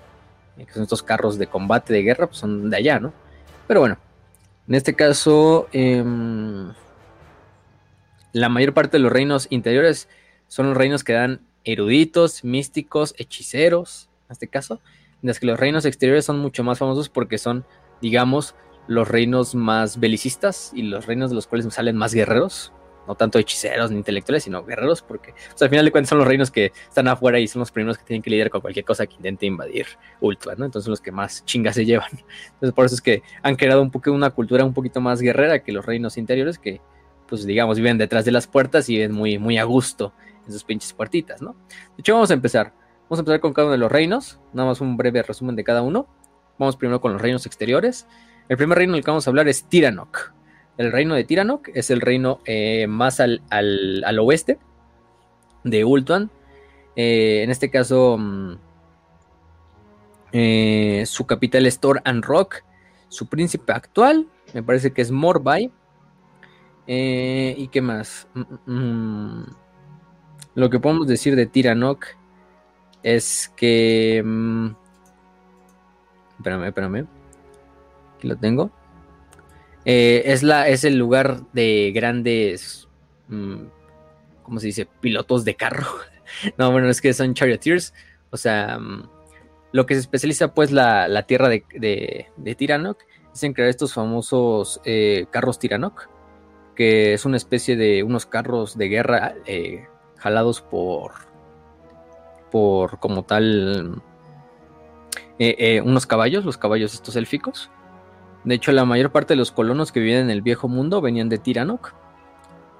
eh, 0.58 0.66
que 0.66 0.72
son 0.72 0.82
estos 0.82 1.02
carros 1.02 1.38
de 1.38 1.46
combate 1.46 1.92
de 1.92 2.02
guerra, 2.02 2.26
pues 2.26 2.38
son 2.38 2.70
de 2.70 2.76
allá, 2.76 3.00
¿no? 3.00 3.12
Pero 3.66 3.80
bueno, 3.80 3.96
en 4.68 4.74
este 4.74 4.94
caso, 4.94 5.68
em, 5.72 6.72
la 8.32 8.48
mayor 8.48 8.74
parte 8.74 8.98
de 8.98 9.02
los 9.02 9.12
reinos 9.12 9.46
interiores 9.50 10.08
son 10.48 10.68
los 10.68 10.76
reinos 10.76 11.04
que 11.04 11.14
dan 11.14 11.40
eruditos, 11.64 12.44
místicos, 12.44 13.14
hechiceros, 13.16 14.08
en 14.28 14.32
este 14.32 14.48
caso, 14.48 14.80
mientras 15.22 15.40
que 15.40 15.46
los 15.46 15.58
reinos 15.58 15.84
exteriores 15.86 16.24
son 16.24 16.38
mucho 16.38 16.64
más 16.64 16.78
famosos 16.78 17.08
porque 17.08 17.38
son, 17.38 17.64
digamos, 18.02 18.54
los 18.88 19.08
reinos 19.08 19.54
más 19.54 19.98
belicistas 19.98 20.72
y 20.74 20.82
los 20.82 21.06
reinos 21.06 21.30
de 21.30 21.36
los 21.36 21.46
cuales 21.46 21.72
salen 21.72 21.96
más 21.96 22.12
guerreros, 22.12 22.72
no 23.06 23.14
tanto 23.14 23.38
hechiceros 23.38 23.90
ni 23.90 23.96
intelectuales, 23.96 24.44
sino 24.44 24.64
guerreros, 24.64 25.02
porque 25.02 25.34
al 25.60 25.68
final 25.68 25.84
de 25.84 25.90
cuentas 25.90 26.10
son 26.10 26.18
los 26.18 26.26
reinos 26.26 26.50
que 26.50 26.72
están 26.88 27.08
afuera 27.08 27.38
y 27.38 27.48
son 27.48 27.60
los 27.60 27.70
primeros 27.70 27.98
que 27.98 28.04
tienen 28.04 28.22
que 28.22 28.30
lidiar 28.30 28.50
con 28.50 28.60
cualquier 28.60 28.84
cosa 28.84 29.06
que 29.06 29.14
intente 29.14 29.46
invadir 29.46 29.86
Ultra, 30.20 30.54
¿no? 30.56 30.64
Entonces 30.64 30.88
los 30.88 31.00
que 31.00 31.10
más 31.10 31.44
chingas 31.44 31.74
se 31.74 31.84
llevan. 31.84 32.10
Entonces 32.54 32.72
por 32.74 32.84
eso 32.84 32.94
es 32.94 33.00
que 33.00 33.22
han 33.42 33.56
creado 33.56 33.82
un 33.82 33.90
poco 33.90 34.12
una 34.12 34.30
cultura 34.30 34.64
un 34.64 34.74
poquito 34.74 35.00
más 35.00 35.20
guerrera 35.20 35.62
que 35.62 35.72
los 35.72 35.86
reinos 35.86 36.16
interiores 36.16 36.58
que, 36.58 36.80
pues 37.28 37.46
digamos, 37.46 37.76
viven 37.76 37.98
detrás 37.98 38.24
de 38.24 38.32
las 38.32 38.46
puertas 38.46 38.88
y 38.88 38.94
viven 38.94 39.12
muy, 39.12 39.38
muy 39.38 39.58
a 39.58 39.64
gusto 39.64 40.12
en 40.46 40.52
sus 40.52 40.64
pinches 40.64 40.92
puertitas, 40.92 41.40
¿no? 41.40 41.52
De 41.96 42.00
hecho, 42.00 42.14
vamos 42.14 42.30
a 42.30 42.34
empezar. 42.34 42.72
Vamos 43.08 43.18
a 43.18 43.22
empezar 43.22 43.40
con 43.40 43.52
cada 43.52 43.66
uno 43.66 43.72
de 43.72 43.78
los 43.78 43.92
reinos, 43.92 44.40
nada 44.52 44.68
más 44.68 44.80
un 44.80 44.96
breve 44.96 45.22
resumen 45.22 45.54
de 45.54 45.64
cada 45.64 45.82
uno. 45.82 46.08
Vamos 46.62 46.76
primero 46.76 47.00
con 47.00 47.12
los 47.12 47.20
reinos 47.20 47.44
exteriores. 47.46 48.06
El 48.48 48.56
primer 48.56 48.78
reino 48.78 48.94
del 48.94 49.04
que 49.04 49.10
vamos 49.10 49.26
a 49.26 49.30
hablar 49.30 49.48
es 49.48 49.64
Tiranok. 49.64 50.32
El 50.78 50.92
reino 50.92 51.14
de 51.14 51.24
Tiranok 51.24 51.68
es 51.74 51.90
el 51.90 52.00
reino 52.00 52.40
eh, 52.44 52.86
más 52.86 53.20
al, 53.20 53.40
oeste 54.20 54.58
de 55.64 55.84
Ultuan. 55.84 56.30
Eh, 56.96 57.42
en 57.42 57.50
este 57.50 57.70
caso, 57.70 58.16
mm, 58.18 58.58
eh, 60.32 61.04
su 61.06 61.26
capital 61.26 61.66
es 61.66 61.80
Thor 61.80 62.00
and 62.04 62.24
Rock. 62.24 62.62
Su 63.08 63.26
príncipe 63.26 63.72
actual, 63.72 64.26
me 64.54 64.62
parece 64.62 64.92
que 64.92 65.02
es 65.02 65.10
Morbai. 65.10 65.70
¿Y 66.86 67.68
qué 67.68 67.80
más? 67.80 68.28
Mm, 68.34 68.72
mm, 68.72 69.46
lo 70.54 70.70
que 70.70 70.78
podemos 70.78 71.06
decir 71.06 71.36
de 71.36 71.46
Tiranok 71.46 72.04
es 73.02 73.52
que. 73.56 74.22
Espérame, 76.38 76.66
espérame. 76.66 77.06
Aquí 78.16 78.28
lo 78.28 78.36
tengo. 78.36 78.70
Eh, 79.84 80.22
es, 80.26 80.42
la, 80.42 80.68
es 80.68 80.84
el 80.84 80.96
lugar 80.96 81.42
de 81.52 81.92
grandes, 81.94 82.88
mm, 83.28 83.64
¿cómo 84.42 84.60
se 84.60 84.66
dice? 84.66 84.88
Pilotos 85.00 85.44
de 85.44 85.56
carro. 85.56 85.86
no, 86.58 86.70
bueno, 86.70 86.88
es 86.88 87.00
que 87.00 87.12
son 87.12 87.34
charioteers. 87.34 87.94
O 88.30 88.36
sea, 88.36 88.78
mm, 88.78 89.08
lo 89.72 89.86
que 89.86 89.94
se 89.94 90.00
especializa 90.00 90.54
pues 90.54 90.70
la, 90.70 91.24
tierra 91.26 91.48
de, 91.48 91.64
de, 92.36 92.54
Tiranok 92.54 92.98
es 93.32 93.42
en 93.42 93.54
crear 93.54 93.70
estos 93.70 93.94
famosos 93.94 94.80
eh, 94.84 95.26
carros 95.30 95.58
Tiranok, 95.58 96.08
que 96.76 97.14
es 97.14 97.24
una 97.24 97.38
especie 97.38 97.76
de 97.76 98.02
unos 98.02 98.26
carros 98.26 98.76
de 98.76 98.88
guerra 98.88 99.34
eh, 99.46 99.86
jalados 100.18 100.60
por, 100.60 101.12
por 102.50 103.00
como 103.00 103.24
tal, 103.24 104.02
unos 105.84 106.06
caballos, 106.06 106.44
los 106.44 106.58
caballos 106.58 106.94
estos 106.94 107.16
élficos 107.16 107.70
de 108.44 108.56
hecho, 108.56 108.72
la 108.72 108.84
mayor 108.84 109.12
parte 109.12 109.34
de 109.34 109.38
los 109.38 109.52
colonos 109.52 109.92
que 109.92 110.00
vivían 110.00 110.22
en 110.22 110.30
el 110.30 110.42
viejo 110.42 110.66
mundo 110.68 111.00
venían 111.00 111.28
de 111.28 111.38
Tiranok. 111.38 111.94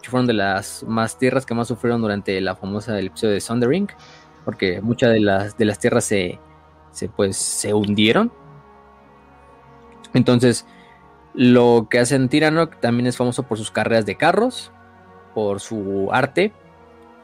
Fueron 0.02 0.26
de 0.26 0.32
las 0.32 0.82
más 0.82 1.16
tierras 1.16 1.46
que 1.46 1.54
más 1.54 1.68
sufrieron 1.68 2.02
durante 2.02 2.40
la 2.40 2.56
famosa 2.56 2.98
episodio 2.98 3.34
de 3.34 3.40
Sundering. 3.40 3.88
Porque 4.44 4.80
muchas 4.80 5.12
de 5.12 5.20
las, 5.20 5.56
de 5.56 5.64
las 5.64 5.78
tierras 5.78 6.04
se, 6.04 6.40
pues, 7.14 7.36
se 7.36 7.72
hundieron. 7.72 8.32
Entonces, 10.14 10.66
lo 11.32 11.86
que 11.88 12.00
hacen 12.00 12.28
Tiranok 12.28 12.80
también 12.80 13.06
es 13.06 13.16
famoso 13.16 13.44
por 13.44 13.56
sus 13.56 13.70
carreras 13.70 14.04
de 14.04 14.16
carros, 14.16 14.72
por 15.32 15.60
su 15.60 16.08
arte 16.10 16.52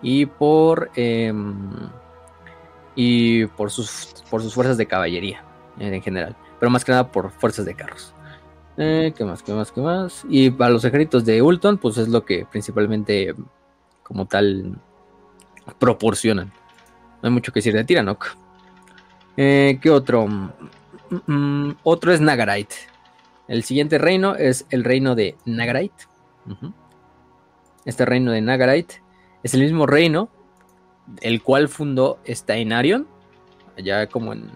y 0.01 0.26
por, 0.26 0.90
em, 0.94 1.90
y 3.01 3.47
por, 3.47 3.70
sus, 3.70 4.12
por 4.29 4.43
sus 4.43 4.53
fuerzas 4.53 4.77
de 4.77 4.87
caballería 4.87 5.45
en 5.79 6.03
general. 6.03 6.35
Pero 6.59 6.69
más 6.69 6.85
que 6.85 6.91
nada 6.91 7.12
por 7.12 7.31
fuerzas 7.31 7.65
de 7.65 7.73
carros. 7.73 8.12
Eh, 8.77 9.12
¿Qué 9.16 9.25
más? 9.25 9.41
¿Qué 9.41 9.53
más? 9.53 9.70
¿Qué 9.70 9.81
más? 9.81 10.25
Y 10.29 10.51
para 10.51 10.73
los 10.73 10.85
ejércitos 10.85 11.25
de 11.25 11.41
Ulton, 11.41 11.79
pues 11.79 11.97
es 11.97 12.09
lo 12.09 12.25
que 12.25 12.45
principalmente 12.51 13.37
como 14.03 14.27
tal 14.27 14.81
proporcionan. 15.79 16.49
No 17.23 17.29
hay 17.29 17.31
mucho 17.31 17.53
que 17.53 17.61
decir 17.61 17.73
de 17.73 17.85
Tiranok. 17.85 18.35
Eh, 19.37 19.79
¿Qué 19.81 19.91
otro? 19.91 20.27
Mm, 20.27 20.51
mm, 21.25 21.77
otro 21.85 22.12
es 22.12 22.20
Nagarite. 22.20 22.75
El 23.47 23.62
siguiente 23.62 23.99
reino 23.99 24.35
es 24.35 24.66
el 24.70 24.83
reino 24.83 25.15
de 25.15 25.37
Nagarite. 25.45 26.07
Este 27.85 28.05
reino 28.05 28.33
de 28.33 28.41
Nagarite 28.41 29.01
es 29.45 29.55
el 29.55 29.61
mismo 29.61 29.87
reino 29.87 30.31
el 31.20 31.43
cual 31.43 31.68
fundó 31.68 32.18
Stainarion, 32.26 33.06
allá 33.76 34.06
como 34.06 34.32
en, 34.32 34.51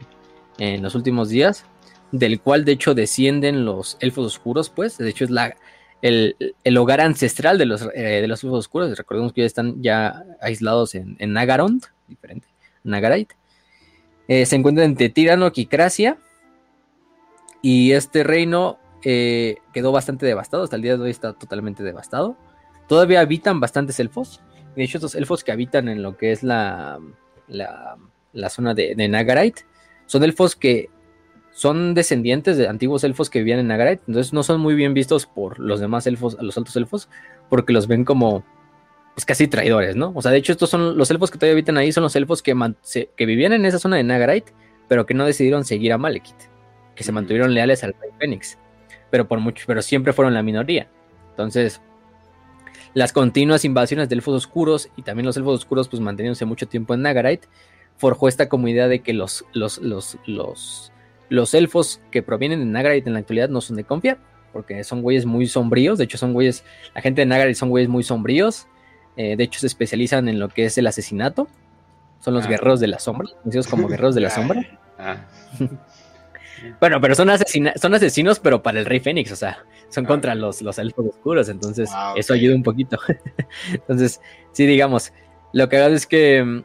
los 0.82 0.94
últimos 0.94 1.28
días 1.28 1.64
del 2.12 2.40
cual 2.40 2.64
de 2.64 2.72
hecho 2.72 2.94
descienden 2.94 3.64
los 3.64 3.96
elfos 4.00 4.26
oscuros, 4.26 4.68
pues, 4.70 4.98
de 4.98 5.08
hecho 5.08 5.24
es 5.24 5.30
la, 5.30 5.56
el, 6.02 6.36
hogar 6.76 7.00
ancestral 7.00 7.58
de 7.58 7.64
los, 7.64 7.82
eh, 7.94 8.20
de 8.20 8.28
los 8.28 8.44
elfos 8.44 8.60
oscuros, 8.60 8.96
recordemos 8.96 9.32
que 9.32 9.40
ya 9.40 9.46
están 9.46 9.82
ya 9.82 10.24
aislados 10.40 10.94
en, 10.94 11.16
Nagarond, 11.18 11.84
diferente, 12.06 12.46
Nagarite, 12.84 13.34
eh, 14.28 14.46
se 14.46 14.56
encuentran 14.56 14.90
entre 14.90 15.08
Tiranok 15.08 15.56
y 15.56 15.66
Cracia, 15.66 16.18
y 17.62 17.92
este 17.92 18.24
reino 18.24 18.78
eh, 19.04 19.56
quedó 19.72 19.90
bastante 19.90 20.26
devastado, 20.26 20.64
hasta 20.64 20.76
el 20.76 20.82
día 20.82 20.96
de 20.96 21.02
hoy 21.02 21.10
está 21.10 21.32
totalmente 21.32 21.82
devastado, 21.82 22.36
todavía 22.88 23.20
habitan 23.20 23.58
bastantes 23.58 23.98
elfos, 23.98 24.40
de 24.76 24.84
hecho 24.84 24.98
estos 24.98 25.14
elfos 25.14 25.44
que 25.44 25.52
habitan 25.52 25.88
en 25.88 26.02
lo 26.02 26.16
que 26.16 26.32
es 26.32 26.42
la, 26.42 26.98
la, 27.48 28.48
zona 28.48 28.74
de, 28.74 28.94
de 28.94 29.08
Nagarite, 29.08 29.62
son 30.06 30.22
elfos 30.24 30.56
que 30.56 30.88
son 31.52 31.94
descendientes 31.94 32.56
de 32.56 32.66
antiguos 32.68 33.04
elfos 33.04 33.28
que 33.30 33.40
vivían 33.40 33.58
en 33.58 33.68
Nagarite, 33.68 34.02
entonces 34.08 34.32
no 34.32 34.42
son 34.42 34.60
muy 34.60 34.74
bien 34.74 34.94
vistos 34.94 35.26
por 35.26 35.58
los 35.58 35.80
demás 35.80 36.06
elfos, 36.06 36.36
los 36.40 36.56
altos 36.56 36.76
elfos, 36.76 37.08
porque 37.48 37.72
los 37.72 37.86
ven 37.86 38.04
como 38.04 38.44
pues 39.14 39.26
casi 39.26 39.46
traidores, 39.46 39.94
¿no? 39.94 40.12
O 40.14 40.22
sea, 40.22 40.30
de 40.30 40.38
hecho 40.38 40.52
estos 40.52 40.70
son 40.70 40.96
los 40.96 41.10
elfos 41.10 41.30
que 41.30 41.36
todavía 41.36 41.52
habitan 41.52 41.76
ahí, 41.76 41.92
son 41.92 42.02
los 42.02 42.16
elfos 42.16 42.42
que, 42.42 42.54
que 43.16 43.26
vivían 43.26 43.52
en 43.52 43.66
esa 43.66 43.78
zona 43.78 43.96
de 43.96 44.04
Nagarite, 44.04 44.52
pero 44.88 45.04
que 45.04 45.14
no 45.14 45.26
decidieron 45.26 45.64
seguir 45.64 45.92
a 45.92 45.98
Malekith, 45.98 46.34
que 46.94 47.04
se 47.04 47.12
mantuvieron 47.12 47.52
leales 47.52 47.84
al 47.84 47.94
rey 48.00 48.10
Fénix, 48.18 48.58
pero 49.10 49.28
por 49.28 49.38
mucho, 49.40 49.64
pero 49.66 49.82
siempre 49.82 50.14
fueron 50.14 50.32
la 50.32 50.42
minoría. 50.42 50.88
Entonces, 51.30 51.82
las 52.94 53.12
continuas 53.12 53.64
invasiones 53.64 54.08
de 54.08 54.14
elfos 54.14 54.34
oscuros 54.34 54.88
y 54.96 55.02
también 55.02 55.26
los 55.26 55.36
elfos 55.36 55.60
oscuros 55.60 55.88
pues 55.88 56.00
manteniéndose 56.00 56.44
mucho 56.44 56.66
tiempo 56.66 56.94
en 56.94 57.02
Nagarite, 57.02 57.48
forjó 57.96 58.28
esta 58.28 58.48
comunidad 58.48 58.88
de 58.88 59.00
que 59.00 59.12
los, 59.12 59.44
los, 59.52 59.78
los, 59.78 60.18
los 60.26 60.92
los 61.32 61.54
elfos 61.54 61.98
que 62.10 62.22
provienen 62.22 62.58
de 62.58 62.66
Nagarite 62.66 63.08
en 63.08 63.14
la 63.14 63.20
actualidad 63.20 63.48
no 63.48 63.62
son 63.62 63.76
de 63.76 63.84
confiar, 63.84 64.18
porque 64.52 64.84
son 64.84 65.00
güeyes 65.00 65.24
muy 65.24 65.46
sombríos. 65.46 65.96
De 65.96 66.04
hecho, 66.04 66.18
son 66.18 66.34
güeyes, 66.34 66.62
la 66.94 67.00
gente 67.00 67.22
de 67.22 67.26
Nagarite 67.26 67.54
son 67.54 67.70
güeyes 67.70 67.88
muy 67.88 68.02
sombríos. 68.02 68.66
Eh, 69.16 69.34
de 69.36 69.44
hecho, 69.44 69.58
se 69.58 69.66
especializan 69.66 70.28
en 70.28 70.38
lo 70.38 70.50
que 70.50 70.66
es 70.66 70.76
el 70.76 70.86
asesinato. 70.86 71.48
Son 72.20 72.34
los 72.34 72.44
ah. 72.44 72.48
guerreros 72.48 72.80
de 72.80 72.86
la 72.86 72.98
sombra, 72.98 73.30
conocidos 73.42 73.66
como 73.66 73.88
guerreros 73.88 74.14
de 74.14 74.20
la 74.20 74.28
sombra. 74.30 74.78
Ah. 74.98 75.26
bueno, 76.80 77.00
pero 77.00 77.14
son, 77.14 77.30
son 77.76 77.94
asesinos, 77.94 78.38
pero 78.38 78.62
para 78.62 78.78
el 78.78 78.84
rey 78.84 79.00
Fénix, 79.00 79.32
o 79.32 79.36
sea, 79.36 79.64
son 79.92 80.04
contra 80.04 80.34
los, 80.34 80.62
los 80.62 80.78
elfos 80.78 81.06
oscuros, 81.06 81.48
entonces 81.48 81.90
eso 82.16 82.34
ayuda 82.34 82.54
un 82.54 82.62
poquito. 82.62 82.98
entonces, 83.72 84.20
sí, 84.52 84.66
digamos, 84.66 85.12
lo 85.52 85.68
que 85.68 85.78
hago 85.78 85.94
es 85.94 86.06
que, 86.06 86.42
mm, 86.42 86.62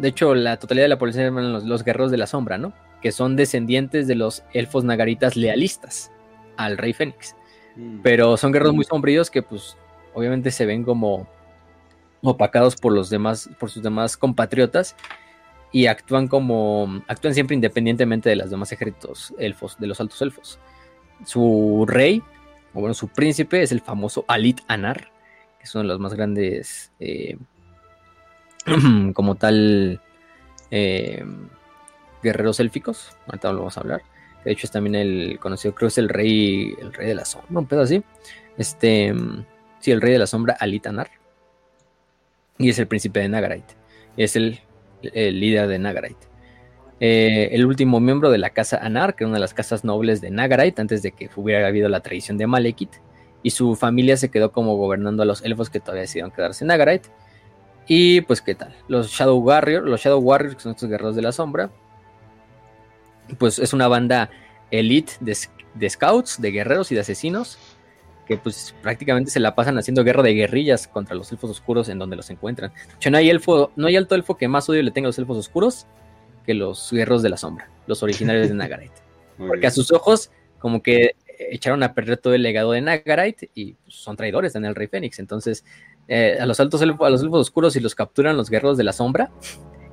de 0.00 0.08
hecho, 0.08 0.34
la 0.34 0.58
totalidad 0.58 0.84
de 0.84 0.88
la 0.88 0.98
población 0.98 1.24
eran 1.24 1.52
los, 1.52 1.64
los 1.64 1.84
guerreros 1.84 2.10
de 2.10 2.16
la 2.18 2.26
sombra, 2.26 2.58
¿no? 2.58 2.72
que 3.00 3.12
son 3.12 3.36
descendientes 3.36 4.06
de 4.06 4.14
los 4.14 4.42
elfos 4.52 4.84
nagaritas 4.84 5.36
lealistas 5.36 6.10
al 6.56 6.78
rey 6.78 6.92
Fénix. 6.92 7.36
Mm. 7.76 8.00
Pero 8.02 8.36
son 8.36 8.52
guerreros 8.52 8.74
muy 8.74 8.84
sombríos 8.84 9.30
que 9.30 9.42
pues 9.42 9.76
obviamente 10.14 10.50
se 10.50 10.66
ven 10.66 10.84
como 10.84 11.28
opacados 12.22 12.74
por 12.76 12.92
los 12.92 13.10
demás, 13.10 13.48
por 13.58 13.70
sus 13.70 13.82
demás 13.82 14.16
compatriotas 14.16 14.96
y 15.70 15.86
actúan 15.86 16.26
como, 16.26 17.02
actúan 17.06 17.34
siempre 17.34 17.54
independientemente 17.54 18.28
de 18.28 18.36
los 18.36 18.50
demás 18.50 18.72
ejércitos 18.72 19.34
elfos, 19.38 19.76
de 19.78 19.86
los 19.86 20.00
altos 20.00 20.20
elfos. 20.22 20.58
Su 21.24 21.84
rey, 21.86 22.22
o 22.74 22.80
bueno, 22.80 22.94
su 22.94 23.08
príncipe 23.08 23.62
es 23.62 23.72
el 23.72 23.80
famoso 23.80 24.24
Alit 24.28 24.60
Anar, 24.68 25.10
que 25.58 25.64
es 25.64 25.74
uno 25.74 25.82
de 25.82 25.88
los 25.88 26.00
más 26.00 26.14
grandes, 26.14 26.92
eh, 27.00 27.36
como 29.14 29.34
tal, 29.34 30.00
eh, 30.70 31.24
guerreros 32.22 32.60
élficos. 32.60 33.16
Ahorita 33.26 33.52
lo 33.52 33.58
vamos 33.58 33.76
a 33.76 33.80
hablar. 33.80 34.02
De 34.44 34.52
hecho, 34.52 34.66
es 34.66 34.70
también 34.70 34.94
el 34.94 35.38
conocido, 35.40 35.74
creo 35.74 35.88
que 35.88 35.92
es 35.92 35.98
el 35.98 36.08
rey, 36.08 36.74
el 36.80 36.92
rey 36.92 37.08
de 37.08 37.14
la 37.14 37.24
sombra, 37.24 37.60
un 37.60 37.66
pedo 37.66 37.82
así. 37.82 38.02
Este, 38.56 39.14
sí, 39.80 39.90
el 39.90 40.00
rey 40.00 40.12
de 40.12 40.18
la 40.18 40.26
sombra, 40.26 40.56
Alitanar. 40.58 41.10
Y 42.58 42.68
es 42.68 42.78
el 42.78 42.88
príncipe 42.88 43.20
de 43.20 43.28
Nagarite. 43.28 43.74
Es 44.16 44.36
el, 44.36 44.60
líder 45.02 45.68
de 45.68 45.78
Nagarite. 45.78 46.26
Eh, 47.00 47.50
el 47.52 47.64
último 47.64 48.00
miembro 48.00 48.30
de 48.30 48.38
la 48.38 48.50
casa 48.50 48.78
Anar, 48.78 49.14
que 49.14 49.24
era 49.24 49.28
una 49.28 49.36
de 49.36 49.40
las 49.40 49.54
casas 49.54 49.84
nobles 49.84 50.20
de 50.20 50.30
Nagarite, 50.30 50.80
antes 50.80 51.02
de 51.02 51.12
que 51.12 51.30
hubiera 51.36 51.66
habido 51.66 51.88
la 51.88 52.00
traición 52.00 52.38
de 52.38 52.46
Malekith. 52.46 52.96
Y 53.42 53.50
su 53.50 53.76
familia 53.76 54.16
se 54.16 54.30
quedó 54.30 54.50
como 54.50 54.76
gobernando 54.76 55.22
a 55.22 55.26
los 55.26 55.44
elfos 55.44 55.70
que 55.70 55.78
todavía 55.78 56.02
decidieron 56.02 56.32
quedarse 56.32 56.64
en 56.64 56.68
Nagarite. 56.68 57.08
Y 57.86 58.20
pues, 58.22 58.42
¿qué 58.42 58.54
tal? 58.54 58.74
Los 58.88 59.10
Shadow 59.10 59.38
Warriors, 59.38 59.86
los 59.86 60.00
Shadow 60.00 60.20
Warriors, 60.20 60.56
que 60.56 60.62
son 60.62 60.72
estos 60.72 60.88
guerreros 60.88 61.16
de 61.16 61.22
la 61.22 61.32
sombra, 61.32 61.70
pues 63.38 63.58
es 63.58 63.72
una 63.72 63.88
banda 63.88 64.30
elite 64.70 65.12
de, 65.20 65.88
scouts, 65.88 66.40
de 66.40 66.50
guerreros 66.50 66.90
y 66.92 66.94
de 66.94 67.02
asesinos 67.02 67.58
que 68.26 68.36
pues 68.36 68.74
prácticamente 68.82 69.30
se 69.30 69.40
la 69.40 69.54
pasan 69.54 69.78
haciendo 69.78 70.04
guerra 70.04 70.22
de 70.22 70.34
guerrillas 70.34 70.86
contra 70.86 71.14
los 71.14 71.32
elfos 71.32 71.48
oscuros 71.48 71.88
en 71.88 71.98
donde 71.98 72.14
los 72.14 72.28
encuentran. 72.28 72.72
no 73.10 73.16
hay 73.16 73.30
elfo, 73.30 73.72
no 73.74 73.86
hay 73.86 73.96
alto 73.96 74.14
elfo 74.14 74.36
que 74.36 74.48
más 74.48 74.68
odio 74.68 74.82
le 74.82 74.90
tenga 74.90 75.06
a 75.06 75.08
los 75.08 75.18
elfos 75.18 75.38
oscuros 75.38 75.86
que 76.48 76.54
los 76.54 76.90
guerreros 76.90 77.20
de 77.20 77.28
la 77.28 77.36
sombra, 77.36 77.68
los 77.86 78.02
originarios 78.02 78.48
de 78.48 78.54
Nagarite. 78.62 79.02
Porque 79.36 79.66
a 79.66 79.70
sus 79.70 79.92
ojos, 79.92 80.30
como 80.58 80.82
que 80.82 81.14
echaron 81.38 81.82
a 81.82 81.92
perder 81.92 82.16
todo 82.16 82.32
el 82.32 82.42
legado 82.42 82.72
de 82.72 82.80
Nagarite 82.80 83.50
y 83.54 83.74
pues, 83.74 83.96
son 83.96 84.16
traidores 84.16 84.54
en 84.54 84.64
el 84.64 84.74
Rey 84.74 84.86
Fénix. 84.86 85.18
Entonces, 85.18 85.62
eh, 86.08 86.38
a 86.40 86.46
los 86.46 86.58
altos 86.58 86.80
elfos, 86.80 87.06
a 87.06 87.10
los 87.10 87.22
elfos 87.22 87.40
oscuros, 87.40 87.74
si 87.74 87.80
los 87.80 87.94
capturan 87.94 88.38
los 88.38 88.48
guerreros 88.48 88.78
de 88.78 88.84
la 88.84 88.94
sombra, 88.94 89.30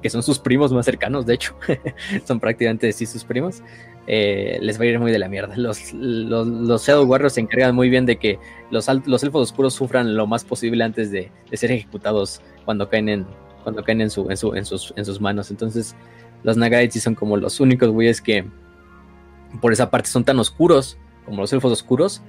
que 0.02 0.10
son 0.10 0.23
sus 0.23 0.40
primos 0.40 0.72
más 0.72 0.86
cercanos, 0.86 1.26
de 1.26 1.34
hecho, 1.34 1.57
son 2.26 2.40
prácticamente 2.40 2.90
sí 2.94 3.06
sus 3.06 3.26
primos, 3.26 3.61
eh, 4.07 4.57
les 4.61 4.80
va 4.80 4.84
a 4.84 4.88
ir 4.88 4.98
muy 4.98 5.11
de 5.11 5.19
la 5.19 5.27
mierda. 5.27 5.57
Los, 5.57 5.91
los, 5.91 6.88
Shadow 6.88 7.03
Warriors 7.03 7.34
se 7.34 7.41
encargan 7.41 7.76
muy 7.76 7.90
bien 7.90 8.06
de 8.06 8.15
que 8.15 8.40
los, 8.72 8.88
los 9.06 9.23
elfos 9.23 9.49
oscuros 9.49 9.73
sufran 9.73 10.15
lo 10.15 10.26
más 10.26 10.45
posible 10.45 10.86
antes 10.86 11.11
de, 11.11 11.34
ser 11.52 11.73
ejecutados 11.73 12.41
cuando 12.64 12.88
caen 12.88 13.10
en, 13.10 13.27
cuando 13.64 13.84
caen 13.84 13.99
en, 13.99 14.10
su, 14.10 14.30
en, 14.30 14.38
su, 14.38 14.56
en, 14.56 14.64
sus, 14.64 14.94
en 14.95 15.03
sus 15.03 15.19
manos. 15.19 15.52
Entonces, 15.52 15.98
los 16.45 16.57
Nagaites 16.57 17.01
son 17.01 17.15
como 17.15 17.38
los 17.38 17.59
únicos 17.59 17.89
güeyes 17.89 18.22
que 18.22 18.45
por 19.59 19.73
esa 19.73 19.89
parte 19.89 20.09
son 20.09 20.23
tan 20.23 20.38
oscuros 20.38 20.95
como 21.26 21.41
los 21.41 21.51
elfos 21.51 21.72
oscuros, 21.72 22.22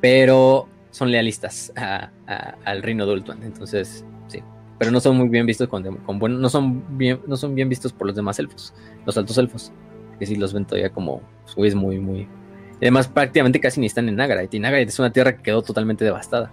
pero 0.00 0.68
son 0.92 1.10
lealistas 1.10 1.72
al 1.74 2.82
reino 2.82 3.06
de 3.06 3.12
Ultuan. 3.12 3.42
Entonces, 3.42 4.04
sí. 4.28 4.40
Pero 4.78 4.92
no 4.92 5.00
son 5.00 5.16
muy 5.16 5.28
bien 5.28 5.46
vistos 5.46 5.66
con, 5.66 5.82
con 5.96 6.40
no 6.40 6.48
son 6.48 6.96
bien, 6.96 7.20
no 7.26 7.36
son 7.36 7.56
bien 7.56 7.68
vistos 7.68 7.92
por 7.92 8.06
los 8.06 8.14
demás 8.14 8.38
elfos, 8.38 8.72
los 9.04 9.18
altos 9.18 9.36
elfos. 9.36 9.72
Que 10.20 10.26
sí 10.26 10.36
los 10.36 10.52
ven 10.52 10.64
todavía 10.64 10.90
como 10.90 11.20
pues, 11.56 11.74
muy, 11.74 11.98
muy. 11.98 12.20
Y 12.20 12.84
además, 12.84 13.08
prácticamente 13.08 13.58
casi 13.58 13.80
ni 13.80 13.86
están 13.86 14.08
en 14.08 14.14
Nagarite. 14.14 14.56
Y 14.56 14.60
Nagarite 14.60 14.90
es 14.90 14.98
una 15.00 15.12
tierra 15.12 15.36
que 15.36 15.42
quedó 15.42 15.62
totalmente 15.62 16.04
devastada. 16.04 16.52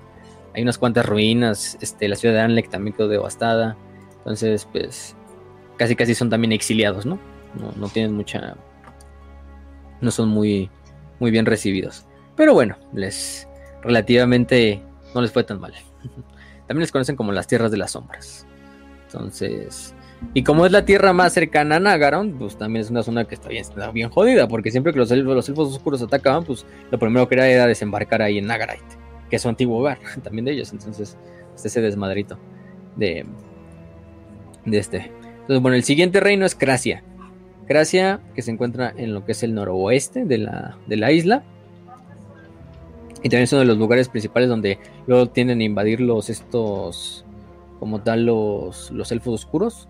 Hay 0.55 0.63
unas 0.63 0.79
cuantas 0.79 1.05
ruinas. 1.05 1.77
Este, 1.79 2.07
la 2.07 2.15
ciudad 2.15 2.33
de 2.33 2.41
Anlek 2.41 2.71
también 2.71 2.95
quedó 2.95 3.07
devastada. 3.07 3.77
Entonces, 4.17 4.67
pues. 4.71 5.15
Casi 5.81 5.95
casi 5.95 6.13
son 6.13 6.29
también 6.29 6.51
exiliados, 6.51 7.07
¿no? 7.07 7.17
No, 7.59 7.71
no 7.75 7.89
tienen 7.89 8.13
mucha. 8.13 8.55
No 9.99 10.11
son 10.11 10.29
muy, 10.29 10.69
muy 11.19 11.31
bien 11.31 11.47
recibidos. 11.47 12.05
Pero 12.35 12.53
bueno, 12.53 12.77
les 12.93 13.47
relativamente 13.81 14.79
no 15.15 15.21
les 15.23 15.31
fue 15.31 15.43
tan 15.43 15.59
mal. 15.59 15.73
También 16.67 16.81
les 16.81 16.91
conocen 16.91 17.15
como 17.15 17.31
las 17.31 17.47
tierras 17.47 17.71
de 17.71 17.77
las 17.77 17.93
sombras. 17.93 18.45
Entonces, 19.07 19.95
y 20.35 20.43
como 20.43 20.67
es 20.67 20.71
la 20.71 20.85
tierra 20.85 21.13
más 21.13 21.33
cercana 21.33 21.77
a 21.77 21.79
Nagaron, 21.79 22.33
pues 22.37 22.59
también 22.59 22.81
es 22.85 22.91
una 22.91 23.01
zona 23.01 23.25
que 23.25 23.33
está 23.33 23.49
bien, 23.49 23.65
bien 23.91 24.11
jodida, 24.11 24.47
porque 24.47 24.69
siempre 24.69 24.93
que 24.93 24.99
los 24.99 25.09
elfos, 25.09 25.33
los 25.33 25.49
elfos 25.49 25.69
oscuros 25.69 26.03
atacaban, 26.03 26.43
pues 26.43 26.63
lo 26.91 26.99
primero 26.99 27.27
que 27.27 27.33
era 27.33 27.47
era 27.47 27.65
desembarcar 27.65 28.21
ahí 28.21 28.37
en 28.37 28.45
Nagarite, 28.45 28.85
que 29.31 29.37
es 29.37 29.41
su 29.41 29.49
antiguo 29.49 29.79
hogar 29.79 29.97
también 30.23 30.45
de 30.45 30.51
ellos. 30.51 30.71
Entonces, 30.73 31.17
es 31.55 31.65
ese 31.65 31.81
desmadrito 31.81 32.37
de, 32.97 33.25
de 34.63 34.77
este. 34.77 35.11
Entonces, 35.51 35.63
bueno, 35.63 35.75
el 35.75 35.83
siguiente 35.83 36.21
reino 36.21 36.45
es 36.45 36.55
Cracia. 36.55 37.03
Cracia, 37.67 38.21
que 38.35 38.41
se 38.41 38.51
encuentra 38.51 38.93
en 38.95 39.13
lo 39.13 39.25
que 39.25 39.33
es 39.33 39.43
el 39.43 39.53
noroeste 39.53 40.23
de 40.23 40.37
la, 40.37 40.77
de 40.87 40.95
la 40.95 41.11
isla. 41.11 41.43
Y 43.17 43.27
también 43.27 43.43
es 43.43 43.51
uno 43.51 43.59
de 43.59 43.65
los 43.65 43.77
lugares 43.77 44.07
principales 44.07 44.47
donde 44.47 44.79
luego 45.07 45.27
tienden 45.27 45.59
a 45.59 45.63
invadir 45.65 45.99
los 45.99 46.29
estos, 46.29 47.25
como 47.81 48.01
tal, 48.01 48.27
los, 48.27 48.91
los 48.91 49.11
elfos 49.11 49.43
oscuros. 49.43 49.89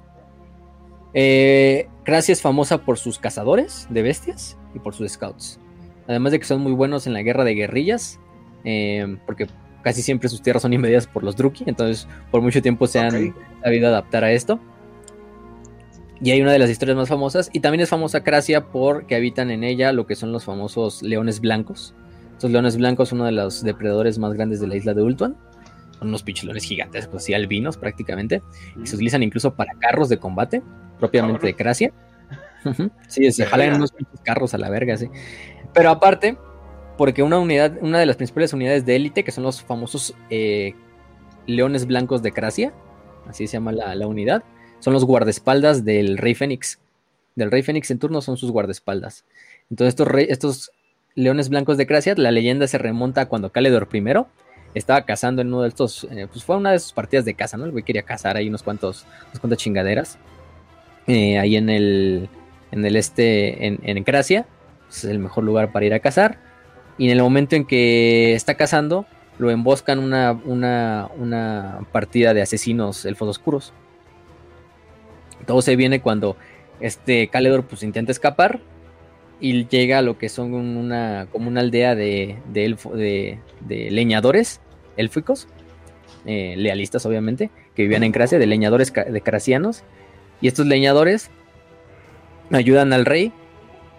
Eh, 1.13 1.87
Cracia 2.05 2.33
es 2.33 2.41
famosa 2.41 2.79
por 2.79 2.97
sus 2.97 3.19
cazadores 3.19 3.85
de 3.91 4.01
bestias 4.01 4.57
y 4.73 4.79
por 4.79 4.95
sus 4.95 5.11
scouts. 5.11 5.59
Además 6.07 6.31
de 6.31 6.39
que 6.39 6.45
son 6.45 6.61
muy 6.61 6.71
buenos 6.71 7.05
en 7.05 7.13
la 7.13 7.21
guerra 7.21 7.43
de 7.43 7.53
guerrillas, 7.53 8.19
eh, 8.63 9.15
porque 9.27 9.45
casi 9.83 10.01
siempre 10.01 10.27
sus 10.27 10.41
tierras 10.41 10.63
son 10.63 10.73
invadidas 10.73 11.05
por 11.05 11.23
los 11.23 11.35
Druki, 11.35 11.65
entonces 11.67 12.07
por 12.31 12.41
mucho 12.41 12.63
tiempo 12.63 12.87
se 12.87 12.97
han 12.97 13.35
sabido 13.61 13.89
adaptar 13.89 14.23
a 14.23 14.31
esto. 14.31 14.59
Y 16.23 16.31
hay 16.31 16.41
una 16.41 16.51
de 16.51 16.59
las 16.59 16.69
historias 16.69 16.97
más 16.97 17.09
famosas, 17.09 17.49
y 17.51 17.61
también 17.61 17.81
es 17.81 17.89
famosa 17.89 18.23
Cracia 18.23 18.67
porque 18.67 19.15
habitan 19.15 19.49
en 19.49 19.63
ella 19.63 19.91
lo 19.91 20.05
que 20.05 20.15
son 20.15 20.31
los 20.31 20.45
famosos 20.45 21.01
leones 21.01 21.39
blancos, 21.39 21.95
estos 22.41 22.49
leones 22.49 22.75
blancos 22.75 23.09
son 23.09 23.19
uno 23.19 23.27
de 23.27 23.33
los 23.33 23.61
depredadores 23.61 24.17
más 24.17 24.33
grandes 24.33 24.59
de 24.59 24.65
la 24.65 24.75
isla 24.75 24.95
de 24.95 25.03
Ultuan. 25.03 25.37
Son 25.99 26.07
unos 26.07 26.23
pichilones 26.23 26.63
gigantescos, 26.63 27.17
así 27.17 27.35
albinos 27.35 27.77
prácticamente. 27.77 28.41
Y 28.83 28.87
se 28.87 28.95
utilizan 28.95 29.21
incluso 29.21 29.53
para 29.53 29.75
carros 29.75 30.09
de 30.09 30.17
combate, 30.17 30.63
propiamente 30.97 31.45
de 31.45 31.53
Cracia. 31.53 31.93
sí, 33.07 33.31
se 33.31 33.45
jalan 33.45 33.75
unos 33.75 33.93
carros 34.23 34.55
a 34.55 34.57
la 34.57 34.71
verga, 34.71 34.97
sí. 34.97 35.07
Pero 35.71 35.91
aparte, 35.91 36.35
porque 36.97 37.21
una 37.21 37.37
unidad, 37.37 37.77
una 37.79 37.99
de 37.99 38.07
las 38.07 38.15
principales 38.15 38.53
unidades 38.53 38.87
de 38.87 38.95
élite, 38.95 39.23
que 39.23 39.31
son 39.31 39.43
los 39.43 39.61
famosos 39.61 40.15
eh, 40.31 40.73
leones 41.45 41.85
blancos 41.85 42.23
de 42.23 42.31
Cracia, 42.31 42.73
así 43.27 43.45
se 43.45 43.53
llama 43.53 43.71
la, 43.71 44.07
unidad, 44.07 44.43
son 44.81 44.93
los 44.93 45.05
guardaespaldas 45.05 45.85
del 45.85 46.17
Rey 46.17 46.35
Fénix. 46.35 46.79
Del 47.35 47.49
Rey 47.49 47.63
Fénix 47.63 47.89
en 47.91 47.99
turno 47.99 48.21
son 48.21 48.35
sus 48.35 48.51
guardaespaldas. 48.51 49.23
Entonces 49.69 49.93
estos, 49.93 50.07
estos 50.27 50.71
Leones 51.15 51.47
Blancos 51.47 51.77
de 51.77 51.87
Cracia, 51.87 52.13
la 52.17 52.31
leyenda 52.31 52.67
se 52.67 52.77
remonta 52.77 53.21
a 53.21 53.25
cuando 53.27 53.51
Caledor 53.51 53.87
I 53.93 54.03
estaba 54.73 55.05
cazando 55.05 55.41
en 55.41 55.47
uno 55.47 55.61
de 55.61 55.69
estos, 55.69 56.05
eh, 56.11 56.27
pues 56.31 56.43
fue 56.43 56.57
una 56.57 56.71
de 56.71 56.79
sus 56.79 56.93
partidas 56.93 57.25
de 57.25 57.33
caza, 57.33 57.57
¿no? 57.57 57.65
El 57.65 57.71
güey 57.71 57.83
quería 57.83 58.03
cazar 58.03 58.37
ahí 58.37 58.47
unos 58.47 58.63
cuantos, 58.63 59.05
unas 59.27 59.39
cuantas 59.39 59.59
chingaderas. 59.59 60.17
Eh, 61.07 61.39
ahí 61.39 61.55
en 61.55 61.69
el, 61.69 62.29
en 62.71 62.85
el 62.85 62.95
este, 62.95 63.67
en, 63.67 63.79
en 63.83 64.03
Cracia, 64.03 64.45
pues, 64.87 65.03
es 65.03 65.09
el 65.09 65.19
mejor 65.19 65.43
lugar 65.43 65.71
para 65.71 65.85
ir 65.85 65.93
a 65.93 65.99
cazar. 65.99 66.37
Y 66.97 67.05
en 67.05 67.11
el 67.11 67.23
momento 67.23 67.55
en 67.55 67.65
que 67.65 68.33
está 68.33 68.55
cazando, 68.55 69.05
lo 69.39 69.51
emboscan 69.51 69.99
una, 69.99 70.39
una, 70.45 71.09
una 71.17 71.79
partida 71.91 72.33
de 72.33 72.41
asesinos 72.41 73.05
elfos 73.05 73.27
oscuros. 73.27 73.73
Todo 75.45 75.61
se 75.61 75.75
viene 75.75 76.01
cuando 76.01 76.37
este 76.79 77.27
Caledor 77.27 77.65
pues 77.65 77.83
intenta 77.83 78.11
escapar 78.11 78.59
y 79.39 79.67
llega 79.67 79.99
a 79.99 80.01
lo 80.01 80.17
que 80.17 80.29
son 80.29 80.53
una 80.53 81.27
como 81.31 81.47
una 81.47 81.61
aldea 81.61 81.95
de, 81.95 82.37
de, 82.53 83.39
leñadores 83.89 84.61
élficos, 84.97 85.47
eh, 86.25 86.55
lealistas 86.57 87.05
obviamente, 87.05 87.49
que 87.75 87.83
vivían 87.83 88.03
en 88.03 88.11
Cracia, 88.11 88.37
de 88.37 88.45
leñadores 88.45 88.93
de 88.93 89.21
cracianos, 89.21 89.83
y 90.41 90.47
estos 90.47 90.67
leñadores 90.67 91.31
ayudan 92.51 92.93
al 92.93 93.05
rey 93.05 93.31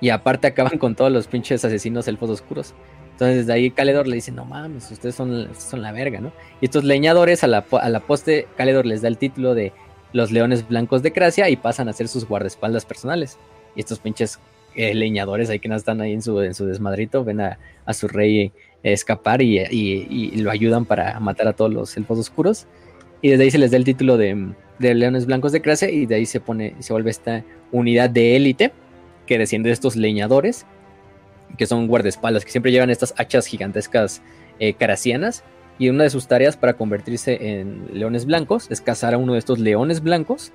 y 0.01 0.11
aparte 0.11 0.47
acaban 0.47 0.79
con 0.79 0.95
todos 0.95 1.11
los 1.11 1.27
pinches 1.27 1.65
asesinos 1.65 2.07
elfos 2.09 2.31
oscuros. 2.31 2.75
Entonces 3.13 3.39
desde 3.39 3.53
ahí 3.53 3.71
Caledor 3.71 4.09
le 4.09 4.17
dice, 4.17 4.33
no 4.33 4.45
mames, 4.45 4.91
ustedes 4.91 5.15
son, 5.15 5.49
son 5.57 5.83
la 5.83 5.93
verga, 5.93 6.21
¿no? 6.21 6.33
Y 6.61 6.67
estos 6.67 6.85
leñadores 6.85 7.45
a 7.45 7.47
la, 7.47 7.65
a 7.81 7.89
la 7.89 8.01
poste, 8.01 8.49
Caledor 8.57 8.87
les 8.87 9.03
da 9.03 9.09
el 9.09 9.19
título 9.19 9.55
de 9.55 9.73
los 10.13 10.31
leones 10.31 10.67
blancos 10.67 11.03
de 11.03 11.13
Cracia 11.13 11.49
y 11.49 11.57
pasan 11.57 11.89
a 11.89 11.93
ser 11.93 12.09
sus 12.09 12.27
guardaespaldas 12.27 12.85
personales. 12.85 13.39
Y 13.75 13.81
estos 13.81 13.99
pinches 13.99 14.39
eh, 14.75 14.95
leñadores 14.95 15.51
ahí 15.51 15.59
que 15.59 15.69
no 15.69 15.77
están 15.77 16.01
ahí 16.01 16.13
en 16.13 16.23
su, 16.23 16.41
en 16.41 16.55
su 16.55 16.67
desmadrito, 16.67 17.25
ven 17.25 17.41
a, 17.41 17.59
su 17.93 18.09
rey 18.09 18.53
escapar 18.83 19.43
y, 19.43 20.33
lo 20.37 20.51
ayudan 20.51 20.87
para 20.87 21.21
matar 21.21 21.49
a 21.49 21.53
todos 21.53 21.73
los 21.73 21.97
elfos 21.97 22.19
oscuros. 22.19 22.67
Y 23.21 23.31
desde 23.31 23.45
ahí 23.45 23.51
se 23.51 23.59
les 23.59 23.71
da 23.71 23.77
el 23.77 23.85
título 23.85 24.17
de, 24.17 24.55
Leones 24.79 25.27
Blancos 25.27 25.53
de 25.53 25.61
Clase 25.61 25.93
y 25.93 26.07
de 26.07 26.17
ahí 26.17 26.27
se 26.27 26.41
pone, 26.41 26.75
se 26.81 26.93
vuelve 26.93 27.11
esta 27.11 27.45
unidad 27.71 28.11
de 28.11 28.35
élite 28.35 28.73
que 29.27 29.39
desciende 29.39 29.69
de 29.69 29.75
estos 29.75 29.95
leñadores, 29.95 30.67
que 31.57 31.67
son 31.67 31.87
guardaespaldas, 31.87 32.45
que 32.45 32.51
siempre 32.51 32.73
llevan 32.73 32.91
estas 32.91 33.15
hachas 33.17 33.47
gigantescas 33.47 34.23
eh, 34.59 34.75
caracianas. 34.75 35.45
Y 35.79 35.89
una 35.89 36.05
de 36.05 36.11
sus 36.11 36.27
tareas 36.27 36.57
para 36.57 36.75
convertirse 36.75 37.61
en 37.61 37.87
leones 37.93 38.27
blancos 38.27 38.71
es 38.71 38.81
cazar 38.81 39.15
a 39.15 39.19
uno 39.19 39.33
de 39.33 39.39
estos 39.39 39.59
leones 39.59 40.03
blancos 40.03 40.53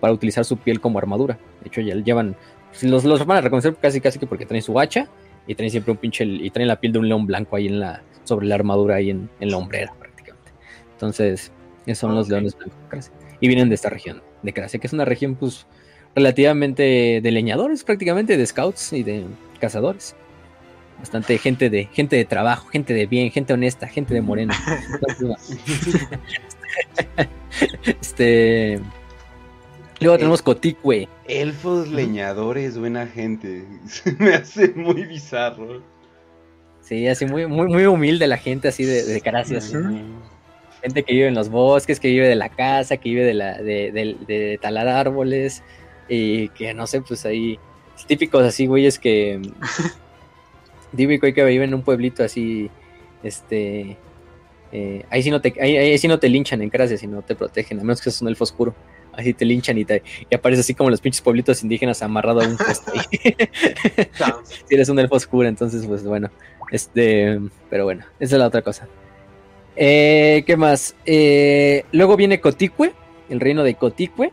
para 0.00 0.12
utilizar 0.12 0.44
su 0.44 0.56
piel 0.56 0.80
como 0.80 0.98
armadura. 0.98 1.38
De 1.62 1.68
hecho, 1.68 1.80
ya 1.80 1.94
llevan 1.94 2.36
los, 2.82 3.04
los 3.04 3.24
van 3.26 3.38
a 3.38 3.40
reconocer 3.40 3.74
casi 3.76 4.00
casi 4.00 4.18
que 4.18 4.26
porque 4.26 4.46
traen 4.46 4.62
su 4.62 4.78
hacha 4.78 5.08
y 5.46 5.54
traen 5.54 5.70
siempre 5.70 5.92
un 5.92 5.98
pinche 5.98 6.24
y 6.24 6.50
traen 6.50 6.68
la 6.68 6.80
piel 6.80 6.92
de 6.92 6.98
un 6.98 7.08
león 7.08 7.26
blanco 7.26 7.56
ahí 7.56 7.66
en 7.66 7.80
la 7.80 8.02
sobre 8.24 8.46
la 8.46 8.56
armadura 8.56 8.96
ahí 8.96 9.10
en, 9.10 9.30
la 9.40 9.56
hombrera 9.56 9.94
prácticamente. 9.98 10.52
Entonces, 10.92 11.50
esos 11.86 11.98
son 11.98 12.14
los 12.14 12.28
leones 12.28 12.56
blancos 12.56 13.10
y 13.40 13.48
vienen 13.48 13.68
de 13.68 13.74
esta 13.74 13.88
región 13.88 14.22
de 14.42 14.52
Cracia, 14.52 14.78
que 14.78 14.86
es 14.86 14.92
una 14.92 15.04
región 15.04 15.34
pues 15.34 15.66
relativamente 16.14 17.20
de 17.22 17.30
leñadores 17.30 17.84
prácticamente, 17.84 18.36
de 18.36 18.46
scouts 18.46 18.92
y 18.92 19.02
de 19.02 19.24
cazadores. 19.60 20.14
Bastante 20.98 21.38
gente 21.38 21.70
de 21.70 21.84
gente 21.86 22.16
de 22.16 22.24
trabajo, 22.24 22.68
gente 22.68 22.92
de 22.92 23.06
bien, 23.06 23.30
gente 23.30 23.52
honesta, 23.52 23.86
gente 23.86 24.14
de 24.14 24.20
morena. 24.20 24.54
este 28.00 28.80
Luego 30.00 30.16
tenemos 30.16 30.42
Coticue. 30.42 31.08
Elfos 31.26 31.88
leñadores, 31.88 32.78
buena 32.78 33.06
gente. 33.06 33.64
me 34.18 34.34
hace 34.34 34.68
muy 34.68 35.04
bizarro. 35.04 35.82
Sí, 36.80 37.06
así 37.08 37.26
muy, 37.26 37.46
muy, 37.46 37.66
muy 37.66 37.84
humilde 37.86 38.26
la 38.26 38.38
gente, 38.38 38.68
así 38.68 38.84
de, 38.84 39.02
de 39.02 39.20
Gente 40.80 41.02
que 41.02 41.12
vive 41.12 41.26
en 41.26 41.34
los 41.34 41.48
bosques, 41.48 41.98
que 41.98 42.08
vive 42.08 42.28
de 42.28 42.36
la 42.36 42.48
casa, 42.48 42.96
que 42.96 43.08
vive 43.08 43.24
de, 43.24 43.34
la, 43.34 43.60
de, 43.60 44.58
talar 44.62 44.86
árboles. 44.86 45.62
Y 46.08 46.48
que 46.50 46.72
no 46.72 46.86
sé, 46.86 47.02
pues 47.02 47.26
ahí. 47.26 47.58
Típicos 48.06 48.44
así, 48.44 48.66
güeyes 48.66 48.98
que. 48.98 49.42
típico 50.94 51.32
que 51.32 51.44
vive 51.44 51.64
en 51.64 51.74
un 51.74 51.82
pueblito 51.82 52.22
así. 52.22 52.70
Este. 53.22 53.96
Eh, 54.70 55.04
ahí, 55.08 55.22
sí 55.22 55.30
no 55.30 55.40
te, 55.40 55.54
ahí, 55.60 55.76
ahí 55.76 55.98
sí 55.98 56.08
no 56.08 56.18
te 56.18 56.28
linchan 56.28 56.60
en 56.60 56.68
Cracia, 56.68 56.98
si 56.98 57.06
no 57.06 57.22
te 57.22 57.34
protegen, 57.34 57.80
a 57.80 57.82
menos 57.82 58.00
que 58.00 58.10
seas 58.10 58.20
un 58.20 58.28
elfo 58.28 58.44
oscuro 58.44 58.74
así 59.18 59.34
te 59.34 59.44
linchan 59.44 59.76
y, 59.76 59.84
te, 59.84 60.02
y 60.30 60.34
aparece 60.34 60.60
así 60.60 60.74
como 60.74 60.90
los 60.90 61.00
pinches 61.00 61.20
pueblitos 61.20 61.62
indígenas 61.62 62.02
amarrado 62.02 62.40
a 62.40 62.46
un 62.46 62.56
poste 62.56 62.92
si 64.68 64.74
eres 64.74 64.88
un 64.88 64.98
elfo 64.98 65.16
oscuro, 65.16 65.48
entonces, 65.48 65.84
pues 65.86 66.04
bueno. 66.04 66.30
Este, 66.70 67.40
pero 67.68 67.84
bueno, 67.84 68.04
esa 68.20 68.36
es 68.36 68.38
la 68.38 68.46
otra 68.46 68.62
cosa. 68.62 68.86
Eh, 69.74 70.44
¿Qué 70.46 70.56
más? 70.56 70.94
Eh, 71.06 71.84
luego 71.92 72.16
viene 72.16 72.40
Coticue, 72.40 72.92
el 73.28 73.40
reino 73.40 73.64
de 73.64 73.74
Coticue, 73.74 74.32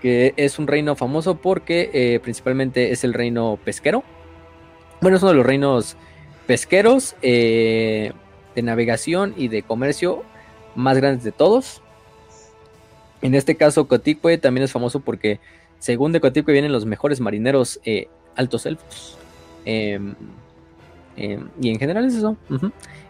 que 0.00 0.34
es 0.36 0.58
un 0.58 0.66
reino 0.66 0.96
famoso 0.96 1.36
porque 1.36 2.20
principalmente 2.22 2.92
es 2.92 3.04
el 3.04 3.14
reino 3.14 3.58
pesquero. 3.64 4.04
Bueno, 5.02 5.16
es 5.16 5.22
uno 5.24 5.32
de 5.32 5.38
los 5.38 5.46
reinos 5.46 5.96
pesqueros 6.46 7.16
eh, 7.22 8.12
de 8.54 8.62
navegación 8.62 9.34
y 9.36 9.48
de 9.48 9.64
comercio 9.64 10.22
más 10.76 10.96
grandes 10.96 11.24
de 11.24 11.32
todos. 11.32 11.82
En 13.20 13.34
este 13.34 13.56
caso, 13.56 13.88
Coticue 13.88 14.38
también 14.38 14.62
es 14.62 14.70
famoso 14.70 15.00
porque, 15.00 15.40
según 15.80 16.12
de 16.12 16.20
Coticue, 16.20 16.52
vienen 16.52 16.70
los 16.70 16.86
mejores 16.86 17.20
marineros 17.20 17.80
eh, 17.84 18.06
altos 18.36 18.64
elfos. 18.64 19.18
Em, 19.64 20.14
em, 21.16 21.48
y 21.60 21.70
en 21.70 21.80
general 21.80 22.04
es 22.06 22.14
eso. 22.14 22.36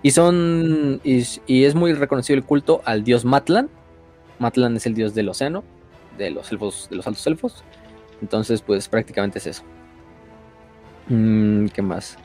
Y 0.03 0.13
son. 0.13 0.99
Y, 1.05 1.65
es 1.65 1.75
muy 1.75 1.93
reconocido 1.93 2.39
el 2.39 2.45
culto 2.45 2.81
al 2.87 3.05
dios 3.05 3.27
Matlan. 3.27 3.69
Matlan 4.39 4.77
es 4.77 4.87
el 4.87 4.95
dios 4.95 5.15
del 5.15 5.29
océano. 5.29 5.63
De 6.17 6.31
los 6.31 6.51
elfos. 6.53 6.89
De 6.89 6.97
los 6.97 7.07
altos 7.07 7.27
elfos. 7.27 7.65
Entonces, 8.23 8.63
pues 8.63 8.89
prácticamente 8.89 9.41
es 9.41 9.47
eso. 9.47 9.63
Mm, 11.09 11.67
¿Qué 11.67 11.83
más? 11.83 12.17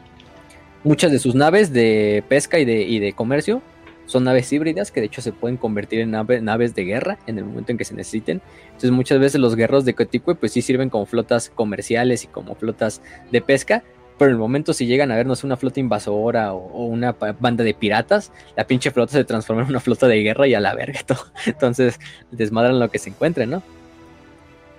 Muchas 0.83 1.11
de 1.11 1.19
sus 1.19 1.35
naves 1.35 1.73
de 1.73 2.23
pesca 2.29 2.59
y 2.59 2.65
de, 2.65 2.83
y 2.83 2.99
de 2.99 3.13
comercio 3.13 3.61
son 4.07 4.23
naves 4.23 4.51
híbridas 4.51 4.91
que 4.91 5.01
de 5.01 5.07
hecho 5.07 5.21
se 5.21 5.33
pueden 5.33 5.57
convertir 5.57 5.99
en 5.99 6.11
naves 6.11 6.73
de 6.73 6.83
guerra 6.85 7.19
en 7.27 7.37
el 7.37 7.45
momento 7.45 7.73
en 7.73 7.77
que 7.77 7.83
se 7.85 7.93
necesiten. 7.93 8.41
Entonces 8.67 8.91
muchas 8.91 9.19
veces 9.19 9.39
los 9.39 9.55
guerreros 9.55 9.85
de 9.85 9.93
Coticue 9.93 10.35
pues 10.35 10.53
sí 10.53 10.61
sirven 10.61 10.89
como 10.89 11.05
flotas 11.05 11.51
comerciales 11.53 12.23
y 12.23 12.27
como 12.27 12.55
flotas 12.55 13.01
de 13.31 13.41
pesca, 13.41 13.83
pero 14.17 14.29
en 14.29 14.35
el 14.35 14.39
momento 14.39 14.73
si 14.73 14.87
llegan 14.87 15.11
a 15.11 15.15
vernos 15.15 15.43
una 15.43 15.57
flota 15.57 15.81
invasora 15.81 16.53
o, 16.53 16.85
una 16.85 17.11
banda 17.39 17.65
de 17.65 17.73
piratas, 17.73 18.31
la 18.55 18.65
pinche 18.65 18.91
flota 18.91 19.11
se 19.11 19.25
transforma 19.25 19.63
en 19.63 19.69
una 19.69 19.81
flota 19.81 20.07
de 20.07 20.23
guerra 20.23 20.47
y 20.47 20.53
a 20.53 20.61
la 20.61 20.73
verga 20.73 21.01
todo. 21.05 21.25
Entonces 21.45 21.99
desmadran 22.31 22.79
lo 22.79 22.89
que 22.89 22.99
se 22.99 23.09
encuentre, 23.09 23.45
¿no? 23.45 23.61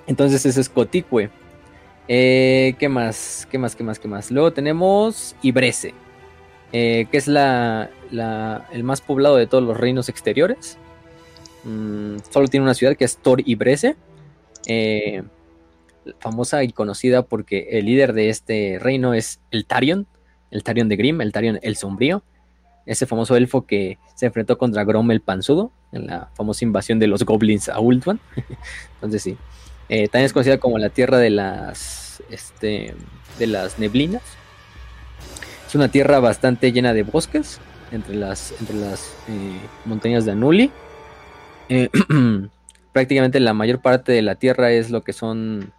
Entonces 0.07 0.45
eso 0.47 0.59
es 0.59 0.71
Coticue. 0.71 1.29
Eh, 2.09 2.75
¿Qué 2.79 2.89
más? 2.89 3.47
¿Qué 3.51 3.59
más? 3.59 3.77
¿Qué 3.77 3.85
más? 3.85 3.99
¿Qué 3.99 4.09
más? 4.09 4.31
Luego 4.31 4.53
tenemos 4.53 5.37
Ibrese. 5.43 5.95
Eh, 6.73 7.07
que 7.11 7.17
es 7.17 7.27
la, 7.29 7.91
el 8.11 8.85
más 8.85 9.01
poblado 9.01 9.37
de 9.37 9.47
todos 9.47 9.65
los 9.65 9.77
reinos 9.77 10.09
exteriores. 10.09 10.77
Mm, 11.65 12.17
solo 12.31 12.49
tiene 12.49 12.65
una 12.65 12.75
ciudad 12.75 12.97
que 12.97 13.05
es 13.05 13.17
Tor 13.17 13.43
Ibrese, 13.45 13.97
eh, 14.67 15.23
famosa 16.21 16.63
y 16.63 16.73
conocida 16.73 17.23
porque 17.23 17.69
el 17.73 17.87
líder 17.87 18.13
de 18.13 18.29
este 18.29 18.79
reino 18.81 19.15
es 19.15 19.41
el 19.51 19.65
Tarion, 19.65 20.07
el 20.51 20.63
Tarion 20.63 20.89
de 20.89 20.97
Grimm, 20.97 21.21
el 21.21 21.33
Tarion 21.33 21.59
el 21.63 21.77
Sombrío, 21.77 22.23
ese 22.87 23.07
famoso 23.07 23.37
elfo 23.37 23.67
que 23.67 23.99
se 24.15 24.27
enfrentó 24.27 24.57
contra 24.59 24.85
Grom 24.85 25.11
el 25.11 25.21
Panzudo 25.21 25.73
en 25.93 26.07
la 26.07 26.31
famosa 26.35 26.65
invasión 26.65 26.99
de 26.99 27.07
los 27.07 27.25
goblins 27.25 27.69
a 27.69 27.81
Ultuan. 27.81 28.21
Entonces 28.95 29.23
sí, 29.23 29.37
eh, 29.89 30.09
también 30.09 30.27
es 30.27 30.33
conocida 30.33 30.59
como 30.59 30.79
la 30.79 30.91
tierra 30.91 31.19
de 31.19 31.31
las, 31.31 32.23
este, 32.31 32.95
de 33.39 33.47
las 33.47 33.79
neblinas 33.79 34.23
es 35.67 35.75
una 35.75 35.89
tierra 35.89 36.19
bastante 36.19 36.73
llena 36.73 36.95
de 36.95 37.03
bosques 37.03 37.61
entre 37.93 38.15
las, 38.15 38.55
entre 38.61 38.77
las 38.77 39.15
eh, 39.29 39.59
montañas 39.85 40.25
de 40.25 40.33
Anuli. 40.33 40.71
Eh, 41.69 41.91
prácticamente 42.93 43.39
la 43.39 43.53
mayor 43.53 43.83
parte 43.83 44.13
de 44.13 44.23
la 44.23 44.37
tierra 44.37 44.71
es 44.71 44.91
lo 44.91 45.03
que 45.03 45.13
son 45.13 45.73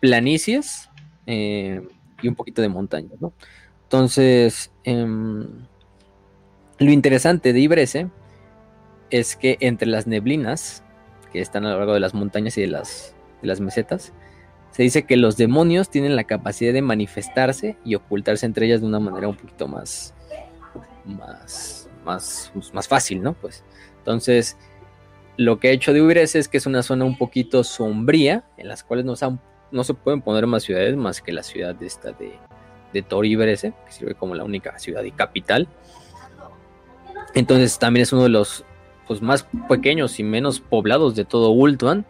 planicies 0.00 0.88
y 1.26 2.28
un 2.28 2.34
poquito 2.34 2.62
de 2.62 2.70
montaña. 2.70 3.10
Entonces, 3.82 4.70
em, 4.84 5.46
lo 6.78 6.90
interesante 6.90 7.52
de 7.52 7.60
Ibrese 7.60 8.08
es 9.10 9.36
que 9.36 9.58
entre 9.60 9.88
las 9.88 10.06
neblinas 10.06 10.82
están 11.40 11.66
a 11.66 11.70
lo 11.70 11.78
largo 11.78 11.94
de 11.94 12.00
las 12.00 12.14
montañas 12.14 12.56
y 12.58 12.62
de 12.62 12.68
las, 12.68 13.14
de 13.42 13.48
las 13.48 13.60
mesetas, 13.60 14.12
se 14.70 14.82
dice 14.82 15.04
que 15.04 15.16
los 15.16 15.36
demonios 15.36 15.88
tienen 15.88 16.16
la 16.16 16.24
capacidad 16.24 16.72
de 16.72 16.82
manifestarse 16.82 17.78
y 17.84 17.94
ocultarse 17.94 18.44
entre 18.44 18.66
ellas 18.66 18.80
de 18.80 18.86
una 18.86 19.00
manera 19.00 19.28
un 19.28 19.36
poquito 19.36 19.68
más, 19.68 20.14
más, 21.04 21.88
más, 22.04 22.52
más 22.72 22.86
fácil, 22.86 23.22
¿no? 23.22 23.32
Pues 23.32 23.64
entonces, 23.98 24.56
lo 25.36 25.58
que 25.58 25.68
ha 25.68 25.70
hecho 25.72 25.92
de 25.92 26.02
Ugrese 26.02 26.38
es 26.38 26.48
que 26.48 26.58
es 26.58 26.66
una 26.66 26.82
zona 26.82 27.04
un 27.04 27.16
poquito 27.16 27.64
sombría, 27.64 28.44
en 28.56 28.68
las 28.68 28.84
cuales 28.84 29.04
no, 29.04 29.14
no 29.70 29.84
se 29.84 29.94
pueden 29.94 30.22
poner 30.22 30.46
más 30.46 30.62
ciudades 30.62 30.94
más 30.94 31.22
que 31.22 31.32
la 31.32 31.42
ciudad 31.42 31.74
de 31.74 31.86
esta 31.86 32.12
de, 32.12 32.38
de 32.92 33.02
Toribrese, 33.02 33.72
que 33.86 33.92
sirve 33.92 34.14
como 34.14 34.34
la 34.34 34.44
única 34.44 34.78
ciudad 34.78 35.02
y 35.04 35.10
capital. 35.10 35.68
Entonces 37.34 37.78
también 37.78 38.02
es 38.02 38.12
uno 38.12 38.24
de 38.24 38.28
los 38.28 38.64
pues, 39.06 39.22
más 39.22 39.46
pequeños 39.68 40.18
y 40.18 40.22
menos 40.22 40.60
poblados 40.60 41.14
de 41.14 41.24
todo 41.24 41.50
Ultuan. 41.50 42.06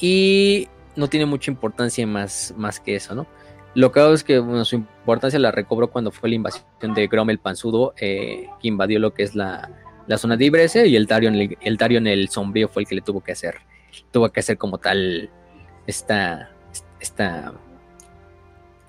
Y 0.00 0.68
no 0.96 1.08
tiene 1.08 1.26
mucha 1.26 1.50
importancia 1.50 2.06
más, 2.06 2.54
más 2.56 2.80
que 2.80 2.96
eso, 2.96 3.14
¿no? 3.14 3.26
Lo 3.74 3.90
que 3.90 4.00
hago 4.00 4.14
es 4.14 4.22
que 4.22 4.40
su 4.64 4.76
importancia 4.76 5.38
la 5.38 5.50
recobró 5.50 5.90
cuando 5.90 6.12
fue 6.12 6.28
la 6.28 6.36
invasión 6.36 6.94
de 6.94 7.08
Grom 7.08 7.28
el 7.30 7.38
Panzudo, 7.38 7.92
eh, 7.98 8.46
que 8.60 8.68
invadió 8.68 9.00
lo 9.00 9.12
que 9.12 9.24
es 9.24 9.34
la, 9.34 9.68
zona 10.16 10.36
de 10.36 10.44
Ibrese, 10.44 10.86
y 10.86 10.94
el 10.94 11.08
Tarion, 11.08 11.34
el, 11.34 11.78
Tarion 11.78 12.06
el 12.06 12.28
Sombrío 12.28 12.68
fue 12.68 12.82
el 12.82 12.88
que 12.88 12.94
le 12.94 13.00
tuvo 13.00 13.20
que 13.20 13.32
hacer, 13.32 13.56
tuvo 14.12 14.28
que 14.30 14.40
hacer 14.40 14.58
como 14.58 14.78
tal 14.78 15.28
esta, 15.88 16.52
esta, 17.00 17.52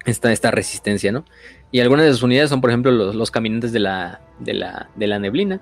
esta, 0.05 0.31
esta 0.31 0.51
resistencia, 0.51 1.11
¿no? 1.11 1.25
Y 1.71 1.79
algunas 1.79 2.05
de 2.05 2.13
sus 2.13 2.21
unidades 2.21 2.51
son, 2.51 2.61
por 2.61 2.69
ejemplo, 2.69 2.91
los, 2.91 3.31
caminantes 3.31 3.73
de 3.73 3.79
la, 3.79 4.21
de, 4.39 4.53
la, 4.53 4.89
de 4.95 5.07
la 5.07 5.17
neblina, 5.17 5.61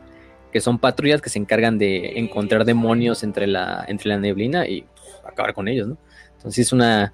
que 0.54 0.62
son 0.62 0.78
patrullas 0.78 1.20
que 1.20 1.32
se 1.32 1.40
encargan 1.40 1.80
de 1.80 2.20
encontrar 2.20 2.64
demonios 2.64 3.24
entre 3.24 3.48
la, 3.48 3.84
entre 3.88 4.10
la 4.10 4.20
neblina 4.20 4.68
y 4.68 4.84
pues, 4.84 5.16
acabar 5.26 5.56
con 5.56 5.68
ellos, 5.68 5.88
¿no? 5.88 5.98
Entonces 6.38 6.68
es 6.68 6.72
una, 6.72 7.12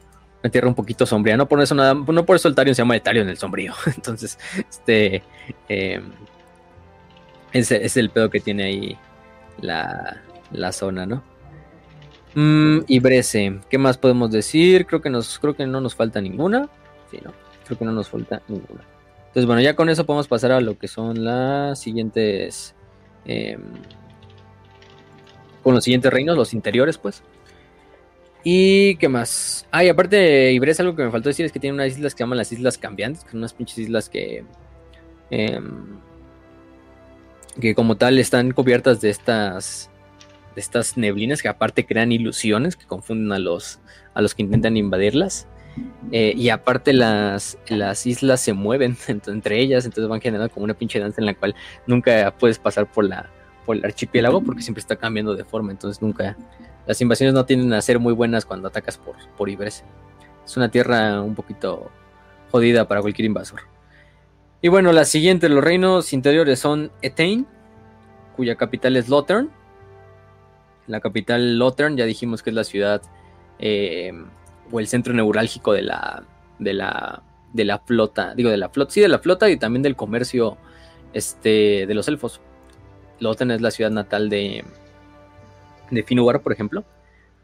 tierra 0.52 0.68
un 0.68 0.76
poquito 0.76 1.06
sombría. 1.06 1.38
No 1.38 1.48
por 1.48 1.62
eso 1.62 1.74
nada, 1.74 1.94
no 1.94 2.26
por 2.26 2.36
eso 2.36 2.50
el 2.50 2.56
Tarion 2.56 2.76
se 2.76 2.82
llama 2.82 2.98
en 2.98 3.30
el 3.30 3.38
sombrío. 3.38 3.74
Entonces, 3.96 4.38
este 4.58 5.24
eh, 5.70 6.02
es, 7.54 7.98
el 7.98 8.10
pedo 8.10 8.30
que 8.30 8.42
tiene 8.42 8.64
ahí 8.64 8.98
la, 9.62 10.22
zona, 10.74 11.06
¿no? 11.06 11.24
Mm, 12.36 12.80
y 12.88 13.00
Brese, 13.00 13.62
¿qué 13.70 13.78
más 13.78 13.98
podemos 13.98 14.32
decir? 14.32 14.86
Creo 14.86 15.02
que 15.02 15.10
nos, 15.10 15.40
creo 15.40 15.56
que 15.56 15.66
no 15.66 15.80
nos 15.80 15.96
falta 15.96 16.20
ninguna. 16.20 16.68
Sí, 17.10 17.20
no, 17.24 17.32
creo 17.66 17.80
que 17.80 17.86
no 17.86 17.94
nos 17.94 18.10
falta 18.10 18.42
ninguna. 18.50 18.84
Entonces, 19.28 19.46
bueno, 19.46 19.62
ya 19.62 19.76
con 19.76 19.88
eso 19.90 20.06
podemos 20.06 20.28
pasar 20.28 20.52
a 20.52 20.60
lo 20.60 20.78
que 20.78 20.90
son 20.90 21.24
las 21.24 21.80
siguientes. 21.80 22.76
Em, 23.26 23.62
con 25.64 25.76
los 25.76 25.84
siguientes 25.84 26.12
reinos, 26.12 26.38
los 26.38 26.54
interiores, 26.54 26.98
pues. 26.98 27.24
¿Y 28.44 28.96
qué 28.96 29.10
más? 29.10 29.68
Ah, 29.72 29.84
y 29.84 29.90
aparte 29.90 30.54
Ibres, 30.54 30.80
algo 30.80 30.96
que 30.96 31.04
me 31.04 31.12
faltó 31.12 31.30
decir 31.30 31.46
es 31.46 31.52
que 31.52 31.60
tiene 31.60 31.74
unas 31.74 31.90
islas 31.90 32.16
que 32.16 32.24
llaman 32.24 32.38
las 32.38 32.52
Islas 32.52 32.78
Cambiantes, 32.78 33.24
que 33.24 33.32
son 33.32 33.40
unas 33.40 33.54
pinches 33.54 33.78
islas 33.80 34.10
que. 34.10 34.46
Em, 35.30 36.00
que 37.60 37.76
como 37.76 37.98
tal 37.98 38.18
están 38.20 38.52
cubiertas 38.52 39.02
de 39.02 39.10
estas. 39.10 39.90
de 40.56 40.62
estas 40.62 40.98
neblinas 40.98 41.42
que 41.42 41.50
aparte 41.50 41.86
crean 41.86 42.12
ilusiones 42.12 42.76
que 42.76 42.86
confunden 42.86 43.32
a 43.34 43.40
los. 43.40 43.80
a 44.14 44.22
los 44.22 44.36
que 44.36 44.44
intentan 44.44 44.78
invadirlas. 44.78 45.48
Eh, 46.12 46.34
y 46.36 46.50
aparte 46.50 46.94
las, 46.94 47.58
las 47.68 48.06
islas 48.06 48.42
se 48.42 48.54
mueven 48.54 48.98
entre 49.08 49.60
ellas, 49.60 49.86
entonces 49.86 50.10
van 50.10 50.22
generando 50.22 50.52
como 50.54 50.64
una 50.64 50.74
pinche 50.74 51.00
danza 51.00 51.22
en 51.22 51.26
la 51.26 51.34
cual 51.34 51.56
nunca 51.88 52.34
puedes 52.40 52.58
pasar 52.58 52.92
por 52.92 53.06
la 53.06 53.30
por 53.66 53.76
el 53.76 53.86
archipiélago 53.86 54.42
porque 54.42 54.64
siempre 54.64 54.80
está 54.80 54.96
cambiando 54.96 55.36
de 55.36 55.44
forma, 55.44 55.72
entonces 55.72 56.02
nunca 56.02 56.36
las 56.88 57.00
invasiones 57.02 57.36
no 57.36 57.46
tienden 57.46 57.74
a 57.74 57.82
ser 57.82 58.00
muy 58.00 58.14
buenas 58.14 58.44
cuando 58.44 58.68
atacas 58.68 58.98
por, 58.98 59.16
por 59.38 59.48
Ibres. 59.48 59.84
Es 60.44 60.58
una 60.58 60.72
tierra 60.72 61.22
un 61.22 61.36
poquito 61.36 61.92
jodida 62.50 62.88
para 62.88 63.02
cualquier 63.02 63.28
invasor. 63.28 63.62
Y 64.62 64.70
bueno, 64.70 64.92
la 64.92 65.06
siguiente, 65.06 65.48
los 65.50 65.64
reinos 65.64 66.12
interiores 66.14 66.60
son 66.60 66.92
Etain, 67.04 67.46
cuya 68.36 68.56
capital 68.56 68.98
es 68.98 69.08
Lothern. 69.08 69.52
La 70.88 71.00
capital 71.00 71.60
Lothern, 71.60 71.96
ya 71.96 72.06
dijimos 72.06 72.42
que 72.42 72.50
es 72.50 72.56
la 72.56 72.64
ciudad 72.64 73.04
eh, 73.60 74.12
o 74.72 74.80
el 74.80 74.88
centro 74.88 75.14
neurálgico 75.14 75.74
de 75.74 75.82
la, 75.82 76.24
de 76.60 76.74
la, 76.74 77.22
de 77.54 77.66
la 77.66 77.80
flota, 77.80 78.34
digo 78.36 78.50
de 78.50 78.58
la 78.58 78.70
flota, 78.70 78.92
sí, 78.92 79.02
de 79.02 79.08
la 79.08 79.20
flota 79.20 79.50
y 79.50 79.58
también 79.58 79.84
del 79.84 79.96
comercio 79.96 80.58
este, 81.14 81.86
de 81.88 81.94
los 81.94 82.08
elfos. 82.08 82.42
Lothern 83.20 83.52
es 83.52 83.62
la 83.62 83.72
ciudad 83.72 83.92
natal 83.92 84.30
de, 84.30 84.64
de 85.92 86.04
Finuar, 86.04 86.42
por 86.42 86.54
ejemplo. 86.54 86.84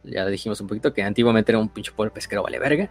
Ya 0.04 0.26
dijimos 0.28 0.62
un 0.62 0.68
poquito 0.68 0.94
que 0.94 1.04
antiguamente 1.04 1.52
era 1.52 1.60
un 1.60 1.70
pinche 1.70 1.92
pueblo 1.92 2.14
pesquero 2.14 2.44
vale 2.44 2.60
verga. 2.60 2.90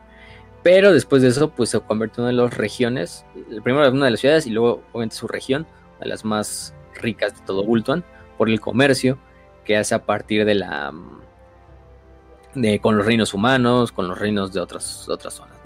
Pero 0.62 0.92
después 0.92 1.22
de 1.22 1.28
eso, 1.28 1.50
pues 1.50 1.70
se 1.70 1.80
convirtió 1.80 2.22
en 2.22 2.34
una 2.34 2.42
de 2.42 2.48
las 2.48 2.56
regiones, 2.56 3.24
primero 3.62 3.90
una 3.90 4.06
de 4.06 4.10
las 4.10 4.20
ciudades 4.20 4.46
y 4.46 4.50
luego 4.50 4.82
obviamente 4.92 5.14
su 5.14 5.28
región, 5.28 5.66
una 5.96 6.00
de 6.00 6.08
las 6.08 6.24
más 6.24 6.74
ricas 6.94 7.38
de 7.38 7.44
todo 7.44 7.62
Ultuan, 7.62 8.02
por 8.38 8.48
el 8.48 8.60
comercio 8.60 9.18
que 9.64 9.76
hace 9.76 9.94
a 9.94 10.04
partir 10.04 10.44
de 10.44 10.54
la 10.54 10.92
de, 12.54 12.78
con 12.80 12.96
los 12.96 13.06
reinos 13.06 13.34
humanos, 13.34 13.92
con 13.92 14.08
los 14.08 14.18
reinos 14.18 14.52
de 14.52 14.60
otras, 14.60 15.08
otras 15.08 15.34
zonas. 15.34 15.56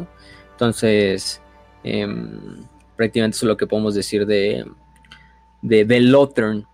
Entonces, 0.52 1.41
em, 1.84 2.65
prácticamente 2.97 3.36
eso 3.36 3.47
es 3.47 3.49
lo 3.49 3.57
que 3.57 3.67
podemos 3.67 3.94
decir 3.94 4.26
de, 4.26 4.65
de, 5.62 5.84
de 5.84 6.00
Lothern. 6.00 6.67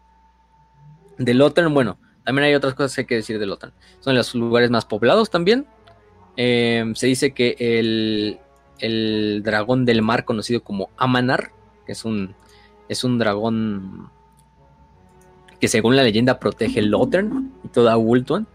Lothern, 1.18 1.73
bueno, 1.75 1.99
también 2.25 2.47
hay 2.47 2.55
otras 2.55 2.75
cosas 2.75 2.94
que 2.94 3.01
hay 3.02 3.07
que 3.07 3.15
decir 3.17 3.39
de 3.39 3.47
Lothar. 3.47 3.73
Son 4.01 4.15
los 4.15 4.34
lugares 4.34 4.70
más 4.70 4.84
poblados 4.84 5.31
también. 5.31 5.67
eh, 6.36 6.84
se 6.94 7.07
dice 7.07 7.33
que 7.33 7.57
el, 7.59 8.39
el 8.78 9.43
dragón 9.44 9.84
del 9.84 10.02
mar 10.02 10.25
conocido 10.25 10.62
como 10.62 10.91
Amanar, 10.97 11.52
que 11.86 11.93
es 11.93 12.05
un, 12.05 12.34
es 12.89 13.05
un 13.05 13.18
dragón 13.18 14.10
que 15.60 15.68
según 15.68 15.97
la 15.97 16.02
leyenda 16.02 16.39
protege 16.41 16.83
Lothern 16.83 17.52
y 17.62 17.68
toda 17.68 17.97
Wulton 17.97 18.47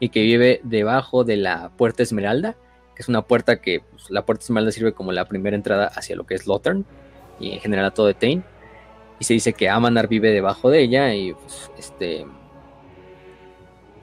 y 0.00 0.10
que 0.10 0.22
vive 0.22 0.60
debajo 0.64 1.24
de 1.24 1.36
la 1.36 1.70
puerta 1.76 2.02
Esmeralda, 2.02 2.56
que 2.94 3.02
es 3.02 3.08
una 3.08 3.22
puerta 3.22 3.60
que 3.60 3.82
pues, 3.90 4.10
la 4.10 4.24
puerta 4.24 4.44
Esmeralda 4.44 4.72
sirve 4.72 4.92
como 4.92 5.12
la 5.12 5.26
primera 5.26 5.56
entrada 5.56 5.86
hacia 5.86 6.16
lo 6.16 6.24
que 6.24 6.34
es 6.34 6.46
Lothern 6.46 6.84
y 7.40 7.52
en 7.52 7.60
general 7.60 7.86
a 7.86 7.90
todo 7.92 8.06
de 8.06 8.14
Tain. 8.14 8.44
Y 9.18 9.24
se 9.24 9.34
dice 9.34 9.54
que 9.54 9.68
Amanar 9.68 10.08
vive 10.08 10.30
debajo 10.30 10.70
de 10.70 10.82
ella 10.82 11.14
y 11.14 11.32
pues, 11.32 11.70
este 11.78 12.26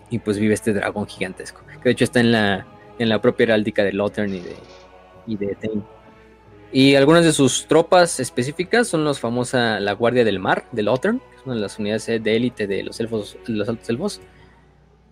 y 0.10 0.20
pues 0.20 0.38
vive 0.38 0.54
este 0.54 0.74
dragón 0.74 1.08
gigantesco, 1.08 1.62
que 1.66 1.84
de 1.84 1.92
hecho 1.92 2.04
está 2.04 2.20
en 2.20 2.32
la 2.32 2.68
en 3.00 3.10
la 3.10 3.22
propia 3.22 3.46
heráldica 3.46 3.84
de 3.84 3.94
Lothern 3.94 4.34
y 4.34 4.40
de 4.40 4.56
y 5.28 5.38
de 5.38 5.56
Tain. 5.56 5.84
Y 6.72 6.96
algunas 6.96 7.24
de 7.24 7.34
sus 7.34 7.68
tropas 7.68 8.20
específicas 8.20 8.88
son 8.88 9.04
los 9.04 9.20
famosa 9.20 9.80
la 9.80 9.94
Guardia 9.94 10.24
del 10.24 10.40
Mar 10.40 10.66
de 10.72 10.82
Lothern, 10.82 11.20
que 11.20 11.36
es 11.38 11.46
una 11.46 11.54
de 11.54 11.62
las 11.62 11.78
unidades 11.78 12.08
de 12.08 12.36
élite 12.36 12.66
de 12.66 12.82
los 12.82 13.00
elfos, 13.00 13.38
los 13.46 13.70
altos 13.70 13.88
elfos, 13.90 14.22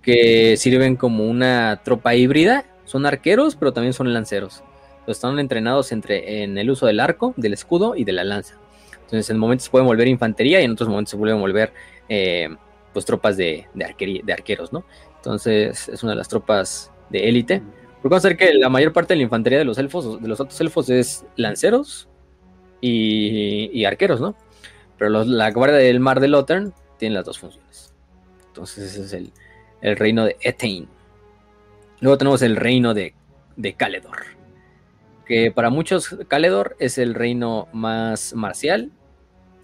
que 0.01 0.57
sirven 0.57 0.95
como 0.95 1.25
una 1.25 1.81
tropa 1.83 2.15
híbrida. 2.15 2.65
Son 2.85 3.05
arqueros, 3.05 3.55
pero 3.55 3.73
también 3.73 3.93
son 3.93 4.13
lanceros. 4.13 4.63
están 5.07 5.39
entrenados 5.39 5.91
entre, 5.91 6.43
en 6.43 6.57
el 6.57 6.69
uso 6.69 6.85
del 6.85 6.99
arco, 6.99 7.33
del 7.37 7.53
escudo 7.53 7.95
y 7.95 8.03
de 8.03 8.11
la 8.11 8.23
lanza. 8.23 8.55
Entonces, 8.93 9.29
en 9.29 9.37
momentos 9.37 9.65
se 9.65 9.71
pueden 9.71 9.87
volver 9.87 10.07
infantería 10.07 10.61
y 10.61 10.65
en 10.65 10.71
otros 10.71 10.89
momentos 10.89 11.11
se 11.11 11.17
pueden 11.17 11.39
volver 11.39 11.73
eh, 12.07 12.49
pues 12.93 13.05
tropas 13.05 13.37
de, 13.37 13.67
de, 13.73 14.21
de 14.23 14.33
arqueros, 14.33 14.71
¿no? 14.71 14.85
Entonces, 15.17 15.89
es 15.89 16.03
una 16.03 16.13
de 16.13 16.17
las 16.17 16.27
tropas 16.27 16.91
de 17.09 17.27
élite. 17.27 17.61
Porque 18.01 18.13
vamos 18.13 18.25
a 18.25 18.29
ver 18.29 18.37
que 18.37 18.53
la 18.53 18.69
mayor 18.69 18.93
parte 18.93 19.13
de 19.13 19.17
la 19.17 19.23
infantería 19.23 19.59
de 19.59 19.65
los 19.65 19.77
elfos, 19.77 20.21
de 20.21 20.27
los 20.27 20.39
altos 20.39 20.59
elfos, 20.59 20.89
es 20.89 21.25
lanceros 21.35 22.09
y, 22.81 23.85
arqueros, 23.85 24.19
¿no? 24.19 24.35
Pero 24.97 25.23
la 25.23 25.51
guardia 25.51 25.77
del 25.77 25.99
mar 25.99 26.19
de 26.19 26.27
Lothern 26.27 26.73
tiene 26.97 27.15
las 27.15 27.25
dos 27.25 27.37
funciones. 27.37 27.93
Entonces 28.47 28.91
ese 28.91 29.03
es 29.03 29.13
el, 29.13 29.31
el 29.81 29.97
reino 29.97 30.25
de 30.25 30.37
Etain. 30.41 30.87
Luego 31.99 32.17
tenemos 32.17 32.41
el 32.41 32.55
reino 32.55 32.93
de, 32.93 33.13
de 33.55 33.73
Caledor. 33.73 34.17
Que 35.25 35.51
para 35.51 35.69
muchos 35.69 36.17
Caledor 36.27 36.75
es 36.79 36.97
el 36.97 37.13
reino 37.13 37.67
más 37.73 38.33
marcial 38.33 38.91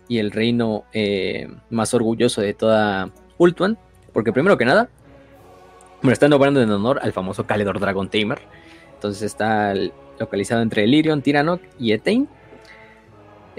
y 0.08 0.20
el 0.20 0.32
reino 0.32 0.86
eh, 0.94 1.50
más 1.70 1.94
orgulloso 1.94 2.42
de 2.42 2.54
toda 2.54 3.12
Ultuan. 3.38 3.78
Porque 4.14 4.32
primero 4.32 4.58
que 4.58 4.66
nada, 4.66 4.90
bueno, 6.02 6.14
está 6.14 6.28
nombrando 6.28 6.62
en 6.62 6.72
honor 6.72 7.00
al 7.02 7.14
famoso 7.14 7.46
Caledor 7.46 7.80
Dragon 7.80 8.10
Tamer. 8.10 8.40
Entonces 8.94 9.24
está 9.24 9.74
localizado 10.20 10.62
entre 10.62 10.84
Elirion, 10.84 11.22
Tiranoc 11.22 11.62
y 11.80 11.92
Etain. 11.92 12.28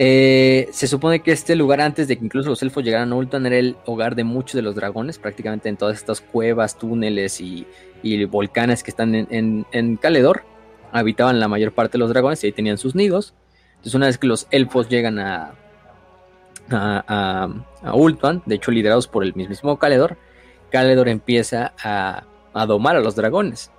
Eh, 0.00 0.68
se 0.70 0.86
supone 0.86 1.20
que 1.22 1.32
este 1.32 1.56
lugar, 1.56 1.80
antes 1.80 2.06
de 2.06 2.16
que 2.16 2.24
incluso 2.24 2.48
los 2.48 2.62
elfos 2.62 2.84
llegaran 2.84 3.12
a 3.12 3.16
Ultan, 3.16 3.44
era 3.46 3.56
el 3.56 3.76
hogar 3.84 4.14
de 4.14 4.22
muchos 4.22 4.54
de 4.54 4.62
los 4.62 4.76
dragones, 4.76 5.18
prácticamente 5.18 5.68
en 5.68 5.76
todas 5.76 5.96
estas 5.96 6.20
cuevas, 6.20 6.78
túneles 6.78 7.40
y, 7.40 7.66
volcanes 8.26 8.84
que 8.84 8.90
están 8.92 9.14
en, 9.14 9.96
Caledor. 9.96 10.44
Habitaban 10.92 11.40
la 11.40 11.48
mayor 11.48 11.72
parte 11.72 11.92
de 11.92 11.98
los 11.98 12.10
dragones 12.10 12.42
y 12.42 12.46
ahí 12.46 12.52
tenían 12.52 12.78
sus 12.78 12.94
nidos. 12.94 13.34
Entonces, 13.70 13.94
una 13.94 14.06
vez 14.06 14.18
que 14.18 14.28
los 14.28 14.46
elfos 14.52 14.88
llegan 14.88 15.18
a, 15.18 15.54
a, 16.70 17.48
de 18.46 18.54
hecho 18.54 18.70
liderados 18.70 19.08
por 19.08 19.24
el 19.24 19.34
mismo 19.34 19.78
Caledor, 19.78 20.16
Caledor 20.70 21.08
empieza 21.08 21.74
a, 21.82 22.22
a 22.54 22.66
domar 22.66 22.94
a 22.94 23.00
los 23.00 23.16
dragones 23.16 23.72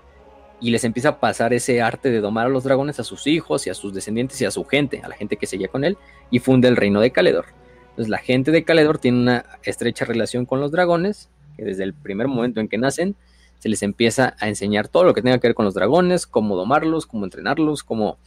y 0.62 0.72
les 0.72 0.84
empieza 0.84 1.10
a 1.10 1.20
pasar 1.20 1.54
ese 1.54 1.82
arte 1.82 2.10
de 2.10 2.20
domar 2.20 2.48
a 2.48 2.50
los 2.50 2.64
dragones 2.64 3.00
a 3.00 3.04
sus 3.04 3.28
hijos 3.28 3.66
y 3.66 3.70
a 3.70 3.74
sus 3.74 3.94
descendientes 3.94 4.42
y 4.42 4.46
a 4.46 4.52
su 4.52 4.66
gente, 4.66 5.02
a 5.04 5.08
la 5.08 5.16
gente 5.16 5.38
que 5.38 5.48
seguía 5.48 5.70
con 5.70 5.84
él, 5.84 5.98
y 6.32 6.40
funda 6.40 6.68
el 6.68 6.76
reino 6.76 7.00
de 7.02 7.12
Caledor. 7.12 7.46
Entonces 7.92 8.10
la 8.10 8.18
gente 8.18 8.52
de 8.52 8.64
Caledor 8.64 8.98
tiene 8.98 9.20
una 9.20 9.46
estrecha 9.64 10.06
relación 10.06 10.46
con 10.46 10.60
los 10.60 10.72
dragones, 10.72 11.30
que 11.58 11.64
desde 11.64 11.84
el 11.84 11.94
primer 11.94 12.28
momento 12.28 12.60
en 12.60 12.68
que 12.68 12.78
nacen, 12.78 13.16
se 13.60 13.70
les 13.70 13.84
empieza 13.84 14.36
a 14.40 14.48
enseñar 14.48 14.88
todo 14.88 15.04
lo 15.04 15.14
que 15.14 15.22
tenga 15.22 15.38
que 15.38 15.48
ver 15.48 15.56
con 15.56 15.66
los 15.66 15.74
dragones, 15.74 16.26
cómo 16.26 16.56
domarlos, 16.56 17.06
cómo 17.06 17.26
entrenarlos, 17.26 17.84
cómo 17.84 18.18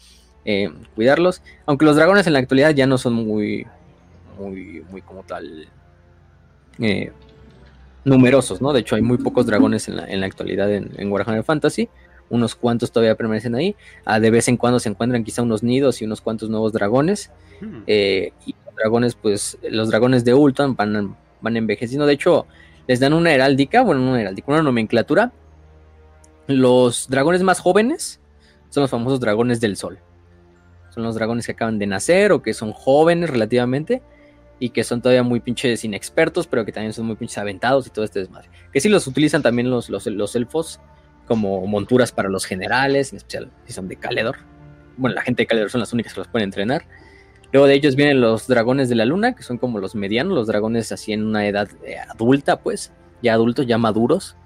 eh, 0.44 0.70
cuidarlos, 0.94 1.43
aunque 1.67 1.85
los 1.85 1.97
dragones 1.97 2.27
en 2.27 2.35
la 2.35 2.39
actualidad 2.41 2.75
ya 2.75 2.86
no 2.86 2.99
son 2.99 3.15
muy, 3.15 3.67
muy, 4.39 4.85
muy 4.91 5.01
como 5.01 5.23
tal 5.23 5.69
eh, 6.78 7.12
numerosos, 8.05 8.61
¿no? 8.61 8.73
De 8.73 8.81
hecho 8.81 8.97
hay 8.97 9.02
muy 9.02 9.19
pocos 9.19 9.47
dragones 9.47 9.89
en 9.89 9.97
la, 9.97 10.27
actualidad 10.27 10.73
en, 10.73 10.91
en 10.97 11.11
Warhammer 11.11 11.44
Fantasy, 11.44 11.89
unos 12.33 12.55
cuantos 12.55 12.91
todavía 12.91 13.15
permanecen 13.15 13.55
ahí. 13.55 13.77
Ah, 14.07 14.19
de 14.19 14.31
vez 14.31 14.49
en 14.49 14.57
cuando 14.57 14.81
se 14.81 14.89
encuentran 14.89 15.23
quizá 15.23 15.43
unos 15.43 15.62
nidos 15.62 16.01
y 16.01 16.07
unos 16.07 16.23
cuantos 16.23 16.49
nuevos 16.49 16.73
dragones. 16.73 17.31
Hmm. 17.61 17.83
Eh, 17.86 18.33
y 18.47 18.55
los 18.65 18.75
dragones, 18.75 19.15
pues, 19.15 19.59
los 19.70 19.91
dragones 19.91 20.25
de 20.25 20.33
Ultan 20.33 20.75
van, 20.75 21.15
van 21.43 21.57
envejeciendo. 21.59 22.07
De 22.07 22.15
hecho, 22.15 22.47
les 22.89 23.01
dan 23.01 23.12
una 23.12 23.33
heráldica, 23.35 23.83
bueno, 23.83 24.01
una 24.01 24.20
heráldica, 24.20 24.51
una 24.51 24.62
nomenclatura. 24.62 25.31
Los 26.47 27.07
dragones 27.09 27.43
más 27.43 27.61
jóvenes 27.61 28.19
son 28.70 28.81
los 28.81 28.91
famosos 28.91 29.20
dragones 29.20 29.61
del 29.61 29.77
sol. 29.77 29.99
Son 30.89 31.02
los 31.02 31.15
dragones 31.15 31.44
que 31.44 31.52
acaban 31.52 31.78
de 31.78 31.86
nacer 31.86 32.33
o 32.33 32.41
que 32.41 32.55
son 32.55 32.73
jóvenes 32.73 33.28
relativamente 33.28 34.02
y 34.59 34.70
que 34.70 34.85
son 34.85 35.02
todavía 35.02 35.23
muy 35.23 35.41
pinches 35.41 35.85
inexpertos, 35.85 36.47
pero 36.47 36.65
que 36.65 36.73
también 36.73 36.94
son 36.94 37.05
muy 37.05 37.17
pinches 37.17 37.36
aventados 37.36 37.86
y 37.86 37.91
todo 37.91 38.07
este 38.07 38.20
desmadre. 38.20 38.49
Que 38.73 38.81
sí 38.81 38.89
los 38.89 39.07
utilizan 39.07 39.43
también 39.43 39.69
los, 39.69 39.91
los, 39.91 40.07
los 40.07 40.35
elfos 40.35 40.81
como 41.26 41.67
monturas 41.67 42.12
para 42.12 42.28
los 42.28 42.44
generales, 42.44 43.12
en 43.12 43.18
especial 43.18 43.51
si 43.67 43.73
son 43.73 43.89
de 43.89 43.97
Caledor. 43.97 44.36
Bueno, 44.97 45.15
la 45.15 45.23
gente 45.23 45.42
de 45.42 45.47
Caledor 45.47 45.70
son 45.70 45.81
las 45.81 45.92
únicas 45.92 46.15
que 46.15 46.20
los 46.20 46.28
pueden 46.28 46.44
entrenar. 46.44 46.84
Luego 47.52 47.67
de 47.67 47.75
ellos 47.75 47.97
vienen 47.97 48.20
los 48.20 48.47
dragones 48.47 48.89
de 48.89 48.94
la 48.94 49.05
luna, 49.05 49.34
que 49.34 49.42
son 49.42 49.59
como 49.59 49.78
los 49.78 49.94
medianos, 49.94 50.34
los 50.34 50.47
dragones 50.47 50.91
así 50.91 51.12
en 51.12 51.25
una 51.25 51.47
edad 51.47 51.68
eh, 51.84 51.97
adulta, 51.99 52.60
pues, 52.60 52.92
ya 53.23 53.34
adultos, 53.34 53.67
ya 53.67 53.76
maduros. 53.76 54.36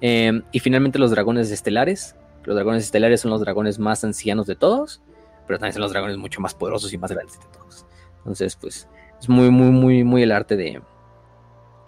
Em, 0.00 0.42
y 0.52 0.60
finalmente 0.60 0.98
los 0.98 1.10
dragones 1.10 1.50
estelares. 1.50 2.16
Los 2.44 2.54
dragones 2.54 2.84
estelares 2.84 3.20
son 3.20 3.32
los 3.32 3.40
dragones 3.40 3.78
más 3.78 4.04
ancianos 4.04 4.46
de 4.46 4.54
todos, 4.54 5.02
pero 5.46 5.58
también 5.58 5.74
son 5.74 5.82
los 5.82 5.92
dragones 5.92 6.16
mucho 6.16 6.40
más 6.40 6.54
poderosos 6.54 6.92
y 6.92 6.98
más 6.98 7.10
grandes 7.10 7.38
de 7.38 7.46
todos. 7.52 7.84
Entonces, 8.18 8.56
pues, 8.56 8.88
es 9.20 9.28
muy, 9.28 9.50
muy, 9.50 9.70
muy, 9.70 10.04
muy 10.04 10.22
el 10.22 10.30
arte 10.30 10.56
de, 10.56 10.80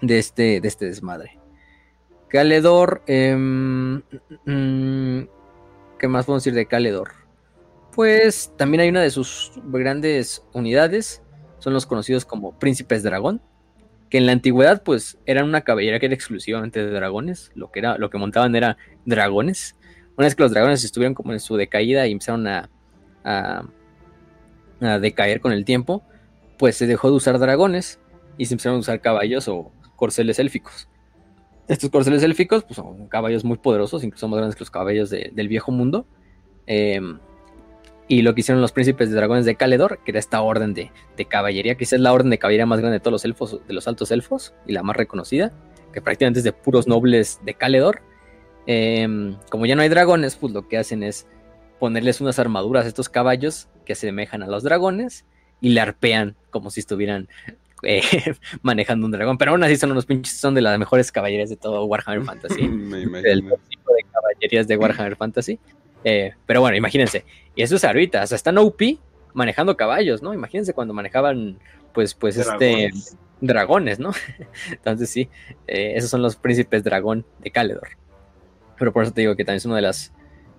de, 0.00 0.18
este, 0.18 0.60
de 0.60 0.68
este 0.68 0.86
desmadre. 0.86 1.38
Caledor. 2.28 3.02
Em, 3.06 4.02
mm, 4.44 5.28
¿Qué 5.98 6.08
más 6.08 6.26
podemos 6.26 6.44
decir 6.44 6.54
de 6.54 6.66
Caledor? 6.66 7.12
Pues 7.94 8.52
también 8.56 8.80
hay 8.80 8.88
una 8.88 9.02
de 9.02 9.10
sus 9.10 9.52
grandes 9.66 10.44
unidades. 10.52 11.22
Son 11.58 11.72
los 11.72 11.86
conocidos 11.86 12.24
como 12.24 12.58
príncipes 12.58 13.02
dragón. 13.02 13.40
Que 14.10 14.18
en 14.18 14.26
la 14.26 14.32
antigüedad, 14.32 14.82
pues, 14.82 15.18
eran 15.26 15.46
una 15.46 15.62
caballera 15.62 15.98
que 15.98 16.06
era 16.06 16.14
exclusivamente 16.14 16.84
de 16.84 16.90
dragones. 16.90 17.50
Lo 17.54 17.70
que, 17.70 17.80
era, 17.80 17.98
lo 17.98 18.10
que 18.10 18.18
montaban 18.18 18.54
era 18.54 18.76
dragones. 19.04 19.76
Una 20.16 20.26
vez 20.26 20.34
que 20.34 20.42
los 20.42 20.52
dragones 20.52 20.84
estuvieron 20.84 21.14
como 21.14 21.32
en 21.32 21.40
su 21.40 21.56
decaída 21.56 22.06
y 22.06 22.12
empezaron 22.12 22.46
a, 22.46 22.70
a, 23.24 23.64
a 24.80 24.98
decaer 24.98 25.40
con 25.40 25.52
el 25.52 25.64
tiempo, 25.64 26.04
pues 26.58 26.76
se 26.76 26.86
dejó 26.86 27.08
de 27.08 27.16
usar 27.16 27.38
dragones 27.38 27.98
y 28.38 28.46
se 28.46 28.54
empezaron 28.54 28.76
a 28.76 28.80
usar 28.80 29.00
caballos 29.00 29.48
o 29.48 29.72
corceles 29.96 30.38
élficos. 30.38 30.88
Estos 31.66 31.90
corceles 31.90 32.22
élficos 32.22 32.64
pues, 32.64 32.76
son 32.76 33.08
caballos 33.08 33.44
muy 33.44 33.56
poderosos, 33.56 34.04
incluso 34.04 34.28
más 34.28 34.36
grandes 34.36 34.56
que 34.56 34.60
los 34.60 34.70
caballos 34.70 35.10
del 35.10 35.48
viejo 35.48 35.72
mundo. 35.72 36.06
Em, 36.66 37.18
y 38.06 38.20
lo 38.20 38.34
que 38.34 38.42
hicieron 38.42 38.60
los 38.60 38.72
príncipes 38.72 39.08
de 39.08 39.16
dragones 39.16 39.46
de 39.46 39.56
Caledor, 39.56 40.00
que 40.04 40.10
era 40.10 40.18
esta 40.18 40.42
orden 40.42 40.74
de, 40.74 40.90
caballería, 41.26 41.76
que 41.76 41.84
es 41.84 41.92
la 41.92 42.12
orden 42.12 42.30
de 42.30 42.38
caballería 42.38 42.66
más 42.66 42.80
grande 42.80 42.98
de 42.98 43.00
todos 43.00 43.12
los 43.12 43.24
elfos, 43.24 43.60
de 43.66 43.72
los 43.72 43.88
altos 43.88 44.10
elfos, 44.10 44.54
y 44.66 44.72
la 44.72 44.82
más 44.82 44.96
reconocida, 44.96 45.52
que 45.92 46.02
prácticamente 46.02 46.40
es 46.40 46.44
de 46.44 46.52
puros 46.52 46.86
nobles 46.86 47.40
de 47.44 47.54
Caledor. 47.54 48.02
Em, 48.66 49.36
como 49.50 49.64
ya 49.64 49.74
no 49.74 49.82
hay 49.82 49.88
dragones, 49.88 50.36
pues 50.36 50.52
lo 50.52 50.68
que 50.68 50.76
hacen 50.76 51.02
es 51.02 51.26
ponerles 51.80 52.20
unas 52.20 52.38
armaduras 52.38 52.84
a 52.84 52.88
estos 52.88 53.08
caballos 53.08 53.68
que 53.86 53.94
se 53.94 54.08
asemejan 54.08 54.42
a 54.42 54.46
los 54.46 54.62
dragones 54.62 55.24
y 55.60 55.70
le 55.70 55.80
arpean 55.80 56.36
como 56.50 56.70
si 56.70 56.80
estuvieran 56.80 57.28
eh, 57.86 58.02
manejando 58.62 59.06
un 59.06 59.12
dragón. 59.12 59.38
Pero 59.38 59.52
aún 59.52 59.64
así 59.64 59.76
son 59.76 59.92
unos 59.92 60.06
pinches, 60.06 60.36
son 60.38 60.54
de 60.54 60.60
las 60.60 60.78
mejores 60.78 61.10
caballerías 61.12 61.50
de 61.50 61.56
todo 61.56 61.84
Warhammer 61.84 62.24
Fantasy. 62.24 62.66
del 62.66 63.42
tipo 63.68 63.92
de 63.92 64.04
caballerías 64.12 64.68
de 64.68 64.76
Warhammer 64.76 65.16
Fantasy. 65.16 65.58
Eh, 66.04 66.32
pero 66.46 66.60
bueno, 66.60 66.76
imagínense. 66.76 67.24
Y 67.54 67.62
eso 67.62 67.76
es 67.76 67.84
ahorita, 67.84 68.22
o 68.22 68.26
sea, 68.26 68.36
están 68.36 68.58
OP 68.58 68.82
manejando 69.32 69.76
caballos, 69.76 70.22
¿no? 70.22 70.34
Imagínense 70.34 70.74
cuando 70.74 70.94
manejaban, 70.94 71.58
pues, 71.92 72.14
pues, 72.14 72.36
este 72.36 72.90
dragones, 73.40 73.98
¿no? 73.98 74.12
Entonces 74.70 75.10
sí, 75.10 75.28
eh, 75.66 75.94
esos 75.96 76.10
son 76.10 76.22
los 76.22 76.36
príncipes 76.36 76.84
dragón 76.84 77.24
de 77.40 77.50
Caledor. 77.50 77.88
Pero 78.78 78.92
por 78.92 79.04
eso 79.04 79.12
te 79.12 79.20
digo 79.20 79.36
que 79.36 79.44
también 79.44 79.58
es 79.58 79.66
una 79.66 79.76
de 79.76 79.82
las 79.82 80.12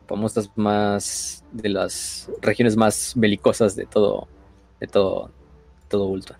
famosas 0.07 0.51
más, 0.55 1.43
de 1.51 1.69
las 1.69 2.29
regiones 2.41 2.75
más 2.77 3.13
belicosas 3.15 3.75
de 3.75 3.85
todo, 3.85 4.27
de 4.79 4.87
todo, 4.87 5.31
todo 5.87 6.05
Ultra. 6.05 6.39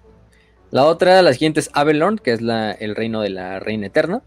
La 0.75 0.83
otra, 0.83 1.21
la 1.21 1.31
siguiente 1.31 1.61
es 1.61 1.69
Avelorn, 1.71 2.17
que 2.17 2.33
es 2.33 2.41
el 2.41 2.95
reino 2.97 3.21
de 3.21 3.29
la 3.29 3.61
reina 3.61 3.87
eterna. 3.87 4.23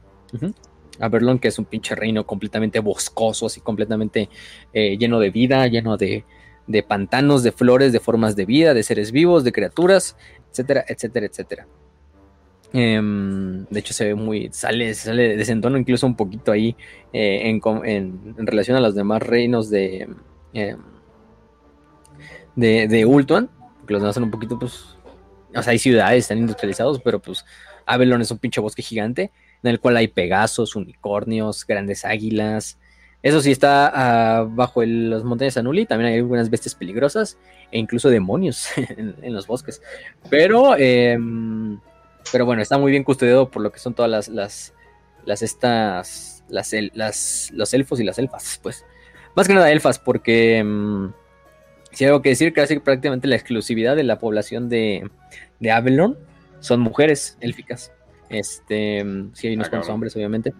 Aberlón, 0.98 1.40
que 1.40 1.48
es 1.48 1.58
un 1.58 1.66
pinche 1.66 1.94
reino 1.94 2.24
completamente 2.24 2.80
boscoso, 2.80 3.44
así 3.44 3.60
completamente 3.60 4.30
eh, 4.72 4.96
lleno 4.96 5.20
de 5.20 5.28
vida, 5.28 5.66
lleno 5.66 5.98
de, 5.98 6.24
de 6.66 6.82
pantanos, 6.82 7.42
de 7.42 7.52
flores, 7.52 7.92
de 7.92 8.00
formas 8.00 8.34
de 8.34 8.46
vida, 8.46 8.72
de 8.72 8.82
seres 8.82 9.12
vivos, 9.12 9.44
de 9.44 9.52
criaturas, 9.52 10.16
etcétera, 10.50 10.86
etcétera, 10.88 11.26
etcétera. 11.26 11.66
Em, 12.72 13.66
de 13.66 13.80
hecho, 13.80 13.92
se 13.92 14.06
ve 14.06 14.14
muy. 14.14 14.48
Sale, 14.50 14.94
sale 14.94 15.36
de 15.36 15.52
entono 15.52 15.76
incluso 15.76 16.06
un 16.06 16.16
poquito 16.16 16.50
ahí 16.50 16.74
eh, 17.12 17.42
en, 17.44 18.46
relación 18.46 18.74
a 18.78 18.80
los 18.80 18.94
demás 18.94 19.22
reinos 19.22 19.68
de. 19.68 20.08
Em, 20.54 20.78
de, 22.56 22.88
de 22.88 23.04
Ultuan. 23.04 23.50
Que 23.86 23.92
los 23.92 24.00
demás 24.00 24.14
son 24.14 24.24
un 24.24 24.30
poquito, 24.30 24.58
pues. 24.58 24.97
O 25.54 25.62
sea, 25.62 25.72
hay 25.72 25.78
ciudades, 25.78 26.24
están 26.24 26.38
industrializados, 26.38 27.00
pero 27.00 27.20
pues. 27.20 27.44
Avalon 27.86 28.20
es 28.20 28.30
un 28.30 28.38
pinche 28.38 28.60
bosque 28.60 28.82
gigante. 28.82 29.30
En 29.62 29.70
el 29.70 29.80
cual 29.80 29.96
hay 29.96 30.08
pegasos, 30.08 30.76
unicornios, 30.76 31.66
grandes 31.66 32.04
águilas. 32.04 32.78
Eso 33.22 33.40
sí 33.40 33.50
está 33.50 33.90
ah, 33.92 34.46
bajo 34.48 34.84
las 34.84 35.24
montañas 35.24 35.56
Anuli. 35.56 35.86
También 35.86 36.12
hay 36.12 36.18
algunas 36.18 36.50
bestias 36.50 36.74
peligrosas. 36.74 37.38
E 37.72 37.78
incluso 37.78 38.10
demonios 38.10 38.68
en, 38.76 39.34
los 39.34 39.46
bosques. 39.46 39.82
Pero. 40.30 40.76
Em, 40.76 41.80
pero 42.30 42.44
bueno, 42.44 42.62
está 42.62 42.78
muy 42.78 42.90
bien 42.90 43.04
custodiado 43.04 43.50
por 43.50 43.62
lo 43.62 43.72
que 43.72 43.78
son 43.78 43.94
todas 43.94 44.28
las, 44.28 44.28
las, 45.24 45.42
estas, 45.42 46.44
las, 46.48 46.74
las, 46.92 47.50
los 47.54 47.74
elfos 47.74 48.00
y 48.00 48.04
las 48.04 48.18
elfas, 48.18 48.60
pues. 48.62 48.84
Más 49.34 49.46
que 49.46 49.54
nada 49.54 49.70
elfas, 49.70 49.98
porque 49.98 50.62
mm, 50.62 51.06
si 51.92 52.04
hay 52.04 52.08
algo 52.08 52.22
que 52.22 52.30
decir, 52.30 52.52
casi 52.52 52.78
prácticamente 52.78 53.28
la 53.28 53.36
exclusividad 53.36 53.96
de 53.96 54.04
la 54.04 54.18
población 54.18 54.68
de, 54.68 55.10
de 55.60 55.70
Avalon 55.70 56.18
son 56.60 56.80
mujeres 56.80 57.36
élficas. 57.40 57.92
Este, 58.28 59.04
sí 59.32 59.48
hay 59.48 59.54
unos 59.54 59.68
ah, 59.68 59.70
cuantos 59.70 59.90
hombres, 59.90 60.16
obviamente. 60.16 60.52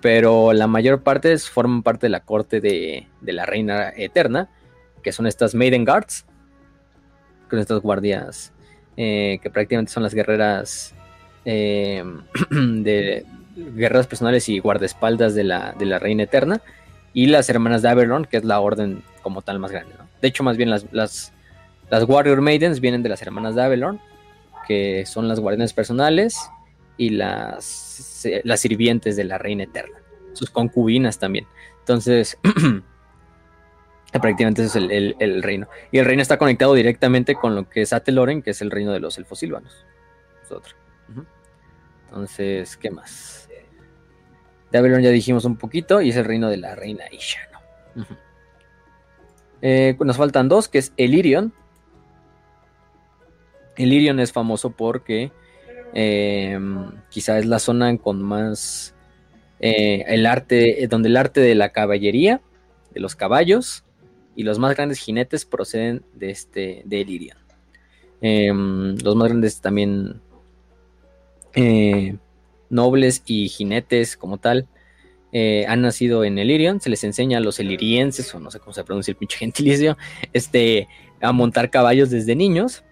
Pero 0.00 0.52
la 0.52 0.66
mayor 0.66 1.02
parte 1.02 1.36
forman 1.38 1.82
parte 1.82 2.06
de 2.06 2.10
la 2.10 2.20
corte 2.20 2.60
de, 2.60 3.08
de 3.20 3.32
la 3.32 3.46
reina 3.46 3.90
eterna, 3.96 4.50
que 5.02 5.12
son 5.12 5.26
estas 5.26 5.54
Maiden 5.54 5.84
Guards, 5.84 6.26
con 7.48 7.58
estas 7.58 7.80
guardias 7.80 8.52
eh, 8.96 9.40
que 9.42 9.50
prácticamente 9.50 9.90
son 9.90 10.04
las 10.04 10.14
guerreras 10.14 10.94
eh, 11.44 12.04
de 12.50 13.26
guerras 13.56 14.06
personales 14.06 14.48
y 14.48 14.60
guardaespaldas 14.60 15.34
de 15.34 15.44
la, 15.44 15.74
de 15.76 15.86
la 15.86 15.98
Reina 15.98 16.24
Eterna, 16.24 16.60
y 17.12 17.26
las 17.26 17.48
hermanas 17.48 17.82
de 17.82 17.88
Avalon, 17.88 18.24
que 18.24 18.36
es 18.36 18.44
la 18.44 18.60
orden 18.60 19.02
como 19.22 19.42
tal 19.42 19.58
más 19.58 19.72
grande. 19.72 19.94
De 20.24 20.28
hecho, 20.28 20.42
más 20.42 20.56
bien 20.56 20.70
las, 20.70 20.90
las, 20.90 21.34
las 21.90 22.04
Warrior 22.04 22.40
Maidens 22.40 22.80
vienen 22.80 23.02
de 23.02 23.10
las 23.10 23.20
hermanas 23.20 23.54
de 23.54 23.62
Avalon, 23.62 24.00
que 24.66 25.04
son 25.04 25.28
las 25.28 25.38
guardianes 25.38 25.74
personales 25.74 26.50
y 26.96 27.10
las, 27.10 28.26
las 28.42 28.60
sirvientes 28.60 29.16
de 29.16 29.24
la 29.24 29.36
Reina 29.36 29.64
Eterna, 29.64 29.98
sus 30.32 30.48
concubinas 30.48 31.18
también. 31.18 31.46
Entonces, 31.80 32.38
prácticamente 34.12 34.64
eso 34.64 34.78
es 34.78 35.14
el, 35.18 35.42
reino. 35.42 35.68
Y 35.92 35.98
el 35.98 36.06
reino 36.06 36.22
está 36.22 36.38
conectado 36.38 36.72
directamente 36.72 37.34
con 37.34 37.54
lo 37.54 37.68
que 37.68 37.82
es 37.82 37.92
Ateloren, 37.92 38.40
que 38.40 38.52
es 38.52 38.62
el 38.62 38.70
reino 38.70 38.94
de 38.94 39.00
los 39.00 39.18
elfos 39.18 39.40
silvanos. 39.40 39.84
Es. 40.44 40.74
Entonces, 42.08 42.78
¿qué 42.78 42.90
más? 42.90 43.50
De 44.72 44.78
Avalon 44.78 45.02
ya 45.02 45.10
dijimos 45.10 45.44
un 45.44 45.58
poquito 45.58 46.00
y 46.00 46.08
es 46.08 46.16
el 46.16 46.24
reino 46.24 46.48
de 46.48 46.56
la 46.56 46.74
reina 46.74 47.04
Isha, 47.12 47.40
eh, 49.66 49.96
nos 49.98 50.18
faltan 50.18 50.50
dos, 50.50 50.68
que 50.68 50.76
es 50.76 50.92
Elirion. 50.98 51.54
Elirion 53.76 54.20
es 54.20 54.30
famoso 54.30 54.68
porque 54.68 55.32
eh, 55.94 56.58
quizá 57.08 57.38
es 57.38 57.46
la 57.46 57.58
zona 57.58 57.96
con 57.96 58.22
más 58.22 58.94
eh, 59.60 60.04
el 60.06 60.26
arte, 60.26 60.86
donde 60.90 61.08
el 61.08 61.16
arte 61.16 61.40
de 61.40 61.54
la 61.54 61.70
caballería, 61.70 62.42
de 62.92 63.00
los 63.00 63.16
caballos 63.16 63.84
y 64.36 64.42
los 64.42 64.58
más 64.58 64.76
grandes 64.76 64.98
jinetes 64.98 65.46
proceden 65.46 66.04
de 66.12 66.28
este 66.28 66.82
de 66.84 67.00
Elirion. 67.00 67.38
los 68.20 69.16
más 69.16 69.28
grandes 69.28 69.62
también 69.62 70.20
eh, 71.54 72.18
nobles 72.68 73.22
y 73.24 73.48
jinetes 73.48 74.18
como 74.18 74.36
tal 74.36 74.68
eh, 75.36 75.66
han 75.66 75.82
nacido 75.82 76.22
en 76.22 76.38
Elirion, 76.38 76.80
se 76.80 76.88
les 76.88 77.02
enseña 77.02 77.38
a 77.38 77.40
los 77.40 77.58
elirienses, 77.58 78.32
o 78.36 78.38
no 78.38 78.52
sé 78.52 78.60
cómo 78.60 78.72
se 78.72 78.84
pronuncia 78.84 79.10
el 79.10 79.16
pinche 79.16 79.36
gentilicio, 79.40 79.98
este, 80.32 80.86
a 81.20 81.32
montar 81.32 81.70
caballos 81.70 82.08
desde 82.08 82.36
niños. 82.36 82.84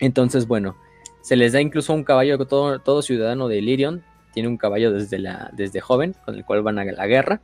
Entonces, 0.00 0.46
bueno, 0.46 0.76
se 1.22 1.34
les 1.34 1.54
da 1.54 1.62
incluso 1.62 1.94
un 1.94 2.04
caballo, 2.04 2.36
todo, 2.46 2.78
todo 2.80 3.00
ciudadano 3.00 3.48
de 3.48 3.58
Elirion 3.58 4.04
tiene 4.34 4.50
un 4.50 4.58
caballo 4.58 4.92
desde, 4.92 5.80
joven, 5.80 6.14
con 6.26 6.34
el 6.34 6.44
cual 6.44 6.62
van 6.62 6.78
a 6.78 6.84
la 6.84 7.06
guerra. 7.06 7.40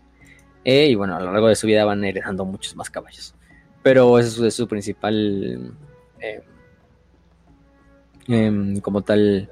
Eh, 0.64 0.88
y 0.90 0.94
bueno, 0.94 1.16
a 1.16 1.20
lo 1.20 1.32
largo 1.32 1.48
de 1.48 1.56
su 1.56 1.66
vida 1.66 1.86
van 1.86 2.04
heredando 2.04 2.44
muchos 2.44 2.76
más 2.76 2.90
caballos. 2.90 3.34
Pero 3.82 4.18
eso 4.18 4.46
es 4.46 4.54
su 4.54 4.68
principal, 4.68 5.72
em, 8.28 8.80
como 8.80 9.00
tal, 9.00 9.50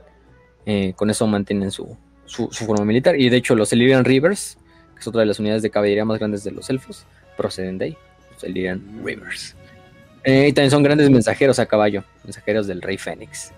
eh, 0.66 0.92
con 0.94 1.08
eso 1.08 1.26
mantienen 1.26 1.70
su, 1.70 1.96
forma 2.32 2.84
militar. 2.84 3.18
Y 3.18 3.28
de 3.28 3.36
hecho, 3.36 3.54
los 3.54 3.72
Illyrian 3.72 4.04
Rivers, 4.04 4.58
que 4.94 5.00
es 5.00 5.06
otra 5.06 5.20
de 5.20 5.26
las 5.26 5.38
unidades 5.38 5.62
de 5.62 5.70
caballería 5.70 6.04
más 6.04 6.18
grandes 6.18 6.44
de 6.44 6.50
los 6.50 6.68
elfos, 6.70 7.06
proceden 7.36 7.78
de 7.78 7.84
ahí. 7.86 7.96
Los 8.32 8.44
Illyrian 8.44 9.00
Rivers. 9.04 9.56
Eh, 10.24 10.48
y 10.48 10.52
también 10.52 10.70
son 10.70 10.82
grandes 10.82 11.10
mensajeros 11.10 11.58
a 11.58 11.66
caballo, 11.66 12.04
mensajeros 12.24 12.66
del 12.66 12.80
rey 12.80 12.96
Fénix. 12.96 13.52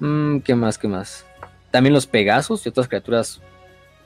Mm, 0.00 0.38
¿Qué 0.40 0.54
más? 0.54 0.78
¿Qué 0.78 0.88
más? 0.88 1.24
También 1.70 1.94
los 1.94 2.06
Pegasos 2.06 2.66
y 2.66 2.68
otras 2.68 2.86
criaturas, 2.86 3.40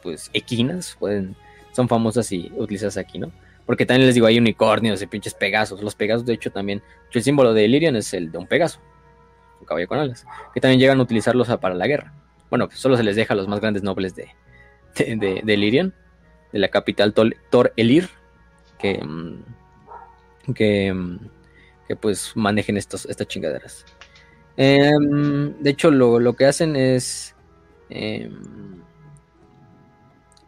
pues, 0.03 0.31
equinas, 0.33 0.97
pueden, 0.99 1.35
son 1.73 1.89
famosas 1.89 2.31
y 2.31 2.53
utilizadas 2.57 2.97
aquí, 2.97 3.19
¿no? 3.19 3.33
Porque 3.67 3.85
también 3.85 4.07
les 4.07 4.15
digo, 4.15 4.29
hay 4.29 4.39
unicornios 4.39 5.03
y 5.03 5.07
pinches 5.07 5.35
Pegasos. 5.35 5.83
Los 5.83 5.97
Pegasos, 5.97 6.25
de 6.25 6.35
hecho, 6.35 6.53
también. 6.53 6.81
el 7.13 7.23
símbolo 7.23 7.53
de 7.53 7.65
Illyrian 7.65 7.97
es 7.97 8.15
el 8.15 8.31
de 8.31 8.39
un 8.39 8.47
Pegaso, 8.47 8.79
un 9.61 9.67
caballo 9.67 9.89
con 9.89 9.99
alas, 9.99 10.25
que 10.55 10.61
también 10.61 10.79
llegan 10.79 11.01
a 11.01 11.03
utilizarlos 11.03 11.49
para 11.59 11.75
la 11.75 11.89
guerra. 11.89 12.13
Bueno, 12.51 12.69
solo 12.73 12.97
se 12.97 13.03
les 13.03 13.17
deja 13.17 13.35
a 13.35 13.37
los 13.37 13.49
más 13.49 13.61
grandes 13.61 13.83
nobles 13.83 14.15
de, 14.15 14.29
de, 14.97 15.17
de, 15.17 15.93
de 16.53 16.59
la 16.59 16.69
capital 16.69 17.13
Tor 17.13 17.73
Elir, 17.77 18.09
que, 18.79 19.03
mm, 19.03 19.43
mm, 20.47 21.19
que 21.89 21.97
pues 21.97 22.33
manejen 22.35 22.77
estas 22.77 23.07
chingaderas. 23.27 23.85
Em, 24.57 25.53
de 25.61 25.71
hecho, 25.71 25.91
lo, 25.91 26.33
que 26.35 26.47
hacen 26.47 26.77
es. 26.77 27.35
Em, 27.91 28.81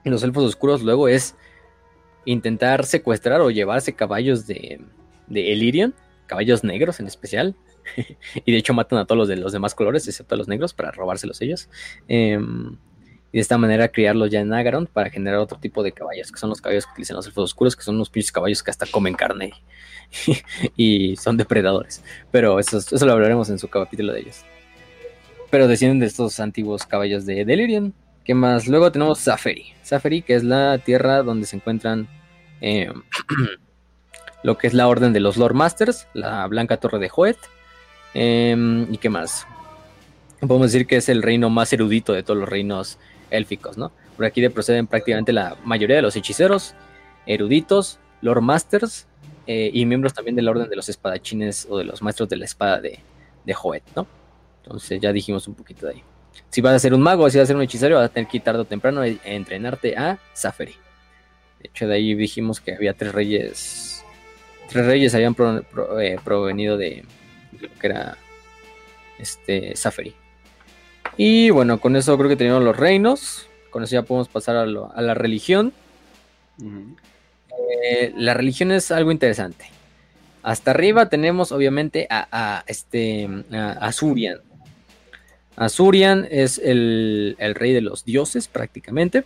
los 0.05 0.23
elfos 0.23 0.45
oscuros 0.45 0.83
luego 0.83 1.09
es 1.09 1.35
intentar 2.25 2.87
secuestrar 2.87 3.41
o 3.43 3.51
llevarse 3.51 3.93
caballos 3.93 4.47
de, 4.47 4.81
de 5.27 5.53
Elirion, 5.53 5.95
caballos 6.27 6.65
negros 6.65 6.99
en 7.01 7.07
especial, 7.07 7.55
y 8.45 8.53
de 8.53 8.59
hecho 8.59 8.75
matan 8.75 8.99
a 8.99 9.05
todos 9.05 9.19
los 9.19 9.29
de 9.29 9.37
los 9.37 9.53
demás 9.53 9.75
colores, 9.75 10.07
excepto 10.09 10.35
a 10.35 10.39
los 10.39 10.49
negros, 10.49 10.75
para 10.75 10.91
robárselos 10.91 11.41
ellos. 11.41 11.69
Em, 12.09 12.77
y 13.31 13.39
de 13.39 13.43
esta 13.43 13.59
manera 13.59 13.89
criarlos 13.89 14.31
ya 14.31 14.41
en 14.41 14.53
Agaron 14.53 14.87
para 14.87 15.11
generar 15.11 15.39
otro 15.41 15.59
tipo 15.59 15.83
de 15.83 15.93
caballos, 15.93 16.33
que 16.33 16.39
son 16.39 16.49
los 16.49 16.61
caballos 16.61 16.87
que 16.87 16.93
utilizan 16.93 17.17
los 17.17 17.27
elfos 17.27 17.45
oscuros, 17.45 17.77
que 17.77 17.83
son 17.83 17.97
unos 17.97 18.09
pinches 18.09 18.33
caballos 18.33 18.63
que 18.63 18.71
hasta 18.71 18.87
comen 18.87 19.15
carne 19.15 19.53
y 20.77 21.15
son 21.17 21.37
depredadores. 21.37 22.03
Pero 22.31 22.59
eso, 22.59 22.79
eso 22.79 23.05
lo 23.05 23.13
hablaremos 23.13 23.51
en 23.51 23.59
su 23.59 23.69
capítulo 23.69 24.13
de 24.15 24.21
ellos. 24.21 24.45
Pero 25.51 25.69
descienden 25.69 25.99
de 25.99 26.07
estos 26.07 26.41
antiguos 26.41 26.87
caballos 26.87 27.27
de 27.27 27.45
Delirium. 27.45 27.93
¿Qué 28.25 28.35
más? 28.35 28.67
Luego 28.67 28.93
tenemos 28.93 29.21
Zaferi. 29.21 29.73
Zaferi, 29.85 30.23
que 30.23 30.35
es 30.35 30.45
la 30.45 30.79
tierra 30.79 31.23
donde 31.23 31.47
se 31.47 31.57
encuentran 31.57 32.09
em, 32.61 33.03
lo 34.43 34.57
que 34.57 34.67
es 34.67 34.75
la 34.75 34.89
orden 34.89 35.13
de 35.13 35.21
los 35.21 35.37
Lord 35.37 35.55
Masters, 35.55 36.07
la 36.15 36.47
Blanca 36.47 36.79
Torre 36.79 36.99
de 36.99 37.11
Hoet 37.15 37.39
Em, 38.15 38.93
¿Y 38.93 38.99
qué 38.99 39.09
más? 39.09 39.47
Podemos 40.41 40.73
decir 40.73 40.87
que 40.87 40.97
es 40.97 41.09
el 41.09 41.23
reino 41.23 41.51
más 41.51 41.73
erudito 41.73 42.13
de 42.13 42.23
todos 42.23 42.39
los 42.39 42.49
reinos 42.49 42.99
élficos, 43.31 43.77
¿no? 43.77 43.93
Por 44.17 44.25
aquí 44.27 44.41
de 44.41 44.51
proceden 44.51 44.87
prácticamente 44.87 45.33
la 45.33 45.57
mayoría 45.65 45.97
de 45.97 46.03
los 46.03 46.17
hechiceros, 46.17 46.75
eruditos, 47.27 47.99
lord 48.23 48.43
masters 48.43 49.07
eh, 49.47 49.71
y 49.73 49.85
miembros 49.85 50.15
también 50.15 50.37
de 50.37 50.43
la 50.43 50.51
orden 50.51 50.69
de 50.69 50.77
los 50.77 50.89
espadachines 50.89 51.67
o 51.69 51.79
de 51.79 51.85
los 51.85 52.03
maestros 52.03 52.29
de 52.29 52.37
la 52.37 52.45
espada 52.45 52.81
de, 52.81 53.01
de 53.45 53.55
Joet, 53.55 53.85
¿no? 53.97 54.07
Entonces 54.63 55.01
ya 55.01 55.13
dijimos 55.13 55.49
un 55.49 55.55
poquito 55.55 55.87
de 55.87 55.95
ahí. 55.95 56.03
Si 56.51 56.61
vas 56.61 56.75
a 56.75 56.79
ser 56.79 56.95
un 56.95 57.01
mago 57.01 57.29
si 57.31 57.39
vas 57.39 57.45
a 57.45 57.47
ser 57.49 57.57
un 57.57 57.63
hechicero, 57.63 57.97
vas 57.97 58.07
a 58.07 58.13
tener 58.13 58.29
que 58.29 58.39
ir 58.39 58.43
tarde 58.43 58.61
o 58.61 58.65
temprano 58.65 59.01
a 59.01 59.09
entrenarte 59.09 59.97
a 59.97 60.19
Zaferi. 60.35 60.75
De 61.61 61.69
hecho, 61.69 61.89
de 61.89 61.95
ahí 61.95 62.15
dijimos 62.15 62.61
que 62.61 62.75
había 62.75 62.95
tres 62.95 63.13
reyes. 63.13 64.05
Tres 64.69 64.87
reyes 64.87 65.15
habían 65.15 65.35
eh, 66.01 66.19
provenido 66.23 66.77
de, 66.77 67.05
que 67.81 67.87
era 67.87 68.17
este 69.19 69.77
Safari. 69.77 70.15
Y 71.17 71.51
bueno, 71.51 71.81
con 71.81 71.97
eso 71.97 72.17
creo 72.17 72.29
que 72.29 72.37
tenemos 72.37 72.63
los 72.63 72.77
reinos. 72.77 73.49
Con 73.71 73.83
eso 73.83 73.95
ya 73.95 74.03
podemos 74.03 74.29
pasar 74.29 74.57
a, 74.57 74.67
la 74.67 75.15
religión. 75.15 75.73
Eh, 77.83 78.13
la 78.17 78.35
religión 78.35 78.73
es 78.73 78.91
algo 78.91 79.13
interesante. 79.13 79.67
Hasta 80.43 80.71
arriba 80.71 81.09
tenemos 81.09 81.53
obviamente 81.53 82.07
a, 82.09 82.63
este 82.67 83.29
a 83.53 83.73
Azurian. 83.73 84.39
Azurian 85.57 86.27
es 86.31 86.59
el, 86.59 87.37
rey 87.55 87.73
de 87.73 87.81
los 87.81 88.05
dioses 88.05 88.47
prácticamente. 88.49 89.25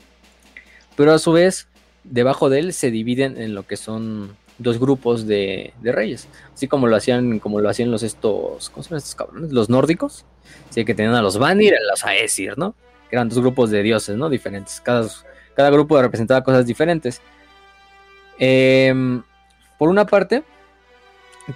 pero 0.97 1.12
a 1.12 1.18
su 1.18 1.33
vez, 1.33 1.68
debajo 2.05 2.49
de 2.49 2.60
él 2.60 2.73
se 2.73 2.91
dividen 2.91 3.41
en 3.41 3.55
lo 3.55 3.67
que 3.67 3.76
son 3.76 4.36
dos 4.58 4.78
grupos 4.78 5.26
de, 5.26 5.72
reyes, 5.82 6.28
así 6.55 6.68
como 6.68 6.86
lo 6.86 6.97
hacían, 6.97 7.39
como 7.39 7.60
lo 7.60 7.68
hacían 7.68 7.90
los 7.90 8.02
estos, 8.02 8.70
¿cómo 8.70 8.82
estos 8.82 9.14
cabrones? 9.14 9.52
Los 9.52 9.68
nórdicos, 9.68 10.24
así 10.70 10.84
que 10.84 10.94
tenían 10.94 11.14
a 11.14 11.22
los 11.22 11.39
Vanir 11.39 11.72
y 11.72 11.76
a 11.76 11.90
los 11.90 12.05
Aesir, 12.05 12.56
¿no? 12.58 12.74
Que 13.08 13.16
eran 13.16 13.28
dos 13.28 13.39
grupos 13.39 13.70
de 13.70 13.82
dioses, 13.82 14.16
¿no? 14.16 14.28
Diferentes, 14.28 14.81
cada, 14.81 15.08
cada 15.55 15.70
grupo 15.70 16.00
representaba 16.00 16.44
cosas 16.44 16.66
diferentes. 16.66 17.20
Em, 18.39 19.22
por 19.78 19.89
una 19.89 20.06
parte, 20.06 20.42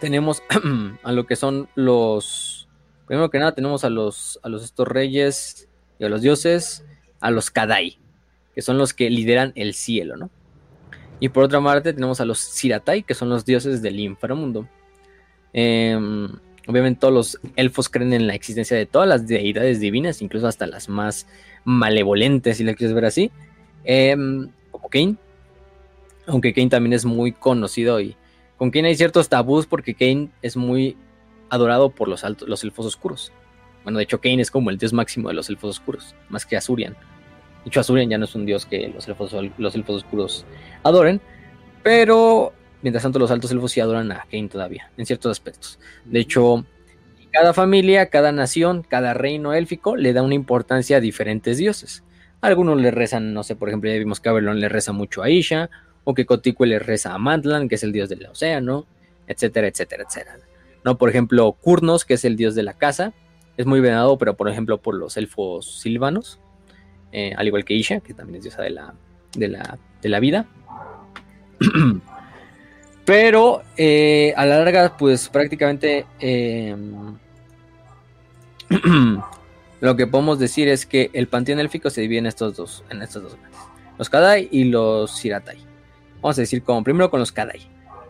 tenemos 0.01 0.43
a 1.03 1.13
lo 1.13 1.27
que 1.27 1.37
son 1.37 1.69
los, 1.75 2.69
primero 3.07 3.31
que 3.31 3.39
nada 3.39 3.55
tenemos 3.55 3.85
a 3.85 3.91
los, 3.91 4.41
a 4.43 4.49
los 4.49 4.65
estos 4.65 4.87
reyes 4.89 5.69
y 5.99 6.05
a 6.05 6.09
los 6.09 6.23
dioses, 6.23 6.85
a 7.21 7.31
los 7.31 7.51
Kadai, 7.51 7.99
que 8.55 8.63
son 8.63 8.79
los 8.79 8.95
que 8.95 9.11
lideran 9.11 9.53
el 9.55 9.75
cielo, 9.75 10.17
¿no? 10.17 10.31
Y 11.21 11.29
por 11.31 11.45
otra 11.45 11.63
parte 11.63 11.93
tenemos 11.93 12.21
a 12.21 12.25
los 12.25 12.39
Siratai, 12.39 13.03
que 13.03 13.15
son 13.15 13.29
los 13.29 13.45
dioses 13.45 13.81
del 13.83 13.99
inframundo. 14.01 14.69
Em, 15.53 16.29
obviamente 16.67 17.01
todos 17.01 17.15
los 17.15 17.41
elfos 17.57 17.89
creen 17.89 18.13
en 18.13 18.27
la 18.27 18.35
existencia 18.35 18.77
de 18.77 18.87
todas 18.87 19.09
las 19.09 19.27
deidades 19.27 19.81
divinas, 19.81 20.21
incluso 20.21 20.47
hasta 20.47 20.67
las 20.67 20.89
más 20.89 21.27
malevolentes, 21.65 22.59
si 22.59 22.65
la 22.65 22.75
quieres 22.75 22.95
ver 22.95 23.07
así. 23.07 23.31
Em, 23.85 24.51
como 24.71 24.89
Kane. 24.89 25.17
Aunque 26.27 26.53
Kane 26.53 26.69
también 26.69 26.93
es 26.93 27.05
muy 27.05 27.33
conocido 27.33 28.01
y 28.01 28.17
con 28.57 28.71
Kane 28.71 28.89
hay 28.89 28.97
ciertos 28.97 29.29
tabús 29.29 29.67
porque 29.67 29.95
Kane 29.95 30.29
es 30.43 30.57
muy 30.57 30.97
adorado 31.49 31.91
por 31.91 32.09
los, 32.09 32.25
altos, 32.25 32.49
los 32.49 32.65
elfos 32.65 32.85
oscuros. 32.85 33.33
Bueno, 33.85 33.99
de 33.99 34.05
hecho 34.05 34.21
Kane 34.21 34.43
es 34.43 34.51
como 34.51 34.71
el 34.71 34.79
dios 34.79 34.93
máximo 34.93 35.29
de 35.29 35.35
los 35.35 35.49
elfos 35.49 35.79
oscuros, 35.79 36.15
más 36.29 36.45
que 36.45 36.57
Azurian. 36.57 36.97
De 37.67 37.71
hecho, 37.71 37.81
Azurian 37.81 38.09
ya 38.09 38.17
no 38.17 38.27
es 38.27 38.35
un 38.37 38.47
dios 38.47 38.65
que 38.65 38.87
los 38.95 39.09
elfos, 39.09 39.35
oscuros 39.35 40.47
adoren, 40.85 41.21
pero 41.83 42.53
mientras 42.81 43.03
tanto 43.03 43.19
los 43.19 43.33
altos 43.33 43.51
elfos 43.51 43.73
sí 43.73 43.81
adoran 43.81 44.13
a 44.13 44.25
Kane 44.31 44.47
todavía, 44.47 44.93
en 44.97 45.05
ciertos 45.05 45.33
aspectos. 45.33 45.81
De 46.05 46.21
hecho, 46.21 46.65
cada 47.33 47.53
familia, 47.53 48.07
cada 48.07 48.31
nación, 48.31 48.87
cada 48.89 49.15
reino 49.15 49.53
élfico 49.53 49.97
le 49.97 50.13
da 50.13 50.23
una 50.23 50.37
importancia 50.37 50.99
a 50.99 51.01
diferentes 51.01 51.59
dioses. 51.59 52.05
Algunos 52.41 52.81
le 52.81 52.93
rezan, 52.93 53.35
no 53.35 53.43
sé, 53.43 53.57
por 53.57 53.69
ejemplo, 53.69 53.91
ya 53.91 53.99
vimos 53.99 54.21
que 54.21 54.29
Avalon 54.29 54.61
le 54.61 54.69
reza 54.69 54.93
mucho 54.93 55.25
a 55.25 55.29
Isha, 55.29 55.69
o 56.05 56.15
que 56.15 56.25
Coticue 56.25 56.69
le 56.69 56.79
reza 56.79 57.15
a 57.15 57.19
Mantlan, 57.19 57.69
que 57.69 57.75
es 57.75 57.83
el 57.83 57.91
dios 57.91 58.09
del 58.09 58.25
océano, 58.27 58.87
etcétera, 59.27 59.67
etcétera, 59.67 60.05
etcétera. 60.09 60.39
No, 60.85 60.99
por 60.99 61.11
ejemplo, 61.11 61.51
Kurnos, 61.61 62.05
que 62.05 62.15
es 62.15 62.25
el 62.25 62.37
dios 62.37 62.55
de 62.55 62.63
la 62.63 62.75
casa, 62.75 63.13
es 63.57 63.67
muy 63.67 63.81
venerado, 63.81 64.19
pero 64.19 64.37
por 64.37 64.49
ejemplo 64.49 64.81
por 64.81 64.95
los 64.95 65.17
elfos 65.17 65.81
silvanos. 65.81 66.39
Eh, 67.13 67.33
al 67.37 67.47
igual 67.47 67.65
que 67.65 67.75
Isha, 67.75 68.01
que 68.01 68.15
también 68.15 68.37
es 68.37 68.43
diosa 68.43 68.63
de 68.63 68.71
la, 68.71 68.95
de 69.35 70.09
la, 70.09 70.21
vida. 70.21 70.47
Pero 73.05 73.63
eh, 73.77 74.35
a 74.37 74.45
la 74.45 74.59
larga, 74.59 74.97
pues 74.97 75.29
prácticamente 75.29 76.07
em, 76.19 77.17
lo 79.81 79.97
que 79.97 80.07
podemos 80.07 80.39
decir 80.39 80.69
es 80.69 80.87
que 80.87 81.11
el 81.13 81.29
panteón 81.29 81.61
élfico 81.61 81.89
se 81.91 82.01
divide 82.01 82.19
en 82.19 82.27
estos 82.27 82.57
dos, 82.57 82.85
en 82.91 83.03
estos 83.03 83.23
dos 83.23 83.37
los 83.99 84.11
Kadai 84.11 84.49
y 84.51 84.65
los 84.65 85.11
Siratai. 85.13 85.59
Vamos 86.21 86.39
a 86.39 86.43
decir 86.43 86.63
como 86.63 86.83
primero 86.83 87.11
con 87.11 87.21
los 87.21 87.33
Kadai. 87.33 87.61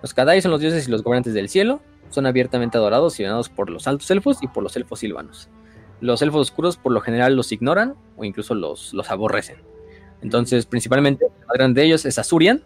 Los 0.03 0.15
Kadai 0.15 0.41
son 0.43 0.51
los 0.51 0.61
dioses 0.61 0.87
y 0.87 0.91
los 0.91 1.03
gobernantes 1.03 1.35
del 1.35 1.49
cielo, 1.49 1.81
son 2.11 2.27
abiertamente 2.27 2.79
adorados 2.79 3.19
y 3.19 3.23
venerados 3.23 3.49
por 3.49 3.71
los 3.71 3.87
altos 3.87 4.11
elfos 4.11 4.39
y 4.43 4.49
por 4.49 4.63
los 4.63 4.77
elfos 4.77 5.01
silvanos. 5.01 5.49
Los 6.01 6.23
elfos 6.23 6.51
oscuros 6.51 6.77
por 6.77 6.93
lo 6.93 7.01
general 7.01 7.35
los 7.37 7.53
ignoran 7.53 7.95
o 8.17 8.25
incluso 8.25 8.55
los, 8.55 8.93
los 8.93 9.11
aborrecen. 9.11 9.57
Entonces, 10.23 10.67
principalmente, 10.67 11.27
el 11.27 11.59
grande 11.59 11.81
de 11.81 11.87
ellos 11.87 12.05
es 12.05 12.19
Azurian, 12.19 12.63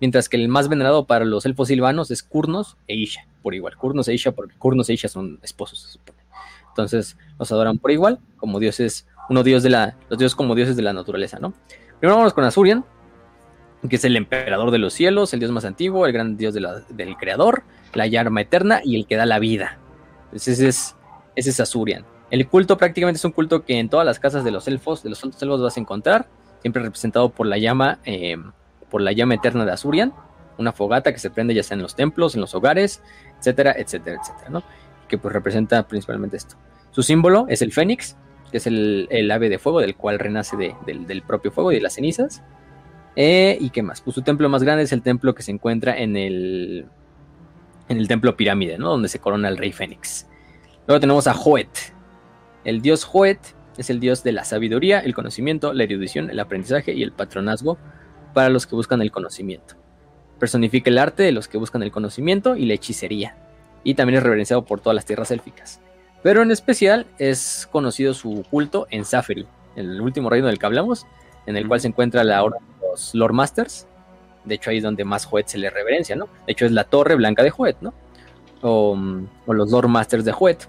mientras 0.00 0.28
que 0.28 0.36
el 0.36 0.48
más 0.48 0.68
venerado 0.68 1.06
para 1.06 1.24
los 1.24 1.46
elfos 1.46 1.68
silvanos 1.68 2.10
es 2.10 2.22
Kurnos 2.22 2.76
e 2.86 2.94
Isha, 2.94 3.26
por 3.42 3.54
igual. 3.54 3.76
Kurnos 3.76 4.08
e 4.08 4.14
Isha, 4.14 4.32
porque 4.32 4.54
Kurnos 4.58 4.88
e 4.90 4.94
Isha 4.94 5.08
son 5.08 5.38
esposos, 5.42 5.80
se 5.80 5.92
supone. 5.92 6.18
Entonces, 6.68 7.16
los 7.38 7.50
adoran 7.50 7.78
por 7.78 7.90
igual, 7.90 8.18
como 8.36 8.60
dioses, 8.60 9.06
uno 9.30 9.42
dios 9.42 9.62
de 9.62 9.70
la, 9.70 9.96
los 10.10 10.18
dioses 10.18 10.34
como 10.34 10.54
dioses 10.54 10.76
de 10.76 10.82
la 10.82 10.92
naturaleza, 10.92 11.38
¿no? 11.38 11.54
Primero 11.98 12.18
vamos 12.18 12.34
con 12.34 12.44
Azurian, 12.44 12.84
que 13.88 13.96
es 13.96 14.04
el 14.04 14.16
emperador 14.16 14.70
de 14.70 14.78
los 14.78 14.92
cielos, 14.92 15.32
el 15.32 15.40
dios 15.40 15.52
más 15.52 15.64
antiguo, 15.64 16.06
el 16.06 16.12
gran 16.12 16.36
dios 16.36 16.54
del 16.54 17.16
creador, 17.16 17.62
la 17.94 18.06
llama 18.06 18.42
eterna 18.42 18.80
y 18.84 18.96
el 18.96 19.06
que 19.06 19.16
da 19.16 19.24
la 19.24 19.38
vida. 19.38 19.78
Entonces 20.26 20.58
ese 20.58 20.68
es, 20.68 20.96
ese 21.36 21.50
es 21.50 21.60
Azurian. 21.60 22.04
El 22.30 22.48
culto 22.48 22.76
prácticamente 22.76 23.18
es 23.18 23.24
un 23.24 23.32
culto 23.32 23.64
que 23.64 23.78
en 23.78 23.88
todas 23.88 24.04
las 24.04 24.18
casas 24.18 24.44
de 24.44 24.50
los 24.50 24.66
elfos, 24.66 25.02
de 25.02 25.10
los 25.10 25.22
altos 25.22 25.40
elfos 25.42 25.62
vas 25.62 25.76
a 25.76 25.80
encontrar, 25.80 26.26
siempre 26.60 26.82
representado 26.82 27.30
por 27.30 27.46
la 27.46 27.58
llama, 27.58 28.00
em, 28.04 28.50
por 28.90 29.00
la 29.00 29.12
llama 29.12 29.34
eterna 29.34 29.64
de 29.64 29.72
Azurian, 29.72 30.12
una 30.58 30.72
fogata 30.72 31.12
que 31.12 31.18
se 31.18 31.30
prende 31.30 31.54
ya 31.54 31.62
sea 31.62 31.76
en 31.76 31.82
los 31.82 31.94
templos, 31.94 32.34
en 32.34 32.40
los 32.40 32.54
hogares, 32.54 33.02
etcétera, 33.38 33.74
etcétera, 33.76 34.18
etcétera, 34.20 34.50
¿no? 34.50 34.62
Que 35.08 35.18
pues 35.18 35.32
representa 35.32 35.86
principalmente 35.86 36.36
esto. 36.36 36.56
Su 36.90 37.02
símbolo 37.02 37.46
es 37.48 37.62
el 37.62 37.72
fénix, 37.72 38.16
que 38.50 38.56
es 38.56 38.66
el, 38.66 39.30
ave 39.30 39.48
de 39.48 39.58
fuego, 39.58 39.80
del 39.80 39.96
cual 39.96 40.18
renace 40.18 40.56
del, 40.56 41.22
propio 41.22 41.52
fuego 41.52 41.72
y 41.72 41.76
de 41.76 41.80
las 41.82 41.94
cenizas. 41.94 42.42
Eh, 43.14 43.56
¿Y 43.60 43.70
qué 43.70 43.82
más? 43.82 44.00
Pues 44.00 44.14
su 44.14 44.22
templo 44.22 44.48
más 44.48 44.62
grande 44.62 44.84
es 44.84 44.92
el 44.92 45.02
templo 45.02 45.34
que 45.34 45.42
se 45.42 45.52
encuentra 45.52 45.96
en 45.96 46.16
el, 46.16 46.86
en 47.88 47.98
el 47.98 48.08
templo 48.08 48.36
pirámide, 48.36 48.78
¿no? 48.78 48.90
Donde 48.90 49.08
se 49.08 49.18
corona 49.18 49.48
el 49.48 49.58
rey 49.58 49.72
fénix. 49.72 50.26
Luego 50.86 51.00
tenemos 51.00 51.26
a 51.26 51.34
Joet, 51.34 51.95
el 52.66 52.82
dios 52.82 53.04
Joet 53.04 53.38
es 53.78 53.90
el 53.90 54.00
dios 54.00 54.24
de 54.24 54.32
la 54.32 54.44
sabiduría, 54.44 54.98
el 54.98 55.14
conocimiento, 55.14 55.72
la 55.72 55.84
erudición, 55.84 56.30
el 56.30 56.40
aprendizaje 56.40 56.94
y 56.94 57.04
el 57.04 57.12
patronazgo 57.12 57.78
para 58.34 58.48
los 58.48 58.66
que 58.66 58.74
buscan 58.74 59.00
el 59.02 59.12
conocimiento. 59.12 59.76
Personifica 60.40 60.90
el 60.90 60.98
arte 60.98 61.22
de 61.22 61.30
los 61.30 61.46
que 61.46 61.58
buscan 61.58 61.84
el 61.84 61.92
conocimiento 61.92 62.56
y 62.56 62.66
la 62.66 62.74
hechicería. 62.74 63.36
Y 63.84 63.94
también 63.94 64.18
es 64.18 64.24
reverenciado 64.24 64.64
por 64.64 64.80
todas 64.80 64.96
las 64.96 65.04
tierras 65.04 65.30
élficas. 65.30 65.80
Pero 66.24 66.42
en 66.42 66.50
especial 66.50 67.06
es 67.18 67.68
conocido 67.70 68.14
su 68.14 68.44
culto 68.50 68.88
en 68.90 69.04
Zafiri, 69.04 69.46
el 69.76 70.00
último 70.00 70.28
reino 70.28 70.48
del 70.48 70.58
que 70.58 70.66
hablamos, 70.66 71.06
en 71.46 71.56
el 71.56 71.68
cual 71.68 71.80
se 71.80 71.86
encuentra 71.86 72.24
la 72.24 72.42
orden 72.42 72.60
de 72.80 72.88
los 72.88 73.14
Lord 73.14 73.32
Masters. 73.32 73.86
De 74.44 74.56
hecho, 74.56 74.70
ahí 74.70 74.78
es 74.78 74.82
donde 74.82 75.04
más 75.04 75.24
Joet 75.24 75.46
se 75.46 75.58
le 75.58 75.70
reverencia, 75.70 76.16
¿no? 76.16 76.26
De 76.46 76.52
hecho, 76.52 76.66
es 76.66 76.72
la 76.72 76.82
torre 76.82 77.14
blanca 77.14 77.44
de 77.44 77.50
Joet, 77.50 77.76
¿no? 77.80 77.94
O, 78.62 78.98
o 79.46 79.54
los 79.54 79.70
Lord 79.70 79.86
Masters 79.86 80.24
de 80.24 80.32
Joet 80.32 80.68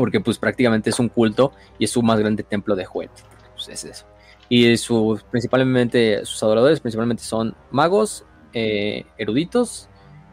porque 0.00 0.20
pues 0.20 0.38
prácticamente 0.38 0.90
es 0.90 0.98
un 0.98 1.08
culto 1.08 1.52
y 1.78 1.84
es 1.84 1.90
su 1.90 2.02
más 2.02 2.18
grande 2.18 2.42
templo 2.42 2.74
de 2.74 2.86
juguete. 2.86 3.22
Pues 3.54 3.68
es 3.68 3.84
eso. 3.84 4.06
Y 4.48 4.76
sus, 4.78 5.22
principalmente, 5.24 6.24
sus 6.24 6.42
adoradores 6.42 6.80
principalmente 6.80 7.22
son 7.22 7.54
magos, 7.70 8.24
eh, 8.54 9.04
eruditos 9.18 9.88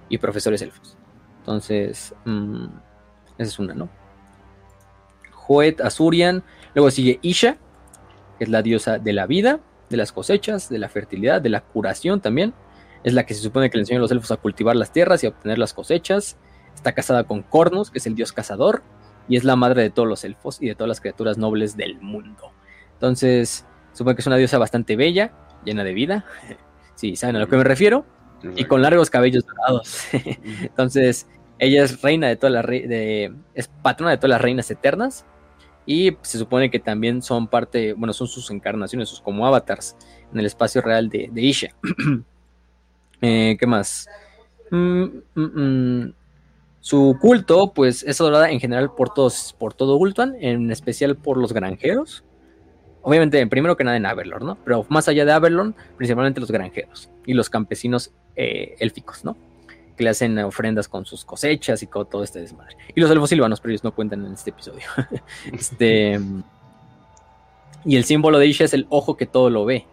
y 0.10 0.18
profesores 0.18 0.62
elfos. 0.62 0.98
Entonces, 1.40 2.16
mm, 2.26 2.66
esa 3.38 3.50
es 3.50 3.60
una, 3.60 3.74
¿no? 3.74 3.90
Joet, 5.34 5.82
Azurian, 5.82 6.44
luego 6.74 6.90
sigue 6.90 7.20
Isha, 7.22 7.58
que 8.38 8.46
es 8.46 8.50
la 8.50 8.62
diosa 8.62 8.98
de 9.00 9.14
la 9.14 9.28
vida, 9.28 9.60
de 9.90 9.98
las 9.98 10.12
cosechas, 10.14 10.70
de 10.70 10.80
la 10.80 10.90
fertilidad, 10.90 11.42
de 11.42 11.50
la 11.50 11.62
curación 11.62 12.22
también. 12.22 12.54
Es 13.04 13.14
la 13.14 13.26
que 13.26 13.34
se 13.34 13.42
supone 13.42 13.70
que 13.70 13.78
le 13.78 13.82
enseña 13.82 14.00
a 14.00 14.02
los 14.02 14.12
elfos 14.12 14.32
a 14.32 14.38
cultivar 14.38 14.76
las 14.76 14.92
tierras 14.92 15.24
y 15.24 15.28
a 15.28 15.30
obtener 15.30 15.60
las 15.60 15.74
cosechas. 15.74 16.38
Está 16.74 16.94
casada 16.94 17.26
con 17.26 17.44
Cornos, 17.44 17.92
que 17.92 18.00
es 18.00 18.08
el 18.08 18.16
dios 18.16 18.32
cazador 18.32 18.82
y 19.28 19.38
es 19.38 19.44
la 19.44 19.56
madre 19.56 19.84
de 19.84 19.90
todos 19.90 20.08
los 20.08 20.24
elfos 20.24 20.62
y 20.62 20.68
de 20.68 20.76
todas 20.76 20.90
las 20.90 21.02
criaturas 21.02 21.38
nobles 21.38 21.78
del 21.78 22.00
mundo. 22.00 22.52
Entonces, 22.94 23.66
supongo 23.94 24.16
que 24.16 24.22
es 24.22 24.28
una 24.28 24.38
diosa 24.38 24.58
bastante 24.58 24.96
bella, 24.96 25.32
llena 25.64 25.84
de 25.84 25.94
vida, 25.94 26.26
si 26.96 27.16
saben 27.16 27.36
a 27.36 27.40
lo 27.40 27.48
que 27.48 27.58
me 27.58 27.64
refiero, 27.64 28.06
y 28.56 28.66
con 28.66 28.82
largos 28.82 29.10
cabellos 29.10 29.46
dorados. 29.46 30.08
Entonces, 30.62 31.28
ella 31.60 31.84
es 31.84 32.02
reina 32.02 32.28
de 32.28 32.36
todas 32.36 32.54
las 32.54 32.66
de, 32.68 33.34
es 33.56 33.68
patrona 33.68 34.12
de 34.12 34.18
todas 34.18 34.30
las 34.30 34.42
reinas 34.42 34.70
eternas 34.70 35.26
y 35.86 36.18
se 36.22 36.38
supone 36.38 36.70
que 36.70 36.80
también 36.80 37.22
son 37.22 37.48
parte, 37.48 37.94
bueno, 37.94 38.14
son 38.14 38.28
sus 38.28 38.52
encarnaciones, 38.52 39.10
sus 39.10 39.22
como 39.22 39.48
avatars 39.48 39.96
en 40.32 40.40
el 40.40 40.46
espacio 40.46 40.82
real 40.82 41.10
de, 41.10 41.32
Isha. 41.36 41.70
Eh, 43.20 43.58
¿Qué 43.60 43.66
más? 43.66 44.08
Mm, 44.70 45.06
mm, 45.34 45.42
mm. 45.42 46.14
Su 46.80 47.18
culto, 47.20 47.74
pues, 47.74 48.04
es 48.04 48.22
adorada 48.22 48.50
en 48.50 48.60
general 48.60 48.94
por 48.94 49.14
todos, 49.14 49.56
por 49.58 49.74
todo 49.74 49.98
Ultuan, 49.98 50.36
en 50.40 50.72
especial 50.72 51.16
por 51.18 51.38
los 51.38 51.54
granjeros. 51.54 52.24
Obviamente, 53.02 53.46
primero 53.48 53.78
que 53.78 53.84
nada 53.84 53.98
en 53.98 54.06
Averlon, 54.06 54.46
¿no? 54.46 54.58
Pero 54.64 54.86
más 54.90 55.08
allá 55.08 55.26
de 55.26 55.32
Averlon, 55.32 55.76
principalmente 55.96 56.40
los 56.40 56.52
granjeros 56.52 57.10
y 57.26 57.34
los 57.34 57.50
campesinos 57.50 58.12
eh, 58.36 58.76
élficos, 58.80 59.24
¿no? 59.24 59.38
Que 59.96 60.04
le 60.04 60.10
hacen 60.10 60.38
ofrendas 60.40 60.88
con 60.88 61.06
sus 61.06 61.26
cosechas 61.26 61.82
y 61.84 61.88
con 61.88 62.10
todo 62.10 62.24
este 62.24 62.40
desmadre. 62.40 62.76
Y 62.94 63.02
los 63.02 63.10
elfos 63.10 63.30
silvanos, 63.30 63.62
pero 63.62 63.72
ellos 63.72 63.84
no 63.84 63.96
cuentan 63.96 64.26
en 64.26 64.34
este 64.34 64.52
episodio. 64.52 64.86
este. 65.54 66.20
Y 67.86 67.96
el 67.96 68.04
símbolo 68.04 68.40
de 68.40 68.48
Isha 68.48 68.66
es 68.66 68.74
el 68.74 68.86
ojo 68.90 69.18
que 69.18 69.26
todo 69.26 69.50
lo 69.50 69.66
ve, 69.66 69.86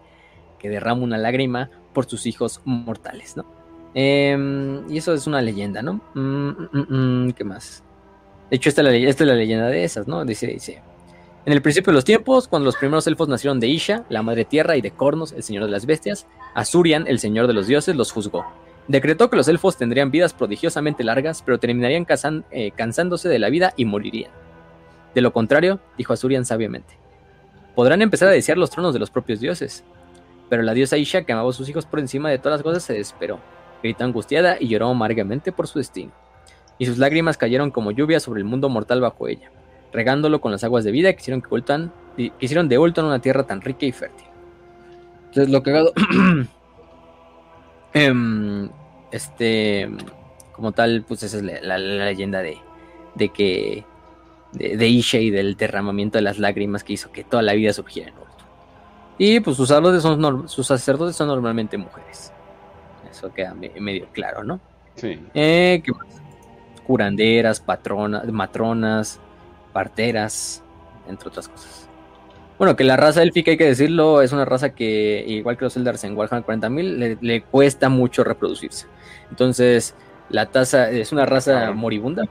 que 0.58 0.68
derrama 0.68 1.02
una 1.02 1.16
lágrima 1.16 1.70
por 1.92 2.06
sus 2.06 2.26
hijos 2.26 2.60
mortales, 2.64 3.36
¿no? 3.36 3.46
Em, 3.94 4.90
y 4.90 4.98
eso 4.98 5.14
es 5.14 5.26
una 5.26 5.40
leyenda, 5.40 5.80
¿no? 5.80 6.00
Mm, 6.14 6.48
mm, 6.48 7.26
mm, 7.26 7.32
¿Qué 7.32 7.44
más? 7.44 7.84
De 8.50 8.56
hecho, 8.56 8.68
esta 8.68 8.82
es, 8.82 9.20
la, 9.20 9.34
leyenda 9.34 9.68
de 9.68 9.84
esas, 9.84 10.08
¿no? 10.08 10.24
Dice, 10.24 10.48
dice. 10.48 10.82
En 11.46 11.52
el 11.52 11.62
principio 11.62 11.92
de 11.92 11.94
los 11.94 12.04
tiempos, 12.04 12.48
cuando 12.48 12.64
los 12.64 12.76
primeros 12.76 13.06
elfos 13.06 13.28
nacieron 13.28 13.60
de 13.60 13.68
Isha, 13.68 14.04
la 14.08 14.22
madre 14.22 14.44
tierra, 14.44 14.76
y 14.76 14.80
de 14.80 14.90
Cornos, 14.90 15.32
el 15.32 15.42
señor 15.42 15.64
de 15.64 15.70
las 15.70 15.86
bestias, 15.86 16.26
Azurian, 16.54 17.06
el 17.06 17.18
señor 17.18 17.46
de 17.46 17.52
los 17.52 17.66
dioses, 17.66 17.94
los 17.94 18.12
juzgó. 18.12 18.44
Decretó 18.88 19.30
que 19.30 19.36
los 19.36 19.48
elfos 19.48 19.76
tendrían 19.76 20.10
vidas 20.10 20.34
prodigiosamente 20.34 21.04
largas, 21.04 21.42
pero 21.42 21.58
terminarían 21.58 22.06
eh, 22.50 22.70
cansándose 22.72 23.28
de 23.28 23.38
la 23.38 23.48
vida 23.48 23.72
y 23.76 23.84
morirían. 23.84 24.30
De 25.14 25.20
lo 25.20 25.32
contrario, 25.32 25.80
dijo 25.96 26.12
Azurian 26.12 26.44
sabiamente, 26.44 26.98
podrán 27.74 28.02
empezar 28.02 28.28
a 28.28 28.32
desear 28.32 28.58
los 28.58 28.70
tronos 28.70 28.92
de 28.92 29.00
los 29.00 29.10
propios 29.10 29.40
dioses. 29.40 29.84
Pero 30.50 30.62
la 30.62 30.74
diosa 30.74 30.98
Isha, 30.98 31.24
que 31.24 31.32
amaba 31.32 31.50
a 31.50 31.52
sus 31.52 31.68
hijos 31.68 31.86
por 31.86 32.00
encima 32.00 32.30
de 32.30 32.38
todas 32.38 32.58
las 32.58 32.62
cosas, 32.62 32.82
se 32.82 32.92
desesperó, 32.94 33.40
gritó 33.84 34.04
angustiada 34.04 34.56
y 34.58 34.68
lloró 34.68 34.88
amargamente 34.88 35.52
por 35.52 35.68
su 35.68 35.78
destino. 35.78 36.12
Y 36.78 36.86
sus 36.86 36.98
lágrimas 36.98 37.38
cayeron 37.38 37.70
como 37.70 37.92
lluvia 37.92 38.18
sobre 38.18 38.40
el 38.40 38.44
mundo 38.44 38.68
mortal 38.68 39.00
bajo 39.00 39.28
ella 39.28 39.50
regándolo 39.94 40.40
con 40.40 40.52
las 40.52 40.64
aguas 40.64 40.84
de 40.84 40.90
vida 40.90 41.12
que 41.12 41.20
hicieron, 41.20 41.40
que 41.40 42.32
hicieron 42.40 42.68
de 42.68 42.78
Ultan 42.78 43.06
una 43.06 43.20
tierra 43.20 43.44
tan 43.44 43.62
rica 43.62 43.86
y 43.86 43.92
fértil. 43.92 44.26
Entonces, 45.26 45.50
lo 45.50 45.62
cagado. 45.62 45.92
Em, 47.96 48.68
este. 49.12 49.88
Como 50.52 50.72
tal, 50.72 51.04
pues 51.06 51.22
esa 51.22 51.36
es 51.36 51.44
la, 51.62 51.78
leyenda 51.78 52.42
de, 52.42 52.58
de 53.14 53.28
que. 53.28 53.84
De, 54.52 54.88
Isha 54.88 55.18
y 55.18 55.30
del 55.30 55.56
derramamiento 55.56 56.18
de 56.18 56.22
las 56.22 56.38
lágrimas 56.40 56.82
que 56.82 56.92
hizo 56.94 57.12
que 57.12 57.22
toda 57.24 57.42
la 57.42 57.54
vida 57.54 57.72
surgiera 57.72 58.10
en 58.10 58.16
Ultan. 58.16 58.46
Y 59.18 59.40
pues 59.40 59.56
sus, 59.56 59.68
son, 59.68 60.48
sus 60.48 60.66
sacerdotes 60.66 61.14
son 61.14 61.28
normalmente 61.28 61.78
mujeres. 61.78 62.32
Eso 63.14 63.32
queda 63.32 63.54
medio 63.54 64.06
claro, 64.12 64.42
¿no? 64.42 64.60
Sí. 64.96 65.20
Eh, 65.34 65.80
¿Qué 65.84 65.92
más? 65.92 66.20
Curanderas, 66.86 67.60
patronas, 67.60 68.26
matronas, 68.26 69.20
parteras, 69.72 70.62
entre 71.08 71.28
otras 71.28 71.48
cosas. 71.48 71.88
Bueno, 72.58 72.76
que 72.76 72.84
la 72.84 72.96
raza 72.96 73.22
élfica, 73.22 73.52
hay 73.52 73.56
que 73.56 73.66
decirlo, 73.66 74.20
es 74.22 74.32
una 74.32 74.44
raza 74.44 74.74
que, 74.74 75.24
igual 75.26 75.56
que 75.56 75.64
los 75.64 75.76
Eldars 75.76 76.04
en 76.04 76.16
Warhammer 76.16 76.44
40.000, 76.44 77.18
le, 77.20 77.42
cuesta 77.42 77.88
mucho 77.88 78.24
reproducirse. 78.24 78.86
Entonces, 79.30 79.94
la 80.28 80.46
tasa 80.46 80.90
es 80.90 81.12
una 81.12 81.26
raza 81.26 81.72
moribunda, 81.72 82.24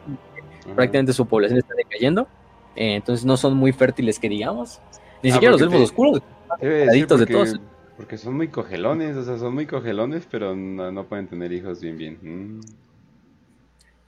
prácticamente 0.76 1.14
su 1.14 1.26
población 1.26 1.60
está 1.60 1.74
decayendo, 1.76 2.28
eh, 2.76 2.95
entonces 2.95 3.26
no 3.26 3.36
son 3.38 3.56
muy 3.56 3.72
fértiles 3.72 4.20
que 4.20 4.30
digamos. 4.30 4.80
Ni 5.22 5.30
ah, 5.30 5.34
siquiera 5.34 5.53
los 5.53 5.62
elfos 5.62 5.82
oscuros, 5.82 6.22
porque, 6.48 6.68
de 6.68 7.06
todos. 7.26 7.60
Porque 7.98 8.18
son 8.18 8.36
muy 8.36 8.48
cogelones, 8.48 9.16
o 9.18 9.24
sea, 9.24 9.38
son 9.38 9.54
muy 9.54 9.66
cogelones, 9.66 10.28
pero 10.30 10.56
no, 10.56 11.06
pueden 11.06 11.28
tener 11.28 11.52
hijos 11.52 11.82
bien, 11.82 11.98
bien. 11.98 12.18
Mm 12.22 12.62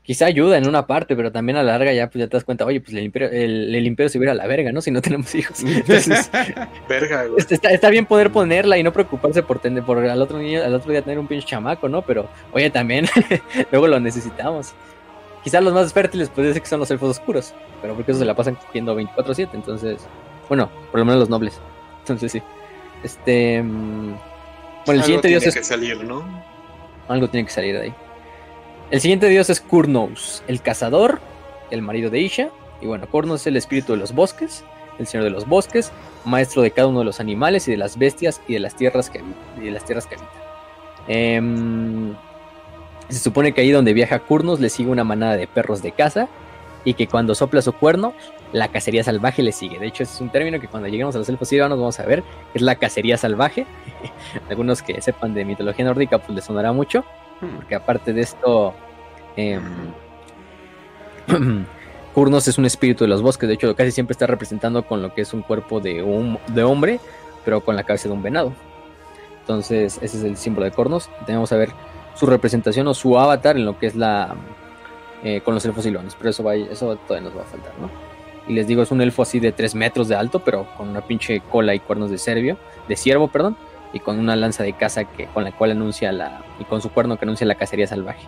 quizá 0.06 0.28
ayuda 0.28 0.58
en 0.58 0.68
una 0.70 0.86
parte, 0.86 1.16
pero 1.16 1.32
también 1.32 1.58
a 1.58 1.64
la 1.64 1.72
larga 1.74 1.92
ya, 1.92 2.08
pues, 2.08 2.20
ya 2.20 2.28
te 2.28 2.38
das 2.38 2.44
cuenta, 2.44 2.64
oye, 2.64 2.80
pues 2.80 2.96
el 2.96 3.04
imperio, 3.04 3.30
el, 3.30 3.86
imperio 3.86 4.08
se 4.08 4.20
hubiera 4.20 4.34
a 4.34 4.36
la 4.36 4.46
verga, 4.46 4.72
¿no? 4.72 4.80
Si 4.80 4.92
no 4.92 5.02
tenemos 5.02 5.34
hijos. 5.34 5.60
Entonces, 5.66 6.30
verga, 6.88 7.26
Está, 7.38 7.90
bien 7.90 8.06
poder 8.06 8.32
ponerla 8.32 8.78
y 8.78 8.84
no 8.84 8.94
preocuparse 8.94 9.42
por 9.42 9.60
tener, 9.60 9.84
por 9.84 9.98
al 9.98 10.22
otro 10.22 10.38
niño, 10.38 10.64
al 10.64 10.76
otro 10.76 10.92
día 10.92 11.02
tener 11.02 11.18
un 11.18 11.28
pinche 11.28 11.48
chamaco, 11.48 11.90
¿no? 11.90 12.04
Pero, 12.04 12.30
oye, 12.54 12.70
también, 12.70 13.08
luego 13.72 13.88
lo 13.88 14.00
necesitamos. 14.00 14.74
Quizás 15.44 15.64
los 15.64 15.74
más 15.74 15.92
fértiles 15.92 16.30
puede 16.30 16.54
ser 16.54 16.62
que 16.62 16.68
son 16.68 16.80
los 16.80 16.92
elfos 16.92 17.18
oscuros, 17.18 17.54
pero 17.82 17.96
porque 17.96 18.12
eso 18.12 18.20
se 18.20 18.26
la 18.26 18.36
pasan 18.36 18.56
cogiendo 18.56 18.96
24-7, 19.00 19.50
entonces, 19.54 20.08
bueno, 20.48 20.70
por 20.92 21.00
lo 21.00 21.06
menos 21.06 21.20
los 21.20 21.30
nobles. 21.30 21.60
Entonces 22.00 22.32
sí. 22.32 22.42
Este. 23.04 23.62
Mm, 23.62 24.16
bueno, 24.86 25.02
el 25.02 25.04
siguiente 25.04 25.28
dios 25.28 25.46
es. 25.46 25.56
que 25.56 25.64
salir, 25.64 26.04
¿no? 26.04 26.24
Algo 27.08 27.30
tiene 27.30 27.46
que 27.46 27.54
salir 27.54 27.76
de 27.76 27.82
ahí. 27.84 27.94
El 28.92 29.02
siguiente 29.02 29.28
dios 29.30 29.50
es 29.50 29.62
Kurnos, 29.62 30.44
el 30.48 30.62
cazador, 30.62 31.20
el 31.72 31.82
marido 31.82 32.10
de 32.10 32.20
Isha. 32.20 32.50
Y 32.82 32.88
bueno, 32.88 33.08
Kurnos 33.10 33.42
es 33.42 33.48
el 33.48 33.58
espíritu 33.58 33.94
de 33.94 33.98
los 33.98 34.14
bosques, 34.14 34.64
el 35.00 35.08
señor 35.08 35.24
de 35.24 35.32
los 35.32 35.48
bosques, 35.48 35.92
maestro 36.24 36.62
de 36.62 36.72
cada 36.72 36.88
uno 36.88 37.00
de 37.00 37.06
los 37.06 37.20
animales 37.20 37.68
y 37.68 37.72
de 37.72 37.78
las 37.78 37.98
bestias 37.98 38.42
y 38.48 38.54
de 38.54 38.60
las 38.60 38.76
tierras 38.76 39.10
que, 39.10 39.24
de 39.60 39.72
las 39.72 39.86
tierras 39.86 40.06
que 40.06 40.16
habita. 40.16 40.32
Em, 41.08 42.16
se 43.10 43.20
supone 43.20 43.54
que 43.54 43.62
ahí 43.62 43.72
donde 43.72 43.94
viaja 43.94 44.20
Kurnos 44.20 44.60
le 44.60 44.70
sigue 44.70 44.90
una 44.90 45.04
manada 45.04 45.36
de 45.36 45.48
perros 45.48 45.82
de 45.82 45.92
caza 45.92 46.28
y 46.84 46.94
que 46.94 47.08
cuando 47.08 47.36
sopla 47.36 47.62
su 47.62 47.74
cuerno, 47.74 48.14
la 48.54 48.70
cacería 48.70 49.04
salvaje 49.04 49.44
le 49.44 49.52
sigue. 49.52 49.80
De 49.80 49.88
hecho, 49.88 50.04
ese 50.04 50.14
es 50.14 50.22
un 50.22 50.30
término 50.30 50.60
que 50.60 50.68
cuando 50.68 50.88
lleguemos 50.88 51.16
a 51.16 51.20
los 51.20 51.30
elfos 51.30 51.52
nos 51.52 51.70
vamos 51.70 52.00
a 52.00 52.06
ver, 52.06 52.22
que 52.22 52.60
es 52.60 52.62
la 52.62 52.76
cacería 52.76 53.18
salvaje. 53.18 53.66
Algunos 54.50 54.82
que 54.82 55.02
sepan 55.02 55.34
de 55.34 55.46
mitología 55.46 55.86
nórdica, 55.86 56.20
pues 56.20 56.36
les 56.36 56.46
sonará 56.46 56.72
mucho. 56.72 57.04
Porque 57.40 57.76
aparte 57.76 58.14
de 58.14 58.22
esto, 58.22 58.74
eh, 59.36 59.60
Kurnos 62.14 62.48
es 62.48 62.58
un 62.58 62.66
espíritu 62.66 63.04
de 63.04 63.10
los 63.10 63.22
bosques. 63.22 63.48
De 63.48 63.56
hecho, 63.56 63.76
casi 63.76 63.92
siempre 63.92 64.14
está 64.14 64.26
representando 64.26 64.84
con 64.88 65.02
lo 65.02 65.14
que 65.14 65.22
es 65.22 65.34
un 65.34 65.42
cuerpo 65.42 65.82
de, 65.82 66.02
un, 66.02 66.40
de 66.48 66.64
hombre, 66.64 67.00
pero 67.44 67.62
con 67.62 67.76
la 67.76 67.84
cabeza 67.84 68.08
de 68.08 68.14
un 68.14 68.24
venado. 68.24 68.54
Entonces, 69.42 70.00
ese 70.02 70.18
es 70.18 70.24
el 70.24 70.38
símbolo 70.38 70.66
de 70.66 70.72
Kurnos. 70.72 71.10
Tenemos 71.26 71.52
a 71.52 71.58
ver 71.58 71.72
su 72.16 72.26
representación 72.26 72.88
o 72.88 72.94
su 72.94 73.20
avatar 73.20 73.58
en 73.58 73.66
lo 73.66 73.78
que 73.78 73.88
es 73.88 73.96
la. 73.96 74.36
Eh, 75.24 75.42
con 75.42 75.56
los 75.56 75.66
elfos 75.66 75.86
y 75.86 75.92
leones. 75.92 76.16
Pero 76.16 76.30
eso, 76.30 76.44
va, 76.44 76.56
eso 76.56 76.96
todavía 77.08 77.30
nos 77.30 77.38
va 77.38 77.44
a 77.44 77.46
faltar, 77.46 77.74
¿no? 77.80 78.05
Y 78.48 78.54
les 78.54 78.68
digo, 78.68 78.84
es 78.84 78.92
un 78.92 79.02
elfo 79.02 79.24
así 79.24 79.40
de 79.40 79.52
3 79.52 79.76
metros 79.76 80.08
de 80.08 80.16
alto, 80.16 80.40
pero 80.40 80.68
con 80.78 80.90
una 80.90 81.02
pinche 81.02 81.42
cola 81.52 81.74
y 81.74 81.80
cuernos 81.80 82.12
de 82.12 82.18
cervio, 82.18 82.58
de 82.88 82.96
ciervo, 82.96 83.28
perdón 83.28 83.58
y 83.96 84.02
con 84.02 84.20
una 84.20 84.36
lanza 84.36 84.62
de 84.62 84.74
caza 84.74 85.06
que, 85.06 85.26
con 85.28 85.46
la 85.46 85.54
cual 85.54 85.72
anuncia 85.72 86.12
la. 86.12 86.44
y 86.60 86.66
con 86.66 86.82
su 86.82 86.92
cuerno 86.92 87.18
que 87.18 87.24
anuncia 87.24 87.48
la 87.48 87.56
cacería 87.56 87.88
salvaje. 87.88 88.28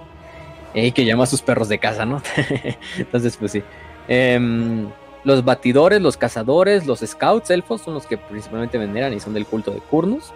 Y 0.73 0.93
que 0.93 1.03
llama 1.03 1.25
a 1.25 1.27
sus 1.27 1.41
perros 1.41 1.67
de 1.67 1.77
caza, 1.77 2.05
¿no? 2.05 2.21
Entonces, 2.97 3.35
pues 3.35 3.51
sí. 3.51 3.63
Em, 4.07 4.87
los 5.25 5.43
batidores, 5.43 6.01
los 6.01 6.15
cazadores, 6.15 6.87
los 6.87 6.99
scouts 6.99 7.49
elfos 7.49 7.81
son 7.81 7.95
los 7.95 8.07
que 8.07 8.17
principalmente 8.17 8.77
veneran 8.77 9.11
y 9.13 9.19
son 9.19 9.33
del 9.33 9.45
culto 9.45 9.71
de 9.71 9.79
Kurnus. 9.79 10.31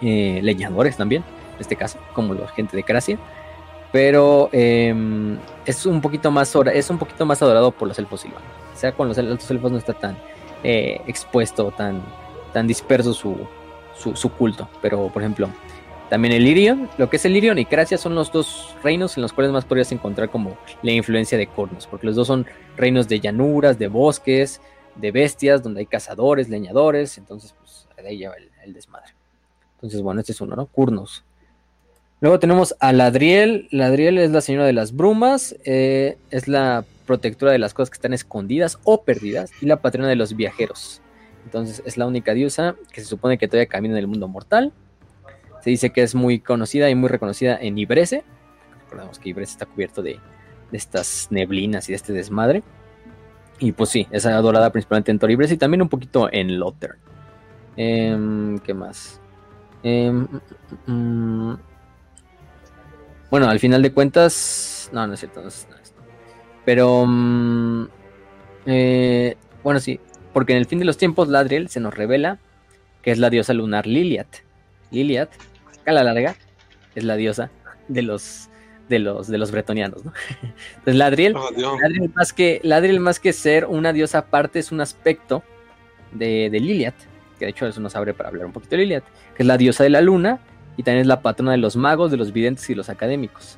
Eh, 0.00 0.38
leñadores 0.44 0.96
también, 0.96 1.24
en 1.54 1.60
este 1.60 1.74
caso, 1.74 1.98
como 2.12 2.32
la 2.34 2.46
gente 2.46 2.76
de 2.76 2.84
Cracia. 2.84 3.18
Pero 3.90 4.48
em, 4.52 5.38
es 5.64 5.86
un 5.86 6.00
poquito 6.00 6.30
más 6.30 6.54
es 6.72 6.88
un 6.88 6.98
poquito 6.98 7.26
más 7.26 7.42
adorado 7.42 7.72
por 7.72 7.88
los 7.88 7.98
elfos 7.98 8.20
silvanos. 8.20 8.65
Sea, 8.76 8.92
con 8.92 9.08
los 9.08 9.18
altos 9.18 9.50
elfos 9.50 9.72
no 9.72 9.78
está 9.78 9.94
tan 9.94 10.16
eh, 10.62 11.00
expuesto, 11.06 11.70
tan, 11.70 12.02
tan 12.52 12.66
disperso 12.66 13.14
su, 13.14 13.36
su, 13.96 14.28
culto. 14.30 14.68
Pero, 14.82 15.08
por 15.08 15.22
ejemplo, 15.22 15.48
también 16.10 16.34
el 16.34 16.46
Irion, 16.46 16.88
lo 16.98 17.10
que 17.10 17.16
es 17.16 17.24
el 17.24 17.36
Irion 17.36 17.58
y 17.58 17.64
Cracia 17.64 17.98
son 17.98 18.14
los 18.14 18.30
dos 18.30 18.74
reinos 18.82 19.16
en 19.16 19.22
los 19.22 19.32
cuales 19.32 19.52
más 19.52 19.64
podrías 19.64 19.90
encontrar 19.92 20.30
como 20.30 20.56
la 20.82 20.92
influencia 20.92 21.36
de 21.36 21.46
Cornos, 21.46 21.86
porque 21.86 22.06
los 22.06 22.16
dos 22.16 22.26
son 22.26 22.46
reinos 22.76 23.08
de 23.08 23.20
llanuras, 23.20 23.78
de 23.78 23.88
bosques, 23.88 24.60
de 24.94 25.10
bestias, 25.10 25.62
donde 25.62 25.80
hay 25.80 25.86
cazadores, 25.86 26.48
leñadores, 26.48 27.18
entonces 27.18 27.54
pues 27.58 27.86
de 27.96 28.08
ahí 28.08 28.18
lleva 28.18 28.34
el, 28.64 28.72
desmadre. 28.72 29.12
Entonces, 29.76 30.02
bueno, 30.02 30.20
este 30.20 30.32
es 30.32 30.40
uno, 30.40 30.56
¿no? 30.56 30.66
Kurnos. 30.66 31.24
Luego 32.20 32.38
tenemos 32.38 32.74
a 32.80 32.92
Ladriel. 32.92 33.68
Ladriel 33.70 34.18
es 34.18 34.30
la 34.30 34.40
señora 34.40 34.64
de 34.64 34.72
las 34.72 34.96
brumas, 34.96 35.54
eh, 35.64 36.16
es 36.30 36.48
la 36.48 36.84
protectora 37.06 37.52
de 37.52 37.58
las 37.58 37.72
cosas 37.72 37.90
que 37.90 37.96
están 37.96 38.12
escondidas 38.12 38.78
o 38.84 39.02
perdidas 39.02 39.50
y 39.62 39.66
la 39.66 39.80
patrona 39.80 40.08
de 40.08 40.16
los 40.16 40.36
viajeros. 40.36 41.00
Entonces 41.44 41.82
es 41.86 41.96
la 41.96 42.06
única 42.06 42.34
diosa 42.34 42.74
que 42.92 43.00
se 43.00 43.06
supone 43.06 43.38
que 43.38 43.46
todavía 43.46 43.68
camina 43.68 43.94
en 43.94 44.00
el 44.00 44.08
mundo 44.08 44.28
mortal. 44.28 44.72
Se 45.62 45.70
dice 45.70 45.90
que 45.90 46.02
es 46.02 46.14
muy 46.14 46.40
conocida 46.40 46.90
y 46.90 46.94
muy 46.94 47.08
reconocida 47.08 47.56
en 47.56 47.78
Ibrese. 47.78 48.24
Recordemos 48.84 49.18
que 49.18 49.30
Ibrese 49.30 49.52
está 49.52 49.66
cubierto 49.66 50.02
de, 50.02 50.20
estas 50.72 51.28
neblinas 51.30 51.88
y 51.88 51.92
de 51.92 51.96
este 51.96 52.12
desmadre. 52.12 52.62
Y 53.58 53.72
pues 53.72 53.90
sí, 53.90 54.06
es 54.10 54.26
adorada 54.26 54.70
principalmente 54.70 55.10
en 55.10 55.18
Toribres 55.18 55.50
y 55.52 55.56
también 55.56 55.82
un 55.82 55.88
poquito 55.88 56.28
en 56.30 56.58
Lothar. 56.58 56.96
Em, 57.76 58.58
¿Qué 58.58 58.74
más? 58.74 59.20
Em, 59.82 60.26
mm, 60.86 60.92
mm, 60.92 61.50
mm. 61.52 61.58
bueno, 63.30 63.48
al 63.48 63.60
final 63.60 63.82
de 63.82 63.92
cuentas. 63.92 64.90
No, 64.92 65.06
no 65.06 65.14
es 65.14 65.20
cierto. 65.20 65.42
Pero. 66.66 67.06
Eh, 68.66 69.36
bueno, 69.62 69.80
sí 69.80 69.98
porque 70.36 70.52
en 70.52 70.58
el 70.58 70.66
fin 70.66 70.78
de 70.78 70.84
los 70.84 70.98
tiempos 70.98 71.28
Ladriel 71.28 71.70
se 71.70 71.80
nos 71.80 71.94
revela 71.94 72.36
que 73.00 73.10
es 73.10 73.16
la 73.16 73.30
diosa 73.30 73.54
lunar 73.54 73.86
Liliat. 73.86 74.26
Liliat, 74.90 75.30
a 75.86 75.92
la 75.92 76.04
larga, 76.04 76.36
es 76.94 77.04
la 77.04 77.16
diosa 77.16 77.50
de 77.88 78.02
los 78.02 78.50
de 78.90 78.98
los 78.98 79.28
de 79.28 79.38
los 79.38 79.50
bretonianos, 79.50 80.04
¿no? 80.04 80.12
Entonces 80.42 80.94
Ladriel, 80.94 81.36
oh, 81.36 81.50
Ladriel, 81.80 82.12
más 82.14 82.34
que 82.34 82.60
Ladriel 82.62 83.00
más 83.00 83.18
que 83.18 83.32
ser 83.32 83.64
una 83.64 83.94
diosa 83.94 84.18
aparte 84.18 84.58
es 84.58 84.72
un 84.72 84.82
aspecto 84.82 85.42
de, 86.12 86.50
de 86.50 86.60
Liliat, 86.60 86.94
que 87.38 87.46
de 87.46 87.52
hecho 87.52 87.66
eso 87.66 87.80
nos 87.80 87.96
abre 87.96 88.12
para 88.12 88.28
hablar 88.28 88.44
un 88.44 88.52
poquito 88.52 88.76
de 88.76 88.82
Liliat, 88.82 89.04
que 89.34 89.42
es 89.42 89.46
la 89.46 89.56
diosa 89.56 89.84
de 89.84 89.88
la 89.88 90.02
luna 90.02 90.40
y 90.76 90.82
también 90.82 91.00
es 91.00 91.06
la 91.06 91.22
patrona 91.22 91.52
de 91.52 91.58
los 91.58 91.76
magos, 91.76 92.10
de 92.10 92.18
los 92.18 92.30
videntes 92.30 92.68
y 92.68 92.74
los 92.74 92.90
académicos. 92.90 93.56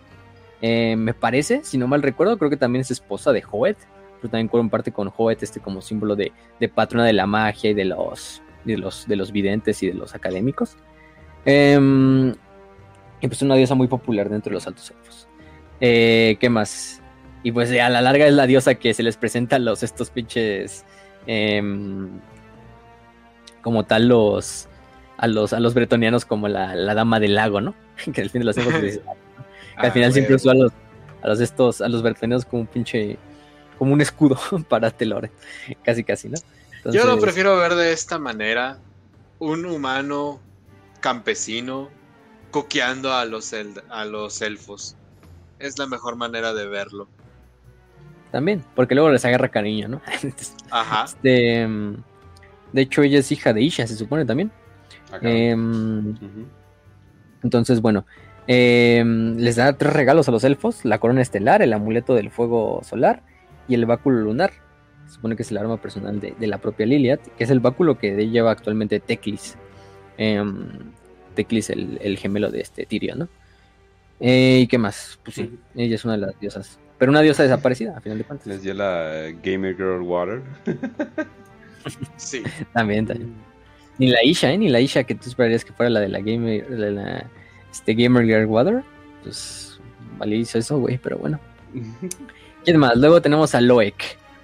Eh, 0.60 0.96
me 0.96 1.14
parece, 1.14 1.62
si 1.62 1.78
no 1.78 1.86
mal 1.86 2.02
recuerdo, 2.02 2.36
creo 2.36 2.50
que 2.50 2.56
también 2.56 2.80
es 2.80 2.90
esposa 2.90 3.32
de 3.32 3.42
Joet, 3.42 3.76
pero 4.20 4.30
también 4.30 4.68
parte 4.68 4.92
con 4.92 5.12
Hoet 5.16 5.42
este 5.42 5.60
como 5.60 5.80
símbolo 5.80 6.16
de, 6.16 6.32
patrona 6.74 7.04
de 7.04 7.12
la 7.12 7.26
magia 7.26 7.70
y 7.70 7.74
de 7.74 7.84
los, 7.84 8.42
de 8.64 8.76
los, 8.76 9.06
de 9.06 9.16
los 9.16 9.32
videntes 9.32 9.82
y 9.82 9.88
de 9.88 9.94
los 9.94 10.14
académicos. 10.14 10.76
Em, 11.44 12.34
y 13.20 13.26
pues 13.28 13.42
una 13.42 13.54
diosa 13.54 13.74
muy 13.74 13.86
popular 13.86 14.28
dentro 14.28 14.50
de 14.50 14.54
los 14.54 14.66
altos 14.66 14.90
elfos. 14.90 15.28
Eh, 15.80 16.36
¿Qué 16.40 16.50
más? 16.50 17.00
Y 17.42 17.52
pues 17.52 17.70
a 17.70 17.88
la 17.88 18.00
larga 18.00 18.26
es 18.26 18.34
la 18.34 18.46
diosa 18.46 18.74
que 18.74 18.94
se 18.94 19.02
les 19.02 19.16
presenta 19.16 19.56
a 19.56 19.58
los 19.60 19.84
estos 19.84 20.10
pinches 20.10 20.84
em, 21.26 22.08
como 23.62 23.84
tal 23.84 24.08
los 24.08 24.68
a 25.18 25.26
los 25.26 25.52
a 25.52 25.60
los 25.60 25.74
bretonianos 25.74 26.24
como 26.24 26.48
la, 26.48 26.74
la 26.74 26.94
dama 26.94 27.20
del 27.20 27.36
lago, 27.36 27.60
¿no? 27.60 27.74
que 28.12 28.20
al 28.20 28.30
fin 28.30 28.40
de 28.40 28.46
los 28.46 28.56
tiempos 28.56 28.74
al 29.78 29.88
Ah, 29.88 29.92
final 29.92 30.12
siempre 30.12 30.34
usó 30.34 30.50
a 30.50 30.54
los 30.54 30.72
a 31.22 31.28
los 31.28 31.40
estos 31.40 31.80
a 31.80 31.88
los 31.88 32.02
bretonianos 32.02 32.44
como 32.44 32.62
un 32.62 32.66
pinche 32.68 33.18
como 33.78 33.92
un 33.92 34.00
escudo 34.00 34.36
para 34.68 34.90
Telore, 34.90 35.30
casi 35.84 36.04
casi, 36.04 36.28
¿no? 36.28 36.36
Yo 36.92 37.04
lo 37.06 37.20
prefiero 37.20 37.56
ver 37.56 37.74
de 37.74 37.92
esta 37.92 38.18
manera. 38.18 38.78
Un 39.40 39.66
humano 39.66 40.40
campesino 41.00 41.88
coqueando 42.50 43.12
a 43.12 43.24
los, 43.24 43.52
el- 43.52 43.82
a 43.88 44.04
los 44.04 44.42
elfos. 44.42 44.96
Es 45.60 45.78
la 45.78 45.86
mejor 45.86 46.16
manera 46.16 46.52
de 46.54 46.66
verlo. 46.66 47.08
También, 48.32 48.64
porque 48.74 48.94
luego 48.94 49.10
les 49.10 49.24
agarra 49.24 49.48
cariño, 49.48 49.88
¿no? 49.88 50.00
Ajá. 50.70 51.04
Este, 51.04 51.60
em, 51.62 51.96
de 52.72 52.82
hecho, 52.82 53.02
ella 53.02 53.18
es 53.20 53.30
hija 53.32 53.52
de 53.52 53.62
Isha, 53.62 53.86
se 53.86 53.96
supone 53.96 54.24
también. 54.24 54.50
Ujú. 55.12 56.46
entonces, 57.42 57.80
bueno, 57.80 58.04
em, 58.48 59.36
les 59.36 59.54
da 59.56 59.72
tres 59.74 59.92
regalos 59.92 60.28
a 60.28 60.32
los 60.32 60.42
elfos: 60.42 60.84
la 60.84 60.98
corona 60.98 61.22
estelar, 61.22 61.62
el 61.62 61.72
amuleto 61.72 62.14
del 62.14 62.30
fuego 62.30 62.80
solar 62.82 63.22
y 63.68 63.74
el 63.74 63.86
báculo 63.86 64.18
lunar. 64.18 64.50
Se 65.06 65.14
supone 65.14 65.36
que 65.36 65.42
es 65.42 65.50
el 65.52 65.58
arma 65.58 65.80
personal 65.80 66.20
de, 66.20 66.34
de 66.38 66.46
la 66.48 66.58
propia 66.58 66.86
Liliat, 66.86 67.20
que 67.20 67.44
es 67.44 67.50
el 67.50 67.60
báculo 67.60 67.96
que 67.98 68.28
lleva 68.28 68.50
actualmente 68.50 68.98
Teclis. 68.98 69.56
Em, 70.16 70.66
Teclis, 71.34 71.70
el, 71.70 71.98
el 72.02 72.18
gemelo 72.18 72.50
de 72.50 72.60
este 72.60 72.84
Tyrion, 72.84 73.20
¿no? 73.20 73.28
Eh, 74.20 74.60
¿Y 74.62 74.66
qué 74.66 74.78
más? 74.78 75.18
Pues 75.22 75.36
sí, 75.36 75.58
ella 75.76 75.94
es 75.94 76.04
una 76.04 76.14
de 76.14 76.26
las 76.26 76.40
diosas. 76.40 76.78
Pero 76.98 77.12
una 77.12 77.20
diosa 77.20 77.44
desaparecida, 77.44 77.96
a 77.96 78.00
final 78.00 78.18
de 78.18 78.24
cuentas. 78.24 78.46
Les 78.48 78.62
dio 78.62 78.74
la 78.74 79.30
Gamer 79.42 79.76
Girl 79.76 80.02
Water. 80.02 80.42
Sí. 82.16 82.42
También, 82.74 83.06
también. 83.06 83.32
Ni 83.98 84.10
la 84.10 84.22
Isha, 84.22 84.52
¿eh? 84.52 84.58
Ni 84.58 84.68
la 84.68 84.80
Isha 84.80 85.04
que 85.04 85.14
tú 85.14 85.30
esperarías 85.30 85.64
que 85.64 85.72
fuera 85.72 85.88
la 85.88 86.00
de 86.00 86.08
la 86.08 86.18
Gamer, 86.18 86.68
la 86.70 87.24
este, 87.70 87.94
Gamer 87.94 88.24
Girl 88.24 88.46
Water. 88.46 88.82
Pues 89.22 89.80
vale, 90.18 90.36
hizo 90.36 90.58
eso, 90.58 90.78
güey, 90.78 90.98
pero 90.98 91.18
bueno. 91.18 91.38
¿Quién 92.64 92.78
más? 92.78 92.96
Luego 92.96 93.22
tenemos 93.22 93.54
a 93.54 93.60
Loek, 93.60 93.96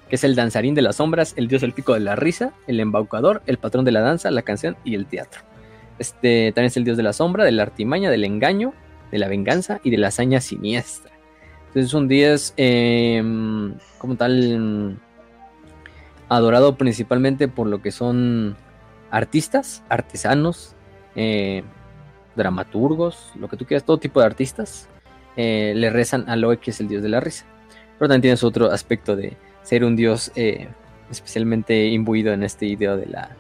que 0.09 0.17
es 0.17 0.25
el 0.25 0.35
danzarín 0.35 0.75
de 0.75 0.83
las 0.83 0.97
sombras, 0.97 1.35
el 1.37 1.49
dios 1.49 1.63
élfico 1.63 1.95
de 1.95 2.01
la 2.01 2.17
risa, 2.17 2.53
el 2.67 2.81
embaucador, 2.81 3.43
el 3.47 3.59
patrón 3.59 3.85
de 3.85 3.93
la 3.93 4.01
danza, 4.01 4.31
la 4.31 4.43
canción 4.43 4.77
y 4.85 4.95
el 4.95 5.07
teatro. 5.07 5.43
Este 5.99 6.53
también 6.53 6.67
es 6.67 6.77
el 6.77 6.85
dios 6.85 6.97
de 6.97 7.03
la 7.03 7.13
sombra, 7.13 7.45
de 7.45 7.53
la 7.53 7.63
artimaña, 7.63 8.11
del 8.11 8.25
engaño, 8.25 8.75
de 9.11 9.19
la 9.19 9.29
venganza 9.29 9.81
y 9.85 9.91
de 9.91 9.99
la 9.99 10.09
hazaña 10.09 10.41
siniestra. 10.41 11.13
Entonces 11.69 11.87
es 11.87 11.95
un 11.95 12.09
dios 12.09 12.55
eh, 12.57 13.23
como 13.99 14.17
tal 14.17 14.99
adorado 16.29 16.77
principalmente 16.77 17.49
por 17.49 17.67
lo 17.67 17.83
que 17.83 17.93
son 17.93 18.57
artistas, 19.11 19.83
artesanos, 19.89 20.75
eh, 21.17 21.63
dramaturgos, 22.37 23.33
lo 23.39 23.49
que 23.49 23.57
tú 23.57 23.65
quieras, 23.65 23.85
todo 23.85 23.99
tipo 23.99 24.21
de 24.21 24.27
artistas, 24.27 24.89
eh, 25.37 25.73
le 25.77 25.91
rezan 25.91 26.29
a 26.29 26.37
Loe, 26.37 26.59
que 26.59 26.71
es 26.71 26.81
el 26.81 26.89
dios 26.89 27.03
de 27.03 27.09
la 27.09 27.21
risa. 27.21 27.45
Pero 27.99 28.09
también 28.09 28.23
tienes 28.23 28.45
otro 28.45 28.71
aspecto 28.71 29.17
de 29.17 29.37
ser 29.63 29.85
un 29.85 29.97
dios 29.97 30.33
eh, 30.35 30.69
especialmente 31.11 31.89
imbuido 31.89 32.33
en 32.33 32.43
este 32.43 32.67
idea 32.67 32.97
de 32.97 33.07
la, 33.07 33.31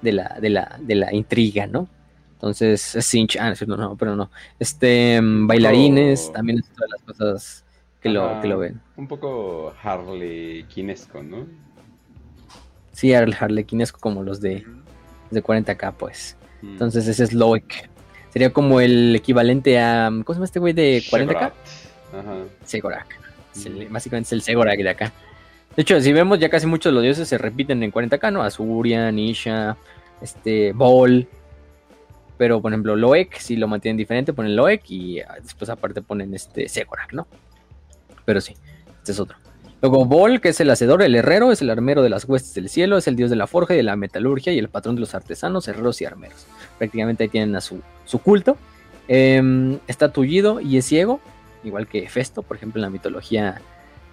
de 0.00 0.12
la, 0.12 0.38
de 0.40 0.50
la, 0.50 0.78
de 0.80 0.94
la 0.94 1.14
intriga, 1.14 1.66
¿no? 1.66 1.88
Entonces, 2.34 2.96
es 2.96 3.06
Sinch, 3.06 3.36
ah, 3.38 3.54
no, 3.66 3.76
no, 3.76 3.96
pero 3.96 4.16
no. 4.16 4.30
Este, 4.58 5.20
mm, 5.20 5.46
bailarines, 5.46 6.32
también 6.32 6.58
es 6.58 6.68
de 6.68 6.88
las 6.88 7.02
cosas 7.02 7.64
que 8.00 8.08
lo, 8.08 8.40
que 8.40 8.48
lo 8.48 8.58
ven. 8.58 8.80
Un 8.96 9.06
poco 9.06 9.72
Harley-quinesco, 9.80 11.22
¿no? 11.22 11.46
Sí, 12.90 13.12
el 13.12 13.34
harlequinesco 13.38 14.00
como 14.00 14.22
los 14.22 14.40
de, 14.40 14.66
de 15.30 15.42
40k, 15.42 15.94
pues. 15.94 16.36
Mm. 16.62 16.72
Entonces 16.72 17.06
ese 17.06 17.24
es 17.24 17.32
Loic. 17.32 17.88
Sería 18.32 18.52
como 18.52 18.80
el 18.80 19.14
equivalente 19.16 19.78
a. 19.78 20.06
¿Cómo 20.10 20.24
se 20.28 20.32
llama 20.34 20.44
este 20.46 20.58
güey 20.60 20.72
de 20.72 21.02
40k? 21.10 21.26
Shegorat. 21.26 21.52
Ajá. 22.12 22.34
Segorak. 22.64 23.06
Es 23.54 23.66
el- 23.66 23.88
básicamente 23.88 24.28
es 24.28 24.32
el 24.32 24.42
Segorak 24.42 24.78
de 24.78 24.88
acá. 24.88 25.12
De 25.76 25.82
hecho, 25.82 26.00
si 26.00 26.12
vemos, 26.12 26.38
ya 26.38 26.48
casi 26.50 26.66
muchos 26.66 26.90
de 26.90 26.94
los 26.94 27.02
dioses 27.02 27.28
se 27.28 27.38
repiten 27.38 27.82
en 27.82 27.90
40k, 27.92 28.30
¿no? 28.32 28.42
Azurian, 28.42 29.18
Isha, 29.18 29.76
este, 30.20 30.72
Bol. 30.72 31.26
Pero, 32.38 32.60
por 32.60 32.72
ejemplo, 32.72 32.96
Loek, 32.96 33.36
si 33.38 33.56
lo 33.56 33.68
mantienen 33.68 33.96
diferente, 33.96 34.32
ponen 34.32 34.56
Loek 34.56 34.90
y 34.90 35.20
ah, 35.20 35.36
después 35.42 35.70
aparte 35.70 36.02
ponen 36.02 36.34
este 36.34 36.68
Segorak, 36.68 37.12
¿no? 37.12 37.26
Pero 38.24 38.40
sí, 38.40 38.54
este 38.98 39.12
es 39.12 39.20
otro. 39.20 39.36
Luego 39.82 40.04
Bol, 40.04 40.40
que 40.40 40.50
es 40.50 40.60
el 40.60 40.70
hacedor, 40.70 41.02
el 41.02 41.16
herrero, 41.16 41.50
es 41.50 41.60
el 41.60 41.68
armero 41.68 42.04
de 42.04 42.08
las 42.08 42.24
huestes 42.24 42.54
del 42.54 42.68
cielo, 42.68 42.98
es 42.98 43.08
el 43.08 43.16
dios 43.16 43.30
de 43.30 43.36
la 43.36 43.48
forja 43.48 43.74
y 43.74 43.78
de 43.78 43.82
la 43.82 43.96
metalurgia 43.96 44.52
y 44.52 44.58
el 44.60 44.68
patrón 44.68 44.94
de 44.94 45.00
los 45.00 45.12
artesanos, 45.16 45.66
herreros 45.66 46.00
y 46.00 46.04
armeros. 46.04 46.46
Prácticamente 46.78 47.24
ahí 47.24 47.28
tienen 47.28 47.56
a 47.56 47.60
su, 47.60 47.82
culto. 48.22 48.56
Em, 49.08 49.80
está 49.88 50.12
tullido 50.12 50.60
y 50.60 50.76
es 50.76 50.84
ciego, 50.84 51.18
igual 51.64 51.88
que 51.88 52.08
Festo, 52.08 52.42
por 52.42 52.56
ejemplo, 52.56 52.78
en 52.78 52.82
la 52.82 52.90
mitología 52.90 53.60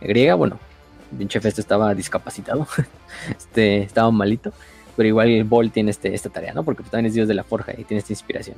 griega. 0.01 0.33
Bueno, 0.33 0.57
pinche 1.15 1.39
Festo 1.39 1.61
estaba 1.61 1.93
discapacitado, 1.93 2.67
este, 3.29 3.83
estaba 3.83 4.09
malito, 4.09 4.51
pero 4.97 5.07
igual 5.07 5.29
el 5.29 5.43
Bol 5.43 5.69
tiene 5.69 5.91
este, 5.91 6.15
esta 6.15 6.31
tarea, 6.31 6.51
¿no? 6.51 6.63
Porque 6.63 6.81
también 6.81 7.05
es 7.05 7.13
dios 7.13 7.27
de 7.27 7.35
la 7.35 7.43
forja 7.43 7.73
y 7.77 7.83
tiene 7.83 7.99
esta 7.99 8.11
inspiración. 8.11 8.57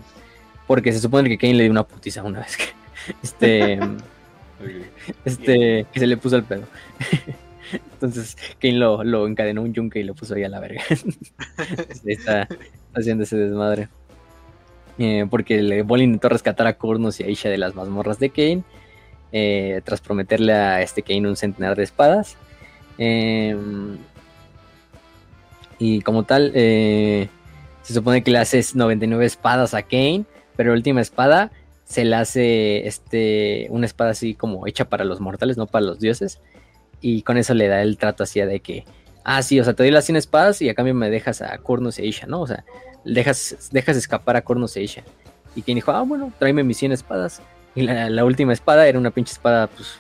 Porque 0.65 0.93
se 0.93 1.01
supone 1.01 1.27
que 1.27 1.38
Cain 1.38 1.57
le 1.57 1.64
dio 1.64 1.72
una 1.73 1.83
putiza 1.83 2.23
una 2.23 2.40
vez 2.40 2.56
que, 2.56 2.64
este. 3.22 3.80
Este, 5.25 5.85
que 5.91 5.99
se 5.99 6.07
le 6.07 6.17
puso 6.17 6.35
el 6.38 6.43
pedo. 6.43 6.64
Entonces 7.93 8.35
Cain 8.59 8.80
lo, 8.80 9.03
lo 9.03 9.27
encadenó 9.27 9.61
un 9.61 9.73
yunque 9.73 9.99
y 9.99 10.03
lo 10.03 10.14
puso 10.14 10.35
ahí 10.35 10.43
a 10.43 10.49
la 10.49 10.59
verga. 10.59 10.81
Está 12.06 12.48
haciendo 12.93 13.23
ese 13.23 13.38
desmadre. 13.38 13.90
Eh, 14.98 15.25
porque 15.30 15.59
el 15.59 15.83
Bol 15.83 16.01
intentó 16.01 16.30
rescatar 16.30 16.67
a 16.67 16.77
Kurnos 16.77 17.19
y 17.19 17.23
a 17.23 17.30
Isha 17.30 17.49
de 17.49 17.57
las 17.57 17.75
mazmorras 17.75 18.19
de 18.19 18.30
Cain. 18.31 18.64
eh, 19.31 19.81
tras 19.85 20.01
prometerle 20.01 20.53
a 20.53 20.81
este 20.81 21.03
Cain 21.03 21.25
un 21.25 21.35
centenar 21.38 21.75
de 21.77 21.83
espadas. 21.83 22.38
Eh, 22.98 23.56
y 25.80 26.01
como 26.01 26.23
tal, 26.23 26.51
eh, 26.53 27.30
se 27.81 27.93
supone 27.93 28.23
que 28.23 28.31
le 28.31 28.38
hace 28.40 28.61
99 28.73 29.25
espadas 29.25 29.73
a 29.73 29.83
Cain. 29.83 30.25
Pero 30.56 30.72
la 30.72 30.75
última 30.77 31.01
espada 31.01 31.51
se 31.92 32.06
le 32.06 32.16
hace 32.16 32.88
este, 32.88 33.68
una 33.70 33.86
espada 33.86 34.11
así 34.11 34.34
como 34.34 34.66
hecha 34.66 34.86
para 34.86 35.03
los 35.03 35.20
mortales, 35.20 35.58
no 35.58 35.68
para 35.68 35.86
los 35.86 36.00
dioses. 36.00 36.40
Y 37.02 37.24
con 37.24 37.38
eso 37.38 37.53
le 37.53 37.68
da 37.68 37.82
el 37.82 37.98
trato 37.98 38.24
así 38.24 38.40
de 38.40 38.61
que, 38.61 38.86
ah, 39.26 39.42
sí, 39.42 39.60
o 39.60 39.64
sea, 39.66 39.74
te 39.74 39.84
doy 39.84 39.92
las 39.92 40.06
100 40.06 40.16
espadas 40.16 40.61
y 40.61 40.70
a 40.70 40.74
cambio 40.74 40.94
me 40.94 41.10
dejas 41.10 41.42
a 41.42 41.58
Kurnos 41.58 42.00
e 42.00 42.06
Isha, 42.06 42.28
¿no? 42.28 42.42
O 42.42 42.48
sea, 42.48 42.64
dejas, 43.03 43.70
dejas 43.72 43.98
escapar 43.98 44.38
a 44.38 44.42
Kurnos 44.42 44.78
e 44.78 44.84
Isha. 44.84 45.03
Y 45.53 45.64
quien 45.64 45.76
dijo, 45.76 45.92
ah, 45.92 46.03
bueno, 46.03 46.32
tráeme 46.40 46.64
mis 46.64 46.78
100 46.78 46.94
espadas. 46.94 47.42
Y 47.76 47.82
la, 47.82 48.24
última 48.24 48.53
espada 48.53 48.88
era 48.88 48.98
una 48.98 49.11
pinche 49.11 49.34
espada, 49.34 49.68
pues, 49.68 49.95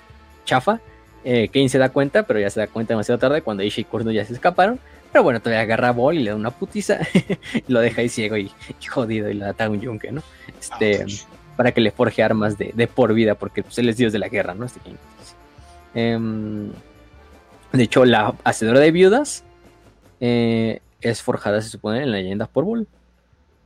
chafa. 0.45 0.79
Eh, 1.25 1.49
Kane 1.49 1.67
se 1.67 1.77
da 1.77 1.89
cuenta, 1.89 2.23
pero 2.23 2.39
ya 2.39 2.49
se 2.49 2.61
da 2.61 2.67
cuenta 2.67 2.93
demasiado 2.93 3.19
tarde 3.19 3.41
cuando 3.41 3.63
Isha 3.63 3.81
y 3.81 3.83
Kurnos 3.83 4.13
ya 4.13 4.23
se 4.23 4.33
escaparon. 4.33 4.79
Pero 5.11 5.23
bueno, 5.23 5.41
todavía 5.41 5.61
agarra 5.63 5.89
a 5.89 5.91
Bol 5.91 6.15
y 6.15 6.23
le 6.23 6.29
da 6.29 6.37
una 6.37 6.51
putiza. 6.51 6.99
y 7.67 7.71
lo 7.71 7.81
deja 7.81 7.99
ahí 7.99 8.07
ciego 8.07 8.37
y, 8.37 8.49
jodido 8.87 9.29
y 9.29 9.33
le 9.33 9.51
da 9.51 9.69
un 9.69 9.81
yunque, 9.81 10.13
¿no? 10.13 10.23
Este, 10.57 11.03
Ouch. 11.03 11.25
Para 11.55 11.71
que 11.71 11.81
le 11.81 11.91
forje 11.91 12.23
armas 12.23 12.57
de, 12.57 12.71
de 12.75 12.87
por 12.87 13.13
vida, 13.13 13.35
porque 13.35 13.63
pues, 13.63 13.77
él 13.77 13.89
es 13.89 13.97
dios 13.97 14.13
de 14.13 14.19
la 14.19 14.29
guerra, 14.29 14.53
¿no? 14.53 14.65
Este 14.65 14.79
King. 14.79 14.95
Em, 15.93 16.71
de 17.73 17.83
hecho, 17.83 18.05
la 18.05 18.35
hacedora 18.43 18.79
de 18.79 18.91
viudas 18.91 19.43
eh, 20.19 20.81
es 21.01 21.21
forjada, 21.21 21.61
se 21.61 21.69
supone, 21.69 22.03
en 22.03 22.11
la 22.11 22.17
leyenda 22.17 22.47
por 22.47 22.65
Bull. 22.65 22.87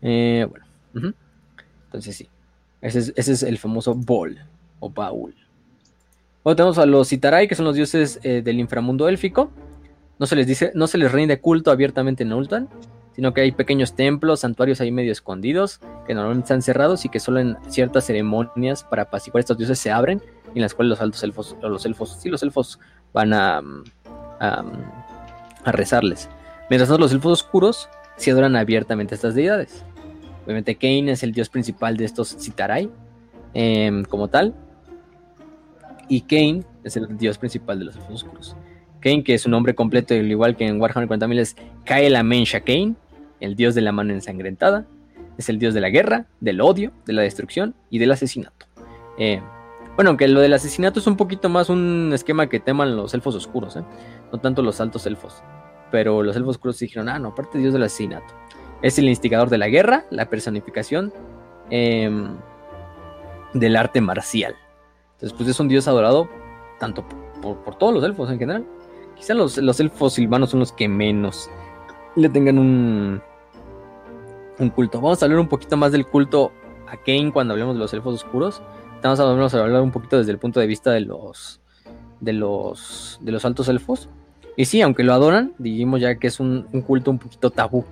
Eh, 0.02 0.48
bueno, 0.50 1.14
entonces 1.86 2.16
sí. 2.16 2.30
Ese 2.82 3.00
es, 3.00 3.14
ese 3.16 3.32
es 3.34 3.44
el 3.44 3.58
famoso 3.58 3.96
Bol 3.96 4.38
o 4.80 4.90
Baul. 4.90 5.34
Luego 6.44 6.56
tenemos 6.56 6.78
a 6.78 6.86
los 6.86 7.10
Citarai, 7.10 7.48
que 7.48 7.56
son 7.56 7.66
los 7.66 7.76
dioses 7.76 8.20
eh, 8.22 8.44
del 8.44 8.60
inframundo 8.60 9.10
élfico. 9.10 9.50
No 10.20 10.28
se 10.28 10.36
les 10.36 10.46
dice, 10.46 10.72
no 10.76 10.86
se 10.86 11.00
les 11.00 11.12
rinde 11.12 11.40
culto 11.40 11.72
abiertamente 11.72 12.24
en 12.24 12.32
Ultan, 12.32 12.70
sino 13.16 13.34
que 13.34 13.42
hay 13.42 13.52
pequeños 13.52 13.94
templos, 13.94 14.42
santuarios 14.42 14.82
ahí 14.82 14.92
medio 14.92 15.12
escondidos, 15.12 15.80
que 16.06 16.14
normalmente 16.14 16.46
están 16.46 16.62
cerrados 16.62 17.06
y 17.06 17.10
que 17.10 17.20
solo 17.20 17.40
en 17.40 17.58
ciertas 17.68 18.06
ceremonias 18.06 18.84
para 18.84 19.04
apaciguar 19.04 19.40
estos 19.40 19.58
dioses 19.58 19.80
se 19.80 19.90
abren, 19.90 20.22
y 20.54 20.58
en 20.58 20.62
las 20.62 20.74
cuales 20.74 20.90
los 20.90 21.02
altos 21.02 21.24
elfos, 21.24 21.56
o 21.62 21.70
los 21.70 21.86
elfos, 21.86 22.18
sí, 22.22 22.30
los 22.30 22.44
elfos 22.44 22.80
van 23.14 23.34
a, 23.34 23.62
mm, 23.62 23.84
mm, 24.42 24.84
a 25.64 25.72
rezarles. 25.72 26.30
Mientras 26.70 26.90
tanto, 26.90 27.02
los 27.02 27.14
elfos 27.14 27.44
oscuros 27.44 27.90
se 28.18 28.32
adoran 28.32 28.56
abiertamente 28.56 29.14
a 29.14 29.16
estas 29.16 29.34
deidades. 29.34 29.86
Obviamente, 30.44 30.76
Cain 30.76 31.08
es 31.10 31.24
el 31.24 31.32
dios 31.32 31.50
principal 31.50 31.96
de 31.96 32.06
estos 32.06 32.36
Citarai, 32.40 32.90
em, 33.54 34.04
como 34.04 34.28
tal, 34.28 34.54
y 36.10 36.22
Cain 36.22 36.66
es 36.84 36.98
el 36.98 37.18
dios 37.18 37.38
principal 37.38 37.80
de 37.80 37.86
los 37.86 37.96
elfos 37.96 38.24
oscuros. 38.24 38.56
Cain, 39.00 39.24
que 39.24 39.36
es 39.36 39.44
su 39.44 39.50
nombre 39.50 39.76
completo, 39.76 40.16
al 40.16 40.30
igual 40.30 40.56
que 40.58 40.66
en 40.66 40.82
Warhammer 40.82 41.08
40.000, 41.08 41.40
es 41.40 41.56
Kael 41.86 42.16
Amensha 42.16 42.62
Cain, 42.62 42.98
el 43.46 43.56
dios 43.56 43.76
de 43.76 43.82
la 43.82 43.92
mano 43.92 44.14
ensangrentada. 44.14 44.86
Es 45.38 45.50
el 45.50 45.60
dios 45.60 45.74
de 45.74 45.82
la 45.82 45.90
guerra, 45.90 46.28
del 46.40 46.62
odio, 46.62 46.92
de 47.06 47.14
la 47.14 47.22
destrucción 47.22 47.76
y 47.90 48.00
del 48.00 48.12
asesinato. 48.12 48.66
Eh, 49.18 49.42
bueno, 49.96 50.10
aunque 50.10 50.28
lo 50.28 50.42
del 50.42 50.54
asesinato 50.54 51.00
es 51.00 51.08
un 51.08 51.16
poquito 51.16 51.48
más 51.50 51.70
un 51.70 52.12
esquema 52.14 52.48
que 52.48 52.60
teman 52.60 52.96
los 52.96 53.14
elfos 53.14 53.36
oscuros, 53.36 53.78
¿eh? 53.78 53.84
no 54.32 54.40
tanto 54.40 54.62
los 54.62 54.82
altos 54.82 55.06
elfos. 55.06 55.42
pero 55.92 56.24
los 56.24 56.36
elfos 56.36 56.56
oscuros 56.56 56.80
dijeron, 56.80 57.08
ah, 57.08 57.20
no, 57.20 57.30
aparte 57.30 57.58
dios 57.58 57.72
del 57.72 57.84
asesinato. 57.84 58.34
Es 58.82 59.00
el 59.00 59.08
instigador 59.08 59.50
de 59.50 59.58
la 59.58 59.70
guerra, 59.70 60.06
la 60.10 60.30
personificación 60.30 61.14
em, 61.70 62.36
del 63.54 63.76
arte 63.78 64.02
marcial. 64.02 64.56
Entonces, 65.14 65.38
pues 65.38 65.50
es 65.50 65.60
un 65.60 65.70
dios 65.70 65.88
adorado 65.88 66.28
tanto 66.80 67.06
por, 67.42 67.78
todos 67.78 67.94
los 67.94 68.04
elfos 68.04 68.30
en 68.30 68.40
general. 68.40 68.66
Quizá 69.16 69.34
los, 69.34 69.58
los, 69.58 69.80
elfos 69.80 70.14
silvanos 70.14 70.50
son 70.50 70.60
los 70.60 70.74
que 70.74 70.90
menos 70.90 71.50
le 72.16 72.28
tengan 72.28 72.60
un, 72.60 73.22
un 74.60 74.70
culto. 74.70 75.02
Vamos 75.02 75.22
a 75.22 75.26
hablar 75.26 75.40
un 75.40 75.48
poquito 75.48 75.78
más 75.78 75.92
del 75.92 76.06
culto 76.06 76.52
a 76.88 76.98
Kane 76.98 77.32
cuando 77.32 77.54
hablemos 77.54 77.76
de 77.76 77.80
los 77.80 77.94
elfos 77.94 78.16
oscuros. 78.16 78.62
Vamos 79.04 79.54
a, 79.54 79.60
hablar 79.62 79.82
un 79.82 79.92
poquito 79.92 80.18
desde 80.18 80.32
el 80.32 80.40
punto 80.40 80.60
de 80.60 80.66
vista 80.66 80.92
de 80.92 81.02
los, 81.02 81.62
de 82.22 82.34
los, 82.34 83.20
de 83.22 83.32
los 83.32 83.46
altos 83.46 83.68
elfos. 83.70 84.10
Y 84.58 84.66
sí, 84.66 84.82
aunque 84.82 85.04
lo 85.04 85.14
adoran, 85.14 85.54
dijimos 85.58 86.02
ya 86.02 86.16
que 86.16 86.28
es 86.28 86.40
un, 86.40 86.64
culto 86.88 87.12
un 87.12 87.20
poquito 87.20 87.52
tabú. 87.52 87.86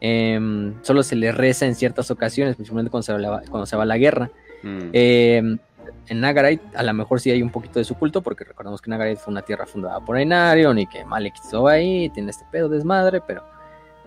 Em, 0.00 0.74
solo 0.82 1.02
se 1.02 1.16
le 1.16 1.32
reza 1.32 1.66
en 1.66 1.74
ciertas 1.74 2.10
ocasiones, 2.10 2.56
principalmente 2.56 2.90
cuando 2.90 3.04
se 3.04 3.12
va, 3.12 3.42
cuando 3.48 3.66
se 3.66 3.76
va 3.76 3.84
a 3.84 3.86
la 3.86 3.96
guerra. 3.96 4.30
Mm. 4.62 4.90
Em, 4.92 5.58
en 6.08 6.20
Nagarite 6.20 6.64
a 6.76 6.82
lo 6.82 6.92
mejor 6.92 7.20
sí 7.20 7.30
hay 7.30 7.42
un 7.42 7.50
poquito 7.50 7.78
de 7.78 7.84
su 7.84 7.94
culto, 7.94 8.20
porque 8.20 8.44
recordamos 8.44 8.82
que 8.82 8.90
Nagarite 8.90 9.20
fue 9.20 9.32
una 9.32 9.42
tierra 9.42 9.66
fundada 9.66 10.00
por 10.00 10.16
Ainarion 10.16 10.78
y 10.78 10.86
que 10.86 11.04
Malek 11.04 11.36
estuvo 11.42 11.68
ahí, 11.68 12.10
tiene 12.10 12.30
este 12.30 12.44
pedo 12.50 12.68
desmadre, 12.68 13.20
pero, 13.20 13.44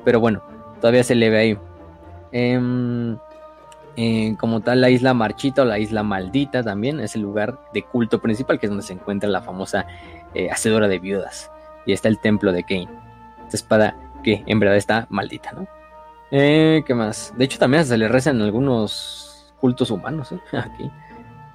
pero 0.03 0.19
bueno, 0.19 0.43
todavía 0.81 1.03
se 1.03 1.15
le 1.15 1.29
ve 1.29 1.37
ahí. 1.37 1.57
Em, 2.33 3.15
eh, 3.95 4.35
como 4.39 4.61
tal, 4.61 4.81
la 4.81 4.89
isla 4.89 5.13
Marchita 5.13 5.61
o 5.61 5.65
la 5.65 5.77
isla 5.77 6.01
Maldita 6.01 6.63
también 6.63 6.99
es 6.99 7.15
el 7.15 7.21
lugar 7.21 7.59
de 7.73 7.83
culto 7.83 8.19
principal, 8.19 8.59
que 8.59 8.65
es 8.65 8.71
donde 8.71 8.83
se 8.83 8.93
encuentra 8.93 9.29
la 9.29 9.41
famosa 9.41 9.85
eh, 10.33 10.49
hacedora 10.49 10.87
de 10.87 10.97
viudas. 10.99 11.51
Y 11.85 11.93
está 11.93 12.09
el 12.09 12.19
templo 12.19 12.51
de 12.51 12.63
Kane. 12.63 12.89
Esta 13.45 13.57
espada 13.57 13.95
que 14.23 14.43
en 14.47 14.59
verdad 14.59 14.77
está 14.77 15.05
maldita, 15.09 15.51
¿no? 15.51 15.67
Eh, 16.31 16.83
¿Qué 16.87 16.95
más? 16.95 17.31
De 17.37 17.45
hecho, 17.45 17.59
también 17.59 17.85
se 17.85 17.97
le 17.97 18.07
rezan 18.07 18.41
algunos 18.41 19.53
cultos 19.61 19.91
humanos 19.91 20.33
aquí. 20.51 20.89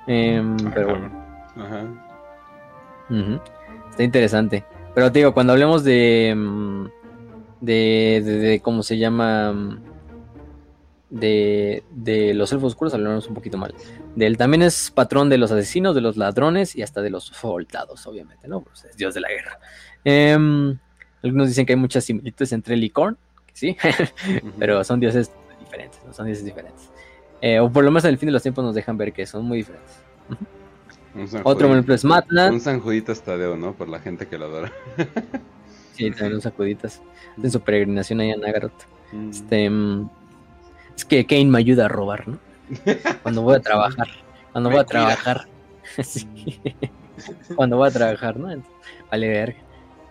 Em, 0.07 0.57
pero 0.73 0.91
bueno. 0.91 1.11
Está 3.91 4.05
interesante. 4.05 4.65
Pero 4.95 5.11
te 5.11 5.19
digo, 5.19 5.35
cuando 5.35 5.55
hablemos 5.55 5.83
de, 5.83 6.35
mm, 6.37 6.87
de, 7.61 8.23
de, 8.25 8.61
¿cómo 8.61 8.85
se 8.85 8.97
llama? 8.97 9.53
De, 11.11 11.85
de, 11.91 12.35
los 12.35 12.53
elfos 12.53 12.73
oscuros 12.73 12.93
hablamos 12.93 13.27
un 13.29 13.35
poquito 13.35 13.57
mal. 13.57 13.75
De 14.15 14.27
él 14.27 14.37
también 14.37 14.63
es 14.63 14.91
patrón 14.91 15.31
de 15.31 15.39
los 15.39 15.51
asesinos, 15.51 15.95
de 15.95 16.03
los 16.03 16.17
ladrones 16.17 16.77
y 16.77 16.83
hasta 16.83 17.01
de 17.01 17.11
los 17.11 17.25
soldados, 17.25 18.07
obviamente, 18.07 18.47
¿no? 18.47 18.61
Pues 18.61 18.85
es 18.85 18.97
dios 18.97 19.15
de 19.15 19.21
la 19.21 19.29
guerra. 19.29 19.59
Em, 20.05 20.79
algunos 21.23 21.49
dicen 21.49 21.65
que 21.65 21.73
hay 21.73 21.79
muchas 21.79 22.05
similitudes 22.05 22.53
entre 22.53 22.75
él 22.75 22.85
y 22.85 22.91
Korn, 22.91 23.17
sí, 23.53 23.77
pero 24.59 24.85
son 24.85 25.01
dioses 25.01 25.31
diferentes, 25.61 26.01
¿no? 26.07 26.13
son 26.13 26.27
dioses 26.27 26.45
diferentes. 26.45 26.91
Eh, 27.41 27.61
o 27.61 27.71
por 27.71 27.85
lo 27.85 27.91
menos 27.91 28.05
en 28.05 28.11
el 28.11 28.19
fin 28.19 28.27
de 28.27 28.33
los 28.33 28.43
tiempos 28.43 28.65
nos 28.65 28.75
dejan 28.75 28.97
ver 28.99 29.13
que 29.13 29.25
son 29.25 29.45
muy 29.45 29.59
diferentes. 29.59 30.03
Otro 31.43 31.69
ejemplo 31.71 31.95
es 31.95 32.05
Matlan. 32.05 32.55
Un 32.55 32.61
San 32.61 32.81
Juditas 32.81 33.23
Tadeo, 33.23 33.57
¿no? 33.57 33.75
Por 33.75 33.89
la 33.89 33.99
gente 33.99 34.27
que 34.27 34.39
lo 34.39 34.47
adora. 34.47 34.73
sí, 35.95 36.11
también 36.11 36.35
un 36.35 36.41
Sacuditas. 36.41 37.03
En 37.43 37.51
su 37.51 37.61
peregrinación 37.61 38.21
ahí 38.21 38.31
a 38.31 38.37
Nagaroth. 38.37 38.85
Mm. 39.13 39.31
Este, 39.31 39.71
mm, 39.71 40.11
es 40.99 41.05
que 41.05 41.25
Kane 41.27 41.47
me 41.47 41.59
ayuda 41.59 41.85
a 41.85 41.89
robar, 41.89 42.27
¿no? 42.27 42.39
Cuando 43.23 43.43
voy 43.43 43.55
a 43.55 43.61
trabajar. 43.61 44.09
Cuando 44.51 44.69
voy 44.69 44.81
a 44.81 44.85
trabajar. 44.85 45.47
Cuando 47.55 47.77
voy 47.77 47.89
a 47.89 47.93
trabajar, 47.93 48.37
¿no? 48.37 48.63
vale 49.09 49.29
ver. 49.29 49.57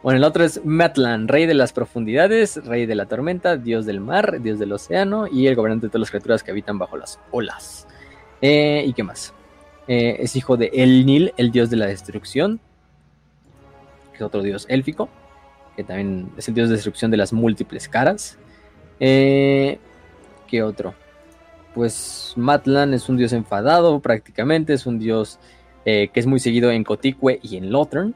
Bueno, 0.02 0.18
el 0.18 0.24
otro 0.24 0.46
es 0.46 0.64
Matlan, 0.64 1.28
rey 1.28 1.46
de 1.46 1.56
las 1.56 1.74
profundidades, 1.74 2.64
rey 2.66 2.86
de 2.86 2.96
la 2.96 3.06
tormenta, 3.06 3.58
dios 3.58 3.86
del 3.86 4.00
mar, 4.00 4.42
dios 4.42 4.60
del 4.60 4.72
océano 4.72 5.28
y 5.28 5.48
el 5.48 5.56
gobernante 5.56 5.88
de 5.88 5.90
todas 5.90 6.02
las 6.02 6.10
criaturas 6.10 6.44
que 6.44 6.52
habitan 6.52 6.80
bajo 6.80 6.96
las 6.96 7.20
olas. 7.32 7.86
Eh, 8.42 8.86
¿Y 8.88 8.94
qué 8.94 9.04
más? 9.04 9.34
Eh, 9.90 10.16
es 10.20 10.38
hijo 10.38 10.56
de 10.56 10.72
El 10.74 11.06
Nil, 11.06 11.34
el 11.36 11.52
dios 11.52 11.70
de 11.70 11.76
la 11.76 11.88
destrucción, 11.88 12.62
que 14.12 14.18
es 14.18 14.22
otro 14.22 14.42
dios 14.42 14.66
élfico, 14.70 15.10
que 15.76 15.84
también 15.84 16.32
es 16.38 16.48
el 16.48 16.54
dios 16.54 16.70
de 16.70 16.76
destrucción 16.76 17.12
de 17.12 17.18
las 17.18 17.34
múltiples 17.34 17.90
caras. 17.90 18.38
Eh, 19.02 19.80
¿Qué 20.48 20.64
otro? 20.64 20.94
Pues 21.74 22.34
Matlan 22.36 22.94
es 22.94 23.10
un 23.10 23.18
dios 23.18 23.34
enfadado 23.34 24.00
prácticamente, 24.00 24.74
es 24.74 24.86
un 24.86 25.00
dios 25.00 25.40
que 25.86 26.12
es 26.14 26.26
muy 26.26 26.40
seguido 26.42 26.70
en 26.70 26.84
Cotique 26.84 27.40
y 27.42 27.56
en 27.56 27.72
Lothern 27.72 28.14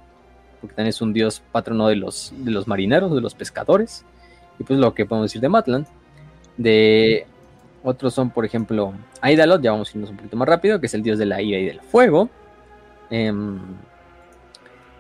porque 0.62 0.76
también 0.76 0.90
es 0.90 1.02
un 1.02 1.12
dios 1.12 1.42
patrono 1.52 1.88
de 1.88 1.96
los, 1.96 2.32
de 2.38 2.52
los 2.52 2.68
marineros, 2.68 3.14
de 3.14 3.20
los 3.20 3.34
pescadores. 3.34 4.06
Y 4.60 4.64
pues 4.64 4.80
lo 4.80 4.94
que 4.94 5.08
podemos 5.08 5.32
decir 5.32 5.42
de 5.42 5.50
Matlan. 5.50 5.88
De 6.56 7.26
otros 7.84 8.14
son, 8.14 8.30
por 8.30 8.46
ejemplo, 8.46 8.94
Aidalot, 9.22 9.62
ya 9.62 9.72
vamos 9.72 9.90
a 9.90 9.92
irnos 9.98 10.12
un 10.12 10.18
poquito 10.18 10.38
más 10.38 10.48
rápido, 10.48 10.80
que 10.80 10.86
es 10.86 10.94
el 10.94 11.02
dios 11.02 11.18
de 11.18 11.26
la 11.26 11.42
ira 11.42 11.58
y 11.58 11.66
del 11.66 11.82
fuego. 11.82 12.30
Em, 13.10 13.60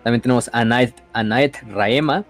también 0.03 0.21
tenemos 0.21 0.49
a 0.51 0.61
Anaet 1.13 1.63
Raema, 1.69 2.25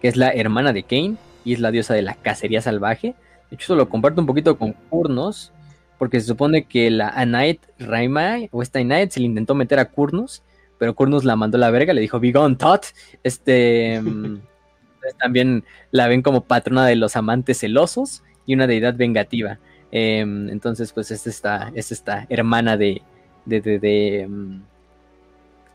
que 0.00 0.08
es 0.08 0.16
la 0.16 0.30
hermana 0.30 0.72
de 0.72 0.82
Cain 0.82 1.16
y 1.44 1.52
es 1.52 1.60
la 1.60 1.70
diosa 1.70 1.94
de 1.94 2.02
la 2.02 2.14
cacería 2.14 2.60
salvaje. 2.60 3.14
De 3.50 3.56
hecho, 3.56 3.64
eso 3.64 3.76
lo 3.76 3.88
comparto 3.88 4.20
un 4.20 4.26
poquito 4.26 4.58
con 4.58 4.72
Kurnos, 4.90 5.52
porque 5.98 6.20
se 6.20 6.26
supone 6.26 6.64
que 6.64 6.90
la 6.90 7.08
Anaet 7.08 7.60
Raema, 7.78 8.38
o 8.50 8.62
esta 8.62 8.78
Anaet, 8.78 9.10
se 9.10 9.20
le 9.20 9.26
intentó 9.26 9.54
meter 9.54 9.78
a 9.78 9.86
Kurnos, 9.86 10.42
pero 10.78 10.94
Kurnus 10.94 11.24
la 11.24 11.36
mandó 11.36 11.56
a 11.56 11.60
la 11.60 11.70
verga, 11.70 11.92
le 11.92 12.00
dijo, 12.00 12.20
Be 12.20 12.32
gone, 12.32 12.56
Tot. 12.56 12.86
Este, 13.22 14.00
mm, 14.02 14.38
también 15.18 15.64
la 15.90 16.08
ven 16.08 16.22
como 16.22 16.44
patrona 16.44 16.86
de 16.86 16.96
los 16.96 17.16
amantes 17.16 17.58
celosos 17.58 18.22
y 18.46 18.54
una 18.54 18.66
deidad 18.66 18.94
vengativa. 18.94 19.58
Em, 19.90 20.48
entonces, 20.50 20.92
pues 20.92 21.10
es 21.10 21.26
esta, 21.26 21.72
es 21.74 21.92
esta 21.92 22.26
hermana 22.28 22.76
de, 22.76 23.02
de, 23.44 23.60
de, 23.60 23.78
de, 23.78 24.26
mm, 24.28 24.60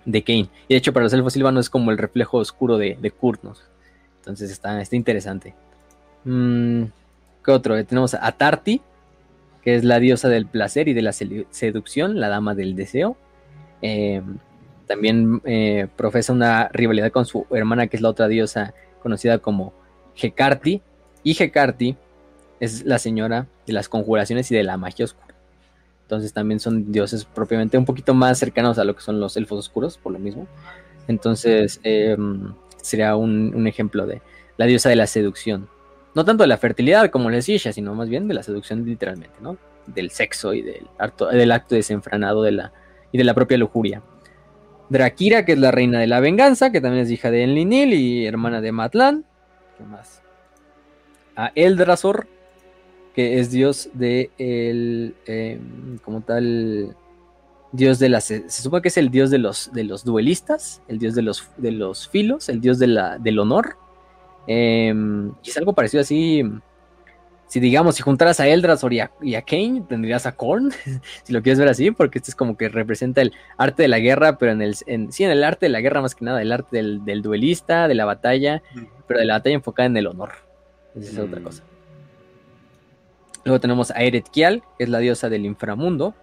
de 0.05 0.23
Kane. 0.23 0.49
Y 0.67 0.73
de 0.73 0.77
hecho, 0.77 0.93
para 0.93 1.03
los 1.03 1.13
elfos 1.13 1.33
silvanos 1.33 1.65
es 1.65 1.69
como 1.69 1.91
el 1.91 1.97
reflejo 1.97 2.37
oscuro 2.37 2.77
de, 2.77 2.97
de 3.01 3.11
Kurnos. 3.11 3.63
Entonces 4.19 4.51
está, 4.51 4.81
está 4.81 4.95
interesante. 4.95 5.53
Mm, 6.23 6.83
¿Qué 7.43 7.51
otro? 7.51 7.83
Tenemos 7.85 8.13
a 8.13 8.31
Tarti, 8.31 8.81
que 9.61 9.75
es 9.75 9.83
la 9.83 9.99
diosa 9.99 10.30
del 10.30 10.45
placer 10.45 10.88
y 10.88 10.93
de 10.93 11.01
la 11.01 11.13
seducción, 11.13 12.19
la 12.19 12.30
dama 12.30 12.55
del 12.55 12.75
deseo. 12.75 13.17
Eh, 13.81 14.22
también 14.88 15.41
eh, 15.45 15.88
profesa 15.95 16.33
una 16.33 16.69
rivalidad 16.69 17.11
con 17.11 17.25
su 17.25 17.45
hermana, 17.51 17.88
que 17.88 17.97
es 17.97 18.01
la 18.01 18.09
otra 18.09 18.27
diosa 18.27 18.73
conocida 19.01 19.39
como 19.39 19.73
Hekarti. 20.15 20.81
Y 21.23 21.41
Hekarti 21.41 21.95
es 22.59 22.85
la 22.85 22.99
señora 22.99 23.47
de 23.65 23.73
las 23.73 23.89
conjuraciones 23.89 24.51
y 24.51 24.55
de 24.55 24.63
la 24.63 24.77
magia 24.77 25.05
oscura. 25.05 25.33
Entonces 26.03 26.33
también 26.33 26.59
son 26.59 26.91
dioses 26.91 27.25
propiamente 27.25 27.77
un 27.77 27.85
poquito 27.85 28.13
más 28.13 28.38
cercanos 28.38 28.77
a 28.77 28.83
lo 28.83 28.95
que 28.95 29.01
son 29.01 29.19
los 29.19 29.35
elfos 29.35 29.59
oscuros, 29.59 29.97
por 29.97 30.11
lo 30.11 30.19
mismo. 30.19 30.47
Entonces 31.07 31.80
em, 31.83 32.53
sería 32.81 33.15
un, 33.15 33.65
ejemplo 33.67 34.05
de 34.05 34.22
la 34.57 34.65
diosa 34.65 34.89
de 34.89 34.95
la 34.95 35.07
seducción. 35.07 35.67
No 36.16 36.25
tanto 36.25 36.43
de 36.43 36.48
la 36.48 36.58
fertilidad 36.58 37.09
como 37.09 37.30
les 37.30 37.48
decía, 37.48 37.74
sino 37.74 37.95
más 37.95 38.09
bien 38.09 38.27
de 38.27 38.33
la 38.33 38.43
seducción 38.43 38.85
literalmente, 38.85 39.35
¿no? 39.42 39.58
Del 39.88 40.11
sexo 40.11 40.53
y 40.53 40.61
del 40.61 40.88
acto, 40.98 41.27
del 41.27 41.61
desenfrenado 41.69 42.43
de 42.43 42.51
la, 42.51 42.74
y 43.11 43.17
de 43.17 43.24
la 43.24 43.33
propia 43.33 43.58
lujuria. 43.58 44.01
Drakira, 44.90 45.45
que 45.45 45.53
es 45.53 45.59
la 45.59 45.72
reina 45.72 46.00
de 46.00 46.08
la 46.08 46.19
venganza, 46.19 46.72
que 46.72 46.82
también 46.82 47.06
es 47.06 47.11
hija 47.11 47.32
de 47.32 47.43
Enlinil 47.43 47.93
y 47.93 48.25
hermana 48.25 48.61
de 48.61 48.72
Matlan. 48.72 49.25
¿Qué 49.77 49.83
más? 49.85 50.22
A 51.35 51.51
Eldrazor, 51.56 52.27
que 53.16 53.40
es 53.40 53.50
dios 53.50 53.90
de 53.93 54.30
el. 54.38 55.16
Em, 55.25 55.98
como 56.00 56.22
tal. 56.22 56.95
Dios 57.72 57.98
de 57.98 58.09
las. 58.09 58.25
Se 58.25 58.50
supone 58.50 58.83
que 58.83 58.90
es 58.90 58.98
el 58.98 59.09
dios 59.09 59.32
de 59.32 59.40
los, 59.40 59.72
de 59.74 59.83
los 59.83 60.03
duelistas, 60.03 60.83
el 60.88 61.00
dios 61.00 61.16
de 61.16 61.24
los, 61.24 61.50
de 61.58 61.72
los 61.72 62.08
filos, 62.08 62.50
el 62.50 62.61
dios 62.61 62.77
de 62.77 62.88
la, 62.88 63.17
del 63.17 63.40
honor. 63.40 63.77
Em, 64.47 65.31
y 65.43 65.49
es 65.49 65.57
algo 65.57 65.73
parecido 65.73 66.01
así 66.01 66.43
si 67.53 67.59
digamos, 67.59 67.93
si 67.93 68.01
juntaras 68.01 68.39
a 68.39 68.47
Eldrasor 68.47 68.93
y 68.93 68.99
a, 68.99 69.11
y 69.22 69.33
Kane, 69.43 69.83
tendrías 69.88 70.25
a 70.25 70.31
Korn, 70.31 70.72
si 71.23 71.31
lo 71.31 71.43
quieres 71.43 71.59
ver 71.59 71.67
así, 71.67 71.91
porque 71.91 72.17
este 72.17 72.31
es 72.31 72.35
como 72.35 72.57
que 72.57 72.67
representa 72.67 73.22
el 73.22 73.31
arte 73.59 73.83
de 73.83 73.89
la 73.89 73.99
guerra, 73.99 74.39
pero 74.39 74.53
en 74.53 74.63
el, 74.63 74.75
en, 74.88 75.11
sí, 75.11 75.23
en 75.23 75.30
el 75.30 75.43
arte 75.43 75.67
de 75.67 75.69
la 75.69 75.80
guerra 75.80 76.01
más 76.01 76.15
que 76.15 76.25
nada, 76.25 76.41
el 76.41 76.51
arte 76.51 76.77
del, 76.81 77.22
duelista, 77.22 77.88
de 77.88 77.93
la 77.93 78.05
batalla, 78.05 78.63
pero 79.05 79.19
de 79.19 79.27
la 79.27 79.35
batalla 79.35 79.53
enfocada 79.53 79.85
en 79.85 79.97
el 79.97 80.07
honor. 80.07 80.31
Esa 80.95 81.11
es 81.11 81.19
otra 81.19 81.41
mm. 81.41 81.43
cosa. 81.43 81.63
Luego 83.45 83.59
tenemos 83.59 83.91
a 83.91 84.01
Eret 84.01 84.27
Kial, 84.30 84.63
que 84.80 84.85
es 84.85 84.89
la 84.89 84.97
diosa 84.97 85.30
del 85.30 85.45
inframundo. 85.45 86.15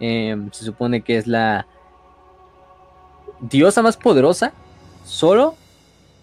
Em, 0.00 0.50
se 0.50 0.64
supone 0.64 1.02
que 1.02 1.18
es 1.18 1.28
la 1.28 1.68
diosa 3.42 3.80
más 3.80 3.96
poderosa, 3.96 4.52
solo 5.04 5.54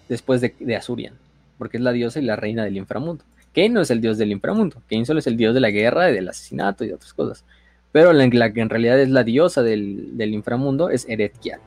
después 0.09 0.41
de, 0.41 0.53
de 0.59 0.75
Azurian, 0.75 1.20
porque 1.61 1.77
es 1.77 1.83
la 1.83 1.91
diosa 1.91 2.19
y 2.19 2.23
la 2.23 2.35
reina 2.35 2.63
del 2.63 2.75
inframundo. 2.75 3.23
Kane 3.53 3.69
no 3.69 3.81
es 3.81 3.91
el 3.91 4.01
dios 4.01 4.17
del 4.17 4.31
inframundo, 4.31 4.81
Kane 4.89 5.05
solo 5.05 5.19
es 5.19 5.27
el 5.27 5.37
dios 5.37 5.53
de 5.53 5.59
la 5.59 5.69
guerra, 5.69 6.05
del 6.05 6.27
asesinato 6.27 6.83
y 6.83 6.87
de 6.87 6.95
otras 6.95 7.13
cosas. 7.13 7.45
Pero 7.91 8.11
la, 8.13 8.51
que 8.51 8.61
en 8.61 8.69
realidad 8.71 8.99
es 8.99 9.09
la 9.09 9.23
diosa 9.23 9.61
del, 9.61 10.33
inframundo 10.33 10.89
es 10.89 11.07
Eretkial. 11.07 11.59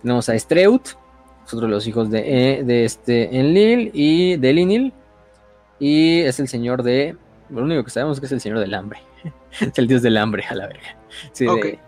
Tenemos 0.00 0.30
a 0.30 0.38
Streut, 0.38 0.86
es 1.44 1.52
otro 1.52 1.66
de 1.66 1.68
los 1.68 1.86
hijos 1.86 2.10
de, 2.10 2.20
eh, 2.60 2.64
de 2.64 2.86
este 2.86 3.38
Enlil 3.38 3.90
y 3.92 4.38
de 4.38 4.48
Elinil. 4.48 4.94
Y 5.78 6.20
es 6.20 6.40
el 6.40 6.48
señor 6.48 6.82
de. 6.82 7.14
Lo 7.50 7.60
único 7.60 7.84
que 7.84 7.90
sabemos 7.90 8.16
es 8.16 8.20
que 8.20 8.26
es 8.26 8.32
el 8.32 8.40
señor 8.40 8.60
del 8.60 8.72
hambre. 8.72 9.00
es 9.60 9.78
el 9.78 9.86
dios 9.86 10.00
del 10.00 10.16
hambre, 10.16 10.46
a 10.48 10.54
la 10.54 10.66
verga. 10.66 10.96
Sí, 11.32 11.44
de- 11.44 11.78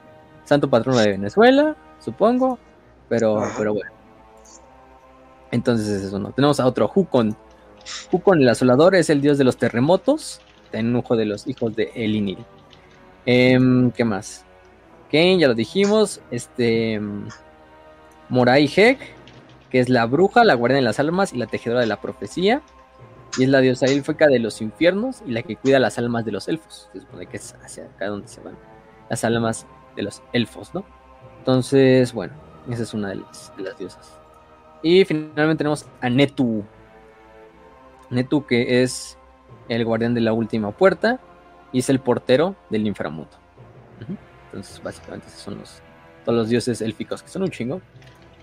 santo 0.44 0.68
patrono 0.68 0.98
de 0.98 1.12
Venezuela, 1.12 1.76
supongo. 1.98 2.58
Pero, 3.08 3.42
pero 3.56 3.72
bueno. 3.72 4.01
Entonces 5.52 5.86
es 5.86 6.02
eso, 6.02 6.18
¿no? 6.18 6.32
Tenemos 6.32 6.58
a 6.58 6.66
otro 6.66 6.90
Hukon. 6.92 7.36
Hukon 8.10 8.40
el 8.40 8.48
asolador 8.48 8.96
es 8.96 9.10
el 9.10 9.20
dios 9.20 9.38
de 9.38 9.44
los 9.44 9.56
terremotos. 9.56 10.40
Hijo 10.72 11.16
de 11.16 11.26
los 11.26 11.46
hijos 11.46 11.76
de 11.76 11.92
Elinil. 11.94 12.38
Em, 13.26 13.90
¿Qué 13.92 14.04
más? 14.04 14.44
Kane, 15.10 15.38
ya 15.38 15.48
lo 15.48 15.54
dijimos. 15.54 16.20
Este. 16.30 16.94
em, 16.94 17.28
Morai 18.30 18.66
Hek, 18.66 18.98
que 19.70 19.78
es 19.80 19.90
la 19.90 20.06
bruja, 20.06 20.42
la 20.44 20.54
guardiana 20.54 20.78
de 20.80 20.84
las 20.84 20.98
almas 20.98 21.34
y 21.34 21.36
la 21.36 21.46
tejedora 21.46 21.80
de 21.80 21.86
la 21.86 22.00
profecía. 22.00 22.62
Y 23.36 23.44
es 23.44 23.50
la 23.50 23.60
diosa 23.60 23.86
élfica 23.86 24.26
de 24.28 24.38
los 24.38 24.62
infiernos 24.62 25.22
y 25.26 25.32
la 25.32 25.42
que 25.42 25.56
cuida 25.56 25.78
las 25.78 25.98
almas 25.98 26.24
de 26.24 26.32
los 26.32 26.48
elfos. 26.48 26.88
Se 26.92 27.00
supone 27.00 27.26
que 27.26 27.36
es 27.36 27.54
hacia 27.62 27.84
acá 27.84 28.06
donde 28.06 28.28
se 28.28 28.40
van 28.40 28.56
las 29.10 29.24
almas 29.24 29.66
de 29.96 30.02
los 30.02 30.22
elfos, 30.32 30.72
¿no? 30.72 30.84
Entonces, 31.38 32.14
bueno, 32.14 32.32
esa 32.70 32.82
es 32.82 32.94
una 32.94 33.10
de 33.10 33.16
las, 33.16 33.52
de 33.58 33.64
las 33.64 33.78
diosas. 33.78 34.21
Y 34.82 35.04
finalmente 35.04 35.56
tenemos 35.58 35.86
a 36.00 36.08
Netu. 36.10 36.64
Netu, 38.10 38.46
que 38.46 38.82
es 38.82 39.16
el 39.68 39.84
guardián 39.84 40.14
de 40.14 40.20
la 40.20 40.32
última 40.32 40.70
puerta 40.72 41.20
y 41.72 41.78
es 41.78 41.88
el 41.88 42.00
portero 42.00 42.56
del 42.70 42.86
inframundo. 42.86 43.30
Entonces, 44.46 44.82
básicamente, 44.82 45.28
esos 45.28 45.40
son 45.40 45.58
los, 45.58 45.80
todos 46.24 46.36
los 46.36 46.48
dioses 46.48 46.82
élficos, 46.82 47.22
que 47.22 47.28
son 47.28 47.42
un 47.42 47.50
chingo. 47.50 47.80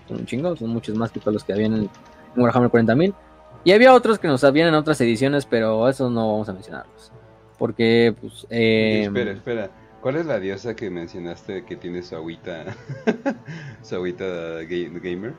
Son 0.08 0.18
un 0.18 0.26
chingo, 0.26 0.56
son 0.56 0.70
muchos 0.70 0.96
más 0.96 1.12
que 1.12 1.20
todos 1.20 1.34
los 1.34 1.44
que 1.44 1.52
habían 1.52 1.74
en, 1.74 1.90
Warhammer 2.36 2.70
40.000. 2.70 3.14
Y 3.62 3.72
había 3.72 3.92
otros 3.94 4.18
que 4.18 4.26
nos 4.26 4.42
habían 4.42 4.68
en 4.68 4.74
otras 4.74 5.00
ediciones, 5.00 5.46
pero 5.46 5.88
esos 5.88 6.10
no 6.10 6.32
vamos 6.32 6.48
a 6.48 6.52
mencionarlos. 6.52 7.12
Porque, 7.58 8.14
pues. 8.20 8.46
eh, 8.50 9.02
espera, 9.04 9.30
espera. 9.32 9.70
¿Cuál 10.00 10.16
es 10.16 10.24
la 10.26 10.40
diosa 10.40 10.74
que 10.74 10.88
mencionaste 10.88 11.64
que 11.66 11.76
tiene 11.76 12.02
su 12.02 12.16
agüita, 12.16 12.64
su 13.82 13.94
agüita 13.96 14.24
ga- 14.62 15.00
gamer? 15.00 15.34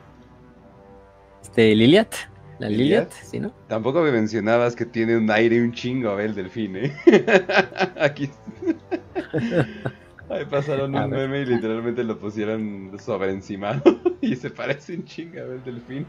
Este, 1.42 1.74
Liliat. 1.74 2.14
La 2.58 2.68
¿Liliat? 2.68 2.78
Liliat, 2.78 3.12
¿sí, 3.12 3.40
no? 3.40 3.52
Tampoco 3.68 4.02
me 4.02 4.12
mencionabas 4.12 4.76
que 4.76 4.86
tiene 4.86 5.16
un 5.16 5.30
aire 5.30 5.60
un 5.60 5.72
chingo 5.72 6.10
a 6.10 6.14
ver 6.14 6.26
el 6.26 6.34
delfín, 6.34 6.76
¿eh? 6.76 6.92
Aquí. 8.00 8.30
Ahí 10.28 10.44
pasaron 10.46 10.94
un 10.94 11.10
meme 11.10 11.40
y 11.40 11.44
literalmente 11.46 12.04
lo 12.04 12.18
pusieron 12.18 12.92
sobre 12.98 13.30
encima 13.30 13.82
y 14.20 14.36
se 14.36 14.50
parece 14.50 14.94
un 14.94 15.04
chingo 15.04 15.40
a 15.40 15.44
ver 15.44 15.56
el 15.56 15.64
delfín. 15.64 16.06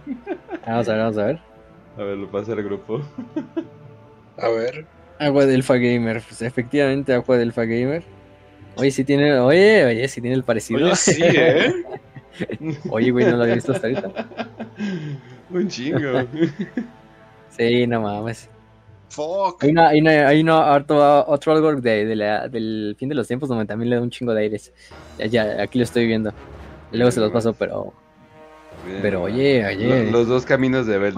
Vamos 0.66 0.88
a 0.88 0.94
ver, 0.94 1.02
vamos 1.02 1.18
a 1.18 1.26
ver. 1.26 1.40
A 1.98 2.04
ver, 2.04 2.18
lo 2.18 2.32
pasa 2.32 2.54
al 2.54 2.64
grupo. 2.64 3.02
A 4.38 4.50
ver. 4.50 4.86
Agua 5.20 5.46
del 5.46 5.56
Elfa 5.56 5.76
Gamer. 5.76 6.22
Pues 6.28 6.42
efectivamente, 6.42 7.14
Agua 7.14 7.38
del 7.38 7.52
Gamer. 7.52 8.04
Oye, 8.76 8.92
sí 8.92 9.04
tiene. 9.04 9.38
Oye, 9.40 9.86
oye, 9.86 10.08
sí 10.08 10.22
tiene 10.22 10.36
el 10.36 10.44
parecido. 10.44 10.86
Oye, 10.86 10.96
sí, 10.96 11.22
¿eh? 11.22 11.74
Oye, 12.90 13.12
güey, 13.12 13.26
no 13.26 13.38
lo 13.38 13.44
había 13.44 13.56
visto 13.56 13.72
hasta 13.74 13.88
ahorita. 13.88 14.12
Un 15.50 15.68
chingo. 15.68 16.00
Sí, 17.56 17.86
no 17.86 18.02
mames. 18.02 18.50
Fuck. 19.10 19.64
Hay, 19.64 19.70
una, 19.70 19.90
hay, 19.90 20.02
una, 20.02 20.28
hay 20.28 20.42
una- 20.42 20.74
harto- 20.74 21.24
otro 21.28 21.52
algo 21.54 21.76
de, 21.76 22.04
de 22.06 22.16
la- 22.16 22.48
del 22.48 22.96
fin 22.98 23.10
de 23.10 23.14
los 23.14 23.28
tiempos 23.28 23.48
donde 23.48 23.66
también 23.68 23.92
le 23.92 23.98
da 23.98 24.02
un 24.02 24.10
chingo 24.10 24.34
de 24.34 24.42
aires. 24.42 24.74
Ya, 25.20 25.28
ya, 25.28 25.62
aquí 25.62 25.78
lo 25.78 25.84
estoy 25.84 26.08
viendo. 26.08 26.34
Luego 26.92 27.12
se 27.12 27.20
los 27.20 27.32
paso, 27.32 27.54
pero. 27.54 27.94
Bien. 28.88 29.00
Pero 29.04 29.22
oye, 29.22 29.64
oye. 29.68 30.06
Lo- 30.06 30.12
Los 30.12 30.28
dos 30.28 30.46
caminos 30.48 30.88
de 30.88 30.98
ver 30.98 31.14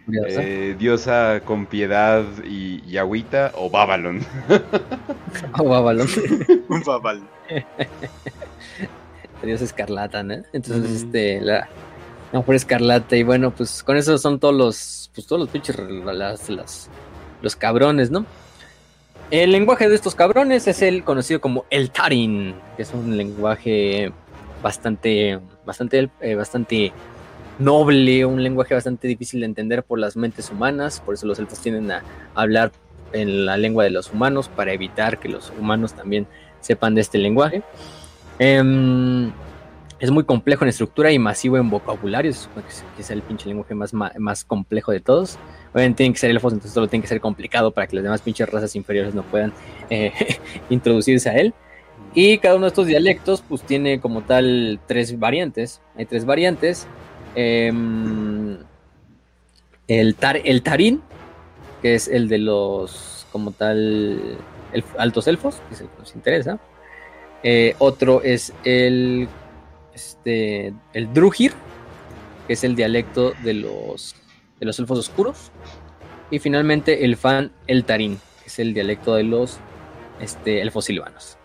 curioso. 0.00 0.40
Eh, 0.40 0.74
diosa 0.76 1.40
con 1.44 1.66
piedad 1.66 2.24
y, 2.44 2.82
y 2.84 2.96
agüita 2.96 3.52
o 3.54 3.70
va, 3.70 3.86
balón. 3.86 4.20
Un 6.68 6.82
babal. 6.82 7.22
Dios 9.46 9.60
escarlata, 9.62 10.22
¿no? 10.22 10.34
Entonces, 10.52 11.02
este, 11.02 11.40
la, 11.40 11.68
la 12.32 12.38
mujer 12.38 12.54
escarlata. 12.56 13.16
Y 13.16 13.22
bueno, 13.22 13.50
pues 13.50 13.82
con 13.82 13.96
eso 13.96 14.16
son 14.18 14.38
todos 14.38 14.54
los, 14.54 15.10
pues 15.14 15.26
todos 15.26 15.40
los 15.40 15.48
pinches, 15.48 15.76
las, 15.78 16.48
las- 16.48 16.88
los 17.40 17.56
cabrones, 17.56 18.10
¿no? 18.10 18.24
El 19.30 19.50
lenguaje 19.52 19.88
de 19.88 19.94
estos 19.94 20.14
cabrones 20.14 20.66
es 20.68 20.82
el 20.82 21.04
conocido 21.04 21.40
como 21.40 21.64
el 21.70 21.90
Tarin, 21.90 22.54
que 22.76 22.82
es 22.82 22.92
un 22.92 23.16
lenguaje 23.16 24.12
bastante, 24.62 25.40
bastante, 25.64 26.10
eh, 26.20 26.34
bastante 26.34 26.92
noble, 27.58 28.24
un 28.26 28.42
lenguaje 28.42 28.74
bastante 28.74 29.08
difícil 29.08 29.40
de 29.40 29.46
entender 29.46 29.82
por 29.82 29.98
las 29.98 30.16
mentes 30.16 30.50
humanas, 30.50 31.00
por 31.00 31.14
eso 31.14 31.26
los 31.26 31.38
elfos 31.38 31.60
tienden 31.60 31.90
a 31.92 32.02
hablar 32.34 32.72
en 33.12 33.44
la 33.46 33.56
lengua 33.56 33.84
de 33.84 33.90
los 33.90 34.12
humanos 34.12 34.48
para 34.48 34.72
evitar 34.72 35.18
que 35.18 35.28
los 35.28 35.50
humanos 35.58 35.94
también 35.94 36.26
sepan 36.60 36.94
de 36.94 37.00
este 37.00 37.18
lenguaje. 37.18 37.62
Em, 38.44 39.30
es 40.00 40.10
muy 40.10 40.24
complejo 40.24 40.64
en 40.64 40.70
estructura 40.70 41.12
y 41.12 41.18
masivo 41.20 41.58
en 41.58 41.70
vocabulario, 41.70 42.28
es, 42.32 43.10
el 43.10 43.22
pinche 43.22 43.48
lenguaje 43.48 43.72
más, 43.72 43.94
más 43.94 44.44
complejo 44.44 44.90
de 44.90 44.98
todos. 44.98 45.38
Obviamente 45.72 45.98
tienen 45.98 46.12
que 46.12 46.18
ser 46.18 46.30
elfos, 46.30 46.52
entonces 46.52 46.74
solo 46.74 46.88
tiene 46.88 47.02
que 47.02 47.08
ser 47.08 47.20
complicado 47.20 47.70
para 47.70 47.86
que 47.86 47.94
las 47.94 48.02
demás 48.02 48.20
pinches 48.20 48.48
razas 48.50 48.74
inferiores 48.74 49.14
no 49.14 49.22
puedan 49.22 49.52
eh, 49.90 50.12
introducirse 50.70 51.30
a 51.30 51.36
él. 51.36 51.54
Y 52.14 52.38
cada 52.38 52.56
uno 52.56 52.64
de 52.64 52.70
estos 52.70 52.86
dialectos, 52.88 53.44
pues 53.48 53.62
tiene 53.62 54.00
como 54.00 54.22
tal 54.22 54.80
tres 54.88 55.16
variantes. 55.20 55.80
Hay 55.96 56.06
tres 56.06 56.24
variantes. 56.24 56.88
Em, 57.36 58.58
el, 59.86 60.16
tar, 60.16 60.40
el 60.44 60.62
tarín, 60.64 61.00
que 61.80 61.94
es 61.94 62.08
el 62.08 62.26
de 62.28 62.38
los, 62.38 63.24
como 63.30 63.52
tal, 63.52 64.36
elf- 64.74 64.96
altos 64.98 65.28
elfos, 65.28 65.62
que 65.68 65.74
es 65.76 65.80
el 65.82 65.86
que 65.86 65.98
nos 66.00 66.14
interesa. 66.16 66.58
Eh, 67.42 67.74
otro 67.78 68.22
es 68.22 68.52
el, 68.64 69.28
este, 69.94 70.72
el 70.92 71.12
drugir, 71.12 71.52
que 72.46 72.52
es 72.54 72.64
el 72.64 72.76
dialecto 72.76 73.32
de 73.42 73.54
los, 73.54 74.14
de 74.60 74.66
los 74.66 74.78
elfos 74.78 74.98
oscuros. 74.98 75.50
Y 76.30 76.38
finalmente 76.38 77.04
el 77.04 77.16
fan 77.16 77.52
el 77.66 77.84
tarín, 77.84 78.18
que 78.42 78.46
es 78.48 78.58
el 78.58 78.74
dialecto 78.74 79.14
de 79.14 79.24
los 79.24 79.58
este, 80.20 80.60
elfos 80.62 80.84
silvanos. 80.86 81.36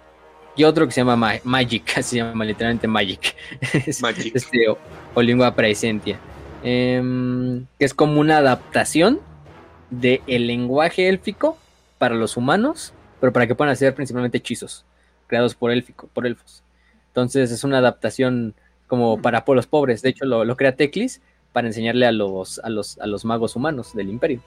Y 0.55 0.63
otro 0.63 0.85
que 0.87 0.91
se 0.91 1.01
llama 1.01 1.15
Ma- 1.15 1.39
Magic, 1.43 1.87
se 2.01 2.17
llama 2.17 2.45
literalmente 2.45 2.87
Magic. 2.87 3.35
Magic. 4.01 4.35
este, 4.35 4.69
o, 4.69 4.77
o 5.13 5.21
lengua 5.21 5.53
presentia. 5.55 6.19
Em, 6.63 7.65
que 7.77 7.85
es 7.85 7.93
como 7.93 8.19
una 8.19 8.37
adaptación 8.37 9.19
del 9.91 10.21
lenguaje 10.47 11.07
élfico 11.07 11.57
para 11.97 12.15
los 12.15 12.35
humanos, 12.35 12.93
pero 13.19 13.31
para 13.31 13.45
que 13.47 13.55
puedan 13.55 13.71
hacer 13.71 13.93
principalmente 13.95 14.37
hechizos 14.39 14.83
creados 15.27 15.55
por, 15.55 15.71
élfico, 15.71 16.09
por 16.13 16.25
elfos. 16.25 16.63
Entonces 17.09 17.51
es 17.51 17.63
una 17.63 17.77
adaptación 17.79 18.53
como 18.87 19.21
para 19.21 19.45
pueblos 19.45 19.67
pobres. 19.67 20.01
De 20.01 20.09
hecho, 20.09 20.25
lo, 20.25 20.45
lo 20.45 20.55
crea 20.55 20.75
Teclis 20.75 21.21
para 21.53 21.67
enseñarle 21.67 22.05
a 22.05 22.11
los, 22.11 22.59
a, 22.59 22.69
los, 22.69 22.97
a 22.99 23.07
los 23.07 23.25
magos 23.25 23.55
humanos 23.55 23.93
del 23.93 24.09
imperio. 24.09 24.41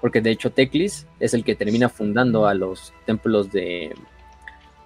Porque 0.00 0.20
de 0.20 0.30
hecho 0.30 0.50
Teclis 0.50 1.06
es 1.20 1.34
el 1.34 1.44
que 1.44 1.54
termina 1.54 1.88
fundando 1.88 2.46
a 2.46 2.54
los 2.54 2.92
templos 3.06 3.52
de, 3.52 3.94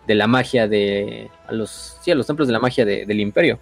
de 0.06 0.14
la 0.14 0.26
magia 0.26 0.68
de... 0.68 1.30
A 1.46 1.52
los, 1.52 1.98
sí, 2.02 2.10
a 2.10 2.14
los 2.14 2.26
templos 2.26 2.48
de 2.48 2.52
la 2.52 2.60
magia 2.60 2.84
de- 2.84 3.06
del 3.06 3.20
imperio. 3.20 3.58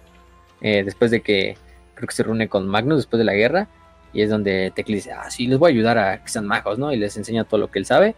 Eh, 0.61 0.83
después 0.83 1.11
de 1.11 1.21
que 1.21 1.57
creo 1.93 2.07
que 2.07 2.15
se 2.15 2.23
reúne 2.23 2.47
con 2.49 2.67
Magnus 2.67 2.97
después 2.97 3.17
de 3.19 3.25
la 3.25 3.33
guerra. 3.33 3.67
Y 4.13 4.21
es 4.21 4.29
donde 4.29 4.71
Teclis 4.75 5.03
dice, 5.05 5.13
ah, 5.13 5.29
sí, 5.29 5.47
les 5.47 5.57
voy 5.59 5.71
a 5.71 5.73
ayudar 5.73 5.97
a 5.97 6.23
que 6.23 6.29
sean 6.29 6.47
magos, 6.47 6.79
¿no? 6.79 6.91
Y 6.93 6.97
les 6.97 7.15
enseña 7.17 7.43
todo 7.43 7.59
lo 7.59 7.69
que 7.69 7.79
él 7.79 7.85
sabe. 7.85 8.15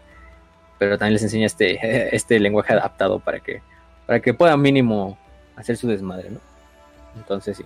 Pero 0.80 0.98
también 0.98 1.12
les 1.12 1.22
enseña 1.22 1.46
este, 1.46 1.78
este 2.16 2.40
lenguaje 2.40 2.72
adaptado 2.72 3.20
para 3.20 3.38
que, 3.38 3.62
para 4.06 4.18
que 4.20 4.34
puedan 4.34 4.60
mínimo 4.60 5.16
hacer 5.54 5.76
su 5.76 5.86
desmadre, 5.86 6.30
¿no? 6.30 6.40
Entonces 7.16 7.56
sí. 7.58 7.64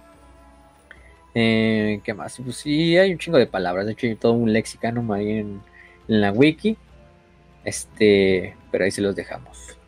Eh, 1.34 2.00
¿Qué 2.04 2.12
más? 2.14 2.38
Pues 2.44 2.56
sí, 2.56 2.96
hay 2.98 3.12
un 3.12 3.18
chingo 3.18 3.38
de 3.38 3.46
palabras. 3.46 3.86
De 3.86 3.92
hecho, 3.92 4.06
hay 4.06 4.14
todo 4.16 4.32
un 4.32 4.52
lexicano 4.52 5.12
ahí 5.14 5.30
en, 5.30 5.60
en 6.08 6.20
la 6.20 6.30
wiki. 6.32 6.76
Este, 7.64 8.54
pero 8.70 8.84
ahí 8.84 8.90
se 8.90 9.00
los 9.00 9.16
dejamos. 9.16 9.78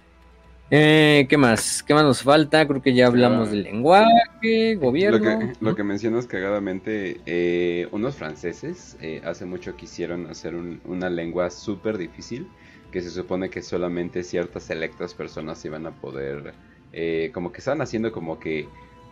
Eh, 0.70 1.26
¿Qué 1.28 1.36
más? 1.36 1.82
¿Qué 1.84 1.94
más 1.94 2.02
nos 2.02 2.22
falta? 2.22 2.66
Creo 2.66 2.82
que 2.82 2.94
ya 2.94 3.06
hablamos 3.06 3.48
Ah. 3.48 3.50
del 3.52 3.62
lenguaje, 3.62 4.74
gobierno. 4.76 5.18
Lo 5.18 5.24
que, 5.38 5.52
lo 5.60 5.76
que 5.76 5.84
mencionas 5.84 6.26
cagadamente, 6.26 7.20
eh, 7.26 7.86
unos 7.92 8.16
franceses 8.16 8.96
eh, 9.00 9.20
hace 9.24 9.44
mucho 9.44 9.76
quisieron 9.76 10.26
hacer 10.28 10.56
un- 10.56 10.80
una 10.84 11.08
lengua 11.10 11.50
súper 11.50 11.98
difícil, 11.98 12.48
que 12.90 13.00
se 13.00 13.10
supone 13.10 13.50
que 13.50 13.62
solamente 13.62 14.22
ciertas 14.22 14.64
selectas 14.64 15.14
personas 15.14 15.64
iban 15.64 15.86
a 15.86 15.92
poder, 15.92 16.54
eh, 16.92 17.30
como 17.34 17.52
que 17.52 17.58
estaban 17.58 17.80
haciendo 17.80 18.12
como 18.12 18.38
que 18.38 18.68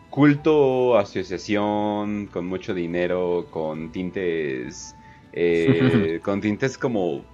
culto, 0.09 0.97
asociación, 0.97 2.27
con 2.27 2.45
mucho 2.45 2.73
dinero, 2.73 3.47
con 3.51 3.91
tintes, 3.91 4.95
eh, 5.33 6.19
con 6.23 6.41
tintes 6.41 6.77
como 6.77 7.25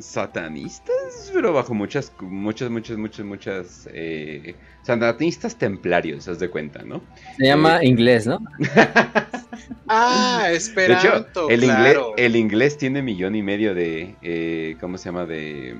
satanistas, 0.00 1.30
pero 1.32 1.52
bajo 1.52 1.74
muchas, 1.74 2.12
muchas, 2.20 2.70
muchas, 2.70 2.96
muchas, 2.98 3.26
muchas 3.26 3.88
eh, 3.92 4.54
satanistas 4.82 5.56
templarios, 5.56 6.28
haz 6.28 6.38
de 6.38 6.48
cuenta, 6.48 6.82
¿no? 6.82 7.02
Se 7.36 7.46
llama 7.46 7.80
Eh, 7.82 7.86
inglés, 7.86 8.26
¿no? 8.26 8.38
Ah, 9.88 10.44
De 10.48 10.56
Esperanto. 10.56 11.40
hecho, 11.40 11.50
el, 11.50 11.64
inglés, 11.64 11.96
el 12.16 12.36
inglés 12.36 12.78
tiene 12.78 13.02
millón 13.02 13.34
y 13.34 13.42
medio 13.42 13.74
de, 13.74 14.16
eh, 14.22 14.76
¿cómo 14.80 14.98
se 14.98 15.06
llama? 15.06 15.26
De, 15.26 15.74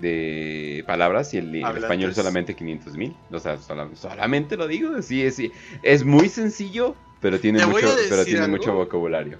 de 0.00 0.82
palabras 0.86 1.32
y 1.34 1.38
el, 1.38 1.54
el 1.54 1.76
español 1.76 2.14
solamente 2.14 2.54
500 2.54 2.96
mil. 2.96 3.16
O 3.30 3.38
sea, 3.38 3.56
sola- 3.58 3.88
solamente 3.94 4.56
lo 4.56 4.66
digo, 4.66 5.00
sí, 5.02 5.22
es, 5.22 5.36
sí, 5.36 5.52
es 5.82 6.04
muy 6.04 6.28
sencillo, 6.28 6.96
pero 7.20 7.38
tiene, 7.38 7.64
mucho, 7.64 7.86
pero 8.08 8.24
tiene 8.24 8.40
algo. 8.40 8.56
mucho 8.56 8.72
vocabulario. 8.74 9.38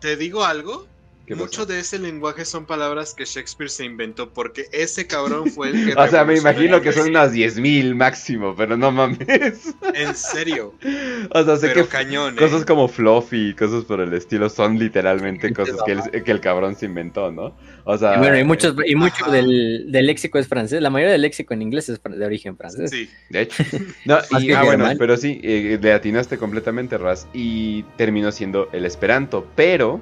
¿Te 0.00 0.16
digo 0.16 0.44
algo? 0.44 0.86
¿Qué 1.26 1.34
Mucho 1.34 1.64
de 1.64 1.80
ese 1.80 1.98
lenguaje 1.98 2.44
son 2.44 2.66
palabras 2.66 3.14
que 3.14 3.24
Shakespeare 3.24 3.70
se 3.70 3.84
inventó 3.86 4.30
porque 4.30 4.66
ese 4.72 5.06
cabrón 5.06 5.50
fue 5.50 5.70
el 5.70 5.86
que 5.94 5.94
O 5.98 6.08
sea, 6.08 6.24
me 6.24 6.36
imagino 6.36 6.82
que 6.82 6.92
son 6.92 7.08
unas 7.08 7.32
10 7.32 7.60
mil 7.60 7.94
máximo, 7.94 8.54
pero 8.54 8.76
no 8.76 8.92
mames. 8.92 9.74
En 9.94 10.14
serio. 10.14 10.74
O 11.30 11.42
sea, 11.42 11.56
sé 11.56 11.68
Pero 11.68 11.84
que 11.84 11.88
cañón, 11.88 12.34
¿eh? 12.34 12.38
cosas 12.38 12.64
como 12.64 12.86
fluffy 12.86 13.50
y 13.50 13.54
cosas 13.54 13.84
por 13.84 14.00
el 14.00 14.12
estilo 14.12 14.48
son 14.50 14.78
literalmente 14.78 15.52
cosas 15.52 15.76
que 15.84 15.92
el, 15.92 16.22
que 16.22 16.30
el 16.30 16.40
cabrón 16.40 16.76
se 16.76 16.86
inventó, 16.86 17.32
¿no? 17.32 17.56
O 17.84 17.96
sea, 17.96 18.16
Y 18.16 18.18
bueno, 18.18 18.38
y 18.38 18.44
muchos, 18.44 18.74
y 18.86 18.94
mucho 18.94 19.24
Ajá. 19.24 19.32
del, 19.32 19.90
del 19.90 20.06
léxico 20.06 20.38
es 20.38 20.46
francés. 20.46 20.82
La 20.82 20.90
mayoría 20.90 21.12
del 21.12 21.22
léxico 21.22 21.54
en 21.54 21.62
inglés 21.62 21.88
es 21.88 22.00
de 22.02 22.26
origen 22.26 22.56
francés. 22.56 22.90
Sí. 22.90 23.08
De 23.30 23.42
hecho. 23.42 23.62
No, 24.04 24.18
y, 24.38 24.52
ah, 24.52 24.64
bueno, 24.64 24.86
pero 24.98 25.16
sí, 25.16 25.40
eh, 25.42 25.78
le 25.80 25.92
atinaste 25.92 26.36
completamente, 26.36 26.98
Raz. 26.98 27.26
Y 27.32 27.84
terminó 27.96 28.32
siendo 28.32 28.68
el 28.72 28.84
Esperanto. 28.84 29.46
Pero 29.56 30.00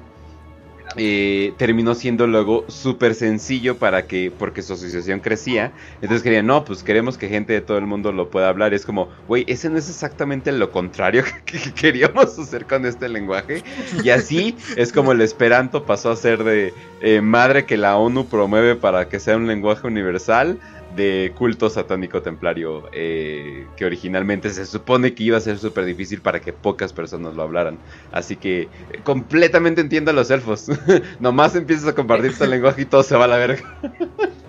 eh, 0.97 1.53
terminó 1.57 1.95
siendo 1.95 2.27
luego 2.27 2.65
súper 2.67 3.15
sencillo 3.15 3.77
para 3.77 4.05
que, 4.07 4.31
porque 4.37 4.61
su 4.61 4.73
asociación 4.73 5.19
crecía. 5.19 5.71
Entonces 6.01 6.23
querían, 6.23 6.47
no, 6.47 6.65
pues 6.65 6.83
queremos 6.83 7.17
que 7.17 7.29
gente 7.29 7.53
de 7.53 7.61
todo 7.61 7.77
el 7.77 7.85
mundo 7.85 8.11
lo 8.11 8.29
pueda 8.29 8.49
hablar. 8.49 8.73
Es 8.73 8.85
como, 8.85 9.09
güey, 9.27 9.45
ese 9.47 9.69
no 9.69 9.77
es 9.77 9.89
exactamente 9.89 10.51
lo 10.51 10.71
contrario 10.71 11.23
que, 11.45 11.59
que 11.59 11.73
queríamos 11.73 12.37
hacer 12.37 12.65
con 12.65 12.85
este 12.85 13.09
lenguaje. 13.09 13.63
Y 14.03 14.09
así 14.09 14.55
es 14.75 14.91
como 14.91 15.11
el 15.11 15.21
Esperanto 15.21 15.85
pasó 15.85 16.11
a 16.11 16.15
ser 16.15 16.43
de 16.43 16.73
eh, 17.01 17.21
madre 17.21 17.65
que 17.65 17.77
la 17.77 17.97
ONU 17.97 18.25
promueve 18.27 18.75
para 18.75 19.09
que 19.09 19.19
sea 19.19 19.35
un 19.35 19.47
lenguaje 19.47 19.87
universal 19.87 20.59
de 20.95 21.31
culto 21.35 21.69
satánico 21.69 22.21
templario 22.21 22.89
eh, 22.93 23.65
que 23.75 23.85
originalmente 23.85 24.49
se 24.51 24.65
supone 24.65 25.13
que 25.13 25.23
iba 25.23 25.37
a 25.37 25.41
ser 25.41 25.57
súper 25.57 25.85
difícil 25.85 26.21
para 26.21 26.39
que 26.39 26.53
pocas 26.53 26.93
personas 26.93 27.35
lo 27.35 27.41
hablaran. 27.43 27.77
Así 28.11 28.35
que 28.35 28.61
eh, 28.63 28.67
completamente 29.03 29.81
entiendo 29.81 30.11
a 30.11 30.13
los 30.13 30.29
elfos. 30.29 30.67
Nomás 31.19 31.55
empiezas 31.55 31.87
a 31.87 31.95
compartir 31.95 32.37
tu 32.37 32.45
lenguaje 32.47 32.83
y 32.83 32.85
todo 32.85 33.03
se 33.03 33.15
va 33.15 33.25
a 33.25 33.27
la 33.27 33.37
verga. 33.37 33.63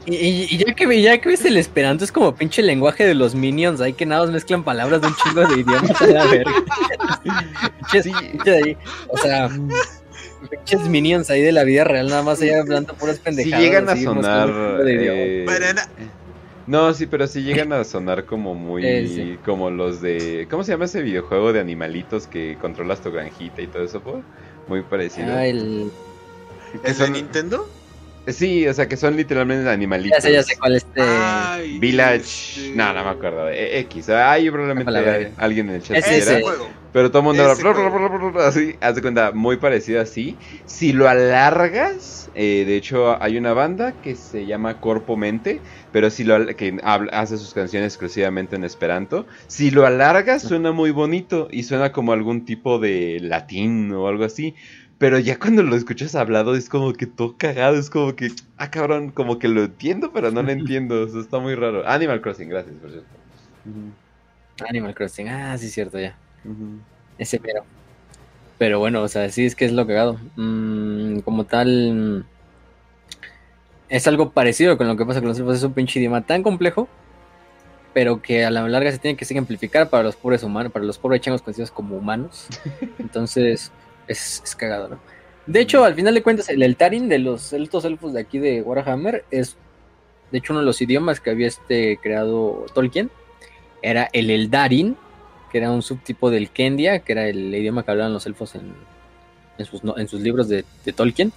Y, 0.06 0.16
y- 0.16 0.46
y 0.50 0.58
ya 0.58 0.74
que 0.74 1.00
ya 1.02 1.18
que 1.18 1.30
ves 1.30 1.44
el 1.46 1.56
esperanto 1.56 2.04
es 2.04 2.12
como 2.12 2.34
pinche 2.34 2.62
lenguaje 2.62 3.06
de 3.06 3.14
los 3.14 3.34
minions, 3.34 3.80
ahí 3.80 3.94
que 3.94 4.04
nada 4.04 4.22
más 4.24 4.30
mezclan 4.32 4.62
palabras 4.62 5.00
de 5.00 5.06
un 5.06 5.14
chingo 5.16 5.46
de 5.46 5.60
idiomas 5.60 6.02
a 6.02 6.06
la 6.06 6.24
verga. 6.26 6.52
Sí. 8.02 8.12
ahí, 8.50 8.76
o 9.08 9.16
sea, 9.16 9.48
pinches 10.50 10.86
minions 10.88 11.30
ahí 11.30 11.40
de 11.40 11.52
la 11.52 11.64
vida 11.64 11.84
real, 11.84 12.08
nada 12.08 12.22
más 12.22 12.40
ahí 12.42 12.50
hablando 12.50 12.92
puras 12.94 13.16
Si 13.16 13.22
pendejadas. 13.22 13.60
llegan 13.62 13.88
a 13.88 13.96
sonar... 13.96 14.50
eh, 14.86 15.46
No, 16.66 16.94
sí, 16.94 17.06
pero 17.06 17.26
sí 17.26 17.42
llegan 17.42 17.72
a 17.72 17.84
sonar 17.84 18.24
como 18.24 18.54
muy... 18.54 18.82
Eh, 18.86 19.06
sí. 19.08 19.38
Como 19.44 19.70
los 19.70 20.00
de... 20.00 20.46
¿Cómo 20.50 20.64
se 20.64 20.72
llama 20.72 20.86
ese 20.86 21.02
videojuego 21.02 21.52
de 21.52 21.60
animalitos 21.60 22.26
que 22.26 22.56
controlas 22.60 23.00
tu 23.00 23.10
granjita 23.12 23.60
y 23.62 23.66
todo 23.66 23.84
eso? 23.84 24.00
po? 24.00 24.22
Muy 24.68 24.82
parecido. 24.82 25.28
Ah, 25.34 25.46
el- 25.46 25.90
Que 26.72 26.78
¿El 26.78 26.82
de 26.82 26.94
son- 26.94 27.12
Nintendo? 27.12 27.68
Sí, 28.26 28.66
o 28.66 28.72
sea, 28.72 28.88
que 28.88 28.96
son 28.96 29.16
literalmente 29.18 29.68
animalitos. 29.68 30.16
ya 30.16 30.22
sé, 30.22 30.32
ya 30.32 30.42
sé 30.42 30.56
cuál 30.56 30.76
este. 30.76 31.02
Ay, 31.02 31.78
Village. 31.78 32.16
este- 32.22 32.72
No, 32.74 32.94
no 32.94 33.04
me 33.04 33.10
acuerdo. 33.10 33.50
eh, 33.50 33.78
X. 33.80 34.08
Hay 34.08 34.50
probablemente 34.50 35.32
alguien 35.36 35.68
en 35.68 35.74
el 35.74 35.82
chat. 35.82 35.98
Es 35.98 36.06
Ese 36.06 36.18
ese. 36.18 36.42
juego. 36.42 36.66
Pero 36.94 37.10
todo 37.10 37.18
el 37.18 37.24
mundo 37.26 37.42
habla. 37.44 38.46
Así, 38.46 38.76
haz 38.80 38.94
de 38.94 39.02
cuenta, 39.02 39.32
muy 39.32 39.58
parecido 39.58 40.00
así. 40.00 40.38
Si 40.64 40.94
lo 40.94 41.06
alargas, 41.08 42.30
eh, 42.34 42.64
de 42.66 42.76
hecho, 42.76 43.20
hay 43.22 43.36
una 43.36 43.52
banda 43.52 43.92
que 44.02 44.16
se 44.16 44.46
llama 44.46 44.80
Corpo 44.80 45.16
Mente. 45.18 45.60
Pero 45.94 46.10
si 46.10 46.24
lo 46.24 46.44
que 46.56 46.76
hace 47.12 47.38
sus 47.38 47.54
canciones 47.54 47.92
exclusivamente 47.92 48.56
en 48.56 48.64
Esperanto. 48.64 49.26
Si 49.46 49.70
lo 49.70 49.86
alargas, 49.86 50.42
suena 50.42 50.72
muy 50.72 50.90
bonito. 50.90 51.46
Y 51.52 51.62
suena 51.62 51.92
como 51.92 52.12
algún 52.12 52.44
tipo 52.44 52.80
de 52.80 53.20
latín 53.20 53.92
o 53.92 54.08
algo 54.08 54.24
así. 54.24 54.56
Pero 54.98 55.20
ya 55.20 55.38
cuando 55.38 55.62
lo 55.62 55.76
escuchas 55.76 56.16
hablado 56.16 56.56
es 56.56 56.68
como 56.68 56.92
que 56.94 57.06
todo 57.06 57.36
cagado, 57.38 57.76
es 57.76 57.90
como 57.90 58.16
que, 58.16 58.32
ah 58.56 58.72
cabrón, 58.72 59.12
como 59.12 59.38
que 59.38 59.46
lo 59.46 59.62
entiendo, 59.62 60.12
pero 60.12 60.32
no 60.32 60.42
lo 60.42 60.50
entiendo, 60.50 61.04
está 61.04 61.38
muy 61.38 61.54
raro. 61.54 61.88
Animal 61.88 62.20
Crossing, 62.20 62.48
gracias, 62.48 62.74
por 62.74 62.90
cierto. 62.90 63.08
Animal 64.68 64.96
Crossing, 64.96 65.28
ah, 65.28 65.56
sí, 65.56 65.68
cierto, 65.68 66.00
ya. 66.00 66.16
Ese 67.18 67.38
pero. 67.38 67.64
Pero 68.58 68.80
bueno, 68.80 69.00
o 69.00 69.06
sea, 69.06 69.30
sí 69.30 69.46
es 69.46 69.54
que 69.54 69.64
es 69.64 69.72
lo 69.72 69.86
cagado. 69.86 70.18
Mm, 70.34 71.20
como 71.20 71.44
tal. 71.44 72.26
Es 73.88 74.06
algo 74.06 74.30
parecido 74.30 74.78
con 74.78 74.88
lo 74.88 74.96
que 74.96 75.04
pasa 75.04 75.20
con 75.20 75.28
los 75.28 75.38
elfos. 75.38 75.56
Es 75.56 75.62
un 75.62 75.72
pinche 75.72 75.98
idioma 76.00 76.22
tan 76.22 76.42
complejo. 76.42 76.88
Pero 77.92 78.20
que 78.20 78.44
a 78.44 78.50
la 78.50 78.66
larga 78.66 78.90
se 78.90 78.98
tiene 78.98 79.16
que 79.16 79.24
simplificar 79.24 79.88
para 79.88 80.02
los 80.02 80.16
pobres 80.16 80.42
humanos, 80.42 80.72
para 80.72 80.84
los 80.84 80.98
pobres 80.98 81.20
changos 81.20 81.42
conocidos 81.42 81.70
como 81.70 81.96
humanos. 81.96 82.48
Entonces, 82.98 83.70
es, 84.08 84.42
es 84.44 84.56
cagado, 84.56 84.88
¿no? 84.88 84.98
De 85.46 85.60
hecho, 85.60 85.84
al 85.84 85.94
final 85.94 86.14
de 86.14 86.22
cuentas, 86.22 86.48
el 86.48 86.62
Eltarin 86.62 87.08
de 87.08 87.18
los 87.18 87.52
altos 87.52 87.84
elfos 87.84 88.14
de 88.14 88.20
aquí 88.20 88.38
de 88.38 88.62
Warhammer 88.62 89.24
es, 89.30 89.56
de 90.30 90.38
hecho, 90.38 90.54
uno 90.54 90.60
de 90.60 90.66
los 90.66 90.80
idiomas 90.80 91.20
que 91.20 91.30
había 91.30 91.46
este 91.46 91.98
creado 92.02 92.64
Tolkien. 92.72 93.10
Era 93.82 94.08
el 94.12 94.30
Eldarin, 94.30 94.96
que 95.52 95.58
era 95.58 95.70
un 95.70 95.82
subtipo 95.82 96.30
del 96.30 96.48
Kendia, 96.48 97.00
que 97.00 97.12
era 97.12 97.28
el 97.28 97.54
idioma 97.54 97.84
que 97.84 97.90
hablaban 97.90 98.14
los 98.14 98.24
elfos 98.24 98.54
en, 98.54 98.72
en 99.58 99.66
sus, 99.66 99.82
en 99.84 100.08
sus 100.08 100.20
libros 100.22 100.48
de, 100.48 100.64
de 100.84 100.92
Tolkien. 100.92 101.32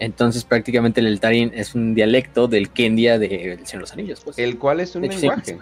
Entonces, 0.00 0.44
prácticamente 0.44 1.00
el 1.00 1.06
Eltarin 1.06 1.52
es 1.54 1.74
un 1.74 1.94
dialecto 1.94 2.48
del 2.48 2.70
Kendia 2.70 3.18
de 3.18 3.52
El 3.52 3.66
Señor 3.66 3.72
de 3.72 3.78
los 3.80 3.92
Anillos. 3.92 4.20
Pues. 4.24 4.38
El 4.38 4.58
cual 4.58 4.80
es 4.80 4.96
un 4.96 5.02
sí, 5.12 5.20
lenguaje. 5.20 5.58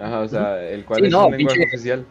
Ajá, 0.00 0.20
o 0.20 0.28
sea, 0.28 0.62
el 0.70 0.84
cual 0.84 1.00
Sí, 1.00 1.06
es 1.06 1.12
no, 1.12 1.26
un 1.26 1.36
lenguaje 1.36 1.58
pinche- 1.60 1.66
oficial. 1.74 2.06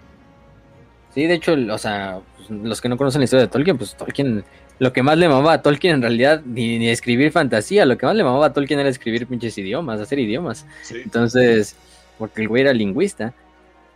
Sí, 1.15 1.25
de 1.25 1.33
hecho, 1.33 1.53
o 1.71 1.77
sea, 1.77 2.19
los 2.49 2.81
que 2.81 2.89
no 2.89 2.97
conocen 2.97 3.21
la 3.21 3.25
historia 3.25 3.45
de 3.45 3.51
Tolkien, 3.51 3.77
pues 3.77 3.95
Tolkien, 3.95 4.43
lo 4.77 4.93
que 4.93 5.01
más 5.01 5.17
le 5.17 5.27
mamaba 5.27 5.53
a 5.53 5.61
Tolkien 5.61 5.95
en 5.95 6.01
realidad, 6.01 6.41
ni, 6.45 6.77
ni 6.77 6.89
escribir 6.89 7.31
fantasía, 7.31 7.85
lo 7.85 7.97
que 7.97 8.05
más 8.05 8.15
le 8.15 8.23
mamaba 8.23 8.47
a 8.47 8.53
Tolkien 8.53 8.79
era 8.79 8.89
escribir 8.89 9.25
pinches 9.25 9.57
idiomas, 9.57 9.99
hacer 10.01 10.19
idiomas. 10.19 10.67
Sí. 10.83 10.97
Entonces, 11.03 11.75
porque 12.19 12.41
el 12.41 12.47
güey 12.47 12.61
era 12.63 12.73
lingüista. 12.73 13.33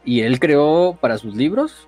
Y 0.06 0.22
él 0.22 0.40
creó 0.40 0.98
para 1.00 1.18
sus 1.18 1.36
libros 1.36 1.88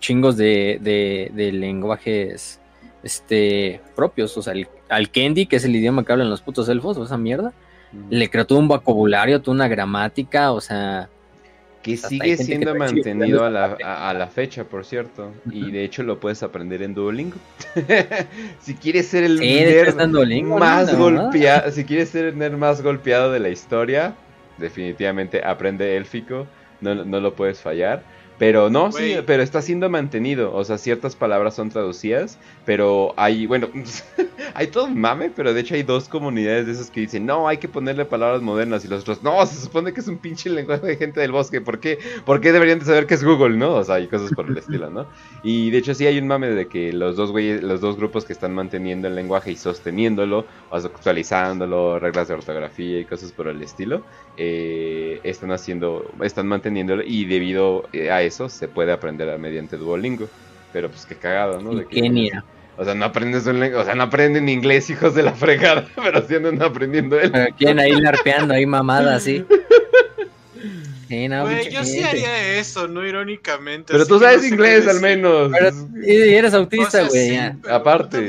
chingos 0.00 0.36
de, 0.36 0.78
de, 0.82 1.30
de 1.34 1.52
lenguajes 1.52 2.60
este, 3.04 3.80
propios. 3.94 4.36
O 4.36 4.42
sea, 4.42 4.54
el 4.54 4.66
Alkendi, 4.88 5.46
que 5.46 5.56
es 5.56 5.64
el 5.64 5.76
idioma 5.76 6.04
que 6.04 6.12
hablan 6.12 6.30
los 6.30 6.40
putos 6.40 6.68
elfos, 6.68 6.96
o 6.96 7.04
esa 7.04 7.18
mierda. 7.18 7.52
Le 8.10 8.28
creó 8.28 8.44
todo 8.44 8.58
un 8.58 8.66
vocabulario, 8.66 9.40
toda 9.40 9.54
una 9.54 9.68
gramática, 9.68 10.50
o 10.50 10.60
sea... 10.60 11.08
Que 11.80 11.98
sigue 11.98 12.38
siendo 12.38 12.72
que 12.72 12.78
mantenido 12.78 13.44
a 13.44 13.50
la, 13.50 13.76
a, 13.84 14.08
a 14.08 14.14
la 14.14 14.26
fecha, 14.28 14.64
por 14.64 14.86
cierto. 14.86 15.32
Y 15.50 15.70
de 15.70 15.84
hecho 15.84 16.02
lo 16.02 16.18
puedes 16.18 16.42
aprender 16.42 16.80
en 16.80 16.94
Duolingo. 16.94 17.36
si 18.60 18.74
quieres 18.74 19.08
ser 19.08 19.24
el 19.24 20.44
más 20.44 20.96
golpeado, 20.96 21.70
si 21.72 21.84
quieres 21.84 22.08
ser 22.08 22.24
el 22.24 22.38
nerd 22.38 22.56
más 22.56 22.80
golpeado 22.80 23.30
de 23.30 23.38
la 23.38 23.50
historia, 23.50 24.14
definitivamente 24.56 25.44
aprende 25.44 25.98
élfico. 25.98 26.46
No, 26.80 26.94
no 26.94 27.20
lo 27.20 27.34
puedes 27.34 27.60
fallar. 27.60 28.02
Pero 28.38 28.68
no, 28.68 28.90
sí, 28.90 29.16
pero 29.26 29.42
está 29.42 29.62
siendo 29.62 29.88
mantenido. 29.88 30.52
O 30.54 30.64
sea, 30.64 30.76
ciertas 30.78 31.14
palabras 31.14 31.54
son 31.54 31.70
traducidas, 31.70 32.38
pero 32.64 33.14
hay, 33.16 33.46
bueno, 33.46 33.68
hay 34.54 34.66
todo 34.68 34.86
un 34.86 35.00
mame, 35.00 35.30
pero 35.34 35.54
de 35.54 35.60
hecho 35.60 35.74
hay 35.74 35.84
dos 35.84 36.08
comunidades 36.08 36.66
de 36.66 36.72
esas 36.72 36.90
que 36.90 37.00
dicen, 37.00 37.26
no, 37.26 37.46
hay 37.46 37.58
que 37.58 37.68
ponerle 37.68 38.04
palabras 38.04 38.42
modernas. 38.42 38.84
Y 38.84 38.88
los 38.88 39.02
otros, 39.02 39.22
no, 39.22 39.44
se 39.46 39.60
supone 39.60 39.92
que 39.92 40.00
es 40.00 40.08
un 40.08 40.18
pinche 40.18 40.50
lenguaje 40.50 40.86
de 40.86 40.96
gente 40.96 41.20
del 41.20 41.30
bosque. 41.30 41.60
¿Por 41.60 41.78
qué? 41.78 41.98
¿Por 42.24 42.40
qué 42.40 42.52
deberían 42.52 42.80
de 42.80 42.84
saber 42.84 43.06
que 43.06 43.14
es 43.14 43.24
Google, 43.24 43.56
no? 43.56 43.74
O 43.74 43.84
sea, 43.84 43.96
hay 43.96 44.08
cosas 44.08 44.32
por 44.32 44.48
el 44.48 44.58
estilo, 44.58 44.90
¿no? 44.90 45.06
Y 45.44 45.70
de 45.70 45.78
hecho 45.78 45.94
sí 45.94 46.06
hay 46.06 46.18
un 46.18 46.26
mame 46.26 46.48
de 46.48 46.66
que 46.66 46.92
los 46.92 47.16
dos 47.16 47.30
güeyes, 47.30 47.62
los 47.62 47.80
dos 47.80 47.96
grupos 47.96 48.24
que 48.24 48.32
están 48.32 48.52
manteniendo 48.52 49.06
el 49.06 49.14
lenguaje 49.14 49.52
y 49.52 49.56
sosteniéndolo, 49.56 50.44
o 50.70 50.80
sea, 50.80 50.90
actualizándolo, 50.90 52.00
reglas 52.00 52.28
de 52.28 52.34
ortografía 52.34 52.98
y 52.98 53.04
cosas 53.04 53.30
por 53.30 53.46
el 53.46 53.62
estilo, 53.62 54.02
eh, 54.36 55.20
están 55.22 55.52
haciendo, 55.52 56.10
están 56.22 56.48
manteniéndolo 56.48 57.02
y 57.06 57.26
debido 57.26 57.84
eh, 57.92 58.10
a 58.10 58.23
eso 58.26 58.48
se 58.48 58.68
puede 58.68 58.92
aprender 58.92 59.28
a- 59.30 59.38
mediante 59.38 59.76
Duolingo. 59.76 60.28
Pero 60.72 60.90
pues 60.90 61.06
qué 61.06 61.14
cagado, 61.14 61.60
¿no? 61.60 61.74
De 61.74 61.86
que- 61.86 62.00
Kenia. 62.02 62.44
O 62.76 62.84
sea, 62.84 62.94
no 62.94 63.04
aprendes 63.04 63.46
un 63.46 63.60
lenguaje, 63.60 63.82
o 63.82 63.84
sea, 63.84 63.94
no 63.94 64.02
aprenden 64.02 64.48
inglés, 64.48 64.90
hijos 64.90 65.14
de 65.14 65.22
la 65.22 65.32
fregada, 65.32 65.86
pero 65.94 66.26
sí 66.26 66.34
andan 66.34 66.60
aprendiendo 66.60 67.20
él. 67.20 67.30
Pero 67.30 67.54
quieren 67.56 67.78
ahí 67.78 67.92
larpeando, 67.92 68.52
ahí 68.54 68.66
mamada, 68.66 69.14
así. 69.14 69.44
Sí, 71.08 71.28
no, 71.28 71.48
yo 71.62 71.84
sí 71.84 72.02
haría 72.02 72.58
eso, 72.58 72.88
no 72.88 73.06
irónicamente. 73.06 73.92
Pero 73.92 74.06
tú 74.06 74.18
que 74.18 74.24
sabes 74.24 74.36
no 74.38 74.42
sé 74.42 74.48
inglés 74.48 74.88
al 74.88 75.00
menos. 75.00 75.52
Pero 75.52 75.70
y 76.04 76.34
eres 76.34 76.54
autista, 76.54 77.04
güey. 77.06 77.28
sí, 77.30 77.38
Aparte. 77.70 78.28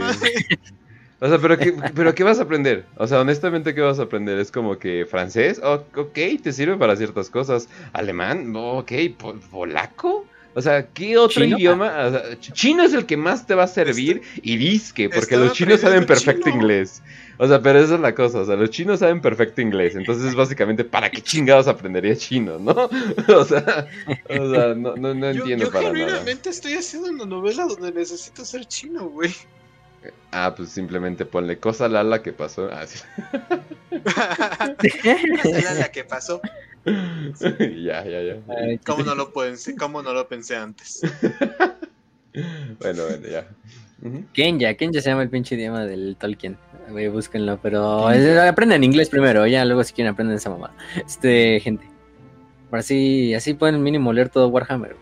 O 1.19 1.29
sea, 1.29 1.37
¿pero 1.39 1.57
qué, 1.57 1.73
¿pero 1.95 2.13
qué 2.13 2.23
vas 2.23 2.39
a 2.39 2.43
aprender? 2.43 2.85
O 2.97 3.07
sea, 3.07 3.21
honestamente, 3.21 3.73
¿qué 3.73 3.81
vas 3.81 3.99
a 3.99 4.03
aprender? 4.03 4.37
¿Es 4.37 4.51
como 4.51 4.77
que 4.77 5.05
francés? 5.05 5.61
Oh, 5.63 5.83
ok, 5.95 6.17
te 6.43 6.51
sirve 6.51 6.75
para 6.75 6.95
ciertas 6.95 7.29
cosas. 7.29 7.69
¿Alemán? 7.93 8.53
Ok, 8.55 8.91
¿polaco? 9.49 10.25
O 10.57 10.61
sea, 10.61 10.87
¿qué 10.87 11.17
otro 11.17 11.43
idioma? 11.43 12.11
chino 12.39 12.83
es 12.83 12.93
el 12.93 13.05
que 13.05 13.17
más 13.17 13.45
te 13.45 13.55
va 13.55 13.63
a 13.63 13.67
servir 13.67 14.21
y 14.41 14.55
disque, 14.55 15.09
porque 15.09 15.35
los 15.35 15.51
chinos 15.51 15.81
saben 15.81 16.05
perfecto 16.05 16.49
inglés. 16.49 17.01
O 17.37 17.45
sea, 17.45 17.61
pero 17.61 17.79
esa 17.79 17.95
es 17.95 17.99
la 17.99 18.15
cosa, 18.15 18.39
o 18.39 18.45
sea, 18.45 18.55
los 18.55 18.69
chinos 18.69 18.99
saben 18.99 19.19
perfecto 19.19 19.61
inglés, 19.61 19.95
entonces 19.95 20.33
básicamente, 20.33 20.85
¿para 20.85 21.09
qué 21.09 21.21
chingados 21.21 21.67
aprendería 21.67 22.15
chino, 22.15 22.57
no? 22.57 22.71
o 23.35 23.43
sea, 23.43 23.87
o 24.29 24.49
sea 24.49 24.73
no, 24.73 24.95
no, 24.95 25.13
no 25.13 25.27
entiendo 25.27 25.65
yo, 25.65 25.65
yo 25.65 25.71
para 25.71 25.87
genuinamente 25.87 26.49
estoy 26.49 26.75
haciendo 26.75 27.09
una 27.09 27.25
novela 27.25 27.65
donde 27.65 27.91
necesito 27.91 28.45
ser 28.45 28.65
chino, 28.65 29.09
güey. 29.09 29.33
Ah, 30.31 30.53
pues 30.55 30.69
simplemente 30.69 31.25
ponle 31.25 31.59
cosa 31.59 31.87
Lala 31.87 32.21
que 32.21 32.33
pasó. 32.33 32.69
Ah, 32.71 32.85
sí. 32.85 32.99
cosa 35.43 35.61
Lala 35.61 35.91
que 35.91 36.03
pasó. 36.03 36.41
ya, 36.85 38.05
ya, 38.05 38.21
ya. 38.21 38.37
¿Cómo 38.85 39.03
no 39.03 39.15
lo 39.15 39.33
pensé, 39.33 39.75
cómo 39.75 40.03
no 40.03 40.13
lo 40.13 40.27
pensé 40.27 40.55
antes? 40.55 41.01
bueno, 42.79 43.03
bueno, 43.07 43.27
ya. 43.27 43.47
Kenya, 44.33 44.75
Kenya 44.75 45.01
se 45.01 45.09
llama 45.09 45.23
el 45.23 45.29
pinche 45.29 45.55
idioma 45.55 45.85
del 45.85 46.15
Tolkien. 46.19 46.57
Güey, 46.89 47.07
búsquenlo, 47.07 47.59
pero 47.61 48.07
aprendan 48.07 48.83
inglés 48.83 49.09
primero, 49.09 49.47
ya 49.47 49.65
luego 49.65 49.83
si 49.83 49.93
quieren 49.93 50.13
aprenden 50.13 50.37
esa 50.37 50.51
mamá. 50.51 50.75
Este, 50.95 51.59
gente. 51.59 51.89
Así, 52.71 53.33
así 53.33 53.53
pueden 53.53 53.81
mínimo 53.81 54.13
leer 54.13 54.29
todo 54.29 54.49
Warhammer. 54.49 54.95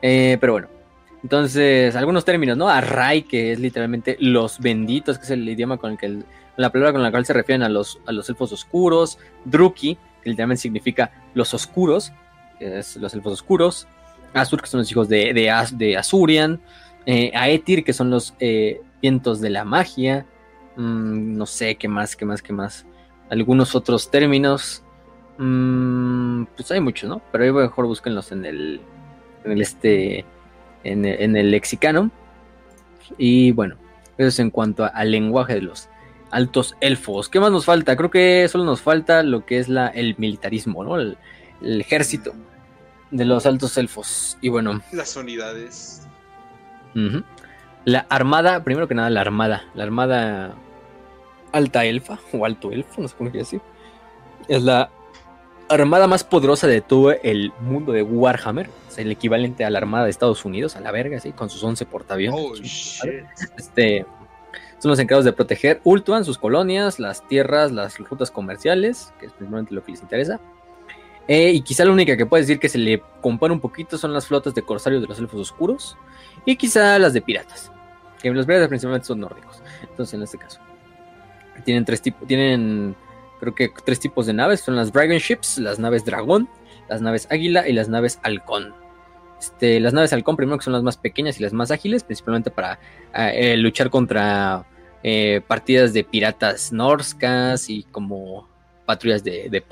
Eh, 0.00 0.38
pero 0.40 0.52
bueno. 0.54 0.77
Entonces, 1.22 1.96
algunos 1.96 2.24
términos, 2.24 2.56
¿no? 2.56 2.68
Array, 2.68 3.22
que 3.22 3.52
es 3.52 3.58
literalmente 3.58 4.16
los 4.20 4.58
benditos, 4.60 5.18
que 5.18 5.24
es 5.24 5.30
el 5.30 5.48
idioma 5.48 5.76
con 5.76 5.92
el 5.92 5.98
que 5.98 6.22
la 6.56 6.70
palabra 6.70 6.92
con 6.92 7.02
la 7.02 7.10
cual 7.10 7.24
se 7.24 7.32
refieren 7.32 7.62
a 7.62 7.68
los, 7.68 8.00
a 8.06 8.12
los 8.12 8.28
elfos 8.28 8.52
oscuros. 8.52 9.18
Druki, 9.44 9.96
que 10.22 10.30
literalmente 10.30 10.62
significa 10.62 11.10
los 11.34 11.54
oscuros, 11.54 12.12
que 12.58 12.78
es 12.78 12.96
los 12.96 13.14
elfos 13.14 13.32
oscuros. 13.34 13.88
Azur, 14.34 14.60
que 14.60 14.68
son 14.68 14.80
los 14.80 14.90
hijos 14.90 15.08
de, 15.08 15.32
de, 15.32 15.66
de 15.72 15.96
Azurian. 15.96 16.60
Eh, 17.06 17.32
Aetir, 17.34 17.84
que 17.84 17.92
son 17.92 18.10
los 18.10 18.34
eh, 18.38 18.80
vientos 19.00 19.40
de 19.40 19.50
la 19.50 19.64
magia. 19.64 20.26
Mm, 20.76 21.36
no 21.36 21.46
sé 21.46 21.76
qué 21.76 21.88
más, 21.88 22.14
qué 22.16 22.24
más, 22.24 22.42
qué 22.42 22.52
más. 22.52 22.86
Algunos 23.30 23.74
otros 23.74 24.10
términos. 24.10 24.84
Mm, 25.38 26.44
pues 26.56 26.70
hay 26.70 26.80
muchos, 26.80 27.08
¿no? 27.08 27.22
Pero 27.32 27.44
ahí 27.44 27.52
mejor 27.52 27.86
búsquenlos 27.86 28.32
en 28.32 28.44
el, 28.44 28.80
en 29.44 29.52
el 29.52 29.62
este 29.62 30.24
en, 30.84 31.04
el 31.36 31.50
lexicano. 31.50 32.10
Y 33.16 33.52
bueno, 33.52 33.76
eso 34.16 34.28
es 34.28 34.38
en 34.38 34.50
cuanto 34.50 34.88
al 34.92 35.10
lenguaje 35.10 35.54
de 35.54 35.62
los 35.62 35.88
altos 36.30 36.76
elfos. 36.80 37.28
¿Qué 37.28 37.40
más 37.40 37.50
nos 37.50 37.64
falta? 37.64 37.96
Creo 37.96 38.10
que 38.10 38.46
solo 38.48 38.64
nos 38.64 38.82
falta 38.82 39.22
lo 39.22 39.46
que 39.46 39.58
es 39.58 39.68
la, 39.68 39.88
el 39.88 40.14
militarismo, 40.18 40.84
¿no? 40.84 40.98
El, 40.98 41.16
ejército 41.60 42.34
de 43.10 43.24
los 43.24 43.46
altos 43.46 43.76
elfos. 43.78 44.38
Y 44.40 44.48
bueno. 44.48 44.80
Las 44.92 45.16
unidades. 45.16 46.06
La 47.84 48.06
armada, 48.08 48.62
primero 48.64 48.86
que 48.86 48.94
nada, 48.94 49.10
la 49.10 49.20
armada. 49.20 49.64
La 49.74 49.84
armada 49.84 50.54
alta 51.52 51.84
elfa 51.84 52.18
o 52.32 52.44
alto 52.44 52.70
elfo, 52.70 53.00
no 53.02 53.08
sé 53.08 53.16
cómo 53.16 53.30
decir. 53.30 53.60
Es 54.46 54.62
la 54.62 54.90
armada 55.68 56.06
más 56.06 56.24
poderosa 56.24 56.66
de 56.66 56.80
todo 56.80 57.12
el 57.12 57.52
mundo 57.60 57.92
de 57.92 58.02
Warhammer. 58.02 58.70
Es 58.88 58.98
el 58.98 59.10
equivalente 59.10 59.64
a 59.64 59.70
la 59.70 59.78
armada 59.78 60.04
de 60.04 60.10
Estados 60.10 60.44
Unidos, 60.44 60.76
a 60.76 60.80
la 60.80 60.90
verga, 60.90 61.20
¿sí? 61.20 61.32
con 61.32 61.50
sus 61.50 61.62
11 61.62 61.86
portaaviones. 61.86 62.40
Oh, 62.40 62.54
este, 63.56 64.06
son 64.78 64.90
los 64.90 64.98
encargados 64.98 65.24
de 65.24 65.32
proteger 65.32 65.80
Ultuan, 65.84 66.24
sus 66.24 66.38
colonias, 66.38 66.98
las 66.98 67.26
tierras, 67.26 67.72
las 67.72 67.98
rutas 67.98 68.30
comerciales, 68.30 69.12
que 69.18 69.26
es 69.26 69.32
principalmente 69.32 69.74
lo 69.74 69.82
que 69.82 69.92
les 69.92 70.02
interesa. 70.02 70.40
Eh, 71.26 71.50
y 71.50 71.60
quizá 71.60 71.84
la 71.84 71.92
única 71.92 72.16
que 72.16 72.24
puede 72.24 72.42
decir 72.42 72.58
que 72.58 72.70
se 72.70 72.78
le 72.78 73.02
compara 73.20 73.52
un 73.52 73.60
poquito 73.60 73.98
son 73.98 74.14
las 74.14 74.26
flotas 74.26 74.54
de 74.54 74.62
corsarios 74.62 75.02
de 75.02 75.08
los 75.08 75.18
elfos 75.18 75.40
oscuros. 75.40 75.96
Y 76.44 76.56
quizá 76.56 76.98
las 76.98 77.12
de 77.12 77.20
piratas. 77.20 77.70
Que 78.22 78.30
los 78.30 78.46
piratas 78.46 78.68
principalmente 78.68 79.06
son 79.06 79.20
nórdicos. 79.20 79.62
Entonces, 79.82 80.14
en 80.14 80.22
este 80.22 80.38
caso. 80.38 80.60
Tienen 81.64 81.84
tres 81.84 82.00
tipos. 82.00 82.26
Tienen 82.26 82.96
creo 83.38 83.54
que 83.54 83.70
tres 83.84 84.00
tipos 84.00 84.26
de 84.26 84.32
naves, 84.32 84.60
son 84.60 84.76
las 84.76 84.92
Dragon 84.92 85.18
Ships, 85.18 85.58
las 85.58 85.78
naves 85.78 86.04
Dragón, 86.04 86.48
las 86.88 87.00
naves 87.00 87.26
Águila 87.30 87.68
y 87.68 87.72
las 87.72 87.88
naves 87.88 88.18
Halcón. 88.22 88.74
Este, 89.38 89.78
las 89.78 89.92
naves 89.92 90.12
Halcón 90.12 90.36
primero 90.36 90.58
que 90.58 90.64
son 90.64 90.72
las 90.72 90.82
más 90.82 90.96
pequeñas 90.96 91.38
y 91.38 91.42
las 91.42 91.52
más 91.52 91.70
ágiles, 91.70 92.02
principalmente 92.04 92.50
para 92.50 92.78
ah, 93.12 93.30
eh, 93.30 93.56
luchar 93.56 93.90
contra 93.90 94.66
eh, 95.04 95.40
partidas 95.46 95.92
de 95.92 96.02
piratas 96.02 96.72
norscas 96.72 97.70
y 97.70 97.84
como 97.84 98.48
patrullas 98.84 99.22
de, 99.22 99.62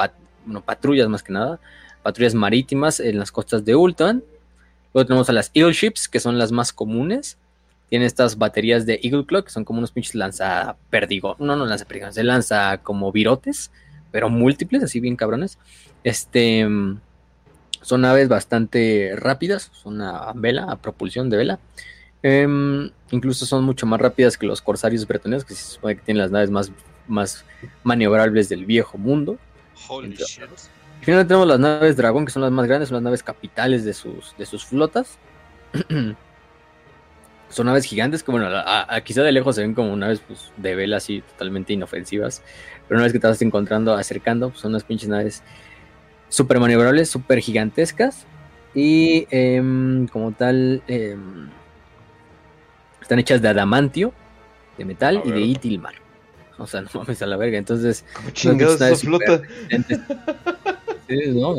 patrullas 0.65 1.09
más 1.09 1.23
que 1.23 1.33
nada, 1.33 1.59
patrullas 2.03 2.35
marítimas 2.35 3.01
en 3.01 3.19
las 3.19 3.33
costas 3.33 3.65
de 3.65 3.75
Ultan. 3.75 4.23
Luego 4.95 5.07
tenemos 5.07 5.29
a 5.29 5.33
las 5.33 5.51
Eagle 5.53 5.73
Ships, 5.73 6.09
que 6.09 6.21
son 6.21 6.39
las 6.39 6.53
más 6.53 6.73
comunes, 6.73 7.39
tiene 7.89 8.07
estas 8.07 8.39
baterías 8.39 8.85
de 8.87 9.01
Eagle 9.03 9.27
Clock, 9.27 9.47
que 9.47 9.53
son 9.53 9.65
como 9.65 9.79
unos 9.79 9.93
pinches 9.93 10.15
lanza 10.15 10.77
perdigo. 10.91 11.37
No, 11.39 11.57
no 11.57 11.67
lanza 11.67 11.85
perdigo, 11.85 12.11
se 12.13 12.25
lanza 12.25 12.79
como 12.79 13.13
virotes, 13.13 13.71
pero 14.11 14.29
múltiples, 14.29 14.83
así 14.83 15.01
bien 15.01 15.17
cabrones. 15.17 15.59
Este. 16.05 16.67
Son 17.83 18.01
naves 18.01 18.29
bastante 18.29 19.13
rápidas, 19.15 19.71
son 19.73 20.01
a 20.03 20.33
vela, 20.35 20.65
a 20.65 20.77
propulsión 20.77 21.31
de 21.31 21.37
vela. 21.37 21.61
Em, 22.23 22.91
incluso 23.13 23.47
son 23.47 23.63
mucho 23.63 23.87
más 23.87 24.01
rápidas 24.01 24.37
que 24.37 24.47
los 24.47 24.61
corsarios 24.61 25.07
bretones, 25.07 25.45
que 25.45 25.55
se 25.55 25.75
supone 25.75 25.95
que 25.95 26.03
tienen 26.03 26.23
las 26.23 26.33
naves 26.33 26.51
más, 26.51 26.73
más 27.07 27.45
maniobrables 27.85 28.49
del 28.49 28.67
viejo 28.67 28.99
mundo. 28.99 29.39
Holy 29.89 30.17
shit. 30.17 30.43
Y 31.01 31.05
finalmente 31.05 31.29
tenemos 31.29 31.47
las 31.47 31.61
naves 31.61 31.97
dragón, 31.97 32.27
que 32.27 32.33
son 32.33 32.43
las 32.43 32.51
más 32.51 32.67
grandes, 32.67 32.89
son 32.89 32.97
las 32.97 33.05
naves 33.05 33.23
capitales 33.23 33.85
de 33.85 33.95
sus, 33.95 34.35
de 34.37 34.47
sus 34.47 34.65
flotas. 34.65 35.19
son 37.49 37.67
naves 37.67 37.85
gigantes 37.85 38.23
que, 38.23 38.31
bueno, 38.31 38.49
a, 38.51 39.01
quizá 39.03 39.23
de 39.23 39.33
lejos 39.33 39.55
se 39.55 39.63
ven 39.63 39.75
como 39.75 39.95
naves 39.97 40.21
pues, 40.27 40.51
de 40.57 40.75
vela 40.75 40.97
así 40.99 41.23
totalmente 41.23 41.73
inofensivas, 41.73 42.43
pero 42.89 42.99
una 42.99 43.05
vez 43.05 43.13
que 43.13 43.19
te 43.19 43.27
vas 43.27 43.41
encontrando, 43.43 43.95
acercando, 43.95 44.51
pues, 44.51 44.61
son 44.61 44.73
unas 44.73 44.85
pinches 44.85 45.09
naves 45.09 45.43
súper 46.29 46.59
maniobrables, 46.59 47.09
súper 47.09 47.41
gigantescas 47.41 48.27
y 48.75 49.27
em, 49.31 50.07
como 50.09 50.33
tal 50.33 50.83
em, 50.89 51.49
están 53.01 53.19
hechas 53.19 53.41
de 53.41 53.49
adamantio, 53.49 54.13
de 54.77 54.85
metal 54.85 55.23
y 55.25 55.31
de 55.31 55.41
itilmar. 55.41 55.95
O 56.59 56.67
sea, 56.67 56.81
no 56.81 56.89
mames 56.95 57.23
a 57.23 57.27
la 57.27 57.37
verga, 57.37 57.59
entonces... 57.59 58.05
¿Cómo 58.15 58.31
chingados 58.31 59.01
flota? 59.01 59.43
Sí, 61.09 61.21
no, 61.29 61.55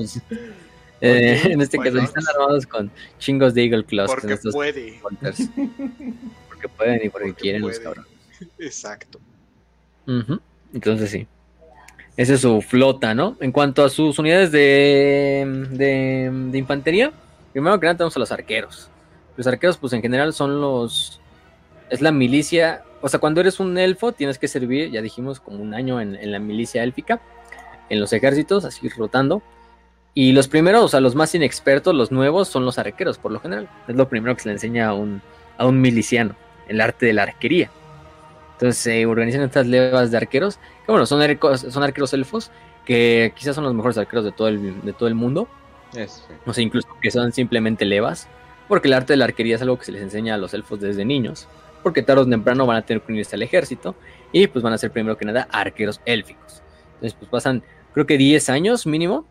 eh, 1.01 1.41
en 1.45 1.61
este 1.61 1.77
caso, 1.77 1.97
están 1.99 2.23
armados 2.33 2.65
con 2.65 2.91
chingos 3.19 3.53
de 3.53 3.63
Eagle 3.63 3.85
Claws. 3.85 4.09
Porque 4.09 4.37
puede. 4.51 4.99
Porque 6.47 6.69
pueden 6.69 7.01
y 7.05 7.09
porque, 7.09 7.33
quieren 7.33 7.61
los 7.61 7.79
cabrones. 7.79 8.11
Exacto. 8.59 9.19
Entonces 10.73 11.11
sí. 11.11 11.27
Esa 12.15 12.33
es 12.33 12.41
su 12.41 12.61
flota, 12.63 13.13
¿no? 13.13 13.37
En 13.39 13.51
cuanto 13.51 13.83
a 13.83 13.89
sus 13.89 14.17
unidades 14.17 14.51
de, 14.51 15.67
de, 15.69 16.57
infantería, 16.57 17.11
primero 17.53 17.79
que 17.79 17.85
nada 17.85 17.97
tenemos 17.97 18.15
a 18.15 18.19
los 18.19 18.31
arqueros. 18.31 18.89
Los 19.35 19.45
arqueros, 19.45 19.77
pues 19.77 19.93
en 19.93 20.01
general 20.01 20.33
son 20.33 20.59
los... 20.59 21.19
Es 21.91 22.01
la 22.01 22.11
milicia... 22.11 22.83
O 23.01 23.07
sea, 23.07 23.19
cuando 23.19 23.39
eres 23.39 23.59
un 23.59 23.77
elfo 23.77 24.13
tienes 24.13 24.39
que 24.39 24.47
servir, 24.47 24.89
ya 24.89 25.03
dijimos, 25.03 25.39
como 25.39 25.61
un 25.61 25.75
año 25.75 26.01
en, 26.01 26.15
en 26.15 26.31
la 26.31 26.39
milicia 26.39 26.81
élfica, 26.81 27.21
en 27.89 27.99
los 27.99 28.11
ejércitos, 28.13 28.65
así 28.65 28.89
rotando. 28.89 29.43
Y 30.19 30.31
los 30.31 30.47
primeros, 30.47 30.83
o 30.83 30.87
sea, 30.87 30.99
los 30.99 31.13
más 31.13 31.35
inexpertos, 31.35 31.93
los 31.93 32.11
nuevos, 32.11 32.47
son 32.47 32.65
los 32.65 32.79
arqueros, 32.79 33.19
por 33.19 33.31
lo 33.31 33.39
general. 33.39 33.69
Es 33.87 33.95
lo 33.95 34.09
primero 34.09 34.33
que 34.33 34.41
se 34.41 34.49
le 34.49 34.53
enseña 34.53 34.87
a 34.87 34.93
un, 34.95 35.21
a 35.59 35.67
un 35.67 35.79
miliciano, 35.79 36.35
el 36.67 36.81
arte 36.81 37.05
de 37.05 37.13
la 37.13 37.21
arquería. 37.21 37.69
Entonces 38.53 38.81
se 38.81 39.05
organizan 39.05 39.41
estas 39.43 39.67
levas 39.67 40.09
de 40.09 40.17
arqueros, 40.17 40.57
que 40.57 40.91
bueno, 40.91 41.05
son, 41.05 41.21
arqueros, 41.21 41.67
son 41.69 41.83
arqueros 41.83 42.13
elfos, 42.13 42.49
que 42.83 43.31
quizás 43.35 43.53
son 43.53 43.63
los 43.63 43.75
mejores 43.75 43.99
arqueros 43.99 44.25
de 44.25 44.31
todo 44.31 44.47
el, 44.47 44.81
de 44.81 44.91
todo 44.91 45.07
el 45.07 45.13
mundo. 45.13 45.47
O 46.47 46.51
sea, 46.51 46.63
incluso 46.63 46.87
que 46.99 47.11
son 47.11 47.31
simplemente 47.31 47.85
levas, 47.85 48.27
porque 48.67 48.87
el 48.87 48.95
arte 48.95 49.13
de 49.13 49.17
la 49.17 49.25
arquería 49.25 49.57
es 49.57 49.61
algo 49.61 49.77
que 49.77 49.85
se 49.85 49.91
les 49.91 50.01
enseña 50.01 50.33
a 50.33 50.37
los 50.39 50.51
elfos 50.55 50.79
desde 50.79 51.05
niños, 51.05 51.47
porque 51.83 52.01
tarde 52.01 52.21
o 52.21 52.27
temprano 52.27 52.65
van 52.65 52.77
a 52.77 52.81
tener 52.81 53.03
que 53.03 53.11
unirse 53.11 53.35
al 53.35 53.43
ejército 53.43 53.93
y 54.31 54.47
pues 54.47 54.63
van 54.63 54.73
a 54.73 54.79
ser 54.79 54.89
primero 54.89 55.15
que 55.15 55.25
nada 55.25 55.47
arqueros 55.51 56.01
élficos. 56.05 56.63
Entonces 56.95 57.13
pues 57.13 57.29
pasan 57.29 57.61
creo 57.93 58.07
que 58.07 58.17
10 58.17 58.49
años 58.49 58.87
mínimo 58.87 59.27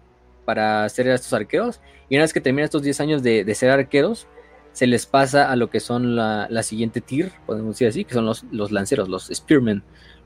para 0.46 0.88
ser 0.88 1.08
estos 1.08 1.34
arqueros. 1.34 1.80
Y 2.08 2.14
una 2.14 2.24
vez 2.24 2.32
que 2.32 2.40
terminan 2.40 2.64
estos 2.64 2.82
10 2.82 3.00
años 3.00 3.22
de, 3.22 3.54
ser 3.54 3.70
arqueros, 3.70 4.26
se 4.72 4.86
les 4.86 5.04
pasa 5.04 5.50
a 5.50 5.56
lo 5.56 5.68
que 5.68 5.80
son 5.80 6.16
la, 6.16 6.62
siguiente 6.62 7.02
tier, 7.02 7.32
podemos 7.44 7.74
decir 7.74 7.88
así, 7.88 8.04
que 8.04 8.14
son 8.14 8.24
los, 8.24 8.44
los 8.50 8.72
lanceros, 8.72 9.10
los 9.10 9.28
spearmen, 9.34 9.82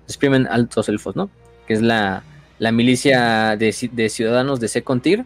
los 0.07 0.15
spearmen 0.15 0.47
altos 0.47 0.89
elfos, 0.89 1.16
¿no? 1.16 1.31
Que 1.66 1.74
es 1.74 1.82
la, 1.82 2.23
milicia 2.60 3.57
de, 3.57 3.73
ciudadanos 3.73 4.60
de 4.60 4.68
second 4.68 5.02
tier 5.02 5.24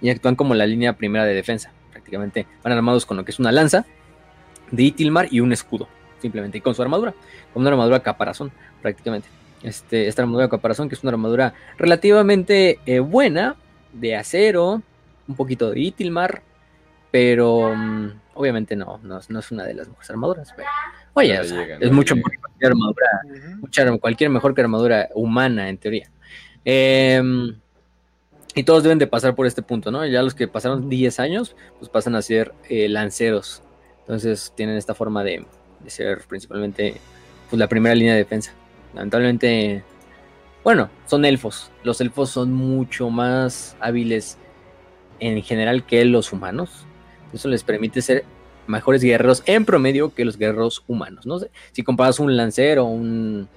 y 0.00 0.08
actúan 0.08 0.36
como 0.36 0.54
la 0.54 0.66
línea 0.66 0.94
primera 0.94 1.26
de 1.26 1.34
defensa. 1.34 1.72
Prácticamente 1.90 2.46
van 2.62 2.72
armados 2.72 3.04
con 3.04 3.16
lo 3.16 3.24
que 3.24 3.32
es 3.32 3.38
una 3.38 3.52
lanza 3.52 3.84
de 4.70 4.84
Itilmar 4.84 5.28
y 5.30 5.40
un 5.40 5.52
escudo. 5.52 5.88
simplemente, 6.20 6.58
y 6.58 6.60
con 6.60 6.74
su 6.74 6.82
armadura, 6.82 7.14
con 7.52 7.62
una 7.62 7.70
armadura 7.70 8.00
caparazón, 8.00 8.52
prácticamente. 8.80 9.28
Este, 9.62 10.08
esta 10.08 10.22
armadura 10.22 10.48
caparazón, 10.48 10.88
que 10.88 10.94
es 10.94 11.02
una 11.02 11.12
armadura 11.12 11.54
relativamente 11.78 12.80
eh, 12.84 12.98
buena, 12.98 13.56
de 13.92 14.16
acero, 14.16 14.82
un 15.28 15.36
poquito 15.36 15.70
de 15.70 15.80
Itilmar, 15.80 16.42
pero 17.10 17.74
mm, 17.74 18.10
obviamente 18.34 18.74
no, 18.76 18.98
no, 19.02 19.18
es 19.18 19.50
una 19.50 19.64
de 19.64 19.74
las 19.74 19.88
mejores 19.88 20.10
armaduras. 20.10 20.52
Pero, 20.56 20.68
oye, 21.14 21.40
es 21.80 21.92
mucho 21.92 22.16
mejor 22.16 22.32
que 22.32 22.38
cualquier 22.38 22.72
armadura, 22.72 23.98
cualquier 24.00 24.30
mejor 24.30 24.54
que 24.54 24.60
armadura 24.62 25.08
humana, 25.14 25.68
en 25.68 25.78
teoría. 25.78 26.10
Em, 26.64 27.54
y 28.54 28.64
todos 28.64 28.82
deben 28.82 28.98
de 28.98 29.06
pasar 29.06 29.34
por 29.34 29.46
este 29.46 29.62
punto, 29.62 29.90
¿no? 29.90 30.04
Ya 30.06 30.22
los 30.22 30.34
que 30.34 30.48
pasaron 30.48 30.88
10 30.88 31.20
años, 31.20 31.56
pues 31.78 31.90
pasan 31.90 32.14
a 32.14 32.22
ser 32.22 32.52
eh, 32.68 32.88
lanceros. 32.88 33.62
Entonces 34.00 34.52
tienen 34.54 34.76
esta 34.76 34.94
forma 34.94 35.24
de, 35.24 35.44
ser 35.86 36.22
principalmente 36.28 36.96
pues, 37.48 37.58
la 37.58 37.68
primera 37.68 37.94
línea 37.94 38.12
de 38.12 38.18
defensa. 38.18 38.52
Lamentablemente, 38.94 39.82
bueno, 40.64 40.90
son 41.06 41.24
elfos. 41.24 41.70
Los 41.82 42.00
elfos 42.00 42.30
son 42.30 42.52
mucho 42.52 43.10
más 43.10 43.76
hábiles 43.80 44.38
en 45.20 45.42
general 45.42 45.84
que 45.84 46.04
los 46.04 46.32
humanos. 46.32 46.86
Eso 47.32 47.48
les 47.48 47.64
permite 47.64 48.02
ser 48.02 48.24
mejores 48.66 49.02
guerreros 49.02 49.42
en 49.46 49.64
promedio 49.64 50.14
que 50.14 50.24
los 50.24 50.38
guerreros 50.38 50.84
humanos. 50.86 51.26
¿no? 51.26 51.38
Si 51.72 51.82
comparas 51.82 52.20
un 52.20 52.36
lancero 52.36 52.84
o 52.84 52.90
un 52.90 53.48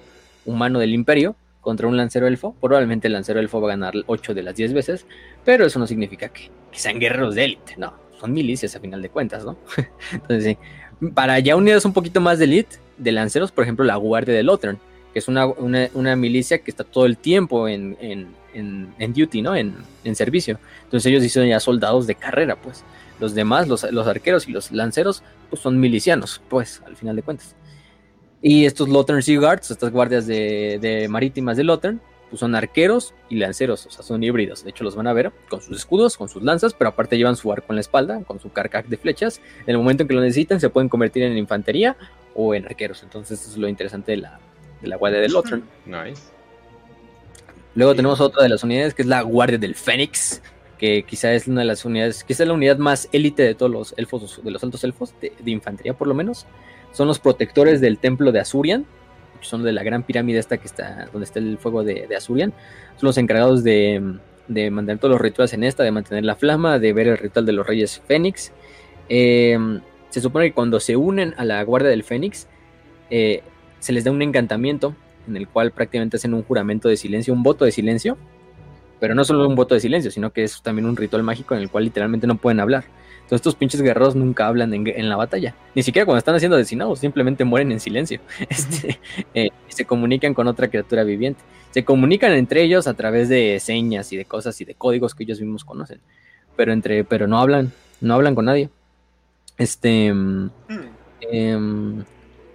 humano 0.45 0.79
del 0.79 0.93
imperio, 0.93 1.35
contra 1.65 1.87
un 1.87 1.97
lancero 1.97 2.27
elfo, 2.27 2.55
probablemente 2.61 3.07
el 3.07 3.13
lancero 3.13 3.39
elfo 3.39 3.59
va 3.59 3.69
a 3.69 3.71
ganar 3.71 3.95
8 4.05 4.35
de 4.35 4.43
las 4.43 4.55
10 4.55 4.73
veces, 4.73 5.07
pero 5.43 5.65
eso 5.65 5.79
no 5.79 5.87
significa 5.87 6.29
que, 6.29 6.51
sean 6.71 6.99
guerreros 6.99 7.33
de 7.33 7.45
élite, 7.45 7.73
no, 7.77 7.91
son 8.19 8.33
milicias 8.33 8.75
a 8.75 8.79
final 8.79 9.01
de 9.01 9.09
cuentas, 9.09 9.43
¿no? 9.43 9.57
Entonces, 10.11 10.57
para 11.15 11.39
ya 11.39 11.55
unirse 11.55 11.87
un 11.87 11.93
poquito 11.93 12.21
más 12.21 12.37
de 12.37 12.45
élite, 12.45 12.77
de 12.99 13.11
lanceros, 13.11 13.51
por 13.51 13.63
ejemplo, 13.63 13.83
la 13.83 13.95
Guardia 13.95 14.35
de 14.35 14.43
Lothern, 14.43 14.77
que 15.15 15.19
es 15.19 15.29
una, 15.29 15.45
una, 15.45 16.15
milicia 16.17 16.57
que 16.57 16.69
está 16.69 16.83
todo 16.83 17.05
el 17.05 17.17
tiempo 17.17 17.69
en, 17.69 17.95
en, 18.01 19.13
duty, 19.13 19.41
¿no? 19.41 19.55
En, 19.55 19.73
servicio. 20.13 20.59
Entonces 20.83 21.09
ellos 21.09 21.31
son 21.31 21.47
ya 21.47 21.61
soldados 21.61 22.05
de 22.05 22.15
carrera, 22.15 22.57
pues. 22.57 22.83
Los 23.21 23.33
demás, 23.33 23.69
los, 23.69 23.89
los 23.93 24.07
arqueros 24.07 24.45
y 24.49 24.51
los 24.51 24.73
lanceros, 24.73 25.23
pues 25.49 25.61
son 25.61 25.79
milicianos, 25.79 26.41
pues, 26.49 26.81
al 26.85 26.97
final 26.97 27.15
de 27.15 27.21
cuentas. 27.21 27.55
Y 28.41 28.65
estos 28.65 28.89
Lothern 28.89 29.23
Sea 29.23 29.39
Guards, 29.39 29.71
estas 29.71 29.89
guardias 29.89 30.27
de, 30.27 31.07
marítimas 31.09 31.55
de 31.55 31.63
Lothern, 31.63 32.01
pues 32.29 32.41
son 32.41 32.53
arqueros 32.53 33.13
y 33.29 33.37
lanceros, 33.37 33.85
o 33.85 33.91
sea, 33.91 34.03
son 34.03 34.21
híbridos. 34.21 34.65
De 34.65 34.71
hecho, 34.71 34.83
los 34.83 34.97
van 34.97 35.07
a 35.07 35.13
ver 35.13 35.31
con 35.47 35.61
sus 35.61 35.77
escudos, 35.77 36.17
con 36.17 36.27
sus 36.27 36.43
lanzas, 36.43 36.73
pero 36.73 36.89
aparte 36.89 37.17
llevan 37.17 37.37
su 37.37 37.49
arco 37.53 37.67
en 37.69 37.75
la 37.75 37.81
espalda, 37.81 38.21
con 38.25 38.41
su 38.41 38.51
carcac 38.51 38.85
de 38.87 38.97
flechas. 38.97 39.39
En 39.61 39.71
el 39.71 39.77
momento 39.77 40.03
en 40.03 40.09
que 40.09 40.13
lo 40.13 40.19
necesitan, 40.19 40.59
se 40.59 40.69
pueden 40.69 40.89
convertir 40.89 41.23
en 41.23 41.37
infantería 41.37 41.95
o 42.33 42.53
en 42.53 42.65
arqueros. 42.65 43.01
Entonces, 43.01 43.39
eso 43.39 43.51
es 43.51 43.57
lo 43.57 43.69
interesante 43.69 44.11
de 44.11 44.17
la, 44.17 44.41
de 44.54 44.54
la 44.87 44.97
guardia 44.97 45.19
de 45.19 45.29
Lothern. 45.29 45.63
Nice. 45.85 46.21
Luego 47.75 47.95
tenemos 47.95 48.21
otra 48.21 48.43
de 48.43 48.49
las 48.49 48.63
unidades 48.63 48.93
que 48.93 49.01
es 49.01 49.07
la 49.07 49.21
guardia 49.21 49.57
del 49.57 49.75
Fénix, 49.75 50.41
que 50.77 51.03
quizá 51.03 51.33
es 51.33 51.47
una 51.47 51.61
de 51.61 51.67
las 51.67 51.83
unidades, 51.85 52.23
quizá 52.23 52.43
es 52.43 52.47
la 52.47 52.53
unidad 52.53 52.77
más 52.77 53.09
élite 53.11 53.43
de 53.43 53.55
todos 53.55 53.71
los 53.71 53.93
elfos, 53.97 54.41
de 54.43 54.51
los 54.51 54.63
altos 54.63 54.83
elfos, 54.83 55.13
de 55.19 55.51
infantería 55.51 55.93
por 55.93 56.07
lo 56.07 56.13
menos 56.13 56.45
son 56.95 57.09
los 57.09 57.19
protectores 57.19 57.81
del 57.81 57.97
templo 57.97 58.31
de 58.31 58.39
Azurian, 58.39 58.85
son 59.41 59.63
de 59.63 59.73
la 59.73 59.83
gran 59.83 60.03
pirámide 60.03 60.39
esta 60.39 60.57
que 60.57 60.65
está, 60.65 61.09
donde 61.11 61.25
está 61.25 61.39
el 61.39 61.57
fuego 61.57 61.83
de, 61.83 62.07
Azurian. 62.15 62.53
Son 62.95 63.07
los 63.07 63.17
encargados 63.17 63.65
de, 63.65 64.01
mantener 64.47 64.97
todos 64.99 65.11
los 65.11 65.21
rituales 65.21 65.53
en 65.53 65.65
esta, 65.65 65.83
de 65.83 65.91
mantener 65.91 66.23
la 66.23 66.35
flama, 66.35 66.79
de 66.79 66.93
ver 66.93 67.09
el 67.09 67.17
ritual 67.17 67.45
de 67.45 67.51
los 67.51 67.67
reyes 67.67 68.01
Fénix. 68.07 68.53
Em, 69.09 69.81
se 70.09 70.21
supone 70.21 70.45
que 70.47 70.53
cuando 70.53 70.79
se 70.79 70.95
unen 70.95 71.33
a 71.37 71.43
la 71.43 71.61
guardia 71.63 71.89
del 71.89 72.03
Fénix, 72.03 72.47
eh, 73.09 73.43
se 73.85 73.93
les 73.93 74.03
da 74.03 74.09
un 74.09 74.23
encantamiento 74.23 74.95
en 75.27 75.37
el 75.37 75.47
cual 75.47 75.69
prácticamente 75.69 76.17
hacen 76.17 76.33
un 76.33 76.41
juramento 76.41 76.89
de 76.89 76.97
silencio, 76.97 77.35
un 77.35 77.43
voto 77.43 77.65
de 77.65 77.71
silencio, 77.71 78.17
pero 78.99 79.13
no 79.13 79.23
solo 79.23 79.47
un 79.47 79.53
voto 79.53 79.75
de 79.75 79.79
silencio, 79.79 80.09
sino 80.09 80.33
que 80.33 80.43
es 80.43 80.59
también 80.63 80.87
un 80.87 80.97
ritual 80.97 81.21
mágico 81.21 81.53
en 81.53 81.61
el 81.61 81.69
cual 81.69 81.83
literalmente 81.83 82.25
no 82.25 82.35
pueden 82.35 82.59
hablar. 82.59 82.85
Entonces 83.17 83.35
estos 83.35 83.53
pinches 83.53 83.83
guerreros 83.83 84.15
nunca 84.15 84.47
hablan 84.47 84.73
en, 84.73 85.07
la 85.07 85.15
batalla. 85.17 85.53
Ni 85.75 85.83
siquiera 85.83 86.03
cuando 86.03 86.17
están 86.17 86.33
haciendo 86.33 86.57
asesinados, 86.57 86.97
simplemente 86.97 87.43
mueren 87.43 87.71
en 87.71 87.79
silencio. 87.79 88.21
Este, 88.49 88.99
eh, 89.35 89.49
se 89.67 89.85
comunican 89.85 90.33
con 90.33 90.47
otra 90.47 90.67
criatura 90.67 91.03
viviente. 91.03 91.41
Se 91.69 91.85
comunican 91.85 92.31
entre 92.31 92.63
ellos 92.63 92.87
a 92.87 92.95
través 92.95 93.29
de 93.29 93.59
señas 93.59 94.11
y 94.11 94.17
de 94.17 94.25
cosas 94.25 94.59
y 94.61 94.65
de 94.65 94.73
códigos 94.73 95.13
que 95.13 95.25
ellos 95.25 95.39
mismos 95.39 95.63
conocen. 95.63 95.99
Pero 96.55 96.73
entre, 96.73 97.03
pero 97.03 97.27
no 97.27 97.37
hablan, 97.37 97.71
no 98.01 98.15
hablan 98.15 98.33
con 98.33 98.45
nadie. 98.45 98.71
Este. 99.59 100.11
Mm, 100.11 100.49
em, 101.21 102.03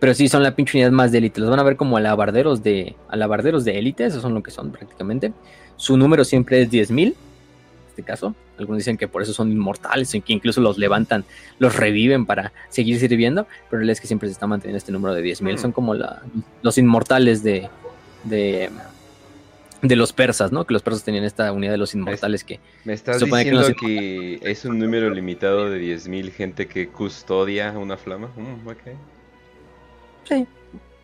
pero 0.00 0.14
sí 0.14 0.28
son 0.28 0.42
la 0.42 0.56
pinche 0.56 0.78
unidad 0.78 0.90
más 0.90 1.12
de 1.12 1.18
élite. 1.18 1.40
Los 1.40 1.50
van 1.50 1.60
a 1.60 1.62
ver 1.62 1.76
como 1.76 1.96
alabarderos 1.96 2.62
de. 2.62 2.96
Alabarderos 3.08 3.64
de 3.64 3.78
élite. 3.78 4.06
Esos 4.06 4.22
son 4.22 4.34
lo 4.34 4.42
que 4.42 4.50
son 4.50 4.72
prácticamente. 4.72 5.32
Su 5.76 5.96
número 5.96 6.24
siempre 6.24 6.62
es 6.62 6.70
10.000 6.70 7.14
este 7.90 8.02
caso. 8.02 8.34
Algunos 8.58 8.78
dicen 8.78 8.96
que 8.96 9.08
por 9.08 9.22
eso 9.22 9.32
son 9.32 9.52
inmortales, 9.52 10.10
que 10.10 10.32
incluso 10.32 10.60
los 10.60 10.78
levantan, 10.78 11.24
los 11.58 11.76
reviven 11.76 12.26
para 12.26 12.52
seguir 12.68 12.98
sirviendo, 12.98 13.46
pero 13.70 13.82
la 13.82 13.92
es 13.92 14.00
que 14.00 14.06
siempre 14.06 14.28
se 14.28 14.32
está 14.32 14.46
manteniendo 14.46 14.78
este 14.78 14.92
número 14.92 15.14
de 15.14 15.22
10.000. 15.22 15.58
Son 15.58 15.72
como 15.72 15.94
los 16.62 16.78
inmortales 16.78 17.42
de, 17.42 17.68
de, 18.24 18.70
los 19.82 20.12
persas, 20.12 20.52
¿no? 20.52 20.66
Que 20.66 20.74
los 20.74 20.82
persas 20.82 21.04
tenían 21.04 21.24
esta 21.24 21.52
unidad 21.52 21.72
de 21.72 21.78
los 21.78 21.94
inmortales 21.94 22.44
que... 22.44 22.60
Me 22.84 22.92
estás 22.92 23.20
diciendo 23.20 23.74
que, 23.78 24.40
es 24.42 24.64
un 24.64 24.78
número 24.78 25.10
limitado 25.10 25.70
de 25.70 25.80
10.000 25.80 26.30
gente 26.32 26.68
que 26.68 26.88
custodia 26.88 27.72
una 27.72 27.96
flama. 27.96 28.28
Mm, 28.36 28.64
sí. 30.30 30.46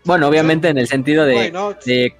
Bueno, 0.04 0.28
obviamente 0.28 0.68
en 0.68 0.78
el 0.78 0.86
sentido 0.86 1.24
de, 1.24 1.52
de 1.84 2.14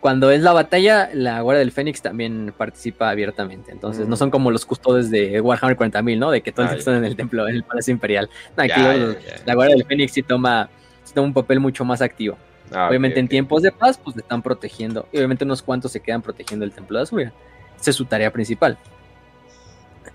cuando 0.00 0.30
es 0.30 0.40
la 0.40 0.52
batalla, 0.52 1.10
la 1.12 1.40
Guardia 1.40 1.58
del 1.58 1.72
Fénix 1.72 2.00
también 2.00 2.54
participa 2.56 3.10
abiertamente. 3.10 3.72
Entonces, 3.72 4.06
no 4.06 4.14
mm. 4.14 4.18
son 4.18 4.30
como 4.30 4.50
los 4.50 4.64
custodes 4.64 5.10
de 5.10 5.40
Warhammer 5.40 5.76
40.000, 5.76 6.18
¿no? 6.18 6.30
De 6.30 6.42
que 6.42 6.52
todos 6.52 6.70
están 6.72 6.94
en 6.94 7.04
el 7.04 7.16
templo, 7.16 7.48
en 7.48 7.56
el 7.56 7.64
Palacio 7.64 7.92
Imperial. 7.92 8.30
aquí 8.56 8.80
la 9.44 9.54
Guardia 9.54 9.74
del 9.74 9.84
Fénix 9.84 10.12
sí 10.12 10.22
toma, 10.22 10.70
toma 11.12 11.26
un 11.26 11.34
papel 11.34 11.60
mucho 11.60 11.84
más 11.84 12.02
activo. 12.02 12.38
Ah, 12.72 12.88
obviamente, 12.88 13.20
en 13.20 13.28
tiempos 13.28 13.62
de 13.62 13.72
paz, 13.72 13.98
pues 13.98 14.16
le 14.16 14.22
están 14.22 14.42
protegiendo. 14.42 15.08
Y 15.12 15.18
obviamente, 15.18 15.44
unos 15.44 15.60
cuantos 15.60 15.92
se 15.92 16.00
quedan 16.00 16.22
protegiendo 16.22 16.64
el 16.64 16.72
templo 16.72 16.98
de 16.98 17.02
Azuria. 17.02 17.32
Esa 17.80 17.90
es 17.90 17.96
su 17.96 18.04
tarea 18.04 18.32
principal. 18.32 18.78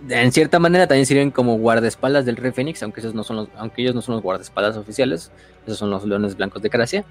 En 0.10 0.32
cierta 0.32 0.60
manera, 0.60 0.88
también 0.88 1.06
sirven 1.06 1.32
como 1.32 1.58
guardaespaldas 1.58 2.26
del 2.26 2.38
Rey 2.38 2.52
Fénix, 2.52 2.82
aunque, 2.84 3.02
esos 3.02 3.14
no 3.14 3.24
son 3.24 3.36
los, 3.36 3.50
aunque 3.56 3.82
ellos 3.82 3.94
no 3.94 4.02
son 4.02 4.16
los 4.16 4.24
guardaespaldas 4.24 4.78
oficiales. 4.78 5.32
Esos 5.66 5.78
son 5.78 5.90
los 5.90 6.06
leones 6.06 6.36
blancos 6.36 6.62
de 6.62 6.70
Gracia. 6.70 7.06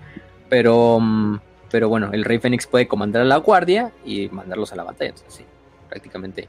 Pero. 0.49 0.99
Mm, 1.01 1.39
pero 1.71 1.89
bueno, 1.89 2.11
el 2.13 2.25
Rey 2.25 2.39
Fénix 2.39 2.67
puede 2.67 2.89
comandar 2.89 3.23
a 3.23 3.25
la 3.25 3.37
guardia 3.37 3.93
y 4.05 4.29
mandarlos 4.29 4.73
a 4.73 4.77
la 4.77 4.83
batalla. 4.83 5.11
Entonces, 5.11 5.35
sí, 5.35 5.45
prácticamente. 5.89 6.49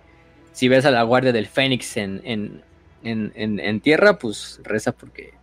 Si 0.52 0.68
ves 0.68 0.86
a 0.86 0.92
la 0.92 1.04
guardia 1.04 1.32
del 1.32 1.48
Fénix 1.48 1.96
en, 1.98 2.22
en, 2.24 2.64
en, 3.04 3.60
en, 3.60 3.82
tierra, 3.82 4.18
pues 4.18 4.60
reza 4.64 4.92
porque 4.92 5.34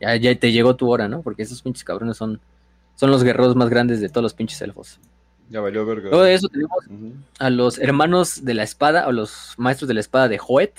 ya, 0.00 0.14
ya, 0.16 0.34
te 0.34 0.52
llegó 0.52 0.76
tu 0.76 0.90
hora, 0.90 1.08
¿no? 1.08 1.22
Porque 1.22 1.42
esos 1.42 1.62
pinches 1.62 1.84
cabrones 1.84 2.16
son, 2.16 2.40
son 2.94 3.10
los 3.10 3.24
guerreros 3.24 3.56
más 3.56 3.70
grandes 3.70 4.00
de 4.00 4.08
todos 4.08 4.22
los 4.22 4.34
pinches 4.34 4.60
elfos. 4.62 5.00
Ya 5.50 5.60
valió 5.60 5.84
verga. 5.84 6.08
Luego 6.08 6.24
de 6.24 6.34
eso 6.34 6.48
tenemos 6.48 6.84
a 7.38 7.50
los 7.50 7.78
hermanos 7.78 8.44
de 8.44 8.54
la 8.54 8.62
espada, 8.62 9.06
o 9.06 9.12
los 9.12 9.54
maestros 9.56 9.88
de 9.88 9.94
la 9.94 10.00
espada 10.00 10.28
de 10.28 10.38
Joet, 10.38 10.74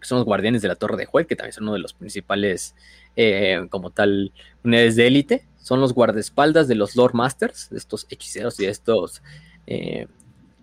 que 0.00 0.06
son 0.06 0.18
los 0.18 0.24
guardianes 0.24 0.62
de 0.62 0.68
la 0.68 0.74
torre 0.74 0.96
de 0.96 1.06
Joet, 1.06 1.26
que 1.26 1.36
también 1.36 1.52
son 1.52 1.64
uno 1.64 1.74
de 1.74 1.78
los 1.78 1.92
principales, 1.92 2.74
eh, 3.16 3.66
como 3.70 3.90
tal, 3.90 4.32
unidades 4.62 4.96
de 4.96 5.06
élite 5.06 5.50
son 5.62 5.80
los 5.80 5.92
guardaespaldas 5.92 6.68
de 6.68 6.74
los 6.74 6.96
Lord 6.96 7.14
Masters, 7.14 7.68
de 7.70 7.78
estos 7.78 8.06
hechiceros 8.10 8.58
y 8.58 8.64
de 8.64 8.70
estos 8.70 9.22
eh, 9.66 10.06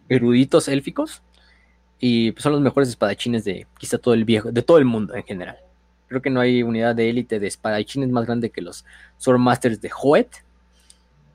eruditos 0.09 0.67
élficos. 0.67 1.21
Y 1.99 2.31
pues, 2.31 2.43
son 2.43 2.53
los 2.53 2.61
mejores 2.61 2.89
espadachines 2.89 3.43
de 3.43 3.67
quizá 3.77 3.97
todo 3.97 4.13
el 4.13 4.25
viejo, 4.25 4.51
de 4.51 4.61
todo 4.61 4.77
el 4.77 4.85
mundo 4.85 5.15
en 5.15 5.23
general. 5.23 5.57
Creo 6.07 6.21
que 6.21 6.29
no 6.29 6.39
hay 6.39 6.63
unidad 6.63 6.95
de 6.95 7.09
élite 7.09 7.39
de 7.39 7.47
espadachines 7.47 8.09
más 8.09 8.25
grande 8.25 8.49
que 8.49 8.61
los 8.61 8.85
Sword 9.17 9.39
Masters 9.39 9.81
de 9.81 9.91
Hoet. 9.95 10.29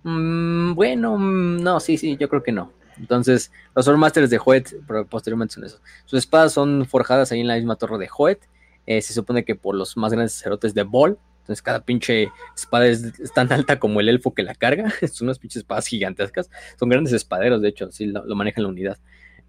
Mm, 0.05 0.75
bueno, 0.75 1.17
mm, 1.19 1.63
no, 1.63 1.81
sí, 1.81 1.97
sí, 1.97 2.17
yo 2.17 2.29
creo 2.29 2.43
que 2.43 2.53
no. 2.53 2.73
Entonces, 2.99 3.51
los 3.75 3.85
Sword 3.85 3.99
Masters 3.99 4.31
de 4.31 4.41
Hoet 4.45 4.75
posteriormente 5.09 5.55
son 5.55 5.65
esos. 5.65 5.81
Sus 6.05 6.19
espadas 6.19 6.53
son 6.53 6.87
forjadas 6.87 7.33
ahí 7.33 7.41
en 7.41 7.49
la 7.49 7.57
misma 7.57 7.77
torre 7.77 7.99
de 7.99 8.09
Hoet. 8.17 8.41
Eh, 8.87 9.01
se 9.01 9.15
supone 9.15 9.45
que 9.45 9.55
por 9.55 9.75
los 9.75 9.97
más 9.97 10.13
grandes 10.13 10.33
sacerdotes 10.33 10.75
de 10.75 10.83
Bol, 10.83 11.19
entonces 11.41 11.63
cada 11.63 11.85
pinche 11.85 12.31
espada 12.55 12.87
es, 12.87 13.13
tan 13.35 13.53
alta 13.53 13.79
como 13.79 14.01
el 14.01 14.09
elfo 14.09 14.33
que 14.35 14.43
la 14.43 14.55
carga. 14.55 14.93
Son 15.13 15.27
unas 15.27 15.39
pinches 15.39 15.59
espadas 15.59 15.87
gigantescas. 15.87 16.51
Son 16.79 16.89
grandes 16.89 17.13
espaderos, 17.13 17.61
de 17.61 17.69
hecho, 17.69 17.87
así 17.87 18.07
lo, 18.07 18.23
manejan 18.35 18.65
la 18.65 18.71
unidad. 18.71 18.99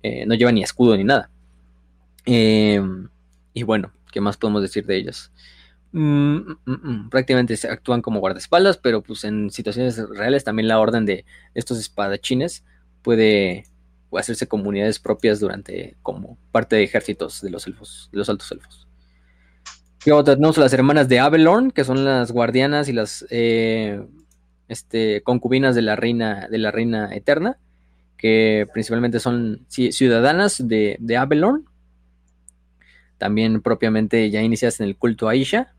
Eh, 0.02 0.26
no 0.26 0.34
llevan 0.36 0.56
ni 0.56 0.64
escudo 0.64 0.98
ni 0.98 1.04
nada. 1.04 1.30
Em, 2.26 3.10
y 3.54 3.64
bueno, 3.64 3.92
¿qué 4.12 4.22
más 4.22 4.38
podemos 4.38 4.62
decir 4.62 4.86
de 4.86 4.98
ellos? 4.98 5.32
Mm, 5.94 6.38
mm, 6.66 6.72
mm, 6.72 7.10
prácticamente 7.10 7.56
actúan 7.70 8.02
como 8.02 8.20
guardaespaldas, 8.20 8.78
pero 8.78 9.04
pues 9.04 9.24
en 9.26 9.52
situaciones 9.52 9.98
reales 10.10 10.44
también 10.44 10.68
la 10.68 10.80
orden 10.80 11.06
de 11.06 11.24
estos 11.54 11.80
espadachines 11.80 12.64
puede 13.04 13.66
hacerse 14.12 14.48
comunidades 14.48 15.00
propias 15.00 15.40
durante 15.40 15.96
como 16.02 16.38
parte 16.52 16.76
de 16.76 16.84
ejércitos 16.84 17.42
de 17.42 17.52
los 17.52 17.68
elfos, 17.68 18.10
de 18.12 18.18
los 18.18 18.30
altos 18.30 18.52
elfos. 18.52 18.88
Otra, 20.12 20.36
tenemos 20.36 20.58
a 20.58 20.62
las 20.62 20.74
hermanas 20.74 21.08
de 21.08 21.20
Avelorn, 21.20 21.72
que 21.72 21.84
son 21.84 22.04
las 22.04 22.32
guardianas 22.32 22.90
y 22.90 22.94
las 22.94 23.26
eh, 23.30 24.04
este, 24.68 25.22
concubinas 25.22 25.76
de 25.76 25.84
la 25.84 25.96
reina, 25.96 26.48
de 26.50 26.58
la 26.58 26.72
reina 26.72 27.16
eterna, 27.16 27.58
que 28.18 28.68
principalmente 28.74 29.20
son 29.20 29.66
ciudadanas 29.70 30.68
de, 30.68 30.98
de 31.00 31.18
también 33.18 33.62
propiamente 33.62 34.30
ya 34.30 34.42
iniciadas 34.42 34.82
en 34.82 34.88
el 34.88 34.98
culto 34.98 35.30
a 35.30 35.36
Isha. 35.36 35.74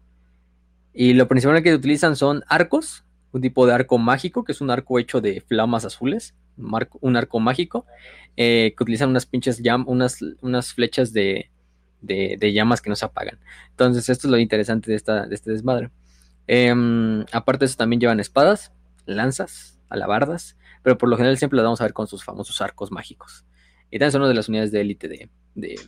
Y 0.95 1.13
lo 1.15 1.27
principal 1.29 1.63
que 1.63 1.75
utilizan 1.75 2.15
son 2.15 2.45
arcos, 2.49 3.05
un 3.33 3.41
tipo 3.41 3.67
de 3.67 3.75
arco 3.75 3.99
mágico, 3.99 4.45
que 4.45 4.53
es 4.53 4.61
un 4.61 4.71
arco 4.71 4.99
hecho 4.99 5.21
de 5.21 5.41
flamas 5.41 5.85
azules, 5.85 6.35
un 6.57 7.17
arco, 7.17 7.41
mágico, 7.41 7.85
eh, 8.37 8.75
que 8.77 8.83
utilizan 8.83 9.11
unas 9.11 9.27
pinches 9.27 9.59
llam, 9.59 9.85
unas, 9.89 10.19
unas 10.41 10.73
flechas 10.73 11.13
de, 11.13 11.51
de, 12.01 12.53
llamas 12.53 12.81
que 12.81 12.91
no 12.91 12.97
se 12.97 13.05
apagan. 13.05 13.41
Entonces, 13.71 14.09
esto 14.09 14.29
es 14.29 14.31
lo 14.31 14.39
interesante 14.39 14.91
de, 14.91 14.97
esta, 14.97 15.27
de 15.27 15.35
este 15.35 15.51
desmadre. 15.51 15.91
Eh, 16.47 16.73
aparte 17.33 17.65
de 17.65 17.67
eso, 17.67 17.77
también 17.77 18.01
llevan 18.01 18.21
espadas, 18.21 18.73
lanzas, 19.05 19.81
alabardas, 19.89 20.57
pero 20.83 20.99
por 20.99 21.09
lo 21.09 21.17
general 21.17 21.39
siempre 21.39 21.57
las 21.57 21.65
vamos 21.65 21.81
a 21.81 21.85
ver 21.85 21.93
con 21.93 22.07
sus 22.07 22.23
famosos 22.25 22.61
arcos 22.61 22.93
mágicos. 22.93 23.45
Y 23.91 23.99
también 23.99 24.13
son 24.13 24.21
una 24.23 24.29
de 24.29 24.35
las 24.35 24.49
unidades 24.49 24.71
de 24.71 24.81
élite 24.81 25.09
de, 25.09 25.29
de, 25.55 25.81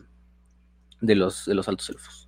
de, 1.00 1.14
los, 1.14 1.44
de 1.44 1.54
los 1.54 1.68
altos 1.68 1.90
elfos. 1.90 2.25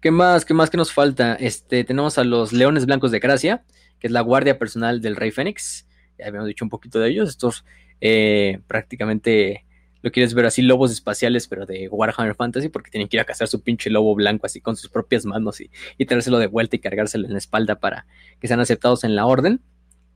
¿Qué 0.00 0.10
más? 0.10 0.44
¿Qué 0.44 0.54
más 0.54 0.70
que 0.70 0.78
nos 0.78 0.92
falta? 0.92 1.34
Este, 1.34 1.84
tenemos 1.84 2.16
a 2.16 2.24
los 2.24 2.52
leones 2.52 2.86
blancos 2.86 3.10
de 3.10 3.18
Gracia, 3.18 3.64
que 3.98 4.06
es 4.06 4.12
la 4.12 4.22
guardia 4.22 4.58
personal 4.58 5.02
del 5.02 5.14
rey 5.14 5.30
Fénix. 5.30 5.86
Ya 6.18 6.26
habíamos 6.26 6.48
dicho 6.48 6.64
un 6.64 6.70
poquito 6.70 7.00
de 7.00 7.10
ellos. 7.10 7.28
Estos 7.28 7.64
eh, 8.00 8.60
prácticamente 8.66 9.66
lo 10.02 10.10
quieres 10.10 10.32
ver 10.32 10.46
así, 10.46 10.62
lobos 10.62 10.90
espaciales, 10.90 11.46
pero 11.48 11.66
de 11.66 11.88
Warhammer 11.88 12.34
Fantasy, 12.34 12.70
porque 12.70 12.90
tienen 12.90 13.08
que 13.08 13.18
ir 13.18 13.20
a 13.20 13.24
cazar 13.24 13.48
su 13.48 13.60
pinche 13.60 13.90
lobo 13.90 14.14
blanco 14.14 14.46
así 14.46 14.60
con 14.60 14.76
sus 14.76 14.88
propias 14.88 15.26
manos 15.26 15.60
y, 15.60 15.70
traérselo 16.06 16.38
de 16.38 16.46
vuelta 16.46 16.76
y 16.76 16.78
cargárselo 16.78 17.26
en 17.26 17.32
la 17.32 17.38
espalda 17.38 17.78
para 17.78 18.06
que 18.40 18.48
sean 18.48 18.60
aceptados 18.60 19.04
en 19.04 19.14
la 19.14 19.26
orden, 19.26 19.60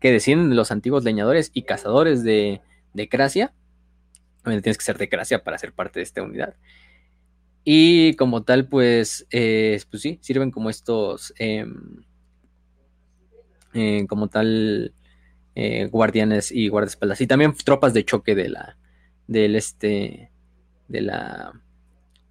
que 0.00 0.10
descienden 0.10 0.48
de 0.48 0.56
los 0.56 0.70
antiguos 0.70 1.04
leñadores 1.04 1.50
y 1.52 1.62
cazadores 1.62 2.22
de, 2.24 2.62
Cracia. 3.10 3.52
Tienes 4.44 4.78
que 4.78 4.84
ser 4.84 4.96
de 4.96 5.08
Cracia 5.08 5.44
para 5.44 5.58
ser 5.58 5.72
parte 5.72 6.00
de 6.00 6.04
esta 6.04 6.22
unidad. 6.22 6.54
Y 7.64 8.14
como 8.16 8.42
tal, 8.42 8.68
pues, 8.68 9.26
eh, 9.30 9.80
pues 9.90 10.02
sí, 10.02 10.18
sirven 10.20 10.50
como 10.50 10.68
estos, 10.68 11.32
eh, 11.38 11.66
eh, 13.72 14.06
como 14.06 14.28
tal, 14.28 14.92
eh, 15.54 15.86
guardianes 15.86 16.52
y 16.52 16.68
guardaespaldas. 16.68 17.20
Y 17.20 17.26
también 17.26 17.54
tropas 17.54 17.94
de 17.94 18.04
choque 18.04 18.34
de 18.34 18.48
la, 18.50 18.76
del 19.26 19.56
este, 19.56 20.30
de 20.88 21.00
la, 21.00 21.52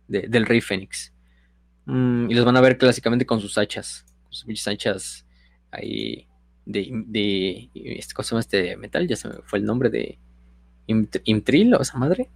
de, 0.08 0.28
del 0.28 0.46
rey 0.46 0.62
Fénix. 0.62 1.14
Mm, 1.86 2.30
y 2.30 2.34
los 2.34 2.46
van 2.46 2.58
a 2.58 2.62
ver 2.62 2.78
clásicamente 2.78 3.26
con 3.26 3.42
sus 3.42 3.58
hachas, 3.58 4.06
con 4.24 4.34
sus 4.34 4.68
hachas 4.68 5.26
ahí 5.72 6.28
de, 6.66 6.90
de, 7.08 7.70
este 7.74 8.14
cosa 8.14 8.40
este 8.40 8.78
metal, 8.78 9.08
ya 9.08 9.16
se 9.16 9.28
me 9.28 9.36
fue 9.44 9.60
el 9.60 9.66
nombre 9.66 9.90
de 9.90 10.20
Imtril 10.88 11.74
o 11.76 11.82
esa 11.82 11.98
madre. 11.98 12.30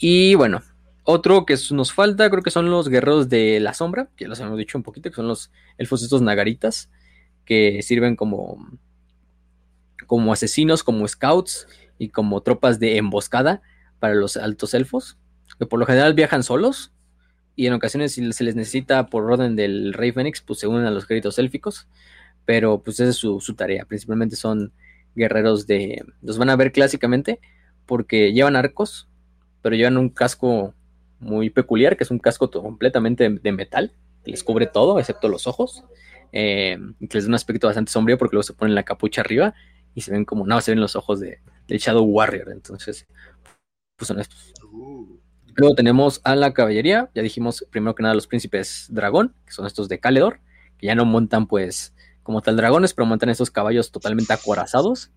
Y 0.00 0.34
bueno, 0.34 0.62
otro 1.06 1.46
que 1.46 1.56
nos 1.70 1.92
falta, 1.92 2.28
creo 2.28 2.42
que 2.42 2.50
son 2.50 2.68
los 2.68 2.88
guerreros 2.88 3.28
de 3.28 3.60
la 3.60 3.74
sombra, 3.74 4.08
que 4.16 4.24
ya 4.24 4.28
los 4.28 4.40
hemos 4.40 4.58
dicho 4.58 4.76
un 4.76 4.82
poquito, 4.82 5.08
que 5.08 5.14
son 5.14 5.28
los 5.28 5.52
elfos 5.78 6.02
estos 6.02 6.20
nagaritas, 6.20 6.90
que 7.44 7.80
sirven 7.82 8.16
como, 8.16 8.68
como 10.06 10.32
asesinos, 10.32 10.82
como 10.82 11.06
scouts 11.06 11.68
y 11.96 12.08
como 12.08 12.40
tropas 12.40 12.80
de 12.80 12.96
emboscada 12.96 13.62
para 14.00 14.14
los 14.14 14.36
altos 14.36 14.74
elfos, 14.74 15.16
que 15.58 15.64
por 15.64 15.78
lo 15.78 15.86
general 15.86 16.14
viajan 16.14 16.42
solos 16.42 16.92
y 17.54 17.68
en 17.68 17.72
ocasiones 17.72 18.12
si 18.12 18.32
se 18.32 18.44
les 18.44 18.56
necesita 18.56 19.06
por 19.06 19.30
orden 19.30 19.54
del 19.54 19.92
rey 19.92 20.10
Fénix, 20.10 20.42
pues 20.42 20.58
se 20.58 20.66
unen 20.66 20.86
a 20.86 20.90
los 20.90 21.06
créditos 21.06 21.38
élficos, 21.38 21.86
pero 22.44 22.82
pues 22.82 22.98
esa 22.98 23.10
es 23.10 23.16
su, 23.16 23.40
su, 23.40 23.54
tarea, 23.54 23.84
principalmente 23.84 24.34
son 24.34 24.72
guerreros 25.14 25.68
de, 25.68 26.04
los 26.20 26.36
van 26.36 26.50
a 26.50 26.56
ver 26.56 26.72
clásicamente 26.72 27.38
porque 27.86 28.32
llevan 28.32 28.56
arcos, 28.56 29.08
pero 29.62 29.76
llevan 29.76 29.98
un 29.98 30.10
casco 30.10 30.74
muy 31.20 31.50
peculiar, 31.50 31.96
que 31.96 32.04
es 32.04 32.10
un 32.10 32.18
casco 32.18 32.50
completamente 32.50 33.28
de 33.28 33.52
metal, 33.52 33.92
que 34.24 34.30
les 34.30 34.44
cubre 34.44 34.66
todo, 34.66 34.98
excepto 34.98 35.28
los 35.28 35.46
ojos, 35.46 35.84
eh, 36.32 36.78
que 37.00 37.16
les 37.16 37.24
da 37.24 37.28
un 37.28 37.34
aspecto 37.34 37.66
bastante 37.66 37.92
sombrío 37.92 38.18
porque 38.18 38.34
luego 38.34 38.42
se 38.42 38.52
ponen 38.52 38.74
la 38.74 38.84
capucha 38.84 39.20
arriba 39.20 39.54
y 39.94 40.02
se 40.02 40.10
ven 40.10 40.24
como, 40.24 40.46
no, 40.46 40.60
se 40.60 40.72
ven 40.72 40.80
los 40.80 40.96
ojos 40.96 41.20
de, 41.20 41.40
del 41.68 41.78
Shadow 41.78 42.04
Warrior, 42.04 42.50
entonces, 42.50 43.06
pues 43.96 44.08
son 44.08 44.20
estos. 44.20 44.52
Uh. 44.72 45.18
Luego 45.54 45.74
tenemos 45.74 46.20
a 46.24 46.36
la 46.36 46.52
caballería, 46.52 47.10
ya 47.14 47.22
dijimos 47.22 47.64
primero 47.70 47.94
que 47.94 48.02
nada 48.02 48.14
los 48.14 48.26
príncipes 48.26 48.88
dragón, 48.90 49.34
que 49.46 49.52
son 49.52 49.66
estos 49.66 49.88
de 49.88 49.98
Caledor, 49.98 50.40
que 50.76 50.86
ya 50.86 50.94
no 50.94 51.06
montan 51.06 51.46
pues 51.46 51.94
como 52.22 52.42
tal 52.42 52.56
dragones, 52.56 52.92
pero 52.92 53.06
montan 53.06 53.30
estos 53.30 53.50
caballos 53.50 53.90
totalmente 53.90 54.34
acorazados, 54.34 55.12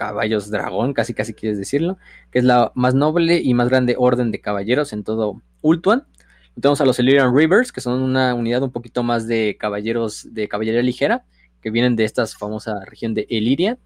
caballos 0.00 0.50
dragón, 0.50 0.94
casi 0.94 1.12
casi 1.12 1.34
quieres 1.34 1.58
decirlo, 1.58 1.98
que 2.30 2.38
es 2.38 2.44
la 2.46 2.72
más 2.74 2.94
noble 2.94 3.42
y 3.44 3.52
más 3.52 3.68
grande 3.68 3.96
orden 3.98 4.30
de 4.30 4.40
caballeros 4.40 4.94
en 4.94 5.04
todo 5.04 5.42
Ultuan. 5.60 6.06
Tenemos 6.54 6.80
a 6.80 6.86
los 6.86 6.98
Illyrian 6.98 7.36
Rivers, 7.36 7.70
que 7.70 7.82
son 7.82 8.02
una 8.02 8.34
unidad 8.34 8.62
un 8.62 8.72
poquito 8.72 9.02
más 9.02 9.26
de 9.26 9.58
caballeros 9.60 10.26
de 10.32 10.48
caballería 10.48 10.82
ligera, 10.82 11.24
que 11.60 11.70
vienen 11.70 11.96
de 11.96 12.04
esta 12.04 12.26
famosa 12.26 12.82
región 12.86 13.12
de 13.12 13.26
Illyria, 13.28 13.76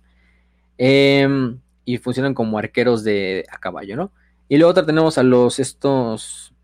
eh, 0.78 1.57
y 1.84 1.99
funcionan 1.99 2.33
como 2.33 2.59
arqueros 2.59 3.02
de 3.02 3.44
a 3.51 3.59
caballo, 3.59 3.97
¿no? 3.97 4.12
Y 4.49 4.59
luego 4.59 4.73
tenemos 4.73 5.18
a 5.18 5.25
los 5.25 5.59
estos, 5.59 6.55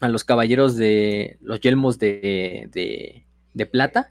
a 0.00 0.08
los 0.08 0.24
caballeros 0.24 0.74
de 0.76 1.36
los 1.42 1.60
yelmos 1.60 1.98
de, 1.98 2.70
de, 3.52 3.66
plata, 3.66 4.10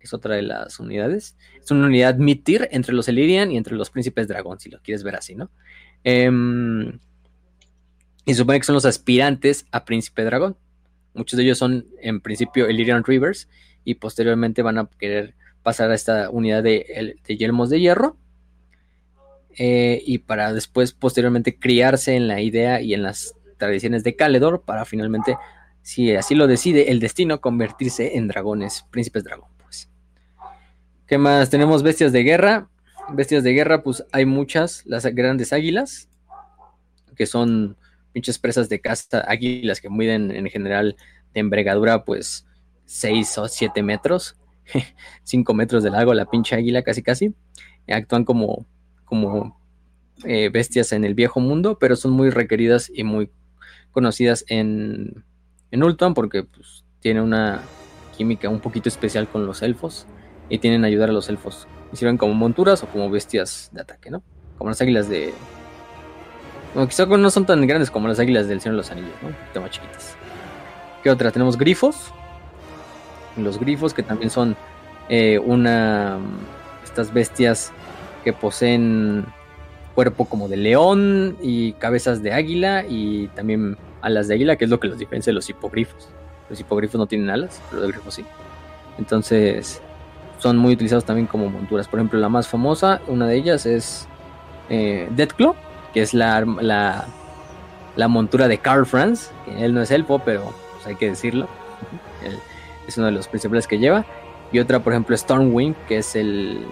es 0.00 0.12
otra 0.14 0.36
de 0.36 0.42
las 0.42 0.78
unidades. 0.80 1.36
Es 1.62 1.70
una 1.70 1.86
unidad 1.86 2.16
mid-tier 2.16 2.68
entre 2.72 2.94
los 2.94 3.08
Illyrian 3.08 3.50
y 3.50 3.56
entre 3.56 3.76
los 3.76 3.90
príncipes 3.90 4.28
dragón, 4.28 4.60
si 4.60 4.70
lo 4.70 4.80
quieres 4.80 5.02
ver 5.02 5.16
así, 5.16 5.34
¿no? 5.34 5.50
Eh, 6.04 6.30
y 8.24 8.34
supone 8.34 8.60
que 8.60 8.66
son 8.66 8.74
los 8.74 8.84
aspirantes 8.84 9.64
a 9.72 9.84
príncipe 9.86 10.22
dragón. 10.22 10.56
Muchos 11.14 11.38
de 11.38 11.44
ellos 11.44 11.56
son 11.56 11.86
en 12.02 12.20
principio 12.20 12.68
Illyrian 12.68 13.02
Rivers 13.02 13.48
y 13.84 13.94
posteriormente 13.94 14.60
van 14.60 14.76
a 14.76 14.88
querer 14.98 15.34
pasar 15.62 15.90
a 15.90 15.94
esta 15.94 16.28
unidad 16.28 16.62
de, 16.62 17.16
de 17.26 17.36
yelmos 17.38 17.70
de 17.70 17.80
hierro. 17.80 18.18
Eh, 19.56 20.02
y 20.04 20.18
para 20.18 20.52
después 20.52 20.92
posteriormente 20.92 21.58
criarse 21.58 22.14
en 22.14 22.28
la 22.28 22.40
idea 22.40 22.80
y 22.80 22.94
en 22.94 23.02
las 23.02 23.34
tradiciones 23.56 24.04
de 24.04 24.14
Caledor 24.14 24.62
para 24.62 24.84
finalmente, 24.84 25.36
si 25.82 26.14
así 26.14 26.34
lo 26.34 26.46
decide 26.46 26.92
el 26.92 27.00
destino, 27.00 27.40
convertirse 27.40 28.18
en 28.18 28.28
dragones, 28.28 28.84
príncipes 28.90 29.24
dragón. 29.24 29.48
¿Qué 31.08 31.16
más? 31.16 31.48
Tenemos 31.48 31.82
bestias 31.82 32.12
de 32.12 32.22
guerra. 32.22 32.68
Bestias 33.14 33.42
de 33.42 33.54
guerra, 33.54 33.82
pues 33.82 34.04
hay 34.12 34.26
muchas, 34.26 34.82
las 34.84 35.06
grandes 35.06 35.54
águilas, 35.54 36.10
que 37.16 37.24
son 37.24 37.78
pinches 38.12 38.38
presas 38.38 38.68
de 38.68 38.82
casta, 38.82 39.20
águilas 39.26 39.80
que 39.80 39.88
miden 39.88 40.30
en 40.30 40.46
general 40.50 40.96
de 41.32 41.40
envergadura, 41.40 42.04
pues 42.04 42.46
6 42.84 43.38
o 43.38 43.48
7 43.48 43.82
metros, 43.82 44.36
5 45.24 45.54
metros 45.54 45.82
de 45.82 45.88
largo, 45.88 46.12
la 46.12 46.26
pinche 46.26 46.54
águila 46.54 46.82
casi 46.82 47.02
casi. 47.02 47.34
Actúan 47.88 48.26
como, 48.26 48.66
como 49.06 49.58
eh, 50.24 50.50
bestias 50.50 50.92
en 50.92 51.06
el 51.06 51.14
viejo 51.14 51.40
mundo, 51.40 51.78
pero 51.78 51.96
son 51.96 52.10
muy 52.10 52.28
requeridas 52.28 52.92
y 52.94 53.04
muy 53.04 53.30
conocidas 53.92 54.44
en, 54.48 55.24
en 55.70 55.82
Ultuan 55.82 56.12
porque 56.12 56.42
pues, 56.42 56.84
tiene 57.00 57.22
una 57.22 57.62
química 58.14 58.50
un 58.50 58.60
poquito 58.60 58.90
especial 58.90 59.26
con 59.26 59.46
los 59.46 59.62
elfos 59.62 60.06
y 60.48 60.58
tienen 60.58 60.84
a 60.84 60.86
ayudar 60.86 61.10
a 61.10 61.12
los 61.12 61.28
elfos. 61.28 61.66
Y 61.92 61.96
sirven 61.96 62.16
como 62.16 62.34
monturas 62.34 62.82
o 62.82 62.86
como 62.86 63.10
bestias 63.10 63.70
de 63.72 63.80
ataque, 63.80 64.10
¿no? 64.10 64.22
Como 64.58 64.70
las 64.70 64.80
águilas 64.80 65.08
de, 65.08 65.32
bueno, 66.74 66.88
quizá 66.88 67.06
no 67.06 67.30
son 67.30 67.46
tan 67.46 67.66
grandes 67.66 67.90
como 67.90 68.08
las 68.08 68.18
águilas 68.18 68.46
del 68.46 68.60
Señor 68.60 68.74
de 68.74 68.78
los 68.78 68.90
Anillos, 68.90 69.14
¿no? 69.22 69.28
Un 69.28 69.34
poquito 69.34 69.60
más 69.60 69.70
chiquitas. 69.70 70.16
¿Qué 71.02 71.10
otra? 71.10 71.30
Tenemos 71.30 71.56
grifos. 71.56 72.12
Los 73.36 73.58
grifos 73.58 73.94
que 73.94 74.02
también 74.02 74.30
son 74.30 74.56
eh, 75.08 75.38
una... 75.38 76.18
Estas 76.84 77.12
bestias 77.12 77.72
que 78.24 78.32
poseen 78.32 79.24
cuerpo 79.94 80.26
como 80.26 80.48
de 80.48 80.56
león 80.56 81.36
y 81.40 81.72
cabezas 81.74 82.22
de 82.22 82.32
águila 82.32 82.84
y 82.88 83.28
también 83.28 83.76
alas 84.00 84.28
de 84.28 84.34
águila, 84.34 84.56
que 84.56 84.64
es 84.64 84.70
lo 84.70 84.80
que 84.80 84.88
los 84.88 84.98
diferencia 84.98 85.30
de 85.30 85.34
los 85.34 85.48
hipogrifos. 85.48 86.08
Los 86.50 86.60
hipogrifos 86.60 86.98
no 86.98 87.06
tienen 87.06 87.30
alas, 87.30 87.60
pero 87.70 87.82
los 87.82 87.92
grifos 87.92 88.14
sí. 88.14 88.24
Entonces 88.98 89.80
son 90.38 90.56
muy 90.56 90.74
utilizados 90.74 91.04
también 91.04 91.26
como 91.26 91.50
monturas. 91.50 91.88
Por 91.88 91.98
ejemplo, 91.98 92.18
la 92.18 92.28
más 92.28 92.48
famosa, 92.48 93.00
una 93.06 93.26
de 93.26 93.36
ellas 93.36 93.66
es 93.66 94.08
eh, 94.68 95.08
Deathclaw, 95.10 95.54
que 95.92 96.02
es 96.02 96.14
la, 96.14 96.40
la, 96.60 97.06
la, 97.96 98.08
montura 98.08 98.48
de 98.48 98.58
Carl 98.58 98.86
Franz, 98.86 99.30
que 99.44 99.64
él 99.64 99.74
no 99.74 99.82
es 99.82 99.90
elfo, 99.90 100.20
pero 100.20 100.54
pues, 100.74 100.86
hay 100.86 100.96
que 100.96 101.10
decirlo. 101.10 101.48
Él 102.24 102.38
es 102.86 102.96
uno 102.96 103.06
de 103.06 103.12
los 103.12 103.28
principales 103.28 103.66
que 103.66 103.78
lleva. 103.78 104.04
Y 104.52 104.60
otra, 104.60 104.80
por 104.80 104.92
ejemplo, 104.92 105.16
Stormwing, 105.16 105.74
que 105.86 105.98
es 105.98 106.16
el, 106.16 106.64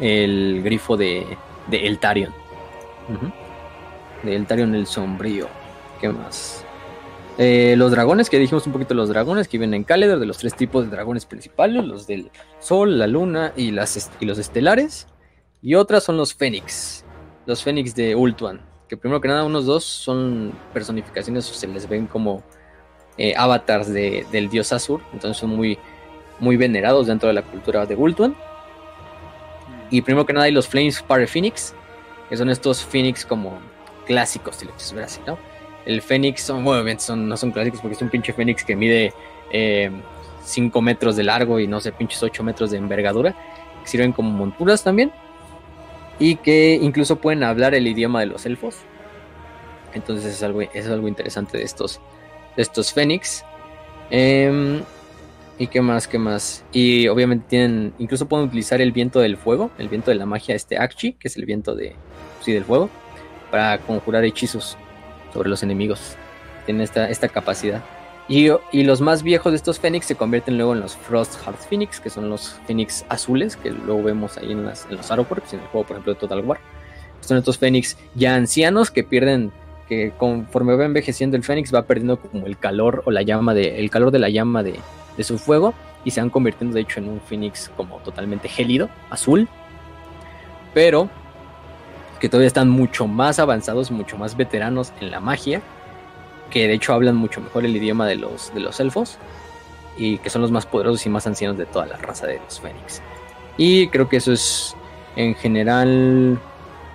el 0.00 0.62
grifo 0.62 0.96
de, 0.96 1.26
de 1.68 1.86
Eltarion. 1.86 2.32
Uh 3.08 3.12
-huh. 3.12 3.32
De 4.22 4.36
Eltarion 4.36 4.74
el 4.74 4.86
sombrío. 4.86 5.48
¿Qué 6.00 6.08
más? 6.08 6.63
Eh, 7.36 7.74
los 7.76 7.90
dragones, 7.90 8.30
que 8.30 8.38
dijimos 8.38 8.64
un 8.66 8.72
poquito 8.72 8.94
los 8.94 9.08
dragones 9.08 9.48
que 9.48 9.58
viven 9.58 9.74
en 9.74 9.82
Caledor, 9.82 10.20
de 10.20 10.26
los 10.26 10.38
tres 10.38 10.54
tipos 10.54 10.84
de 10.84 10.90
dragones 10.90 11.26
principales, 11.26 11.84
los 11.84 12.06
del 12.06 12.30
Sol, 12.60 12.98
la 12.98 13.08
Luna 13.08 13.52
y, 13.56 13.72
las 13.72 14.10
y 14.20 14.24
los 14.24 14.38
estelares. 14.38 15.08
Y 15.60 15.74
otras 15.74 16.04
son 16.04 16.16
los 16.16 16.34
Fénix, 16.34 17.04
los 17.46 17.62
Fénix 17.62 17.94
de 17.94 18.14
Ultuan, 18.14 18.60
que 18.88 18.96
primero 18.96 19.20
que 19.20 19.28
nada 19.28 19.44
unos 19.44 19.66
dos 19.66 19.82
son 19.84 20.52
personificaciones, 20.72 21.46
se 21.46 21.66
les 21.66 21.88
ven 21.88 22.06
como 22.06 22.44
eh, 23.16 23.34
avatars 23.36 23.92
del 23.92 24.48
dios 24.48 24.72
Azur, 24.72 25.00
entonces 25.12 25.38
son 25.38 25.50
muy, 25.50 25.78
muy 26.38 26.56
venerados 26.56 27.06
dentro 27.06 27.28
de 27.28 27.32
la 27.32 27.42
cultura 27.42 27.86
de 27.86 27.96
Ultuan. 27.96 28.36
Y 29.90 30.02
primero 30.02 30.26
que 30.26 30.32
nada 30.32 30.46
hay 30.46 30.52
los 30.52 30.68
Flames 30.68 31.02
Fire 31.02 31.26
Phoenix, 31.26 31.74
que 32.28 32.36
son 32.36 32.48
estos 32.48 32.84
Phoenix 32.84 33.24
como 33.24 33.58
clásicos, 34.06 34.56
si 34.56 34.66
lo 34.66 34.72
quieres 34.72 34.92
ver 34.92 35.04
así, 35.04 35.20
¿no? 35.26 35.38
El 35.86 36.02
Fénix 36.02 36.42
son, 36.42 36.64
bueno, 36.64 36.98
son, 36.98 37.28
no 37.28 37.36
son 37.36 37.52
clásicos 37.52 37.80
porque 37.80 37.94
es 37.94 38.02
un 38.02 38.10
pinche 38.10 38.32
Fénix 38.32 38.64
que 38.64 38.74
mide 38.74 39.12
5 40.42 40.78
eh, 40.78 40.82
metros 40.82 41.16
de 41.16 41.24
largo 41.24 41.60
y 41.60 41.66
no 41.66 41.80
sé, 41.80 41.92
pinches 41.92 42.22
8 42.22 42.42
metros 42.42 42.70
de 42.70 42.78
envergadura, 42.78 43.34
sirven 43.84 44.12
como 44.12 44.30
monturas 44.30 44.82
también 44.82 45.12
y 46.18 46.36
que 46.36 46.78
incluso 46.80 47.16
pueden 47.16 47.42
hablar 47.42 47.74
el 47.74 47.86
idioma 47.86 48.20
de 48.20 48.26
los 48.26 48.46
elfos. 48.46 48.76
Entonces 49.92 50.34
es 50.34 50.42
algo, 50.42 50.62
es 50.62 50.88
algo 50.88 51.06
interesante 51.06 51.58
de 51.58 51.64
estos, 51.64 52.00
de 52.56 52.62
estos 52.62 52.92
Fénix. 52.92 53.44
Em, 54.10 54.82
¿Y 55.56 55.68
qué 55.68 55.80
más? 55.80 56.08
¿Qué 56.08 56.18
más? 56.18 56.64
Y 56.72 57.06
obviamente 57.06 57.46
tienen, 57.48 57.94
incluso 57.98 58.26
pueden 58.26 58.46
utilizar 58.46 58.80
el 58.80 58.90
viento 58.90 59.20
del 59.20 59.36
fuego, 59.36 59.70
el 59.78 59.88
viento 59.88 60.10
de 60.10 60.16
la 60.16 60.26
magia, 60.26 60.54
este 60.54 60.78
Akchi, 60.78 61.12
que 61.12 61.28
es 61.28 61.36
el 61.36 61.44
viento 61.44 61.76
de, 61.76 61.94
sí, 62.40 62.52
del 62.52 62.64
fuego, 62.64 62.90
para 63.52 63.78
conjurar 63.78 64.24
hechizos 64.24 64.76
sobre 65.34 65.50
los 65.50 65.62
enemigos. 65.62 66.16
Tienen 66.64 66.82
esta, 66.82 67.10
esta 67.10 67.28
capacidad. 67.28 67.82
Y, 68.26 68.48
los 68.84 69.02
más 69.02 69.22
viejos 69.22 69.52
de 69.52 69.56
estos 69.56 69.78
Fénix 69.78 70.06
se 70.06 70.14
convierten 70.14 70.56
luego 70.56 70.72
en 70.72 70.80
los 70.80 70.96
Frost 70.96 71.34
Heart 71.44 71.58
Phoenix, 71.68 72.00
que 72.00 72.08
son 72.08 72.30
los 72.30 72.58
Fénix 72.66 73.04
azules, 73.10 73.56
que 73.56 73.70
luego 73.70 74.02
vemos 74.02 74.38
ahí 74.38 74.52
en, 74.52 74.64
las, 74.64 74.86
en 74.88 74.96
los 74.96 75.10
aeropuertos, 75.10 75.52
en 75.52 75.60
el 75.60 75.66
juego, 75.66 75.86
por 75.86 75.96
ejemplo, 75.96 76.14
de 76.14 76.20
Total 76.20 76.40
War. 76.42 76.58
Son 77.20 77.36
estos 77.36 77.58
Fénix 77.58 77.98
ya 78.14 78.34
ancianos 78.34 78.90
que 78.90 79.04
pierden, 79.04 79.52
que 79.88 80.12
conforme 80.16 80.74
va 80.74 80.86
envejeciendo 80.86 81.36
el 81.36 81.42
Fénix 81.42 81.74
va 81.74 81.82
perdiendo 81.82 82.18
como 82.18 82.46
el 82.46 82.56
calor 82.56 83.02
o 83.04 83.10
la 83.10 83.20
llama 83.20 83.52
de, 83.52 83.78
el 83.78 83.90
calor 83.90 84.10
de 84.10 84.18
la 84.18 84.30
llama 84.30 84.62
de, 84.62 84.80
de 85.18 85.24
su 85.24 85.38
fuego 85.38 85.74
y 86.04 86.10
se 86.10 86.20
van 86.20 86.30
convirtiendo 86.30 86.74
de 86.74 86.82
hecho 86.82 87.00
en 87.00 87.08
un 87.08 87.20
Fénix 87.20 87.70
como 87.76 87.98
totalmente 87.98 88.48
gélido, 88.48 88.88
azul. 89.10 89.48
Pero 90.72 91.10
que 92.24 92.30
todavía 92.30 92.46
están 92.46 92.70
mucho 92.70 93.06
más 93.06 93.38
avanzados, 93.38 93.90
mucho 93.90 94.16
más 94.16 94.34
veteranos 94.34 94.94
en 95.02 95.10
la 95.10 95.20
magia, 95.20 95.60
que 96.48 96.66
de 96.66 96.72
hecho 96.72 96.94
hablan 96.94 97.16
mucho 97.16 97.42
mejor 97.42 97.66
el 97.66 97.76
idioma 97.76 98.06
de 98.06 98.14
los, 98.14 98.50
de 98.54 98.60
los 98.60 98.80
elfos, 98.80 99.18
y 99.98 100.16
que 100.16 100.30
son 100.30 100.40
los 100.40 100.50
más 100.50 100.64
poderosos 100.64 101.04
y 101.04 101.10
más 101.10 101.26
ancianos 101.26 101.58
de 101.58 101.66
toda 101.66 101.84
la 101.84 101.98
raza 101.98 102.26
de 102.26 102.40
los 102.40 102.60
Fénix. 102.60 103.02
Y 103.58 103.88
creo 103.88 104.08
que 104.08 104.16
eso 104.16 104.32
es 104.32 104.74
en 105.16 105.34
general... 105.34 106.38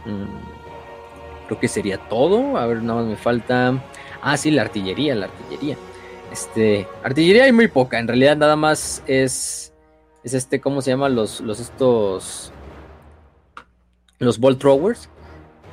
Mm, 0.05 1.45
creo 1.45 1.59
que 1.59 1.67
sería 1.67 1.99
todo. 2.09 2.57
A 2.57 2.65
ver, 2.65 2.81
nada 2.81 3.01
más 3.01 3.09
me 3.11 3.15
falta... 3.15 3.79
Ah, 4.23 4.35
sí, 4.35 4.49
la 4.49 4.63
artillería, 4.63 5.13
la 5.13 5.27
artillería. 5.27 5.77
Este, 6.31 6.87
artillería 7.03 7.43
hay 7.43 7.51
muy 7.51 7.67
poca, 7.67 7.99
en 7.99 8.07
realidad 8.07 8.35
nada 8.35 8.55
más 8.55 9.03
es 9.05 9.71
es 10.23 10.33
este, 10.33 10.59
¿cómo 10.59 10.81
se 10.81 10.89
llama? 10.89 11.07
Los, 11.07 11.39
los 11.39 11.59
estos, 11.59 12.51
los 14.17 14.39
ball 14.39 14.57
throwers, 14.57 15.07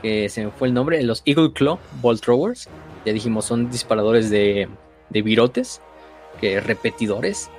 que 0.06 0.28
se 0.28 0.44
me 0.44 0.52
fue 0.52 0.68
el 0.68 0.74
nombre, 0.74 1.02
los 1.02 1.20
Eagle 1.24 1.52
Claw 1.52 1.80
Ball 2.00 2.20
Throwers. 2.20 2.68
Ya 3.04 3.12
dijimos, 3.12 3.44
son 3.44 3.72
disparadores 3.72 4.30
de, 4.30 4.68
de 5.10 5.22
virotes, 5.22 5.82
que 6.40 6.60
repetidores, 6.60 7.50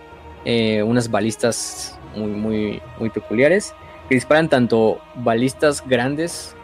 eh, 0.45 0.81
unas 0.81 1.11
balistas 1.11 1.99
muy, 2.15 2.31
muy, 2.31 2.81
muy 2.99 3.09
peculiares, 3.09 3.73
que 4.07 4.15
disparan 4.15 4.47
tanto 4.47 5.01
balistas 5.15 5.85
grandes 5.85 6.55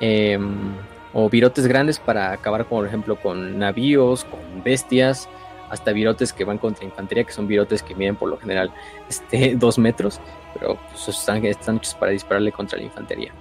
em, 0.00 0.72
o 1.12 1.30
virotes 1.30 1.68
grandes 1.68 2.00
para 2.00 2.32
acabar, 2.32 2.64
por 2.64 2.84
ejemplo, 2.84 3.14
con 3.14 3.56
navíos, 3.56 4.24
con 4.24 4.64
bestias, 4.64 5.28
hasta 5.68 5.92
virotes 5.92 6.32
que 6.32 6.42
van 6.42 6.58
contra 6.58 6.84
infantería, 6.84 7.22
que 7.22 7.32
son 7.32 7.46
virotes 7.46 7.84
que 7.84 7.94
miden 7.94 8.16
por 8.16 8.28
lo 8.28 8.36
general 8.36 8.72
este, 9.08 9.54
dos 9.56 9.78
metros, 9.78 10.20
pero 10.54 10.76
pues, 10.90 11.06
están, 11.06 11.44
están 11.44 11.76
hechos 11.76 11.94
para 11.94 12.10
dispararle 12.10 12.50
contra 12.50 12.78
la 12.78 12.84
infantería. 12.86 13.32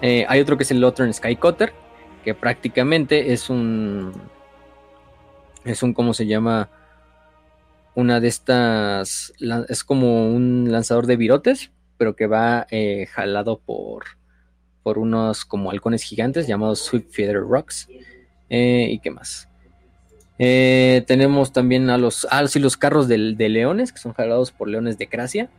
Eh, 0.00 0.24
hay 0.28 0.40
otro 0.40 0.56
que 0.56 0.62
es 0.62 0.70
el 0.70 0.80
Lotron 0.80 1.12
Skycutter, 1.12 1.72
que 2.24 2.34
prácticamente 2.34 3.32
es 3.32 3.50
un. 3.50 4.12
Es 5.64 5.82
un, 5.82 5.92
¿cómo 5.92 6.14
se 6.14 6.26
llama? 6.26 6.70
Una 7.94 8.20
de 8.20 8.28
estas. 8.28 9.32
Es 9.68 9.84
como 9.84 10.30
un 10.30 10.70
lanzador 10.70 11.06
de 11.06 11.16
virotes, 11.16 11.72
pero 11.96 12.14
que 12.14 12.26
va 12.26 12.66
eh, 12.70 13.06
jalado 13.06 13.58
por, 13.58 14.04
por 14.82 14.98
unos 14.98 15.44
como 15.44 15.70
halcones 15.70 16.02
gigantes 16.02 16.46
llamados 16.46 16.80
Sweet 16.80 17.10
Feather 17.10 17.40
Rocks. 17.40 17.88
Eh, 18.50 18.88
¿Y 18.90 18.98
qué 19.00 19.10
más? 19.10 19.46
tenemos 20.40 21.52
también 21.52 21.90
a 21.90 21.98
los, 21.98 22.24
ah, 22.30 22.44
los 22.54 22.76
carros 22.76 23.08
de, 23.08 23.34
de, 23.34 23.48
leones, 23.48 23.92
que 23.92 23.98
son 23.98 24.12
jalados 24.12 24.52
por 24.52 24.68
leones 24.68 24.96
de 24.96 25.08
Cracia. 25.08 25.50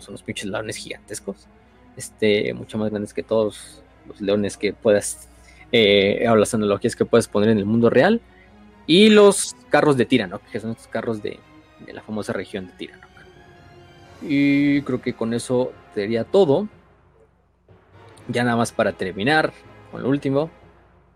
Son 0.00 0.12
los 0.12 0.22
pinches 0.22 0.50
leones 0.50 0.76
gigantescos 0.76 1.48
este, 1.96 2.52
mucho 2.54 2.78
más 2.78 2.90
grandes 2.90 3.14
que 3.14 3.22
todos 3.22 3.82
los 4.06 4.20
leones 4.20 4.56
que 4.56 4.72
puedas, 4.72 5.28
eh, 5.70 6.26
o 6.28 6.36
las 6.36 6.54
analogías 6.54 6.96
que 6.96 7.04
puedes 7.04 7.28
poner 7.28 7.50
en 7.50 7.58
el 7.58 7.66
mundo 7.66 7.90
real, 7.90 8.20
y 8.86 9.10
los 9.10 9.54
carros 9.70 9.96
de 9.96 10.06
Tiranoc, 10.06 10.42
que 10.50 10.60
son 10.60 10.72
estos 10.72 10.88
carros 10.88 11.22
de, 11.22 11.38
la 11.92 12.02
famosa 12.02 12.32
región 12.32 12.66
de 12.66 12.72
Tiranoc. 12.74 13.10
Y 14.22 14.82
creo 14.82 15.00
que 15.00 15.14
con 15.14 15.34
eso 15.34 15.72
sería 15.94 16.24
todo. 16.24 16.68
Ya 18.28 18.44
nada 18.44 18.56
más 18.56 18.70
para 18.70 18.92
terminar 18.92 19.52
con 19.90 20.02
lo 20.02 20.08
último, 20.08 20.50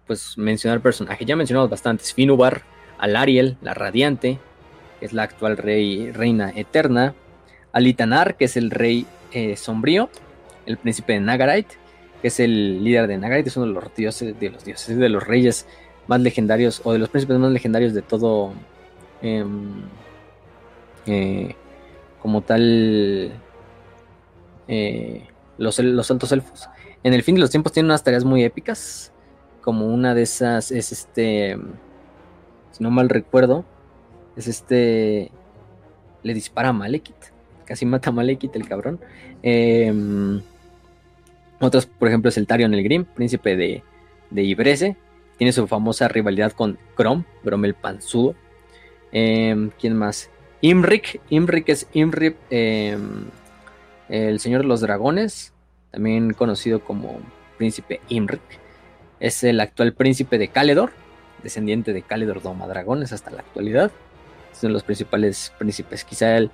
pues 0.06 0.36
mencionar 0.36 0.80
personajes. 0.80 1.26
Ya 1.26 1.36
mencionamos 1.36 1.70
bastantes: 1.70 2.12
Finubar, 2.12 2.62
Alariel, 2.98 3.56
la 3.62 3.74
Radiante, 3.74 4.38
que 4.98 5.06
es 5.06 5.12
la 5.12 5.22
actual 5.22 5.56
rey, 5.56 6.10
reina 6.10 6.50
eterna, 6.54 7.14
Alitanar, 7.72 8.36
que 8.36 8.46
es 8.46 8.56
el 8.56 8.70
rey 8.70 9.06
eh, 9.32 9.56
sombrío, 9.56 10.08
el 10.66 10.76
príncipe 10.76 11.14
de 11.14 11.20
Nagarite, 11.20 11.76
que 12.20 12.28
es 12.28 12.40
el 12.40 12.82
líder 12.84 13.06
de 13.06 13.18
Nagarite, 13.18 13.48
es 13.48 13.56
uno 13.56 13.66
de 13.66 13.72
los 13.72 13.94
dioses, 13.94 14.38
de 14.38 14.50
los 14.50 14.64
dioses, 14.64 14.96
de 14.96 15.08
los 15.08 15.26
reyes 15.26 15.66
más 16.06 16.20
legendarios, 16.20 16.80
o 16.84 16.92
de 16.92 16.98
los 16.98 17.08
príncipes 17.08 17.38
más 17.38 17.50
legendarios 17.50 17.94
de 17.94 18.02
todo, 18.02 18.52
em, 19.22 19.82
eh, 21.06 21.54
como 22.20 22.42
tal, 22.42 23.32
eh, 24.68 25.26
los, 25.58 25.78
los 25.78 26.10
elfos. 26.10 26.68
En 27.02 27.14
el 27.14 27.22
fin 27.22 27.36
de 27.36 27.40
los 27.40 27.50
tiempos 27.50 27.72
tiene 27.72 27.88
unas 27.88 28.02
tareas 28.02 28.24
muy 28.24 28.44
épicas, 28.44 29.12
como 29.60 29.86
una 29.86 30.14
de 30.14 30.22
esas 30.22 30.70
es 30.70 30.92
este, 30.92 31.58
si 32.70 32.82
no 32.82 32.90
mal 32.90 33.08
recuerdo, 33.08 33.64
es 34.36 34.46
este, 34.46 35.30
le 36.22 36.34
dispara 36.34 36.68
a 36.68 36.72
Malekith, 36.72 37.32
casi 37.64 37.84
mata 37.86 38.10
a 38.10 38.12
Malekith 38.12 38.54
el 38.54 38.68
cabrón. 38.68 39.00
Eh, 39.42 39.92
otros, 41.60 41.86
por 41.86 42.08
ejemplo, 42.08 42.28
es 42.28 42.36
el 42.36 42.46
Tarion 42.46 42.74
el 42.74 42.82
Grim, 42.82 43.04
príncipe 43.04 43.56
de, 43.56 43.82
de. 44.30 44.96
Tiene 45.38 45.52
su 45.52 45.66
famosa 45.66 46.08
rivalidad 46.08 46.52
con 46.52 46.78
Grom, 46.96 47.24
Grom 47.44 47.64
el 47.64 47.74
Panzudo. 47.74 48.34
Em, 49.12 49.70
¿Quién 49.78 49.96
más? 49.96 50.30
Imrik. 50.60 51.20
Imrik 51.30 51.68
es 51.68 51.86
Imrip, 51.92 52.36
em, 52.50 53.26
el 54.08 54.40
señor 54.40 54.62
de 54.62 54.68
los 54.68 54.80
dragones, 54.80 55.52
también 55.90 56.32
conocido 56.32 56.80
como 56.80 57.20
príncipe 57.58 58.00
Imrik. 58.08 58.40
Es 59.20 59.42
el 59.44 59.60
actual 59.60 59.94
príncipe 59.94 60.38
de 60.38 60.48
Caledor, 60.48 60.90
descendiente 61.42 61.92
de 61.92 62.02
Caledor 62.02 62.42
Doma 62.42 62.66
Dragones 62.66 63.12
hasta 63.12 63.30
la 63.30 63.40
actualidad. 63.40 63.90
Son 64.52 64.72
los 64.72 64.82
principales 64.82 65.52
príncipes. 65.58 66.04
Quizá 66.04 66.36
el 66.36 66.50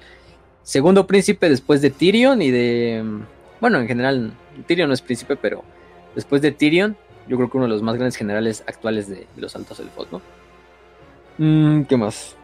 segundo 0.62 1.06
príncipe 1.06 1.48
después 1.48 1.80
de 1.82 1.90
Tyrion 1.90 2.42
y 2.42 2.50
de. 2.50 3.04
Bueno, 3.62 3.78
en 3.78 3.86
general 3.86 4.32
Tyrion 4.66 4.88
no 4.88 4.94
es 4.94 5.02
príncipe, 5.02 5.36
pero 5.36 5.62
después 6.16 6.42
de 6.42 6.50
Tyrion, 6.50 6.96
yo 7.28 7.36
creo 7.36 7.48
que 7.48 7.58
uno 7.58 7.66
de 7.66 7.70
los 7.70 7.80
más 7.80 7.94
grandes 7.94 8.16
generales 8.16 8.64
actuales 8.66 9.08
de, 9.08 9.28
los 9.36 9.54
altos 9.54 9.78
elfos, 9.78 10.08
¿no? 10.10 10.20
Mm, 11.38 11.84
¿Qué 11.84 11.96
más? 11.96 12.34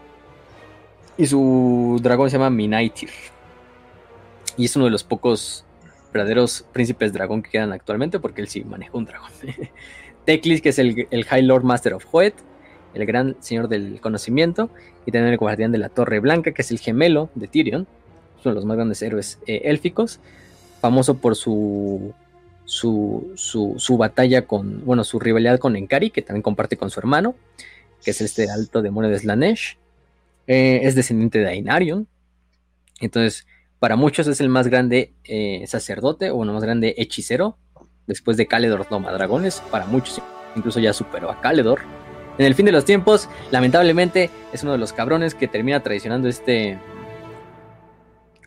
Y 1.16 1.26
su 1.26 1.98
dragón 2.00 2.30
se 2.30 2.36
llama 2.38 2.50
Minaitir. 2.50 3.10
Y 4.56 4.66
es 4.66 4.76
uno 4.76 4.84
de 4.84 4.92
los 4.92 5.02
pocos 5.02 5.64
verdaderos 6.12 6.64
príncipes 6.72 7.12
dragón 7.12 7.42
que 7.42 7.50
quedan 7.50 7.72
actualmente, 7.72 8.20
porque 8.20 8.40
él 8.40 8.46
sí 8.46 8.62
maneja 8.62 8.96
un 8.96 9.06
dragón. 9.06 9.32
Teclis, 10.24 10.62
que 10.62 10.68
es 10.68 10.78
el, 10.78 11.24
High 11.24 11.42
Lord 11.42 11.64
Master 11.64 11.94
of 11.94 12.06
Hoet, 12.12 12.34
el 12.94 13.04
gran 13.06 13.34
señor 13.40 13.66
del 13.66 14.00
conocimiento, 14.00 14.70
y 15.04 15.10
también 15.10 15.32
el 15.32 15.38
guardián 15.38 15.72
de 15.72 15.78
la 15.78 15.88
Torre 15.88 16.20
Blanca, 16.20 16.52
que 16.52 16.62
es 16.62 16.70
el 16.70 16.78
gemelo 16.78 17.28
de 17.34 17.48
Tyrion, 17.48 17.88
es 18.38 18.46
uno 18.46 18.54
de 18.54 18.60
los 18.60 18.64
más 18.64 18.76
grandes 18.76 19.02
héroes 19.02 19.40
eh, 19.48 19.62
élficos 19.64 20.20
famoso 20.80 21.18
por 21.18 21.36
su, 21.36 22.14
su, 22.64 23.32
su, 23.36 23.96
batalla 23.96 24.46
con, 24.46 24.84
bueno, 24.84 25.04
su 25.04 25.18
rivalidad 25.18 25.58
con 25.58 25.76
Enkari, 25.76 26.10
que 26.10 26.22
también 26.22 26.42
comparte 26.42 26.76
con 26.76 26.90
su 26.90 27.00
hermano. 27.00 27.34
que 28.04 28.12
es 28.12 28.20
este 28.20 28.50
alto 28.50 28.82
demonio 28.82 29.10
de 29.10 29.18
Slanesh. 29.18 29.76
Eh, 30.46 30.80
es 30.82 30.94
descendiente 30.94 31.38
de 31.38 31.48
Ainarion. 31.48 32.06
Entonces, 33.00 33.46
para 33.78 33.96
muchos 33.96 34.26
es 34.26 34.40
el 34.40 34.48
más 34.48 34.68
grande 34.68 35.12
eh, 35.24 35.64
sacerdote 35.66 36.30
o 36.30 36.42
el 36.42 36.50
más 36.50 36.62
grande 36.62 36.94
hechicero. 36.96 37.56
Después 38.06 38.36
de 38.36 38.46
Caledor 38.46 38.84
toma 38.86 39.12
dragones. 39.12 39.62
Para 39.70 39.86
muchos 39.86 40.22
incluso 40.56 40.80
ya 40.80 40.92
superó 40.92 41.30
a 41.30 41.40
Caledor. 41.40 41.80
En 42.38 42.46
el 42.46 42.54
fin 42.54 42.66
de 42.66 42.72
los 42.72 42.84
tiempos, 42.84 43.28
lamentablemente, 43.50 44.30
es 44.52 44.62
uno 44.62 44.72
de 44.72 44.78
los 44.78 44.92
cabrones 44.92 45.34
que 45.34 45.48
termina 45.48 45.82
traicionando 45.82 46.28
este... 46.28 46.78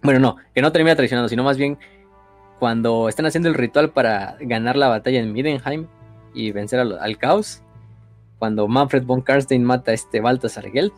Bueno, 0.01 0.19
no, 0.19 0.38
que 0.56 0.61
no 0.61 0.72
termina 0.72 0.95
traicionando, 0.95 1.30
sino 1.30 1.43
más 1.43 1.58
bien 1.58 1.77
cuando 2.61 3.09
están 3.09 3.25
haciendo 3.25 3.49
el 3.49 3.56
ritual 3.56 3.90
para 3.90 4.38
ganar 4.40 4.75
la 4.75 4.88
batalla 4.88 5.19
en 5.19 5.33
Midenheim 5.33 5.88
y 6.35 6.51
vencer 6.51 6.80
al, 6.80 7.17
caos, 7.17 7.64
cuando 8.38 8.67
Manfred 8.67 9.01
von 9.01 9.23
Karstein 9.23 9.64
mata 9.64 9.90
a 9.90 9.93
este 9.95 10.19
Baltasar 10.19 10.69
Gelt, 10.69 10.93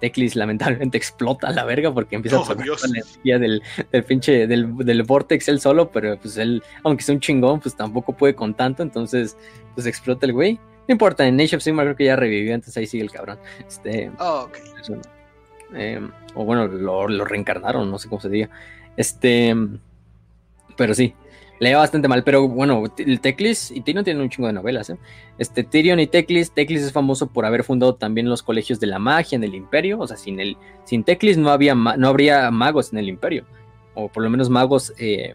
Teclis 0.00 0.34
lamentablemente 0.34 0.96
explota 0.96 1.48
a 1.48 1.52
la 1.52 1.66
verga 1.66 1.92
porque 1.92 2.16
empieza 2.16 2.38
a 2.38 2.40
absorber 2.40 2.66
la 2.66 2.88
energía 2.88 3.38
del, 3.38 3.62
del 3.92 4.02
pinche 4.02 4.46
del, 4.46 4.78
del, 4.78 5.02
Vortex 5.02 5.48
él 5.48 5.60
solo, 5.60 5.90
pero 5.90 6.18
pues 6.18 6.38
él, 6.38 6.62
aunque 6.82 7.02
sea 7.02 7.16
un 7.16 7.20
chingón, 7.20 7.60
pues 7.60 7.76
tampoco 7.76 8.14
puede 8.14 8.34
con 8.34 8.54
tanto, 8.54 8.82
entonces 8.82 9.36
pues 9.74 9.86
explota 9.86 10.24
el 10.24 10.32
güey. 10.32 10.54
No 10.54 10.92
importa, 10.92 11.26
en 11.26 11.38
Age 11.38 11.56
of 11.56 11.62
Sigmar 11.62 11.84
creo 11.84 11.96
que 11.96 12.04
ya 12.06 12.16
revivió, 12.16 12.54
entonces 12.54 12.78
ahí 12.78 12.86
sigue 12.86 13.04
el 13.04 13.10
cabrón. 13.10 13.38
Este, 13.68 14.10
oh, 14.18 14.48
em, 15.74 16.10
o 16.34 16.46
bueno, 16.46 16.66
lo, 16.66 17.08
lo, 17.08 17.26
reencarnaron, 17.26 17.90
no 17.90 17.98
sé 17.98 18.08
cómo 18.08 18.22
se 18.22 18.30
diga. 18.30 18.48
Este, 18.96 19.54
pero 20.78 20.94
sí, 20.94 21.14
le 21.58 21.74
bastante 21.74 22.06
mal, 22.06 22.22
pero 22.22 22.48
bueno, 22.48 22.84
el 22.98 23.20
Teclis 23.20 23.72
y 23.72 23.80
Tyrion 23.80 24.04
tienen 24.04 24.22
un 24.22 24.30
chingo 24.30 24.46
de 24.46 24.52
novelas, 24.52 24.90
¿eh? 24.90 24.96
Este, 25.38 25.64
Tyrion 25.64 25.98
y 25.98 26.06
Teclis, 26.06 26.52
Teclis 26.52 26.82
es 26.82 26.92
famoso 26.92 27.26
por 27.26 27.44
haber 27.44 27.64
fundado 27.64 27.96
también 27.96 28.28
los 28.28 28.44
colegios 28.44 28.78
de 28.78 28.86
la 28.86 29.00
magia 29.00 29.36
en 29.36 29.44
el 29.44 29.56
imperio, 29.56 29.98
o 29.98 30.06
sea, 30.06 30.16
sin, 30.16 30.38
el, 30.38 30.56
sin 30.84 31.02
Teclis 31.02 31.36
no, 31.36 31.50
había, 31.50 31.74
no 31.74 32.08
habría 32.08 32.50
magos 32.52 32.92
en 32.92 33.00
el 33.00 33.08
imperio, 33.08 33.44
o 33.94 34.08
por 34.08 34.22
lo 34.22 34.30
menos 34.30 34.48
magos 34.48 34.92
eh, 34.98 35.34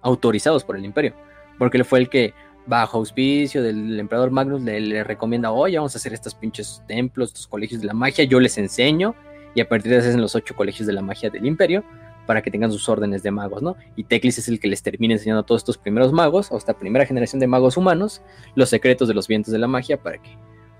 autorizados 0.00 0.64
por 0.64 0.76
el 0.76 0.84
imperio, 0.84 1.14
porque 1.58 1.76
él 1.76 1.84
fue 1.84 1.98
el 1.98 2.08
que 2.08 2.32
bajo 2.64 2.98
auspicio 2.98 3.62
del 3.62 4.00
emperador 4.00 4.30
Magnus 4.30 4.62
le, 4.62 5.04
recomienda, 5.04 5.50
oye, 5.50 5.76
vamos 5.76 5.94
a 5.94 5.98
hacer 5.98 6.14
estos 6.14 6.34
pinches 6.34 6.82
templos, 6.88 7.28
estos 7.28 7.46
colegios 7.46 7.82
de 7.82 7.86
la 7.86 7.94
magia, 7.94 8.24
yo 8.24 8.40
les 8.40 8.56
enseño, 8.56 9.14
y 9.54 9.60
a 9.60 9.68
partir 9.68 9.92
de 9.92 9.98
eso 9.98 10.08
hacen 10.08 10.22
los 10.22 10.34
ocho 10.34 10.56
colegios 10.56 10.86
de 10.86 10.94
la 10.94 11.02
magia 11.02 11.28
del 11.28 11.44
imperio, 11.44 11.84
para 12.32 12.40
que 12.40 12.50
tengan 12.50 12.72
sus 12.72 12.88
órdenes 12.88 13.22
de 13.22 13.30
magos, 13.30 13.60
¿no? 13.60 13.76
Y 13.94 14.04
Teclis 14.04 14.38
es 14.38 14.48
el 14.48 14.58
que 14.58 14.66
les 14.66 14.82
termina 14.82 15.12
enseñando 15.12 15.40
a 15.40 15.42
todos 15.44 15.60
estos 15.60 15.76
primeros 15.76 16.14
magos, 16.14 16.50
o 16.50 16.56
esta 16.56 16.72
primera 16.72 17.04
generación 17.04 17.40
de 17.40 17.46
magos 17.46 17.76
humanos, 17.76 18.22
los 18.54 18.70
secretos 18.70 19.06
de 19.06 19.12
los 19.12 19.28
vientos 19.28 19.52
de 19.52 19.58
la 19.58 19.66
magia 19.66 20.02
para 20.02 20.16
que, 20.16 20.30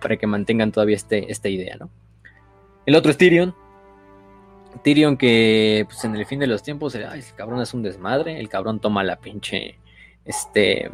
para 0.01 0.17
que 0.17 0.27
mantengan 0.27 0.73
todavía 0.73 0.97
este, 0.97 1.31
esta 1.31 1.51
idea, 1.51 1.77
¿no? 1.79 1.91
El 2.87 2.95
otro 2.95 3.11
es 3.11 3.19
Tyrion. 3.19 3.55
Tyrion 4.83 5.19
que 5.19 5.85
pues 5.87 6.03
en 6.05 6.17
el 6.17 6.25
fin 6.25 6.39
de 6.39 6.47
los 6.47 6.63
tiempos, 6.63 6.95
el 6.95 7.23
cabrón 7.37 7.61
es 7.61 7.75
un 7.75 7.83
desmadre, 7.83 8.41
el 8.41 8.49
cabrón 8.49 8.81
toma 8.81 9.05
la 9.05 9.17
pinche, 9.17 9.79
este, 10.25 10.91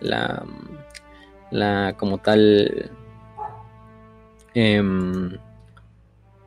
la, 0.00 0.44
la 1.52 1.94
como 1.96 2.18
tal, 2.18 2.90
em, 4.54 5.38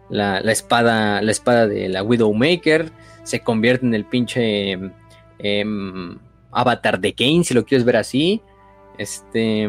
la, 0.10 0.42
la, 0.42 0.51
espada, 0.51 1.22
la 1.22 1.32
espada 1.32 1.66
de 1.66 1.88
la 1.88 2.03
Widowmaker, 2.03 2.92
se 3.24 3.41
convierte 3.41 3.85
en 3.85 3.93
el 3.93 4.06
pinche 4.06 4.77
em, 5.40 6.17
avatar 6.51 7.00
de 7.00 7.14
Kane, 7.14 7.43
si 7.43 7.53
lo 7.53 7.66
quieres 7.66 7.85
ver 7.85 7.98
así. 7.98 8.41
Este 8.98 9.67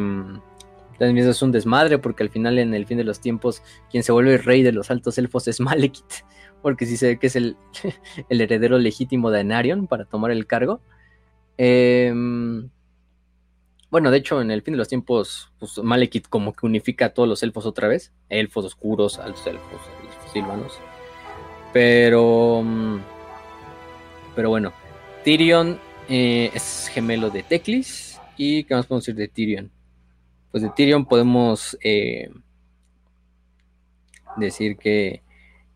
también 0.99 1.29
es 1.29 1.43
un 1.43 1.51
desmadre 1.51 1.99
porque 1.99 2.23
al 2.23 2.31
final 2.31 2.59
en 2.59 2.75
el 2.75 2.87
fin 2.87 2.97
de 2.97 3.05
los 3.05 3.21
tiempos 3.21 3.63
quien 3.91 4.05
se 4.05 4.13
vuelve 4.13 4.39
rey 4.39 4.63
de 4.63 4.71
los 4.71 4.91
altos 4.91 5.19
elfos 5.19 5.49
es 5.49 5.59
Malekith, 5.61 6.25
porque 6.63 6.87
sí 6.87 6.97
se 6.97 7.09
ve 7.09 7.19
que 7.19 7.27
es 7.27 7.37
el, 7.37 7.57
el 8.29 8.41
heredero 8.41 8.79
legítimo 8.79 9.31
de 9.31 9.41
Enarion 9.41 9.87
para 9.87 10.05
tomar 10.05 10.31
el 10.31 10.47
cargo. 10.47 10.81
Em, 11.59 12.69
bueno, 13.91 14.11
de 14.11 14.19
hecho, 14.19 14.41
en 14.41 14.51
el 14.51 14.63
fin 14.63 14.73
de 14.73 14.79
los 14.79 14.89
tiempos, 14.89 15.53
pues 15.59 15.77
Malekith 15.79 16.29
como 16.29 16.55
que 16.55 16.65
unifica 16.67 17.07
a 17.07 17.09
todos 17.11 17.29
los 17.29 17.43
elfos 17.43 17.67
otra 17.67 17.89
vez. 17.89 18.13
Elfos 18.31 18.65
oscuros, 18.65 19.19
altos 19.19 19.47
elfos, 19.47 19.81
elfos 20.03 20.33
silvanos. 20.33 20.79
Pero 21.75 22.65
pero 24.35 24.51
bueno, 24.51 24.73
Tyrion 25.25 25.79
eh, 26.09 26.51
es 26.55 26.89
gemelo 26.93 27.31
de 27.31 27.43
Teclis. 27.43 28.21
¿Y 28.37 28.65
qué 28.65 28.75
más 28.75 28.87
podemos 28.87 29.05
decir 29.05 29.15
de 29.15 29.29
Tyrion? 29.29 29.71
Pues 30.51 30.63
de 30.63 30.71
Tyrion 30.71 31.05
podemos 31.05 31.77
eh, 31.83 32.31
decir 34.37 34.77
que 34.77 35.23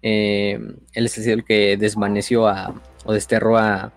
eh, 0.02 0.58
él 0.92 1.06
es 1.06 1.26
el 1.26 1.44
que 1.44 1.76
desvaneció 1.76 2.48
a, 2.48 2.74
o 3.04 3.12
desterró 3.12 3.58
a, 3.58 3.92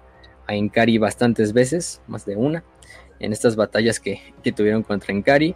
a 0.48 0.56
Inkari 0.56 0.98
bastantes 0.98 1.54
veces, 1.54 2.02
más 2.08 2.26
de 2.26 2.36
una, 2.36 2.64
en 3.20 3.34
estas 3.34 3.56
batallas 3.56 4.00
que, 4.00 4.22
que 4.44 4.52
tuvieron 4.52 4.84
contra 4.84 5.14
Inkari. 5.14 5.56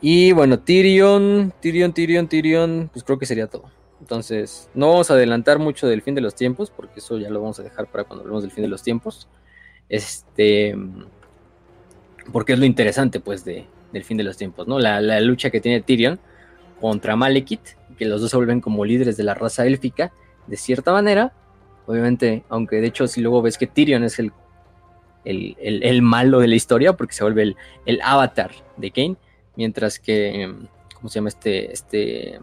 Y 0.00 0.32
bueno, 0.32 0.60
Tyrion, 0.60 1.52
Tyrion, 1.60 1.92
Tyrion, 1.92 2.28
Tyrion, 2.28 2.90
pues 2.92 3.04
creo 3.04 3.18
que 3.18 3.26
sería 3.26 3.46
todo. 3.46 3.70
Entonces, 4.00 4.68
no 4.74 4.88
vamos 4.88 5.10
a 5.10 5.14
adelantar 5.14 5.58
mucho 5.58 5.86
del 5.86 6.02
fin 6.02 6.14
de 6.14 6.20
los 6.20 6.34
tiempos, 6.34 6.70
porque 6.70 7.00
eso 7.00 7.18
ya 7.18 7.30
lo 7.30 7.40
vamos 7.40 7.60
a 7.60 7.62
dejar 7.62 7.86
para 7.86 8.04
cuando 8.04 8.22
hablemos 8.22 8.42
del 8.42 8.50
fin 8.50 8.62
de 8.62 8.68
los 8.68 8.82
tiempos. 8.82 9.28
Este, 9.88 10.74
porque 12.32 12.54
es 12.54 12.58
lo 12.58 12.64
interesante, 12.64 13.20
pues, 13.20 13.44
de, 13.44 13.66
del 13.92 14.04
fin 14.04 14.16
de 14.16 14.24
los 14.24 14.36
tiempos, 14.36 14.66
¿no? 14.66 14.78
La, 14.78 15.20
lucha 15.20 15.50
que 15.50 15.60
tiene 15.60 15.82
Tyrion 15.82 16.18
contra 16.80 17.14
Malekith, 17.14 17.76
que 17.98 18.06
los 18.06 18.20
dos 18.20 18.30
se 18.30 18.36
vuelven 18.36 18.60
como 18.60 18.84
líderes 18.84 19.16
de 19.16 19.24
la 19.24 19.34
raza 19.34 19.66
élfica, 19.66 20.12
de 20.46 20.56
cierta 20.56 20.92
manera. 20.92 21.32
Obviamente, 21.86 22.44
aunque 22.48 22.76
de 22.76 22.86
hecho, 22.86 23.06
si 23.06 23.20
luego 23.20 23.42
ves 23.42 23.58
que 23.58 23.66
Tyrion 23.66 24.04
es 24.04 24.18
el, 24.18 24.32
el, 25.24 26.02
malo 26.02 26.38
de 26.40 26.48
la 26.48 26.54
historia, 26.54 26.94
porque 26.94 27.14
se 27.14 27.24
vuelve 27.24 27.42
el, 27.42 27.56
el 27.84 28.00
avatar 28.02 28.52
de 28.76 28.90
Kane, 28.90 29.16
mientras 29.56 29.98
que, 29.98 30.54
¿cómo 30.94 31.08
se 31.10 31.16
llama 31.16 31.28
este? 31.28 31.72
Este 31.72 32.40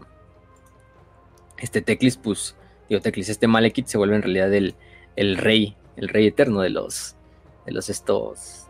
este 1.60 1.82
Teclis, 1.82 2.16
pues, 2.16 2.56
digo 2.88 3.00
Teclis, 3.00 3.28
este 3.28 3.46
Malekith 3.46 3.86
se 3.86 3.98
vuelve 3.98 4.16
en 4.16 4.22
realidad 4.22 4.52
el, 4.54 4.74
el 5.16 5.36
rey, 5.36 5.76
el 5.96 6.08
rey 6.08 6.26
eterno 6.26 6.60
de 6.60 6.70
los, 6.70 7.16
de 7.66 7.72
los 7.72 7.88
estos, 7.88 8.66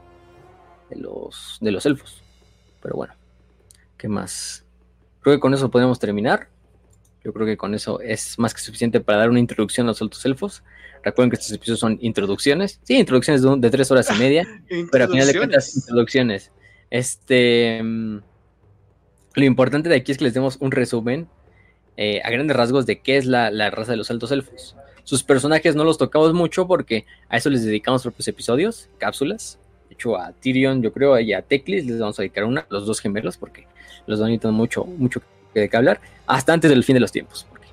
de 0.90 0.96
los, 0.96 1.58
de 1.60 1.70
los 1.70 1.86
elfos. 1.86 2.22
Pero 2.82 2.96
bueno, 2.96 3.14
¿qué 3.96 4.08
más? 4.08 4.64
Creo 5.20 5.36
que 5.36 5.40
con 5.40 5.54
eso 5.54 5.70
podemos 5.70 5.98
terminar. 5.98 6.48
Yo 7.24 7.32
creo 7.32 7.46
que 7.46 7.56
con 7.56 7.74
eso 7.74 8.00
es 8.00 8.38
más 8.38 8.54
que 8.54 8.60
suficiente 8.60 9.00
para 9.00 9.18
dar 9.18 9.30
una 9.30 9.40
introducción 9.40 9.86
a 9.86 9.90
los 9.90 10.00
altos 10.00 10.24
elfos. 10.24 10.62
Recuerden 11.02 11.30
que 11.30 11.36
estos 11.36 11.52
episodios 11.52 11.80
son 11.80 11.98
introducciones. 12.00 12.80
Sí, 12.84 12.96
introducciones 12.96 13.42
de, 13.42 13.70
tres 13.70 13.90
horas 13.90 14.08
y 14.14 14.18
media. 14.18 14.46
pero 14.92 15.04
al 15.04 15.10
final 15.10 15.26
de 15.26 15.36
cuentas, 15.36 15.76
introducciones. 15.76 16.52
Este. 16.90 17.82
Mm, 17.82 18.20
lo 19.34 19.44
importante 19.44 19.88
de 19.88 19.96
aquí 19.96 20.12
es 20.12 20.18
que 20.18 20.24
les 20.24 20.34
demos 20.34 20.56
un 20.60 20.70
resumen 20.70 21.28
eh, 22.00 22.22
a 22.22 22.30
grandes 22.30 22.56
rasgos 22.56 22.86
de 22.86 23.00
qué 23.00 23.16
es 23.16 23.26
la, 23.26 23.50
raza 23.70 23.90
de 23.90 23.96
los 23.96 24.08
altos 24.08 24.30
elfos. 24.30 24.76
Sus 25.02 25.24
personajes 25.24 25.74
no 25.74 25.82
los 25.82 25.98
tocamos 25.98 26.32
mucho 26.32 26.68
porque 26.68 27.06
a 27.28 27.38
eso 27.38 27.50
les 27.50 27.64
dedicamos 27.64 28.02
propios 28.02 28.28
episodios, 28.28 28.88
cápsulas. 28.98 29.58
De 29.88 29.94
hecho, 29.94 30.16
a 30.16 30.30
Tyrion, 30.30 30.80
yo 30.80 30.92
creo, 30.92 31.18
y 31.18 31.32
a 31.32 31.42
Teclis 31.42 31.86
les 31.86 31.98
vamos 31.98 32.16
a 32.20 32.22
dedicar 32.22 32.44
una, 32.44 32.66
los 32.70 32.86
dos 32.86 33.00
gemelos, 33.00 33.36
porque 33.36 33.66
los 34.06 34.20
dos 34.20 34.28
necesitan 34.28 34.54
mucho, 34.54 34.84
mucho 34.84 35.20
que, 35.52 35.68
hablar, 35.72 36.00
hasta 36.28 36.52
antes 36.52 36.70
del 36.70 36.84
fin 36.84 36.94
de 36.94 37.00
los 37.00 37.10
tiempos. 37.10 37.46
Porque 37.50 37.66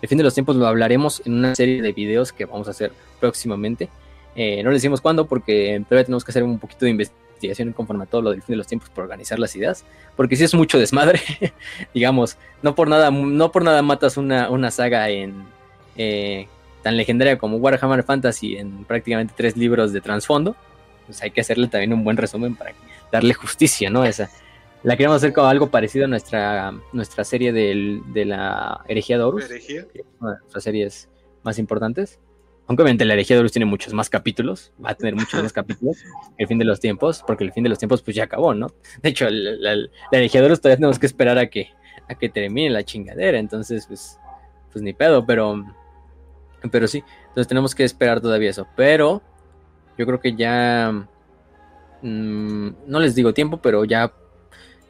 el 0.00 0.08
fin 0.08 0.16
de 0.16 0.22
los 0.22 0.34
tiempos 0.34 0.54
lo 0.54 0.68
hablaremos 0.68 1.20
en 1.24 1.32
una 1.32 1.56
serie 1.56 1.82
de 1.82 1.92
videos 1.92 2.32
que 2.32 2.44
vamos 2.44 2.68
a 2.68 2.70
hacer 2.70 2.92
próximamente. 3.18 3.88
Eh, 4.36 4.62
no 4.62 4.70
les 4.70 4.80
decimos 4.80 5.00
cuándo 5.00 5.26
porque 5.26 5.82
todavía 5.88 6.04
tenemos 6.04 6.24
que 6.24 6.30
hacer 6.30 6.44
un 6.44 6.60
poquito 6.60 6.84
de 6.84 6.92
investigación 6.92 7.21
investigación 7.42 7.72
conforme 7.72 8.04
a 8.04 8.06
todo 8.06 8.22
lo 8.22 8.30
del 8.30 8.42
fin 8.42 8.54
de 8.54 8.56
los 8.56 8.66
tiempos 8.66 8.88
por 8.90 9.04
organizar 9.04 9.38
las 9.38 9.54
ideas, 9.56 9.84
porque 10.16 10.36
si 10.36 10.44
es 10.44 10.54
mucho 10.54 10.78
desmadre, 10.78 11.20
digamos, 11.94 12.36
no 12.62 12.74
por 12.74 12.88
nada, 12.88 13.10
no 13.10 13.52
por 13.52 13.64
nada 13.64 13.82
matas 13.82 14.16
una, 14.16 14.50
una 14.50 14.70
saga 14.70 15.08
en 15.10 15.44
eh, 15.96 16.46
tan 16.82 16.96
legendaria 16.96 17.38
como 17.38 17.56
Warhammer 17.56 18.02
Fantasy 18.04 18.56
en 18.56 18.84
prácticamente 18.84 19.34
tres 19.36 19.56
libros 19.56 19.92
de 19.92 20.00
trasfondo, 20.00 20.56
pues 21.06 21.22
hay 21.22 21.30
que 21.30 21.40
hacerle 21.40 21.68
también 21.68 21.92
un 21.92 22.04
buen 22.04 22.16
resumen 22.16 22.54
para 22.54 22.72
darle 23.10 23.34
justicia, 23.34 23.90
¿no? 23.90 24.04
Esa, 24.04 24.30
la 24.82 24.96
queremos 24.96 25.16
hacer 25.16 25.32
como 25.32 25.48
algo 25.48 25.70
parecido 25.70 26.04
a 26.06 26.08
nuestra, 26.08 26.72
nuestra 26.92 27.24
serie 27.24 27.52
de 27.52 28.24
la 28.24 28.80
herejía 28.88 29.18
de 29.18 29.24
Horus, 29.24 29.44
una 30.20 30.32
de 30.32 30.38
nuestras 30.40 30.64
series 30.64 31.08
más 31.42 31.58
importantes. 31.58 32.18
Aunque 32.66 32.82
obviamente 32.82 33.04
la 33.04 33.14
herejía 33.14 33.36
de 33.36 33.40
Horus 33.40 33.52
tiene 33.52 33.66
muchos 33.66 33.92
más 33.92 34.08
capítulos, 34.08 34.72
va 34.84 34.90
a 34.90 34.94
tener 34.94 35.14
muchos 35.14 35.42
más 35.42 35.52
capítulos 35.52 35.96
que 36.36 36.44
el 36.44 36.48
fin 36.48 36.58
de 36.58 36.64
los 36.64 36.80
tiempos, 36.80 37.22
porque 37.26 37.44
el 37.44 37.52
fin 37.52 37.64
de 37.64 37.68
los 37.68 37.78
tiempos 37.78 38.02
pues 38.02 38.16
ya 38.16 38.24
acabó, 38.24 38.54
¿no? 38.54 38.68
De 39.02 39.08
hecho, 39.08 39.28
la, 39.28 39.74
la, 39.76 39.88
herejía 40.12 40.40
de 40.40 40.46
Horus 40.46 40.60
todavía 40.60 40.76
tenemos 40.76 40.98
que 40.98 41.06
esperar 41.06 41.38
a 41.38 41.48
que, 41.48 41.70
a 42.08 42.14
que 42.14 42.28
termine 42.28 42.70
la 42.70 42.84
chingadera, 42.84 43.38
entonces 43.38 43.86
pues, 43.86 44.18
pues 44.72 44.82
ni 44.82 44.92
pedo, 44.92 45.26
pero, 45.26 45.64
pero 46.70 46.86
sí, 46.86 47.02
entonces 47.28 47.48
tenemos 47.48 47.74
que 47.74 47.84
esperar 47.84 48.20
todavía 48.20 48.50
eso, 48.50 48.66
pero 48.76 49.22
yo 49.98 50.06
creo 50.06 50.20
que 50.20 50.34
ya, 50.34 51.06
mm, 52.02 52.68
no 52.86 53.00
les 53.00 53.14
digo 53.14 53.34
tiempo, 53.34 53.60
pero 53.60 53.84
ya 53.84 54.12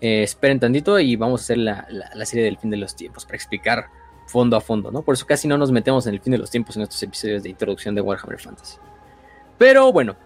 eh, 0.00 0.24
esperen 0.24 0.58
tantito 0.58 0.98
y 0.98 1.14
vamos 1.16 1.40
a 1.40 1.44
hacer 1.44 1.58
la, 1.58 1.86
la, 1.88 2.26
serie 2.26 2.44
del 2.44 2.58
fin 2.58 2.70
de 2.70 2.76
los 2.76 2.96
tiempos 2.96 3.24
para 3.24 3.36
explicar 3.36 3.86
fondo 4.32 4.56
a 4.56 4.60
fondo, 4.60 4.90
¿no? 4.90 5.02
Por 5.02 5.14
eso 5.14 5.26
casi 5.26 5.46
no 5.46 5.58
nos 5.58 5.70
metemos 5.70 6.06
en 6.06 6.14
el 6.14 6.20
fin 6.20 6.32
de 6.32 6.38
los 6.38 6.50
tiempos 6.50 6.76
en 6.76 6.82
estos 6.82 7.02
episodios 7.02 7.42
de 7.42 7.50
introducción 7.50 7.94
de 7.94 8.00
Warhammer 8.00 8.40
Fantasy. 8.40 8.78
Pero 9.58 9.92
bueno, 9.92 10.16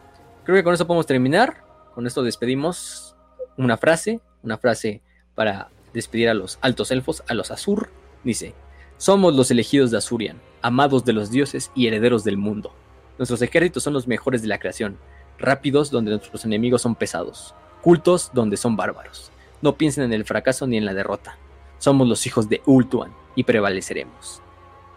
creo 0.44 0.56
que 0.56 0.62
con 0.64 0.72
eso 0.72 0.86
podemos 0.86 1.06
terminar. 1.06 1.64
Con 1.92 2.06
esto 2.06 2.22
despedimos 2.22 3.16
una 3.58 3.76
frase, 3.76 4.20
una 4.44 4.58
frase 4.58 5.02
para 5.34 5.68
despedir 5.92 6.28
a 6.28 6.34
los 6.34 6.58
altos 6.60 6.90
elfos, 6.92 7.24
a 7.26 7.34
los 7.34 7.50
Azur. 7.50 7.90
Dice, 8.22 8.54
somos 8.96 9.34
los 9.34 9.50
elegidos 9.50 9.90
de 9.90 9.98
Azurian, 9.98 10.40
amados 10.62 11.04
de 11.04 11.12
los 11.12 11.30
dioses 11.30 11.72
y 11.74 11.88
herederos 11.88 12.22
del 12.22 12.36
mundo. 12.36 12.72
Nuestros 13.18 13.42
ejércitos 13.42 13.82
son 13.82 13.92
los 13.92 14.06
mejores 14.06 14.40
de 14.40 14.48
la 14.48 14.58
creación, 14.58 14.98
rápidos 15.38 15.90
donde 15.90 16.12
nuestros 16.12 16.44
enemigos 16.44 16.82
son 16.82 16.94
pesados, 16.94 17.54
cultos 17.82 18.30
donde 18.32 18.56
son 18.56 18.76
bárbaros. 18.76 19.32
No 19.62 19.76
piensen 19.76 20.04
en 20.04 20.12
el 20.12 20.24
fracaso 20.24 20.66
ni 20.66 20.76
en 20.76 20.84
la 20.84 20.94
derrota. 20.94 21.38
Somos 21.78 22.08
los 22.08 22.26
hijos 22.26 22.48
de 22.48 22.62
Ultuan 22.66 23.12
y 23.34 23.44
prevaleceremos. 23.44 24.42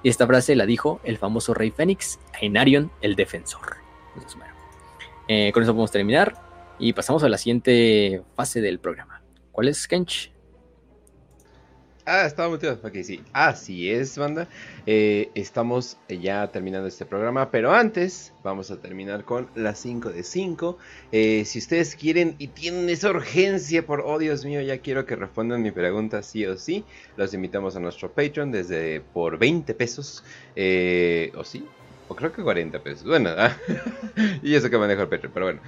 Y 0.01 0.09
esta 0.09 0.25
frase 0.25 0.56
la 0.56 0.66
dijo 0.66 1.01
el 1.03 1.17
famoso 1.17 1.53
rey 1.53 1.72
Fénix 1.72 2.19
a 2.33 2.45
el 3.01 3.16
defensor. 3.16 3.77
Eh, 5.27 5.51
con 5.53 5.61
eso 5.64 5.74
podemos 5.74 5.91
terminar 5.91 6.75
y 6.80 6.93
pasamos 6.93 7.24
a 7.24 7.30
la 7.30 7.38
siguiente 7.38 8.24
fase 8.35 8.61
del 8.61 8.80
programa. 8.80 9.22
¿Cuál 9.51 9.67
es, 9.67 9.88
Kench? 9.88 10.32
Ah, 12.12 12.26
estaba 12.26 12.50
motivado. 12.50 12.80
Ok, 12.84 13.04
sí. 13.04 13.22
Así 13.34 13.92
es, 13.92 14.18
banda. 14.18 14.48
Eh, 14.88 15.30
estamos 15.36 15.96
ya 16.10 16.48
terminando 16.48 16.88
este 16.88 17.06
programa, 17.06 17.52
pero 17.52 17.72
antes 17.72 18.34
vamos 18.44 18.72
a 18.72 18.78
terminar 18.78 19.26
con 19.26 19.48
las 19.54 19.78
5 19.78 20.10
de 20.10 20.24
5. 20.24 20.80
Eh, 21.12 21.44
si 21.46 21.60
ustedes 21.60 21.96
quieren 21.96 22.36
y 22.40 22.48
tienen 22.48 22.90
esa 22.90 23.12
urgencia 23.12 23.86
por, 23.86 24.02
oh 24.02 24.18
Dios 24.18 24.44
mío, 24.44 24.60
ya 24.62 24.80
quiero 24.80 25.06
que 25.06 25.16
respondan 25.16 25.62
mi 25.62 25.70
pregunta 25.70 26.24
sí 26.24 26.48
o 26.48 26.58
sí, 26.58 26.84
los 27.16 27.32
invitamos 27.36 27.76
a 27.76 27.80
nuestro 27.80 28.12
Patreon 28.12 28.52
desde 28.52 29.02
por 29.02 29.38
20 29.38 29.76
pesos. 29.76 30.24
Eh, 30.56 31.32
¿O 31.36 31.44
sí? 31.44 31.64
O 32.10 32.16
creo 32.16 32.34
que 32.34 32.44
40 32.44 32.80
pesos. 32.80 33.06
Bueno, 33.06 33.30
y 34.44 34.56
eso 34.56 34.70
que 34.70 34.78
manejo 34.78 35.04
el 35.04 35.08
Patreon. 35.08 35.32
Pero 35.34 35.46
bueno, 35.46 35.62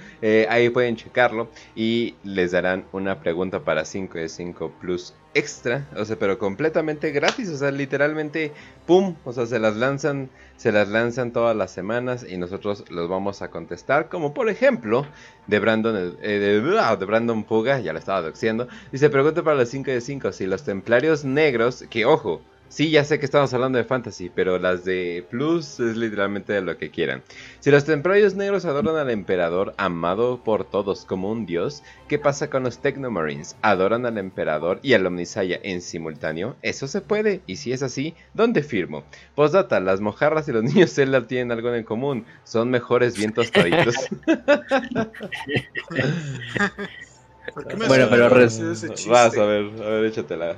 ahí 0.50 0.68
pueden 0.68 0.96
checarlo. 0.96 1.48
Y 1.74 2.16
les 2.24 2.50
darán 2.52 2.84
una 2.92 3.20
pregunta 3.20 3.60
para 3.60 3.84
5 3.84 4.18
de 4.18 4.28
5 4.28 4.72
Plus 4.80 5.14
extra, 5.34 5.88
o 5.96 6.04
sea, 6.04 6.16
pero 6.18 6.38
completamente 6.38 7.10
gratis, 7.10 7.48
o 7.48 7.56
sea, 7.56 7.70
literalmente, 7.70 8.52
pum, 8.86 9.16
o 9.24 9.32
sea, 9.32 9.46
se 9.46 9.58
las 9.58 9.76
lanzan, 9.76 10.30
se 10.56 10.72
las 10.72 10.88
lanzan 10.88 11.32
todas 11.32 11.56
las 11.56 11.70
semanas 11.70 12.26
y 12.28 12.36
nosotros 12.36 12.84
los 12.90 13.08
vamos 13.08 13.42
a 13.42 13.50
contestar, 13.50 14.08
como 14.08 14.34
por 14.34 14.48
ejemplo, 14.48 15.06
de 15.46 15.58
Brandon, 15.58 16.16
eh, 16.22 16.38
de, 16.38 16.78
ah, 16.78 16.96
de, 16.96 17.06
Brandon 17.06 17.44
Puga, 17.44 17.80
ya 17.80 17.92
lo 17.92 17.98
estaba 17.98 18.22
doxiendo, 18.22 18.68
dice, 18.90 19.10
pregunta 19.10 19.42
para 19.42 19.56
los 19.56 19.68
5 19.68 19.90
de 19.90 20.00
5, 20.00 20.32
si 20.32 20.46
los 20.46 20.64
templarios 20.64 21.24
negros, 21.24 21.84
que 21.88 22.04
ojo, 22.04 22.42
Sí, 22.72 22.88
ya 22.88 23.04
sé 23.04 23.18
que 23.18 23.26
estamos 23.26 23.52
hablando 23.52 23.76
de 23.76 23.84
fantasy, 23.84 24.30
pero 24.34 24.58
las 24.58 24.82
de 24.82 25.26
Plus 25.28 25.78
es 25.78 25.94
literalmente 25.94 26.54
de 26.54 26.62
lo 26.62 26.78
que 26.78 26.90
quieran. 26.90 27.22
Si 27.60 27.70
los 27.70 27.84
templarios 27.84 28.34
negros 28.34 28.64
adoran 28.64 28.96
al 28.96 29.10
emperador 29.10 29.74
amado 29.76 30.42
por 30.42 30.64
todos 30.64 31.04
como 31.04 31.30
un 31.30 31.44
dios, 31.44 31.82
¿qué 32.08 32.18
pasa 32.18 32.48
con 32.48 32.62
los 32.62 32.78
Technomarines? 32.78 33.56
¿Adoran 33.60 34.06
al 34.06 34.16
emperador 34.16 34.80
y 34.82 34.94
al 34.94 35.04
Omnisaya 35.04 35.60
en 35.62 35.82
simultáneo? 35.82 36.56
Eso 36.62 36.88
se 36.88 37.02
puede, 37.02 37.42
y 37.46 37.56
si 37.56 37.72
es 37.72 37.82
así, 37.82 38.14
¿dónde 38.32 38.62
firmo? 38.62 39.04
Postdata, 39.34 39.78
las 39.78 40.00
mojarras 40.00 40.48
y 40.48 40.52
los 40.52 40.64
niños 40.74 40.94
Zelda 40.94 41.26
tienen 41.26 41.52
algo 41.52 41.74
en 41.74 41.84
común, 41.84 42.24
son 42.42 42.70
mejores 42.70 43.18
bien 43.18 43.34
tostaditos. 43.34 43.96
bueno, 47.86 48.06
pero 48.08 48.30
vas 48.30 49.36
a 49.36 49.44
ver, 49.44 49.82
a 49.82 49.90
ver, 49.90 50.06
échatela. 50.06 50.56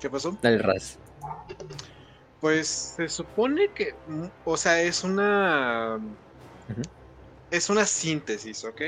¿Qué 0.00 0.08
pasó? 0.08 0.36
Dale, 0.42 0.58
Raz. 0.58 0.98
Pues 2.40 2.94
se 2.96 3.08
supone 3.08 3.68
que, 3.74 3.94
o 4.44 4.56
sea, 4.56 4.80
es 4.82 5.04
una... 5.04 5.98
Es 7.50 7.70
una 7.70 7.86
síntesis, 7.86 8.64
¿ok? 8.64 8.82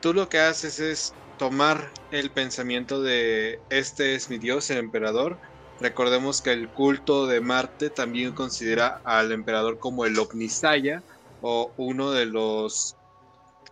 Tú 0.00 0.12
lo 0.12 0.28
que 0.28 0.40
haces 0.40 0.80
es 0.80 1.14
tomar 1.38 1.90
el 2.10 2.30
pensamiento 2.30 3.00
de 3.00 3.60
este 3.70 4.14
es 4.14 4.28
mi 4.28 4.38
dios, 4.38 4.68
el 4.70 4.78
emperador. 4.78 5.38
Recordemos 5.80 6.42
que 6.42 6.52
el 6.52 6.68
culto 6.68 7.26
de 7.26 7.40
Marte 7.40 7.90
también 7.90 8.32
considera 8.32 9.00
al 9.04 9.32
emperador 9.32 9.78
como 9.78 10.04
el 10.04 10.18
Omnisaya 10.18 11.02
o 11.42 11.72
uno 11.76 12.10
de 12.10 12.26
los, 12.26 12.96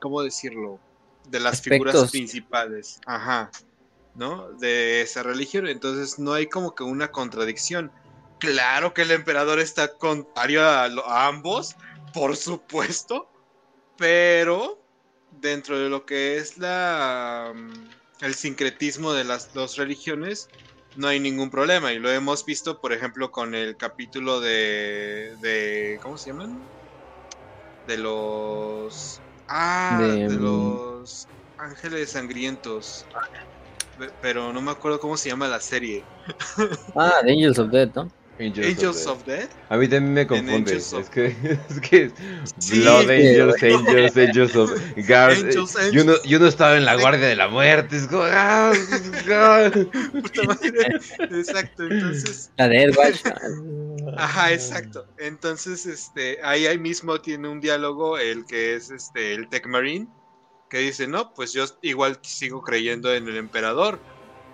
¿cómo 0.01 0.23
decirlo? 0.23 0.79
De 1.29 1.41
las 1.41 1.61
figuras 1.61 2.11
principales. 2.11 3.01
Ajá. 3.07 3.51
¿No? 4.15 4.53
De 4.53 5.03
esa 5.03 5.23
religión. 5.23 5.67
Entonces 5.67 6.19
no 6.19 6.33
hay 6.33 6.49
como 6.49 6.75
que 6.75 6.83
una 6.85 7.11
contradicción. 7.11 7.93
Claro 8.39 8.93
que 8.93 9.03
el 9.03 9.13
emperador 9.13 9.61
está 9.61 9.97
contrario 9.97 10.63
a, 10.65 11.29
ambos, 11.29 11.77
por 12.13 12.37
supuesto, 12.37 13.31
pero 13.97 14.83
dentro 15.41 15.79
de 15.79 15.89
lo 15.89 16.05
que 16.05 16.37
es 16.37 16.59
la 16.59 17.53
mm, 17.55 18.25
el 18.25 18.35
sincretismo 18.35 19.13
de 19.13 19.25
las 19.25 19.55
dos 19.55 19.77
religiones 19.77 20.49
no 20.97 21.09
hay 21.09 21.21
ningún 21.21 21.51
problema 21.51 21.93
y 21.93 21.99
lo 21.99 22.11
hemos 22.11 22.45
visto 22.45 22.81
por 22.81 22.93
ejemplo 22.93 23.31
con 23.31 23.55
el 23.55 23.77
capítulo 23.77 24.41
de 24.41 25.37
de 25.41 25.99
¿cómo 26.03 26.19
se 26.19 26.31
llaman? 26.31 26.63
de 27.87 27.97
los 27.97 29.23
ah 29.49 29.99
de 30.01 30.29
mm, 30.29 30.43
los 30.43 31.29
ángeles 31.57 32.11
sangrientos 32.11 33.07
pero 34.21 34.53
no 34.53 34.61
me 34.61 34.71
acuerdo 34.71 35.01
cómo 35.01 35.17
se 35.17 35.29
llama 35.29 35.49
la 35.49 35.61
serie. 35.61 36.05
Ah, 36.95 37.21
The 37.25 37.33
Angels 37.33 37.59
of 37.59 37.71
Death, 37.71 37.95
¿no? 37.95 38.11
Angels, 38.41 39.07
of, 39.07 39.25
Death. 39.25 39.51
A 39.69 39.77
mí 39.77 39.87
también 39.87 40.15
me 40.15 40.27
confunde. 40.27 40.77
Es 40.77 40.93
que, 41.11 41.27
es 41.27 41.81
que 41.81 42.11
Blood 42.73 43.11
Angels, 43.11 43.63
Angels, 43.63 44.17
Angels 44.17 44.57
of 44.57 44.73
Guards. 45.07 45.57
Y, 45.93 45.99
uno, 45.99 46.15
y 46.25 46.35
uno 46.35 46.47
estaba 46.47 46.77
en 46.77 46.85
la 46.85 46.97
guardia 46.97 47.29
de 47.29 47.37
la 47.37 47.49
muerte. 47.49 47.97
Es 47.97 48.07
como, 48.09 48.23
ah, 48.25 48.73
Exacto, 51.31 51.85
entonces. 51.85 52.51
La 52.57 52.69
de 52.69 52.83
Edward. 52.85 53.15
Ajá, 54.17 54.53
exacto. 54.53 55.07
Entonces, 55.19 55.87
este, 55.87 56.39
ahí, 56.43 56.67
ahí 56.67 56.79
mismo 56.79 57.21
tiene 57.21 57.49
un 57.49 57.61
diálogo 57.61 58.19
el 58.19 58.45
que 58.47 58.75
es 58.75 58.91
este 58.91 59.35
el 59.35 59.49
Tech 59.49 59.67
Marine 59.67 60.09
que 60.73 60.79
dice, 60.79 61.07
no, 61.07 61.35
pues 61.35 61.53
yo 61.53 61.67
igual 61.83 62.19
sigo 62.23 62.63
creyendo 62.63 63.13
en 63.13 63.29
el 63.29 63.37
emperador, 63.37 64.01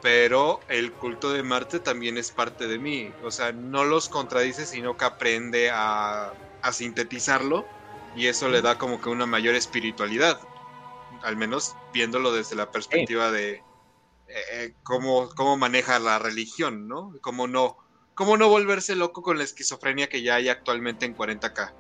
pero 0.03 0.59
el 0.69 0.91
culto 0.93 1.33
de 1.33 1.45
Marte 1.45 1.79
también 1.79 2.19
es 2.19 2.33
parte 2.33 2.67
de 2.67 2.81
mí. 2.81 3.13
O 3.23 3.31
sea, 3.31 3.53
no 3.53 3.85
los 3.85 4.09
contradice, 4.09 4.67
sino 4.67 4.97
que 4.97 5.05
aprende 5.05 5.71
a, 5.73 6.33
sintetizarlo 6.73 7.65
y 8.17 8.27
eso 8.27 8.49
le 8.49 8.63
da 8.63 8.79
como 8.79 9.01
que 9.01 9.11
una 9.11 9.27
mayor 9.27 9.55
espiritualidad. 9.55 10.41
Al 11.23 11.37
menos 11.37 11.77
viéndolo 11.95 12.33
desde 12.33 12.57
la 12.57 12.73
perspectiva 12.73 13.31
de 13.31 13.53
eh, 13.53 13.63
eh, 14.27 14.75
cómo, 14.83 15.29
cómo 15.37 15.57
maneja 15.57 16.01
la 16.01 16.19
religión, 16.19 16.89
¿no? 16.89 17.13
Cómo 17.21 17.47
no, 17.47 17.77
cómo 18.15 18.37
no 18.37 18.49
volverse 18.49 18.97
loco 18.97 19.23
con 19.23 19.39
la 19.39 19.45
esquizofrenia 19.45 20.09
que 20.09 20.23
ya 20.23 20.35
hay 20.35 20.49
actualmente 20.49 21.07
en 21.07 21.17
40k. 21.17 21.73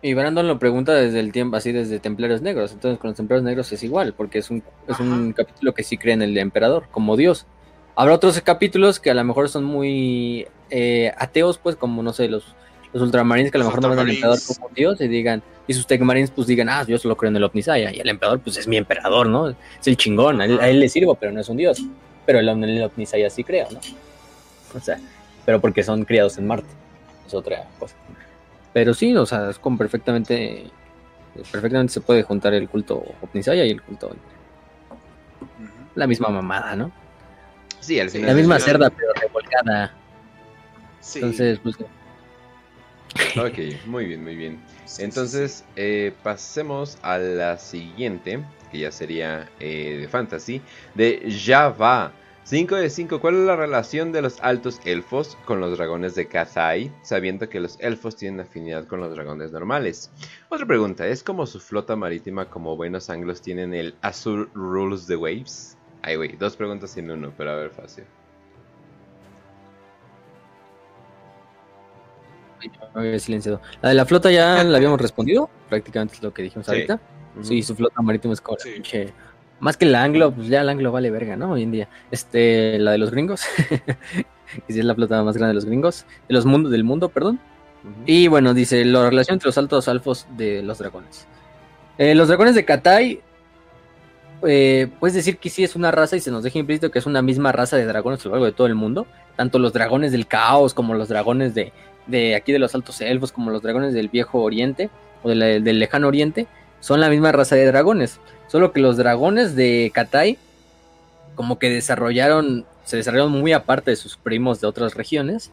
Y 0.00 0.14
Brandon 0.14 0.46
lo 0.46 0.58
pregunta 0.58 0.94
desde 0.94 1.18
el 1.18 1.32
tiempo, 1.32 1.56
así 1.56 1.72
desde 1.72 1.98
Templarios 1.98 2.40
Negros. 2.40 2.72
Entonces 2.72 3.00
con 3.00 3.08
los 3.10 3.16
Templarios 3.16 3.44
Negros 3.44 3.72
es 3.72 3.82
igual, 3.82 4.14
porque 4.14 4.38
es 4.38 4.50
un, 4.50 4.62
es 4.86 5.00
un 5.00 5.32
capítulo 5.32 5.74
que 5.74 5.82
sí 5.82 5.98
cree 5.98 6.14
en 6.14 6.22
el 6.22 6.36
emperador, 6.38 6.86
como 6.90 7.16
Dios. 7.16 7.46
Habrá 7.96 8.14
otros 8.14 8.40
capítulos 8.42 9.00
que 9.00 9.10
a 9.10 9.14
lo 9.14 9.24
mejor 9.24 9.48
son 9.48 9.64
muy 9.64 10.46
eh, 10.70 11.12
ateos, 11.18 11.58
pues 11.58 11.74
como, 11.74 12.00
no 12.04 12.12
sé, 12.12 12.28
los, 12.28 12.54
los 12.92 13.02
ultramarines 13.02 13.50
que 13.50 13.58
a 13.58 13.60
lo 13.60 13.64
mejor 13.64 13.82
no 13.82 13.88
ven 13.88 13.98
al 13.98 14.08
emperador 14.08 14.38
como 14.46 14.68
Dios 14.72 15.00
y 15.00 15.08
digan, 15.08 15.42
y 15.66 15.74
sus 15.74 15.86
Techmarines 15.86 16.30
pues 16.30 16.46
digan, 16.46 16.68
ah, 16.68 16.84
yo 16.86 16.96
solo 16.96 17.16
creo 17.16 17.30
en 17.30 17.36
el 17.36 17.44
Omnisaya. 17.44 17.92
Y 17.92 17.98
el 17.98 18.08
emperador 18.08 18.38
pues 18.38 18.56
es 18.56 18.68
mi 18.68 18.76
emperador, 18.76 19.28
¿no? 19.28 19.48
Es 19.48 19.56
el 19.84 19.96
chingón, 19.96 20.40
a 20.40 20.44
él, 20.44 20.78
le 20.78 20.88
sirvo, 20.88 21.16
pero 21.16 21.32
no 21.32 21.40
es 21.40 21.48
un 21.48 21.56
Dios. 21.56 21.82
Pero 22.24 22.38
el, 22.38 22.48
el 22.48 22.82
Omnisaya 22.84 23.28
sí 23.30 23.42
creo, 23.42 23.66
¿no? 23.72 23.80
O 24.74 24.80
sea, 24.80 25.00
pero 25.44 25.60
porque 25.60 25.82
son 25.82 26.04
criados 26.04 26.38
en 26.38 26.46
Marte. 26.46 26.68
Es 27.26 27.34
otra 27.34 27.66
cosa. 27.78 27.96
Pero 28.72 28.94
sí, 28.94 29.14
o 29.16 29.26
sea, 29.26 29.50
es 29.50 29.58
como 29.58 29.78
perfectamente. 29.78 30.70
Perfectamente 31.52 31.92
se 31.92 32.00
puede 32.00 32.22
juntar 32.22 32.54
el 32.54 32.68
culto 32.68 33.04
Omnisaya 33.22 33.64
y 33.64 33.70
el 33.70 33.82
culto. 33.82 34.10
La 35.94 36.06
misma 36.06 36.28
mamada, 36.28 36.74
¿no? 36.76 36.92
Sí, 37.80 37.98
al 38.00 38.10
final. 38.10 38.28
La 38.28 38.34
misma 38.34 38.58
cerda, 38.58 38.90
pero 38.90 39.12
revolcada. 39.14 39.94
Sí. 41.00 41.20
Entonces, 41.20 41.58
pues. 41.60 41.76
Ok, 43.36 43.86
muy 43.86 44.06
bien, 44.06 44.22
muy 44.22 44.36
bien. 44.36 44.60
Entonces, 44.98 45.64
eh, 45.76 46.12
pasemos 46.22 46.98
a 47.02 47.18
la 47.18 47.58
siguiente, 47.58 48.40
que 48.70 48.78
ya 48.78 48.92
sería 48.92 49.48
eh, 49.60 49.98
de 50.00 50.08
fantasy, 50.08 50.60
de 50.94 51.34
Java. 51.44 52.12
5 52.48 52.76
de 52.76 52.88
5. 52.88 53.20
¿Cuál 53.20 53.34
es 53.34 53.40
la 53.40 53.56
relación 53.56 54.10
de 54.10 54.22
los 54.22 54.40
altos 54.40 54.80
elfos 54.86 55.36
con 55.44 55.60
los 55.60 55.76
dragones 55.76 56.14
de 56.14 56.28
Kathai? 56.28 56.90
Sabiendo 57.02 57.50
que 57.50 57.60
los 57.60 57.78
elfos 57.78 58.16
tienen 58.16 58.40
afinidad 58.40 58.86
con 58.86 59.00
los 59.00 59.14
dragones 59.14 59.52
normales. 59.52 60.10
Otra 60.48 60.64
pregunta, 60.64 61.06
¿es 61.06 61.22
como 61.22 61.44
su 61.44 61.60
flota 61.60 61.94
marítima 61.94 62.48
como 62.48 62.74
buenos 62.74 63.10
anglos 63.10 63.42
tienen 63.42 63.74
el 63.74 63.96
Azur 64.00 64.50
Rules 64.54 65.06
the 65.06 65.16
Waves? 65.16 65.76
Ay, 66.00 66.16
güey, 66.16 66.36
dos 66.36 66.56
preguntas 66.56 66.96
en 66.96 67.10
uno, 67.10 67.34
pero 67.36 67.50
a 67.50 67.56
ver, 67.56 67.70
fácil. 67.70 68.04
Había 72.94 73.18
silenciado. 73.18 73.60
La 73.82 73.90
de 73.90 73.94
la 73.94 74.06
flota 74.06 74.30
ya 74.30 74.64
la 74.64 74.78
habíamos 74.78 75.02
respondido, 75.02 75.50
prácticamente 75.68 76.14
es 76.14 76.22
lo 76.22 76.32
que 76.32 76.44
dijimos 76.44 76.64
Sí. 76.64 76.72
ahorita. 76.72 76.98
Sí, 77.42 77.62
su 77.62 77.76
flota 77.76 78.00
marítima 78.00 78.32
es 78.32 78.40
como 78.40 78.56
la 78.56 78.64
Sí. 78.64 79.04
Más 79.60 79.76
que 79.76 79.86
la 79.86 80.02
anglo, 80.04 80.30
pues 80.32 80.48
ya 80.48 80.60
el 80.60 80.68
anglo 80.68 80.92
vale 80.92 81.10
verga, 81.10 81.36
¿no? 81.36 81.52
Hoy 81.52 81.62
en 81.64 81.72
día. 81.72 81.88
Este, 82.10 82.78
la 82.78 82.92
de 82.92 82.98
los 82.98 83.10
gringos. 83.10 83.42
que 83.68 84.72
sí 84.72 84.78
es 84.78 84.84
la 84.84 84.94
flota 84.94 85.22
más 85.24 85.36
grande 85.36 85.48
de 85.50 85.54
los 85.54 85.64
gringos. 85.64 86.04
De 86.28 86.34
los 86.34 86.46
mundos, 86.46 86.70
del 86.70 86.84
mundo, 86.84 87.08
perdón. 87.08 87.40
Y 88.06 88.28
bueno, 88.28 88.54
dice 88.54 88.84
la 88.84 89.08
relación 89.08 89.34
entre 89.36 89.48
los 89.48 89.58
altos 89.58 89.88
alfos 89.88 90.26
de 90.36 90.62
los 90.62 90.78
dragones. 90.78 91.26
Eh, 91.96 92.14
los 92.14 92.28
dragones 92.28 92.54
de 92.54 92.64
Katai, 92.64 93.20
eh, 94.46 94.88
puedes 95.00 95.14
decir 95.14 95.38
que 95.38 95.50
sí 95.50 95.64
es 95.64 95.74
una 95.74 95.90
raza 95.90 96.16
y 96.16 96.20
se 96.20 96.30
nos 96.30 96.44
deja 96.44 96.58
implícito 96.58 96.90
que 96.90 96.98
es 97.00 97.06
una 97.06 97.22
misma 97.22 97.50
raza 97.50 97.76
de 97.76 97.86
dragones 97.86 98.20
a 98.20 98.24
lo 98.28 98.30
largo 98.32 98.46
de 98.46 98.52
todo 98.52 98.66
el 98.66 98.74
mundo. 98.74 99.06
Tanto 99.36 99.58
los 99.58 99.72
dragones 99.72 100.12
del 100.12 100.26
caos 100.26 100.74
como 100.74 100.94
los 100.94 101.08
dragones 101.08 101.54
de, 101.54 101.72
de 102.06 102.34
aquí 102.36 102.52
de 102.52 102.58
los 102.58 102.74
altos 102.74 103.00
elfos, 103.00 103.32
como 103.32 103.50
los 103.50 103.62
dragones 103.62 103.94
del 103.94 104.08
viejo 104.08 104.40
oriente 104.42 104.90
o 105.22 105.28
de 105.28 105.34
la- 105.34 105.46
del 105.46 105.78
lejano 105.80 106.08
oriente, 106.08 106.46
son 106.80 107.00
la 107.00 107.08
misma 107.08 107.32
raza 107.32 107.56
de 107.56 107.66
dragones. 107.66 108.20
Solo 108.48 108.72
que 108.72 108.80
los 108.80 108.96
dragones 108.96 109.54
de 109.54 109.90
Katai, 109.94 110.38
como 111.34 111.58
que 111.58 111.70
desarrollaron, 111.70 112.64
se 112.84 112.96
desarrollaron 112.96 113.32
muy 113.32 113.52
aparte 113.52 113.90
de 113.92 113.96
sus 113.96 114.16
primos 114.16 114.60
de 114.60 114.66
otras 114.66 114.94
regiones 114.94 115.52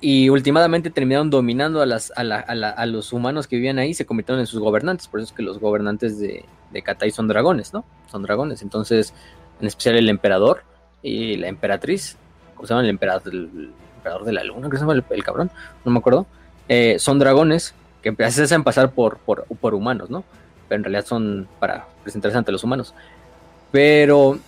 y 0.00 0.28
últimamente 0.28 0.90
terminaron 0.90 1.28
dominando 1.30 1.82
a, 1.82 1.86
las, 1.86 2.12
a, 2.16 2.22
la- 2.24 2.38
a 2.40 2.54
la- 2.54 2.86
los 2.86 3.12
humanos 3.12 3.46
que 3.48 3.56
vivían 3.56 3.78
ahí, 3.78 3.94
se 3.94 4.06
convirtieron 4.06 4.40
en 4.40 4.46
sus 4.46 4.60
gobernantes. 4.60 5.08
Por 5.08 5.20
eso 5.20 5.30
es 5.30 5.36
que 5.36 5.42
los 5.42 5.58
gobernantes 5.58 6.18
de, 6.18 6.44
de 6.72 6.82
Katai 6.82 7.10
son 7.10 7.28
dragones, 7.28 7.72
¿no? 7.72 7.84
Son 8.10 8.22
dragones. 8.22 8.62
Entonces, 8.62 9.12
en 9.60 9.66
especial 9.66 9.96
el 9.96 10.08
emperador 10.08 10.62
y 11.02 11.36
la 11.36 11.48
emperatriz, 11.48 12.16
¿cómo 12.54 12.66
se 12.66 12.72
llama? 12.74 12.82
El 12.84 12.90
emperador, 12.90 13.22
el 13.34 13.72
emperador 13.96 14.24
de 14.24 14.32
la 14.32 14.44
luna, 14.44 14.70
¿qué 14.70 14.76
se 14.76 14.82
llama 14.82 14.94
el, 15.10 15.24
cabrón? 15.24 15.50
No 15.84 15.90
me 15.92 15.98
acuerdo. 15.98 16.26
Eh, 16.68 16.96
son 17.00 17.18
dragones 17.18 17.74
que 18.02 18.14
se 18.30 18.42
hacen 18.44 18.62
pasar 18.62 18.92
por, 18.92 19.18
por 19.18 19.74
humanos, 19.74 20.10
¿no? 20.10 20.24
Pero 20.68 20.78
en 20.78 20.84
realidad 20.84 21.06
son 21.06 21.48
para 21.58 21.86
presentarse 22.02 22.36
ante 22.36 22.52
los 22.52 22.64
humanos. 22.64 22.94
Pero 23.72 24.38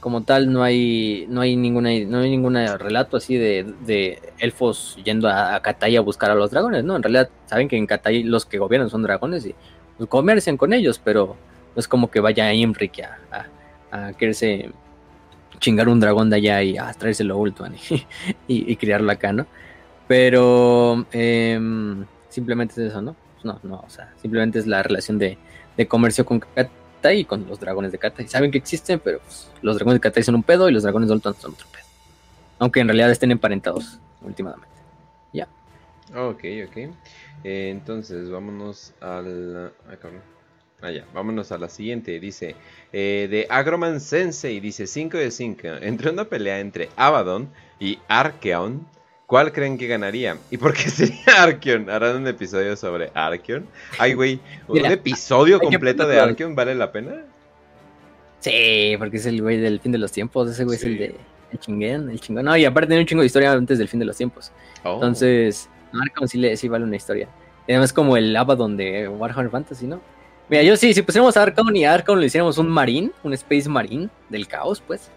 como 0.00 0.22
tal 0.22 0.52
no 0.52 0.62
hay 0.62 1.26
no 1.28 1.40
hay 1.40 1.56
ninguna 1.56 1.90
no 2.06 2.20
hay 2.20 2.30
ningún 2.30 2.54
relato 2.54 3.16
así 3.16 3.36
de, 3.36 4.22
elfos 4.38 4.96
yendo 5.04 5.28
a, 5.28 5.56
a 5.56 5.60
Katai 5.60 5.96
a 5.96 6.00
buscar 6.00 6.30
a 6.30 6.34
los 6.34 6.50
dragones, 6.50 6.84
¿no? 6.84 6.96
En 6.96 7.02
realidad 7.02 7.28
saben 7.46 7.68
que 7.68 7.76
en 7.76 7.86
Katai 7.86 8.22
los 8.22 8.46
que 8.46 8.58
gobiernan 8.58 8.90
son 8.90 9.02
dragones 9.02 9.44
y 9.46 9.54
pues, 9.96 10.08
comercian 10.08 10.56
con 10.56 10.72
ellos, 10.72 11.00
pero 11.02 11.36
no 11.74 11.80
es 11.80 11.88
como 11.88 12.10
que 12.10 12.20
vaya 12.20 12.52
Imrik 12.52 13.02
a, 13.30 14.12
quererse 14.18 14.70
chingar 15.58 15.88
un 15.88 15.98
dragón 15.98 16.30
de 16.30 16.36
allá 16.36 16.62
y 16.62 16.76
a 16.76 16.92
traérselo 16.92 17.34
a 17.34 17.38
Ultuan 17.38 17.74
y, 17.90 18.06
y, 18.46 18.76
criarlo 18.76 19.10
acá, 19.10 19.32
¿no? 19.32 19.46
Pero 20.06 21.06
em, 21.12 22.04
simplemente 22.28 22.74
es 22.74 22.90
eso, 22.90 23.02
¿no? 23.02 23.16
No, 23.42 23.58
no, 23.62 23.82
o 23.84 23.90
sea, 23.90 24.12
simplemente 24.20 24.58
es 24.58 24.66
la 24.66 24.82
relación 24.82 25.18
de, 25.18 25.38
de 25.78 25.88
comercio 25.88 26.26
con 26.26 26.40
Katai 26.40 27.20
y 27.20 27.24
con 27.24 27.46
los 27.48 27.58
dragones 27.58 27.90
de 27.90 27.98
Katai. 27.98 28.28
Saben 28.28 28.50
que 28.50 28.58
existen, 28.58 29.00
pero 29.00 29.20
pues, 29.20 29.50
los 29.62 29.76
dragones 29.76 29.96
de 29.96 30.00
Katai 30.00 30.22
son 30.22 30.34
un 30.34 30.42
pedo 30.42 30.68
y 30.68 30.72
los 30.72 30.82
dragones 30.82 31.08
de 31.08 31.14
Ultuan 31.14 31.34
son 31.36 31.54
otro 31.54 31.66
pedo. 31.72 31.84
Aunque 32.58 32.80
en 32.80 32.88
realidad 32.88 33.10
estén 33.10 33.30
emparentados 33.30 33.98
últimamente. 34.20 34.68
Ok, 36.14 36.44
ok. 36.66 36.76
Eh, 37.44 37.70
entonces, 37.70 38.30
vámonos 38.30 38.94
a 39.00 39.20
la... 39.20 39.72
ah. 39.90 39.96
Ah, 40.80 40.92
ya, 40.92 41.04
vámonos 41.12 41.50
a 41.50 41.58
la 41.58 41.68
siguiente. 41.68 42.20
Dice, 42.20 42.54
eh, 42.92 43.26
de 43.28 43.46
Agroman 43.50 44.00
Sensei, 44.00 44.60
dice 44.60 44.86
5 44.86 45.16
de 45.16 45.30
5. 45.32 45.60
Entre 45.82 46.10
una 46.10 46.24
pelea 46.24 46.60
entre 46.60 46.88
Abaddon 46.96 47.48
y 47.80 47.98
Archeon, 48.06 48.86
¿cuál 49.28 49.52
creen 49.52 49.76
que 49.78 49.86
ganaría? 49.86 50.36
¿Y 50.50 50.56
por 50.56 50.72
qué 50.72 50.88
sería 50.90 51.42
Archeon? 51.44 51.88
¿Harán 51.88 52.16
un 52.16 52.26
episodio 52.26 52.74
sobre 52.76 53.12
Archeon? 53.14 53.64
Ay, 53.98 54.14
güey, 54.14 54.40
¿un 54.66 54.74
Mira, 54.78 54.90
episodio 54.90 55.60
completo 55.60 56.08
de 56.08 56.18
Archeon 56.18 56.56
vale 56.56 56.74
la 56.74 56.90
pena? 56.90 57.22
Sí, 58.40 58.94
porque 58.98 59.18
es 59.18 59.26
el 59.26 59.40
güey 59.42 59.58
del 59.58 59.78
fin 59.80 59.92
de 59.92 59.98
los 59.98 60.10
tiempos. 60.10 60.50
Ese 60.50 60.64
güey 60.64 60.78
Sí. 60.78 60.86
es 60.86 60.92
el 60.92 60.98
de 60.98 61.14
el 61.52 61.58
chingón, 61.60 62.10
el 62.10 62.20
chingón. 62.20 62.44
No, 62.44 62.56
y 62.56 62.64
aparte 62.64 62.88
tiene 62.88 63.02
un 63.02 63.06
chingo 63.06 63.20
de 63.22 63.26
historia 63.26 63.52
antes 63.52 63.78
del 63.78 63.88
fin 63.88 64.00
de 64.00 64.06
los 64.06 64.16
tiempos. 64.16 64.50
Oh. 64.84 64.94
Entonces, 64.94 65.68
Arkham 65.92 66.26
sí, 66.28 66.38
le, 66.38 66.56
sí 66.56 66.68
vale 66.68 66.84
una 66.84 66.96
historia. 66.96 67.28
Y 67.66 67.72
además 67.72 67.92
como 67.92 68.16
el 68.16 68.34
Abaddon 68.34 68.76
de 68.76 69.08
Warhammer 69.08 69.50
Fantasy, 69.50 69.86
¿no? 69.86 70.00
Mira, 70.48 70.62
yo 70.62 70.76
sí, 70.76 70.94
si 70.94 71.02
pusiéramos 71.02 71.36
a 71.36 71.42
Arkham 71.42 71.74
y 71.76 71.84
a 71.84 71.92
Arkham 71.92 72.18
le 72.18 72.26
hiciéramos 72.26 72.56
un 72.58 72.68
marín, 72.68 73.12
un 73.22 73.34
Space 73.34 73.68
Marine 73.68 74.08
del 74.30 74.46
caos, 74.48 74.82
pues, 74.86 75.10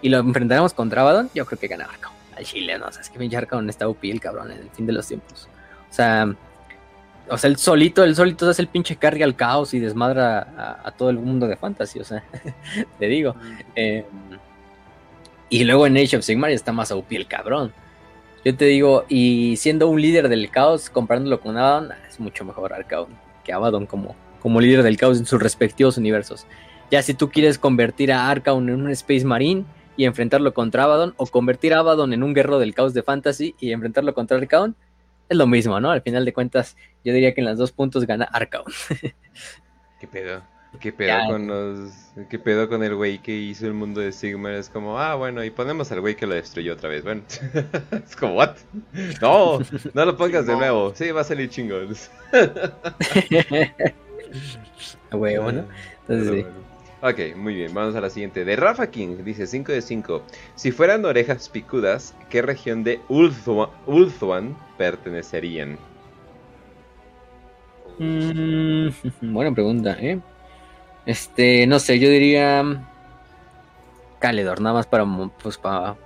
y 0.00 0.08
lo 0.08 0.18
enfrentáramos 0.18 0.72
contra 0.72 1.02
Abaddon, 1.02 1.28
yo 1.34 1.44
creo 1.44 1.58
que 1.58 1.68
gana 1.68 1.84
Arkham. 1.84 2.12
Al 2.36 2.44
chile, 2.44 2.78
no, 2.78 2.86
o 2.86 2.92
sea, 2.92 3.02
es 3.02 3.10
que 3.10 3.18
pinche 3.18 3.36
Arkham 3.36 3.68
está 3.68 3.88
UP 3.88 4.02
el 4.04 4.20
cabrón 4.20 4.50
en 4.50 4.58
el 4.58 4.70
fin 4.70 4.86
de 4.86 4.92
los 4.92 5.06
tiempos. 5.06 5.48
O 5.90 5.92
sea, 5.92 6.34
o 7.28 7.38
sea, 7.38 7.48
el 7.48 7.56
solito, 7.56 8.04
el 8.04 8.14
solito 8.16 8.48
hace 8.48 8.62
el 8.62 8.68
pinche 8.68 8.96
carga 8.96 9.24
al 9.24 9.36
caos 9.36 9.72
y 9.74 9.78
desmadra 9.78 10.48
a, 10.56 10.88
a 10.88 10.90
todo 10.90 11.10
el 11.10 11.18
mundo 11.18 11.46
de 11.46 11.56
Fantasy, 11.56 12.00
o 12.00 12.04
sea, 12.04 12.24
te 12.98 13.06
digo. 13.06 13.34
Eh, 13.76 14.04
y 15.48 15.64
luego 15.64 15.86
en 15.86 15.96
Age 15.96 16.16
of 16.16 16.24
Sigmar 16.24 16.50
está 16.50 16.72
más 16.72 16.90
OP 16.90 17.12
el 17.12 17.26
cabrón. 17.26 17.72
Yo 18.44 18.54
te 18.54 18.66
digo, 18.66 19.04
y 19.08 19.56
siendo 19.56 19.88
un 19.88 20.02
líder 20.02 20.28
del 20.28 20.50
caos, 20.50 20.90
comparándolo 20.90 21.40
con 21.40 21.56
Abaddon, 21.56 21.92
es 22.08 22.20
mucho 22.20 22.44
mejor 22.44 22.72
Arcaon 22.72 23.08
que 23.44 23.52
Abaddon 23.52 23.86
como, 23.86 24.16
como 24.40 24.60
líder 24.60 24.82
del 24.82 24.96
caos 24.96 25.18
en 25.18 25.26
sus 25.26 25.40
respectivos 25.40 25.96
universos. 25.96 26.46
Ya 26.90 27.02
si 27.02 27.14
tú 27.14 27.30
quieres 27.30 27.58
convertir 27.58 28.12
a 28.12 28.28
Arcaon 28.28 28.68
en 28.68 28.82
un 28.82 28.90
Space 28.90 29.24
Marine 29.24 29.64
y 29.96 30.04
enfrentarlo 30.04 30.52
contra 30.54 30.84
Abaddon, 30.84 31.14
o 31.16 31.26
convertir 31.26 31.74
a 31.74 31.78
Abaddon 31.80 32.12
en 32.12 32.22
un 32.22 32.34
guerrero 32.34 32.58
del 32.58 32.74
caos 32.74 32.94
de 32.94 33.02
Fantasy 33.02 33.54
y 33.60 33.72
enfrentarlo 33.72 34.14
contra 34.14 34.36
Arcaon, 34.36 34.74
es 35.28 35.36
lo 35.36 35.46
mismo, 35.46 35.80
¿no? 35.80 35.90
Al 35.90 36.02
final 36.02 36.24
de 36.24 36.32
cuentas, 36.32 36.76
yo 37.04 37.12
diría 37.12 37.32
que 37.34 37.40
en 37.40 37.46
los 37.46 37.58
dos 37.58 37.72
puntos 37.72 38.04
gana 38.06 38.24
Arcaon. 38.24 38.64
¿Qué 40.00 40.06
pedo? 40.06 40.42
¿Qué 40.80 40.92
pedo 40.92 41.06
Ya. 41.08 41.26
con 41.28 41.46
los... 41.46 41.92
¿Qué 42.28 42.38
pedo 42.38 42.68
con 42.68 42.82
el 42.82 42.96
güey 42.96 43.18
que 43.22 43.30
hizo 43.32 43.64
el 43.66 43.74
mundo 43.74 44.00
de 44.00 44.10
Sigmar? 44.10 44.54
Es 44.54 44.68
como, 44.68 44.98
ah, 44.98 45.14
bueno, 45.14 45.44
y 45.44 45.50
ponemos 45.50 45.90
al 45.92 46.00
güey 46.00 46.16
que 46.16 46.26
lo 46.26 46.34
destruyó 46.34 46.72
otra 46.74 46.88
vez. 46.88 47.04
Bueno, 47.04 47.22
es 48.04 48.16
como, 48.16 48.34
¿what? 48.34 48.56
No, 49.22 49.60
no 49.94 50.04
lo 50.04 50.16
pongas 50.16 50.46
de 50.46 50.52
No. 50.54 50.58
nuevo. 50.58 50.92
Sí, 50.96 51.12
va 51.12 51.20
a 51.20 51.24
salir 51.24 51.48
chingón. 51.48 51.94
A 55.10 55.16
huevo, 55.16 55.52
¿no? 55.52 55.64
Entonces, 56.08 56.44
sí. 56.44 56.50
Ok, 57.06 57.36
muy 57.36 57.54
bien, 57.54 57.74
vamos 57.74 57.94
a 57.96 58.00
la 58.00 58.08
siguiente. 58.08 58.46
De 58.46 58.56
Rafa 58.56 58.86
King, 58.86 59.18
dice 59.24 59.46
5 59.46 59.72
de 59.72 59.82
5. 59.82 60.22
Si 60.54 60.70
fueran 60.72 61.04
orejas 61.04 61.50
picudas, 61.50 62.14
¿qué 62.30 62.40
región 62.40 62.82
de 62.82 62.98
Ulthuan, 63.08 64.56
pertenecerían? 64.78 65.76
Mm, 67.98 68.88
buena 69.34 69.52
pregunta, 69.52 69.98
¿eh? 70.00 70.18
Este, 71.04 71.66
no 71.66 71.78
sé, 71.78 71.98
yo 71.98 72.08
diría 72.08 72.62
mm, 72.62 72.86
Caledor, 74.18 74.62
nada 74.62 74.76
más 74.76 74.86
para, 74.86 75.04
mo- 75.04 75.30
pues, 75.42 75.58
para, 75.58 75.96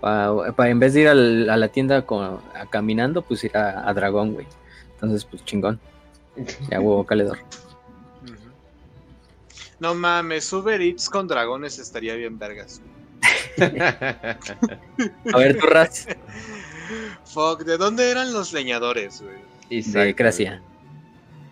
para, 0.00 0.70
en 0.70 0.78
vez 0.78 0.94
de 0.94 1.00
ir 1.00 1.08
a 1.08 1.14
la 1.56 1.66
tienda 1.66 2.02
con, 2.02 2.38
a 2.54 2.66
caminando, 2.70 3.22
pues 3.22 3.42
ir 3.42 3.56
a, 3.56 3.88
a 3.88 3.92
Dragón, 3.92 4.34
güey. 4.34 4.46
Entonces, 4.94 5.24
pues 5.24 5.44
chingón. 5.44 5.80
Ya 6.70 6.80
huevo 6.80 7.04
Caledor. 7.04 7.38
No 9.82 9.96
mames, 9.96 10.52
Uber 10.52 10.80
Eats 10.80 11.10
con 11.10 11.26
dragones 11.26 11.76
estaría 11.80 12.14
bien 12.14 12.38
vergas. 12.38 12.80
A 15.32 15.38
ver, 15.38 15.58
tu 15.58 15.66
Raz, 15.66 16.06
Fuck, 17.24 17.64
¿de 17.64 17.76
dónde 17.78 18.08
eran 18.08 18.32
los 18.32 18.52
leñadores, 18.52 19.20
güey? 19.20 19.34
Y 19.70 19.82
de 19.82 20.14
Cracia. 20.14 20.62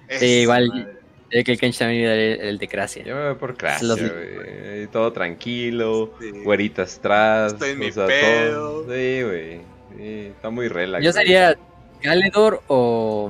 Esa 0.07 0.25
igual- 0.25 0.69
madre. 0.69 1.01
Eh, 1.33 1.43
que 1.45 1.53
el 1.53 1.59
Kench 1.59 1.79
también 1.79 2.03
era 2.05 2.15
el, 2.15 2.41
el 2.41 2.59
de 2.59 2.69
Cracia. 2.69 3.03
Yo 3.05 3.17
me 3.17 3.25
voy 3.31 3.35
por 3.35 3.57
Cracia, 3.57 3.87
Los- 3.89 4.01
güey. 4.01 4.87
Todo 4.93 5.13
tranquilo, 5.13 6.13
Sí. 6.21 6.31
güeritas 6.45 6.99
atrás. 6.99 7.53
Estoy 7.55 7.71
en 7.71 7.79
mi 7.81 7.91
todo- 7.91 8.07
pedo. 8.07 8.83
Sí, 8.85 9.23
güey. 9.25 9.61
Sí, 9.97 10.27
está 10.37 10.51
muy 10.51 10.69
relax. 10.69 11.05
Yo 11.05 11.13
sería 11.13 11.57
Caledor 12.01 12.63
o. 12.69 13.29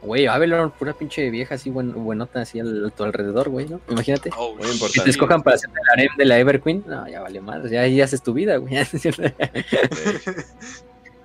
Güey, 0.00 0.26
Avelor, 0.26 0.70
pura 0.72 0.92
pinche 0.92 1.28
vieja 1.30 1.56
así, 1.56 1.70
buen, 1.70 1.92
buenota, 1.92 2.40
así 2.42 2.60
al- 2.60 2.86
a 2.86 2.90
tu 2.90 3.02
alrededor, 3.02 3.48
güey, 3.48 3.68
¿no? 3.68 3.80
Imagínate. 3.88 4.30
Oh, 4.36 4.54
Muy 4.54 4.64
importante. 4.70 4.92
Si 4.92 5.00
te 5.04 5.10
escojan 5.10 5.42
para 5.42 5.56
hacer 5.56 5.70
el 5.70 5.90
harem 5.92 6.16
de 6.16 6.24
la 6.24 6.38
Everqueen, 6.38 6.84
no, 6.86 7.08
ya 7.08 7.20
vale 7.20 7.40
más, 7.40 7.68
ya 7.68 7.80
ahí 7.82 8.00
haces 8.00 8.22
tu 8.22 8.32
vida, 8.32 8.56
güey. 8.58 8.74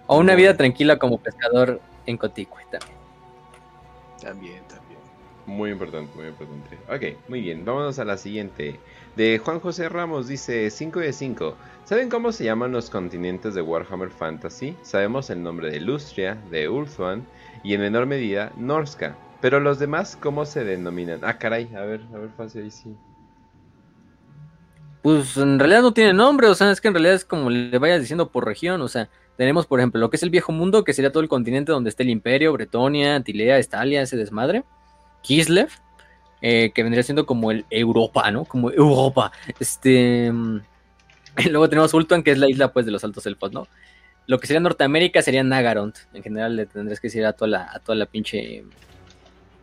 O 0.07 0.17
una 0.17 0.35
vida 0.35 0.57
tranquila 0.57 0.99
como 0.99 1.17
pescador 1.17 1.79
en 2.05 2.17
Coticue 2.17 2.61
también. 2.69 2.97
También, 4.21 4.61
también. 4.67 4.99
Muy 5.45 5.71
importante, 5.71 6.11
muy 6.15 6.27
importante. 6.27 6.77
Ok, 6.89 7.17
muy 7.29 7.41
bien, 7.41 7.63
vámonos 7.63 7.99
a 7.99 8.05
la 8.05 8.17
siguiente. 8.17 8.79
De 9.15 9.37
Juan 9.37 9.59
José 9.59 9.87
Ramos 9.89 10.27
dice 10.27 10.69
5 10.69 10.99
de 10.99 11.13
5. 11.13 11.55
¿Saben 11.85 12.09
cómo 12.09 12.31
se 12.31 12.43
llaman 12.43 12.71
los 12.71 12.89
continentes 12.89 13.53
de 13.53 13.61
Warhammer 13.61 14.09
Fantasy? 14.09 14.75
Sabemos 14.81 15.29
el 15.29 15.41
nombre 15.43 15.69
de 15.71 15.79
Lustria, 15.79 16.37
de 16.49 16.67
Ulthuan 16.67 17.25
y 17.63 17.73
en 17.73 17.81
menor 17.81 18.05
medida 18.05 18.51
Norska. 18.57 19.15
Pero 19.41 19.59
los 19.59 19.79
demás, 19.79 20.17
¿cómo 20.19 20.45
se 20.45 20.63
denominan? 20.63 21.19
Ah, 21.23 21.37
caray, 21.37 21.69
a 21.75 21.81
ver, 21.81 22.01
a 22.13 22.17
ver, 22.17 22.29
fácil 22.37 22.63
ahí 22.63 22.71
sí. 22.71 22.95
Pues 25.01 25.35
en 25.35 25.59
realidad 25.59 25.81
no 25.81 25.93
tiene 25.93 26.13
nombre, 26.13 26.47
o 26.47 26.55
sea, 26.55 26.71
es 26.71 26.79
que 26.79 26.87
en 26.87 26.93
realidad 26.93 27.15
es 27.15 27.25
como 27.25 27.49
le 27.49 27.77
vayas 27.77 27.99
diciendo 27.99 28.29
por 28.29 28.45
región, 28.45 28.81
o 28.81 28.87
sea, 28.87 29.09
tenemos 29.35 29.65
por 29.65 29.79
ejemplo 29.79 29.99
lo 29.99 30.09
que 30.09 30.15
es 30.15 30.23
el 30.23 30.29
viejo 30.29 30.53
mundo, 30.53 30.85
que 30.85 30.93
sería 30.93 31.11
todo 31.11 31.21
el 31.21 31.27
continente 31.27 31.73
donde 31.73 31.89
está 31.89 32.03
el 32.03 32.09
imperio, 32.09 32.53
Bretonia, 32.53 33.15
Antilea, 33.15 33.57
Estalia, 33.57 34.01
ese 34.01 34.15
desmadre, 34.15 34.63
Kislev, 35.21 35.69
eh, 36.41 36.71
que 36.73 36.83
vendría 36.83 37.03
siendo 37.03 37.25
como 37.25 37.51
el 37.51 37.65
Europa, 37.69 38.29
¿no? 38.31 38.45
Como 38.45 38.71
Europa. 38.71 39.31
Este. 39.59 40.31
Luego 41.49 41.69
tenemos 41.69 41.93
Ultuan, 41.93 42.21
que 42.21 42.31
es 42.31 42.37
la 42.37 42.49
isla 42.49 42.71
pues 42.71 42.85
de 42.85 42.91
los 42.91 43.03
altos 43.03 43.25
elfos, 43.25 43.51
¿no? 43.51 43.67
Lo 44.27 44.39
que 44.39 44.47
sería 44.47 44.59
Norteamérica 44.59 45.21
sería 45.21 45.43
Nagaront. 45.43 45.97
En 46.13 46.23
general 46.23 46.55
le 46.55 46.65
tendrías 46.65 46.99
que 46.99 47.07
decir 47.07 47.25
a 47.25 47.33
toda 47.33 47.49
la, 47.49 47.69
a 47.71 47.79
toda 47.79 47.95
la 47.95 48.05
pinche 48.05 48.63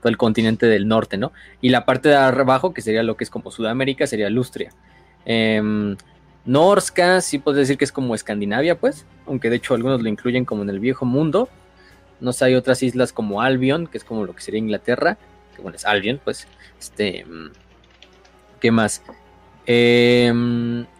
todo 0.01 0.09
el 0.09 0.17
continente 0.17 0.67
del 0.67 0.89
norte, 0.89 1.19
¿no? 1.19 1.33
Y 1.61 1.69
la 1.69 1.85
parte 1.85 2.09
de 2.09 2.17
abajo, 2.17 2.73
que 2.73 2.81
sería 2.81 3.03
lo 3.03 3.17
que 3.17 3.25
es 3.25 3.31
como 3.31 3.51
Sudamérica, 3.51 4.07
sería 4.07 4.31
Lustria. 4.31 4.73
Eh, 5.27 5.95
Norska, 6.45 7.21
sí 7.21 7.39
puedes 7.39 7.59
decir 7.59 7.77
que 7.77 7.85
es 7.85 7.93
como 7.93 8.15
Escandinavia, 8.15 8.79
pues, 8.79 9.05
aunque 9.27 9.51
de 9.51 9.57
hecho 9.57 9.75
algunos 9.75 10.03
lo 10.03 10.09
incluyen 10.09 10.45
como 10.45 10.63
en 10.63 10.71
el 10.71 10.81
viejo 10.81 11.05
mundo. 11.05 11.49
No 12.21 12.33
sé, 12.33 12.47
hay 12.47 12.55
otras 12.55 12.83
islas 12.83 13.13
como 13.13 13.43
Albion, 13.43 13.87
que 13.87 13.99
es 13.99 14.05
como 14.05 14.25
lo 14.25 14.35
que 14.35 14.43
sería 14.43 14.59
Inglaterra, 14.59 15.19
que 15.55 15.63
bueno, 15.63 15.77
es 15.77 15.85
Albion, 15.85 16.21
pues, 16.23 16.47
este, 16.79 17.27
¿qué 18.61 18.71
más? 18.71 19.03
Eh, 19.67 20.33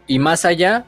y 0.07 0.19
más 0.19 0.45
allá, 0.45 0.85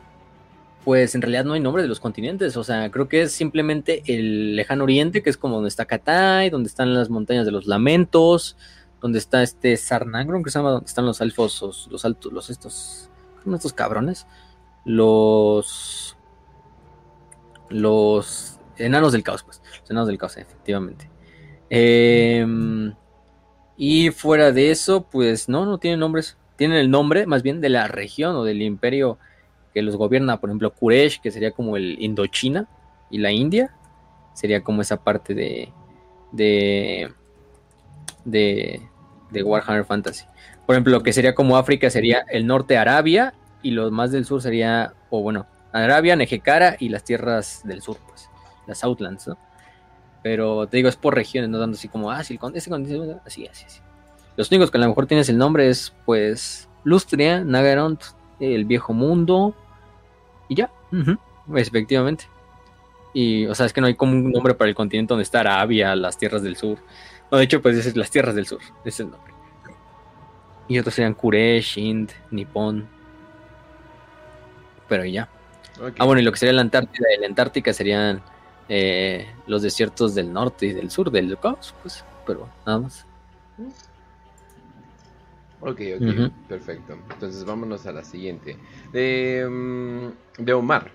pues 0.85 1.15
en 1.15 1.23
realidad 1.23 1.45
no 1.45 1.53
hay 1.53 1.61
nombre 1.61 1.83
de 1.83 1.89
los 1.89 2.01
continentes, 2.01 2.57
o 2.57 2.65
sea, 2.65 2.91
creo 2.91 3.09
que 3.09 3.23
es 3.23 3.33
simplemente 3.33 4.03
el 4.07 4.57
lejano 4.57 4.85
oriente, 4.85 5.23
que 5.23 5.31
es 5.31 5.37
como 5.37 5.57
donde 5.57 5.69
está 5.69 5.85
Katai, 5.85 6.51
donde 6.51 6.69
están 6.69 6.93
las 6.95 7.09
montañas 7.09 7.47
de 7.47 7.53
los 7.53 7.67
lamentos, 7.67 8.57
donde 9.01 9.19
está 9.19 9.43
este 9.43 9.77
Sarnangron, 9.77 10.43
que 10.43 10.51
se 10.51 10.59
llama, 10.59 10.71
donde 10.71 10.87
están 10.87 11.07
los 11.07 11.21
elfos, 11.21 11.89
los, 11.91 12.05
altos, 12.05 12.33
los 12.33 12.51
estos, 12.51 13.11
¿cómo 13.45 13.57
estos 13.57 13.73
cabrones? 13.73 14.27
Los, 14.85 16.17
los 17.69 18.59
enanos 18.77 19.13
del 19.13 19.23
caos, 19.23 19.45
pues, 19.45 19.63
los 19.81 19.91
enanos 19.91 20.09
del 20.09 20.19
caos, 20.19 20.37
efectivamente. 20.37 21.09
Eh, 21.71 22.45
y 23.77 24.11
fuera 24.11 24.53
de 24.53 24.71
eso, 24.71 25.09
pues 25.11 25.49
no, 25.49 25.65
no 25.65 25.79
tienen 25.79 26.01
nombres, 26.01 26.37
tienen 26.57 26.79
el 26.79 26.91
nombre 26.91 27.27
más 27.27 27.43
bien 27.43 27.61
de 27.61 27.69
la 27.69 27.89
región 27.89 28.35
o 28.37 28.45
del 28.45 28.63
imperio 28.63 29.19
que 29.73 29.83
los 29.83 29.97
gobierna, 29.97 30.41
por 30.41 30.51
ejemplo, 30.51 30.73
Kuresh, 30.73 31.21
que 31.21 31.31
sería 31.31 31.53
como 31.53 31.77
el 31.77 32.01
Indochina, 32.03 32.69
y 33.11 33.19
la 33.19 33.31
India, 33.31 33.75
sería 34.33 34.63
como 34.63 34.83
esa 34.83 35.03
parte 35.03 35.35
de, 35.35 35.73
de, 36.33 37.11
de, 38.25 39.43
Warhammer 39.43 39.85
Fantasy. 39.85 40.25
Por 40.67 40.75
ejemplo, 40.75 40.93
lo 40.93 41.03
que 41.03 41.13
sería 41.13 41.35
como 41.35 41.57
África 41.57 41.91
sería 41.91 42.25
el 42.31 42.47
norte 42.47 42.77
Arabia, 42.77 43.35
y 43.63 43.73
lo 43.73 43.91
más 43.91 44.11
del 44.11 44.25
sur 44.25 44.43
sería, 44.43 44.95
o 45.11 45.23
bueno, 45.23 45.47
Arabia, 45.73 46.17
Nejecara 46.17 46.77
y 46.79 46.89
las 46.89 47.05
tierras 47.05 47.63
del 47.65 47.83
sur, 47.83 47.99
pues, 48.09 48.29
las 48.67 48.83
Outlands, 48.85 49.29
¿no? 49.29 49.39
Pero 50.23 50.67
te 50.69 50.77
digo, 50.77 50.89
es 50.89 50.97
por 50.97 51.15
regiones, 51.15 51.51
no 51.51 51.59
dando 51.59 51.77
así 51.77 51.89
como, 51.89 52.11
ah, 52.11 52.23
sí, 52.23 52.39
así, 52.43 52.71
así, 53.27 53.47
así. 53.47 53.81
Los 54.37 54.51
únicos 54.51 54.71
que 54.71 54.79
a 54.79 54.81
lo 54.81 54.89
mejor 54.89 55.07
tienes 55.07 55.29
el 55.29 55.37
nombre 55.37 55.69
es, 55.69 55.93
pues, 56.07 56.69
Lustria, 56.85 57.45
Nagaront, 57.45 58.03
el 58.41 58.65
viejo 58.65 58.93
mundo, 58.93 59.55
y 60.49 60.57
ya, 60.57 60.71
efectivamente. 61.55 62.27
Y, 63.15 63.47
o 63.47 63.55
sea, 63.55 63.67
es 63.67 63.73
que 63.73 63.81
no 63.81 63.87
hay 63.87 63.95
como 63.95 64.13
un 64.13 64.31
nombre 64.31 64.55
para 64.55 64.69
el 64.69 64.75
continente 64.75 65.13
donde 65.13 65.25
está 65.25 65.41
Arabia, 65.41 65.95
las 65.95 66.17
tierras 66.17 66.43
del 66.43 66.57
sur. 66.57 66.79
No, 67.31 67.39
de 67.39 67.45
hecho, 67.45 67.61
pues 67.61 67.77
es 67.85 67.97
las 67.97 68.11
tierras 68.11 68.35
del 68.35 68.47
sur, 68.47 68.61
ese 68.61 68.89
es 68.89 69.01
el 69.01 69.11
nombre. 69.11 69.33
Y 70.69 70.79
otros 70.79 70.95
serían 70.95 71.15
Kuresh, 71.15 71.79
Ind, 71.79 72.11
Nippon. 72.31 72.87
Pero 74.89 75.05
ya. 75.05 75.29
Okay. 75.77 75.95
Ah, 75.99 76.05
bueno, 76.05 76.21
y 76.21 76.25
lo 76.25 76.33
que 76.33 76.39
sería 76.39 76.53
la 76.53 76.63
Antártida 76.63 77.07
y 77.17 77.21
la 77.21 77.27
Antártica 77.27 77.73
serían 77.73 78.23
eh, 78.69 79.27
los 79.47 79.63
desiertos 79.63 80.15
del 80.15 80.33
norte 80.33 80.67
y 80.67 80.73
del 80.73 80.91
sur 80.91 81.11
del 81.11 81.39
caos, 81.39 81.75
pues, 81.83 82.05
pero 82.27 82.49
nada 82.65 82.79
más. 82.79 83.07
Ok, 85.63 85.81
ok, 85.97 86.01
uh 86.01 86.05
-huh. 86.05 86.33
perfecto. 86.49 86.99
Entonces 87.13 87.45
vámonos 87.45 87.87
a 87.87 87.93
la 87.93 88.03
siguiente. 88.03 88.57
De, 88.93 90.11
de 90.39 90.53
Omar. 90.53 90.91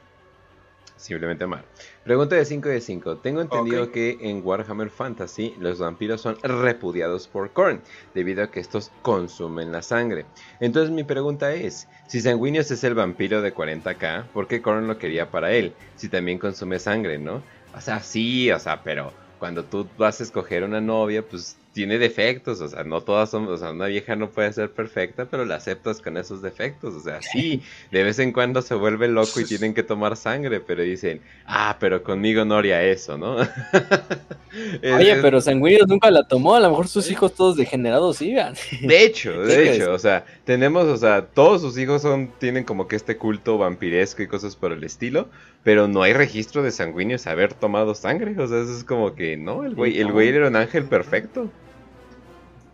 Simplemente 0.98 1.46
Omar. 1.46 1.64
Pregunta 2.04 2.36
de 2.36 2.44
5 2.44 2.68
de 2.70 2.82
5. 2.82 3.18
Tengo 3.18 3.40
entendido 3.42 3.84
okay. 3.84 4.18
que 4.18 4.30
en 4.30 4.46
Warhammer 4.46 4.90
Fantasy 4.90 5.56
los 5.60 5.80
vampiros 5.80 6.22
son 6.22 6.38
repudiados 6.42 7.28
por 7.28 7.52
Korn, 7.52 7.82
debido 8.14 8.44
a 8.44 8.52
que 8.52 8.60
estos 8.60 8.92
consumen 9.04 9.72
la 9.72 9.82
sangre. 9.84 10.26
Entonces 10.60 10.92
mi 10.92 11.04
pregunta 11.04 11.54
es, 11.54 11.88
si 12.08 12.20
Sanguinius 12.20 12.72
es 12.72 12.84
el 12.84 12.96
vampiro 12.96 13.42
de 13.42 13.54
40k, 13.54 14.26
¿por 14.34 14.48
qué 14.48 14.62
Korn 14.62 14.88
lo 14.88 14.98
quería 14.98 15.32
para 15.32 15.52
él? 15.54 15.74
Si 15.96 16.10
también 16.10 16.40
consume 16.40 16.80
sangre, 16.80 17.20
¿no? 17.20 17.42
O 17.76 17.80
sea, 17.80 18.02
sí, 18.02 18.52
o 18.52 18.60
sea, 18.60 18.84
pero 18.84 19.14
cuando 19.40 19.64
tú 19.64 19.88
vas 19.98 20.20
a 20.20 20.24
escoger 20.24 20.64
una 20.64 20.82
novia, 20.82 21.22
pues 21.22 21.58
tiene 21.77 21.99
defectos, 21.99 22.59
o 22.59 22.67
sea, 22.67 22.83
no 22.83 23.01
todas 23.01 23.30
son, 23.30 23.47
o 23.47 23.56
sea, 23.56 23.69
una 23.69 23.85
vieja 23.85 24.15
no 24.15 24.31
puede 24.31 24.51
ser 24.51 24.72
perfecta, 24.72 25.25
pero 25.25 25.45
la 25.45 25.57
aceptas 25.57 26.01
con 26.01 26.17
esos 26.17 26.41
defectos, 26.41 26.95
o 26.95 26.99
sea, 26.99 27.22
sí, 27.22 27.61
de 27.91 28.01
vez 28.01 28.17
en 28.17 28.31
cuando 28.31 28.64
se 28.64 28.73
vuelve 28.73 29.07
loco 29.07 29.39
y 29.39 29.45
tienen 29.45 29.75
que 29.75 29.83
tomar 29.83 30.17
sangre, 30.17 30.59
pero 30.59 30.81
dicen, 30.81 31.22
ah, 31.45 31.77
pero 31.80 32.01
conmigo 32.01 32.43
no 32.45 32.56
haría 32.56 32.81
eso, 32.81 33.15
¿no? 33.19 33.35
Oye, 34.95 35.17
pero 35.22 35.39
Sanguinius 35.39 35.88
nunca 35.88 36.09
la 36.09 36.27
tomó, 36.27 36.56
a 36.56 36.59
lo 36.61 36.72
mejor 36.72 36.88
sus 36.88 37.11
hijos 37.11 37.35
todos 37.35 37.56
degenerados 37.56 38.17
sigan. 38.17 38.56
De 38.81 39.03
hecho, 39.03 39.39
de 39.43 39.75
hecho, 39.75 39.93
o 39.93 39.99
sea, 39.99 40.25
tenemos, 40.45 40.85
o 40.85 40.97
sea, 40.97 41.27
todos 41.27 41.61
sus 41.61 41.77
hijos 41.77 42.01
son, 42.01 42.31
tienen 42.39 42.64
como 42.64 42.88
que 42.88 42.95
este 42.95 43.17
culto 43.17 43.59
vampiresco 43.59 44.23
y 44.23 44.27
cosas 44.27 44.56
por 44.56 44.72
el 44.72 44.83
estilo, 44.83 45.30
pero 45.61 45.88
no 45.88 46.01
hay 46.01 46.14
registro 46.14 46.64
de 46.64 46.72
Sanguinius 46.72 47.27
haber 47.27 47.53
tomado 47.53 47.93
sangre, 47.93 48.33
o 48.39 48.47
sea, 48.47 48.64
eso 48.64 48.75
es 48.75 48.83
como 48.83 49.14
que, 49.14 49.38
no, 49.38 49.64
el 49.64 49.75
güey, 49.75 49.99
el 49.99 50.11
güey 50.11 50.30
era 50.30 50.47
un 50.47 50.56
ángel 50.56 50.85
perfecto. 50.85 51.51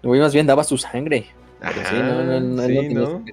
Güey 0.04 0.20
más 0.20 0.34
bien 0.34 0.46
daba 0.46 0.64
su 0.64 0.78
sangre. 0.78 1.28
Ajá, 1.62 1.90
sí, 1.90 1.96
no, 1.96 2.24
no, 2.24 2.40
no, 2.40 2.68
sí, 2.68 2.94
no. 2.94 3.24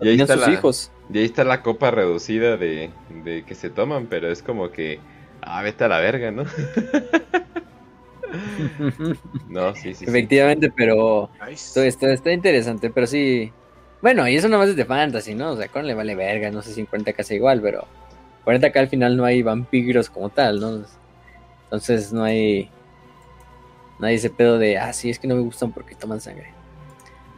Y 0.00 0.08
ahí 0.08 0.20
está 0.20 0.34
sus 0.34 0.46
la, 0.46 0.52
hijos. 0.52 0.92
Y 1.12 1.18
ahí 1.18 1.24
está 1.24 1.44
la 1.44 1.62
copa 1.62 1.90
reducida 1.90 2.58
de, 2.58 2.90
de, 3.24 3.44
que 3.44 3.54
se 3.54 3.70
toman, 3.70 4.06
pero 4.06 4.30
es 4.30 4.42
como 4.42 4.70
que, 4.70 5.00
ah, 5.40 5.62
vete 5.62 5.84
a 5.84 5.88
la 5.88 6.00
verga, 6.00 6.30
¿no? 6.30 6.44
no, 9.48 9.74
sí, 9.74 9.94
sí. 9.94 10.04
Efectivamente, 10.04 10.66
sí. 10.66 10.72
pero 10.76 11.30
nice. 11.48 11.88
está, 11.88 12.12
está, 12.12 12.32
interesante, 12.32 12.90
pero 12.90 13.06
sí. 13.06 13.50
Bueno, 14.02 14.28
y 14.28 14.36
eso 14.36 14.48
nomás 14.48 14.68
es 14.68 14.76
de 14.76 14.84
fantasy, 14.84 15.34
¿no? 15.34 15.52
O 15.52 15.56
sea, 15.56 15.68
con 15.68 15.86
le 15.86 15.94
vale 15.94 16.14
verga, 16.14 16.50
no 16.50 16.60
sé 16.60 16.74
si 16.74 16.80
en 16.80 16.86
40k 16.86 17.22
sea 17.22 17.36
igual, 17.36 17.62
pero 17.62 17.86
40k 18.44 18.76
al 18.76 18.88
final 18.88 19.16
no 19.16 19.24
hay 19.24 19.42
vampiros 19.42 20.10
como 20.10 20.28
tal, 20.28 20.60
¿no? 20.60 20.84
Entonces 21.64 22.12
no 22.12 22.24
hay 22.24 22.68
Nadie 23.98 24.16
ese 24.16 24.30
pedo 24.30 24.58
de, 24.58 24.78
ah, 24.78 24.92
sí, 24.92 25.10
es 25.10 25.18
que 25.18 25.28
no 25.28 25.34
me 25.34 25.42
gustan 25.42 25.72
porque 25.72 25.94
toman 25.94 26.20
sangre. 26.20 26.52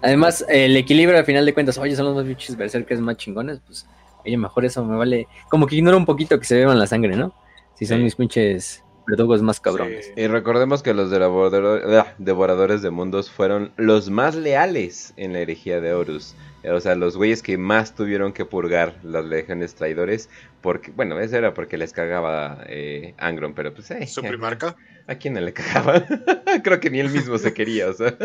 Además, 0.03 0.45
el 0.49 0.77
equilibrio 0.77 1.19
al 1.19 1.25
final 1.25 1.45
de 1.45 1.55
cuentas, 1.55 1.79
oye, 1.79 1.97
son 1.97 2.07
los 2.07 2.15
más 2.15 2.27
bichos 2.27 2.57
berserkers 2.57 3.01
más 3.01 3.17
chingones, 3.17 3.61
pues, 3.67 3.87
oye, 4.25 4.37
mejor 4.37 4.65
eso 4.65 4.85
me 4.85 4.97
vale. 4.97 5.27
Como 5.49 5.67
que 5.67 5.77
ignora 5.77 5.97
un 5.97 6.07
poquito 6.07 6.39
que 6.39 6.45
se 6.45 6.57
beban 6.57 6.79
la 6.79 6.87
sangre, 6.87 7.17
¿no? 7.17 7.33
Si 7.75 7.87
son 7.87 7.99
sí. 7.99 8.05
mis 8.05 8.15
pinches 8.15 8.83
verdugos 9.07 9.43
más 9.43 9.61
cabrones. 9.61 10.07
Sí. 10.07 10.13
Y 10.17 10.27
recordemos 10.27 10.83
que 10.83 10.95
los 10.95 11.11
devoradores 11.11 12.83
de 12.83 12.91
mundos 12.91 13.31
fueron 13.31 13.73
los 13.77 14.11
más 14.11 14.35
leales 14.35 15.15
en 15.17 15.33
la 15.33 15.41
herejía 15.41 15.81
de 15.81 15.95
Horus. 15.95 16.35
O 16.73 16.81
sea, 16.81 16.95
los 16.95 17.17
güeyes 17.17 17.43
que 17.43 17.59
más 17.59 17.95
tuvieron 17.95 18.33
que 18.33 18.45
purgar 18.45 18.95
las 19.03 19.25
legiones 19.25 19.75
traidores. 19.75 20.29
Porque, 20.61 20.91
bueno, 20.91 21.19
eso 21.21 21.37
era 21.37 21.55
porque 21.55 21.79
les 21.79 21.93
cagaba 21.93 22.65
eh, 22.67 23.15
Angron, 23.19 23.55
pero 23.55 23.73
pues. 23.73 23.91
Eh, 23.91 24.07
¿Su 24.07 24.23
primarca? 24.23 24.77
¿A 25.07 25.15
quién 25.15 25.35
no 25.35 25.41
le 25.41 25.53
cagaba? 25.53 26.05
Creo 26.65 26.81
que 26.81 26.91
ni 26.91 27.01
él 27.01 27.11
mismo 27.11 27.39
se 27.39 27.53
quería, 27.53 27.89
o 27.89 27.93
sea. 27.93 28.17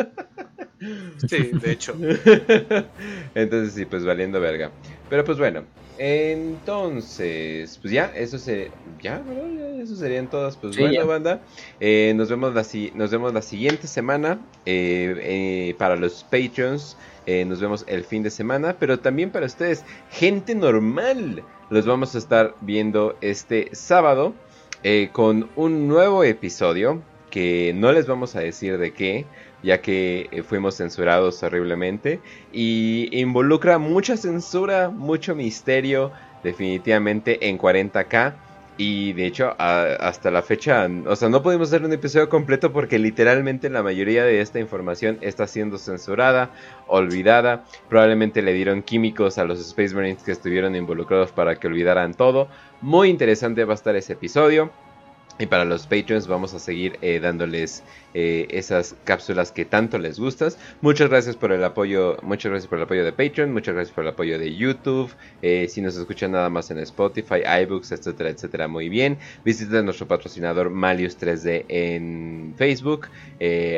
Sí, 1.28 1.52
de 1.54 1.72
hecho. 1.72 1.96
Entonces, 3.36 3.74
sí, 3.74 3.86
pues 3.86 4.04
valiendo 4.04 4.40
verga. 4.40 4.72
Pero 5.10 5.24
pues 5.24 5.38
bueno, 5.38 5.64
entonces, 6.04 7.78
pues 7.80 7.94
ya, 7.94 8.12
eso 8.16 8.40
se, 8.40 8.72
ya, 9.04 9.20
¿verdad? 9.20 9.80
Eso 9.80 9.96
serían 9.96 10.30
todas. 10.32 10.58
Pues 10.58 10.76
sí, 10.76 10.82
bueno, 10.82 10.96
ya. 10.96 11.04
banda, 11.04 11.42
eh, 11.80 12.14
nos 12.16 12.28
vemos 12.28 12.56
la, 12.56 12.66
nos 12.96 13.12
vemos 13.12 13.34
la 13.34 13.44
siguiente 13.44 13.86
semana 13.86 14.40
eh, 14.66 15.16
eh, 15.22 15.76
para 15.78 15.96
los 15.96 16.24
Patreons. 16.24 16.98
Eh, 17.26 17.46
nos 17.46 17.62
vemos 17.62 17.84
el 17.88 18.04
fin 18.04 18.24
de 18.24 18.30
semana, 18.30 18.76
pero 18.80 19.00
también 19.00 19.30
para 19.30 19.46
ustedes, 19.46 19.86
gente 20.10 20.56
normal, 20.56 21.44
los 21.70 21.86
vamos 21.86 22.16
a 22.16 22.18
estar 22.18 22.56
viendo 22.62 23.16
este 23.22 23.70
sábado 23.74 24.34
eh, 24.84 25.10
con 25.12 25.50
un 25.56 25.88
nuevo 25.88 26.24
episodio 26.24 27.02
que 27.30 27.74
no 27.76 27.92
les 27.92 28.08
vamos 28.08 28.36
a 28.36 28.42
decir 28.42 28.78
de 28.78 28.94
qué, 28.94 29.26
ya 29.64 29.82
que 29.82 30.28
eh, 30.32 30.44
fuimos 30.44 30.76
censurados 30.76 31.42
horriblemente 31.44 32.20
y 32.52 33.10
involucra 33.18 33.78
mucha 33.78 34.18
censura, 34.18 34.90
mucho 34.90 35.36
misterio, 35.36 36.12
definitivamente 36.44 37.48
en 37.48 37.58
40k. 37.58 38.34
Y 38.78 39.14
de 39.14 39.28
hecho, 39.28 39.54
hasta 39.60 40.32
la 40.32 40.42
fecha, 40.42 40.88
o 41.06 41.16
sea, 41.16 41.30
no 41.30 41.44
pudimos 41.44 41.68
hacer 41.68 41.84
un 41.84 41.94
episodio 41.94 42.30
completo 42.30 42.72
porque 42.72 42.98
literalmente 42.98 43.70
la 43.70 43.84
mayoría 43.84 44.24
de 44.24 44.42
esta 44.42 44.60
información 44.60 45.18
está 45.22 45.46
siendo 45.46 45.78
censurada, 45.78 46.50
olvidada. 46.88 47.66
Probablemente 47.90 48.42
le 48.42 48.54
dieron 48.54 48.82
químicos 48.82 49.38
a 49.38 49.44
los 49.44 49.60
Space 49.60 49.94
Marines 49.94 50.24
que 50.24 50.32
estuvieron 50.32 50.76
involucrados 50.76 51.32
para 51.32 51.58
que 51.58 51.68
olvidaran 51.68 52.14
todo. 52.14 52.48
Muy 52.82 53.10
interesante 53.10 53.66
va 53.66 53.74
a 53.74 53.76
estar 53.76 53.96
ese 53.96 54.14
episodio. 54.14 54.72
Y 55.38 55.48
para 55.48 55.66
los 55.66 55.88
Patreons 55.88 56.28
vamos 56.28 56.54
a 56.54 56.60
seguir 56.60 56.98
eh, 57.02 57.20
dándoles 57.20 57.84
eh, 58.14 58.48
esas 58.50 58.96
cápsulas 59.04 59.52
que 59.52 59.66
tanto 59.66 59.98
les 59.98 60.20
gustas. 60.20 60.58
Muchas 60.82 61.10
gracias 61.10 61.36
por 61.36 61.52
el 61.52 61.64
apoyo, 61.64 62.18
muchas 62.22 62.52
gracias 62.52 62.68
por 62.68 62.78
el 62.78 62.84
apoyo 62.86 63.06
de 63.06 63.12
Patreon, 63.12 63.54
muchas 63.54 63.76
gracias 63.76 63.94
por 63.94 64.04
el 64.04 64.10
apoyo 64.10 64.40
de 64.40 64.56
YouTube. 64.56 65.12
Eh, 65.42 65.68
si 65.70 65.82
nos 65.82 65.96
escuchan 65.96 66.32
nada 66.32 66.50
más 66.50 66.72
en 66.72 66.80
Spotify, 66.80 67.42
iBooks, 67.64 67.92
etcétera, 67.92 68.30
etcétera, 68.30 68.68
muy 68.68 68.90
bien. 68.90 69.18
Visiten 69.46 69.86
nuestro 69.86 70.08
patrocinador 70.08 70.70
Malius 70.70 71.18
3D 71.20 71.66
en 71.68 72.54
Facebook. 72.58 73.08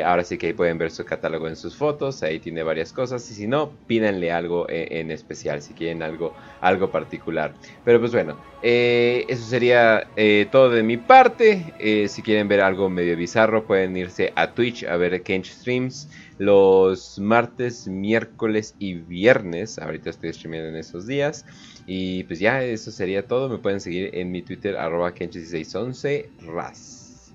ahora 0.04 0.24
sí 0.24 0.38
que 0.38 0.48
ahí 0.48 0.52
pueden 0.52 0.78
ver 0.78 0.90
su 0.90 1.04
catálogo 1.04 1.48
en 1.48 1.56
sus 1.56 1.76
fotos, 1.76 2.22
ahí 2.22 2.38
tiene 2.38 2.62
varias 2.62 2.92
cosas. 2.92 3.30
Y 3.30 3.34
si 3.34 3.46
no, 3.46 3.70
pídanle 3.86 4.32
algo 4.32 4.66
en, 4.68 5.10
especial, 5.10 5.62
si 5.62 5.74
quieren 5.74 6.02
algo, 6.02 6.34
algo 6.60 6.90
particular. 6.90 7.54
Pero 7.84 8.00
pues 8.00 8.12
bueno, 8.12 8.36
eso 8.62 9.44
sería 9.44 10.06
todo 10.50 10.70
de 10.70 10.82
mi 10.82 10.96
parte. 10.96 11.74
Eh, 11.78 12.08
si 12.08 12.22
quieren 12.22 12.48
ver 12.48 12.60
algo 12.60 12.88
medio 12.88 13.16
bizarro, 13.16 13.64
pueden 13.64 13.96
irse 13.96 14.23
a 14.36 14.52
Twitch 14.54 14.84
a 14.84 14.96
ver 14.96 15.22
Kench 15.22 15.50
Streams 15.50 16.08
los 16.38 17.18
martes, 17.18 17.86
miércoles 17.86 18.74
y 18.78 18.94
viernes. 18.94 19.78
Ahorita 19.78 20.10
estoy 20.10 20.32
streamando 20.32 20.68
en 20.68 20.76
esos 20.76 21.06
días. 21.06 21.44
Y 21.86 22.24
pues 22.24 22.40
ya, 22.40 22.62
eso 22.62 22.90
sería 22.90 23.26
todo. 23.26 23.48
Me 23.48 23.58
pueden 23.58 23.80
seguir 23.80 24.10
en 24.14 24.32
mi 24.32 24.42
Twitter, 24.42 24.76
arroba 24.76 25.14
Kench1611, 25.14 26.28
ras. 26.40 27.32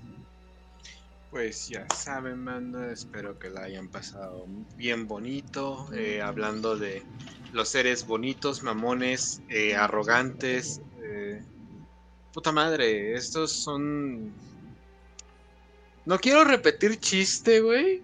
Pues 1.30 1.68
ya 1.68 1.86
saben, 1.94 2.38
manda, 2.38 2.92
espero 2.92 3.38
que 3.38 3.50
la 3.50 3.62
hayan 3.62 3.88
pasado 3.88 4.46
bien 4.76 5.06
bonito, 5.06 5.88
eh, 5.94 6.20
hablando 6.20 6.76
de 6.76 7.04
los 7.52 7.68
seres 7.68 8.04
bonitos, 8.04 8.64
mamones, 8.64 9.40
eh, 9.48 9.76
arrogantes, 9.76 10.82
Puta 12.32 12.52
madre, 12.52 13.14
estos 13.14 13.50
son. 13.50 14.32
No 16.06 16.18
quiero 16.18 16.44
repetir 16.44 16.98
chiste, 16.98 17.60
güey. 17.60 18.02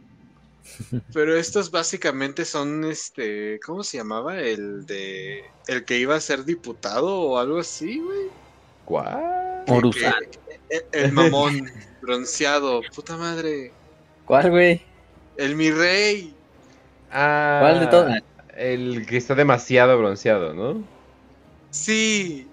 Pero 1.13 1.37
estos 1.37 1.71
básicamente 1.71 2.45
son 2.45 2.85
este. 2.85 3.61
¿Cómo 3.65 3.83
se 3.83 3.99
llamaba? 3.99 4.39
El 4.39 4.87
de. 4.87 5.45
El 5.67 5.85
que 5.85 5.99
iba 5.99 6.15
a 6.15 6.21
ser 6.21 6.45
diputado 6.45 7.21
o 7.21 7.39
algo 7.39 7.59
así, 7.59 8.01
güey. 8.01 8.27
¿Cuál? 8.85 9.65
el, 10.93 11.13
mamón 11.13 11.71
bronceado. 12.03 12.83
Puta 12.95 13.17
madre. 13.17 13.73
¿Cuál, 14.25 14.51
güey? 14.51 14.83
El 15.37 15.57
mi 15.57 15.71
rey. 15.71 16.35
Ah, 17.11 17.59
¿Cuál 17.61 17.81
de 17.81 17.87
todos? 17.87 18.13
El 18.57 19.07
que 19.07 19.17
está 19.17 19.35
demasiado 19.35 19.97
bronceado, 19.99 20.55
¿no? 20.55 20.83
Sí. 21.71 22.47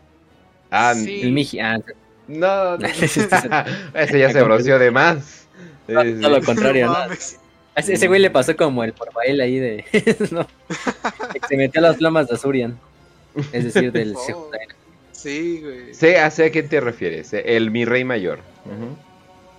Ah, 0.69 0.93
el 0.95 1.31
Miji. 1.31 1.59
Ah, 1.59 1.80
no, 2.27 2.75
ese 2.75 4.19
ya 4.19 4.31
se 4.31 4.43
bronceó 4.43 4.79
de 4.79 4.91
más. 4.91 5.45
No, 5.87 6.29
lo 6.29 6.41
contrario, 6.41 6.87
no. 6.87 6.97
ese, 7.75 8.07
güey 8.07 8.21
le 8.21 8.29
pasó 8.29 8.55
como 8.55 8.83
el 8.83 8.93
por 8.93 9.09
ahí 9.21 9.59
de. 9.59 9.85
se 11.49 11.57
metió 11.57 11.79
a 11.79 11.83
las 11.83 12.01
lomas 12.01 12.27
de 12.27 12.35
Azurian. 12.35 12.79
Es 13.51 13.65
decir, 13.65 13.91
del 13.91 14.15
oh, 14.15 14.51
Sí, 15.11 15.61
güey. 15.61 15.93
Sé 15.93 16.19
a 16.19 16.29
qué 16.29 16.63
te 16.63 16.79
refieres. 16.79 17.33
Eh, 17.33 17.43
el 17.57 17.71
mi 17.71 17.85
rey 17.85 18.03
mayor. 18.03 18.39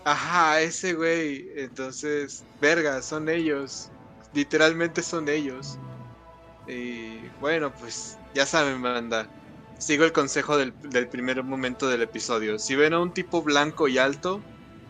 Ajá, 0.04 0.60
ese 0.60 0.94
güey. 0.94 1.48
Entonces, 1.56 2.44
verga, 2.60 3.02
son 3.02 3.28
ellos. 3.28 3.90
Literalmente 4.32 5.02
son 5.02 5.28
ellos. 5.28 5.78
Y 6.66 7.18
bueno, 7.40 7.72
pues 7.78 8.16
ya 8.34 8.46
saben, 8.46 8.80
banda 8.80 9.28
sigo 9.78 10.04
el 10.04 10.12
consejo 10.12 10.56
del, 10.56 10.72
primer 11.08 11.42
momento 11.42 11.88
del 11.88 12.02
episodio. 12.02 12.58
Si 12.58 12.74
ven 12.74 12.92
a 12.92 13.00
un 13.00 13.12
tipo 13.12 13.42
blanco 13.42 13.88
y 13.88 13.98
alto, 13.98 14.40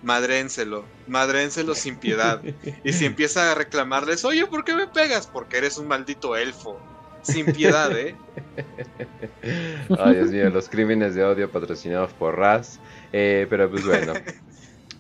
madrénselo, 0.03 0.85
madrénselo 1.07 1.75
sin 1.75 1.97
piedad. 1.97 2.43
Y 2.85 2.93
si 2.93 3.07
empieza 3.07 3.53
a 3.53 3.55
reclamarles, 3.55 4.25
oye, 4.25 4.47
¿por 4.47 4.65
qué 4.65 4.75
me 4.75 4.87
pegas? 4.87 5.27
Porque 5.27 5.59
eres 5.59 5.79
un 5.79 5.89
maldito 5.89 6.37
elfo. 6.37 6.79
Sin 7.23 7.47
piedad, 7.47 7.91
¿eh? 7.99 8.15
Ay, 9.99 10.15
Dios 10.15 10.31
mío, 10.31 10.51
los 10.51 10.69
crímenes 10.69 11.15
de 11.15 11.25
odio 11.25 11.51
patrocinados 11.51 12.13
por 12.13 12.37
Raz. 12.39 12.81
Eh, 13.13 13.47
pero 13.49 13.71
pues 13.71 13.87
bueno. 13.87 14.13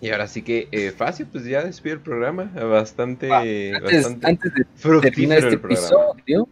Y 0.01 0.11
ahora 0.11 0.27
sí 0.27 0.43
que, 0.43 0.69
eh, 0.73 0.91
fácil, 0.91 1.27
pues 1.27 1.45
ya 1.45 1.63
despido 1.63 1.95
el 1.95 2.01
programa. 2.01 2.45
Bastante, 2.45 3.31
antes, 3.75 4.07
antes 4.23 4.53
de 4.55 5.01
terminar 5.01 5.39
este 5.39 5.55
episodio. 5.55 6.49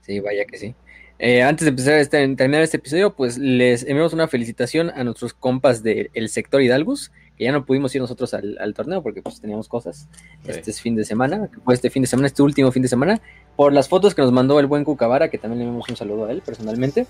Sí, 0.00 0.20
vaya 0.20 0.44
que 0.44 0.56
sí. 0.56 0.74
Eh, 1.18 1.42
antes 1.42 1.64
de 1.64 1.70
empezar 1.70 1.94
este, 1.94 2.18
terminar 2.36 2.62
este 2.62 2.76
episodio, 2.76 3.14
pues 3.14 3.38
les 3.38 3.82
enviamos 3.84 4.12
una 4.12 4.28
felicitación 4.28 4.90
a 4.90 5.02
nuestros 5.02 5.32
compas 5.32 5.82
del 5.82 6.28
sector 6.28 6.60
Hidalgus, 6.60 7.10
que 7.38 7.44
ya 7.44 7.52
no 7.52 7.64
pudimos 7.64 7.94
ir 7.94 8.02
nosotros 8.02 8.34
al, 8.34 8.74
torneo 8.74 9.02
porque 9.02 9.22
pues 9.22 9.40
teníamos 9.40 9.68
cosas 9.68 10.08
este 10.46 10.72
fin 10.74 10.94
de 10.94 11.04
semana, 11.04 11.48
este 11.68 11.90
fin 11.90 12.02
de 12.02 12.06
semana, 12.06 12.26
este 12.26 12.42
último 12.42 12.70
fin 12.70 12.82
de 12.82 12.88
semana, 12.88 13.20
por 13.56 13.72
las 13.72 13.88
fotos 13.88 14.14
que 14.14 14.22
nos 14.22 14.32
mandó 14.32 14.60
el 14.60 14.66
buen 14.66 14.84
Cucabara, 14.84 15.28
que 15.30 15.38
también 15.38 15.60
le 15.60 15.64
enviamos 15.64 15.88
un 15.88 15.96
saludo 15.96 16.26
a 16.26 16.32
él 16.32 16.42
personalmente, 16.42 17.06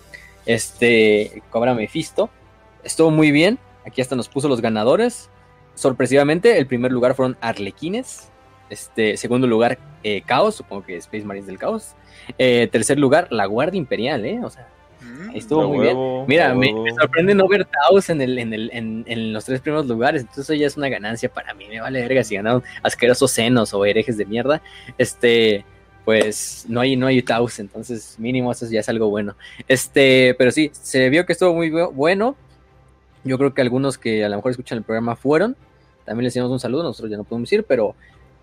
este 0.47 1.43
Cobra 1.51 1.75
Mefisto, 1.75 2.31
estuvo 2.85 3.11
muy 3.11 3.33
bien, 3.33 3.59
aquí 3.85 4.03
hasta 4.03 4.15
nos 4.15 4.29
puso 4.29 4.49
los 4.49 4.61
ganadores, 4.61 5.31
sorpresivamente 5.75 6.59
el 6.59 6.67
primer 6.67 6.93
lugar 6.93 7.15
fueron 7.15 7.37
Arlequines, 7.41 8.29
este 8.71 9.17
segundo 9.17 9.47
lugar 9.47 9.79
eh, 10.03 10.23
Caos, 10.25 10.57
supongo 10.57 10.85
que 10.85 10.97
Space 10.97 11.25
Marines 11.25 11.47
del 11.47 11.59
Caos, 11.59 11.95
eh, 12.39 12.69
tercer 12.71 12.99
lugar, 12.99 13.29
la 13.31 13.47
Guardia 13.47 13.79
Imperial, 13.79 14.25
¿eh? 14.25 14.41
O 14.43 14.51
sea, 14.51 14.69
mm, 15.01 15.35
estuvo 15.35 15.69
muy 15.69 15.81
bien. 15.81 15.97
Mira, 16.27 16.55
me, 16.55 16.73
sorprende 16.99 17.35
no 17.35 17.49
ver 17.49 17.65
Taos 17.67 18.09
en, 18.11 18.21
el, 18.21 18.39
en, 18.39 18.53
el, 18.53 18.71
en, 18.73 19.33
los 19.33 19.45
tres 19.45 19.61
primeros 19.61 19.87
lugares, 19.87 20.23
entonces 20.23 20.45
eso 20.45 20.55
ya 20.55 20.67
es 20.67 20.77
una 20.77 20.89
ganancia 20.89 21.29
para 21.29 21.55
mí. 21.55 21.67
Me 21.69 21.81
vale 21.81 22.03
verga 22.03 22.23
si 22.25 22.37
ganaron 22.37 22.63
asquerosos 22.83 23.31
senos 23.31 23.75
o 23.75 23.85
herejes 23.85 24.17
de 24.17 24.27
mierda. 24.27 24.63
Este, 24.99 25.65
pues 26.05 26.67
no 26.69 26.81
hay, 26.81 26.95
no 26.95 27.09
hay 27.09 27.21
Taos, 27.21 27.59
entonces 27.59 28.17
mínimo 28.19 28.53
eso 28.53 28.67
ya 28.71 28.81
es 28.81 28.89
algo 28.89 29.09
bueno. 29.09 29.35
Este, 29.67 30.37
pero 30.39 30.53
sí, 30.53 30.71
se 30.73 31.09
vio 31.11 31.27
que 31.27 31.33
estuvo 31.33 31.53
muy 31.53 31.71
bueno. 31.71 32.37
Yo 33.25 33.39
creo 33.39 33.53
que 33.53 33.61
algunos 33.61 33.99
que 33.99 34.25
a 34.25 34.29
lo 34.29 34.37
mejor 34.37 34.53
escuchan 34.53 34.79
el 34.79 34.85
programa 34.85 35.17
fueron. 35.17 35.57
También 36.05 36.27
les 36.27 36.37
enviamos 36.37 36.53
un 36.53 36.61
saludo, 36.61 36.85
nosotros 36.85 37.11
ya 37.11 37.17
no 37.17 37.25
podemos 37.25 37.53
ir, 37.53 37.65
pero 37.65 37.97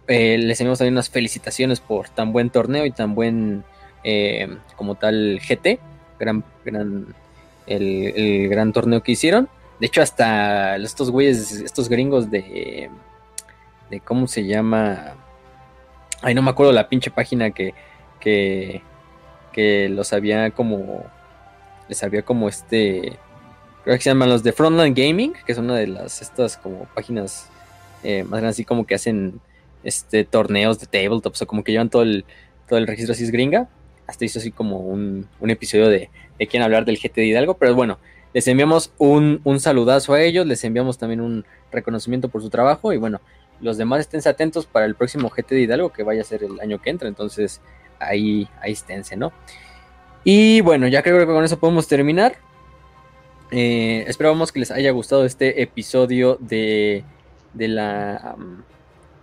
eh, 0.07 0.37
les 0.37 0.59
enviamos 0.59 0.79
también 0.79 0.95
unas 0.95 1.09
felicitaciones 1.09 1.79
por 1.79 2.09
tan 2.09 2.33
buen 2.33 2.49
torneo 2.49 2.85
y 2.85 2.91
tan 2.91 3.15
buen 3.15 3.63
eh, 4.03 4.57
como 4.75 4.95
tal 4.95 5.39
GT, 5.39 5.79
gran, 6.19 6.43
gran, 6.65 7.15
el, 7.67 8.49
gran 8.49 8.73
torneo 8.73 9.01
que 9.01 9.13
hicieron. 9.13 9.49
De 9.79 9.87
hecho, 9.87 10.01
hasta 10.01 10.75
estos 10.77 11.09
güeyes, 11.09 11.51
estos 11.51 11.89
gringos 11.89 12.29
de, 12.29 12.89
de 13.89 13.99
cómo 14.01 14.27
se 14.27 14.45
llama, 14.45 15.15
ay, 16.21 16.35
no 16.35 16.41
me 16.41 16.51
acuerdo 16.51 16.71
la 16.73 16.89
pinche 16.89 17.11
página 17.11 17.51
que, 17.51 17.73
que, 18.19 18.81
que 19.51 19.89
los 19.89 20.11
había 20.13 20.51
como, 20.51 21.05
les 21.87 22.03
había 22.03 22.23
como 22.23 22.49
este, 22.49 23.17
creo 23.83 23.95
que 23.95 24.01
se 24.01 24.09
llaman 24.09 24.29
los 24.29 24.43
de 24.43 24.51
Frontline 24.51 24.93
Gaming, 24.93 25.33
que 25.45 25.51
es 25.53 25.57
una 25.57 25.75
de 25.75 25.87
las, 25.87 26.21
estas 26.21 26.57
como 26.57 26.85
páginas 26.93 27.49
eh, 28.03 28.23
más 28.23 28.41
grandes, 28.41 28.55
así 28.55 28.65
como 28.65 28.85
que 28.85 28.95
hacen 28.95 29.39
este 29.83 30.23
torneos 30.25 30.79
de 30.79 30.87
tabletops 30.87 31.41
o 31.41 31.47
como 31.47 31.63
que 31.63 31.71
llevan 31.71 31.89
todo 31.89 32.03
el, 32.03 32.25
todo 32.67 32.79
el 32.79 32.87
registro 32.87 33.13
así 33.13 33.23
es 33.23 33.31
gringa 33.31 33.67
hasta 34.07 34.25
hizo 34.25 34.39
así 34.39 34.51
como 34.51 34.79
un, 34.79 35.27
episodio 35.41 35.87
de, 35.89 36.09
de 36.37 36.47
quién 36.47 36.63
hablar 36.63 36.85
del 36.85 36.97
GT 36.97 37.15
de 37.15 37.25
Hidalgo, 37.25 37.55
pero 37.55 37.73
bueno, 37.75 37.99
les 38.33 38.47
enviamos 38.47 38.91
un, 38.97 39.41
saludazo 39.59 40.13
a 40.13 40.21
ellos, 40.21 40.45
les 40.45 40.63
enviamos 40.63 40.97
también 40.97 41.21
un 41.21 41.45
reconocimiento 41.71 42.29
por 42.29 42.41
su 42.41 42.49
trabajo 42.49 42.91
y 42.93 42.97
bueno, 42.97 43.21
los 43.61 43.77
demás 43.77 44.01
esténse 44.01 44.29
atentos 44.29 44.65
para 44.65 44.85
el 44.85 44.95
próximo 44.95 45.29
GT 45.29 45.55
de 45.55 45.61
Hidalgo 45.61 45.93
que 45.93 46.03
vaya 46.03 46.21
a 46.21 46.25
ser 46.25 46.43
el 46.43 46.59
año 46.59 46.81
que 46.81 46.89
entra, 46.89 47.07
entonces 47.07 47.61
ahí, 47.99 48.47
ahí 48.61 48.73
esténse, 48.73 49.15
¿no? 49.15 49.31
Y 50.23 50.61
bueno, 50.61 50.87
ya 50.87 51.03
creo 51.03 51.19
que 51.19 51.25
con 51.25 51.43
eso 51.43 51.59
podemos 51.59 51.87
terminar. 51.87 52.37
Eh, 53.51 54.05
esperamos 54.07 54.51
que 54.51 54.59
les 54.59 54.71
haya 54.71 54.89
gustado 54.91 55.25
este 55.25 55.61
episodio 55.61 56.37
de, 56.39 57.03
de 57.53 57.67
la 57.67 58.35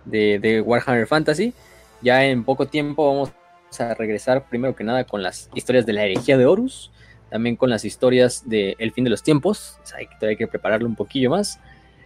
de, 0.05 0.61
Warhammer 0.65 1.07
Fantasy. 1.07 1.53
Ya 2.01 2.25
en 2.25 2.43
poco 2.43 2.67
tiempo 2.67 3.07
vamos 3.07 3.31
a 3.79 3.93
regresar 3.93 4.47
primero 4.49 4.75
que 4.75 4.83
nada 4.83 5.03
con 5.05 5.23
las 5.23 5.49
historias 5.53 5.85
de 5.85 5.93
la 5.93 6.03
herejía 6.03 6.37
de 6.37 6.45
Horus, 6.45 6.91
también 7.29 7.55
con 7.55 7.69
las 7.69 7.85
historias 7.85 8.49
de 8.49 8.75
El 8.79 8.91
fin 8.91 9.03
de 9.03 9.09
los 9.09 9.23
tiempos, 9.23 9.79
hay 9.95 10.35
que, 10.35 10.47
prepararlo 10.47 10.87
un 10.87 10.95
poquillo 10.95 11.29
más. 11.29 11.59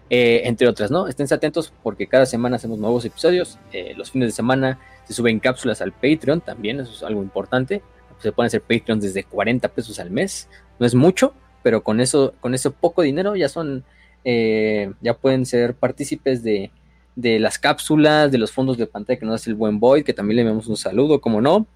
eh, 0.10 0.44
entre 0.46 0.68
otras, 0.68 0.92
¿no? 0.92 1.08
Estén 1.08 1.26
atentos 1.32 1.74
porque 1.82 2.06
cada 2.06 2.28
semana 2.28 2.58
hacemos 2.58 2.78
nuevos 2.78 3.06
episodios. 3.06 3.58
Eh, 3.74 3.96
los 3.98 4.12
fines 4.12 4.28
de 4.30 4.34
semana 4.34 4.80
se 5.06 5.14
suben 5.14 5.40
cápsulas 5.40 5.82
al 5.82 5.94
Patreon 5.94 6.42
también, 6.42 6.80
eso 6.80 6.92
es 6.92 7.04
algo 7.04 7.24
importante. 7.24 7.82
Se 8.20 8.32
pueden 8.32 8.48
hacer 8.48 8.62
Patreons 8.62 9.04
desde 9.04 9.24
40 9.24 9.68
pesos 9.70 10.00
al 10.00 10.12
mes, 10.12 10.48
no 10.80 10.86
es 10.86 10.96
mucho, 10.96 11.34
pero 11.64 11.84
con 11.84 12.00
eso, 12.00 12.34
con 12.40 12.54
ese 12.54 12.72
poco 12.72 13.02
dinero 13.02 13.36
ya 13.36 13.50
son, 13.50 13.84
eh, 14.24 14.94
ya 15.02 15.16
pueden 15.16 15.46
ser 15.46 15.76
partícipes 15.76 16.44
de, 16.44 16.72
de, 17.16 17.40
las 17.40 17.60
cápsulas, 17.60 18.32
de 18.32 18.38
los 18.38 18.52
fondos 18.52 18.78
de 18.78 18.88
pantalla 18.88 19.20
que 19.20 19.26
nos 19.26 19.36
hace 19.36 19.50
el 19.50 19.56
buen 19.56 19.80
Boyd, 19.80 20.04
que 20.04 20.14
también 20.14 20.38
le 20.38 20.42
enviamos 20.44 20.68
un 20.68 20.78
saludo, 20.78 21.22
como 21.22 21.42
no, 21.42 21.68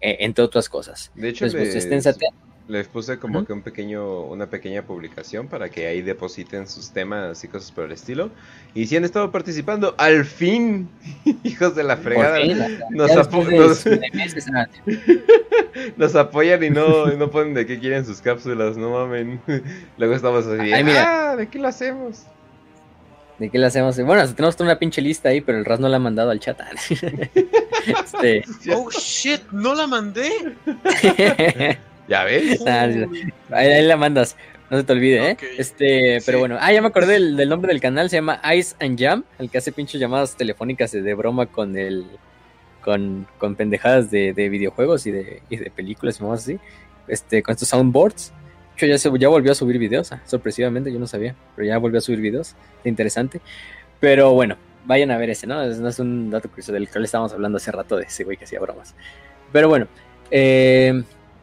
entre 0.00 0.44
otras 0.44 0.68
cosas. 0.68 1.10
De 1.14 1.28
hecho, 1.28 1.46
Entonces, 1.46 1.86
pues, 1.86 2.32
les 2.70 2.86
puse 2.86 3.18
como 3.18 3.44
que 3.44 3.52
un 3.52 3.62
pequeño, 3.62 4.22
una 4.22 4.48
pequeña 4.48 4.82
publicación 4.82 5.48
para 5.48 5.68
que 5.68 5.88
ahí 5.88 6.02
depositen 6.02 6.68
sus 6.68 6.90
temas 6.90 7.42
y 7.42 7.48
cosas 7.48 7.72
por 7.72 7.84
el 7.86 7.92
estilo. 7.92 8.30
Y 8.74 8.86
si 8.86 8.96
han 8.96 9.04
estado 9.04 9.32
participando, 9.32 9.94
al 9.98 10.24
fin, 10.24 10.88
hijos 11.42 11.74
de 11.74 11.82
la 11.82 11.96
fregada, 11.96 12.38
nos, 12.90 13.10
nos, 15.96 16.14
apoyan 16.14 16.62
y 16.62 16.70
no, 16.70 17.06
no 17.06 17.30
ponen 17.30 17.54
de 17.54 17.66
qué 17.66 17.78
quieren 17.78 18.06
sus 18.06 18.20
cápsulas, 18.20 18.76
no 18.76 18.90
mamen. 18.90 19.40
Luego 19.98 20.14
estamos 20.14 20.46
así, 20.46 20.72
ah, 20.72 21.34
¿de 21.36 21.48
qué 21.48 21.58
lo 21.58 21.68
hacemos? 21.68 22.24
¿De 23.40 23.48
qué 23.48 23.58
lo 23.58 23.68
hacemos? 23.68 23.98
Bueno, 24.02 24.22
tenemos 24.34 24.54
toda 24.54 24.68
una 24.68 24.78
pinche 24.78 25.00
lista 25.00 25.30
ahí, 25.30 25.40
pero 25.40 25.56
el 25.56 25.64
Raz 25.64 25.80
no 25.80 25.88
la 25.88 25.96
ha 25.96 25.98
mandado 25.98 26.30
al 26.30 26.40
chat. 26.40 26.60
este... 26.90 28.44
Oh 28.74 28.90
shit, 28.90 29.40
no 29.50 29.74
la 29.74 29.86
mandé. 29.86 30.30
¿Ya 32.08 32.24
ves? 32.24 32.60
ahí, 32.66 33.82
la 33.86 33.96
mandas. 33.96 34.36
No 34.68 34.76
se 34.76 34.84
te 34.84 34.92
olvide, 34.92 35.30
¿eh? 35.30 35.36
Este, 35.56 36.18
pero 36.26 36.38
bueno. 36.38 36.58
Ah, 36.60 36.70
ya 36.70 36.82
me 36.82 36.88
acordé 36.88 37.14
del, 37.14 37.48
nombre 37.48 37.72
del 37.72 37.80
canal. 37.80 38.10
Se 38.10 38.16
llama 38.16 38.42
Ice 38.54 38.76
and 38.78 39.00
Jam. 39.00 39.24
El 39.38 39.48
que 39.48 39.56
hace 39.56 39.72
pinches 39.72 39.98
llamadas 39.98 40.36
telefónicas 40.36 40.92
de, 40.92 41.14
broma 41.14 41.46
con 41.46 41.78
el. 41.78 42.04
Con, 42.82 43.26
con 43.38 43.56
pendejadas 43.56 44.10
de, 44.10 44.32
videojuegos 44.34 45.06
y 45.06 45.12
de, 45.12 45.42
y 45.48 45.56
de 45.56 45.70
películas 45.70 46.20
y 46.20 46.24
más 46.24 46.42
así. 46.42 46.58
Este, 47.08 47.42
con 47.42 47.54
estos 47.54 47.68
soundboards. 47.68 48.34
Hecho, 48.80 48.86
ya, 48.86 48.96
se, 48.96 49.10
ya 49.18 49.28
volvió 49.28 49.52
a 49.52 49.54
subir 49.54 49.78
videos. 49.78 50.10
Ah, 50.12 50.22
sorpresivamente, 50.24 50.90
yo 50.90 50.98
no 50.98 51.06
sabía. 51.06 51.36
Pero 51.54 51.68
ya 51.68 51.76
volvió 51.76 51.98
a 51.98 52.00
subir 52.00 52.20
videos. 52.20 52.54
Interesante. 52.84 53.42
Pero 54.00 54.32
bueno, 54.32 54.56
vayan 54.86 55.10
a 55.10 55.18
ver 55.18 55.28
ese, 55.28 55.46
¿no? 55.46 55.62
Es, 55.62 55.78
no 55.80 55.88
es 55.88 55.98
un 55.98 56.30
dato 56.30 56.48
curioso 56.48 56.72
del 56.72 56.88
le 56.92 57.04
estábamos 57.04 57.34
hablando 57.34 57.58
hace 57.58 57.70
rato 57.70 57.98
de 57.98 58.04
ese 58.04 58.24
güey 58.24 58.38
que 58.38 58.44
hacía 58.44 58.58
bromas. 58.58 58.94
Pero 59.52 59.68
bueno. 59.68 59.86
Eh, 60.30 61.02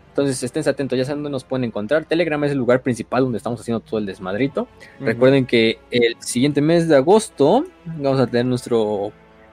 entonces 0.09 0.41
estén 0.41 0.67
atentos, 0.67 0.98
ya 0.98 1.06
saben 1.06 1.22
dónde 1.22 1.35
nos 1.35 1.43
pueden 1.43 1.66
encontrar. 1.66 2.06
Telegram 2.06 2.43
es 2.43 2.51
el 2.51 2.57
lugar 2.57 2.82
principal 2.82 3.22
donde 3.22 3.38
estamos 3.38 3.61
haciendo 3.61 3.82
todo 3.82 3.99
el 3.99 4.07
desmadrito. 4.07 4.67
Recuerden 4.99 5.45
que 5.45 5.77
el 5.91 6.16
siguiente 6.17 6.59
mes 6.59 6.88
de 6.88 6.95
agosto 6.95 7.66
vamos 7.85 8.19
a 8.19 8.25
tener 8.25 8.48
nuestro 8.48 9.11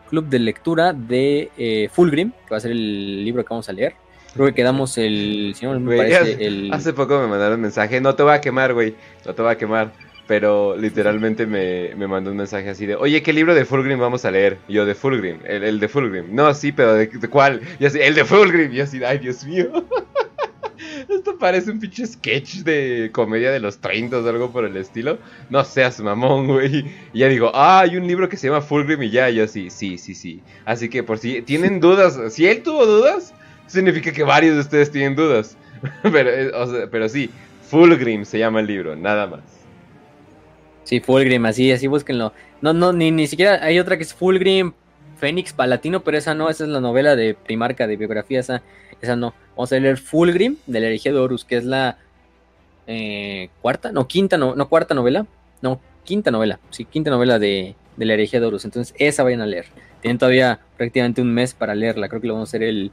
club 0.09 0.27
de 0.29 0.39
lectura 0.39 0.95
de 0.95 1.51
eh, 1.59 1.91
Fulgrim, 1.93 2.31
que 2.31 2.51
va 2.51 2.57
a 2.57 2.61
ser 2.61 2.71
el 2.71 3.27
libro 3.27 3.45
que 3.45 3.51
vamos 3.51 3.69
a 3.69 3.75
leer. 3.75 3.95
Creo 4.35 4.47
que 4.49 4.55
quedamos 4.55 4.99
el. 4.99 5.55
Si 5.57 5.65
no 5.65 5.79
me 5.79 5.97
parece, 5.97 6.45
el... 6.45 6.73
Hace 6.73 6.93
poco 6.93 7.21
me 7.21 7.29
mandaron 7.29 7.55
un 7.55 7.63
mensaje. 7.63 8.01
No 8.01 8.15
te 8.17 8.25
voy 8.25 8.35
a 8.35 8.41
quemar, 8.41 8.75
güey. 8.75 8.95
No 9.25 9.35
te 9.35 9.43
voy 9.43 9.53
a 9.53 9.59
quemar. 9.59 9.93
Pero 10.27 10.75
literalmente 10.77 11.47
me, 11.47 11.95
me, 11.97 12.07
mandó 12.09 12.31
un 12.31 12.39
mensaje 12.39 12.69
así 12.71 12.87
de: 12.87 12.97
Oye, 12.97 13.23
¿qué 13.23 13.33
libro 13.33 13.55
de 13.55 13.65
Fulgrim 13.65 14.01
vamos 14.01 14.25
a 14.25 14.31
leer? 14.31 14.59
Y 14.67 14.75
yo, 14.75 14.87
de 14.87 14.95
Fulgrim. 14.95 15.39
El, 15.45 15.79
de 15.79 15.89
Fulgrim. 15.89 16.35
No, 16.35 16.53
sí, 16.55 16.73
pero 16.73 16.95
¿de, 16.95 17.09
cuál? 17.31 17.61
Y 17.79 17.85
así, 17.85 18.01
el 18.01 18.15
de 18.15 18.25
Fulgrim. 18.25 18.73
Y 18.73 18.81
así, 18.81 19.05
ay, 19.05 19.19
Dios 19.19 19.45
mío. 19.45 19.71
Esto 21.09 21.39
parece 21.39 21.71
un 21.71 21.79
pinche 21.79 22.07
sketch 22.07 22.63
de 22.63 23.11
comedia 23.13 23.51
de 23.51 23.61
los 23.61 23.79
30 23.79 24.19
o 24.19 24.29
algo 24.29 24.51
por 24.51 24.65
el 24.65 24.77
estilo. 24.77 25.19
No 25.51 25.63
seas 25.63 26.01
mamón, 26.01 26.47
güey. 26.47 26.87
Y 27.13 27.19
ya 27.21 27.29
digo, 27.29 27.53
ah, 27.55 27.81
hay 27.81 27.97
un 27.97 28.07
libro 28.07 28.29
que 28.29 28.37
se 28.37 28.49
llama 28.49 28.63
Fulgrim 28.63 29.03
y 29.03 29.11
ya, 29.11 29.29
yo 29.31 29.47
sí, 29.47 29.71
sí, 29.71 29.99
sí, 29.99 30.15
sí. 30.15 30.43
Así 30.65 30.89
que 30.89 31.03
por 31.03 31.19
si 31.19 31.43
tienen 31.43 31.81
dudas, 31.81 32.19
si 32.33 32.47
él 32.47 32.63
tuvo 32.63 32.87
dudas, 32.87 33.35
significa 33.67 34.13
que 34.13 34.23
varios 34.23 34.55
de 34.55 34.61
ustedes 34.61 34.91
tienen 34.91 35.15
dudas. 35.15 35.57
pero, 36.03 36.31
eh, 36.31 36.89
pero 36.91 37.09
sí, 37.09 37.31
Fulgrim 37.69 38.25
se 38.25 38.39
llama 38.39 38.61
el 38.61 38.67
libro, 38.67 38.97
nada 38.97 39.27
más. 39.27 39.41
Sí, 40.85 41.01
Fulgrim, 41.01 41.45
así, 41.47 41.73
así 41.73 41.87
búsquenlo. 41.87 42.33
No, 42.61 42.73
no, 42.73 42.93
ni, 42.93 43.11
ni 43.11 43.27
siquiera 43.27 43.59
hay 43.63 43.79
otra 43.79 43.97
que 43.97 44.03
es 44.03 44.15
Fulgrim 44.15 44.73
Fénix 45.19 45.53
Palatino, 45.53 46.05
pero 46.05 46.19
esa 46.19 46.35
no, 46.35 46.51
esa 46.51 46.65
es 46.65 46.71
la 46.71 46.81
novela 46.81 47.17
de 47.17 47.35
Primarca, 47.35 47.87
de 47.87 47.97
biografía, 47.97 48.41
esa, 48.41 48.63
esa 49.01 49.17
no. 49.17 49.35
Vamos 49.57 49.73
a 49.73 49.79
leer 49.79 49.97
Fulgrim 49.99 50.57
de 50.67 50.81
la 50.81 50.87
herejía 50.87 51.13
de 51.13 51.19
Horus, 51.19 51.45
que 51.45 51.57
es 51.57 51.65
la 51.65 51.99
eh, 52.87 53.49
cuarta, 53.63 53.93
no, 53.93 54.07
quinta, 54.07 54.37
no, 54.37 54.55
no, 54.55 54.69
cuarta 54.69 54.95
novela, 54.95 55.27
no, 55.63 55.81
quinta 56.05 56.31
novela, 56.31 56.61
sí, 56.71 56.85
quinta 56.85 57.11
novela 57.11 57.39
de, 57.39 57.75
de 57.97 58.05
la 58.05 58.15
herejía 58.15 58.41
de 58.41 58.47
Horus. 58.47 58.65
Entonces, 58.65 58.95
esa 58.99 59.23
vayan 59.23 59.41
a 59.41 59.47
leer. 59.47 59.67
Tienen 60.05 60.19
todavía 60.19 60.61
prácticamente 60.77 61.23
un 61.23 61.33
mes 61.33 61.55
para 61.55 61.75
leerla. 61.75 62.11
Creo 62.11 62.21
que 62.21 62.27
lo 62.27 62.35
vamos 62.35 62.51
a 62.51 62.51
hacer 62.51 62.63
el. 62.63 62.93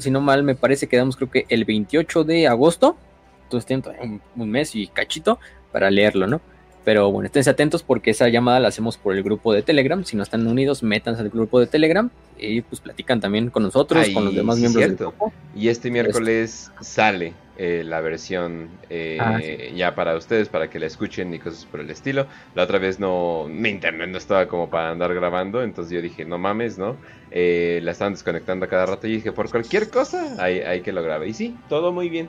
Si 0.00 0.10
no 0.10 0.20
mal 0.20 0.42
me 0.42 0.54
parece, 0.54 0.88
quedamos 0.88 1.16
creo 1.16 1.30
que 1.30 1.46
el 1.48 1.64
28 1.64 2.22
de 2.22 2.46
agosto. 2.46 2.98
Entonces 3.44 3.66
tienen 3.66 3.80
todavía 3.80 4.20
un 4.36 4.50
mes 4.50 4.74
y 4.74 4.86
cachito 4.88 5.38
para 5.72 5.90
leerlo, 5.90 6.26
¿no? 6.26 6.42
Pero 6.84 7.10
bueno, 7.10 7.28
estén 7.28 7.48
atentos 7.48 7.82
porque 7.82 8.10
esa 8.10 8.28
llamada 8.28 8.60
la 8.60 8.68
hacemos 8.68 8.98
por 8.98 9.16
el 9.16 9.22
grupo 9.22 9.54
de 9.54 9.62
Telegram. 9.62 10.04
Si 10.04 10.18
no 10.18 10.22
están 10.22 10.46
unidos, 10.46 10.82
métanse 10.82 11.22
al 11.22 11.30
grupo 11.30 11.60
de 11.60 11.66
Telegram 11.66 12.10
y 12.38 12.60
pues 12.60 12.82
platican 12.82 13.22
también 13.22 13.48
con 13.48 13.62
nosotros, 13.62 14.06
con 14.10 14.26
los 14.26 14.34
demás 14.34 14.58
miembros 14.58 14.84
del 14.84 14.96
grupo. 14.96 15.32
Y 15.56 15.68
este 15.68 15.90
miércoles 15.90 16.70
sale 16.82 17.32
eh, 17.56 17.82
la 17.84 18.00
versión 18.00 18.68
eh, 18.90 19.18
ah, 19.20 19.38
ya 19.74 19.94
para 19.94 20.16
ustedes, 20.16 20.48
para 20.48 20.68
que 20.68 20.78
la 20.78 20.86
escuchen 20.86 21.32
y 21.34 21.38
cosas 21.38 21.64
por 21.66 21.80
el 21.80 21.90
estilo. 21.90 22.26
La 22.54 22.64
otra 22.64 22.78
vez 22.78 22.98
no, 22.98 23.46
mi 23.48 23.68
internet 23.68 24.08
no 24.08 24.18
estaba 24.18 24.46
como 24.48 24.70
para 24.70 24.90
andar 24.90 25.14
grabando, 25.14 25.62
entonces 25.62 25.92
yo 25.92 26.02
dije, 26.02 26.24
no 26.24 26.38
mames, 26.38 26.78
¿no? 26.78 26.96
Eh, 27.30 27.80
la 27.82 27.92
estaban 27.92 28.14
desconectando 28.14 28.66
a 28.66 28.68
cada 28.68 28.86
rato 28.86 29.06
y 29.06 29.12
dije, 29.12 29.32
por 29.32 29.50
cualquier 29.50 29.90
cosa, 29.90 30.36
hay, 30.38 30.60
hay 30.60 30.80
que 30.80 30.92
lo 30.92 31.02
grabe. 31.02 31.28
Y 31.28 31.34
sí, 31.34 31.56
todo 31.68 31.92
muy 31.92 32.08
bien. 32.08 32.28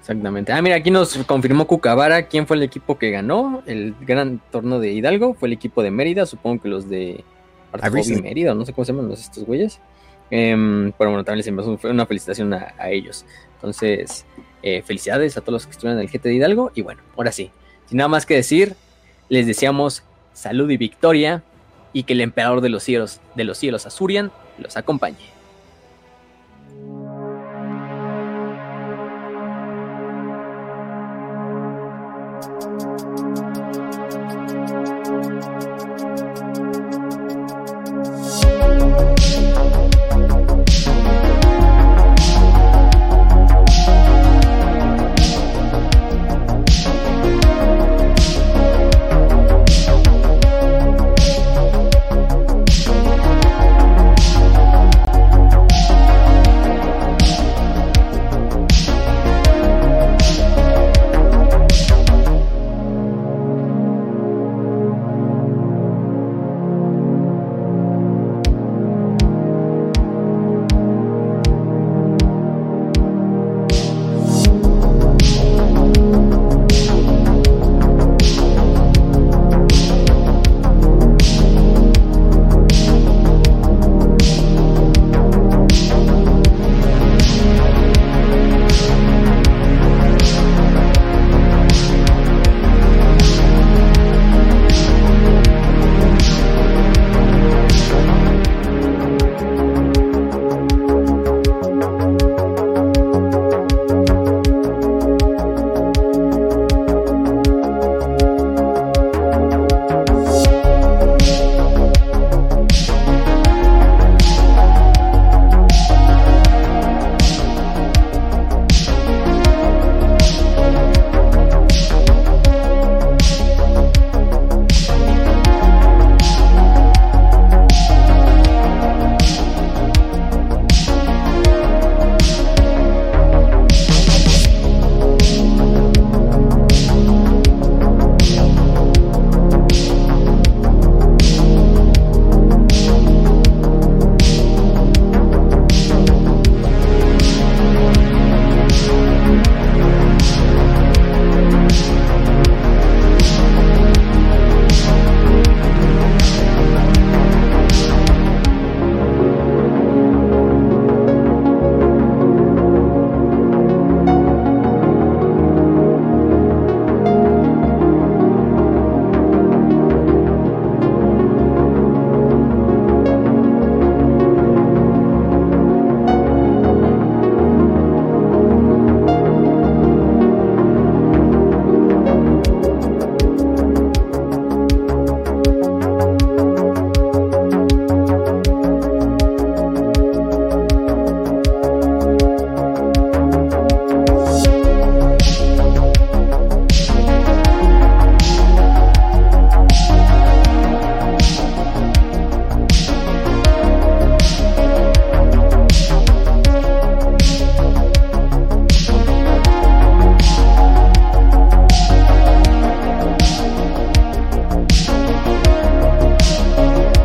Exactamente. 0.00 0.52
Ah, 0.52 0.62
mira, 0.62 0.76
aquí 0.76 0.90
nos 0.90 1.16
confirmó 1.26 1.66
Cucabara 1.66 2.28
quién 2.28 2.46
fue 2.46 2.56
el 2.56 2.62
equipo 2.62 2.98
que 2.98 3.10
ganó 3.10 3.62
el 3.66 3.94
gran 4.00 4.40
torneo 4.50 4.80
de 4.80 4.92
Hidalgo. 4.92 5.34
Fue 5.34 5.48
el 5.48 5.52
equipo 5.52 5.82
de 5.82 5.90
Mérida, 5.90 6.24
supongo 6.24 6.62
que 6.62 6.68
los 6.68 6.88
de 6.88 7.24
y 8.08 8.22
Mérida, 8.22 8.54
no 8.54 8.64
sé 8.64 8.72
cómo 8.72 8.84
se 8.84 8.92
llaman 8.92 9.08
los, 9.08 9.20
estos 9.20 9.44
güeyes. 9.44 9.80
Em, 10.30 10.92
pero 10.92 11.10
bueno, 11.10 11.24
también 11.24 11.38
les 11.38 11.46
enviamos 11.46 11.84
una 11.84 12.06
felicitación 12.06 12.52
a, 12.52 12.90
ellos. 12.90 13.24
Entonces, 13.58 14.24
eh, 14.62 14.82
felicidades 14.82 15.36
a 15.36 15.40
todos 15.40 15.52
los 15.52 15.66
que 15.66 15.72
estuvieron 15.72 16.00
en 16.00 16.06
el 16.06 16.10
GT 16.10 16.28
de 16.28 16.34
Hidalgo. 16.34 16.72
Y 16.74 16.82
bueno, 16.82 17.02
ahora 17.16 17.32
sí, 17.32 17.50
sin 17.86 17.98
nada 17.98 18.08
más 18.08 18.26
que 18.26 18.34
decir, 18.34 18.74
les 19.28 19.46
deseamos 19.46 20.04
salud 20.32 20.70
y 20.70 20.76
victoria 20.76 21.42
y 21.92 22.04
que 22.04 22.12
el 22.12 22.20
emperador 22.20 22.60
de 22.60 22.68
los 22.68 22.82
cielos, 22.82 23.20
de 23.34 23.44
los 23.44 23.58
cielos 23.58 23.86
Azurian, 23.86 24.30
los 24.58 24.76
acompañe. 24.76 25.37